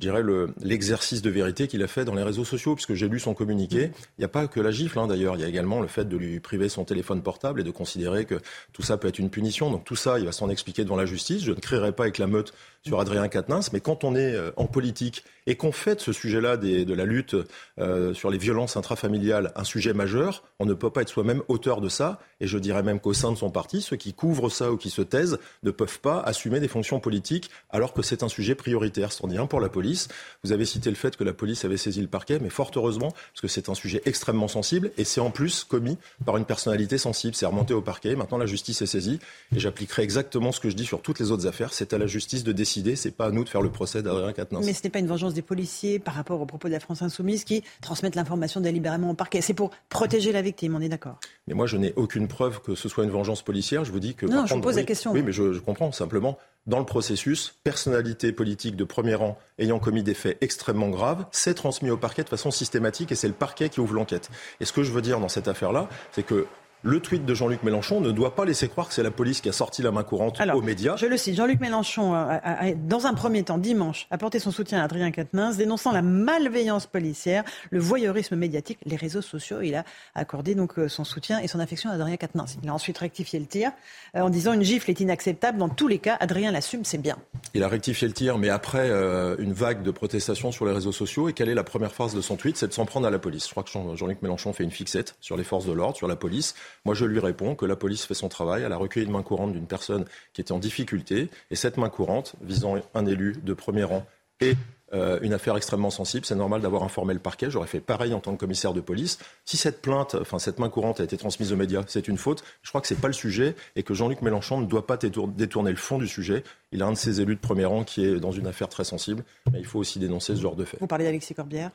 je 0.00 0.08
dirais, 0.08 0.22
l'exercice 0.62 1.20
de 1.20 1.28
vérité 1.28 1.68
qu'il 1.68 1.82
a 1.82 1.86
fait 1.86 2.06
dans 2.06 2.14
les 2.14 2.22
réseaux 2.22 2.44
sociaux, 2.44 2.74
puisque 2.74 2.94
j'ai 2.94 3.06
lu 3.06 3.20
son 3.20 3.34
communiqué. 3.34 3.90
Il 4.16 4.20
n'y 4.20 4.24
a 4.24 4.28
pas 4.28 4.48
que 4.48 4.58
la 4.58 4.70
gifle, 4.70 4.98
hein, 4.98 5.06
d'ailleurs. 5.06 5.36
Il 5.36 5.42
y 5.42 5.44
a 5.44 5.48
également 5.48 5.80
le 5.80 5.88
fait 5.88 6.08
de 6.08 6.16
lui 6.16 6.40
priver 6.40 6.70
son 6.70 6.84
téléphone 6.84 7.22
portable 7.22 7.60
et 7.60 7.64
de 7.64 7.70
considérer 7.70 8.24
que 8.24 8.36
tout 8.72 8.80
ça 8.80 8.96
peut 8.96 9.08
être 9.08 9.18
une 9.18 9.28
punition. 9.28 9.70
Donc 9.70 9.84
tout 9.84 9.96
ça, 9.96 10.18
il 10.18 10.24
va 10.24 10.32
s'en 10.32 10.48
expliquer 10.48 10.84
devant 10.84 10.96
la 10.96 11.04
justice. 11.04 11.44
Je 11.44 11.52
ne 11.52 11.60
créerai 11.60 11.92
pas 11.92 12.04
avec 12.04 12.16
la 12.16 12.26
meute 12.26 12.54
sur 12.82 12.98
Adrien 12.98 13.28
Quatennens, 13.28 13.72
mais 13.72 13.80
quand 13.80 14.04
on 14.04 14.14
est 14.14 14.34
euh, 14.34 14.52
en 14.56 14.66
politique 14.66 15.22
et 15.46 15.56
qu'on 15.56 15.72
fait 15.72 15.96
de 15.96 16.00
ce 16.00 16.12
sujet-là 16.12 16.56
de 16.56 16.94
la 16.94 17.04
lutte 17.04 17.36
euh, 17.78 18.14
sur 18.14 18.30
les 18.30 18.38
violences 18.38 18.76
intrafamiliales 18.76 19.52
un 19.56 19.64
sujet 19.64 19.92
majeur, 19.92 20.44
on 20.60 20.66
ne 20.66 20.74
peut 20.74 20.90
pas 20.90 21.02
être 21.02 21.08
soi-même 21.08 21.42
auteur 21.48 21.80
de 21.80 21.88
ça. 21.88 22.20
Et 22.40 22.46
je 22.46 22.56
dirais 22.56 22.82
même 22.82 23.00
qu'au 23.00 23.12
sein 23.12 23.32
de 23.32 23.36
son 23.36 23.50
parti, 23.50 23.82
ceux 23.82 23.96
qui 23.96 24.14
couvrent 24.14 24.48
ça 24.48 24.70
ou 24.70 24.76
qui 24.76 24.90
se 24.90 25.02
taisent 25.02 25.38
ne 25.62 25.70
peuvent 25.70 26.00
pas 26.00 26.20
assumer 26.20 26.60
des 26.60 26.68
fonctions 26.68 27.00
politiques 27.00 27.50
alors 27.70 27.92
que 27.92 28.02
c'est 28.02 28.22
un 28.22 28.28
sujet 28.28 28.54
prioritaire. 28.54 29.12
C'en 29.12 29.30
est 29.30 29.38
un 29.38 29.46
pour 29.46 29.60
la 29.60 29.68
police. 29.68 30.08
Vous 30.44 30.52
avez 30.52 30.64
cité 30.64 30.88
le 30.88 30.96
fait 30.96 31.16
que 31.16 31.24
la 31.24 31.32
police 31.32 31.64
avait 31.64 31.76
saisi 31.76 32.00
le 32.00 32.08
parquet, 32.08 32.38
mais 32.40 32.50
fort 32.50 32.70
heureusement, 32.76 33.10
parce 33.10 33.40
que 33.42 33.48
c'est 33.48 33.68
un 33.68 33.74
sujet 33.74 34.02
extrêmement 34.04 34.48
sensible 34.48 34.92
et 34.96 35.04
c'est 35.04 35.20
en 35.20 35.30
plus 35.30 35.64
commis 35.64 35.98
par 36.24 36.36
une 36.36 36.44
personnalité 36.44 36.96
sensible. 36.96 37.34
C'est 37.34 37.46
remonté 37.46 37.74
au 37.74 37.82
parquet. 37.82 38.14
Maintenant, 38.14 38.38
la 38.38 38.46
justice 38.46 38.80
est 38.82 38.86
saisie 38.86 39.18
et 39.54 39.58
j'appliquerai 39.58 40.02
exactement 40.02 40.52
ce 40.52 40.60
que 40.60 40.70
je 40.70 40.76
dis 40.76 40.86
sur 40.86 41.02
toutes 41.02 41.18
les 41.18 41.30
autres 41.30 41.46
affaires. 41.46 41.72
C'est 41.72 41.92
à 41.92 41.98
la 41.98 42.06
justice 42.06 42.44
de 42.44 42.52
décider. 42.52 42.69
C'est 42.96 43.16
pas 43.16 43.26
à 43.26 43.30
nous 43.30 43.44
de 43.44 43.48
faire 43.48 43.62
le 43.62 43.70
procès 43.70 44.02
d'Adrien 44.02 44.32
Quatennens. 44.32 44.64
Mais 44.64 44.72
ce 44.72 44.82
n'est 44.84 44.90
pas 44.90 44.98
une 44.98 45.06
vengeance 45.06 45.34
des 45.34 45.42
policiers 45.42 45.98
par 45.98 46.14
rapport 46.14 46.40
aux 46.40 46.46
propos 46.46 46.68
de 46.68 46.72
la 46.72 46.80
France 46.80 47.02
insoumise 47.02 47.44
qui 47.44 47.62
transmettent 47.80 48.14
l'information 48.14 48.60
délibérément 48.60 49.10
au 49.10 49.14
parquet. 49.14 49.40
C'est 49.40 49.54
pour 49.54 49.70
protéger 49.88 50.32
la 50.32 50.42
victime. 50.42 50.74
On 50.74 50.80
est 50.80 50.88
d'accord. 50.88 51.18
Mais 51.46 51.54
moi, 51.54 51.66
je 51.66 51.76
n'ai 51.76 51.92
aucune 51.96 52.28
preuve 52.28 52.60
que 52.60 52.74
ce 52.74 52.88
soit 52.88 53.04
une 53.04 53.10
vengeance 53.10 53.42
policière. 53.42 53.84
Je 53.84 53.92
vous 53.92 54.00
dis 54.00 54.14
que. 54.14 54.26
Non, 54.26 54.46
je 54.46 54.54
vous 54.54 54.60
pose 54.60 54.76
la 54.76 54.84
question. 54.84 55.12
Oui, 55.12 55.22
mais 55.22 55.32
je, 55.32 55.52
je 55.52 55.60
comprends 55.60 55.92
simplement 55.92 56.38
dans 56.66 56.78
le 56.78 56.84
processus, 56.84 57.54
personnalité 57.64 58.32
politique 58.32 58.76
de 58.76 58.84
premier 58.84 59.14
rang 59.14 59.38
ayant 59.58 59.78
commis 59.78 60.02
des 60.02 60.14
faits 60.14 60.38
extrêmement 60.40 60.88
graves, 60.88 61.24
c'est 61.32 61.54
transmis 61.54 61.90
au 61.90 61.96
parquet 61.96 62.22
de 62.22 62.28
façon 62.28 62.50
systématique 62.50 63.12
et 63.12 63.14
c'est 63.14 63.28
le 63.28 63.34
parquet 63.34 63.68
qui 63.68 63.80
ouvre 63.80 63.94
l'enquête. 63.94 64.30
Et 64.60 64.64
ce 64.64 64.72
que 64.72 64.82
je 64.82 64.92
veux 64.92 65.02
dire 65.02 65.20
dans 65.20 65.28
cette 65.28 65.48
affaire-là, 65.48 65.88
c'est 66.12 66.22
que 66.22 66.46
le 66.82 67.00
tweet 67.00 67.24
de 67.24 67.34
Jean-Luc 67.34 67.62
Mélenchon 67.62 68.00
ne 68.00 68.10
doit 68.10 68.34
pas 68.34 68.44
laisser 68.44 68.68
croire 68.68 68.88
que 68.88 68.94
c'est 68.94 69.02
la 69.02 69.10
police 69.10 69.40
qui 69.40 69.48
a 69.48 69.52
sorti 69.52 69.82
la 69.82 69.90
main 69.90 70.02
courante 70.02 70.40
aux 70.40 70.62
médias. 70.62 70.96
Je 70.96 71.06
le 71.06 71.16
cite, 71.16 71.36
Jean-Luc 71.36 71.60
Mélenchon 71.60 72.14
a, 72.14 72.72
dans 72.74 73.06
un 73.06 73.14
premier 73.14 73.42
temps, 73.42 73.58
dimanche, 73.58 74.06
apporté 74.10 74.38
son 74.38 74.50
soutien 74.50 74.80
à 74.80 74.84
Adrien 74.84 75.10
Quatennens, 75.10 75.56
dénonçant 75.56 75.92
la 75.92 76.02
malveillance 76.02 76.86
policière, 76.86 77.44
le 77.70 77.78
voyeurisme 77.78 78.36
médiatique, 78.36 78.78
les 78.84 78.96
réseaux 78.96 79.22
sociaux. 79.22 79.60
Il 79.60 79.74
a 79.74 79.84
accordé 80.14 80.54
donc 80.54 80.78
euh, 80.78 80.88
son 80.88 81.04
soutien 81.04 81.38
et 81.40 81.48
son 81.48 81.60
affection 81.60 81.90
à 81.90 81.94
Adrien 81.94 82.16
Quatennens. 82.16 82.58
Il 82.62 82.68
a 82.68 82.74
ensuite 82.74 82.98
rectifié 82.98 83.38
le 83.38 83.46
tir 83.46 83.72
euh, 84.16 84.20
en 84.20 84.30
disant 84.30 84.52
une 84.52 84.62
gifle 84.62 84.90
est 84.90 85.00
inacceptable. 85.00 85.58
Dans 85.58 85.68
tous 85.68 85.88
les 85.88 85.98
cas, 85.98 86.16
Adrien 86.20 86.50
l'assume, 86.50 86.84
c'est 86.84 86.98
bien. 86.98 87.18
Il 87.54 87.62
a 87.62 87.68
rectifié 87.68 88.08
le 88.08 88.14
tir, 88.14 88.38
mais 88.38 88.48
après 88.48 88.88
euh, 88.90 89.36
une 89.38 89.52
vague 89.52 89.82
de 89.82 89.90
protestations 89.90 90.52
sur 90.52 90.64
les 90.64 90.72
réseaux 90.72 90.92
sociaux. 90.92 91.28
Et 91.28 91.32
quelle 91.32 91.48
est 91.48 91.54
la 91.54 91.64
première 91.64 91.92
phrase 91.92 92.14
de 92.14 92.20
son 92.20 92.36
tweet? 92.36 92.56
C'est 92.56 92.68
de 92.68 92.72
s'en 92.72 92.86
prendre 92.86 93.06
à 93.06 93.10
la 93.10 93.18
police. 93.18 93.46
Je 93.46 93.50
crois 93.50 93.62
que 93.62 93.70
Jean-Luc 93.70 94.22
Mélenchon 94.22 94.52
fait 94.52 94.64
une 94.64 94.70
fixette 94.70 95.16
sur 95.20 95.36
les 95.36 95.44
forces 95.44 95.66
de 95.66 95.72
l'ordre, 95.72 95.96
sur 95.96 96.08
la 96.08 96.16
police. 96.16 96.54
Moi, 96.84 96.94
je 96.94 97.04
lui 97.04 97.20
réponds 97.20 97.54
que 97.54 97.66
la 97.66 97.76
police 97.76 98.04
fait 98.04 98.14
son 98.14 98.28
travail. 98.28 98.62
Elle 98.62 98.72
a 98.72 98.76
recueilli 98.76 99.06
une 99.06 99.12
main 99.12 99.22
courante 99.22 99.52
d'une 99.52 99.66
personne 99.66 100.04
qui 100.32 100.40
était 100.40 100.52
en 100.52 100.58
difficulté. 100.58 101.28
Et 101.50 101.56
cette 101.56 101.76
main 101.76 101.88
courante, 101.88 102.34
visant 102.40 102.76
un 102.94 103.06
élu 103.06 103.36
de 103.42 103.54
premier 103.54 103.84
rang 103.84 104.06
et 104.40 104.54
euh, 104.92 105.20
une 105.22 105.32
affaire 105.32 105.56
extrêmement 105.56 105.90
sensible, 105.90 106.26
c'est 106.26 106.34
normal 106.34 106.60
d'avoir 106.62 106.82
informé 106.82 107.14
le 107.14 107.20
parquet. 107.20 107.50
J'aurais 107.50 107.68
fait 107.68 107.80
pareil 107.80 108.12
en 108.12 108.20
tant 108.20 108.32
que 108.32 108.38
commissaire 108.38 108.72
de 108.72 108.80
police. 108.80 109.18
Si 109.44 109.56
cette 109.56 109.82
plainte, 109.82 110.16
enfin 110.20 110.38
cette 110.38 110.58
main 110.58 110.68
courante 110.68 111.00
a 111.00 111.04
été 111.04 111.16
transmise 111.16 111.52
aux 111.52 111.56
médias, 111.56 111.84
c'est 111.86 112.08
une 112.08 112.18
faute. 112.18 112.42
Je 112.62 112.70
crois 112.70 112.80
que 112.80 112.88
c'est 112.88 113.00
pas 113.00 113.06
le 113.06 113.12
sujet 113.14 113.54
et 113.76 113.84
que 113.84 113.94
Jean-Luc 113.94 114.22
Mélenchon 114.22 114.60
ne 114.60 114.66
doit 114.66 114.86
pas 114.86 114.96
détourner 114.96 115.70
le 115.70 115.76
fond 115.76 115.98
du 115.98 116.08
sujet. 116.08 116.42
Il 116.72 116.82
a 116.82 116.86
un 116.86 116.92
de 116.92 116.96
ses 116.96 117.20
élus 117.20 117.36
de 117.36 117.40
premier 117.40 117.66
rang 117.66 117.84
qui 117.84 118.04
est 118.04 118.18
dans 118.18 118.32
une 118.32 118.48
affaire 118.48 118.68
très 118.68 118.84
sensible, 118.84 119.24
mais 119.52 119.60
il 119.60 119.66
faut 119.66 119.78
aussi 119.78 120.00
dénoncer 120.00 120.34
ce 120.34 120.40
genre 120.40 120.56
de 120.56 120.64
fait. 120.64 120.78
Vous 120.80 120.88
parlez 120.88 121.04
d'Alexis 121.04 121.34
Corbière? 121.34 121.70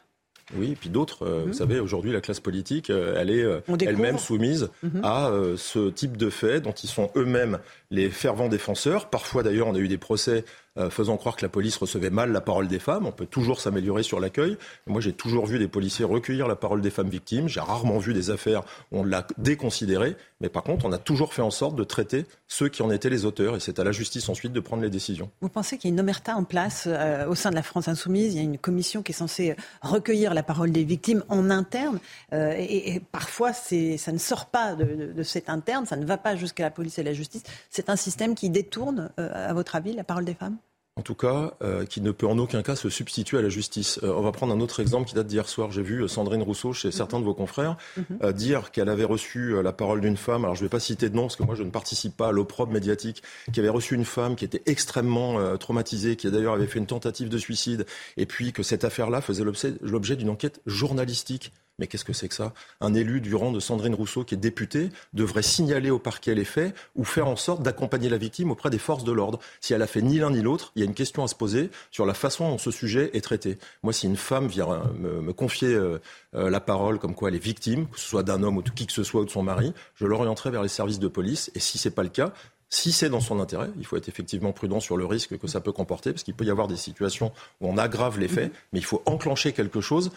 Oui, 0.54 0.72
et 0.72 0.76
puis 0.76 0.90
d'autres. 0.90 1.26
Euh, 1.26 1.42
vous 1.42 1.48
mhm. 1.48 1.54
savez, 1.54 1.80
aujourd'hui, 1.80 2.12
la 2.12 2.22
classe 2.22 2.40
politique, 2.40 2.90
euh, 2.90 3.16
elle 3.18 3.32
est 3.32 3.44
euh, 3.44 3.62
elle-même 3.82 4.20
soumise 4.20 4.70
mhm. 4.84 5.02
à 5.04 5.32
ce 5.58 5.90
type 5.90 6.18
de 6.18 6.30
faits 6.30 6.64
dont 6.64 6.72
ils 6.72 6.90
sont 6.90 7.10
eux-mêmes 7.16 7.60
les 7.90 8.10
fervents 8.10 8.50
défenseurs. 8.50 9.10
Parfois, 9.10 9.44
d'ailleurs, 9.44 9.68
on 9.68 9.76
a 9.76 9.80
eu 9.80 9.88
des 9.88 9.98
procès 9.98 10.46
euh, 10.78 10.90
faisant 10.90 11.16
croire 11.16 11.38
que 11.38 11.42
la 11.42 11.50
police 11.50 11.78
recevait 11.78 12.10
mal 12.10 12.32
la 12.32 12.42
parole 12.42 12.68
des 12.68 12.80
femmes. 12.80 13.06
On 13.06 13.12
peut 13.12 13.26
toujours 13.26 13.62
s'améliorer 13.62 14.04
sur 14.04 14.20
l'accueil. 14.20 14.58
Moi, 14.88 15.00
j'ai 15.00 15.14
toujours 15.14 15.46
vu 15.46 15.58
des 15.58 15.70
policiers 15.70 16.04
recueillir 16.04 16.48
la 16.48 16.58
parole 16.58 16.82
des 16.82 16.90
femmes 16.90 17.10
victimes. 17.10 17.48
J'ai 17.48 17.62
rarement 17.62 17.98
vu 17.98 18.14
des 18.14 18.30
affaires 18.30 18.64
où 18.92 19.00
on 19.00 19.04
l'a 19.06 19.26
déconsidéré. 19.38 20.18
Mais 20.42 20.50
par 20.50 20.64
contre, 20.64 20.86
on 20.86 20.92
a 20.92 20.98
toujours 20.98 21.34
fait 21.34 21.42
en 21.42 21.50
sorte 21.50 21.76
de 21.76 21.84
traiter 21.86 22.26
ceux 22.48 22.68
qui 22.68 22.82
en 22.82 22.92
étaient 22.92 23.10
les 23.10 23.24
auteurs. 23.24 23.56
Et 23.56 23.62
c'est 23.62 23.80
à 23.80 23.86
la 23.86 23.94
justice 23.94 24.28
ensuite 24.28 24.52
de 24.52 24.60
prendre 24.60 24.84
les 24.84 24.90
décisions. 24.90 25.32
Vous 25.40 25.48
pensez 25.50 25.78
qu'il 25.78 25.90
y 25.90 25.94
a 25.94 25.94
une 25.94 26.00
omerta 26.00 26.36
en 26.36 26.44
place 26.44 26.86
euh, 26.88 27.26
au 27.28 27.36
sein 27.36 27.52
de 27.52 27.56
la 27.56 27.64
France 27.64 27.88
insoumise? 27.88 28.34
Il 28.34 28.38
y 28.38 28.42
a 28.42 28.44
une 28.44 28.58
commission 28.58 29.02
qui 29.02 29.14
est 29.14 29.16
censée 29.16 29.56
recueillir 29.82 30.34
la 30.34 30.44
parole 30.44 30.72
des 30.72 30.84
victimes 30.84 31.24
en 31.30 31.50
interne. 31.50 32.00
Euh, 32.34 32.54
et, 32.58 33.02
parfois, 33.14 33.54
ça 33.54 34.12
ne 34.12 34.18
sort 34.18 34.48
pas 34.48 34.76
de, 34.76 35.14
de, 35.14 35.24
cet 35.24 35.50
interne. 35.50 35.86
Ça 35.86 35.96
ne 35.96 36.06
va 36.06 36.18
pas 36.18 36.36
jusqu'à 36.36 36.64
la 36.64 36.72
police 36.72 37.00
et 37.00 37.04
la 37.04 37.14
justice. 37.14 37.44
C'est 37.70 37.90
un 37.90 37.96
système 37.96 38.36
qui 38.36 38.50
détourne, 38.50 39.10
à 39.18 39.54
votre 39.54 39.76
avis, 39.76 39.94
la 39.94 40.04
parole 40.04 40.26
des 40.26 40.34
femmes? 40.34 40.58
En 40.98 41.02
tout 41.02 41.16
cas, 41.16 41.54
euh, 41.62 41.86
qui 41.86 42.00
ne 42.00 42.12
peut 42.12 42.26
en 42.26 42.38
aucun 42.38 42.62
cas 42.62 42.78
se 42.78 42.90
substituer 42.90 43.38
à 43.38 43.42
la 43.42 43.50
justice. 43.50 44.00
Euh, 44.04 44.14
on 44.16 44.22
va 44.22 44.32
prendre 44.32 44.54
un 44.54 44.62
autre 44.62 44.80
exemple 44.80 45.10
qui 45.10 45.14
date 45.14 45.28
d'hier 45.28 45.50
soir. 45.50 45.70
J'ai 45.70 45.82
vu 45.82 46.02
euh, 46.02 46.08
Sandrine 46.08 46.42
Rousseau 46.42 46.72
chez 46.72 46.90
certains 46.90 47.20
de 47.20 47.26
vos 47.26 47.34
confrères 47.34 47.76
mhm. 47.98 48.32
dire 48.32 48.72
qu'elle 48.72 48.88
avait 48.88 49.04
reçu 49.04 49.62
la 49.62 49.74
parole 49.74 50.00
d'une 50.00 50.16
femme. 50.16 50.46
Alors 50.46 50.56
je 50.56 50.62
ne 50.62 50.66
vais 50.66 50.70
pas 50.70 50.80
citer 50.80 51.10
de 51.10 51.16
nom 51.16 51.24
parce 51.24 51.36
que 51.36 51.44
moi 51.44 51.56
je 51.56 51.64
ne 51.64 51.70
participe 51.70 52.16
pas 52.16 52.30
à 52.30 52.32
l'opprobre 52.32 52.72
médiatique. 52.72 53.24
Qui 53.52 53.60
avait 53.60 53.70
reçu 53.70 53.96
une 53.96 54.06
femme 54.06 54.36
qui 54.36 54.46
était 54.46 54.62
extrêmement 54.68 55.58
traumatisée, 55.58 56.16
qui 56.16 56.30
d'ailleurs 56.32 56.54
avait 56.54 56.68
fait 56.68 56.80
une 56.80 56.86
tentative 56.86 57.30
de 57.30 57.38
suicide, 57.38 57.86
et 58.18 58.26
puis 58.26 58.54
que 58.54 58.64
cette 58.64 58.84
affaire-là 58.84 59.22
faisait 59.22 59.44
l'objet 59.82 60.16
d'une 60.16 60.30
enquête 60.30 60.62
journalistique. 60.66 61.52
Mais 61.78 61.88
qu'est-ce 61.88 62.06
que 62.06 62.14
c'est 62.14 62.30
que 62.30 62.36
ça? 62.36 62.54
Un 62.80 62.94
élu 62.94 63.20
du 63.20 63.36
rang 63.36 63.52
de 63.52 63.60
Sandrine 63.60 63.96
Rousseau, 63.96 64.24
qui 64.24 64.36
est 64.36 64.38
député, 64.38 64.90
devrait 65.14 65.42
signaler 65.42 65.90
au 65.90 66.00
parquet 66.00 66.34
les 66.34 66.46
faits 66.46 66.74
ou 66.96 67.04
faire 67.04 67.28
en 67.28 67.36
sorte 67.36 67.64
d'accompagner 67.64 68.08
la 68.08 68.18
victime 68.18 68.52
auprès 68.52 68.70
des 68.70 68.78
forces 68.78 69.04
de 69.04 69.12
l'ordre. 69.12 69.40
Si 69.60 69.74
elle 69.74 69.82
a 69.82 69.88
fait 69.88 70.02
ni 70.02 70.18
l'un 70.20 70.32
ni 70.32 70.42
l'autre, 70.42 70.72
il 70.76 70.80
y 70.80 70.84
a 70.84 70.86
une 70.86 70.94
question 70.94 71.24
à 71.24 71.28
se 71.28 71.36
poser 71.36 71.70
sur 71.92 72.06
la 72.06 72.14
façon 72.14 72.50
dont 72.50 72.58
ce 72.58 72.72
sujet 72.72 73.10
est 73.14 73.22
traité. 73.22 73.58
Moi, 73.84 73.92
si 73.92 74.08
une 74.08 74.16
femme 74.16 74.48
vient 74.48 74.72
euh, 74.72 75.22
me, 75.22 75.34
confier 75.34 75.74
euh, 75.74 76.00
euh, 76.34 76.50
la 76.50 76.62
parole 76.62 76.98
comme 76.98 77.14
quoi 77.14 77.30
elle 77.30 77.36
est 77.36 77.40
victime, 77.40 77.88
que 77.90 78.00
ce 78.00 78.08
soit 78.08 78.24
d'un 78.24 78.42
homme 78.44 78.58
ou 78.58 78.62
de 78.62 78.70
qui 78.70 78.88
que 78.88 78.94
ce 78.94 79.04
soit 79.04 79.22
ou 79.22 79.26
de 79.26 79.30
son 79.30 79.44
mari, 79.44 79.74
je 79.96 80.06
l'orienterai 80.06 80.52
vers 80.52 80.64
les 80.64 80.70
services 80.70 81.00
de 81.00 81.10
police. 81.10 81.52
Et 81.56 81.60
si 81.60 81.78
ce 81.78 81.90
n'est 81.90 81.96
pas 81.96 82.04
le 82.04 82.10
cas, 82.10 82.32
si 82.70 82.92
c'est 82.92 83.10
dans 83.10 83.20
son 83.20 83.40
intérêt, 83.40 83.70
il 83.78 83.86
faut 83.86 83.96
être 83.96 84.10
effectivement 84.10 84.52
prudent 84.52 84.80
sur 84.80 84.98
le 84.98 85.06
risque 85.06 85.38
que 85.38 85.48
ça 85.48 85.62
peut 85.62 85.72
comporter, 85.72 86.12
parce 86.12 86.24
qu'il 86.24 86.34
peut 86.34 86.46
y 86.46 86.50
avoir 86.50 86.68
des 86.68 86.76
situations 86.76 87.32
où 87.62 87.70
on 87.70 87.78
aggrave 87.78 88.20
les 88.20 88.28
faits, 88.28 88.52
mais 88.74 88.80
il 88.80 88.86
faut 88.86 89.02
enclencher 89.06 89.54
quelque 89.54 89.82
chose 89.82 90.12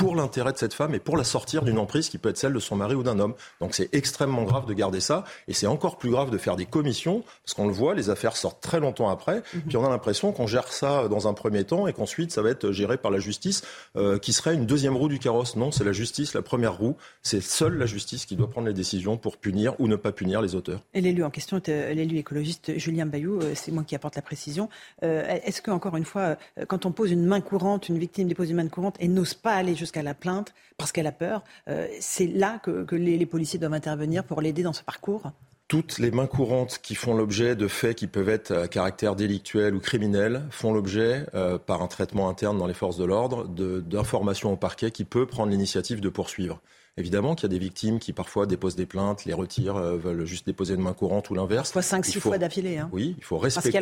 pour 0.00 0.16
l'intérêt 0.16 0.52
de 0.52 0.56
cette 0.56 0.72
femme 0.72 0.94
et 0.94 0.98
pour 0.98 1.18
la 1.18 1.24
sortir 1.24 1.62
d'une 1.62 1.78
emprise 1.78 2.08
qui 2.08 2.16
peut 2.16 2.30
être 2.30 2.38
celle 2.38 2.54
de 2.54 2.58
son 2.58 2.74
mari 2.74 2.94
ou 2.94 3.02
d'un 3.02 3.18
homme. 3.18 3.34
Donc 3.60 3.74
c'est 3.74 3.94
extrêmement 3.94 4.44
grave 4.44 4.64
de 4.64 4.72
garder 4.72 5.00
ça 5.00 5.24
et 5.46 5.52
c'est 5.52 5.66
encore 5.66 5.98
plus 5.98 6.10
grave 6.10 6.30
de 6.30 6.38
faire 6.38 6.56
des 6.56 6.64
commissions 6.64 7.22
parce 7.44 7.52
qu'on 7.52 7.66
le 7.66 7.72
voit, 7.72 7.94
les 7.94 8.08
affaires 8.08 8.34
sortent 8.34 8.62
très 8.62 8.80
longtemps 8.80 9.10
après, 9.10 9.42
mhm. 9.52 9.62
puis 9.68 9.76
on 9.76 9.84
a 9.84 9.90
l'impression 9.90 10.32
qu'on 10.32 10.46
gère 10.46 10.72
ça 10.72 11.06
dans 11.08 11.28
un 11.28 11.34
premier 11.34 11.64
temps 11.64 11.86
et 11.86 11.92
qu'ensuite 11.92 12.32
ça 12.32 12.40
va 12.40 12.48
être 12.48 12.72
géré 12.72 12.96
par 12.96 13.10
la 13.10 13.18
justice 13.18 13.62
euh, 13.96 14.18
qui 14.18 14.32
serait 14.32 14.54
une 14.54 14.64
deuxième 14.64 14.96
roue 14.96 15.08
du 15.08 15.18
carrosse. 15.18 15.56
Non, 15.56 15.70
c'est 15.70 15.84
la 15.84 15.92
justice, 15.92 16.32
la 16.32 16.40
première 16.40 16.78
roue. 16.78 16.96
C'est 17.22 17.42
seule 17.42 17.76
la 17.76 17.86
justice 17.86 18.24
qui 18.24 18.36
doit 18.36 18.48
prendre 18.48 18.68
les 18.68 18.74
décisions 18.74 19.18
pour 19.18 19.36
punir 19.36 19.74
ou 19.80 19.86
ne 19.86 19.96
pas 19.96 20.12
punir 20.12 20.40
les 20.40 20.54
auteurs. 20.54 20.80
Et 20.94 21.02
l'élu 21.02 21.24
en 21.24 21.30
question, 21.30 21.60
euh, 21.68 21.92
l'élu 21.92 22.16
écologiste 22.16 22.78
Julien 22.78 23.04
Bayou, 23.04 23.38
euh, 23.40 23.52
c'est 23.54 23.70
moi 23.70 23.84
qui 23.84 23.94
apporte 23.94 24.16
la 24.16 24.22
précision. 24.22 24.70
Est-ce 25.02 25.60
que 25.60 25.70
encore 25.70 25.96
une 25.96 26.04
fois, 26.04 26.36
quand 26.68 26.86
on 26.86 26.92
pose 26.92 27.10
une 27.10 27.26
main 27.26 27.40
courante, 27.40 27.88
une 27.88 27.98
victime 27.98 28.28
dépose 28.28 28.50
une 28.50 28.56
main 28.56 28.68
courante 28.68 28.96
et 29.00 29.08
n'ose 29.08 29.34
pas 29.34 29.54
aller 29.54 29.74
jusqu'à 29.74 29.89
jusqu'à 29.90 30.02
la 30.02 30.14
plainte 30.14 30.54
parce 30.76 30.92
qu'elle 30.92 31.08
a 31.08 31.12
peur. 31.12 31.42
Euh, 31.68 31.88
c'est 32.00 32.26
là 32.26 32.60
que, 32.62 32.86
les, 32.94 33.26
policiers 33.26 33.58
doivent 33.58 33.74
intervenir 33.74 34.24
pour 34.24 34.40
l'aider 34.40 34.62
dans 34.62 34.72
ce 34.72 34.82
parcours 34.82 35.32
toutes 35.66 36.00
les 36.00 36.10
mains 36.10 36.26
courantes 36.26 36.80
qui 36.82 36.96
font 36.96 37.14
l'objet 37.14 37.54
de 37.54 37.68
faits 37.68 37.96
qui 37.96 38.08
peuvent 38.08 38.28
être 38.28 38.50
à 38.50 38.66
caractère 38.66 39.14
délictuel 39.14 39.76
ou 39.76 39.78
criminel 39.78 40.42
font 40.50 40.72
l'objet, 40.72 41.26
euh, 41.34 41.58
par 41.58 41.80
un 41.80 41.86
traitement 41.86 42.28
interne 42.28 42.58
dans 42.58 42.66
les 42.66 42.74
forces 42.74 42.96
de 42.96 43.04
l'ordre, 43.04 43.46
d'informations 43.46 44.52
au 44.52 44.56
parquet 44.56 44.90
qui 44.90 45.04
peut 45.04 45.26
prendre 45.26 45.52
l'initiative 45.52 46.00
de 46.00 46.08
poursuivre. 46.08 46.60
Évidemment 46.96 47.34
qu'il 47.34 47.44
y 47.44 47.46
a 47.46 47.56
des 47.56 47.58
victimes 47.58 47.98
qui 47.98 48.12
parfois 48.12 48.46
déposent 48.46 48.74
des 48.74 48.86
plaintes, 48.86 49.24
les 49.24 49.32
retirent, 49.32 49.76
euh, 49.76 49.96
veulent 49.96 50.24
juste 50.24 50.44
déposer 50.44 50.74
une 50.74 50.82
main 50.82 50.92
courante 50.92 51.30
ou 51.30 51.34
l'inverse. 51.34 51.70
Fois 51.72 51.82
5-6 51.82 52.18
fois 52.18 52.36
d'affilée. 52.36 52.78
Hein. 52.78 52.90
Oui, 52.92 53.14
il 53.16 53.24
faut, 53.24 53.38
respecter, 53.38 53.80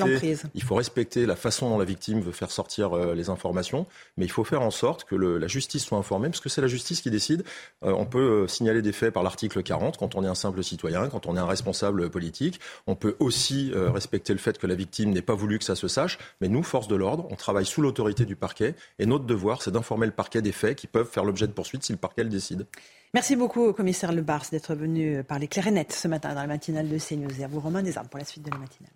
il 0.55 0.63
faut 0.63 0.75
respecter 0.75 1.25
la 1.25 1.35
façon 1.35 1.71
dont 1.71 1.79
la 1.79 1.87
victime 1.87 2.21
veut 2.21 2.33
faire 2.33 2.51
sortir 2.51 2.93
euh, 2.93 3.15
les 3.15 3.31
informations, 3.31 3.87
mais 4.17 4.27
il 4.27 4.31
faut 4.31 4.45
faire 4.45 4.63
en 4.63 4.71
sorte 4.71 5.05
que 5.05 5.15
le, 5.15 5.39
la 5.39 5.47
justice 5.47 5.85
soit 5.85 5.99
informée, 5.99 6.29
parce 6.29 6.41
que 6.41 6.51
c'est 6.51 6.61
la 6.61 6.69
justice 6.69 7.01
qui 7.01 7.11
décide. 7.11 7.45
Euh, 7.83 7.93
on 7.93 8.05
peut 8.05 8.47
signaler 8.47 8.83
des 8.83 8.93
faits 8.93 9.13
par 9.13 9.23
l'article 9.23 9.63
40 9.63 9.97
quand 9.97 10.15
on 10.15 10.23
est 10.23 10.29
un 10.29 10.35
simple 10.35 10.63
citoyen, 10.63 11.09
quand 11.09 11.27
on 11.27 11.37
est 11.37 11.41
un 11.41 11.47
responsable 11.47 12.11
politique. 12.11 12.61
On 12.87 12.95
peut 12.95 13.17
aussi 13.21 13.73
respecter 13.75 14.33
le 14.33 14.39
fait 14.39 14.59
que 14.59 14.67
la 14.67 14.75
victime 14.75 15.11
n'ait 15.11 15.23
pas 15.23 15.35
voulu 15.35 15.59
que 15.59 15.65
ça 15.65 15.75
se 15.75 15.89
sache, 15.89 16.19
mais 16.41 16.49
nous, 16.49 16.63
force 16.63 16.89
de 16.89 16.97
l'ordre, 16.97 17.27
on 17.31 17.37
travaille 17.37 17.67
sous 17.67 17.81
l'autorité 17.81 18.25
du 18.25 18.37
parquet, 18.37 18.75
et 18.99 19.07
notre 19.07 19.25
devoir, 19.25 19.63
c'est 19.63 19.71
d'informer 19.71 20.07
le 20.07 20.13
parquet 20.13 20.43
des 20.43 20.53
faits 20.53 20.77
qui 20.77 20.87
peuvent 20.87 21.09
faire 21.09 21.25
l'objet 21.25 21.47
de 21.47 21.53
poursuites 21.53 21.85
si 21.85 21.93
le 21.93 21.99
parquet 21.99 22.23
le 22.23 22.31
décide. 22.31 22.67
Merci 23.15 23.37
beaucoup 23.37 23.63
au 23.63 23.73
commissaire 23.73 24.13
Lebars 24.13 24.47
d'être 24.51 24.75
venu 24.75 25.25
parler 25.25 25.49
clair 25.49 25.67
et 25.67 25.71
net 25.71 25.93
ce 25.93 26.09
matin 26.09 26.35
dans 26.35 26.43
la 26.43 26.47
matinale 26.47 26.89
de 26.89 26.99
CNews. 26.99 27.41
Et 27.41 27.45
à 27.45 27.49
vous, 27.49 27.61
Romain 27.61 27.83
Desarmes, 27.83 28.09
pour 28.09 28.19
la 28.19 28.25
suite 28.25 28.45
de 28.45 28.51
la 28.51 28.59
matinale. 28.59 28.93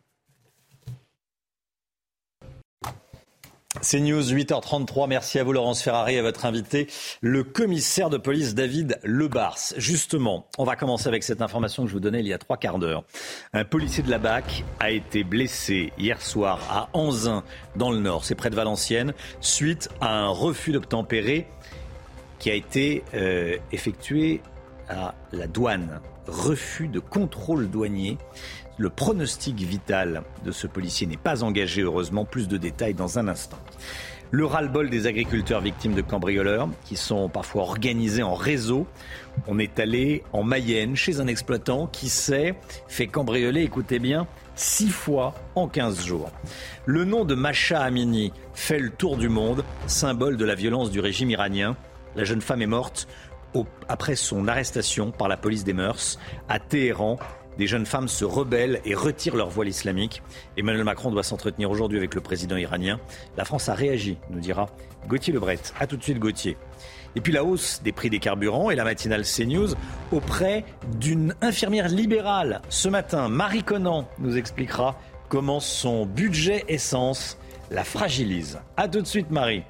C'est 3.80 4.00
News 4.00 4.22
8h33. 4.22 5.08
Merci 5.08 5.38
à 5.38 5.44
vous, 5.44 5.52
Laurence 5.52 5.82
Ferrari, 5.82 6.14
et 6.14 6.18
à 6.18 6.22
votre 6.22 6.44
invité, 6.44 6.88
le 7.22 7.42
commissaire 7.42 8.10
de 8.10 8.18
police 8.18 8.54
David 8.54 9.00
Lebars. 9.02 9.58
Justement, 9.78 10.46
on 10.58 10.64
va 10.64 10.76
commencer 10.76 11.08
avec 11.08 11.22
cette 11.22 11.40
information 11.40 11.82
que 11.82 11.88
je 11.88 11.94
vous 11.94 12.00
donnais 12.00 12.20
il 12.20 12.28
y 12.28 12.34
a 12.34 12.38
trois 12.38 12.58
quarts 12.58 12.78
d'heure. 12.78 13.04
Un 13.54 13.64
policier 13.64 14.02
de 14.02 14.10
la 14.10 14.18
BAC 14.18 14.62
a 14.78 14.90
été 14.90 15.24
blessé 15.24 15.92
hier 15.98 16.20
soir 16.20 16.60
à 16.70 16.90
Anzin, 16.92 17.44
dans 17.74 17.90
le 17.90 17.98
Nord. 17.98 18.26
C'est 18.26 18.34
près 18.34 18.50
de 18.50 18.54
Valenciennes, 18.54 19.14
suite 19.40 19.88
à 20.02 20.16
un 20.16 20.28
refus 20.28 20.72
d'obtempérer 20.72 21.48
qui 22.42 22.50
a 22.50 22.54
été 22.54 23.04
euh, 23.14 23.56
effectué 23.70 24.40
à 24.88 25.14
la 25.30 25.46
douane. 25.46 26.00
Refus 26.26 26.88
de 26.88 26.98
contrôle 26.98 27.70
douanier. 27.70 28.18
Le 28.78 28.90
pronostic 28.90 29.60
vital 29.60 30.24
de 30.44 30.50
ce 30.50 30.66
policier 30.66 31.06
n'est 31.06 31.16
pas 31.16 31.44
engagé, 31.44 31.82
heureusement. 31.82 32.24
Plus 32.24 32.48
de 32.48 32.56
détails 32.56 32.94
dans 32.94 33.20
un 33.20 33.28
instant. 33.28 33.58
Le 34.32 34.44
ras-le-bol 34.44 34.90
des 34.90 35.06
agriculteurs 35.06 35.60
victimes 35.60 35.94
de 35.94 36.00
cambrioleurs, 36.00 36.68
qui 36.84 36.96
sont 36.96 37.28
parfois 37.28 37.62
organisés 37.62 38.24
en 38.24 38.34
réseau. 38.34 38.88
On 39.46 39.60
est 39.60 39.78
allé 39.78 40.24
en 40.32 40.42
Mayenne 40.42 40.96
chez 40.96 41.20
un 41.20 41.28
exploitant 41.28 41.86
qui 41.86 42.08
s'est 42.08 42.56
fait 42.88 43.06
cambrioler, 43.06 43.62
écoutez 43.62 44.00
bien, 44.00 44.26
six 44.56 44.88
fois 44.88 45.34
en 45.54 45.68
15 45.68 46.04
jours. 46.04 46.32
Le 46.86 47.04
nom 47.04 47.24
de 47.24 47.36
Masha 47.36 47.82
Amini 47.82 48.32
fait 48.52 48.80
le 48.80 48.90
tour 48.90 49.16
du 49.16 49.28
monde, 49.28 49.62
symbole 49.86 50.36
de 50.36 50.44
la 50.44 50.56
violence 50.56 50.90
du 50.90 50.98
régime 50.98 51.30
iranien. 51.30 51.76
La 52.16 52.24
jeune 52.24 52.40
femme 52.40 52.62
est 52.62 52.66
morte 52.66 53.08
après 53.88 54.16
son 54.16 54.48
arrestation 54.48 55.10
par 55.10 55.28
la 55.28 55.36
police 55.36 55.64
des 55.64 55.74
mœurs 55.74 56.18
à 56.48 56.58
Téhéran 56.58 57.18
des 57.58 57.66
jeunes 57.66 57.86
femmes 57.86 58.08
se 58.08 58.24
rebellent 58.24 58.80
et 58.84 58.94
retirent 58.94 59.36
leur 59.36 59.50
voile 59.50 59.68
islamique. 59.68 60.22
Emmanuel 60.56 60.84
Macron 60.84 61.10
doit 61.10 61.22
s'entretenir 61.22 61.70
aujourd'hui 61.70 61.98
avec 61.98 62.14
le 62.14 62.20
président 62.20 62.56
iranien. 62.56 62.98
La 63.36 63.44
France 63.44 63.68
a 63.68 63.74
réagi, 63.74 64.16
nous 64.30 64.40
dira 64.40 64.68
Gauthier 65.06 65.32
Lebret. 65.32 65.58
A 65.78 65.86
tout 65.86 65.96
de 65.96 66.02
suite 66.02 66.18
Gauthier. 66.18 66.56
Et 67.14 67.20
puis 67.20 67.32
la 67.32 67.44
hausse 67.44 67.82
des 67.82 67.92
prix 67.92 68.08
des 68.08 68.20
carburants 68.20 68.70
et 68.70 68.74
la 68.74 68.84
matinale 68.84 69.24
CNews 69.24 69.74
auprès 70.12 70.64
d'une 70.98 71.34
infirmière 71.42 71.88
libérale. 71.88 72.62
Ce 72.70 72.88
matin, 72.88 73.28
Marie 73.28 73.62
Conan 73.62 74.08
nous 74.18 74.38
expliquera 74.38 74.98
comment 75.28 75.60
son 75.60 76.06
budget 76.06 76.64
essence 76.68 77.38
la 77.70 77.84
fragilise. 77.84 78.60
A 78.76 78.88
tout 78.88 79.00
de 79.02 79.06
suite 79.06 79.30
Marie. 79.30 79.64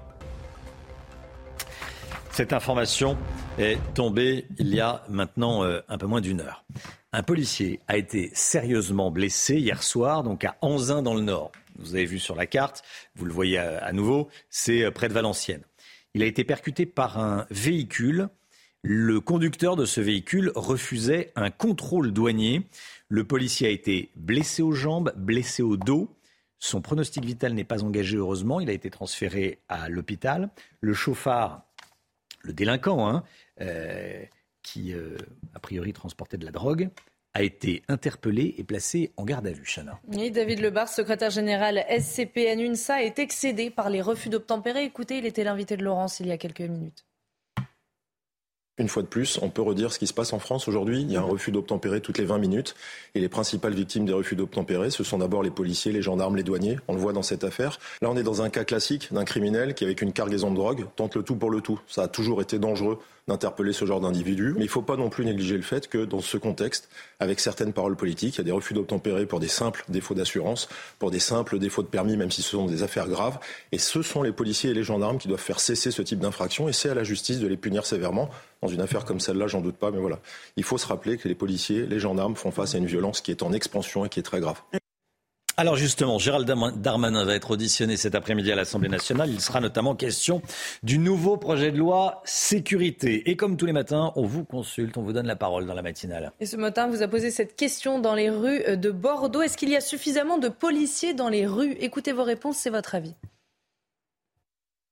Cette 2.32 2.54
information 2.54 3.18
est 3.58 3.76
tombée 3.92 4.46
il 4.58 4.74
y 4.74 4.80
a 4.80 5.04
maintenant 5.10 5.64
euh, 5.64 5.80
un 5.90 5.98
peu 5.98 6.06
moins 6.06 6.22
d'une 6.22 6.40
heure. 6.40 6.64
Un 7.12 7.22
policier 7.22 7.80
a 7.88 7.98
été 7.98 8.30
sérieusement 8.32 9.10
blessé 9.10 9.56
hier 9.56 9.82
soir, 9.82 10.22
donc 10.22 10.42
à 10.46 10.56
Anzin 10.62 11.02
dans 11.02 11.12
le 11.12 11.20
Nord. 11.20 11.52
Vous 11.78 11.94
avez 11.94 12.06
vu 12.06 12.18
sur 12.18 12.34
la 12.34 12.46
carte, 12.46 12.84
vous 13.16 13.26
le 13.26 13.32
voyez 13.34 13.58
à 13.58 13.92
nouveau, 13.92 14.28
c'est 14.48 14.82
euh, 14.82 14.90
près 14.90 15.08
de 15.08 15.12
Valenciennes. 15.12 15.60
Il 16.14 16.22
a 16.22 16.26
été 16.26 16.42
percuté 16.42 16.86
par 16.86 17.18
un 17.18 17.46
véhicule. 17.50 18.30
Le 18.80 19.20
conducteur 19.20 19.76
de 19.76 19.84
ce 19.84 20.00
véhicule 20.00 20.52
refusait 20.54 21.32
un 21.36 21.50
contrôle 21.50 22.12
douanier. 22.12 22.66
Le 23.08 23.24
policier 23.24 23.68
a 23.68 23.70
été 23.70 24.10
blessé 24.16 24.62
aux 24.62 24.72
jambes, 24.72 25.12
blessé 25.16 25.62
au 25.62 25.76
dos. 25.76 26.08
Son 26.58 26.80
pronostic 26.80 27.26
vital 27.26 27.52
n'est 27.52 27.64
pas 27.64 27.84
engagé, 27.84 28.16
heureusement. 28.16 28.58
Il 28.58 28.70
a 28.70 28.72
été 28.72 28.88
transféré 28.88 29.58
à 29.68 29.88
l'hôpital. 29.88 30.48
Le 30.80 30.94
chauffard, 30.94 31.66
le 32.42 32.52
délinquant, 32.52 33.08
hein, 33.08 33.24
euh, 33.60 34.24
qui 34.62 34.94
euh, 34.94 35.16
a 35.54 35.58
priori 35.58 35.92
transportait 35.92 36.36
de 36.36 36.44
la 36.44 36.52
drogue, 36.52 36.90
a 37.34 37.42
été 37.42 37.82
interpellé 37.88 38.54
et 38.58 38.64
placé 38.64 39.12
en 39.16 39.24
garde 39.24 39.46
à 39.46 39.52
vue, 39.52 39.64
Chana. 39.64 40.00
Oui, 40.08 40.30
David 40.30 40.60
Lebar, 40.60 40.88
secrétaire 40.88 41.30
général 41.30 41.84
SCPN 41.88 42.60
UNSA, 42.60 43.02
est 43.02 43.18
excédé 43.18 43.70
par 43.70 43.88
les 43.88 44.02
refus 44.02 44.28
d'obtempérer. 44.28 44.84
Écoutez, 44.84 45.18
il 45.18 45.26
était 45.26 45.44
l'invité 45.44 45.76
de 45.76 45.84
Laurence 45.84 46.20
il 46.20 46.26
y 46.26 46.32
a 46.32 46.36
quelques 46.36 46.60
minutes. 46.60 47.06
Une 48.78 48.88
fois 48.88 49.02
de 49.02 49.06
plus, 49.06 49.38
on 49.42 49.50
peut 49.50 49.60
redire 49.60 49.92
ce 49.92 49.98
qui 49.98 50.06
se 50.06 50.14
passe 50.14 50.32
en 50.32 50.38
France 50.38 50.66
aujourd'hui. 50.66 51.02
Il 51.02 51.12
y 51.12 51.16
a 51.16 51.20
un 51.20 51.24
refus 51.24 51.52
d'obtempérer 51.52 52.00
toutes 52.00 52.16
les 52.16 52.24
20 52.24 52.38
minutes. 52.38 52.74
Et 53.14 53.20
les 53.20 53.28
principales 53.28 53.74
victimes 53.74 54.06
des 54.06 54.14
refus 54.14 54.34
d'obtempérer, 54.34 54.88
ce 54.88 55.04
sont 55.04 55.18
d'abord 55.18 55.42
les 55.42 55.50
policiers, 55.50 55.92
les 55.92 56.00
gendarmes, 56.00 56.36
les 56.36 56.42
douaniers. 56.42 56.78
On 56.88 56.94
le 56.94 56.98
voit 56.98 57.12
dans 57.12 57.22
cette 57.22 57.44
affaire. 57.44 57.78
Là, 58.00 58.08
on 58.10 58.16
est 58.16 58.22
dans 58.22 58.40
un 58.40 58.48
cas 58.48 58.64
classique 58.64 59.12
d'un 59.12 59.26
criminel 59.26 59.74
qui, 59.74 59.84
avec 59.84 60.00
une 60.00 60.14
cargaison 60.14 60.50
de 60.50 60.56
drogue, 60.56 60.86
tente 60.96 61.16
le 61.16 61.22
tout 61.22 61.36
pour 61.36 61.50
le 61.50 61.60
tout. 61.60 61.80
Ça 61.86 62.04
a 62.04 62.08
toujours 62.08 62.40
été 62.40 62.58
dangereux 62.58 62.98
d'interpeller 63.28 63.72
ce 63.72 63.84
genre 63.84 64.00
d'individu. 64.00 64.52
Mais 64.54 64.62
il 64.62 64.64
ne 64.64 64.70
faut 64.70 64.82
pas 64.82 64.96
non 64.96 65.10
plus 65.10 65.24
négliger 65.24 65.56
le 65.56 65.62
fait 65.62 65.88
que 65.88 66.04
dans 66.04 66.20
ce 66.20 66.36
contexte, 66.36 66.88
avec 67.20 67.40
certaines 67.40 67.72
paroles 67.72 67.96
politiques, 67.96 68.36
il 68.36 68.38
y 68.38 68.40
a 68.40 68.44
des 68.44 68.52
refus 68.52 68.74
d'obtempérer 68.74 69.26
pour 69.26 69.40
des 69.40 69.48
simples 69.48 69.84
défauts 69.88 70.14
d'assurance, 70.14 70.68
pour 70.98 71.10
des 71.10 71.20
simples 71.20 71.58
défauts 71.58 71.82
de 71.82 71.88
permis, 71.88 72.16
même 72.16 72.30
si 72.30 72.42
ce 72.42 72.50
sont 72.50 72.66
des 72.66 72.82
affaires 72.82 73.08
graves. 73.08 73.38
Et 73.70 73.78
ce 73.78 74.02
sont 74.02 74.22
les 74.22 74.32
policiers 74.32 74.70
et 74.70 74.74
les 74.74 74.82
gendarmes 74.82 75.18
qui 75.18 75.28
doivent 75.28 75.40
faire 75.40 75.60
cesser 75.60 75.90
ce 75.90 76.02
type 76.02 76.18
d'infraction. 76.18 76.68
Et 76.68 76.72
c'est 76.72 76.88
à 76.88 76.94
la 76.94 77.04
justice 77.04 77.38
de 77.38 77.46
les 77.46 77.56
punir 77.56 77.86
sévèrement. 77.86 78.28
Dans 78.60 78.68
une 78.68 78.80
affaire 78.80 79.04
comme 79.04 79.20
celle-là, 79.20 79.46
j'en 79.46 79.60
doute 79.60 79.76
pas. 79.76 79.90
Mais 79.90 79.98
voilà, 79.98 80.18
il 80.56 80.64
faut 80.64 80.78
se 80.78 80.86
rappeler 80.86 81.16
que 81.16 81.28
les 81.28 81.34
policiers, 81.34 81.86
les 81.86 81.98
gendarmes 82.00 82.36
font 82.36 82.50
face 82.50 82.74
à 82.74 82.78
une 82.78 82.86
violence 82.86 83.20
qui 83.20 83.30
est 83.30 83.42
en 83.42 83.52
expansion 83.52 84.04
et 84.04 84.08
qui 84.08 84.20
est 84.20 84.24
très 84.24 84.40
grave. 84.40 84.60
Alors 85.58 85.76
justement, 85.76 86.18
Gérald 86.18 86.50
Darmanin 86.76 87.24
va 87.24 87.34
être 87.34 87.50
auditionné 87.50 87.98
cet 87.98 88.14
après-midi 88.14 88.50
à 88.50 88.56
l'Assemblée 88.56 88.88
nationale. 88.88 89.28
Il 89.28 89.40
sera 89.40 89.60
notamment 89.60 89.94
question 89.94 90.40
du 90.82 90.98
nouveau 90.98 91.36
projet 91.36 91.70
de 91.70 91.76
loi 91.76 92.22
sécurité. 92.24 93.30
Et 93.30 93.36
comme 93.36 93.58
tous 93.58 93.66
les 93.66 93.72
matins, 93.72 94.12
on 94.16 94.24
vous 94.24 94.44
consulte, 94.44 94.96
on 94.96 95.02
vous 95.02 95.12
donne 95.12 95.26
la 95.26 95.36
parole 95.36 95.66
dans 95.66 95.74
la 95.74 95.82
matinale. 95.82 96.32
Et 96.40 96.46
ce 96.46 96.56
matin, 96.56 96.88
vous 96.88 97.02
a 97.02 97.08
posé 97.08 97.30
cette 97.30 97.54
question 97.54 97.98
dans 97.98 98.14
les 98.14 98.30
rues 98.30 98.76
de 98.76 98.90
Bordeaux. 98.90 99.42
Est-ce 99.42 99.58
qu'il 99.58 99.68
y 99.68 99.76
a 99.76 99.82
suffisamment 99.82 100.38
de 100.38 100.48
policiers 100.48 101.12
dans 101.12 101.28
les 101.28 101.46
rues? 101.46 101.76
Écoutez 101.80 102.12
vos 102.12 102.24
réponses, 102.24 102.56
c'est 102.56 102.70
votre 102.70 102.94
avis. 102.94 103.14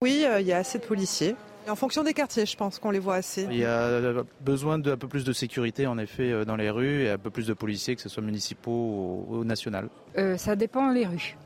Oui, 0.03 0.25
euh, 0.27 0.41
il 0.41 0.47
y 0.47 0.53
a 0.53 0.59
assez 0.59 0.79
de 0.79 0.85
policiers. 0.85 1.37
En 1.71 1.77
fonction 1.77 2.03
des 2.03 2.15
quartiers, 2.15 2.47
je 2.47 2.57
pense 2.57 2.79
qu'on 2.79 2.91
les 2.91 2.99
voit 2.99 3.15
assez. 3.15 3.47
Il 3.51 3.57
y 3.57 3.65
a 3.65 4.25
besoin 4.41 4.79
d'un 4.79 4.97
peu 4.97 5.07
plus 5.07 5.25
de 5.25 5.33
sécurité, 5.33 5.87
en 5.87 5.99
effet, 5.99 6.31
euh, 6.31 6.45
dans 6.45 6.57
les 6.57 6.69
rues, 6.69 7.05
et 7.05 7.11
un 7.11 7.19
peu 7.19 7.31
plus 7.31 7.47
de 7.47 7.55
policiers, 7.55 7.95
que 7.95 8.03
ce 8.03 8.09
soit 8.09 8.23
municipaux 8.23 9.27
ou, 9.29 9.45
national. 9.45 9.89
Euh, 10.19 10.37
ça 10.37 10.57
dépend 10.57 10.91
les 10.91 11.07
rues. 11.07 11.37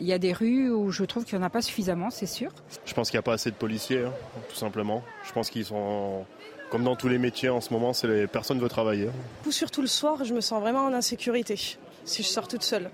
Il 0.00 0.06
y 0.06 0.12
a 0.12 0.18
des 0.18 0.32
rues 0.32 0.70
où 0.70 0.90
je 0.90 1.04
trouve 1.04 1.24
qu'il 1.24 1.38
n'y 1.38 1.44
en 1.44 1.46
a 1.46 1.50
pas 1.50 1.62
suffisamment, 1.62 2.10
c'est 2.10 2.26
sûr. 2.26 2.50
Je 2.84 2.94
pense 2.94 3.10
qu'il 3.10 3.16
n'y 3.16 3.20
a 3.20 3.22
pas 3.22 3.34
assez 3.34 3.50
de 3.50 3.56
policiers, 3.56 4.04
hein, 4.04 4.12
tout 4.48 4.56
simplement. 4.56 5.02
Je 5.26 5.32
pense 5.32 5.50
qu'ils 5.50 5.64
sont, 5.64 6.24
comme 6.70 6.84
dans 6.84 6.96
tous 6.96 7.08
les 7.08 7.18
métiers 7.18 7.48
en 7.48 7.60
ce 7.60 7.72
moment, 7.72 7.92
c'est 7.92 8.08
les 8.08 8.26
personnes 8.26 8.58
veulent 8.58 8.68
travailler. 8.68 9.08
Surtout 9.50 9.80
le 9.80 9.86
soir, 9.86 10.24
je 10.24 10.34
me 10.34 10.40
sens 10.40 10.60
vraiment 10.60 10.84
en 10.84 10.92
insécurité 10.92 11.56
si 11.56 12.22
je 12.22 12.28
sors 12.28 12.48
toute 12.48 12.62
seule. 12.62 12.90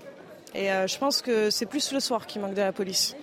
Et 0.55 0.71
euh, 0.71 0.87
je 0.87 0.97
pense 0.97 1.21
que 1.21 1.49
c'est 1.49 1.65
plus 1.65 1.91
le 1.93 1.99
soir 1.99 2.27
qui 2.27 2.39
manque 2.39 2.53
de 2.53 2.61
la 2.61 2.71
police. 2.71 3.15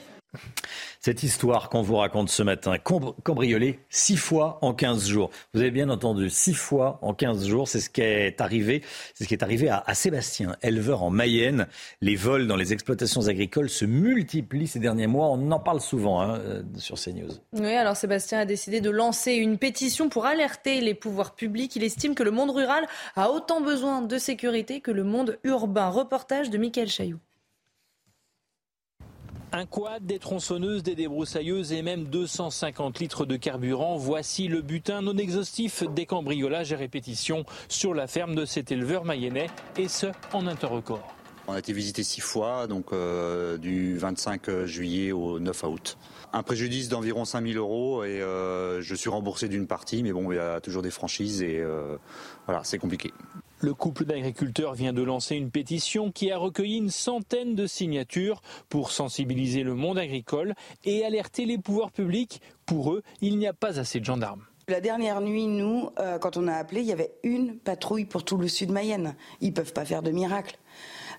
Cette 1.01 1.23
histoire 1.23 1.71
qu'on 1.71 1.83
vous 1.83 1.97
raconte 1.97 2.29
ce 2.29 2.43
matin, 2.43 2.77
cambriolée 2.79 3.81
six 3.89 4.17
fois 4.17 4.59
en 4.63 4.75
15 4.75 5.09
jours. 5.09 5.31
Vous 5.55 5.61
avez 5.61 5.71
bien 5.71 5.89
entendu, 5.89 6.31
six 6.31 6.55
fois 6.55 6.99
en 7.03 7.15
15 7.15 7.47
jours, 7.47 7.69
c'est 7.69 7.81
ce 7.81 7.91
qui 7.91 8.03
est 8.03 8.41
arrivé, 8.41 8.83
c'est 9.15 9.25
ce 9.25 9.29
qui 9.29 9.35
est 9.35 9.43
arrivé 9.43 9.71
à, 9.71 9.95
Sébastien, 9.95 10.57
éleveur 10.63 11.03
en 11.03 11.11
Mayenne. 11.11 11.67
Les 12.01 12.17
vols 12.17 12.47
dans 12.47 12.57
les 12.57 12.73
exploitations 12.73 13.29
agricoles 13.29 13.71
se 13.71 13.85
multiplient 13.85 14.67
ces 14.67 14.79
derniers 14.79 15.07
mois. 15.07 15.29
On 15.29 15.51
en 15.51 15.59
parle 15.59 15.81
souvent 15.81 16.21
hein, 16.21 16.39
euh, 16.39 16.63
sur 16.77 16.97
CNews. 16.97 17.33
Oui, 17.55 17.73
alors 17.73 17.97
Sébastien 17.97 18.41
a 18.41 18.45
décidé 18.45 18.81
de 18.81 18.91
lancer 18.91 19.33
une 19.33 19.59
pétition 19.59 20.09
pour 20.09 20.27
alerter 20.27 20.81
les 20.81 20.95
pouvoirs 20.95 21.35
publics. 21.35 21.75
Il 21.77 21.83
estime 21.83 22.15
que 22.15 22.23
le 22.23 22.31
monde 22.31 22.51
rural 22.51 22.87
a 23.17 23.31
autant 23.31 23.61
besoin 23.61 24.03
de 24.03 24.19
sécurité 24.19 24.81
que 24.81 24.91
le 24.91 25.05
monde 25.05 25.39
urbain. 25.45 25.89
Reportage 25.89 26.51
de 26.51 26.59
Michael 26.59 26.89
Chailloux. 26.89 27.21
Un 29.53 29.67
quad, 29.67 30.07
des 30.07 30.21
tronçonneuses, 30.21 30.85
des 30.85 30.95
débroussailleuses 30.95 31.73
et 31.73 31.83
même 31.83 32.05
250 32.05 33.01
litres 33.01 33.27
de 33.27 33.37
carburant. 33.37 33.97
Voici 33.97 34.47
le 34.47 34.63
butin 34.63 35.03
non 35.03 35.17
exhaustif 35.17 35.83
des 35.83 36.07
cambriolages 36.07 36.71
et 36.71 36.77
répétitions 36.77 37.45
sur 37.69 37.93
la 37.93 38.07
ferme 38.07 38.37
de 38.37 38.45
cet 38.45 38.71
éleveur 38.71 39.05
mayennais, 39.05 39.49
et 39.77 39.89
ce, 39.89 40.07
en 40.33 40.47
un 40.47 40.55
temps 40.55 40.69
record. 40.69 41.03
On 41.49 41.55
a 41.55 41.59
été 41.59 41.73
visité 41.73 42.05
six 42.05 42.21
fois, 42.21 42.69
donc 42.69 42.93
euh, 42.93 43.59
du 43.59 43.99
25 43.99 44.67
juillet 44.67 45.11
au 45.11 45.41
9 45.41 45.65
août. 45.65 45.99
Un 46.33 46.45
préjudice 46.45 46.89
d'environ 46.89 47.25
5000 47.25 47.57
euros 47.57 48.05
et 48.05 48.23
euh, 48.23 48.81
je 48.83 48.95
suis 48.95 49.11
remboursé 49.11 49.49
d'une 49.49 49.67
partie, 49.67 50.05
mais 50.05 50.13
bon, 50.13 50.31
il 50.31 50.37
y 50.37 50.39
a 50.39 50.61
toujours 50.61 50.83
des 50.83 50.93
franchises 50.93 51.43
et 51.43 51.59
euh, 51.59 51.97
voilà, 52.47 52.63
c'est 52.63 52.79
compliqué. 52.79 53.13
Le 53.63 53.75
couple 53.75 54.07
d'agriculteurs 54.07 54.73
vient 54.73 54.95
de 54.95 55.03
lancer 55.03 55.37
une 55.37 55.51
pétition 55.51 56.11
qui 56.11 56.31
a 56.31 56.39
recueilli 56.39 56.79
une 56.79 56.89
centaine 56.89 57.55
de 57.55 57.67
signatures 57.67 58.41
pour 58.71 58.91
sensibiliser 58.91 59.65
le 59.65 59.75
monde 59.75 59.99
agricole 59.99 60.55
et 60.85 61.05
alerter 61.05 61.45
les 61.45 61.59
pouvoirs 61.59 61.91
publics. 61.91 62.41
Pour 62.65 62.95
eux, 62.95 63.03
il 63.21 63.37
n'y 63.37 63.47
a 63.47 63.53
pas 63.53 63.79
assez 63.79 64.01
de 64.01 64.07
gendarmes. 64.07 64.47
La 64.67 64.81
dernière 64.81 65.21
nuit, 65.21 65.47
nous, 65.47 65.91
euh, 65.99 66.19
quand 66.19 66.39
on 66.39 66.49
a 66.49 66.55
appelé, 66.55 66.81
il 66.81 66.87
y 66.87 66.93
avait 66.93 67.13
une 67.23 67.59
patrouille 67.59 68.07
pour 68.07 68.25
tout 68.25 68.39
le 68.39 68.49
sud 68.49 68.71
Mayenne. 68.71 69.15
Ils 69.43 69.51
ne 69.51 69.55
peuvent 69.55 69.75
pas 69.75 69.85
faire 69.85 70.03
de 70.03 70.11
miracle. 70.11 70.59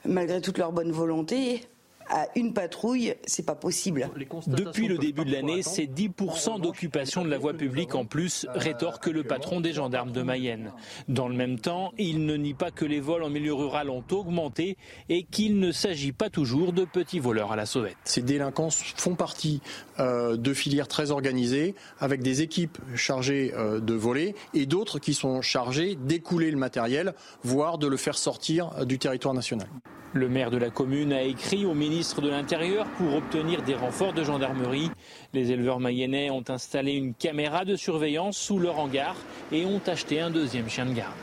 Malgré 0.03 0.41
toute 0.41 0.57
leur 0.57 0.72
bonne 0.72 0.91
volonté, 0.91 1.61
à 2.10 2.28
une 2.36 2.53
patrouille, 2.53 3.15
c'est 3.26 3.45
pas 3.45 3.56
possible. 3.56 4.10
Depuis 4.48 4.88
le 4.88 4.98
début 4.98 5.26
de 5.26 5.32
l'année, 5.32 5.64
c'est 5.64 5.86
10% 5.86 6.61
d'occupation 6.61 7.23
de 7.23 7.30
la 7.30 7.38
voie 7.38 7.53
publique 7.53 7.95
en 7.95 8.06
plus, 8.06 8.45
rétorque 8.53 9.07
le 9.07 9.23
patron 9.23 9.61
des 9.61 9.73
gendarmes 9.73 10.11
de 10.11 10.22
Mayenne. 10.22 10.72
Dans 11.07 11.28
le 11.28 11.36
même 11.36 11.60
temps, 11.60 11.91
il 11.98 12.26
ne 12.26 12.36
nie 12.36 12.53
pas 12.53 12.72
que 12.72 12.86
les 12.86 12.99
vols 12.99 13.23
en 13.23 13.30
milieu 13.30 13.53
rural 13.53 13.90
ont 13.90 14.03
augmenté 14.11 14.78
et 15.10 15.23
qu'il 15.23 15.60
ne 15.60 15.72
s'agit 15.72 16.11
pas 16.11 16.30
toujours 16.30 16.73
de 16.73 16.86
petits 16.86 17.19
voleurs 17.19 17.52
à 17.52 17.56
la 17.56 17.65
sauvette. 17.65 17.98
Ces 18.03 18.22
délinquants 18.22 18.69
font 18.72 19.15
partie 19.15 19.61
euh, 19.99 20.38
de 20.38 20.53
filières 20.53 20.88
très 20.88 21.11
organisées 21.11 21.76
avec 21.99 22.22
des 22.22 22.41
équipes 22.41 22.78
chargées 22.95 23.53
euh, 23.56 23.80
de 23.80 23.94
voler 23.94 24.36
et 24.53 24.65
d'autres 24.65 24.99
qui 24.99 25.14
sont 25.14 25.41
chargées 25.41 25.95
d'écouler 25.95 26.52
le 26.52 26.57
matériel, 26.57 27.14
voire 27.44 27.78
de 27.78 27.88
le 27.88 27.98
faire 27.98 28.18
sortir 28.18 28.72
euh, 28.78 28.86
du 28.86 28.99
territoire 28.99 29.34
national. 29.34 29.68
Le 30.13 30.27
maire 30.27 30.51
de 30.51 30.57
la 30.57 30.69
commune 30.69 31.13
a 31.13 31.21
écrit 31.21 31.65
au 31.65 31.73
ministre 31.73 32.19
de 32.19 32.29
l'Intérieur 32.29 32.85
pour 32.97 33.15
obtenir 33.15 33.61
des 33.61 33.75
renforts 33.75 34.11
de 34.11 34.25
gendarmerie. 34.25 34.91
Les 35.33 35.51
éleveurs 35.51 35.79
mayennais 35.79 36.29
ont 36.29 36.43
installé 36.49 36.91
une 36.91 37.13
caméra 37.13 37.63
de 37.63 37.77
surveillance 37.77 38.38
sous 38.38 38.59
leur 38.59 38.77
hangar 38.77 39.15
et 39.53 39.65
ont 39.65 39.81
acheté 39.88 40.19
un 40.19 40.29
deuxième 40.29 40.67
chien 40.67 40.85
de 40.85 40.93
garde. 40.93 41.15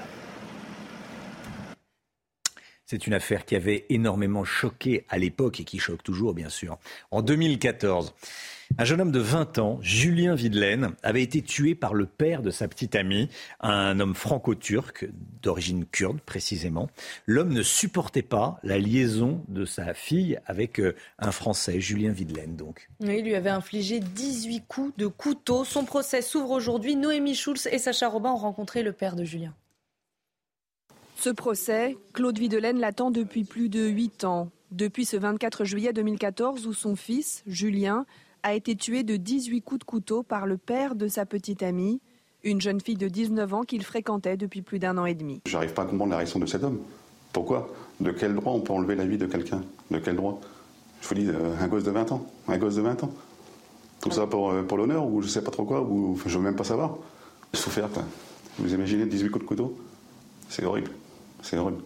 C'est 2.87 3.07
une 3.07 3.13
affaire 3.13 3.45
qui 3.45 3.57
avait 3.57 3.85
énormément 3.91 4.45
choqué 4.45 5.05
à 5.11 5.19
l'époque 5.19 5.61
et 5.61 5.65
qui 5.65 5.79
choque 5.79 6.03
toujours, 6.03 6.33
bien 6.33 6.49
sûr. 6.49 6.79
En 7.11 7.21
2014, 7.21 8.15
un 8.79 8.85
jeune 8.85 9.01
homme 9.01 9.11
de 9.11 9.19
20 9.19 9.59
ans, 9.59 9.79
Julien 9.83 10.37
Videlaine, 10.37 10.93
avait 11.03 11.23
été 11.23 11.43
tué 11.43 11.75
par 11.75 11.95
le 11.95 12.07
père 12.07 12.43
de 12.43 12.51
sa 12.51 12.69
petite 12.69 12.95
amie, 12.95 13.29
un 13.61 13.99
homme 13.99 14.15
franco-turc, 14.15 15.09
d'origine 15.43 15.85
kurde 15.85 16.21
précisément. 16.21 16.89
L'homme 17.27 17.53
ne 17.53 17.63
supportait 17.63 18.23
pas 18.23 18.61
la 18.63 18.79
liaison 18.79 19.45
de 19.49 19.65
sa 19.65 19.95
fille 19.95 20.39
avec 20.47 20.79
euh, 20.79 20.95
un 21.19 21.33
Français, 21.33 21.81
Julien 21.81 22.13
Videlaine 22.13 22.55
donc. 22.55 22.89
il 23.01 23.25
lui 23.25 23.35
avait 23.35 23.51
infligé 23.51 23.99
18 23.99 24.65
coups 24.69 24.97
de 24.97 25.09
couteau. 25.09 25.65
Son 25.65 25.85
procès 25.85 26.23
s'ouvre 26.23 26.53
aujourd'hui. 26.53 26.95
Noémie 26.95 27.35
Schulz 27.35 27.67
et 27.73 27.79
Sacha 27.79 28.09
Robin 28.09 28.31
ont 28.31 28.37
rencontré 28.37 28.85
le 28.85 28.93
père 28.93 29.17
de 29.17 29.25
Julien. 29.25 29.55
Ce 31.17 31.31
procès, 31.31 31.97
Claude 32.13 32.39
Videlaine 32.39 32.79
l'attend 32.79 33.11
depuis 33.11 33.43
plus 33.43 33.69
de 33.69 33.89
8 33.89 34.23
ans. 34.23 34.51
Depuis 34.71 35.05
ce 35.05 35.17
24 35.17 35.65
juillet 35.65 35.93
2014 35.93 36.67
où 36.69 36.73
son 36.73 36.95
fils, 36.95 37.43
Julien, 37.49 38.07
a 38.43 38.55
été 38.55 38.77
tué 38.77 39.03
de 39.03 39.17
18 39.17 39.63
coups 39.63 39.81
de 39.81 39.85
couteau 39.85 40.23
par 40.23 40.47
le 40.47 40.57
père 40.57 40.95
de 40.95 41.09
sa 41.09 41.27
petite 41.27 41.63
amie, 41.63 42.01
une 42.45 42.61
jeune 42.61 42.81
fille 42.81 42.97
de 42.97 43.09
19 43.09 43.55
ans 43.55 43.63
qu'il 43.63 43.85
fréquentait 43.85 44.37
depuis 44.37 44.63
plus 44.63 44.79
d'un 44.79 44.97
an 44.99 45.07
et 45.07 45.15
demi. 45.15 45.41
J'arrive 45.47 45.73
pas 45.73 45.83
à 45.83 45.87
comprendre 45.87 46.11
la 46.11 46.19
réaction 46.19 46.39
de 46.39 46.47
cet 46.47 46.63
homme. 46.63 46.79
Pourquoi? 47.33 47.69
De 48.01 48.11
quel 48.11 48.35
droit 48.35 48.53
on 48.53 48.61
peut 48.61 48.73
enlever 48.73 48.95
la 48.95 49.07
vie 49.07 49.19
de 49.19 49.27
quelqu'un? 49.27 49.63
De 49.91 49.99
quel 49.99 50.17
droit? 50.17 50.41
Je 51.01 51.09
vous 51.09 51.15
dis, 51.15 51.29
euh, 51.29 51.55
un 51.61 51.69
gosse 51.69 51.85
de 51.85 51.91
20 51.91 52.13
ans. 52.13 52.27
Un 52.47 52.59
gosse 52.59 52.77
de 52.77 52.83
20 52.83 53.05
ans. 53.05 53.13
Tout 54.01 54.11
ça 54.11 54.27
pour, 54.27 54.51
euh, 54.51 54.63
pour 54.63 54.79
l'honneur 54.79 55.07
ou 55.07 55.23
je 55.23 55.29
sais 55.29 55.43
pas 55.43 55.51
trop 55.51 55.65
quoi, 55.65 55.83
ou 55.83 56.19
je 56.25 56.39
veux 56.39 56.45
même 56.45 56.57
pas 56.57 56.65
savoir. 56.65 56.97
Souffert, 57.53 57.89
Vous 58.59 58.75
imaginez 58.75 59.07
18 59.07 59.31
coups 59.31 59.45
de 59.45 59.49
couteau? 59.49 59.79
C'est 60.49 60.65
horrible. 60.65 60.91
C'est 61.43 61.59
horrible. 61.59 61.83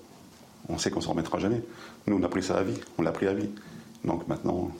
On 0.68 0.78
sait 0.78 0.90
qu'on 0.90 1.00
s'en 1.00 1.10
remettra 1.12 1.38
jamais. 1.38 1.62
Nous, 2.06 2.16
on 2.16 2.22
a 2.22 2.28
pris 2.28 2.42
ça 2.42 2.56
à 2.56 2.62
vie. 2.62 2.78
On 2.98 3.02
l'a 3.02 3.12
pris 3.12 3.26
à 3.26 3.34
vie. 3.34 3.48
Donc 4.04 4.26
maintenant, 4.28 4.70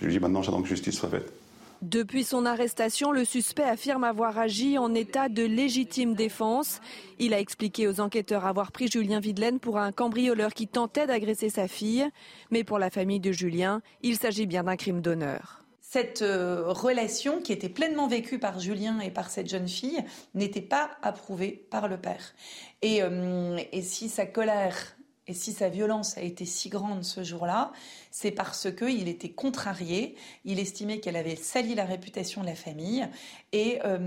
je 0.00 0.06
lui 0.06 0.12
dis 0.12 0.20
maintenant, 0.20 0.42
j'attends 0.42 0.62
que 0.62 0.68
justice 0.68 0.96
soit 0.96 1.08
faite. 1.08 1.32
Depuis 1.80 2.24
son 2.24 2.44
arrestation, 2.44 3.12
le 3.12 3.24
suspect 3.24 3.62
affirme 3.62 4.02
avoir 4.02 4.36
agi 4.36 4.78
en 4.78 4.94
état 4.94 5.28
de 5.28 5.44
légitime 5.44 6.14
défense. 6.14 6.80
Il 7.20 7.32
a 7.32 7.38
expliqué 7.38 7.86
aux 7.86 8.00
enquêteurs 8.00 8.46
avoir 8.46 8.72
pris 8.72 8.88
Julien 8.88 9.20
Videlaine 9.20 9.60
pour 9.60 9.78
un 9.78 9.92
cambrioleur 9.92 10.54
qui 10.54 10.66
tentait 10.66 11.06
d'agresser 11.06 11.50
sa 11.50 11.68
fille. 11.68 12.08
Mais 12.50 12.64
pour 12.64 12.80
la 12.80 12.90
famille 12.90 13.20
de 13.20 13.30
Julien, 13.30 13.80
il 14.02 14.16
s'agit 14.16 14.46
bien 14.46 14.64
d'un 14.64 14.74
crime 14.74 15.00
d'honneur. 15.00 15.64
Cette 15.80 16.22
euh, 16.22 16.64
relation 16.66 17.40
qui 17.40 17.52
était 17.52 17.68
pleinement 17.68 18.08
vécue 18.08 18.40
par 18.40 18.58
Julien 18.58 18.98
et 18.98 19.10
par 19.10 19.30
cette 19.30 19.48
jeune 19.48 19.68
fille 19.68 20.04
n'était 20.34 20.60
pas 20.60 20.90
approuvée 21.00 21.64
par 21.70 21.86
le 21.86 21.96
père. 21.96 22.34
Et, 22.82 23.02
euh, 23.02 23.56
et 23.72 23.82
si 23.82 24.08
sa 24.08 24.26
colère 24.26 24.97
et 25.28 25.34
si 25.34 25.52
sa 25.52 25.68
violence 25.68 26.16
a 26.16 26.22
été 26.22 26.46
si 26.46 26.70
grande 26.70 27.04
ce 27.04 27.22
jour-là, 27.22 27.70
c'est 28.10 28.30
parce 28.30 28.68
qu'il 28.74 29.08
était 29.08 29.28
contrarié, 29.28 30.16
il 30.44 30.58
estimait 30.58 30.98
qu'elle 30.98 31.16
avait 31.16 31.36
sali 31.36 31.74
la 31.74 31.84
réputation 31.84 32.40
de 32.40 32.46
la 32.46 32.54
famille 32.54 33.06
et 33.52 33.78
euh, 33.84 33.98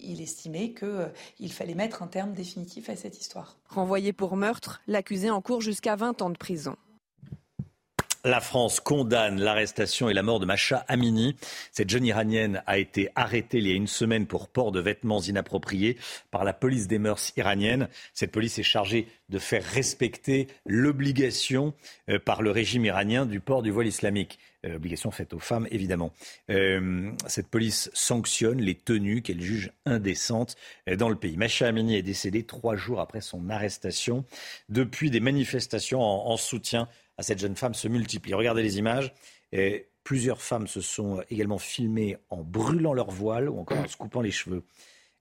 il 0.00 0.22
estimait 0.22 0.70
qu'il 0.70 0.88
euh, 0.88 1.48
fallait 1.50 1.74
mettre 1.74 2.02
un 2.02 2.06
terme 2.06 2.32
définitif 2.32 2.88
à 2.88 2.96
cette 2.96 3.20
histoire. 3.20 3.56
Renvoyé 3.68 4.12
pour 4.12 4.36
meurtre, 4.36 4.80
l'accusé 4.86 5.28
encourt 5.28 5.60
jusqu'à 5.60 5.96
20 5.96 6.22
ans 6.22 6.30
de 6.30 6.38
prison. 6.38 6.76
La 8.26 8.40
France 8.40 8.80
condamne 8.80 9.38
l'arrestation 9.38 10.08
et 10.08 10.14
la 10.14 10.22
mort 10.22 10.40
de 10.40 10.46
Macha 10.46 10.78
Amini. 10.88 11.36
Cette 11.72 11.90
jeune 11.90 12.06
iranienne 12.06 12.62
a 12.66 12.78
été 12.78 13.10
arrêtée 13.16 13.58
il 13.58 13.66
y 13.66 13.70
a 13.70 13.74
une 13.74 13.86
semaine 13.86 14.24
pour 14.26 14.48
port 14.48 14.72
de 14.72 14.80
vêtements 14.80 15.20
inappropriés 15.20 15.98
par 16.30 16.42
la 16.42 16.54
police 16.54 16.88
des 16.88 16.98
mœurs 16.98 17.34
iranienne. 17.36 17.86
Cette 18.14 18.32
police 18.32 18.58
est 18.58 18.62
chargée 18.62 19.08
de 19.28 19.38
faire 19.38 19.62
respecter 19.62 20.48
l'obligation 20.64 21.74
euh, 22.08 22.18
par 22.18 22.40
le 22.40 22.50
régime 22.50 22.86
iranien 22.86 23.26
du 23.26 23.40
port 23.40 23.62
du 23.62 23.70
voile 23.70 23.88
islamique. 23.88 24.38
Euh, 24.64 24.76
obligation 24.76 25.10
faite 25.10 25.34
aux 25.34 25.38
femmes, 25.38 25.68
évidemment. 25.70 26.10
Euh, 26.48 27.10
cette 27.26 27.48
police 27.48 27.90
sanctionne 27.92 28.58
les 28.58 28.74
tenues 28.74 29.20
qu'elle 29.20 29.42
juge 29.42 29.70
indécentes 29.84 30.56
dans 30.96 31.10
le 31.10 31.16
pays. 31.16 31.36
Macha 31.36 31.66
Amini 31.66 31.96
est 31.96 32.02
décédée 32.02 32.44
trois 32.44 32.74
jours 32.74 33.00
après 33.00 33.20
son 33.20 33.50
arrestation. 33.50 34.24
Depuis, 34.70 35.10
des 35.10 35.20
manifestations 35.20 36.00
en 36.00 36.36
soutien 36.38 36.88
à 37.18 37.22
cette 37.22 37.38
jeune 37.38 37.56
femme 37.56 37.74
se 37.74 37.88
multiplient. 37.88 38.34
Regardez 38.34 38.62
les 38.62 38.78
images. 38.78 39.12
Et 39.52 39.88
plusieurs 40.02 40.42
femmes 40.42 40.66
se 40.66 40.80
sont 40.80 41.22
également 41.30 41.58
filmées 41.58 42.16
en 42.30 42.42
brûlant 42.42 42.92
leur 42.92 43.10
voile 43.10 43.48
ou 43.48 43.58
encore 43.58 43.78
en 43.78 43.88
se 43.88 43.96
coupant 43.96 44.20
les 44.20 44.30
cheveux. 44.30 44.64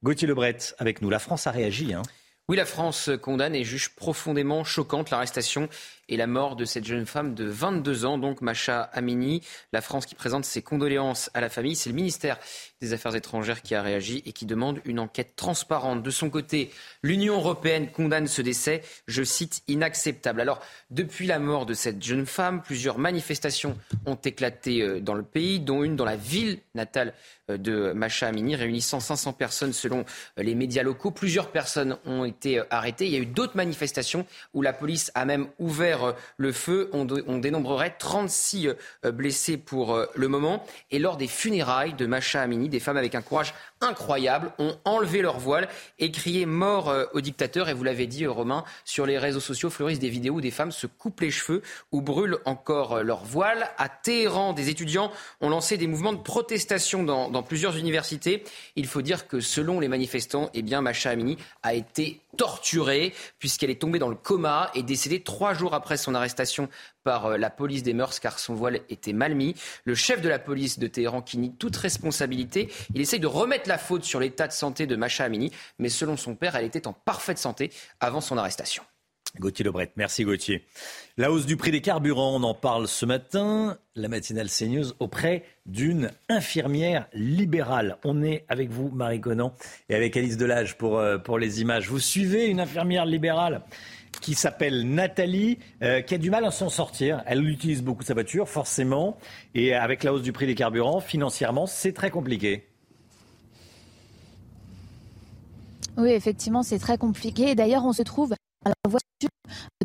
Gauthier 0.04 0.28
Lebret 0.28 0.58
avec 0.80 1.02
nous. 1.02 1.10
La 1.10 1.20
France 1.20 1.48
a 1.48 1.52
réagi. 1.52 1.94
Hein. 1.94 2.02
Oui, 2.50 2.58
la 2.58 2.66
France 2.66 3.10
condamne 3.22 3.56
et 3.56 3.64
juge 3.64 3.96
profondément 3.96 4.66
choquante 4.66 5.12
l'arrestation 5.12 5.70
et 6.10 6.18
la 6.18 6.28
mort 6.28 6.56
de 6.56 6.66
cette 6.66 6.86
jeune 6.86 7.06
femme 7.06 7.34
de 7.34 7.46
22 7.46 8.06
ans, 8.06 8.18
donc 8.18 8.42
Macha 8.42 8.82
Amini. 8.82 9.42
La 9.72 9.82
France 9.82 10.06
qui 10.06 10.16
présente 10.16 10.46
ses 10.46 10.62
condoléances 10.62 11.30
à 11.34 11.42
la 11.42 11.50
famille, 11.50 11.76
c'est 11.76 11.90
le 11.90 11.96
ministère 11.96 12.38
des 12.82 12.94
Affaires 12.94 13.16
étrangères 13.16 13.62
qui 13.62 13.76
a 13.76 13.82
réagi 13.82 14.22
et 14.26 14.34
qui 14.34 14.46
demande 14.46 14.82
une 14.86 15.00
enquête 15.00 15.36
transparente. 15.36 16.04
De 16.04 16.12
son 16.12 16.30
côté, 16.30 16.72
l'Union 17.02 17.36
européenne 17.36 17.90
condamne 17.92 18.28
ce 18.28 18.42
décès, 18.42 18.82
je 19.08 19.24
cite, 19.24 19.64
inacceptable. 19.68 20.42
Alors, 20.42 20.62
depuis 20.90 21.26
la 21.26 21.40
mort 21.40 21.66
de 21.66 21.74
cette 21.74 22.04
jeune 22.04 22.26
femme, 22.26 22.62
plusieurs 22.62 22.98
manifestations 22.98 23.78
ont 24.06 24.16
éclaté 24.16 24.82
euh, 24.82 25.00
dans 25.00 25.14
le 25.14 25.24
pays, 25.24 25.60
dont 25.60 25.84
une 25.84 25.96
dans 25.96 26.06
la 26.06 26.18
ville 26.18 26.60
natale 26.76 27.14
euh, 27.50 27.58
de 27.58 27.94
Macha 27.94 28.28
Amini, 28.28 28.56
réunissant 28.56 29.00
500 29.00 29.34
personnes 29.34 29.74
selon 29.74 30.06
euh, 30.38 30.44
les 30.44 30.56
médias 30.56 30.84
locaux. 30.84 31.12
Plusieurs 31.12 31.52
personnes 31.52 31.98
ont 32.06 32.26
été 32.26 32.62
arrêtées. 32.70 33.06
Il 33.06 33.14
y 33.14 33.18
a 33.18 33.20
eu 33.20 33.26
d'autres 33.26 33.56
manifestations 33.56 34.26
où 34.54 34.62
la 34.62 34.74
police 34.74 35.12
a 35.16 35.26
même 35.26 35.48
ouvert 35.60 35.93
euh, 36.02 36.12
le 36.38 36.52
feu. 36.52 36.90
On, 36.94 37.06
dénombrerait 37.06 37.96
36 37.98 38.70
euh, 39.06 39.12
blessés 39.12 39.58
pour 39.58 39.94
euh, 39.94 40.06
le 40.16 40.28
moment. 40.28 40.66
Et 40.92 41.00
lors 41.00 41.18
des 41.18 41.28
funérailles 41.28 41.94
de 41.94 42.06
Macha 42.06 42.42
Amini, 42.42 42.70
des 42.70 42.80
femmes 42.80 42.98
avec 42.98 43.16
un 43.16 43.22
courage 43.22 43.54
incroyable 43.84 44.52
ont 44.60 44.76
enlevé 44.86 45.22
leur 45.22 45.40
voile 45.40 45.68
et 46.00 46.12
crié 46.12 46.46
mort 46.46 46.94
au 47.14 47.22
dictateur. 47.22 47.70
Et 47.70 47.74
vous 47.74 47.84
l'avez 47.84 48.08
dit, 48.08 48.26
Romain, 48.26 48.64
sur 48.86 49.06
les 49.06 49.18
réseaux 49.18 49.40
sociaux 49.40 49.70
fleurissent 49.70 50.00
des 50.00 50.10
vidéos 50.10 50.36
où 50.36 50.42
des 50.42 50.52
femmes 50.52 50.72
se 50.72 50.88
coupent 50.88 51.22
les 51.22 51.32
cheveux 51.32 51.62
ou 51.92 52.02
brûlent 52.02 52.40
encore 52.46 53.04
leur 53.04 53.24
voile. 53.24 53.70
À 53.78 53.90
Téhéran, 53.90 54.54
des 54.54 54.70
étudiants 54.70 55.12
ont 55.42 55.50
lancé 55.50 55.78
des 55.78 55.88
mouvements 55.88 56.14
de 56.14 56.22
protestation 56.22 57.04
dans, 57.04 57.44
plusieurs 57.44 57.78
universités. 57.78 58.44
Il 58.76 58.88
faut 58.88 59.02
dire 59.02 59.28
que 59.28 59.40
selon 59.40 59.80
les 59.80 59.88
manifestants, 59.88 60.50
eh 60.54 60.62
bien, 60.62 60.82
Macha 60.82 61.10
Amini 61.10 61.38
a 61.62 61.74
été 61.74 62.22
torturée 62.38 63.14
puisqu'elle 63.40 63.70
est 63.70 63.80
tombée 63.82 64.00
dans 64.00 64.10
le 64.10 64.16
coma 64.16 64.72
et 64.74 64.84
décédée 64.84 65.22
trois 65.22 65.54
jours 65.54 65.74
après 65.74 65.98
son 65.98 66.16
arrestation 66.16 66.70
par 67.04 67.26
euh, 67.26 67.38
la 67.38 67.50
police 67.50 67.84
des 67.84 67.94
mœurs 67.94 68.20
car 68.20 68.40
son 68.40 68.54
voile 68.54 68.82
était 68.90 69.14
mal 69.14 69.36
mis. 69.36 69.56
Le 69.86 69.96
chef 69.96 70.22
de 70.22 70.30
la 70.30 70.40
police 70.40 70.80
de 70.80 70.88
Téhéran 70.88 71.22
qui 71.22 71.38
nie 71.38 71.54
toute 71.54 71.76
responsabilité, 71.76 72.70
il 72.94 73.02
essaye 73.02 73.20
de 73.20 73.28
remettre 73.28 73.70
la 73.70 73.78
faute 73.78 74.04
sur 74.04 74.20
l'état 74.20 74.48
de 74.48 74.54
santé 74.54 74.88
de 74.88 74.96
Macha 74.96 75.24
Amini, 75.24 75.52
mais 75.80 75.90
selon 75.90 76.18
son 76.18 76.36
père, 76.36 76.56
elle 76.56 76.66
était 76.66 76.88
en 76.88 76.94
parfaite 76.94 77.38
santé 77.38 77.72
avant 78.00 78.22
son 78.22 78.38
arrestation. 78.38 78.84
Gauthier 79.40 79.66
Lebret, 79.66 79.92
merci 79.96 80.24
Gauthier. 80.24 80.64
La 81.18 81.32
hausse 81.32 81.48
du 81.48 81.58
prix 81.58 81.72
des 81.72 81.82
carburants, 81.82 82.36
on 82.36 82.44
en 82.44 82.54
parle 82.54 82.88
ce 82.88 83.06
matin, 83.06 83.78
la 83.96 84.08
matinale 84.08 84.48
CNews 84.48 84.94
auprès 85.00 85.44
d'une 85.66 86.12
infirmière 86.30 87.08
libérale. 87.14 87.98
On 88.04 88.22
est 88.22 88.46
avec 88.48 88.70
vous, 88.70 88.90
Marie 88.90 89.20
Conan, 89.20 89.56
et 89.90 89.96
avec 89.96 90.16
Alice 90.18 90.38
Delage 90.38 90.78
pour, 90.78 91.00
euh, 91.00 91.18
pour 91.18 91.40
les 91.40 91.62
images. 91.62 91.90
Vous 91.90 92.00
suivez 92.00 92.46
une 92.46 92.60
infirmière 92.60 93.08
libérale 93.08 93.64
qui 94.22 94.34
s'appelle 94.34 94.90
Nathalie, 94.90 95.60
euh, 95.82 96.02
qui 96.02 96.16
a 96.16 96.18
du 96.18 96.30
mal 96.30 96.46
à 96.46 96.52
s'en 96.52 96.70
sortir. 96.70 97.24
Elle 97.26 97.48
utilise 97.48 97.84
beaucoup 97.84 98.04
sa 98.04 98.14
voiture, 98.14 98.48
forcément, 98.48 99.18
et 99.56 99.74
avec 99.74 100.04
la 100.04 100.14
hausse 100.14 100.22
du 100.22 100.32
prix 100.32 100.48
des 100.48 100.56
carburants, 100.56 101.00
financièrement, 101.00 101.66
c'est 101.68 101.94
très 101.94 102.10
compliqué. 102.10 102.68
Oui, 105.98 106.12
effectivement, 106.12 106.64
c'est 106.64 106.80
très 106.80 106.98
compliqué. 106.98 107.54
D'ailleurs, 107.56 107.86
on 107.86 107.94
se 107.94 108.02
trouve 108.02 108.34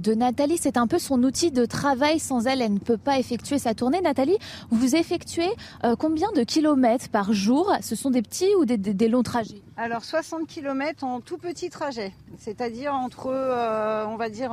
de 0.01 0.15
Nathalie. 0.15 0.59
C'est 0.59 0.77
un 0.77 0.87
peu 0.87 0.99
son 0.99 1.23
outil 1.23 1.51
de 1.51 1.65
travail. 1.65 2.19
Sans 2.19 2.47
elle, 2.47 2.63
elle 2.63 2.75
ne 2.75 2.79
peut 2.79 2.97
pas 2.97 3.19
effectuer 3.19 3.59
sa 3.59 3.75
tournée. 3.75 4.01
Nathalie, 4.01 4.39
vous 4.71 4.97
effectuez 4.97 5.49
euh, 5.85 5.97
combien 5.97 6.31
de 6.33 6.43
kilomètres 6.43 7.09
par 7.09 7.33
jour? 7.33 7.73
Ce 7.83 7.97
sont 7.97 8.11
des 8.11 8.23
petits 8.23 8.55
ou 8.59 8.65
des, 8.65 9.09
longs 9.09 9.23
trajets? 9.23 9.63
Alors 9.77 10.05
60 10.05 10.47
kilomètres 10.47 11.05
en 11.05 11.21
tout 11.21 11.39
petit 11.39 11.71
trajet, 11.71 12.13
c'est-à-dire 12.39 12.95
entre, 12.95 13.29
euh, 13.29 14.07
on 14.07 14.17
va 14.17 14.29
dire, 14.29 14.51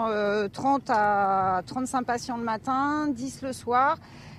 30 0.52 0.84
à 0.90 1.62
35 1.66 2.06
patients 2.06 2.38
le 2.38 2.44
matin, 2.44 3.08
10 3.08 3.42
le 3.42 3.54
soir, 3.54 3.98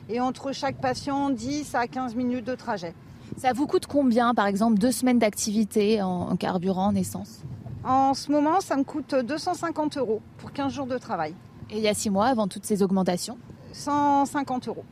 et 0.09 0.21
entre 0.21 0.53
chaque 0.53 0.81
patient, 0.81 1.31
10 1.31 1.75
à 1.75 1.87
15 1.87 2.15
minutes 2.15 2.47
de 2.47 2.55
trajet. 2.55 2.95
Ça 3.37 3.53
vous 3.53 3.67
coûte 3.67 3.87
combien, 3.87 4.35
par 4.35 4.47
exemple, 4.47 4.79
deux 4.79 4.93
semaines 4.93 5.19
d'activité 5.19 6.01
en, 6.01 6.37
carburant, 6.37 6.87
en 6.87 6.95
essence? 6.95 7.41
En 7.87 8.15
ce 8.15 8.33
moment, 8.33 8.61
ça 8.61 8.77
me 8.77 8.83
coûte 8.83 9.15
250 9.15 9.97
euros 9.99 10.21
pour 10.39 10.53
15 10.53 10.73
jours 10.73 10.87
de 10.87 10.99
travail. 10.99 11.35
Et 11.71 11.77
il 11.77 11.83
y 11.83 11.89
a 11.89 11.95
six 11.95 12.11
mois, 12.11 12.27
avant 12.27 12.49
toutes 12.49 12.65
ces 12.65 12.83
augmentations 12.83 13.39
150 13.73 14.67
euros. 14.67 14.85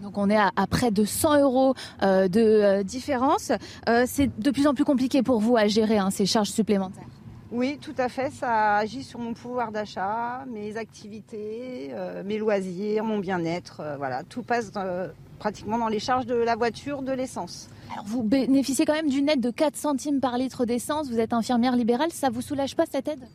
Donc 0.00 0.16
on 0.16 0.30
est 0.30 0.36
à, 0.36 0.66
près 0.70 0.92
de 0.92 1.04
100 1.04 1.40
euros 1.40 1.74
euh, 2.04 2.28
de 2.28 2.40
euh, 2.40 2.82
différence. 2.84 3.50
Euh, 3.88 4.04
c'est 4.06 4.30
de 4.38 4.50
plus 4.52 4.68
en 4.68 4.74
plus 4.74 4.84
compliqué 4.84 5.24
pour 5.24 5.40
vous 5.40 5.56
à 5.56 5.66
gérer 5.66 5.98
hein, 5.98 6.10
ces 6.10 6.24
charges 6.24 6.50
supplémentaires. 6.50 7.08
Oui, 7.50 7.78
tout 7.80 7.94
à 7.96 8.08
fait. 8.08 8.30
Ça 8.30 8.76
agit 8.76 9.02
sur 9.02 9.18
mon 9.18 9.34
pouvoir 9.34 9.72
d'achat, 9.72 10.44
mes 10.46 10.76
activités, 10.76 11.92
mes 12.24 12.38
loisirs, 12.38 13.04
mon 13.04 13.18
bien-être. 13.18 13.82
voilà, 13.98 14.22
tout 14.22 14.42
passe 14.42 14.70
pratiquement 15.38 15.78
dans 15.78 15.88
les 15.88 16.00
charges 16.00 16.26
de 16.26 16.34
la 16.34 16.56
voiture, 16.56 17.02
de 17.02 17.12
l'essence. 17.12 17.68
Alors 17.92 18.04
vous 18.04 18.22
bénéficiez 18.22 18.84
quand 18.84 18.92
même 18.92 19.08
d'une 19.08 19.28
aide 19.28 19.40
de 19.40 19.50
4 19.50 19.76
centimes 19.76 20.20
par 20.20 20.36
litre 20.36 20.66
d'essence, 20.66 21.08
vous 21.08 21.18
êtes 21.18 21.32
infirmière 21.32 21.74
libérale, 21.74 22.10
ça 22.10 22.28
vous 22.28 22.42
soulage 22.42 22.76
pas 22.76 22.84
cette 22.84 23.08
aide? 23.08 23.26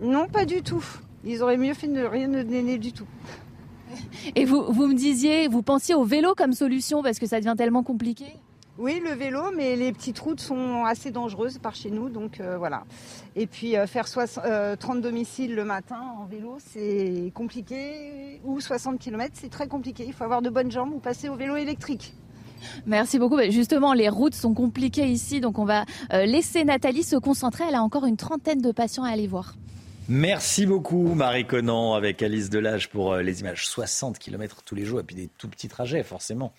Non, 0.00 0.26
pas 0.26 0.44
du 0.44 0.62
tout. 0.62 0.84
Ils 1.24 1.42
auraient 1.42 1.58
mieux 1.58 1.74
fait 1.74 1.86
de 1.86 2.02
rien 2.02 2.26
ne 2.26 2.42
donner 2.42 2.78
du 2.78 2.92
tout. 2.92 3.06
Et 4.34 4.46
vous, 4.46 4.64
vous 4.72 4.86
me 4.86 4.94
disiez, 4.94 5.46
vous 5.48 5.62
pensiez 5.62 5.94
au 5.94 6.04
vélo 6.04 6.34
comme 6.34 6.54
solution 6.54 7.02
parce 7.02 7.18
que 7.18 7.26
ça 7.26 7.38
devient 7.38 7.54
tellement 7.56 7.82
compliqué? 7.82 8.26
Oui, 8.80 8.98
le 9.04 9.12
vélo, 9.12 9.50
mais 9.54 9.76
les 9.76 9.92
petites 9.92 10.18
routes 10.18 10.40
sont 10.40 10.84
assez 10.86 11.10
dangereuses 11.10 11.58
par 11.58 11.74
chez 11.74 11.90
nous, 11.90 12.08
donc 12.08 12.40
euh, 12.40 12.56
voilà. 12.56 12.84
Et 13.36 13.46
puis 13.46 13.76
euh, 13.76 13.86
faire 13.86 14.06
30 14.06 14.38
euh, 14.46 14.76
domiciles 15.00 15.54
le 15.54 15.64
matin 15.66 16.00
en 16.18 16.24
vélo, 16.24 16.56
c'est 16.72 17.30
compliqué. 17.34 18.40
Ou 18.44 18.58
60 18.58 18.98
km, 18.98 19.34
c'est 19.34 19.50
très 19.50 19.68
compliqué. 19.68 20.04
Il 20.06 20.14
faut 20.14 20.24
avoir 20.24 20.40
de 20.40 20.48
bonnes 20.48 20.70
jambes 20.70 20.94
ou 20.94 20.98
passer 20.98 21.28
au 21.28 21.34
vélo 21.34 21.56
électrique. 21.56 22.14
Merci 22.86 23.18
beaucoup. 23.18 23.36
Bah, 23.36 23.50
justement, 23.50 23.92
les 23.92 24.08
routes 24.08 24.34
sont 24.34 24.54
compliquées 24.54 25.08
ici, 25.08 25.40
donc 25.40 25.58
on 25.58 25.66
va 25.66 25.84
laisser 26.10 26.64
Nathalie 26.64 27.02
se 27.02 27.16
concentrer. 27.16 27.64
Elle 27.68 27.74
a 27.74 27.82
encore 27.82 28.06
une 28.06 28.16
trentaine 28.16 28.62
de 28.62 28.72
patients 28.72 29.04
à 29.04 29.10
aller 29.10 29.26
voir. 29.26 29.56
Merci 30.08 30.64
beaucoup 30.64 31.14
Marie 31.14 31.46
Conan 31.46 31.94
avec 31.94 32.22
Alice 32.22 32.48
Delage 32.48 32.88
pour 32.88 33.16
les 33.16 33.40
images. 33.40 33.66
60 33.66 34.18
km 34.18 34.62
tous 34.64 34.74
les 34.74 34.86
jours 34.86 35.00
et 35.00 35.04
puis 35.04 35.16
des 35.16 35.28
tout 35.38 35.48
petits 35.48 35.68
trajets 35.68 36.02
forcément. 36.02 36.52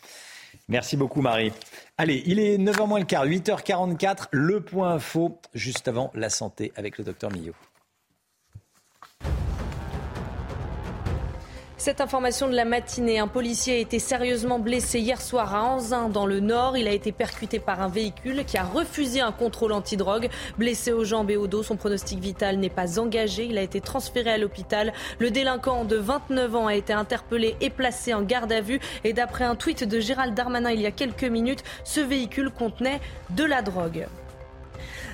Merci 0.68 0.98
beaucoup 0.98 1.22
Marie. 1.22 1.52
Allez, 1.98 2.24
il 2.26 2.40
est 2.40 2.58
9h 2.58 2.88
moins 2.88 3.00
le 3.00 3.06
quart, 3.06 3.26
8h44, 3.26 4.28
le 4.32 4.62
point 4.62 4.94
info, 4.94 5.40
juste 5.54 5.88
avant 5.88 6.12
la 6.16 6.30
santé 6.30 6.72
avec 6.76 6.98
le 6.98 7.04
docteur 7.04 7.32
Millot. 7.32 7.54
Cette 11.82 12.00
information 12.00 12.48
de 12.48 12.56
la 12.56 12.64
matinée, 12.64 13.18
un 13.18 13.28
policier 13.28 13.74
a 13.74 13.78
été 13.78 13.98
sérieusement 13.98 14.60
blessé 14.60 15.00
hier 15.00 15.20
soir 15.20 15.56
à 15.56 15.64
Anzin 15.64 16.10
dans 16.10 16.28
le 16.28 16.40
Nord. 16.40 16.78
Il 16.78 16.88
a 16.88 16.92
été 16.92 17.12
percuté 17.12 17.58
par 17.58 17.82
un 17.82 17.88
véhicule 17.88 18.46
qui 18.46 18.60
a 18.60 18.64
refusé 18.64 19.20
un 19.20 19.32
contrôle 19.32 19.72
antidrogue. 19.72 20.30
Blessé 20.60 20.94
aux 20.94 21.04
jambes 21.04 21.32
et 21.32 21.38
au 21.38 21.48
dos, 21.48 21.64
son 21.64 21.78
pronostic 21.78 22.20
vital 22.20 22.58
n'est 22.58 22.70
pas 22.70 23.00
engagé. 23.00 23.46
Il 23.46 23.58
a 23.58 23.64
été 23.64 23.82
transféré 23.82 24.30
à 24.30 24.38
l'hôpital. 24.38 24.94
Le 25.18 25.32
délinquant 25.32 25.84
de 25.84 25.96
29 25.96 26.56
ans 26.56 26.68
a 26.68 26.76
été 26.76 26.94
interpellé 26.94 27.56
et 27.62 27.72
placé 27.72 28.14
en 28.14 28.22
garde 28.22 28.52
à 28.52 28.62
vue. 28.62 28.80
Et 29.04 29.14
d'après 29.14 29.46
un 29.46 29.56
tweet 29.56 29.84
de 29.84 30.00
Gérald 30.00 30.36
Darmanin 30.36 30.70
il 30.70 30.82
y 30.82 30.86
a 30.86 30.92
quelques 30.92 31.24
minutes, 31.24 31.64
ce 31.84 32.00
véhicule 32.00 32.52
contenait 32.52 33.02
de 33.32 33.44
la 33.44 33.64
drogue. 33.64 34.06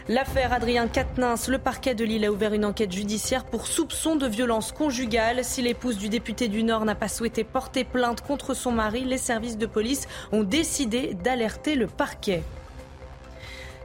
L'affaire 0.10 0.54
Adrien 0.54 0.88
Quatennens, 0.88 1.50
le 1.50 1.58
parquet 1.58 1.94
de 1.94 2.06
Lille 2.06 2.24
a 2.24 2.32
ouvert 2.32 2.54
une 2.54 2.64
enquête 2.64 2.94
judiciaire 2.94 3.44
pour 3.44 3.68
soupçon 3.68 4.16
de 4.16 4.26
violence 4.26 4.72
conjugale. 4.72 5.44
Si 5.44 5.62
l'épouse 5.62 5.98
du 5.98 6.08
député 6.08 6.48
du 6.48 6.64
Nord 6.64 6.86
n'a 6.86 6.96
pas 6.96 7.10
souhaité 7.10 7.44
porter 7.44 7.84
plainte 7.84 8.22
contre 8.22 8.54
son 8.54 8.72
mari, 8.72 9.04
les 9.04 9.18
services 9.18 9.58
de 9.58 9.66
police 9.66 10.08
ont 10.32 10.44
décidé 10.44 11.14
d'alerter 11.14 11.76
le 11.76 11.88
parquet. 11.88 12.42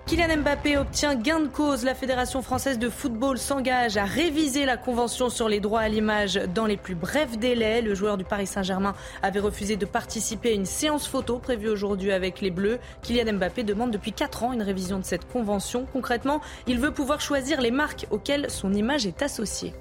Kylian 0.07 0.39
Mbappé 0.39 0.77
obtient 0.77 1.15
gain 1.15 1.41
de 1.41 1.47
cause. 1.47 1.85
La 1.85 1.95
Fédération 1.95 2.43
française 2.43 2.79
de 2.79 2.91
football 2.91 3.39
s'engage 3.39 3.97
à 3.97 4.05
réviser 4.05 4.67
la 4.67 4.77
convention 4.77 5.31
sur 5.31 5.49
les 5.49 5.61
droits 5.61 5.81
à 5.81 5.89
l'image 5.89 6.35
dans 6.55 6.67
les 6.67 6.77
plus 6.77 6.95
brefs 6.95 7.39
délais. 7.39 7.81
Le 7.81 7.95
joueur 7.95 8.19
du 8.19 8.25
Paris 8.25 8.47
Saint-Germain 8.47 8.95
avait 9.23 9.41
refusé 9.41 9.77
de 9.77 9.87
participer 9.87 10.51
à 10.51 10.55
une 10.55 10.67
séance 10.67 11.07
photo 11.07 11.39
prévue 11.39 11.69
aujourd'hui 11.69 12.13
avec 12.13 12.41
les 12.41 12.51
Bleus. 12.51 12.79
Kylian 13.03 13.35
Mbappé 13.35 13.63
demande 13.63 13.91
depuis 13.91 14.13
4 14.13 14.43
ans 14.43 14.53
une 14.53 14.63
révision 14.63 14.99
de 14.99 15.05
cette 15.05 15.27
convention. 15.31 15.87
Concrètement, 15.93 16.41
il 16.67 16.79
veut 16.79 16.93
pouvoir 16.93 17.21
choisir 17.21 17.61
les 17.61 17.71
marques 17.71 18.07
auxquelles 18.11 18.51
son 18.51 18.75
image 18.75 19.07
est 19.07 19.23
associée. 19.23 19.73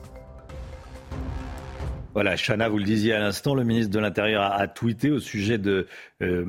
Voilà, 2.13 2.35
Chana, 2.35 2.67
vous 2.67 2.77
le 2.77 2.83
disiez 2.83 3.13
à 3.13 3.19
l'instant, 3.19 3.55
le 3.55 3.63
ministre 3.63 3.91
de 3.91 3.99
l'Intérieur 3.99 4.43
a, 4.43 4.67
tweeté 4.67 5.11
au 5.11 5.19
sujet 5.19 5.57
de, 5.57 5.87
euh, 6.21 6.45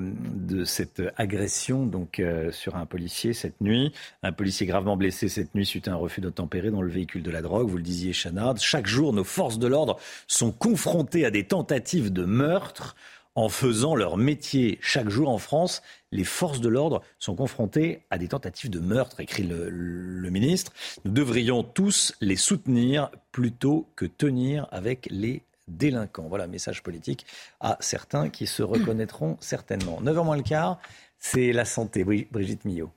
cette 0.64 1.00
agression 1.16 1.86
donc 1.86 2.18
euh, 2.18 2.50
sur 2.50 2.74
un 2.74 2.84
policier 2.84 3.32
cette 3.32 3.60
nuit. 3.60 3.92
Un 4.24 4.32
policier 4.32 4.66
gravement 4.66 4.96
blessé 4.96 5.28
cette 5.28 5.54
nuit 5.54 5.64
suite 5.64 5.86
à 5.86 5.92
un 5.92 5.96
refus 5.96 6.20
d'obtempérer 6.20 6.70
dans 6.72 6.82
le 6.82 6.90
véhicule 6.90 7.22
de 7.22 7.30
la 7.30 7.42
drogue. 7.42 7.68
Vous 7.68 7.76
le 7.76 7.82
disiez, 7.84 8.12
Chana. 8.12 8.54
Chaque 8.58 8.88
jour, 8.88 9.12
nos 9.12 9.22
forces 9.22 9.60
de 9.60 9.68
l'ordre 9.68 10.00
sont 10.26 10.50
confrontées 10.50 11.24
à 11.24 11.30
des 11.30 11.44
tentatives 11.44 12.12
de 12.12 12.24
meurtre 12.24 12.96
en 13.36 13.48
faisant 13.48 13.94
leur 13.94 14.16
métier. 14.16 14.78
Chaque 14.82 15.08
jour 15.08 15.28
en 15.28 15.38
France, 15.38 15.82
les 16.10 16.24
forces 16.24 16.60
de 16.60 16.68
l'ordre 16.68 17.02
sont 17.20 17.36
confrontées 17.36 18.02
à 18.10 18.18
des 18.18 18.28
tentatives 18.28 18.70
de 18.70 18.80
meurtre, 18.80 19.20
écrit 19.20 19.44
le, 19.44 20.28
ministre. 20.30 20.72
Nous 21.04 21.12
devrions 21.12 21.62
tous 21.62 22.14
les 22.20 22.36
soutenir 22.36 23.10
plutôt 23.32 23.86
que 23.96 24.06
tenir 24.06 24.66
avec 24.70 25.06
les 25.10 25.42
délinquants. 25.68 26.26
Voilà, 26.28 26.46
message 26.46 26.82
politique 26.82 27.26
à 27.60 27.76
certains 27.80 28.28
qui 28.28 28.46
se 28.46 28.62
reconnaîtront 28.62 29.36
certainement. 29.40 30.00
9h 30.02 30.24
moins 30.24 30.36
le 30.36 30.42
quart, 30.42 30.78
c'est 31.18 31.52
la 31.52 31.64
santé. 31.64 32.04
Brigitte 32.04 32.64
Millot. 32.64 32.90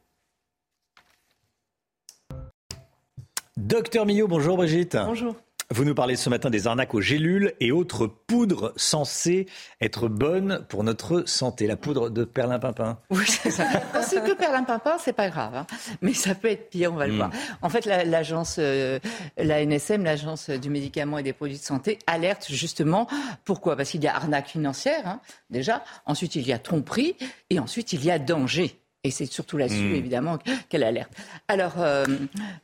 Docteur 3.57 4.05
Millot, 4.05 4.27
bonjour 4.27 4.57
Brigitte. 4.57 4.97
Bonjour. 4.97 5.35
Vous 5.71 5.83
nous 5.83 5.95
parlez 5.95 6.15
ce 6.15 6.29
matin 6.29 6.51
des 6.51 6.67
arnaques 6.67 6.93
aux 6.93 7.01
gélules 7.01 7.53
et 7.59 7.71
autres 7.71 8.05
poudres 8.05 8.71
censées 8.75 9.47
être 9.81 10.07
bonnes 10.07 10.63
pour 10.69 10.83
notre 10.83 11.27
santé. 11.27 11.65
La 11.65 11.75
poudre 11.75 12.09
de 12.09 12.23
perlimpinpin. 12.23 12.99
Oui, 13.09 13.25
c'est 13.27 13.49
ça. 13.49 13.65
c'est 14.03 14.23
que 14.23 14.33
perlimpinpin, 14.33 14.97
c'est 14.99 15.13
pas 15.13 15.29
grave. 15.29 15.55
Hein. 15.55 15.65
Mais 16.01 16.13
ça 16.13 16.35
peut 16.35 16.49
être 16.49 16.69
pire, 16.69 16.93
on 16.93 16.97
va 16.97 17.07
le 17.07 17.13
hmm. 17.13 17.17
voir. 17.17 17.31
En 17.63 17.69
fait, 17.69 17.85
l'agence, 17.85 18.57
euh, 18.59 18.99
la, 19.37 19.65
NSM, 19.65 20.03
l'agence 20.03 20.51
du 20.51 20.69
médicament 20.69 21.17
et 21.17 21.23
des 21.23 21.33
produits 21.33 21.57
de 21.57 21.63
santé, 21.63 21.97
alerte 22.05 22.45
justement. 22.49 23.07
Pourquoi? 23.43 23.75
Parce 23.75 23.89
qu'il 23.89 24.03
y 24.03 24.07
a 24.07 24.15
arnaque 24.15 24.47
financière, 24.47 25.07
hein, 25.07 25.19
déjà. 25.49 25.83
Ensuite, 26.05 26.35
il 26.35 26.45
y 26.47 26.53
a 26.53 26.59
tromperie. 26.59 27.15
Et 27.49 27.59
ensuite, 27.59 27.91
il 27.93 28.05
y 28.05 28.11
a 28.11 28.19
danger. 28.19 28.79
Et 29.05 29.11
c'est 29.11 29.27
surtout 29.27 29.57
là-dessus, 29.57 29.89
hmm. 29.89 29.95
évidemment, 29.95 30.39
qu'elle 30.67 30.83
alerte. 30.83 31.11
Alors, 31.47 31.75
euh, 31.77 32.05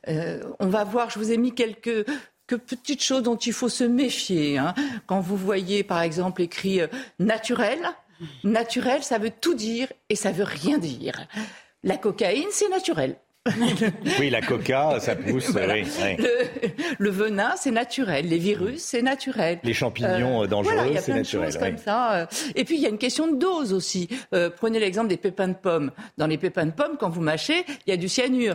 euh, 0.08 0.42
on 0.58 0.66
va 0.66 0.82
voir, 0.82 1.08
je 1.08 1.20
vous 1.20 1.30
ai 1.30 1.36
mis 1.36 1.54
quelques 1.54 2.04
que 2.46 2.54
petites 2.54 3.02
choses 3.02 3.22
dont 3.22 3.36
il 3.36 3.52
faut 3.52 3.68
se 3.68 3.84
méfier. 3.84 4.58
Hein. 4.58 4.74
Quand 5.06 5.20
vous 5.20 5.36
voyez, 5.36 5.84
par 5.84 6.02
exemple, 6.02 6.42
écrit 6.42 6.80
euh, 6.80 6.86
naturel, 7.18 7.78
naturel, 8.44 9.02
ça 9.02 9.18
veut 9.18 9.30
tout 9.30 9.54
dire 9.54 9.88
et 10.08 10.16
ça 10.16 10.32
veut 10.32 10.44
rien 10.44 10.78
dire. 10.78 11.26
La 11.82 11.96
cocaïne, 11.96 12.48
c'est 12.50 12.68
naturel. 12.68 13.16
oui, 14.20 14.30
la 14.30 14.40
coca, 14.40 15.00
ça 15.00 15.16
pousse. 15.16 15.48
Oui, 15.56 15.84
Le, 17.00 17.10
venin, 17.10 17.54
c'est 17.56 17.72
naturel. 17.72 18.28
Les 18.28 18.38
virus, 18.38 18.80
c'est 18.82 19.02
naturel. 19.02 19.58
Les 19.64 19.74
champignons 19.74 20.44
euh, 20.44 20.46
dangereux, 20.46 20.94
c'est 21.00 21.12
naturel. 21.12 21.50
Choses 21.50 21.60
comme 21.60 21.78
ça. 21.78 22.12
Euh. 22.12 22.26
Et 22.54 22.64
puis, 22.64 22.76
il 22.76 22.82
y 22.82 22.86
a 22.86 22.88
une 22.88 22.98
question 22.98 23.26
de 23.26 23.36
dose 23.36 23.72
aussi. 23.72 24.08
prenez 24.56 24.78
l'exemple 24.78 25.08
des 25.08 25.16
pépins 25.16 25.48
de 25.48 25.54
pommes. 25.54 25.90
Dans 26.18 26.28
les 26.28 26.38
pépins 26.38 26.66
de 26.66 26.70
pommes, 26.70 26.96
quand 27.00 27.08
vous 27.08 27.20
mâchez, 27.20 27.64
il 27.86 27.90
y 27.90 27.92
a 27.92 27.96
du 27.96 28.08
cyanure. 28.08 28.54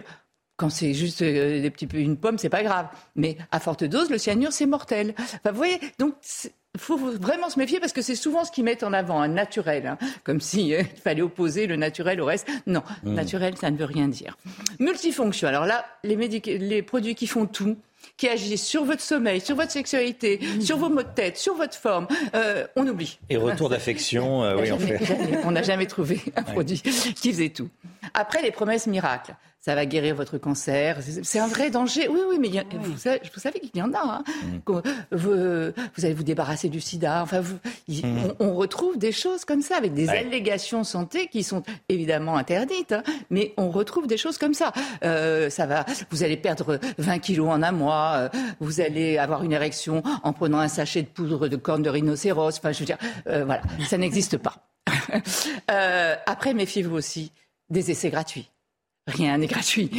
Quand 0.57 0.69
c'est 0.71 0.93
juste 0.93 1.21
euh, 1.21 1.61
des 1.61 1.69
petits 1.69 1.87
une 1.93 2.17
pomme, 2.17 2.39
c'est 2.39 2.49
pas 2.49 2.63
grave. 2.63 2.87
Mais 3.15 3.37
à 3.51 3.59
forte 3.59 3.83
dose, 3.83 4.09
le 4.09 4.17
cyanure, 4.17 4.51
c'est 4.51 4.65
mortel. 4.65 5.13
Enfin, 5.19 5.51
vous 5.51 5.57
voyez, 5.57 5.79
donc 5.99 6.15
il 6.77 6.79
faut 6.79 6.97
vraiment 6.97 7.49
se 7.49 7.57
méfier 7.57 7.79
parce 7.79 7.93
que 7.93 8.01
c'est 8.01 8.15
souvent 8.15 8.43
ce 8.43 8.51
qu'ils 8.51 8.63
mettent 8.63 8.83
en 8.83 8.93
avant, 8.93 9.19
un 9.19 9.27
naturel, 9.27 9.87
hein. 9.87 9.97
comme 10.23 10.41
s'il 10.41 10.73
euh, 10.73 10.83
fallait 11.03 11.21
opposer 11.21 11.67
le 11.67 11.75
naturel 11.75 12.21
au 12.21 12.25
reste. 12.25 12.47
Non, 12.65 12.83
mmh. 13.03 13.13
naturel, 13.13 13.57
ça 13.57 13.71
ne 13.71 13.77
veut 13.77 13.85
rien 13.85 14.07
dire. 14.07 14.37
Multifonction. 14.79 15.47
Alors 15.47 15.65
là, 15.65 15.85
les, 16.03 16.15
les 16.15 16.81
produits 16.81 17.15
qui 17.15 17.27
font 17.27 17.45
tout, 17.45 17.77
qui 18.15 18.27
agissent 18.27 18.65
sur 18.65 18.83
votre 18.83 19.01
sommeil, 19.01 19.41
sur 19.41 19.55
votre 19.55 19.71
sexualité, 19.71 20.39
mmh. 20.39 20.61
sur 20.61 20.77
vos 20.77 20.89
maux 20.89 21.03
de 21.03 21.13
tête, 21.13 21.37
sur 21.37 21.55
votre 21.55 21.75
forme, 21.75 22.07
euh, 22.35 22.65
on 22.75 22.87
oublie. 22.87 23.19
Et 23.29 23.37
retour 23.37 23.69
d'affection, 23.69 24.41
oui, 24.59 24.71
on 24.71 24.79
fait. 24.79 24.99
on 25.45 25.51
n'a 25.51 25.63
jamais 25.63 25.87
trouvé 25.87 26.19
un 26.35 26.43
produit 26.43 26.81
qui 26.81 27.31
faisait 27.31 27.49
tout. 27.49 27.69
Après, 28.13 28.41
les 28.41 28.51
promesses 28.51 28.87
miracles. 28.87 29.35
Ça 29.67 29.75
va 29.75 29.85
guérir 29.85 30.15
votre 30.15 30.37
cancer. 30.37 30.99
C'est 31.23 31.39
un 31.39 31.47
vrai 31.47 31.69
danger. 31.69 32.07
Oui, 32.07 32.21
oui, 32.29 32.37
mais 32.39 32.47
Vous, 32.79 32.97
savez, 32.97 33.19
vous, 33.33 33.39
savez, 33.41 33.59
qu'il 33.59 33.75
y 33.75 33.81
en 33.81 33.91
a. 33.91 33.99
Hein. 34.01 34.23
Mm. 34.45 34.71
Vous, 35.11 35.31
vous, 35.97 36.05
allez 36.05 36.13
vous 36.13 36.23
débarrasser 36.23 36.69
du 36.69 36.79
sida. 36.79 37.21
Enfin, 37.21 37.41
vous, 37.41 37.57
mm. 37.89 38.35
on, 38.39 38.55
retrouve 38.55 38.97
des 38.97 39.11
choses 39.11 39.43
comme 39.43 39.61
ça, 39.61 39.75
avec 39.75 39.93
des 39.93 40.07
allégations 40.07 40.85
santé 40.85 41.27
qui 41.27 41.43
sont 41.43 41.63
évidemment 41.89 42.37
interdites, 42.37 42.93
hein, 42.93 43.03
mais 43.29 43.53
on 43.57 43.69
retrouve 43.69 44.07
des 44.07 44.15
choses 44.15 44.37
comme 44.37 44.53
ça. 44.53 44.71
Euh, 45.03 45.49
ça 45.49 45.65
va, 45.65 45.85
vous 46.11 46.23
allez 46.23 46.37
perdre 46.37 46.79
20 46.97 47.19
kilos 47.19 47.49
en 47.49 47.61
un 47.61 47.73
mois, 47.73 48.13
euh, 48.15 48.29
vous 48.61 48.79
allez 48.79 49.17
avoir 49.17 49.43
une 49.43 49.51
érection 49.51 50.01
en 50.23 50.31
prenant 50.31 50.59
un 50.59 50.69
sachet 50.69 51.01
de 51.01 51.07
poudre 51.07 51.49
de 51.49 51.57
corne 51.57 51.83
de 51.83 51.89
rhinocéros. 51.89 52.57
Enfin, 52.57 52.71
je 52.71 52.79
veux 52.79 52.85
dire, 52.85 52.99
euh, 53.27 53.43
voilà, 53.43 53.63
ça 53.85 53.97
n'existe 53.97 54.37
pas. 54.37 54.65
après, 56.25 56.53
méfiez-vous 56.53 56.95
aussi 56.95 57.33
des 57.69 57.91
essais 57.91 58.09
gratuits 58.09 58.49
rien 59.07 59.37
n'est 59.37 59.47
gratuit. 59.47 59.89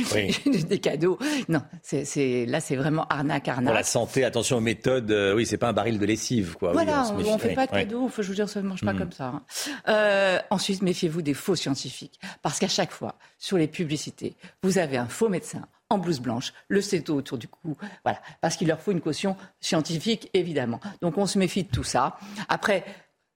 des 0.68 0.78
cadeaux. 0.78 1.18
Non, 1.48 1.62
c'est 1.82 2.46
là, 2.46 2.60
c'est 2.60 2.76
vraiment 2.76 3.06
arnaque, 3.08 3.48
arnaque. 3.48 3.66
Pour 3.66 3.74
la 3.74 3.82
santé, 3.82 4.24
attention 4.24 4.58
aux 4.58 4.62
méthodes. 4.62 5.10
Euh, 5.10 5.34
oui, 5.34 5.46
c'est 5.46 5.56
pas 5.56 5.68
un 5.68 5.72
baril 5.72 5.98
de 5.98 6.06
lessive, 6.06 6.56
quoi. 6.58 6.72
Voilà, 6.72 7.10
on, 7.12 7.34
ne 7.34 7.38
fait 7.38 7.54
pas 7.54 7.66
de 7.66 7.72
cadeaux. 7.72 8.10
je 8.16 8.22
vous 8.22 8.34
dire, 8.34 8.48
ça 8.48 8.62
ne 8.62 8.68
mange 8.68 8.82
pas 8.82 8.92
mm. 8.92 8.98
comme 8.98 9.12
ça. 9.12 9.26
Hein. 9.26 9.42
Euh, 9.88 10.38
ensuite, 10.50 10.82
méfiez-vous 10.82 11.22
des 11.22 11.34
faux 11.34 11.56
scientifiques, 11.56 12.20
parce 12.42 12.58
qu'à 12.58 12.68
chaque 12.68 12.92
fois, 12.92 13.16
sur 13.38 13.56
les 13.56 13.68
publicités, 13.68 14.34
vous 14.62 14.78
avez 14.78 14.96
un 14.96 15.08
faux 15.08 15.28
médecin 15.28 15.66
en 15.90 15.98
blouse 15.98 16.20
blanche, 16.20 16.52
le 16.68 16.82
céto 16.82 17.14
autour 17.14 17.38
du 17.38 17.48
cou, 17.48 17.76
voilà, 18.04 18.20
parce 18.42 18.56
qu'il 18.56 18.68
leur 18.68 18.78
faut 18.78 18.92
une 18.92 19.00
caution 19.00 19.36
scientifique, 19.60 20.28
évidemment. 20.34 20.80
Donc, 21.00 21.16
on 21.16 21.26
se 21.26 21.38
méfie 21.38 21.64
de 21.64 21.70
tout 21.70 21.84
ça. 21.84 22.18
Après, 22.50 22.84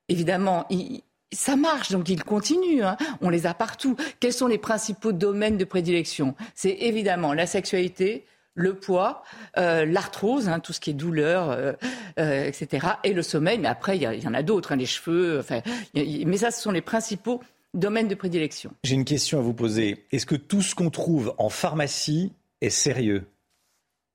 évidemment, 0.08 0.66
il, 0.68 1.02
ça 1.32 1.56
marche, 1.56 1.90
donc 1.90 2.08
ils 2.08 2.22
continuent. 2.22 2.82
Hein. 2.82 2.96
On 3.20 3.30
les 3.30 3.46
a 3.46 3.54
partout. 3.54 3.96
Quels 4.20 4.32
sont 4.32 4.46
les 4.46 4.58
principaux 4.58 5.12
domaines 5.12 5.56
de 5.56 5.64
prédilection? 5.64 6.34
C'est 6.54 6.76
évidemment 6.80 7.32
la 7.32 7.46
sexualité, 7.46 8.24
le 8.54 8.74
poids, 8.74 9.22
euh, 9.56 9.84
l'arthrose, 9.84 10.48
hein, 10.48 10.60
tout 10.60 10.72
ce 10.72 10.80
qui 10.80 10.90
est 10.90 10.94
douleur, 10.94 11.50
euh, 11.50 11.72
euh, 12.18 12.44
etc., 12.44 12.86
et 13.04 13.12
le 13.12 13.22
sommeil. 13.22 13.58
Mais 13.58 13.68
après, 13.68 13.96
il 13.96 14.02
y, 14.02 14.28
en 14.28 14.34
a 14.34 14.42
d'autres, 14.42 14.72
hein, 14.72 14.76
les 14.76 14.86
cheveux. 14.86 15.38
Enfin, 15.38 15.60
mais 15.94 16.36
ça, 16.36 16.50
ce 16.50 16.60
sont 16.60 16.72
les 16.72 16.82
principaux 16.82 17.40
domaines 17.74 18.08
de 18.08 18.14
prédilection. 18.14 18.72
J'ai 18.84 18.94
une 18.94 19.04
question 19.04 19.38
à 19.38 19.42
vous 19.42 19.54
poser. 19.54 20.04
Est-ce 20.12 20.26
que 20.26 20.34
tout 20.34 20.60
ce 20.62 20.74
qu'on 20.74 20.90
trouve 20.90 21.34
en 21.38 21.48
pharmacie 21.48 22.32
est 22.60 22.70
sérieux? 22.70 23.24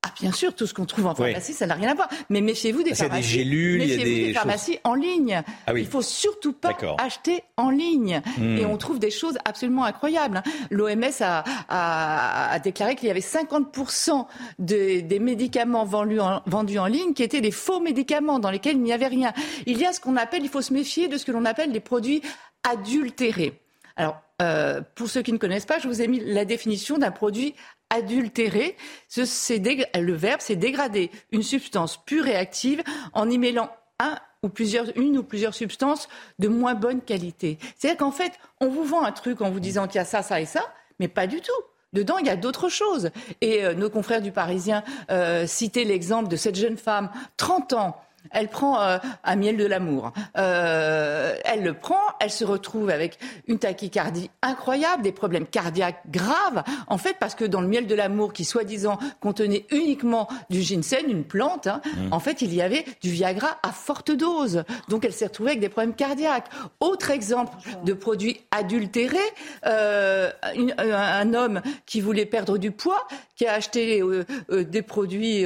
Ah, 0.07 0.13
bien 0.19 0.31
sûr, 0.31 0.53
tout 0.53 0.65
ce 0.65 0.73
qu'on 0.73 0.85
trouve 0.85 1.07
en 1.07 1.15
pharmacie, 1.15 1.53
ça 1.53 1.65
n'a 1.65 1.75
rien 1.75 1.91
à 1.91 1.93
voir. 1.93 2.09
Mais 2.29 2.41
méfiez-vous 2.41 2.83
des 2.83 2.95
pharmacies. 2.95 3.21
des 3.21 3.43
gélules, 3.43 3.79
méfiez-vous 3.79 4.03
des, 4.03 4.27
des 4.27 4.33
pharmacies 4.33 4.79
en 4.83 4.93
ligne. 4.93 5.41
Ah 5.65 5.73
oui. 5.73 5.81
Il 5.81 5.87
faut 5.87 6.01
surtout 6.01 6.53
pas 6.53 6.75
acheter 6.99 7.43
en 7.57 7.69
ligne. 7.69 8.21
Hmm. 8.37 8.57
Et 8.57 8.65
on 8.65 8.77
trouve 8.77 8.99
des 8.99 9.11
choses 9.11 9.37
absolument 9.45 9.83
incroyables. 9.83 10.37
Hein. 10.37 10.51
L'OMS 10.71 11.03
a, 11.21 11.43
a, 11.69 12.51
a, 12.51 12.59
déclaré 12.59 12.95
qu'il 12.95 13.07
y 13.07 13.11
avait 13.11 13.19
50% 13.19 14.25
de, 14.59 15.01
des 15.01 15.19
médicaments 15.19 15.85
vendus 15.85 16.19
en, 16.19 16.41
vendus 16.45 16.79
en 16.79 16.87
ligne 16.87 17.13
qui 17.13 17.23
étaient 17.23 17.41
des 17.41 17.51
faux 17.51 17.79
médicaments 17.79 18.39
dans 18.39 18.51
lesquels 18.51 18.75
il 18.75 18.83
n'y 18.83 18.93
avait 18.93 19.07
rien. 19.07 19.33
Il 19.65 19.77
y 19.77 19.85
a 19.85 19.93
ce 19.93 19.99
qu'on 19.99 20.15
appelle, 20.15 20.43
il 20.43 20.49
faut 20.49 20.61
se 20.61 20.73
méfier 20.73 21.07
de 21.07 21.17
ce 21.17 21.25
que 21.25 21.31
l'on 21.31 21.45
appelle 21.45 21.71
les 21.71 21.79
produits 21.79 22.21
adultérés. 22.63 23.59
Alors, 23.95 24.21
euh, 24.41 24.81
pour 24.95 25.09
ceux 25.09 25.23
qui 25.23 25.33
ne 25.33 25.37
connaissent 25.37 25.65
pas, 25.65 25.79
je 25.79 25.87
vous 25.87 26.01
ai 26.01 26.07
mis 26.07 26.19
la 26.19 26.45
définition 26.45 26.97
d'un 26.97 27.11
produit 27.11 27.55
adultérer. 27.89 28.75
le 29.15 30.13
verbe, 30.13 30.41
c'est 30.41 30.55
dégrader 30.55 31.11
une 31.31 31.43
substance 31.43 31.97
pure 32.05 32.27
et 32.27 32.35
active 32.35 32.83
en 33.13 33.29
y 33.29 33.37
mêlant 33.37 33.69
un 33.99 34.17
ou 34.43 34.49
plusieurs, 34.49 34.85
une 34.97 35.17
ou 35.17 35.23
plusieurs 35.23 35.53
substances 35.53 36.07
de 36.39 36.47
moins 36.47 36.75
bonne 36.75 37.01
qualité. 37.01 37.57
C'est-à-dire 37.77 37.97
qu'en 37.97 38.11
fait, 38.11 38.33
on 38.61 38.67
vous 38.67 38.83
vend 38.83 39.03
un 39.03 39.11
truc 39.11 39.41
en 39.41 39.49
vous 39.49 39.59
disant 39.59 39.87
qu'il 39.87 39.95
y 39.95 40.01
a 40.01 40.05
ça, 40.05 40.21
ça 40.21 40.39
et 40.39 40.45
ça, 40.45 40.61
mais 40.99 41.07
pas 41.07 41.27
du 41.27 41.41
tout. 41.41 41.51
Dedans, 41.93 42.17
il 42.17 42.27
y 42.27 42.29
a 42.29 42.35
d'autres 42.35 42.69
choses. 42.69 43.11
Et 43.41 43.63
euh, 43.63 43.73
nos 43.73 43.89
confrères 43.89 44.21
du 44.21 44.31
Parisien 44.31 44.83
euh, 45.09 45.47
citaient 45.47 45.85
l'exemple 45.85 46.27
de 46.29 46.35
cette 46.35 46.55
jeune 46.55 46.77
femme, 46.77 47.09
30 47.37 47.73
ans, 47.73 48.01
elle 48.31 48.47
prend 48.47 48.81
euh, 48.81 48.97
un 49.23 49.35
miel 49.35 49.57
de 49.57 49.65
l'amour. 49.65 50.11
Euh, 50.37 51.35
elle 51.45 51.63
le 51.63 51.73
prend, 51.73 51.99
elle 52.19 52.31
se 52.31 52.45
retrouve 52.45 52.89
avec 52.89 53.17
une 53.47 53.59
tachycardie 53.59 54.29
incroyable, 54.41 55.03
des 55.03 55.11
problèmes 55.11 55.45
cardiaques 55.45 56.01
graves, 56.09 56.63
en 56.87 56.97
fait, 56.97 57.17
parce 57.19 57.35
que 57.35 57.45
dans 57.45 57.61
le 57.61 57.67
miel 57.67 57.87
de 57.87 57.95
l'amour, 57.95 58.33
qui 58.33 58.45
soi-disant 58.45 58.97
contenait 59.19 59.65
uniquement 59.71 60.27
du 60.49 60.61
ginseng, 60.61 61.09
une 61.09 61.23
plante, 61.23 61.67
hein, 61.67 61.81
mmh. 61.85 62.13
en 62.13 62.19
fait, 62.19 62.41
il 62.41 62.53
y 62.53 62.61
avait 62.61 62.85
du 63.01 63.09
Viagra 63.09 63.57
à 63.63 63.71
forte 63.71 64.11
dose. 64.11 64.63
Donc, 64.89 65.05
elle 65.05 65.13
s'est 65.13 65.27
retrouvée 65.27 65.51
avec 65.51 65.61
des 65.61 65.69
problèmes 65.69 65.95
cardiaques. 65.95 66.49
Autre 66.79 67.11
exemple 67.11 67.57
de 67.83 67.93
produit 67.93 68.41
adultéré, 68.51 69.17
euh, 69.65 70.31
un 70.43 71.33
homme 71.33 71.61
qui 71.85 72.01
voulait 72.01 72.25
perdre 72.25 72.57
du 72.57 72.71
poids, 72.71 73.07
qui 73.35 73.45
a 73.45 73.53
acheté 73.53 74.01
des 74.49 74.81
produits 74.81 75.45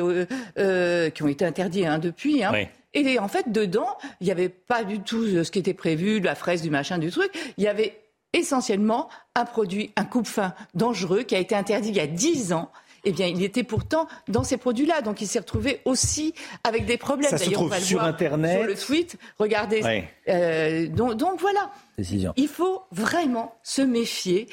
qui 0.56 1.24
ont 1.24 1.28
été 1.28 1.46
interdits 1.46 1.86
hein, 1.86 2.00
depuis. 2.00 2.44
Hein, 2.44 2.52
et 2.94 3.20
en 3.20 3.28
fait, 3.28 3.52
dedans, 3.52 3.98
il 4.20 4.26
n'y 4.26 4.32
avait 4.32 4.50
pas 4.50 4.84
du 4.84 5.00
tout 5.00 5.44
ce 5.44 5.52
qui 5.52 5.60
était 5.60 5.74
prévu, 5.74 6.20
de 6.20 6.26
la 6.26 6.36
fraise, 6.36 6.62
du 6.62 6.70
machin, 6.70 6.98
du 6.98 7.10
truc. 7.10 7.32
Il 7.58 7.64
y 7.64 7.68
avait 7.68 8.02
essentiellement 8.34 9.10
un 9.36 9.46
produit, 9.46 9.92
un 9.96 10.06
coupe-fin 10.06 10.54
dangereux 10.74 11.24
qui 11.24 11.36
a 11.36 11.40
été 11.40 11.56
interdit 11.56 11.90
il 11.90 11.96
y 11.96 12.02
a 12.02 12.08
10 12.08 12.54
ans. 12.54 12.72
Eh 13.04 13.12
bien, 13.12 13.26
il 13.26 13.42
était 13.44 13.64
pourtant 13.64 14.08
dans 14.28 14.44
ces 14.44 14.58
produits-là. 14.58 15.02
Donc, 15.02 15.22
il 15.22 15.28
s'est 15.28 15.40
retrouvé 15.40 15.82
aussi 15.86 16.36
avec 16.64 16.86
des 16.86 16.98
problèmes. 16.98 17.32
Ça 17.32 17.38
se 17.40 17.50
trouve 17.50 17.76
sur 17.80 18.04
Internet. 18.04 18.60
Sur 18.60 18.68
le 18.68 18.76
tweet. 18.76 19.18
Regardez. 19.40 20.06
Euh, 20.28 20.88
donc, 20.88 21.16
donc, 21.16 21.40
voilà. 21.40 21.72
Décision. 21.98 22.34
Il 22.38 22.48
faut 22.48 22.84
vraiment 22.92 23.56
se 23.64 23.82
méfier. 23.82 24.48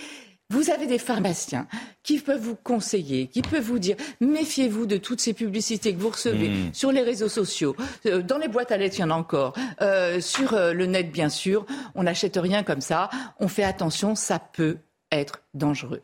Vous 0.50 0.70
avez 0.70 0.86
des 0.86 0.98
pharmaciens 0.98 1.66
qui 2.02 2.18
peuvent 2.18 2.40
vous 2.40 2.56
conseiller, 2.56 3.26
qui 3.26 3.42
peuvent 3.42 3.62
vous 3.62 3.78
dire 3.78 3.96
méfiez-vous 4.20 4.86
de 4.86 4.96
toutes 4.96 5.20
ces 5.20 5.34
publicités 5.34 5.92
que 5.92 6.00
vous 6.00 6.08
recevez 6.08 6.48
hmm. 6.48 6.72
sur 6.72 6.90
les 6.90 7.02
réseaux 7.02 7.28
sociaux, 7.28 7.76
euh, 8.06 8.22
dans 8.22 8.38
les 8.38 8.48
boîtes 8.48 8.72
à 8.72 8.78
lettres, 8.78 8.96
il 8.98 9.02
y 9.02 9.04
en 9.04 9.10
a 9.10 9.14
encore, 9.14 9.52
euh, 9.82 10.22
sur 10.22 10.54
euh, 10.54 10.72
le 10.72 10.86
net 10.86 11.12
bien 11.12 11.28
sûr. 11.28 11.66
On 11.94 12.04
n'achète 12.04 12.38
rien 12.40 12.62
comme 12.62 12.80
ça. 12.80 13.10
On 13.40 13.48
fait 13.48 13.62
attention, 13.62 14.14
ça 14.14 14.38
peut 14.38 14.78
être 15.12 15.42
dangereux. 15.52 16.02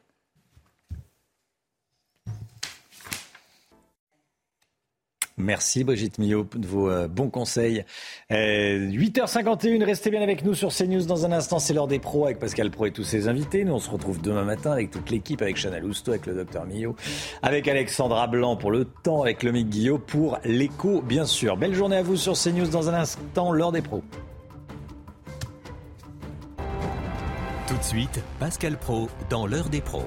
Merci 5.36 5.82
Brigitte 5.82 6.18
Millot 6.18 6.46
de 6.54 6.66
vos 6.66 6.88
euh, 6.88 7.08
bons 7.08 7.28
conseils. 7.28 7.84
8h51, 8.30 9.82
euh, 9.82 9.84
restez 9.84 10.10
bien 10.10 10.22
avec 10.22 10.44
nous 10.44 10.54
sur 10.54 10.72
CNews 10.72 11.06
dans 11.06 11.26
un 11.26 11.32
instant. 11.32 11.58
C'est 11.58 11.74
l'heure 11.74 11.88
des 11.88 11.98
pros 11.98 12.24
avec 12.24 12.38
Pascal 12.38 12.70
Pro 12.70 12.86
et 12.86 12.92
tous 12.92 13.02
ses 13.02 13.26
invités. 13.26 13.64
Nous, 13.64 13.72
on 13.72 13.80
se 13.80 13.90
retrouve 13.90 14.20
demain 14.22 14.44
matin 14.44 14.70
avec 14.70 14.92
toute 14.92 15.10
l'équipe, 15.10 15.42
avec 15.42 15.56
Chana 15.56 15.80
Lousteau, 15.80 16.12
avec 16.12 16.26
le 16.26 16.34
docteur 16.34 16.66
Millot, 16.66 16.94
avec 17.42 17.66
Alexandra 17.66 18.28
Blanc 18.28 18.56
pour 18.56 18.70
le 18.70 18.84
temps, 18.84 19.22
avec 19.22 19.42
Lomique 19.42 19.70
Guillot 19.70 19.98
pour 19.98 20.38
l'écho, 20.44 21.02
bien 21.02 21.26
sûr. 21.26 21.56
Belle 21.56 21.74
journée 21.74 21.96
à 21.96 22.02
vous 22.02 22.16
sur 22.16 22.34
CNews 22.34 22.68
dans 22.68 22.88
un 22.88 22.94
instant, 22.94 23.50
l'heure 23.50 23.72
des 23.72 23.82
pros. 23.82 24.04
Tout 27.66 27.76
de 27.76 27.82
suite, 27.82 28.20
Pascal 28.38 28.78
Pro 28.78 29.08
dans 29.30 29.46
l'heure 29.46 29.68
des 29.68 29.80
pros. 29.80 30.06